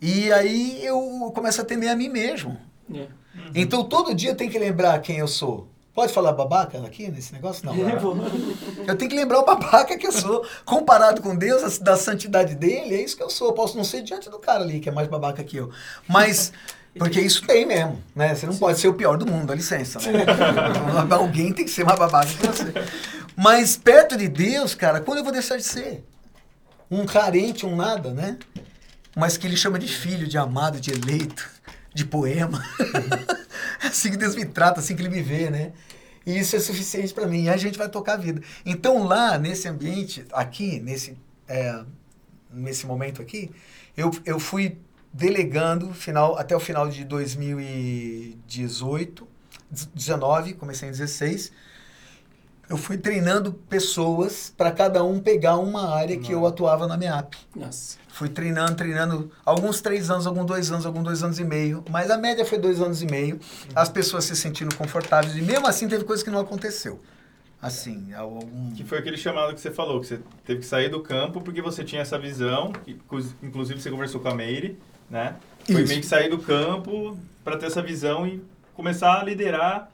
E 0.00 0.32
aí 0.32 0.84
eu 0.84 1.30
começo 1.34 1.60
a 1.60 1.64
temer 1.64 1.90
a 1.90 1.96
mim 1.96 2.08
mesmo. 2.08 2.58
É. 2.92 3.06
Então 3.54 3.84
todo 3.84 4.14
dia 4.14 4.30
eu 4.30 4.34
tenho 4.34 4.50
que 4.50 4.58
lembrar 4.58 4.98
quem 5.00 5.18
eu 5.18 5.28
sou. 5.28 5.68
Pode 5.94 6.12
falar 6.12 6.32
babaca 6.32 6.78
aqui 6.78 7.10
nesse 7.10 7.32
negócio? 7.32 7.66
Não. 7.66 7.74
Eu 8.86 8.96
tenho 8.96 9.10
que 9.10 9.16
lembrar 9.16 9.40
o 9.40 9.44
babaca 9.44 9.98
que 9.98 10.06
eu 10.06 10.12
sou. 10.12 10.46
Comparado 10.64 11.20
com 11.20 11.36
Deus, 11.36 11.78
da 11.78 11.96
santidade 11.96 12.54
dele, 12.54 12.94
é 12.94 13.02
isso 13.02 13.16
que 13.16 13.22
eu 13.22 13.28
sou. 13.28 13.48
Eu 13.48 13.52
posso 13.52 13.76
não 13.76 13.84
ser 13.84 14.02
diante 14.02 14.30
do 14.30 14.38
cara 14.38 14.62
ali, 14.62 14.80
que 14.80 14.88
é 14.88 14.92
mais 14.92 15.08
babaca 15.08 15.42
que 15.44 15.56
eu. 15.56 15.70
Mas. 16.08 16.52
Porque 16.96 17.20
isso 17.20 17.46
tem 17.46 17.66
mesmo, 17.66 18.02
né? 18.16 18.34
Você 18.34 18.46
não 18.46 18.56
pode 18.56 18.80
ser 18.80 18.88
o 18.88 18.94
pior 18.94 19.16
do 19.16 19.24
mundo, 19.24 19.46
dá 19.46 19.54
licença, 19.54 20.00
né? 20.00 20.24
Alguém 21.10 21.52
tem 21.52 21.64
que 21.64 21.70
ser 21.70 21.84
mais 21.84 21.98
babaca 21.98 22.26
que 22.26 22.46
você. 22.46 22.72
Mas 23.36 23.76
perto 23.76 24.16
de 24.16 24.26
Deus, 24.26 24.74
cara, 24.74 25.00
quando 25.00 25.18
eu 25.18 25.24
vou 25.24 25.32
deixar 25.32 25.56
de 25.56 25.62
ser? 25.62 26.04
Um 26.90 27.06
carente, 27.06 27.64
um 27.64 27.76
nada, 27.76 28.12
né? 28.12 28.38
Mas 29.16 29.36
que 29.36 29.46
ele 29.46 29.56
chama 29.56 29.78
de 29.78 29.88
filho, 29.88 30.26
de 30.26 30.36
amado, 30.36 30.80
de 30.80 30.90
eleito, 30.90 31.48
de 31.94 32.04
poema. 32.04 32.62
É 33.82 33.86
assim 33.86 34.10
que 34.10 34.18
Deus 34.18 34.36
me 34.36 34.44
trata, 34.44 34.80
assim 34.80 34.94
que 34.94 35.00
ele 35.00 35.08
me 35.08 35.22
vê, 35.22 35.48
né? 35.48 35.72
E 36.26 36.38
isso 36.38 36.54
é 36.54 36.60
suficiente 36.60 37.14
para 37.14 37.26
mim. 37.26 37.44
E 37.44 37.48
a 37.48 37.56
gente 37.56 37.78
vai 37.78 37.88
tocar 37.88 38.12
a 38.14 38.18
vida. 38.18 38.42
Então, 38.64 39.04
lá, 39.04 39.38
nesse 39.38 39.68
ambiente, 39.68 40.24
aqui, 40.32 40.80
nesse, 40.80 41.16
é, 41.48 41.82
nesse 42.52 42.86
momento 42.86 43.22
aqui, 43.22 43.50
eu, 43.96 44.10
eu 44.24 44.38
fui 44.38 44.78
delegando 45.12 45.92
final, 45.92 46.38
até 46.38 46.54
o 46.54 46.60
final 46.60 46.88
de 46.88 47.04
2018, 47.04 49.26
19, 49.94 50.54
comecei 50.54 50.88
em 50.88 50.92
16. 50.92 51.50
Eu 52.70 52.76
fui 52.76 52.96
treinando 52.96 53.52
pessoas 53.52 54.54
para 54.56 54.70
cada 54.70 55.02
um 55.02 55.18
pegar 55.18 55.56
uma 55.56 55.92
área 55.92 56.16
que 56.16 56.30
eu 56.30 56.46
atuava 56.46 56.86
na 56.86 56.96
MEAP. 56.96 57.36
Nossa. 57.56 57.98
Fui 58.06 58.28
treinando, 58.28 58.76
treinando, 58.76 59.32
alguns 59.44 59.80
três 59.80 60.08
anos, 60.08 60.24
alguns 60.24 60.46
dois 60.46 60.70
anos, 60.70 60.86
alguns 60.86 61.02
dois 61.02 61.22
anos 61.24 61.40
e 61.40 61.44
meio, 61.44 61.84
mas 61.90 62.12
a 62.12 62.16
média 62.16 62.44
foi 62.44 62.58
dois 62.58 62.80
anos 62.80 63.02
e 63.02 63.06
meio. 63.06 63.40
As 63.74 63.88
pessoas 63.88 64.24
se 64.24 64.36
sentindo 64.36 64.72
confortáveis 64.76 65.36
e 65.36 65.42
mesmo 65.42 65.66
assim 65.66 65.88
teve 65.88 66.04
coisa 66.04 66.22
que 66.22 66.30
não 66.30 66.38
aconteceu. 66.38 67.00
Assim, 67.60 68.14
algum... 68.14 68.70
Que 68.72 68.84
foi 68.84 68.98
aquele 68.98 69.16
chamado 69.16 69.52
que 69.52 69.60
você 69.60 69.72
falou, 69.72 70.00
que 70.00 70.06
você 70.06 70.20
teve 70.46 70.60
que 70.60 70.66
sair 70.66 70.88
do 70.88 71.00
campo 71.00 71.40
porque 71.40 71.60
você 71.60 71.82
tinha 71.82 72.02
essa 72.02 72.18
visão, 72.20 72.70
que, 72.72 72.92
inclu- 72.92 73.34
inclusive 73.42 73.80
você 73.82 73.90
conversou 73.90 74.20
com 74.20 74.28
a 74.28 74.34
Meire, 74.34 74.78
né? 75.10 75.34
Foi 75.64 75.80
Isso. 75.82 75.88
meio 75.88 76.00
que 76.00 76.06
sair 76.06 76.30
do 76.30 76.38
campo 76.38 77.18
para 77.42 77.56
ter 77.56 77.66
essa 77.66 77.82
visão 77.82 78.28
e 78.28 78.40
começar 78.74 79.20
a 79.20 79.24
liderar. 79.24 79.90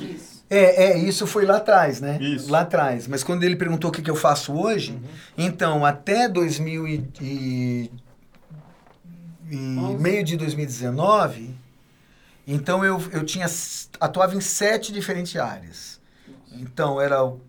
Isso. 0.00 0.35
É, 0.48 0.84
é, 0.92 0.98
isso 0.98 1.26
foi 1.26 1.44
lá 1.44 1.56
atrás, 1.56 2.00
né? 2.00 2.18
Isso. 2.20 2.50
Lá 2.50 2.60
atrás. 2.60 3.08
Mas 3.08 3.24
quando 3.24 3.42
ele 3.42 3.56
perguntou 3.56 3.90
o 3.90 3.92
que, 3.92 4.00
que 4.00 4.10
eu 4.10 4.14
faço 4.16 4.52
hoje, 4.54 4.96
então, 5.36 5.84
até 5.84 6.28
2000 6.28 6.86
e, 6.86 7.08
e, 7.20 7.90
e 9.50 9.56
meio 9.98 10.24
de 10.24 10.36
2019, 10.36 11.54
então 12.46 12.84
eu, 12.84 13.00
eu 13.12 13.24
tinha 13.24 13.46
atuava 14.00 14.34
em 14.36 14.40
sete 14.40 14.92
diferentes 14.92 15.36
áreas. 15.36 16.00
Então, 16.52 17.00
era 17.00 17.24
o- 17.24 17.40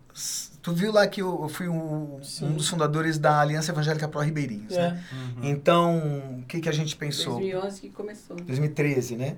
tu 0.61 0.73
viu 0.73 0.91
lá 0.91 1.05
que 1.07 1.21
eu, 1.21 1.43
eu 1.43 1.49
fui 1.49 1.67
um, 1.69 2.19
um 2.41 2.53
dos 2.53 2.67
fundadores 2.67 3.17
da 3.17 3.39
Aliança 3.39 3.71
Evangélica 3.71 4.07
Pro 4.07 4.19
Ribeirinhos, 4.21 4.75
né? 4.75 5.01
É. 5.43 5.47
Então, 5.47 6.39
o 6.39 6.43
que, 6.47 6.59
que 6.59 6.67
a 6.67 6.71
gente 6.73 6.95
pensou? 6.95 7.35
2011 7.35 7.81
que 7.81 7.89
começou. 7.89 8.35
2013, 8.37 9.15
né? 9.15 9.35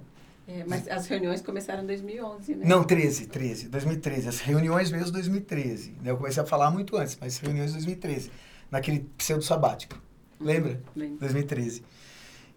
É, 0.51 0.63
mas 0.65 0.87
as 0.87 1.05
reuniões 1.05 1.43
começaram 1.43 1.83
em 1.83 1.85
2011, 1.85 2.55
né? 2.55 2.65
Não, 2.65 2.83
13, 2.83 3.27
13, 3.27 3.69
2013. 3.69 4.29
As 4.29 4.39
reuniões 4.39 4.91
mesmo 4.91 5.11
2013. 5.11 5.91
né? 6.01 6.09
Eu 6.09 6.17
comecei 6.17 6.41
a 6.41 6.45
falar 6.45 6.71
muito 6.71 6.97
antes, 6.97 7.15
mas 7.21 7.37
reuniões 7.37 7.71
2013. 7.73 8.31
Naquele 8.71 9.01
pseudo 9.15 9.43
sabático. 9.43 10.01
Lembra? 10.39 10.81
Lembro. 10.95 11.19
2013. 11.19 11.83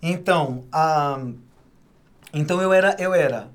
Então, 0.01 0.65
a, 0.73 1.23
então 2.33 2.63
eu 2.63 2.73
era, 2.73 2.97
eu 2.99 3.13
era 3.13 3.51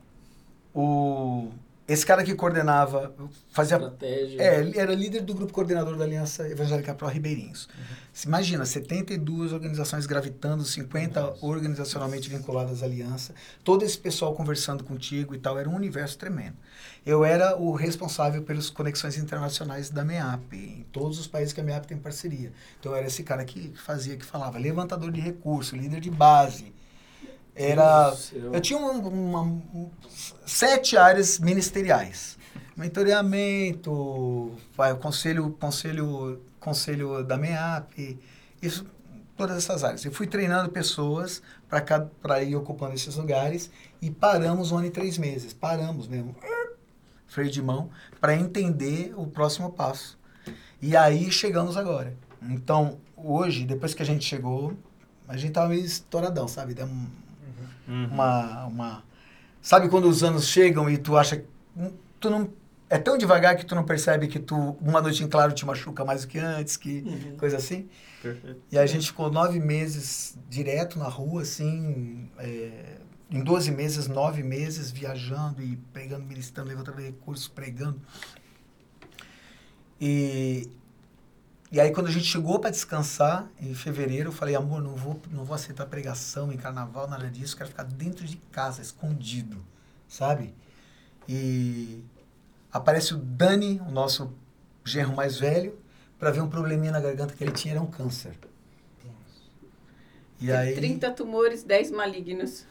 o 0.72 1.50
esse 1.88 2.06
cara 2.06 2.22
que 2.22 2.36
coordenava, 2.36 3.16
fazia 3.50 3.78
Estratégia. 3.78 4.42
é, 4.42 4.60
ele 4.60 4.78
era 4.78 4.94
líder 4.94 5.22
do 5.22 5.34
grupo 5.34 5.54
coordenador 5.54 5.96
da 5.96 6.04
Aliança 6.04 6.48
Evangélica 6.50 6.94
Pro 6.94 7.08
Ribeirinhos. 7.08 7.70
Se 8.12 8.28
Imagina, 8.28 8.66
72 8.66 9.54
organizações 9.54 10.06
gravitando, 10.06 10.66
50 10.66 11.38
organizacionalmente 11.42 12.30
vinculadas 12.30 12.84
à 12.84 12.86
aliança, 12.86 13.34
todo 13.64 13.86
esse 13.86 13.98
pessoal 13.98 14.34
conversando 14.34 14.84
contigo 14.84 15.34
e 15.34 15.40
tal, 15.40 15.58
era 15.58 15.70
um 15.70 15.76
universo 15.76 16.18
tremendo. 16.18 16.58
Eu 17.06 17.24
era 17.24 17.56
o 17.56 17.74
responsável 17.74 18.42
pelas 18.42 18.70
conexões 18.70 19.18
internacionais 19.18 19.90
da 19.90 20.04
MEAP, 20.04 20.54
em 20.54 20.86
todos 20.92 21.18
os 21.20 21.28
países 21.28 21.54
que 21.54 21.62
a 21.62 21.64
MEAP 21.64 21.86
tem 21.86 21.98
parceria. 21.98 22.52
Então 22.80 22.92
eu 22.92 22.98
era 22.98 23.08
esse 23.08 23.24
cara 23.24 23.46
que 23.46 23.72
fazia, 23.78 24.18
que 24.18 24.26
falava, 24.26 24.58
levantador 24.58 25.10
de 25.10 25.22
recursos, 25.22 25.72
líder 25.80 26.02
de 26.02 26.12
base. 26.12 26.74
Era, 27.58 28.16
eu 28.54 28.62
tinha 28.62 28.78
um- 28.80 29.00
uma, 29.08 29.42
um- 29.42 29.90
sete 30.46 30.96
áreas 30.96 31.40
ministeriais. 31.40 32.38
Mentoreamento, 32.76 34.52
conselho, 35.02 35.50
conselho, 35.60 36.42
conselho 36.60 37.24
da 37.24 37.36
MEAP, 37.38 38.20
isso, 38.62 38.86
todas 39.36 39.58
essas 39.58 39.84
áreas. 39.84 40.06
Eu 40.06 40.12
fui 40.12 40.28
treinando 40.28 40.70
pessoas 40.70 41.42
para 41.68 42.44
ir 42.44 42.56
ocupando 42.56 42.94
esses 42.94 43.16
lugares 43.16 43.72
e 44.02 44.12
paramos 44.12 44.72
um 44.72 44.78
ano 44.78 44.88
e 44.88 44.92
três 44.92 45.18
meses. 45.18 45.54
Paramos 45.54 46.08
mesmo, 46.08 46.36
freio 47.28 47.50
de 47.50 47.62
mão, 47.62 47.90
para 48.22 48.36
entender 48.36 49.14
o 49.18 49.26
próximo 49.26 49.72
passo. 49.72 50.18
E 50.82 50.96
aí 50.96 51.32
chegamos 51.32 51.76
agora. 51.76 52.16
Então, 52.42 53.00
hoje, 53.16 53.66
depois 53.66 53.94
que 53.96 54.04
a 54.04 54.06
gente 54.06 54.24
chegou, 54.24 54.74
a 55.28 55.36
gente 55.36 55.52
tava 55.54 55.70
meio 55.70 55.84
estouradão, 55.84 56.48
sabe? 56.48 56.74
Deu 56.76 56.86
um- 56.86 57.08
uma, 57.88 58.66
uma... 58.66 59.04
Sabe 59.62 59.90
quando 59.90 60.08
os 60.08 60.24
anos 60.24 60.48
chegam 60.48 60.90
e 60.90 60.98
tu 60.98 61.18
acha... 61.18 61.44
Tu 62.20 62.30
não... 62.30 62.50
É 62.90 62.98
tão 62.98 63.18
devagar 63.18 63.58
que 63.58 63.66
tu 63.66 63.76
não 63.76 63.84
percebe 63.84 64.28
que 64.28 64.40
tu, 64.40 64.78
uma 64.80 65.02
noite 65.02 65.22
em 65.22 65.28
claro 65.28 65.52
te 65.52 65.66
machuca 65.66 66.06
mais 66.06 66.22
do 66.22 66.28
que 66.30 66.40
antes, 66.40 66.78
que 66.78 67.02
Uhum. 67.06 67.38
coisa 67.38 67.58
assim. 67.58 67.90
Perfeito. 68.22 68.62
E 68.72 68.78
a 68.78 68.86
gente 68.86 69.08
ficou 69.08 69.30
nove 69.30 69.60
meses 69.60 70.38
direto 70.50 70.98
na 70.98 71.10
rua, 71.10 71.42
assim, 71.42 72.30
é, 72.38 72.96
em 73.30 73.44
12 73.44 73.72
meses, 73.72 74.08
nove 74.08 74.42
meses, 74.42 74.90
viajando 74.90 75.62
e 75.62 75.76
pregando, 75.92 76.26
ministrando, 76.26 76.70
levantando 76.70 77.02
recursos, 77.02 77.50
pregando. 77.50 78.00
E, 80.00 80.70
e 81.72 81.80
aí 81.80 81.92
quando 81.92 82.08
a 82.08 82.12
gente 82.12 82.26
chegou 82.26 82.60
para 82.60 82.70
descansar, 82.70 83.50
em 83.60 83.74
fevereiro, 83.74 84.30
eu 84.30 84.34
falei, 84.34 84.56
amor, 84.56 84.82
não 84.82 84.96
vou, 84.96 85.20
não 85.32 85.44
vou 85.44 85.56
aceitar 85.56 85.86
pregação 85.86 86.52
em 86.52 86.58
carnaval, 86.58 87.08
nada 87.08 87.30
disso, 87.30 87.58
quero 87.58 87.70
ficar 87.70 87.84
dentro 87.84 88.26
de 88.26 88.38
casa, 88.52 88.82
escondido, 88.82 89.64
sabe? 90.08 90.54
E 91.28 92.04
aparece 92.72 93.14
o 93.14 93.18
Dani, 93.18 93.82
o 93.88 93.92
nosso 93.92 94.34
genro 94.86 95.14
mais 95.16 95.38
velho, 95.38 95.78
para 96.18 96.32
ver 96.32 96.42
um 96.42 96.50
probleminha 96.50 96.92
na 96.92 97.02
garganta 97.02 97.34
que 97.34 97.44
ele 97.44 97.52
tinha, 97.52 97.74
era 97.74 97.82
um 97.82 97.88
câncer. 97.88 98.34
E 100.40 100.52
aí, 100.52 100.76
30 100.76 101.12
tumores, 101.12 101.64
10 101.64 101.92
malignos. 101.92 102.66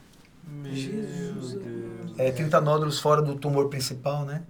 Meu 0.46 0.72
Deus. 0.72 1.56
é, 2.18 2.30
30 2.30 2.60
nódulos 2.60 3.00
fora 3.00 3.20
do 3.20 3.34
tumor 3.34 3.68
principal, 3.68 4.24
né? 4.24 4.44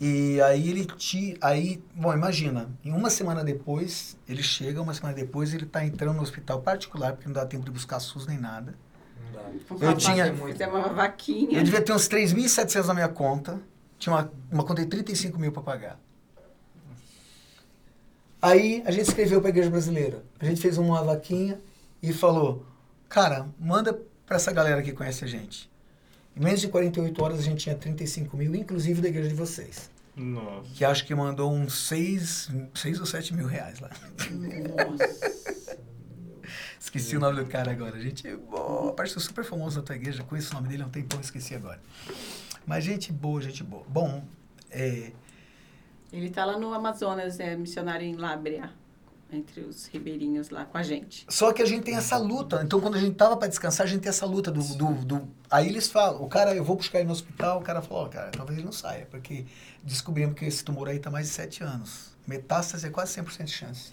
E 0.00 0.40
aí 0.40 0.68
ele 0.70 0.84
te. 0.84 1.36
Aí, 1.40 1.82
bom, 1.94 2.12
imagina, 2.12 2.70
em 2.84 2.92
uma 2.92 3.10
semana 3.10 3.42
depois, 3.42 4.16
ele 4.28 4.42
chega, 4.42 4.80
uma 4.80 4.94
semana 4.94 5.14
depois 5.14 5.52
ele 5.52 5.66
tá 5.66 5.84
entrando 5.84 6.16
no 6.16 6.22
hospital 6.22 6.60
particular, 6.62 7.12
porque 7.12 7.26
não 7.26 7.34
dá 7.34 7.44
tempo 7.44 7.64
de 7.64 7.70
buscar 7.72 7.98
SUS 8.00 8.26
nem 8.26 8.38
nada. 8.38 8.74
Não 9.26 9.32
dá. 9.32 9.48
Vamos 9.68 9.82
Eu 9.82 9.96
tinha- 9.96 10.32
Fizemos 10.34 10.74
uma 10.78 10.88
vaquinha. 10.92 11.58
Eu 11.58 11.64
devia 11.64 11.82
ter 11.82 11.92
uns 11.92 12.08
3.700 12.08 12.86
na 12.86 12.94
minha 12.94 13.08
conta. 13.08 13.60
Tinha 13.98 14.14
uma, 14.14 14.32
uma 14.50 14.64
conta 14.64 14.82
de 14.82 14.88
35 14.88 15.38
mil 15.38 15.50
para 15.52 15.62
pagar. 15.62 16.00
Aí 18.40 18.82
a 18.86 18.90
gente 18.90 19.08
escreveu 19.08 19.40
para 19.40 19.48
a 19.48 19.50
Igreja 19.50 19.70
Brasileira. 19.70 20.24
A 20.40 20.44
gente 20.44 20.60
fez 20.60 20.78
uma 20.78 21.02
vaquinha 21.02 21.60
e 22.02 22.12
falou: 22.12 22.66
Cara, 23.08 23.48
manda 23.58 23.96
para 24.26 24.36
essa 24.36 24.52
galera 24.52 24.82
que 24.82 24.92
conhece 24.92 25.24
a 25.24 25.28
gente. 25.28 25.70
Em 26.36 26.40
menos 26.42 26.60
de 26.60 26.68
48 26.68 27.22
horas 27.22 27.38
a 27.38 27.42
gente 27.42 27.62
tinha 27.62 27.74
35 27.74 28.36
mil, 28.36 28.54
inclusive 28.54 29.00
da 29.00 29.08
igreja 29.08 29.28
de 29.28 29.34
vocês. 29.34 29.90
Nossa. 30.16 30.68
Que 30.74 30.84
acho 30.84 31.06
que 31.06 31.14
mandou 31.14 31.52
uns 31.52 31.86
6, 31.88 32.50
6 32.74 33.00
ou 33.00 33.06
7 33.06 33.34
mil 33.34 33.46
reais 33.46 33.80
lá. 33.80 33.90
Esqueci 36.78 37.16
o 37.16 37.20
nome 37.20 37.42
do 37.42 37.46
cara 37.46 37.70
agora. 37.70 37.98
Gente, 38.00 38.34
boa, 38.36 38.92
parece 38.92 39.18
super 39.20 39.44
famoso 39.44 39.80
da 39.80 39.86
tua 39.86 39.96
igreja. 39.96 40.22
Conheço 40.24 40.50
o 40.52 40.54
nome 40.54 40.68
dele 40.68 40.82
há 40.82 40.86
um 40.86 40.90
tempão, 40.90 41.20
esqueci 41.20 41.54
agora. 41.54 41.80
Mas 42.66 42.84
gente 42.84 43.12
boa, 43.12 43.40
gente 43.40 43.62
boa. 43.62 43.84
Bom, 43.88 44.24
é, 44.70 45.12
Ele 46.12 46.28
tá 46.30 46.44
lá 46.44 46.58
no 46.58 46.72
Amazonas, 46.74 47.40
é 47.40 47.56
missionário 47.56 48.06
em 48.06 48.16
Lábrea, 48.16 48.70
entre 49.32 49.62
os 49.62 49.86
ribeirinhos 49.86 50.50
lá 50.50 50.64
com 50.64 50.76
a 50.78 50.82
gente. 50.82 51.24
Só 51.28 51.52
que 51.52 51.62
a 51.62 51.66
gente 51.66 51.82
tem 51.84 51.96
essa 51.96 52.16
luta. 52.18 52.62
Então, 52.64 52.80
quando 52.80 52.96
a 52.96 53.00
gente 53.00 53.14
tava 53.16 53.36
para 53.36 53.48
descansar, 53.48 53.86
a 53.86 53.88
gente 53.90 54.02
tem 54.02 54.10
essa 54.10 54.26
luta 54.26 54.50
do, 54.50 54.62
do, 54.62 54.92
do- 55.04 55.28
Aí 55.50 55.68
eles 55.68 55.88
falam, 55.88 56.22
o 56.22 56.28
cara, 56.28 56.54
eu 56.54 56.64
vou 56.64 56.76
buscar 56.76 56.98
ele 56.98 57.06
no 57.06 57.12
hospital, 57.12 57.60
o 57.60 57.62
cara 57.62 57.80
falou, 57.82 58.04
ó, 58.04 58.08
cara, 58.08 58.30
talvez 58.30 58.58
ele 58.58 58.64
não 58.66 58.72
saia, 58.72 59.06
porque 59.10 59.44
descobrimos 59.82 60.34
que 60.38 60.44
esse 60.44 60.62
tumor 60.64 60.88
aí 60.88 60.98
tá 60.98 61.10
mais 61.10 61.26
de 61.28 61.32
7 61.32 61.62
anos. 61.64 62.12
Metástase 62.26 62.86
é 62.86 62.90
quase 62.90 63.20
100% 63.20 63.44
de 63.44 63.52
chance. 63.52 63.90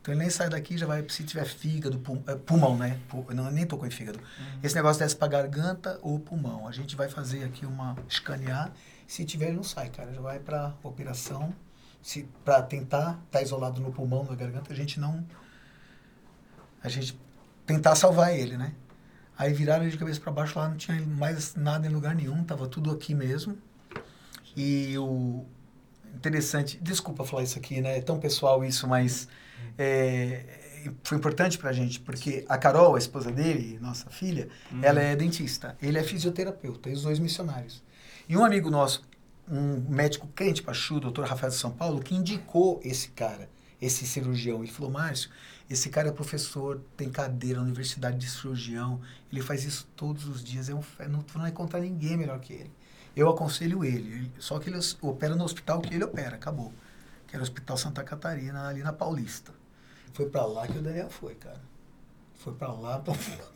Então 0.00 0.14
ele 0.14 0.20
nem 0.20 0.30
sai 0.30 0.48
daqui, 0.48 0.78
já 0.78 0.86
vai, 0.86 1.04
se 1.08 1.24
tiver 1.24 1.44
fígado, 1.44 1.98
pul- 1.98 2.22
é, 2.28 2.36
pulmão, 2.36 2.76
né? 2.76 3.00
Não, 3.34 3.50
nem 3.50 3.66
tocou 3.66 3.86
em 3.86 3.90
fígado. 3.90 4.20
Esse 4.62 4.74
negócio 4.76 5.00
desce 5.02 5.16
pra 5.16 5.26
garganta 5.26 5.98
ou 6.00 6.20
pulmão. 6.20 6.68
A 6.68 6.70
gente 6.72 6.94
vai 6.94 7.08
fazer 7.08 7.42
aqui 7.42 7.66
uma, 7.66 7.96
escanear. 8.08 8.72
Se 9.06 9.24
tiver, 9.24 9.46
ele 9.48 9.56
não 9.56 9.64
sai, 9.64 9.88
cara. 9.90 10.12
Já 10.14 10.20
vai 10.20 10.38
pra 10.38 10.74
operação. 10.84 11.52
Se, 12.06 12.22
pra 12.44 12.62
tentar 12.62 13.20
estar 13.26 13.42
isolado 13.42 13.80
no 13.80 13.90
pulmão, 13.90 14.22
na 14.22 14.36
garganta, 14.36 14.72
a 14.72 14.76
gente 14.76 15.00
não 15.00 15.26
a 16.80 16.88
gente 16.88 17.18
tentar 17.66 17.96
salvar 17.96 18.32
ele, 18.32 18.56
né? 18.56 18.74
Aí 19.36 19.52
viraram 19.52 19.82
ele 19.82 19.90
de 19.90 19.98
cabeça 19.98 20.20
para 20.20 20.30
baixo 20.30 20.56
lá, 20.56 20.68
não 20.68 20.76
tinha 20.76 21.04
mais 21.04 21.56
nada 21.56 21.84
em 21.84 21.90
lugar 21.90 22.14
nenhum, 22.14 22.44
tava 22.44 22.68
tudo 22.68 22.92
aqui 22.92 23.12
mesmo. 23.12 23.58
E 24.56 24.96
o 24.98 25.44
interessante, 26.14 26.78
desculpa 26.80 27.24
falar 27.24 27.42
isso 27.42 27.58
aqui, 27.58 27.80
né? 27.80 27.98
É 27.98 28.00
tão 28.00 28.20
pessoal 28.20 28.64
isso, 28.64 28.86
mas 28.86 29.26
é, 29.76 30.92
foi 31.02 31.18
importante 31.18 31.58
pra 31.58 31.72
gente, 31.72 31.98
porque 31.98 32.44
a 32.48 32.56
Carol, 32.56 32.94
a 32.94 32.98
esposa 32.98 33.32
dele, 33.32 33.80
nossa 33.80 34.08
filha, 34.10 34.48
ela 34.80 35.00
é 35.00 35.16
dentista, 35.16 35.76
ele 35.82 35.98
é 35.98 36.04
fisioterapeuta, 36.04 36.88
e 36.88 36.92
os 36.92 37.02
dois 37.02 37.18
missionários. 37.18 37.82
E 38.28 38.36
um 38.36 38.44
amigo 38.44 38.70
nosso, 38.70 39.02
um 39.48 39.80
médico 39.88 40.26
crente 40.28 40.62
pachu, 40.62 41.00
doutor 41.00 41.26
Rafael 41.26 41.50
de 41.50 41.56
São 41.58 41.70
Paulo, 41.70 42.00
que 42.00 42.14
indicou 42.14 42.80
esse 42.82 43.08
cara, 43.08 43.48
esse 43.80 44.06
cirurgião. 44.06 44.62
Ele 44.62 44.72
falou, 44.72 44.90
Márcio, 44.90 45.30
esse 45.68 45.88
cara 45.88 46.08
é 46.08 46.12
professor, 46.12 46.80
tem 46.96 47.10
cadeira 47.10 47.58
na 47.58 47.64
universidade 47.64 48.16
de 48.18 48.28
cirurgião, 48.28 49.00
ele 49.32 49.42
faz 49.42 49.64
isso 49.64 49.88
todos 49.96 50.28
os 50.28 50.42
dias, 50.42 50.68
é 50.68 50.74
um, 50.74 50.82
não, 51.08 51.24
não 51.34 51.40
vai 51.42 51.50
encontrar 51.50 51.80
ninguém 51.80 52.16
melhor 52.16 52.38
que 52.40 52.52
ele. 52.52 52.72
Eu 53.16 53.30
aconselho 53.30 53.84
ele, 53.84 54.30
só 54.38 54.58
que 54.58 54.68
ele 54.68 54.78
opera 55.00 55.34
no 55.34 55.44
hospital 55.44 55.80
que 55.80 55.94
ele 55.94 56.04
opera, 56.04 56.36
acabou. 56.36 56.72
Que 57.26 57.34
era 57.34 57.40
o 57.40 57.42
Hospital 57.42 57.76
Santa 57.76 58.04
Catarina, 58.04 58.68
ali 58.68 58.82
na 58.82 58.92
Paulista. 58.92 59.52
Foi 60.12 60.26
pra 60.26 60.44
lá 60.44 60.66
que 60.68 60.78
o 60.78 60.82
Daniel 60.82 61.10
foi, 61.10 61.34
cara. 61.34 61.60
Foi 62.34 62.52
pra 62.52 62.70
lá, 62.72 62.98
pra, 62.98 63.14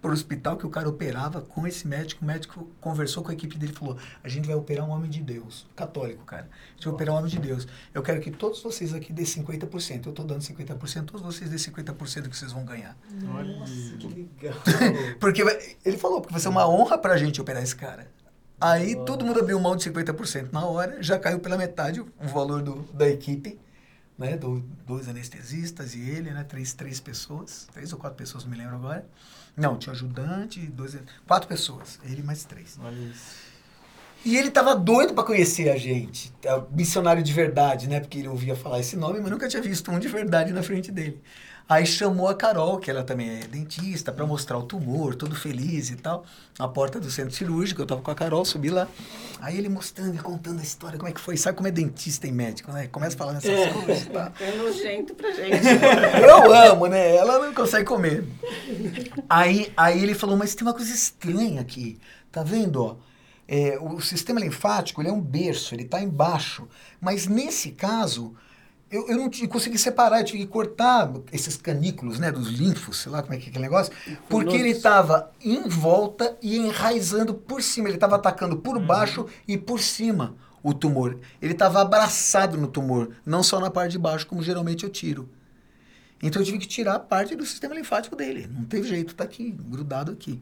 pro 0.00 0.12
hospital 0.12 0.56
que 0.56 0.66
o 0.66 0.70
cara 0.70 0.88
operava 0.88 1.40
com 1.40 1.66
esse 1.66 1.86
médico. 1.86 2.24
O 2.24 2.26
médico 2.26 2.68
conversou 2.80 3.22
com 3.22 3.30
a 3.30 3.34
equipe 3.34 3.56
dele 3.56 3.72
e 3.72 3.74
falou: 3.74 3.96
A 4.22 4.28
gente 4.28 4.46
vai 4.46 4.56
operar 4.56 4.86
um 4.86 4.90
homem 4.90 5.10
de 5.10 5.22
Deus, 5.22 5.66
católico, 5.76 6.24
cara. 6.24 6.48
A 6.50 6.72
gente 6.72 6.84
vai 6.84 6.94
operar 6.94 7.14
um 7.14 7.18
homem 7.18 7.30
de 7.30 7.38
Deus. 7.38 7.66
Eu 7.92 8.02
quero 8.02 8.20
que 8.20 8.30
todos 8.30 8.62
vocês 8.62 8.94
aqui 8.94 9.12
dêem 9.12 9.26
50%. 9.26 10.06
Eu 10.06 10.12
tô 10.12 10.22
dando 10.24 10.40
50%, 10.40 11.04
todos 11.04 11.22
vocês 11.22 11.50
dêem 11.50 11.60
50% 11.60 12.28
que 12.28 12.36
vocês 12.36 12.52
vão 12.52 12.64
ganhar. 12.64 12.96
Nossa, 13.10 13.96
que 13.98 14.06
legal. 14.06 14.58
Porque 15.20 15.42
ele 15.84 15.96
falou, 15.96 16.20
porque 16.20 16.32
vai 16.32 16.40
ser 16.40 16.48
uma 16.48 16.68
honra 16.68 16.98
pra 16.98 17.16
gente 17.16 17.40
operar 17.40 17.62
esse 17.62 17.74
cara. 17.74 18.08
Aí 18.60 18.96
todo 19.04 19.24
mundo 19.24 19.38
abriu 19.38 19.58
mão 19.60 19.76
de 19.76 19.88
50% 19.88 20.52
na 20.52 20.64
hora, 20.66 21.00
já 21.00 21.18
caiu 21.18 21.38
pela 21.38 21.56
metade 21.56 22.00
o 22.00 22.08
valor 22.24 22.60
do, 22.60 22.82
da 22.92 23.08
equipe, 23.08 23.58
né? 24.18 24.36
Do, 24.36 24.60
dois 24.84 25.08
anestesistas 25.08 25.94
e 25.94 26.00
ele, 26.00 26.32
né? 26.32 26.42
Três, 26.42 26.74
três 26.74 26.98
pessoas, 26.98 27.68
três 27.72 27.92
ou 27.92 27.98
quatro 27.98 28.18
pessoas, 28.18 28.42
não 28.44 28.50
me 28.50 28.56
lembro 28.56 28.74
agora. 28.74 29.06
Não, 29.56 29.76
tinha 29.76 29.92
ajudante, 29.92 30.60
dois, 30.60 30.96
quatro 31.26 31.48
pessoas, 31.48 31.98
ele 32.04 32.22
mais 32.22 32.44
três. 32.44 32.78
Olha 32.82 32.94
isso. 32.94 33.48
E 34.24 34.36
ele 34.36 34.50
tava 34.50 34.74
doido 34.74 35.14
pra 35.14 35.22
conhecer 35.22 35.70
a 35.70 35.76
gente, 35.76 36.32
é, 36.42 36.60
missionário 36.72 37.22
de 37.22 37.32
verdade, 37.32 37.88
né? 37.88 38.00
Porque 38.00 38.18
ele 38.18 38.28
ouvia 38.28 38.56
falar 38.56 38.80
esse 38.80 38.96
nome, 38.96 39.20
mas 39.20 39.30
nunca 39.30 39.48
tinha 39.48 39.62
visto 39.62 39.90
um 39.90 39.98
de 39.98 40.08
verdade 40.08 40.52
na 40.52 40.62
frente 40.62 40.90
dele. 40.90 41.22
Aí 41.68 41.84
chamou 41.84 42.28
a 42.28 42.34
Carol, 42.34 42.78
que 42.78 42.90
ela 42.90 43.04
também 43.04 43.28
é 43.40 43.46
dentista, 43.46 44.10
pra 44.10 44.24
mostrar 44.26 44.56
o 44.56 44.62
tumor, 44.62 45.14
todo 45.14 45.34
feliz 45.36 45.90
e 45.90 45.96
tal, 45.96 46.24
na 46.58 46.66
porta 46.66 46.98
do 46.98 47.10
centro 47.10 47.34
cirúrgico. 47.34 47.82
Eu 47.82 47.86
tava 47.86 48.00
com 48.00 48.10
a 48.10 48.14
Carol, 48.14 48.42
subi 48.46 48.70
lá. 48.70 48.88
Aí 49.38 49.58
ele 49.58 49.68
mostrando 49.68 50.14
e 50.14 50.18
contando 50.18 50.60
a 50.60 50.62
história, 50.62 50.96
como 50.98 51.10
é 51.10 51.12
que 51.12 51.20
foi. 51.20 51.36
Sabe 51.36 51.56
como 51.58 51.68
é 51.68 51.70
dentista 51.70 52.26
e 52.26 52.32
médico, 52.32 52.72
né? 52.72 52.86
Começa 52.86 53.14
a 53.16 53.18
falar 53.18 53.34
nessas 53.34 53.50
É. 53.50 53.70
coisas 53.70 54.02
e 54.06 54.10
tal. 54.10 54.32
É 54.40 54.56
nojento 54.56 55.14
pra 55.14 55.30
gente. 55.30 55.60
Eu 56.26 56.54
amo, 56.54 56.86
né? 56.86 57.14
Ela 57.14 57.38
não 57.38 57.52
consegue 57.52 57.84
comer. 57.84 58.24
Aí, 59.28 59.70
aí 59.76 60.02
ele 60.02 60.14
falou, 60.14 60.36
mas 60.36 60.54
tem 60.54 60.66
uma 60.66 60.74
coisa 60.74 60.90
estranha 60.92 61.60
aqui. 61.60 61.98
Tá 62.32 62.42
vendo, 62.42 62.82
ó? 62.82 62.96
É, 63.46 63.78
o 63.80 64.00
sistema 64.00 64.40
linfático, 64.40 65.00
ele 65.00 65.08
é 65.08 65.12
um 65.12 65.20
berço, 65.20 65.74
ele 65.74 65.84
tá 65.84 66.00
embaixo. 66.00 66.66
Mas 67.00 67.26
nesse 67.26 67.72
caso, 67.72 68.34
eu, 68.90 69.06
eu 69.08 69.16
não 69.16 69.30
consegui 69.48 69.76
separar, 69.76 70.20
eu 70.20 70.24
tive 70.24 70.38
que 70.38 70.46
cortar 70.46 71.12
esses 71.30 71.56
canículos, 71.56 72.18
né? 72.18 72.32
Dos 72.32 72.48
linfos, 72.48 72.98
sei 72.98 73.12
lá 73.12 73.22
como 73.22 73.34
é 73.34 73.36
que 73.36 73.46
é 73.46 73.48
aquele 73.50 73.64
negócio. 73.64 73.92
Porque 74.28 74.56
ele 74.56 74.70
estava 74.70 75.30
em 75.40 75.68
volta 75.68 76.36
e 76.40 76.56
enraizando 76.56 77.34
por 77.34 77.62
cima. 77.62 77.88
Ele 77.88 77.96
estava 77.96 78.16
atacando 78.16 78.56
por 78.56 78.78
baixo 78.78 79.26
e 79.46 79.58
por 79.58 79.80
cima 79.80 80.34
o 80.62 80.72
tumor. 80.72 81.18
Ele 81.40 81.52
estava 81.52 81.82
abraçado 81.82 82.56
no 82.56 82.66
tumor, 82.66 83.10
não 83.24 83.42
só 83.42 83.60
na 83.60 83.70
parte 83.70 83.92
de 83.92 83.98
baixo, 83.98 84.26
como 84.26 84.42
geralmente 84.42 84.84
eu 84.84 84.90
tiro. 84.90 85.28
Então 86.22 86.40
eu 86.40 86.46
tive 86.46 86.58
que 86.58 86.66
tirar 86.66 86.98
parte 87.00 87.36
do 87.36 87.44
sistema 87.44 87.74
linfático 87.74 88.16
dele. 88.16 88.48
Não 88.50 88.64
teve 88.64 88.88
jeito, 88.88 89.14
tá 89.14 89.24
aqui, 89.24 89.50
grudado 89.50 90.12
aqui. 90.12 90.40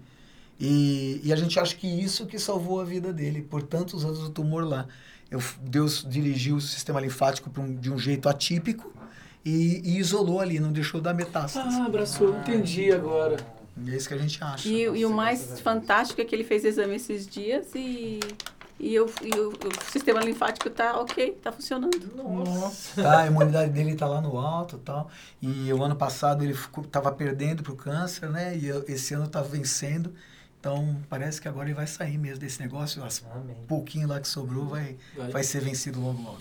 E, 0.59 1.20
e 1.23 1.32
a 1.32 1.36
gente 1.36 1.59
acha 1.60 1.74
que 1.74 1.86
isso 1.86 2.27
que 2.27 2.39
salvou 2.39 2.81
a 2.81 2.85
vida 2.85 3.12
dele. 3.12 3.43
Por 3.43 3.62
tantos 3.62 4.05
anos 4.05 4.20
o 4.20 4.31
tumor 4.31 4.64
lá. 4.64 4.86
Eu- 5.31 5.43
Deus 5.61 6.05
dirigiu 6.09 6.57
o 6.57 6.61
sistema 6.61 7.01
linfático 7.01 7.51
um- 7.61 7.74
de 7.74 7.90
um 7.93 7.98
jeito 7.98 8.28
atípico 8.28 8.93
e, 9.44 9.81
e 9.85 9.98
isolou 9.98 10.40
ali, 10.40 10.61
não 10.61 10.73
deixou 10.73 11.01
dar 11.01 11.15
metástase. 11.15 11.77
Ah, 11.81 11.86
abraçou, 11.86 12.36
entendi 12.39 12.93
agora. 12.93 13.36
E 13.85 13.90
é 13.93 13.97
isso 13.97 14.09
que 14.09 14.15
a 14.15 14.19
gente 14.19 14.43
acha. 14.43 14.69
E, 14.69 14.82
e 14.82 15.05
o 15.05 15.11
mais 15.11 15.61
fantástico 15.61 16.20
é 16.20 16.24
que 16.24 16.35
ele 16.35 16.44
fez 16.44 16.65
exame 16.65 16.94
esses 16.94 17.27
dias 17.27 17.66
e, 17.74 18.20
e, 18.81 18.98
o, 18.98 19.07
e 19.23 19.31
o, 19.39 19.51
o 19.51 19.90
sistema 19.93 20.20
linfático 20.20 20.70
tá 20.70 20.98
ok, 20.98 21.32
tá 21.43 21.53
funcionando. 21.53 22.11
Nossa. 22.16 23.03
Tá, 23.03 23.20
a 23.23 23.27
imunidade 23.27 23.70
dele 23.73 23.94
tá 23.94 24.07
lá 24.07 24.20
no 24.23 24.39
alto 24.39 24.77
e 24.77 24.78
tal. 24.78 25.11
E 25.43 25.70
o 25.73 25.82
ano 25.82 25.94
passado 25.97 26.43
ele 26.43 26.55
ficou, 26.55 26.85
tava 26.85 27.12
perdendo 27.12 27.62
pro 27.62 27.74
câncer, 27.77 28.31
né? 28.31 28.57
E 28.57 28.66
eu- 28.66 28.85
esse 28.89 29.12
ano 29.12 29.28
tá 29.28 29.43
vencendo. 29.43 30.15
Então 30.66 30.97
parece 31.09 31.40
que 31.40 31.47
agora 31.47 31.68
ele 31.68 31.74
vai 31.74 31.86
sair 31.86 32.18
mesmo 32.18 32.40
desse 32.40 32.60
negócio. 32.60 33.05
As 33.05 33.24
Amém. 33.32 33.55
pouquinho 33.68 34.09
lá 34.09 34.18
que 34.18 34.26
sobrou 34.26 34.66
vai, 34.66 34.97
Vai. 35.30 35.44
ser 35.44 35.60
vencido 35.60 36.01
logo 36.01 36.20
logo. 36.20 36.40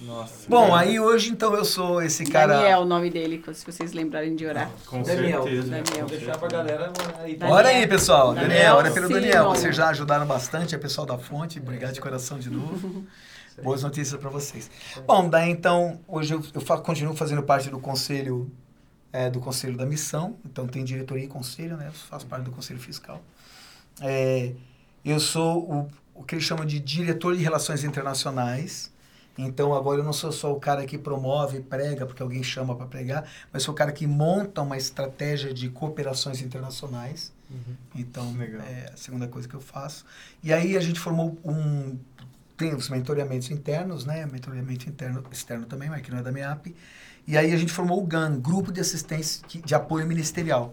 Nossa. 0.00 0.48
Bom, 0.48 0.74
aí 0.74 0.98
hoje 0.98 1.30
então 1.30 1.54
eu 1.54 1.64
sou 1.64 2.02
esse 2.02 2.24
cara. 2.24 2.56
Daniel, 2.56 2.80
o 2.80 2.84
nome 2.84 3.08
dele, 3.08 3.40
se 3.54 3.64
vocês 3.64 3.92
lembrarem 3.92 4.34
de 4.34 4.44
orar. 4.44 4.68
Com 4.86 5.02
Daniel. 5.02 5.44
certeza. 5.44 5.70
Daniel. 5.70 6.08
Vou 6.08 6.18
deixar 6.18 6.36
pra 6.36 6.48
galera 6.48 6.92
aí. 7.20 7.36
Daniel. 7.36 7.56
Ora 7.56 7.68
aí, 7.68 7.86
pessoal. 7.86 8.34
Daniel 8.34 8.48
Daniel, 8.48 8.74
ora 8.74 8.90
pelo 8.90 9.06
Simon. 9.06 9.20
Daniel. 9.20 9.44
Vocês 9.50 9.76
já 9.76 9.88
ajudaram 9.90 10.26
bastante, 10.26 10.74
é 10.74 10.78
pessoal 10.78 11.06
da 11.06 11.16
fonte. 11.16 11.60
Obrigado 11.60 11.92
de 11.92 12.00
coração 12.00 12.40
de 12.40 12.50
novo. 12.50 13.06
Boas 13.62 13.84
notícias 13.84 14.20
para 14.20 14.30
vocês. 14.30 14.68
Bom, 15.06 15.30
daí 15.30 15.48
então, 15.48 16.00
hoje 16.08 16.34
eu, 16.34 16.42
eu 16.52 16.60
continuo 16.82 17.14
fazendo 17.14 17.44
parte 17.44 17.70
do 17.70 17.78
conselho 17.78 18.50
é, 19.16 19.30
do 19.30 19.40
conselho 19.40 19.76
da 19.78 19.86
missão. 19.86 20.36
Então 20.44 20.66
tem 20.66 20.84
diretoria 20.84 21.24
e 21.24 21.28
conselho, 21.28 21.76
né? 21.78 21.88
Eu 21.88 21.92
faço 21.92 22.26
parte 22.26 22.44
do 22.44 22.50
conselho 22.50 22.78
fiscal. 22.78 23.22
É, 24.00 24.52
eu 25.02 25.18
sou 25.18 25.72
o, 25.72 25.90
o 26.14 26.22
que 26.22 26.34
eles 26.34 26.44
chamam 26.44 26.66
de 26.66 26.78
diretor 26.78 27.34
de 27.34 27.42
relações 27.42 27.82
internacionais. 27.82 28.92
Então 29.38 29.74
agora 29.74 30.00
eu 30.00 30.04
não 30.04 30.12
sou 30.12 30.32
só 30.32 30.52
o 30.52 30.60
cara 30.60 30.84
que 30.86 30.98
promove 30.98 31.58
e 31.58 31.60
prega 31.62 32.04
porque 32.04 32.22
alguém 32.22 32.42
chama 32.42 32.74
para 32.74 32.86
pregar, 32.86 33.30
mas 33.52 33.62
sou 33.62 33.72
o 33.72 33.76
cara 33.76 33.92
que 33.92 34.06
monta 34.06 34.62
uma 34.62 34.76
estratégia 34.76 35.52
de 35.52 35.68
cooperações 35.70 36.40
internacionais. 36.42 37.32
Então 37.94 38.34
Legal. 38.36 38.62
é 38.66 38.90
a 38.92 38.96
segunda 38.96 39.28
coisa 39.28 39.48
que 39.48 39.54
eu 39.54 39.60
faço. 39.60 40.04
E 40.42 40.52
aí 40.52 40.76
a 40.76 40.80
gente 40.80 41.00
formou 41.00 41.38
um 41.44 41.98
tem 42.56 42.74
os 42.74 42.88
mentoreamentos 42.88 43.50
internos, 43.50 44.06
né? 44.06 44.26
Mentoreamento 44.26 44.88
interno, 44.88 45.22
externo 45.30 45.66
também, 45.66 45.90
mas 45.90 46.00
que 46.00 46.10
não 46.10 46.18
é 46.18 46.22
da 46.22 46.32
MEAP. 46.32 46.74
E 47.26 47.36
aí 47.36 47.52
a 47.52 47.56
gente 47.56 47.72
formou 47.72 48.00
o 48.00 48.06
GAN, 48.06 48.38
Grupo 48.38 48.70
de 48.70 48.80
Assistência 48.80 49.42
de 49.48 49.74
Apoio 49.74 50.06
Ministerial. 50.06 50.72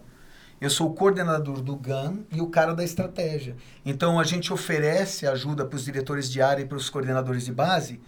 Eu 0.60 0.70
sou 0.70 0.88
o 0.88 0.94
coordenador 0.94 1.60
do 1.60 1.74
GAN 1.74 2.18
e 2.30 2.40
o 2.40 2.46
cara 2.46 2.72
da 2.72 2.84
estratégia. 2.84 3.56
Então 3.84 4.20
a 4.20 4.24
gente 4.24 4.52
oferece 4.52 5.26
ajuda 5.26 5.64
para 5.64 5.74
os 5.74 5.84
diretores 5.84 6.30
de 6.30 6.40
área 6.40 6.62
e 6.62 6.64
para 6.64 6.76
os 6.76 6.88
coordenadores 6.88 7.44
de 7.44 7.52
base. 7.52 8.00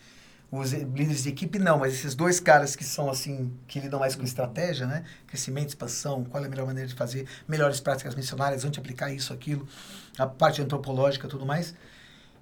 Os 0.48 0.72
líderes 0.72 1.24
de 1.24 1.30
equipe 1.30 1.58
não, 1.58 1.80
mas 1.80 1.92
esses 1.94 2.14
dois 2.14 2.38
caras 2.38 2.76
que 2.76 2.84
são 2.84 3.10
assim, 3.10 3.52
que 3.66 3.80
lidam 3.80 3.98
mais 3.98 4.14
com 4.14 4.22
estratégia, 4.22 4.86
né? 4.86 5.02
Crescimento, 5.26 5.70
expansão, 5.70 6.24
qual 6.24 6.40
é 6.40 6.46
a 6.46 6.48
melhor 6.48 6.66
maneira 6.66 6.88
de 6.88 6.94
fazer, 6.94 7.26
melhores 7.48 7.80
práticas 7.80 8.14
missionárias, 8.14 8.64
onde 8.64 8.78
aplicar 8.78 9.12
isso, 9.12 9.32
aquilo, 9.32 9.66
a 10.16 10.24
parte 10.24 10.62
antropológica 10.62 11.26
tudo 11.26 11.44
mais. 11.44 11.74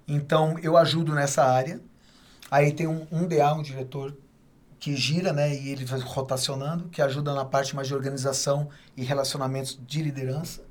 Então 0.07 0.59
eu 0.59 0.77
ajudo 0.77 1.15
nessa 1.15 1.43
área. 1.43 1.81
Aí 2.51 2.71
tem 2.71 2.85
um, 2.85 3.07
um 3.11 3.27
DA, 3.27 3.51
um 3.55 3.63
diretor 3.63 4.15
que 4.79 4.95
gira, 4.95 5.31
né, 5.33 5.53
e 5.55 5.69
ele 5.69 5.85
vai 5.85 5.99
rotacionando, 5.99 6.89
que 6.89 7.01
ajuda 7.01 7.33
na 7.33 7.43
parte 7.45 7.75
mais 7.75 7.87
de 7.87 7.95
organização 7.95 8.69
e 8.95 9.03
relacionamentos 9.03 9.79
de 9.87 10.01
liderança. 10.03 10.63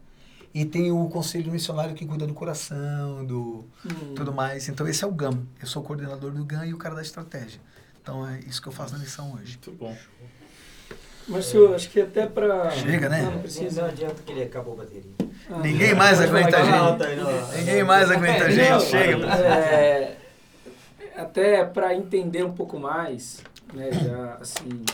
E 0.52 0.64
tem 0.64 0.92
o 0.92 1.08
conselho 1.08 1.50
missionário 1.50 1.94
que 1.94 2.06
cuida 2.06 2.26
do 2.26 2.32
coração, 2.34 3.24
do 3.24 3.64
Hum. 3.84 4.14
tudo 4.14 4.32
mais. 4.32 4.68
Então 4.68 4.86
esse 4.86 5.02
é 5.02 5.06
o 5.06 5.10
GAM. 5.10 5.42
Eu 5.60 5.66
sou 5.66 5.82
o 5.82 5.84
coordenador 5.84 6.30
do 6.30 6.44
GAM 6.44 6.64
e 6.66 6.72
o 6.72 6.78
cara 6.78 6.94
da 6.94 7.02
estratégia. 7.02 7.60
Então 8.00 8.24
é 8.28 8.38
isso 8.46 8.62
que 8.62 8.68
eu 8.68 8.72
faço 8.72 8.92
na 8.92 9.00
missão 9.00 9.32
hoje. 9.32 9.58
Muito 9.66 9.72
bom. 9.72 9.96
Marcio, 11.26 11.74
acho 11.74 11.88
que 11.90 12.00
até 12.02 12.26
pra. 12.26 12.70
Chega, 12.70 13.08
né? 13.08 13.18
Não, 13.18 13.24
não 13.26 13.32
Não 13.32 13.40
precisa. 13.40 13.86
adianta 13.86 14.22
que 14.22 14.30
ele 14.30 14.42
acabou 14.42 14.74
a 14.74 14.76
bateria. 14.84 15.10
Ah, 15.50 15.58
Ninguém 15.58 15.94
mais 15.94 16.20
aguenta 16.20 16.56
a 16.58 16.64
gente. 16.64 17.56
Ninguém 17.58 17.82
mais 17.82 18.10
aguenta 18.10 18.44
a 18.44 18.46
É, 18.46 18.50
gente. 18.50 18.70
não, 18.70 18.80
Chega. 18.80 19.26
é, 19.26 20.16
até 21.16 21.64
para 21.64 21.94
entender 21.94 22.44
um 22.44 22.52
pouco 22.52 22.78
mais, 22.78 23.40
né, 23.72 23.90
já 23.92 24.34
assim, 24.34 24.84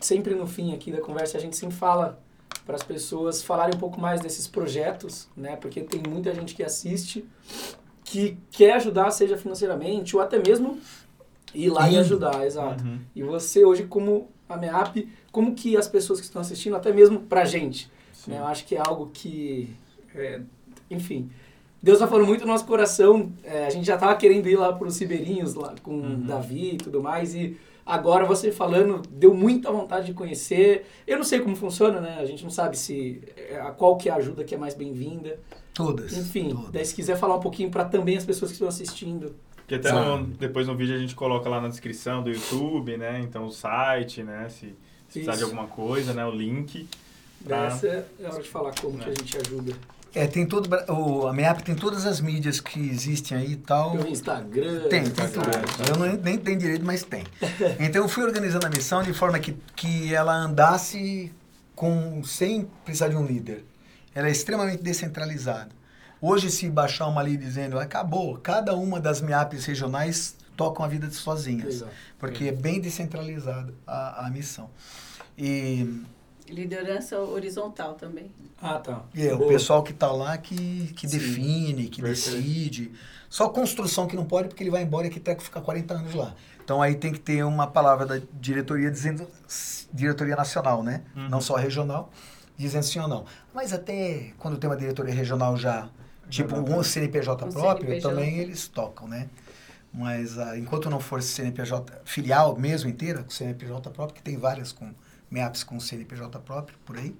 sempre 0.00 0.34
no 0.34 0.46
fim 0.46 0.74
aqui 0.74 0.90
da 0.90 1.00
conversa 1.00 1.38
a 1.38 1.40
gente 1.40 1.56
sempre 1.56 1.76
fala 1.76 2.20
para 2.64 2.76
as 2.76 2.82
pessoas 2.82 3.42
falarem 3.42 3.76
um 3.76 3.78
pouco 3.78 4.00
mais 4.00 4.20
desses 4.20 4.46
projetos, 4.48 5.28
né, 5.36 5.56
porque 5.56 5.82
tem 5.82 6.02
muita 6.08 6.34
gente 6.34 6.54
que 6.54 6.62
assiste 6.62 7.24
que 8.04 8.38
quer 8.50 8.74
ajudar, 8.74 9.10
seja 9.10 9.36
financeiramente 9.36 10.16
ou 10.16 10.22
até 10.22 10.38
mesmo 10.38 10.78
ir 11.54 11.70
lá 11.70 11.88
e 11.88 11.92
Indo. 11.92 12.00
ajudar, 12.00 12.46
exato. 12.46 12.84
Uhum. 12.84 13.00
E 13.14 13.22
você 13.22 13.64
hoje 13.64 13.84
como 13.84 14.28
a 14.48 14.56
MEAP, 14.56 15.08
como 15.32 15.54
que 15.54 15.76
as 15.76 15.88
pessoas 15.88 16.20
que 16.20 16.26
estão 16.26 16.40
assistindo, 16.40 16.76
até 16.76 16.92
mesmo 16.92 17.20
pra 17.20 17.44
gente, 17.44 17.90
né? 18.26 18.38
Eu 18.38 18.46
acho 18.46 18.64
que 18.64 18.76
é 18.76 18.80
algo 18.84 19.10
que, 19.12 19.74
é, 20.14 20.40
enfim, 20.90 21.30
Deus 21.86 22.00
tá 22.00 22.08
falando 22.08 22.26
muito 22.26 22.40
no 22.44 22.48
nosso 22.48 22.66
coração. 22.66 23.32
É, 23.44 23.64
a 23.64 23.70
gente 23.70 23.86
já 23.86 23.96
tava 23.96 24.16
querendo 24.16 24.48
ir 24.48 24.56
lá 24.56 24.72
pros 24.72 24.98
Ribeirinhos, 24.98 25.54
lá 25.54 25.72
com 25.84 25.92
Uhum. 25.92 26.20
Davi 26.26 26.72
e 26.74 26.76
tudo 26.78 27.00
mais, 27.00 27.32
e 27.32 27.56
agora 27.86 28.24
você 28.26 28.50
falando, 28.50 29.02
deu 29.08 29.32
muita 29.32 29.70
vontade 29.70 30.06
de 30.06 30.12
conhecer. 30.12 30.84
Eu 31.06 31.16
não 31.18 31.24
sei 31.24 31.38
como 31.38 31.54
funciona, 31.54 32.00
né? 32.00 32.16
A 32.18 32.24
gente 32.24 32.42
não 32.42 32.50
sabe 32.50 32.76
se 32.76 33.22
é, 33.36 33.60
a 33.60 33.70
qual 33.70 33.96
que 33.96 34.08
é 34.08 34.12
a 34.12 34.16
ajuda 34.16 34.42
que 34.42 34.52
é 34.52 34.58
mais 34.58 34.74
bem-vinda. 34.74 35.38
Todas. 35.72 36.12
Enfim, 36.16 36.48
todas. 36.50 36.70
daí 36.72 36.84
se 36.84 36.92
quiser 36.92 37.16
falar 37.16 37.36
um 37.36 37.40
pouquinho 37.40 37.70
para 37.70 37.84
também 37.84 38.16
as 38.16 38.24
pessoas 38.24 38.50
que 38.50 38.56
estão 38.56 38.66
assistindo. 38.66 39.36
Que 39.68 39.76
até 39.76 39.92
no- 39.92 40.24
depois 40.26 40.66
no 40.66 40.74
vídeo 40.76 40.96
a 40.96 40.98
gente 40.98 41.14
coloca 41.14 41.48
lá 41.48 41.60
na 41.60 41.68
descrição 41.68 42.20
do 42.20 42.30
YouTube, 42.30 42.96
né? 42.96 43.20
Então 43.20 43.44
o 43.46 43.50
site, 43.52 44.24
né? 44.24 44.48
Se, 44.48 44.66
se 44.66 44.74
precisar 45.20 45.36
de 45.36 45.44
alguma 45.44 45.68
coisa, 45.68 46.12
né? 46.12 46.26
O 46.26 46.32
link. 46.32 46.88
Tá. 47.48 47.64
Dessa 47.68 47.86
é 47.86 48.26
a 48.26 48.32
hora 48.32 48.42
de 48.42 48.48
falar 48.48 48.74
como 48.80 48.98
que 48.98 49.08
a 49.08 49.14
gente 49.14 49.36
ajuda. 49.38 49.72
É, 50.14 50.26
tem 50.26 50.46
todo, 50.46 50.68
o, 50.88 51.26
a 51.26 51.32
MEAP 51.32 51.62
tem 51.62 51.74
todas 51.74 52.06
as 52.06 52.20
mídias 52.20 52.58
que 52.58 52.80
existem 52.80 53.36
aí 53.36 53.52
e 53.52 53.56
tal. 53.56 53.92
Pelo 53.92 54.08
Instagram. 54.08 54.88
Tem, 54.88 55.04
tem 55.04 55.28
tudo. 55.28 55.46
Eu 55.88 55.96
não, 55.98 56.16
nem 56.22 56.38
tenho 56.38 56.58
direito, 56.58 56.84
mas 56.84 57.02
tem. 57.02 57.24
Então 57.78 58.02
eu 58.02 58.08
fui 58.08 58.24
organizando 58.24 58.66
a 58.66 58.70
missão 58.70 59.02
de 59.02 59.12
forma 59.12 59.38
que, 59.38 59.56
que 59.74 60.14
ela 60.14 60.34
andasse 60.34 61.32
com, 61.74 62.24
sem 62.24 62.66
precisar 62.84 63.08
de 63.08 63.16
um 63.16 63.26
líder. 63.26 63.64
Ela 64.14 64.28
é 64.28 64.30
extremamente 64.30 64.82
descentralizada. 64.82 65.68
Hoje, 66.20 66.50
se 66.50 66.68
baixar 66.70 67.06
uma 67.06 67.20
ali 67.20 67.36
dizendo 67.36 67.78
acabou, 67.78 68.38
cada 68.38 68.74
uma 68.74 68.98
das 68.98 69.20
MIAPs 69.20 69.66
regionais 69.66 70.34
tocam 70.56 70.84
a 70.84 70.88
vida 70.88 71.10
sozinhas. 71.10 71.74
Legal. 71.74 71.90
Porque 72.18 72.44
é 72.44 72.52
bem 72.52 72.80
descentralizada 72.80 73.74
a, 73.86 74.26
a 74.26 74.30
missão. 74.30 74.70
E, 75.36 76.02
Liderança 76.48 77.18
horizontal 77.18 77.94
também. 77.94 78.30
Ah, 78.60 78.78
tá. 78.78 79.02
e 79.14 79.26
é 79.26 79.34
o 79.34 79.38
Boa. 79.38 79.48
pessoal 79.50 79.82
que 79.82 79.92
está 79.92 80.10
lá 80.10 80.38
que, 80.38 80.92
que 80.94 81.06
Sim. 81.08 81.18
define, 81.18 81.88
que 81.88 82.00
Perfeito. 82.00 82.36
decide. 82.38 82.92
Só 83.28 83.48
construção 83.48 84.06
que 84.06 84.16
não 84.16 84.24
pode, 84.24 84.48
porque 84.48 84.62
ele 84.62 84.70
vai 84.70 84.82
embora 84.82 85.06
e 85.06 85.10
que 85.10 85.20
treco 85.20 85.42
fica 85.42 85.60
40 85.60 85.92
anos 85.94 86.14
lá. 86.14 86.34
Então 86.64 86.80
aí 86.80 86.94
tem 86.94 87.12
que 87.12 87.20
ter 87.20 87.44
uma 87.44 87.66
palavra 87.66 88.06
da 88.06 88.20
diretoria 88.40 88.90
dizendo 88.90 89.28
diretoria 89.92 90.34
nacional, 90.34 90.82
né? 90.82 91.02
Uhum. 91.14 91.28
Não 91.28 91.40
só 91.40 91.54
regional, 91.56 92.10
dizendo 92.56 92.82
sim 92.84 92.98
ou 92.98 93.08
não. 93.08 93.24
Mas 93.54 93.72
até 93.72 94.32
quando 94.38 94.56
tem 94.56 94.68
uma 94.68 94.76
diretoria 94.76 95.14
regional 95.14 95.56
já, 95.56 95.88
tipo 96.28 96.56
um 96.56 96.82
CNPJ 96.82 97.44
Um 97.44 97.52
próprio, 97.52 97.86
CNPJ. 97.88 98.08
também 98.14 98.38
eles 98.38 98.66
tocam, 98.68 99.06
né? 99.06 99.28
Mas 99.92 100.38
ah, 100.38 100.58
enquanto 100.58 100.90
não 100.90 101.00
for 101.00 101.22
CNPJ 101.22 102.00
filial 102.04 102.56
mesmo 102.56 102.88
inteira, 102.90 103.22
com 103.22 103.30
CNPJ 103.30 103.90
próprio, 103.90 104.14
que 104.16 104.22
tem 104.22 104.36
várias 104.36 104.72
com 104.72 104.92
MEAPs 105.30 105.62
com 105.64 105.78
CNPJ 105.80 106.38
próprio 106.40 106.78
por 106.84 106.96
aí. 106.96 107.14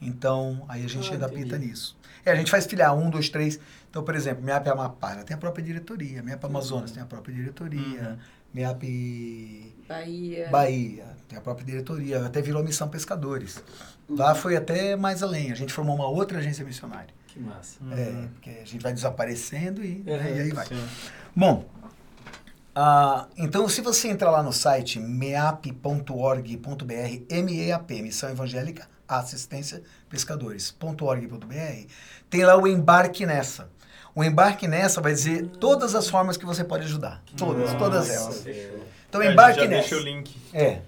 Então, 0.00 0.64
aí 0.68 0.84
a 0.84 0.88
gente 0.88 1.10
Ah, 1.10 1.14
adapta 1.14 1.56
nisso. 1.58 1.96
É, 2.24 2.32
a 2.32 2.34
gente 2.34 2.50
faz 2.50 2.66
filial, 2.66 2.98
um, 2.98 3.08
dois, 3.10 3.28
três. 3.28 3.58
Então, 3.88 4.02
por 4.02 4.14
exemplo, 4.14 4.42
MEAP 4.42 4.66
Amapá, 4.68 5.12
ela 5.12 5.24
tem 5.24 5.34
a 5.34 5.38
própria 5.38 5.64
diretoria. 5.64 6.22
MEAP 6.22 6.44
Amazonas 6.44 6.90
tem 6.90 7.02
a 7.02 7.06
própria 7.06 7.34
diretoria. 7.34 8.10
Uhum. 8.10 8.18
MEAP 8.52 9.74
Bahia. 9.88 10.48
Bahia 10.50 11.04
tem 11.28 11.38
a 11.38 11.40
própria 11.40 11.64
diretoria. 11.66 12.24
Até 12.26 12.40
virou 12.42 12.62
Missão 12.64 12.88
Pescadores. 12.88 13.62
Lá 14.08 14.34
foi 14.34 14.56
até 14.56 14.96
mais 14.96 15.22
além. 15.22 15.50
A 15.52 15.54
gente 15.54 15.72
formou 15.72 15.94
uma 15.94 16.08
outra 16.08 16.38
agência 16.38 16.64
missionária. 16.64 17.12
Que 17.28 17.40
massa. 17.40 17.78
É, 17.92 18.28
porque 18.34 18.50
a 18.50 18.64
gente 18.64 18.82
vai 18.82 18.92
desaparecendo 18.92 19.84
e, 19.84 20.02
né, 20.04 20.16
Uhum. 20.16 20.36
e 20.36 20.40
aí 20.40 20.50
vai. 20.52 20.66
Sim. 20.66 20.84
Bom, 21.34 21.68
ah, 22.74 23.26
então 23.36 23.68
se 23.68 23.80
você 23.80 24.08
entrar 24.08 24.30
lá 24.30 24.42
no 24.42 24.52
site 24.52 24.98
meap.org.br, 24.98 26.42
MEAP, 27.42 28.02
Missão 28.02 28.30
Evangélica 28.30 28.88
Assistência 29.06 29.82
Pescadores.org.br, 30.08 31.86
tem 32.30 32.44
lá 32.44 32.56
o 32.56 32.66
embarque 32.66 33.26
nessa. 33.26 33.68
O 34.14 34.22
embarque 34.22 34.68
nessa 34.68 35.00
vai 35.00 35.12
dizer 35.12 35.46
todas 35.60 35.94
as 35.94 36.08
formas 36.08 36.36
que 36.36 36.46
você 36.46 36.62
pode 36.64 36.84
ajudar. 36.84 37.22
Todas, 37.36 37.72
todas 37.74 38.08
Nossa, 38.08 38.12
elas. 38.14 38.42
fechou. 38.42 38.84
Então 39.08 39.22
É, 39.22 39.32
embarque 39.32 39.60
já 39.60 39.66
nessa. 39.66 39.80
deixa 39.90 39.96
o 39.96 40.00
link. 40.00 40.36
É. 40.52 40.80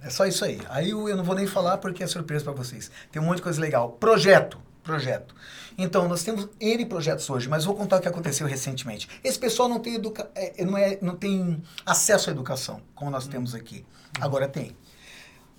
É 0.00 0.10
só 0.10 0.26
isso 0.26 0.44
aí. 0.44 0.60
Aí 0.68 0.90
eu, 0.90 1.08
eu 1.08 1.16
não 1.16 1.24
vou 1.24 1.34
nem 1.34 1.46
falar 1.46 1.78
porque 1.78 2.04
é 2.04 2.06
surpresa 2.06 2.44
para 2.44 2.52
vocês. 2.52 2.88
Tem 3.10 3.20
um 3.20 3.24
monte 3.24 3.38
de 3.38 3.42
coisa 3.42 3.60
legal. 3.60 3.90
Projeto. 3.90 4.58
Projeto. 4.84 5.34
Então, 5.80 6.08
nós 6.08 6.24
temos 6.24 6.48
N 6.60 6.84
projetos 6.86 7.30
hoje, 7.30 7.48
mas 7.48 7.64
vou 7.64 7.72
contar 7.72 7.98
o 7.98 8.00
que 8.00 8.08
aconteceu 8.08 8.48
recentemente. 8.48 9.08
Esse 9.22 9.38
pessoal 9.38 9.68
não 9.68 9.78
tem, 9.78 9.94
educa 9.94 10.28
é, 10.34 10.64
não, 10.64 10.76
é, 10.76 10.98
não 11.00 11.14
tem 11.14 11.62
acesso 11.86 12.28
à 12.28 12.32
educação, 12.32 12.82
como 12.96 13.12
nós 13.12 13.28
temos 13.28 13.54
aqui. 13.54 13.86
Agora 14.20 14.48
tem. 14.48 14.76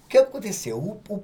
O 0.04 0.08
que 0.10 0.18
aconteceu? 0.18 0.78
O, 0.78 1.02
o, 1.08 1.16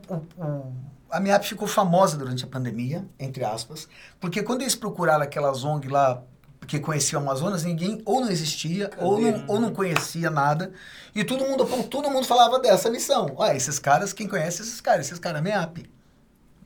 o, 0.41 0.73
a 1.11 1.19
MIAP 1.19 1.43
ficou 1.43 1.67
famosa 1.67 2.15
durante 2.15 2.45
a 2.45 2.47
pandemia, 2.47 3.05
entre 3.19 3.43
aspas, 3.43 3.89
porque 4.17 4.41
quando 4.41 4.61
eles 4.61 4.75
procuraram 4.75 5.23
aquelas 5.23 5.65
ONG 5.65 5.89
lá 5.89 6.23
que 6.65 6.79
conheciam 6.79 7.21
o 7.21 7.23
Amazonas, 7.25 7.63
ninguém 7.63 8.01
ou 8.05 8.21
não 8.21 8.29
existia, 8.29 8.89
ou 8.97 9.19
não, 9.19 9.45
ou 9.47 9.59
não 9.59 9.73
conhecia 9.73 10.29
nada, 10.29 10.71
e 11.13 11.23
todo 11.23 11.45
mundo, 11.45 11.65
todo 11.89 12.09
mundo 12.09 12.25
falava 12.25 12.59
dessa 12.59 12.89
missão. 12.89 13.33
Olha, 13.35 13.55
esses 13.55 13.77
caras, 13.77 14.13
quem 14.13 14.27
conhece 14.27 14.61
esses 14.61 14.79
caras? 14.79 15.07
Esses 15.07 15.19
caras, 15.19 15.43
MIAP, 15.43 15.89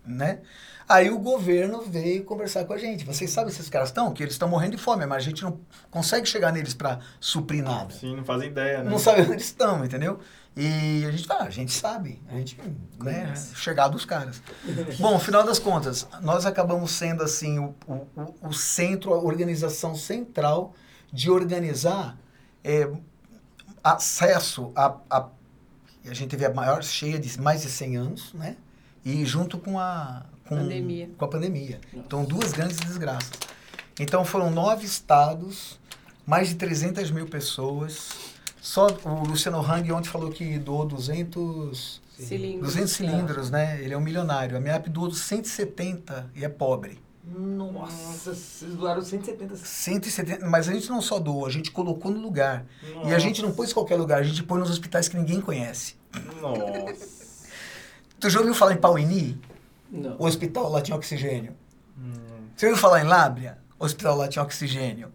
né? 0.06 0.40
Aí 0.90 1.12
o 1.12 1.20
governo 1.20 1.84
veio 1.84 2.24
conversar 2.24 2.66
com 2.66 2.74
a 2.74 2.78
gente. 2.80 3.06
Vocês 3.06 3.30
sabem 3.30 3.52
esses 3.54 3.70
caras 3.70 3.90
estão? 3.90 4.12
Que 4.12 4.24
eles 4.24 4.34
estão 4.34 4.50
morrendo 4.50 4.76
de 4.76 4.82
fome, 4.82 5.06
mas 5.06 5.18
a 5.18 5.26
gente 5.30 5.44
não 5.44 5.60
consegue 5.92 6.26
chegar 6.28 6.52
neles 6.52 6.74
para 6.74 7.00
suprir 7.20 7.64
nada 7.64 7.94
Sim, 7.94 8.16
não 8.16 8.26
fazem 8.26 8.50
ideia, 8.50 8.84
né? 8.84 8.90
não 8.90 8.98
sabe 8.98 9.22
onde 9.22 9.34
eles 9.34 9.46
estão, 9.46 9.86
entendeu? 9.86 10.20
E 10.58 11.06
a 11.06 11.12
gente 11.12 11.28
fala, 11.28 11.44
a 11.44 11.50
gente 11.52 11.72
sabe, 11.72 12.20
a 12.28 12.36
gente, 12.36 12.58
né, 13.00 13.34
chegar 13.56 13.88
dos 13.88 14.04
caras. 14.04 14.42
Bom, 15.00 15.18
final 15.20 15.44
das 15.44 15.60
contas, 15.60 16.08
nós 16.22 16.46
acabamos 16.48 16.90
sendo, 16.92 17.22
assim, 17.24 17.60
o, 17.60 17.76
o, 17.88 17.94
o- 18.20 18.36
o 18.50 18.54
centro, 18.54 19.14
a 19.14 19.20
organização 19.24 19.96
central 19.96 20.74
de 21.14 21.30
organizar 21.30 22.18
é, 22.64 22.90
acesso 23.84 24.72
a, 24.76 24.96
a... 25.10 25.28
A 26.10 26.14
gente 26.14 26.30
teve 26.32 26.46
a 26.46 26.54
maior 26.54 26.82
cheia 26.84 27.20
de 27.20 27.40
mais 27.40 27.62
de 27.62 27.70
100 27.70 27.98
anos, 27.98 28.34
né? 28.34 28.58
E 29.06 29.24
junto 29.26 29.58
com 29.60 29.78
a... 29.80 30.26
Com, 30.50 30.56
Pandemia. 30.56 31.10
Com 31.16 31.26
a 31.26 31.28
pandemia. 31.28 31.80
Então, 31.94 32.26
duas 32.26 32.52
grandes 32.52 32.78
desgraças. 32.78 33.32
Então, 34.00 34.26
foram 34.26 34.50
nove 34.50 34.84
estados, 34.84 35.80
mais 36.26 36.50
de 36.50 36.56
300 36.56 37.12
mil 37.12 37.28
pessoas. 37.28 38.10
Só 38.60 38.88
o 39.06 39.28
Luciano 39.28 39.62
Hang 39.62 39.92
ontem 39.92 40.10
falou 40.10 40.32
que 40.32 40.58
doou 40.58 40.86
200, 40.86 42.02
Cilindros. 42.20 42.74
200 42.74 42.92
cilindros, 42.92 43.50
né? 43.50 43.82
Ele 43.82 43.94
é 43.94 43.98
um 43.98 44.02
milionário. 44.02 44.58
A 44.58 44.60
MEAP 44.60 44.90
doou 44.90 45.12
170 45.12 46.32
e 46.36 46.44
é 46.44 46.50
pobre. 46.50 47.00
Nossa, 47.24 48.34
vocês 48.34 48.74
doaram 48.74 49.02
170 49.04 49.56
170, 49.56 50.48
mas 50.48 50.68
a 50.68 50.74
gente 50.74 50.90
não 50.90 51.00
só 51.00 51.20
doou, 51.20 51.46
a 51.46 51.50
gente 51.50 51.70
colocou 51.70 52.12
no 52.12 52.20
lugar. 52.20 52.66
E 53.06 53.14
a 53.14 53.20
gente 53.20 53.42
não 53.42 53.52
pôs 53.52 53.70
em 53.70 53.74
qualquer 53.74 53.98
lugar, 53.98 54.20
a 54.20 54.24
gente 54.24 54.42
põe 54.42 54.60
nos 54.60 54.70
hospitais 54.70 55.08
que 55.08 55.16
ninguém 55.16 55.40
conhece. 55.40 55.96
Nossa. 56.42 57.20
Tu 58.20 58.30
já 58.30 58.40
ouviu 58.40 58.56
falar 58.56 58.74
em 58.74 58.78
Pauini? 58.78 59.40
Não. 59.92 60.16
O 60.18 60.26
hospital 60.26 60.70
lá 60.70 60.82
tinha 60.82 60.96
oxigênio. 60.96 61.56
Você 62.56 62.68
ouviu 62.68 62.82
falar 62.82 63.02
em 63.02 63.06
Lábria? 63.06 63.58
O 63.80 63.86
hospital 63.86 64.16
lá 64.18 64.28
tinha 64.28 64.44
oxigênio. 64.44 65.12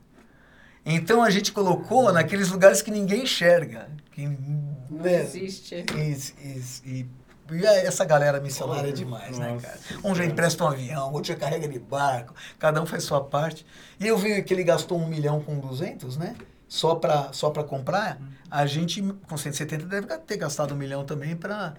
Então 0.85 1.23
a 1.23 1.31
gente 1.31 1.53
colocou 1.53 2.13
naqueles 2.13 2.51
lugares 2.51 2.83
que 2.83 2.91
ninguém 2.91 3.23
enxerga. 3.23 3.89
Que, 4.13 4.27
Não 4.27 5.03
né? 5.03 5.23
existe. 5.23 5.85
E, 5.95 5.99
e- 6.47 6.63
e- 7.01 7.07
e 7.53 7.67
essa 7.67 8.05
galera 8.05 8.41
missionária 8.41 8.89
é 8.89 8.93
demais, 8.93 9.39
né, 9.39 9.53
Nossa. 9.53 9.67
cara? 9.67 9.79
Um 10.03 10.15
já 10.15 10.25
empresta 10.25 10.65
um 10.65 10.69
avião, 10.69 11.13
outro 11.13 11.29
já 11.29 11.37
carrega 11.39 11.69
de 11.69 11.79
barco, 11.79 12.35
cada 12.59 12.81
um 12.83 12.87
faz 12.87 13.05
sua 13.05 13.23
parte. 13.23 13.67
E 14.01 14.07
eu 14.07 14.17
vi 14.17 14.43
que 14.43 14.53
ele 14.55 14.65
gastou 14.65 14.99
um 14.99 15.07
milhão 15.07 15.41
com 15.43 15.59
200, 15.59 16.17
né? 16.17 16.35
Só 16.67 16.95
para 16.95 17.33
só 17.33 17.51
pra 17.51 17.63
comprar. 17.63 18.19
A 18.51 18.65
gente, 18.67 19.03
com 19.29 19.37
170, 19.37 19.85
deve 19.87 20.07
ter 20.19 20.37
gastado 20.39 20.73
um 20.75 20.77
milhão 20.77 21.05
também 21.05 21.37
para 21.37 21.75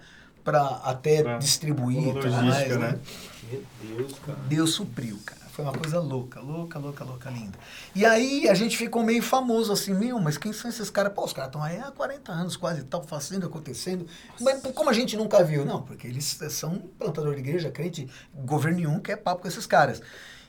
até 0.54 1.22
Pra- 1.22 1.38
distribuir. 1.38 2.08
e 2.08 2.12
tudo 2.20 2.30
mais, 2.30 2.76
né? 2.76 2.98
Meu 3.50 3.62
Deus, 3.96 4.12
cara. 4.24 4.38
Deus 4.48 4.70
supriu, 4.72 5.18
cara. 5.24 5.46
Foi 5.50 5.64
uma 5.64 5.72
coisa 5.72 5.98
louca, 6.00 6.38
louca, 6.38 6.78
louca, 6.78 7.02
louca, 7.02 7.30
linda. 7.30 7.58
E 7.94 8.04
aí 8.04 8.46
a 8.46 8.52
gente 8.52 8.76
ficou 8.76 9.02
meio 9.02 9.22
famoso 9.22 9.72
assim, 9.72 9.94
meu, 9.94 10.20
mas 10.20 10.36
quem 10.36 10.52
são 10.52 10.68
esses 10.68 10.90
caras? 10.90 11.14
Pô, 11.14 11.24
os 11.24 11.32
caras 11.32 11.48
estão 11.48 11.62
aí 11.62 11.78
há 11.80 11.90
40 11.90 12.30
anos 12.30 12.56
quase, 12.58 12.82
tal, 12.84 13.02
fazendo, 13.02 13.46
acontecendo. 13.46 14.06
Mas 14.38 14.60
como 14.74 14.90
a 14.90 14.92
gente 14.92 15.16
nunca 15.16 15.42
viu? 15.42 15.64
Não, 15.64 15.80
porque 15.80 16.06
eles 16.08 16.38
são 16.50 16.76
plantador 16.98 17.32
de 17.34 17.40
igreja, 17.40 17.70
crente, 17.70 18.06
governo 18.34 18.76
nenhum 18.76 19.00
quer 19.00 19.16
papo 19.16 19.42
com 19.42 19.48
esses 19.48 19.64
caras. 19.66 20.02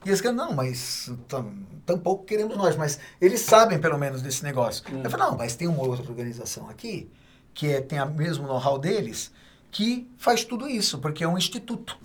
E 0.06 0.10
eles 0.10 0.20
caras, 0.20 0.36
não, 0.36 0.52
mas 0.52 1.10
tam- 1.30 1.54
tampouco 1.86 2.26
queremos 2.26 2.58
nós, 2.58 2.76
mas 2.76 3.00
eles 3.22 3.40
sabem 3.40 3.80
pelo 3.80 3.98
menos 3.98 4.22
desse 4.22 4.44
negócio. 4.44 4.84
Eu 5.04 5.10
falei, 5.10 5.26
não, 5.26 5.38
mas 5.38 5.56
tem 5.56 5.70
uma 5.70 5.84
outra 5.84 6.06
organização 6.10 6.70
aqui, 6.70 7.10
que 7.54 7.68
é, 7.72 7.80
tem 7.80 8.02
o 8.02 8.10
mesmo 8.12 8.46
know-how 8.46 8.78
deles, 8.78 9.32
que 9.72 10.10
faz 10.18 10.44
tudo 10.44 10.68
isso, 10.68 11.00
porque 11.00 11.24
é 11.24 11.28
um 11.28 11.38
instituto. 11.38 11.98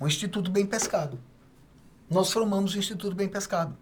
Um 0.00 0.06
instituto 0.06 0.50
bem 0.50 0.66
pescado. 0.66 1.18
Nós 2.08 2.30
formamos 2.30 2.74
o 2.74 2.78
Instituto 2.78 3.16
Bem 3.16 3.28
Pescado. 3.28 3.76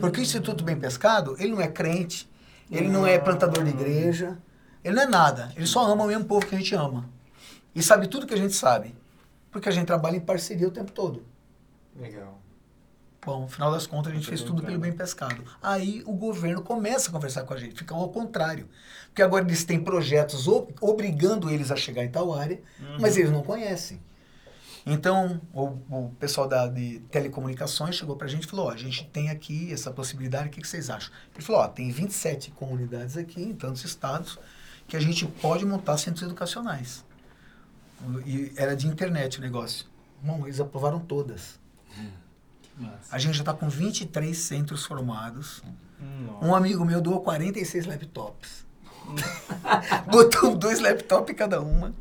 Porque 0.00 0.20
o 0.20 0.22
Instituto 0.22 0.64
Bem 0.64 0.76
Pescado, 0.78 1.36
ele 1.38 1.52
não 1.52 1.60
é 1.60 1.68
crente, 1.68 2.28
ele 2.70 2.88
não 2.88 3.06
é 3.06 3.18
plantador 3.18 3.62
de 3.64 3.70
igreja, 3.70 4.38
ele 4.82 4.96
não 4.96 5.02
é 5.02 5.06
nada. 5.06 5.52
Ele 5.56 5.66
só 5.66 5.84
ama 5.86 6.04
o 6.04 6.08
mesmo 6.08 6.24
povo 6.24 6.46
que 6.46 6.54
a 6.54 6.58
gente 6.58 6.74
ama. 6.74 7.08
E 7.74 7.82
sabe 7.82 8.08
tudo 8.08 8.26
que 8.26 8.34
a 8.34 8.36
gente 8.36 8.54
sabe. 8.54 8.94
Porque 9.50 9.68
a 9.68 9.72
gente 9.72 9.86
trabalha 9.86 10.16
em 10.16 10.20
parceria 10.20 10.66
o 10.66 10.70
tempo 10.70 10.90
todo. 10.90 11.24
Legal. 11.96 12.40
Bom, 13.24 13.42
no 13.42 13.48
final 13.48 13.70
das 13.70 13.86
contas, 13.86 14.12
a 14.12 14.14
gente 14.14 14.26
fez 14.26 14.40
tudo 14.40 14.62
pelo 14.62 14.78
bem 14.80 14.92
pescado. 14.92 15.44
Aí 15.62 16.02
o 16.06 16.12
governo 16.14 16.62
começa 16.62 17.10
a 17.10 17.12
conversar 17.12 17.42
com 17.44 17.52
a 17.52 17.56
gente, 17.58 17.74
fica 17.76 17.94
ao 17.94 18.08
contrário. 18.08 18.66
Porque 19.08 19.20
agora 19.22 19.44
eles 19.44 19.62
têm 19.64 19.78
projetos 19.82 20.48
ob- 20.48 20.72
obrigando 20.80 21.50
eles 21.50 21.70
a 21.70 21.76
chegar 21.76 22.02
em 22.04 22.08
tal 22.10 22.32
área, 22.32 22.60
mas 22.98 23.16
eles 23.18 23.30
não 23.30 23.42
conhecem. 23.42 24.00
Então, 24.86 25.38
o, 25.52 25.64
o 25.90 26.14
pessoal 26.18 26.48
da, 26.48 26.66
de 26.66 27.00
telecomunicações 27.10 27.94
chegou 27.96 28.16
pra 28.16 28.26
gente 28.26 28.44
e 28.44 28.46
falou, 28.46 28.66
ó, 28.68 28.70
a 28.70 28.76
gente 28.78 29.04
tem 29.12 29.28
aqui 29.28 29.70
essa 29.70 29.90
possibilidade, 29.90 30.48
o 30.48 30.50
que, 30.50 30.62
que 30.62 30.66
vocês 30.66 30.88
acham? 30.88 31.12
Ele 31.34 31.44
falou, 31.44 31.60
ó, 31.60 31.68
tem 31.68 31.90
27 31.90 32.50
comunidades 32.52 33.18
aqui, 33.18 33.42
em 33.42 33.52
tantos 33.54 33.84
estados, 33.84 34.38
que 34.88 34.96
a 34.96 35.00
gente 35.00 35.26
pode 35.26 35.66
montar 35.66 35.98
centros 35.98 36.22
educacionais. 36.22 37.04
E 38.24 38.52
era 38.56 38.74
de 38.74 38.86
internet 38.86 39.38
o 39.38 39.42
negócio. 39.42 39.84
Bom, 40.22 40.46
eles 40.46 40.58
aprovaram 40.58 40.98
todas. 40.98 41.60
A 43.10 43.18
gente 43.18 43.34
já 43.34 43.42
está 43.42 43.52
com 43.52 43.68
23 43.68 44.36
centros 44.36 44.84
formados. 44.84 45.62
Nossa. 46.26 46.44
Um 46.44 46.54
amigo 46.54 46.84
meu 46.84 47.00
doou 47.00 47.20
46 47.20 47.86
laptops. 47.86 48.66
Botou 50.10 50.54
dois 50.56 50.80
laptops 50.80 51.32
em 51.32 51.36
cada 51.36 51.60
uma. 51.60 51.92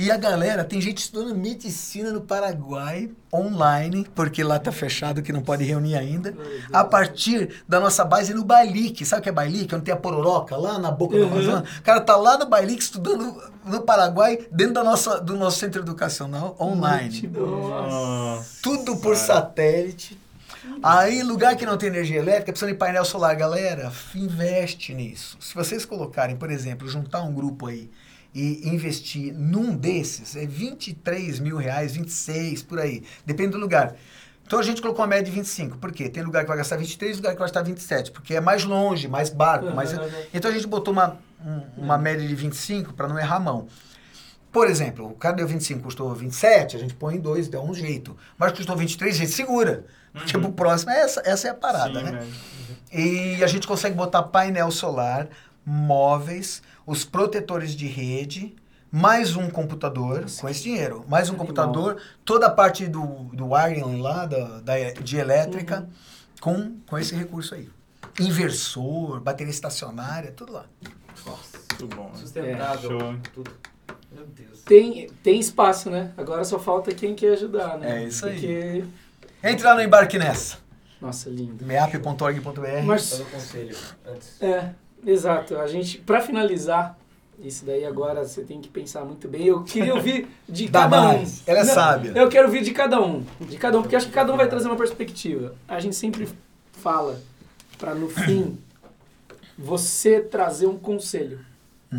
E 0.00 0.10
a 0.10 0.16
galera, 0.16 0.64
tem 0.64 0.80
gente 0.80 0.96
estudando 0.96 1.36
medicina 1.36 2.10
no 2.10 2.22
Paraguai, 2.22 3.10
online, 3.30 4.06
porque 4.14 4.42
lá 4.42 4.58
tá 4.58 4.72
fechado, 4.72 5.20
que 5.20 5.30
não 5.30 5.42
pode 5.42 5.62
reunir 5.62 5.94
ainda, 5.94 6.34
a 6.72 6.82
partir 6.82 7.62
da 7.68 7.78
nossa 7.78 8.02
base 8.02 8.32
no 8.32 8.42
Bailique. 8.42 9.04
Sabe 9.04 9.20
o 9.20 9.22
que 9.24 9.28
é 9.28 9.32
Bailique? 9.32 9.74
Onde 9.74 9.84
tem 9.84 9.92
a 9.92 9.98
pororoca, 9.98 10.56
lá 10.56 10.78
na 10.78 10.90
boca 10.90 11.18
do 11.18 11.24
Amazonas. 11.24 11.68
O 11.80 11.82
cara 11.82 12.00
tá 12.00 12.16
lá 12.16 12.38
no 12.38 12.48
Bailique 12.48 12.82
estudando 12.82 13.42
no 13.62 13.82
Paraguai, 13.82 14.38
dentro 14.50 14.72
da 14.72 14.82
nossa, 14.82 15.20
do 15.20 15.36
nosso 15.36 15.58
centro 15.58 15.82
educacional, 15.82 16.56
online. 16.58 17.26
Nossa. 17.26 18.58
Tudo 18.62 18.96
por 18.96 19.14
satélite. 19.14 20.18
Aí, 20.82 21.22
lugar 21.22 21.56
que 21.56 21.66
não 21.66 21.76
tem 21.76 21.90
energia 21.90 22.20
elétrica, 22.20 22.52
precisa 22.52 22.72
de 22.72 22.78
painel 22.78 23.04
solar. 23.04 23.36
Galera, 23.36 23.92
investe 24.14 24.94
nisso. 24.94 25.36
Se 25.40 25.54
vocês 25.54 25.84
colocarem, 25.84 26.36
por 26.36 26.50
exemplo, 26.50 26.88
juntar 26.88 27.20
um 27.20 27.34
grupo 27.34 27.66
aí 27.66 27.90
e 28.34 28.68
investir 28.68 29.34
num 29.34 29.74
desses, 29.76 30.36
é 30.36 30.46
23 30.46 31.40
mil 31.40 31.56
reais, 31.56 31.92
26, 31.94 32.62
por 32.62 32.78
aí. 32.78 33.02
Depende 33.26 33.50
do 33.52 33.58
lugar. 33.58 33.94
Então 34.46 34.58
a 34.58 34.62
gente 34.62 34.80
colocou 34.82 35.02
uma 35.02 35.08
média 35.08 35.24
de 35.24 35.30
25. 35.30 35.78
Por 35.78 35.92
quê? 35.92 36.08
Tem 36.08 36.22
lugar 36.22 36.42
que 36.42 36.48
vai 36.48 36.56
gastar 36.56 36.76
23, 36.76 37.16
lugar 37.18 37.32
que 37.32 37.38
vai 37.38 37.46
gastar 37.46 37.62
27. 37.62 38.10
Porque 38.10 38.34
é 38.34 38.40
mais 38.40 38.64
longe, 38.64 39.06
mais 39.08 39.30
barco. 39.30 39.72
mais... 39.74 39.92
Então 40.34 40.50
a 40.50 40.54
gente 40.54 40.66
botou 40.66 40.92
uma, 40.92 41.16
um- 41.44 41.84
uma 41.84 41.96
média 41.98 42.26
de 42.26 42.34
25 42.34 42.92
para 42.94 43.06
não 43.08 43.18
errar 43.18 43.36
a 43.36 43.40
mão. 43.40 43.68
Por 44.50 44.68
exemplo, 44.68 45.06
o 45.08 45.14
cara 45.14 45.36
deu 45.36 45.46
25, 45.46 45.82
custou 45.84 46.12
27, 46.12 46.74
a 46.76 46.80
gente 46.80 46.94
põe 46.94 47.14
em 47.14 47.20
dois, 47.20 47.46
dá 47.48 47.60
um 47.60 47.72
jeito. 47.72 48.16
Mas 48.36 48.50
custou 48.52 48.76
23, 48.76 49.14
a 49.14 49.18
gente 49.18 49.30
segura. 49.30 49.84
Porque 50.12 50.36
pro 50.36 50.50
próximo, 50.50 50.90
essa, 50.90 51.22
essa 51.24 51.46
é 51.46 51.50
a 51.52 51.54
parada, 51.54 52.00
Sim, 52.00 52.04
né? 52.06 52.26
E 52.92 53.44
a 53.44 53.46
gente 53.46 53.68
consegue 53.68 53.94
botar 53.94 54.24
painel 54.24 54.72
solar, 54.72 55.28
móveis, 55.74 56.62
os 56.84 57.04
protetores 57.04 57.76
de 57.76 57.86
rede, 57.86 58.54
mais 58.90 59.36
um 59.36 59.48
computador 59.48 60.26
com 60.40 60.48
esse 60.48 60.64
dinheiro. 60.64 61.04
Mais 61.08 61.28
um 61.28 61.34
Animal. 61.34 61.46
computador, 61.46 62.02
toda 62.24 62.46
a 62.46 62.50
parte 62.50 62.88
do, 62.88 63.06
do 63.32 63.52
wiring 63.52 64.00
lá, 64.02 64.26
da, 64.26 64.60
da- 64.60 64.90
de 65.00 65.16
elétrica, 65.16 65.88
com, 66.40 66.76
com 66.88 66.98
esse 66.98 67.14
recurso 67.14 67.54
aí. 67.54 67.68
Inversor, 68.18 69.20
bateria 69.20 69.52
estacionária, 69.52 70.32
tudo 70.32 70.52
lá. 70.54 70.64
Muito 71.24 71.86
bom. 71.96 72.08
né? 72.08 72.16
Sustentável. 72.16 72.96
É, 72.96 73.00
show. 73.00 73.14
tudo. 73.32 73.50
Meu 74.12 74.26
Deus. 74.26 74.62
Tem, 74.64 75.08
tem 75.22 75.38
espaço, 75.38 75.88
né? 75.88 76.12
Agora 76.16 76.44
só 76.44 76.58
falta 76.58 76.92
quem 76.92 77.14
quer 77.14 77.34
ajudar, 77.34 77.78
né? 77.78 78.02
É 78.02 78.04
isso 78.08 78.26
aí. 78.26 78.34
Porque... 78.40 78.84
Entre 79.48 79.64
lá 79.64 79.74
no 79.76 79.80
Embarque 79.82 80.18
Nessa. 80.18 80.58
Nossa, 81.00 81.30
lindo. 81.30 81.64
meap.org.br. 81.64 82.82
Mas- 82.84 83.18
no 83.20 83.24
conselho 83.26 83.76
antes. 84.04 84.42
É, 84.42 84.74
exato. 85.06 85.56
A 85.56 85.66
gente, 85.66 85.98
pra 85.98 86.20
finalizar, 86.20 86.98
isso 87.42 87.64
daí 87.64 87.84
agora 87.84 88.24
você 88.24 88.42
tem 88.42 88.60
que 88.60 88.68
pensar 88.68 89.04
muito 89.04 89.28
bem. 89.28 89.46
Eu 89.46 89.62
queria 89.62 89.94
ouvir 89.94 90.28
de 90.48 90.68
cada 90.68 91.10
um. 91.10 91.24
Ela 91.46 91.60
é 91.60 91.64
Não, 91.64 91.74
sábia. 91.74 92.12
Eu 92.14 92.28
quero 92.28 92.46
ouvir 92.46 92.62
de 92.62 92.72
cada 92.72 93.00
um. 93.00 93.24
De 93.40 93.56
cada 93.56 93.78
um, 93.78 93.82
porque 93.82 93.96
acho 93.96 94.06
que 94.06 94.12
cada 94.12 94.32
um 94.32 94.36
vai 94.36 94.48
trazer 94.48 94.68
uma 94.68 94.76
perspectiva. 94.76 95.54
A 95.66 95.80
gente 95.80 95.96
sempre 95.96 96.28
fala 96.72 97.20
pra 97.78 97.94
no 97.94 98.08
fim 98.08 98.58
você 99.56 100.20
trazer 100.20 100.66
um 100.66 100.78
conselho 100.78 101.40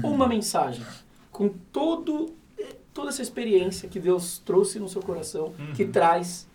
ou 0.03 0.11
uma 0.11 0.27
mensagem 0.27 0.85
com 1.31 1.49
todo 1.49 2.33
toda 2.93 3.09
essa 3.09 3.21
experiência 3.21 3.87
que 3.87 3.99
Deus 3.99 4.39
trouxe 4.39 4.79
no 4.79 4.89
seu 4.89 5.01
coração, 5.01 5.53
que 5.75 5.85
traz 5.85 6.47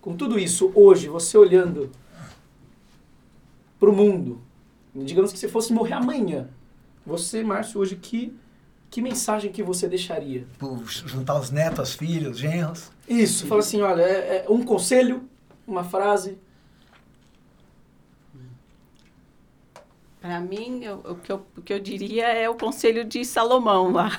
com 0.00 0.14
tudo 0.14 0.38
isso 0.38 0.70
hoje, 0.74 1.08
você 1.08 1.36
olhando 1.36 1.90
pro 3.78 3.92
mundo, 3.92 4.40
digamos 5.04 5.32
que 5.32 5.38
você 5.38 5.48
fosse 5.48 5.72
morrer 5.72 5.94
amanhã, 5.94 6.48
você, 7.06 7.42
Márcio, 7.42 7.80
hoje 7.80 7.96
que 7.96 8.36
que 8.90 9.02
mensagem 9.02 9.52
que 9.52 9.62
você 9.62 9.86
deixaria? 9.86 10.46
Pô, 10.58 10.78
Juntar 10.86 11.38
os 11.38 11.50
netos, 11.50 11.90
os 11.90 11.94
filhos, 11.94 12.32
os 12.32 12.38
genros. 12.38 12.90
Isso, 13.06 13.46
fala 13.46 13.60
assim, 13.60 13.82
olha, 13.82 14.00
é, 14.02 14.46
é 14.46 14.50
um 14.50 14.62
conselho, 14.64 15.28
uma 15.66 15.84
frase. 15.84 16.38
Para 20.20 20.40
mim, 20.40 20.82
eu- 20.84 21.02
o, 21.04 21.14
que 21.16 21.30
eu, 21.30 21.46
o 21.56 21.62
que 21.62 21.72
eu 21.72 21.78
diria 21.78 22.26
é 22.28 22.48
o 22.48 22.54
conselho 22.54 23.04
de 23.04 23.24
Salomão 23.24 23.92
lá. 23.92 24.18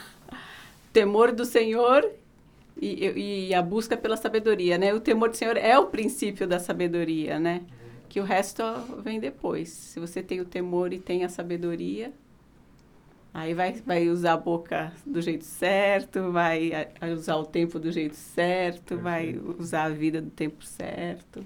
Temor 0.93 1.31
do 1.31 1.45
Senhor 1.45 2.09
e, 2.81 3.47
e 3.49 3.53
a 3.53 3.61
busca 3.61 3.97
pela 3.97 4.15
sabedoria, 4.15 4.77
né? 4.77 4.93
O 4.93 4.99
temor 4.99 5.29
do 5.29 5.35
Senhor 5.37 5.57
é 5.57 5.77
o 5.77 5.87
princípio 5.87 6.47
da 6.47 6.59
sabedoria, 6.59 7.37
né? 7.39 7.61
Que 8.09 8.19
o 8.19 8.23
resto 8.23 8.63
vem 9.03 9.19
depois. 9.19 9.69
Se 9.69 9.99
você 9.99 10.21
tem 10.23 10.41
o 10.41 10.45
temor 10.45 10.91
e 10.93 10.99
tem 10.99 11.23
a 11.23 11.29
sabedoria, 11.29 12.11
aí 13.33 13.53
vai, 13.53 13.73
vai 13.73 14.09
usar 14.09 14.33
a 14.33 14.37
boca 14.37 14.91
do 15.05 15.21
jeito 15.21 15.45
certo, 15.45 16.31
vai 16.31 16.71
a- 16.73 17.07
usar 17.13 17.35
o 17.37 17.45
tempo 17.45 17.79
do 17.79 17.91
jeito 17.91 18.15
certo, 18.15 18.97
vai 18.97 19.37
usar 19.59 19.83
a 19.85 19.89
vida 19.89 20.21
do 20.21 20.29
tempo 20.31 20.63
certo. 20.65 21.43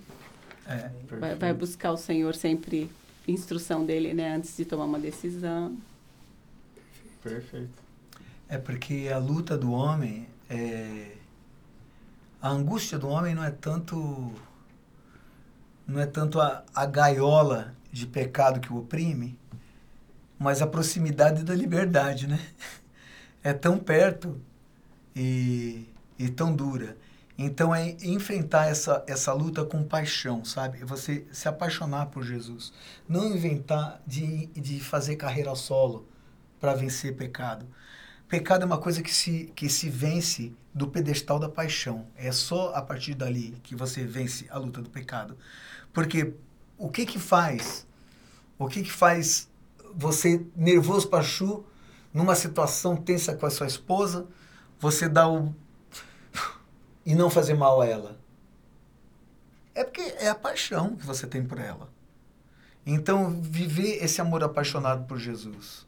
É. 0.66 0.90
Vai, 1.20 1.36
vai 1.36 1.54
buscar 1.54 1.92
o 1.92 1.98
Senhor 1.98 2.34
sempre 2.36 2.90
instrução 3.28 3.86
dele, 3.86 4.14
né, 4.14 4.36
antes 4.36 4.56
de 4.56 4.66
tomar 4.66 4.86
uma 4.86 5.00
decisão. 5.00 5.78
Perfeito. 7.22 7.70
É 8.50 8.58
porque 8.58 9.10
a 9.14 9.18
luta 9.18 9.58
do 9.58 9.72
homem 9.72 10.28
é. 10.50 11.14
A 12.42 12.50
angústia 12.50 13.00
do 13.00 13.08
homem 13.08 13.34
não 13.34 13.44
é 13.44 13.52
tanto. 13.52 14.32
Não 15.88 16.00
é 16.00 16.06
tanto 16.06 16.40
a, 16.40 16.64
a 16.74 16.86
gaiola 16.86 17.76
de 17.92 18.08
pecado 18.08 18.60
que 18.60 18.72
o 18.72 18.78
oprime, 18.78 19.38
mas 20.40 20.62
a 20.62 20.68
proximidade 20.68 21.44
da 21.44 21.54
liberdade, 21.56 22.28
né? 22.28 22.40
É 23.46 23.52
tão 23.52 23.78
perto 23.78 24.40
e, 25.14 25.86
e 26.18 26.30
tão 26.30 26.56
dura. 26.56 26.96
Então 27.38 27.76
é 27.76 27.90
enfrentar 28.02 28.68
essa, 28.68 29.04
essa 29.08 29.34
luta 29.34 29.66
com 29.66 29.84
paixão, 29.84 30.46
sabe? 30.46 30.82
É 30.82 30.86
Você 30.86 31.26
se 31.32 31.48
apaixonar 31.48 32.06
por 32.06 32.24
Jesus. 32.24 32.72
Não 33.06 33.26
inventar 33.26 34.02
de, 34.08 34.48
de 34.48 34.80
fazer 34.80 35.18
carreira 35.18 35.54
solo 35.56 36.08
para 36.60 36.74
vencer 36.74 37.18
pecado. 37.18 37.66
Pecado 38.28 38.64
é 38.64 38.66
uma 38.66 38.78
coisa 38.78 39.02
que 39.02 39.14
se, 39.14 39.52
que 39.56 39.68
se 39.70 39.90
vence 39.90 40.54
do 40.74 40.88
pedestal 40.88 41.38
da 41.38 41.50
paixão. 41.50 42.08
É 42.16 42.32
só 42.32 42.74
a 42.74 42.82
partir 42.82 43.14
dali 43.14 43.58
que 43.62 43.76
você 43.76 44.06
vence 44.06 44.48
a 44.50 44.58
luta 44.58 44.82
do 44.82 44.90
pecado. 44.90 45.38
Porque 45.94 46.34
o 46.78 46.90
que 46.90 47.06
que 47.06 47.20
faz? 47.20 47.88
O 48.58 48.68
que 48.68 48.84
que 48.84 48.92
faz 48.92 49.50
você 49.96 50.46
nervoso 50.56 51.08
para 51.08 51.24
chu 51.24 51.64
numa 52.14 52.36
situação 52.36 52.96
tensa 52.96 53.36
com 53.36 53.46
a 53.46 53.50
sua 53.50 53.68
esposa, 53.68 54.28
você 54.80 55.08
dá 55.08 55.28
o 55.30 55.56
e 57.06 57.16
não 57.16 57.30
fazer 57.30 57.54
mal 57.54 57.82
a 57.82 57.88
ela? 57.88 58.20
É 59.76 59.84
porque 59.84 60.02
é 60.02 60.30
a 60.30 60.36
paixão 60.36 60.96
que 60.96 61.06
você 61.06 61.26
tem 61.26 61.44
por 61.44 61.60
ela. 61.60 61.90
Então, 62.86 63.42
viver 63.42 64.04
esse 64.04 64.20
amor 64.20 64.44
apaixonado 64.44 65.06
por 65.08 65.18
Jesus 65.18 65.88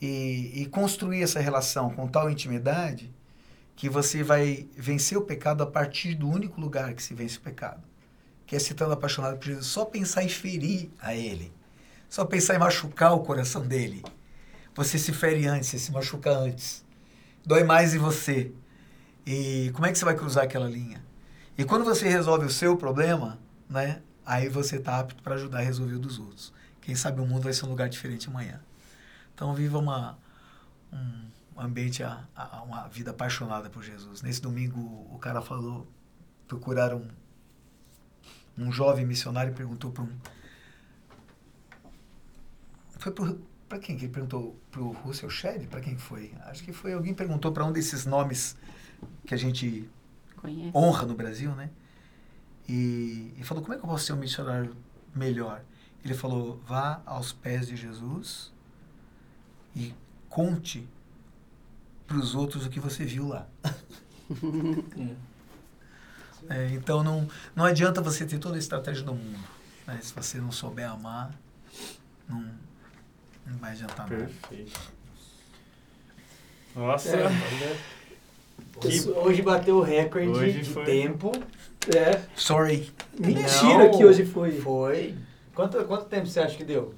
e, 0.00 0.62
e 0.62 0.66
construir 0.66 1.22
essa 1.22 1.40
relação 1.40 1.90
com 1.90 2.06
tal 2.06 2.30
intimidade 2.30 3.12
que 3.74 3.88
você 3.88 4.22
vai 4.22 4.68
vencer 4.76 5.16
o 5.16 5.22
pecado 5.22 5.62
a 5.62 5.66
partir 5.66 6.14
do 6.14 6.28
único 6.28 6.60
lugar 6.60 6.92
que 6.94 7.02
se 7.02 7.14
vence 7.14 7.38
o 7.38 7.40
pecado, 7.40 7.82
que 8.48 8.56
é 8.56 8.58
se 8.58 8.72
estando 8.72 8.92
apaixonado 8.92 9.36
por 9.36 9.44
Jesus. 9.44 9.66
Só 9.66 9.84
pensar 9.84 10.24
em 10.24 10.28
ferir 10.28 10.90
a 10.98 11.14
Ele, 11.14 11.52
só 12.08 12.24
pensar 12.24 12.54
em 12.54 12.58
machucar 12.58 13.12
o 13.12 13.20
coração 13.20 13.64
dele. 13.64 14.02
Você 14.74 14.98
se 14.98 15.12
fere 15.12 15.46
antes, 15.46 15.68
você 15.68 15.78
se 15.78 15.92
machuca 15.92 16.30
antes. 16.30 16.82
Dói 17.44 17.62
mais 17.62 17.94
em 17.94 17.98
você. 17.98 18.50
E 19.26 19.70
como 19.74 19.84
é 19.84 19.92
que 19.92 19.98
você 19.98 20.04
vai 20.04 20.14
cruzar 20.14 20.44
aquela 20.44 20.66
linha? 20.66 21.04
E 21.58 21.64
quando 21.64 21.84
você 21.84 22.08
resolve 22.08 22.46
o 22.46 22.50
seu 22.50 22.74
problema, 22.74 23.38
né? 23.68 24.00
Aí 24.24 24.48
você 24.48 24.76
está 24.76 24.98
apto 24.98 25.22
para 25.22 25.34
ajudar 25.34 25.58
a 25.58 25.62
resolver 25.62 25.96
o 25.96 25.98
dos 25.98 26.18
outros. 26.18 26.52
Quem 26.80 26.94
sabe 26.94 27.20
o 27.20 27.26
mundo 27.26 27.42
vai 27.42 27.52
ser 27.52 27.66
um 27.66 27.68
lugar 27.68 27.90
diferente 27.90 28.28
amanhã. 28.28 28.60
Então 29.34 29.52
viva 29.52 29.78
uma, 29.78 30.18
um 30.90 31.60
ambiente, 31.60 32.02
a, 32.02 32.24
a, 32.34 32.62
uma 32.62 32.88
vida 32.88 33.10
apaixonada 33.10 33.68
por 33.68 33.82
Jesus. 33.82 34.22
Nesse 34.22 34.40
domingo 34.40 34.80
o 35.12 35.18
cara 35.18 35.42
falou, 35.42 35.86
procuraram 36.46 37.06
um 38.58 38.72
jovem 38.72 39.06
missionário 39.06 39.52
perguntou 39.52 39.90
para 39.90 40.04
um... 40.04 40.10
Foi 42.98 43.12
para 43.68 43.78
quem 43.78 43.96
que 43.96 44.06
ele 44.06 44.12
perguntou? 44.12 44.58
Para 44.70 44.82
o 44.82 44.92
Russell 44.92 45.30
Shedd? 45.30 45.66
Para 45.68 45.80
quem 45.80 45.94
que 45.94 46.00
foi? 46.00 46.32
Acho 46.46 46.64
que 46.64 46.72
foi 46.72 46.92
alguém 46.92 47.14
perguntou 47.14 47.52
para 47.52 47.64
um 47.64 47.70
desses 47.70 48.06
nomes 48.06 48.56
que 49.26 49.34
a 49.34 49.36
gente 49.36 49.88
Conhece? 50.36 50.76
honra 50.76 51.06
no 51.06 51.14
Brasil, 51.14 51.54
né? 51.54 51.70
E, 52.68 53.32
e 53.36 53.44
falou, 53.44 53.62
como 53.62 53.74
é 53.74 53.78
que 53.78 53.84
eu 53.84 53.88
posso 53.88 54.06
ser 54.06 54.12
um 54.12 54.16
missionário 54.16 54.76
melhor? 55.14 55.62
Ele 56.04 56.14
falou, 56.14 56.60
vá 56.66 57.02
aos 57.04 57.32
pés 57.32 57.66
de 57.66 57.76
Jesus 57.76 58.52
e 59.74 59.94
conte 60.28 60.88
para 62.06 62.16
os 62.16 62.34
outros 62.34 62.66
o 62.66 62.70
que 62.70 62.80
você 62.80 63.04
viu 63.04 63.28
lá. 63.28 63.46
É, 66.50 66.68
então 66.72 67.02
não, 67.02 67.28
não 67.54 67.64
adianta 67.64 68.00
você 68.00 68.24
ter 68.24 68.38
toda 68.38 68.56
a 68.56 68.58
estratégia 68.58 69.02
do 69.04 69.12
mundo. 69.14 69.38
né? 69.86 69.98
Se 70.02 70.12
você 70.14 70.38
não 70.38 70.50
souber 70.50 70.88
amar, 70.90 71.30
não, 72.28 72.40
não 73.46 73.58
vai 73.58 73.72
adiantar 73.72 74.08
nada. 74.08 74.24
Perfeito. 74.24 74.80
Nossa, 76.74 77.16
É. 77.16 77.76
Hoje- 78.84 79.10
Hoje 79.10 79.42
bateu 79.42 79.76
o 79.78 79.82
recorde 79.82 80.28
Hoje 80.28 80.60
de 80.62 80.70
foi- 80.70 80.84
tempo. 80.84 81.32
É. 81.94 82.20
Sorry. 82.36 82.92
Mentira 83.18 83.84
Não, 83.84 83.90
que 83.96 84.04
hoje 84.04 84.24
foi. 84.24 84.60
Foi. 84.60 85.14
Quanto, 85.54 85.82
quanto 85.84 86.04
tempo 86.06 86.26
você 86.26 86.40
acha 86.40 86.56
que 86.56 86.64
deu? 86.64 86.94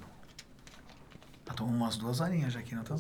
Estou 1.61 1.69
umas 1.75 1.97
duas 1.99 2.21
horinhas 2.23 2.55
já 2.55 2.61
aqui, 2.61 2.75
não 2.75 2.83
tô? 2.83 2.95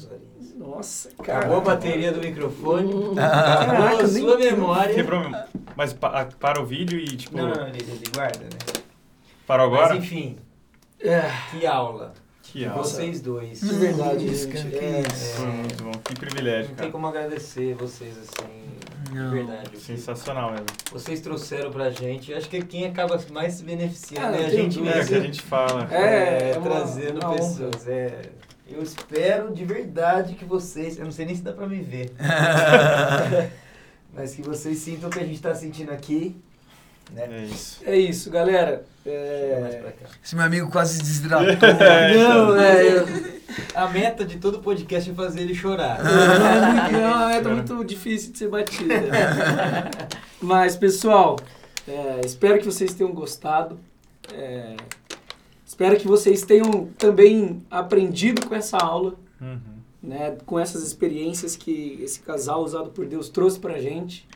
Nossa, 0.59 1.09
cara. 1.23 1.39
Acabou 1.39 1.57
a 1.57 1.61
bateria 1.62 2.12
do 2.12 2.20
microfone. 2.20 3.15
Caraca, 3.15 3.62
Acabou 3.73 4.01
a 4.01 4.07
sua 4.07 4.37
memória. 4.39 4.95
quebrou 4.95 5.20
mesmo. 5.20 5.45
Mas 5.74 5.95
pa- 5.95 6.28
para 6.39 6.61
o 6.61 6.66
vídeo 6.66 6.99
e 6.99 7.07
tipo. 7.16 7.39
Não, 7.39 7.49
não, 7.49 7.66
ele, 7.69 7.78
ele 7.81 8.03
guarda, 8.15 8.41
né? 8.45 8.82
Parou 9.47 9.66
agora? 9.66 9.95
Mas 9.95 10.05
enfim, 10.05 10.37
É, 10.99 11.23
que 11.51 11.66
aula. 11.66 12.12
Que 12.43 12.66
aula. 12.66 12.82
Vocês 12.85 13.23
dois. 13.23 13.61
de 13.62 13.74
verdade, 13.77 14.27
Hum, 14.28 14.53
cara, 14.53 14.69
que 14.69 14.77
É, 14.77 15.01
isso. 15.11 15.35
Foi 15.37 15.47
muito 15.47 15.82
bom. 15.85 15.93
Que 15.93 16.15
privilégio, 16.16 16.69
Não 16.69 16.69
tem 16.69 16.77
cara. 16.77 16.91
como 16.91 17.07
agradecer 17.07 17.74
vocês 17.77 18.15
assim. 18.19 18.51
Não. 19.15 19.31
De 19.31 19.37
verdade. 19.37 19.70
que 19.70 19.78
Sensacional 19.78 20.51
mesmo. 20.51 20.66
Vocês 20.93 21.20
trouxeram 21.20 21.70
pra 21.73 21.89
gente. 21.91 22.35
Acho 22.35 22.49
que 22.49 22.61
quem 22.62 22.85
acaba 22.87 23.19
mais 23.32 23.55
se 23.55 23.62
beneficiando 23.65 24.37
Ah, 24.37 24.41
é 24.41 24.45
a 24.47 24.51
gente 24.51 24.74
dúvida. 24.77 24.95
É, 24.95 24.99
mesmo. 24.99 25.09
que 25.09 25.15
a 25.15 25.20
gente 25.23 25.41
fala. 25.43 25.89
É, 25.91 25.97
É, 25.97 26.51
é 26.55 26.59
uma- 26.59 26.69
trazendo 26.69 27.20
uma 27.24 27.35
pessoas. 27.35 27.89
É. 27.89 28.20
Eu 28.70 28.82
espero 28.82 29.52
de 29.52 29.64
verdade 29.64 30.34
que 30.34 30.44
vocês. 30.44 30.97
Eu 30.98 31.05
não 31.05 31.12
sei 31.12 31.26
nem 31.26 31.34
se 31.34 31.42
dá 31.42 31.52
pra 31.52 31.66
me 31.66 31.80
ver. 31.80 32.12
Mas 34.14 34.34
que 34.34 34.42
vocês 34.42 34.78
sintam 34.78 35.09
o 35.09 35.12
que 35.12 35.18
a 35.18 35.24
gente 35.24 35.40
tá 35.40 35.55
sentindo 35.55 35.90
aqui. 35.92 36.36
Né? 37.12 37.26
É 37.28 37.44
isso. 37.44 37.80
é 37.84 37.97
isso, 37.97 38.30
galera. 38.30 38.84
É... 39.05 39.92
Esse 40.24 40.36
meu 40.36 40.44
amigo 40.44 40.70
quase 40.70 40.98
desidratou. 41.01 41.48
É, 41.80 42.14
Não, 42.16 42.56
é. 42.56 42.86
eu- 42.98 43.06
A 43.74 43.88
meta 43.88 44.24
de 44.24 44.38
todo 44.38 44.60
podcast 44.60 45.10
é 45.10 45.14
fazer 45.14 45.40
ele 45.40 45.55
chorar. 45.55 45.98
Não, 46.92 47.28
é 47.28 47.40
tá 47.40 47.48
muito 47.48 47.84
difícil 47.84 48.30
de 48.32 48.38
ser 48.38 48.48
batida. 48.48 48.94
Mas, 50.40 50.76
pessoal, 50.76 51.36
é, 51.88 52.20
espero 52.24 52.59
que 52.60 52.64
vocês 52.66 52.94
tenham 52.94 53.12
gostado. 53.12 53.78
É, 54.32 54.76
espero 55.81 55.97
que 55.98 56.07
vocês 56.07 56.43
tenham 56.43 56.90
também 56.98 57.62
aprendido 57.70 58.47
com 58.47 58.55
essa 58.55 58.77
aula, 58.77 59.15
Uhum. 59.40 59.59
né, 60.02 60.36
com 60.44 60.59
essas 60.59 60.82
experiências 60.82 61.57
que 61.57 61.98
esse 62.02 62.20
casal 62.20 62.62
usado 62.62 62.90
por 62.90 63.07
Deus 63.07 63.31
trouxe 63.31 63.59
pra 63.59 63.78
gente. 63.78 64.28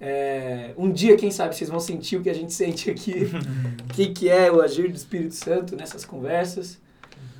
É, 0.00 0.72
um 0.76 0.90
dia, 0.90 1.16
quem 1.16 1.30
sabe, 1.30 1.54
vocês 1.54 1.70
vão 1.70 1.78
sentir 1.78 2.16
o 2.16 2.22
que 2.24 2.28
a 2.28 2.34
gente 2.34 2.52
sente 2.52 2.90
aqui, 2.90 3.30
o 3.88 3.94
que, 3.94 4.08
que 4.08 4.28
é 4.28 4.50
o 4.50 4.60
agir 4.60 4.90
do 4.90 4.96
Espírito 4.96 5.36
Santo 5.36 5.76
nessas 5.76 6.04
conversas. 6.04 6.76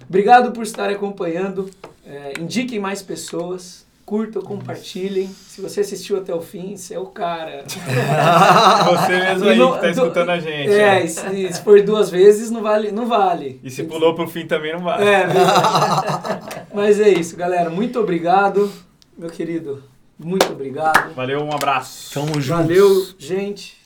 Obrigado 0.08 0.52
por 0.52 0.62
estarem 0.62 0.94
acompanhando. 0.94 1.68
É, 2.06 2.34
indiquem 2.38 2.78
mais 2.78 3.02
pessoas. 3.02 3.84
Curtam, 4.08 4.40
compartilhem. 4.40 5.28
Se 5.48 5.60
você 5.60 5.80
assistiu 5.80 6.16
até 6.16 6.34
o 6.34 6.40
fim, 6.40 6.74
você 6.78 6.94
é 6.94 6.98
o 6.98 7.04
cara. 7.04 7.62
Você 8.88 9.18
mesmo 9.18 9.48
aí 9.50 9.58
não- 9.58 9.72
que 9.72 9.76
tá 9.80 9.82
do- 9.82 9.90
escutando 9.90 10.30
a 10.30 10.40
gente. 10.40 10.70
É, 10.72 11.04
e 11.04 11.08
se, 11.08 11.52
se 11.52 11.60
for 11.62 11.82
duas 11.82 12.08
vezes, 12.08 12.50
não 12.50 12.62
vale. 12.62 12.90
Não 12.90 13.06
vale. 13.06 13.60
E 13.62 13.70
se 13.70 13.84
pulou 13.84 14.14
pro 14.14 14.26
fim 14.26 14.46
também 14.46 14.72
não 14.72 14.80
vai. 14.80 15.06
É, 15.06 15.26
verdade. 15.26 16.62
Mas 16.72 16.98
é 17.00 17.10
isso, 17.10 17.36
galera. 17.36 17.68
Muito 17.68 18.00
obrigado, 18.00 18.72
meu 19.16 19.28
querido. 19.28 19.82
Muito 20.18 20.50
obrigado. 20.50 21.14
Valeu, 21.14 21.42
um 21.44 21.52
abraço. 21.52 22.12
Tamo 22.14 22.40
juntos. 22.40 22.46
Valeu, 22.48 23.06
gente. 23.18 23.76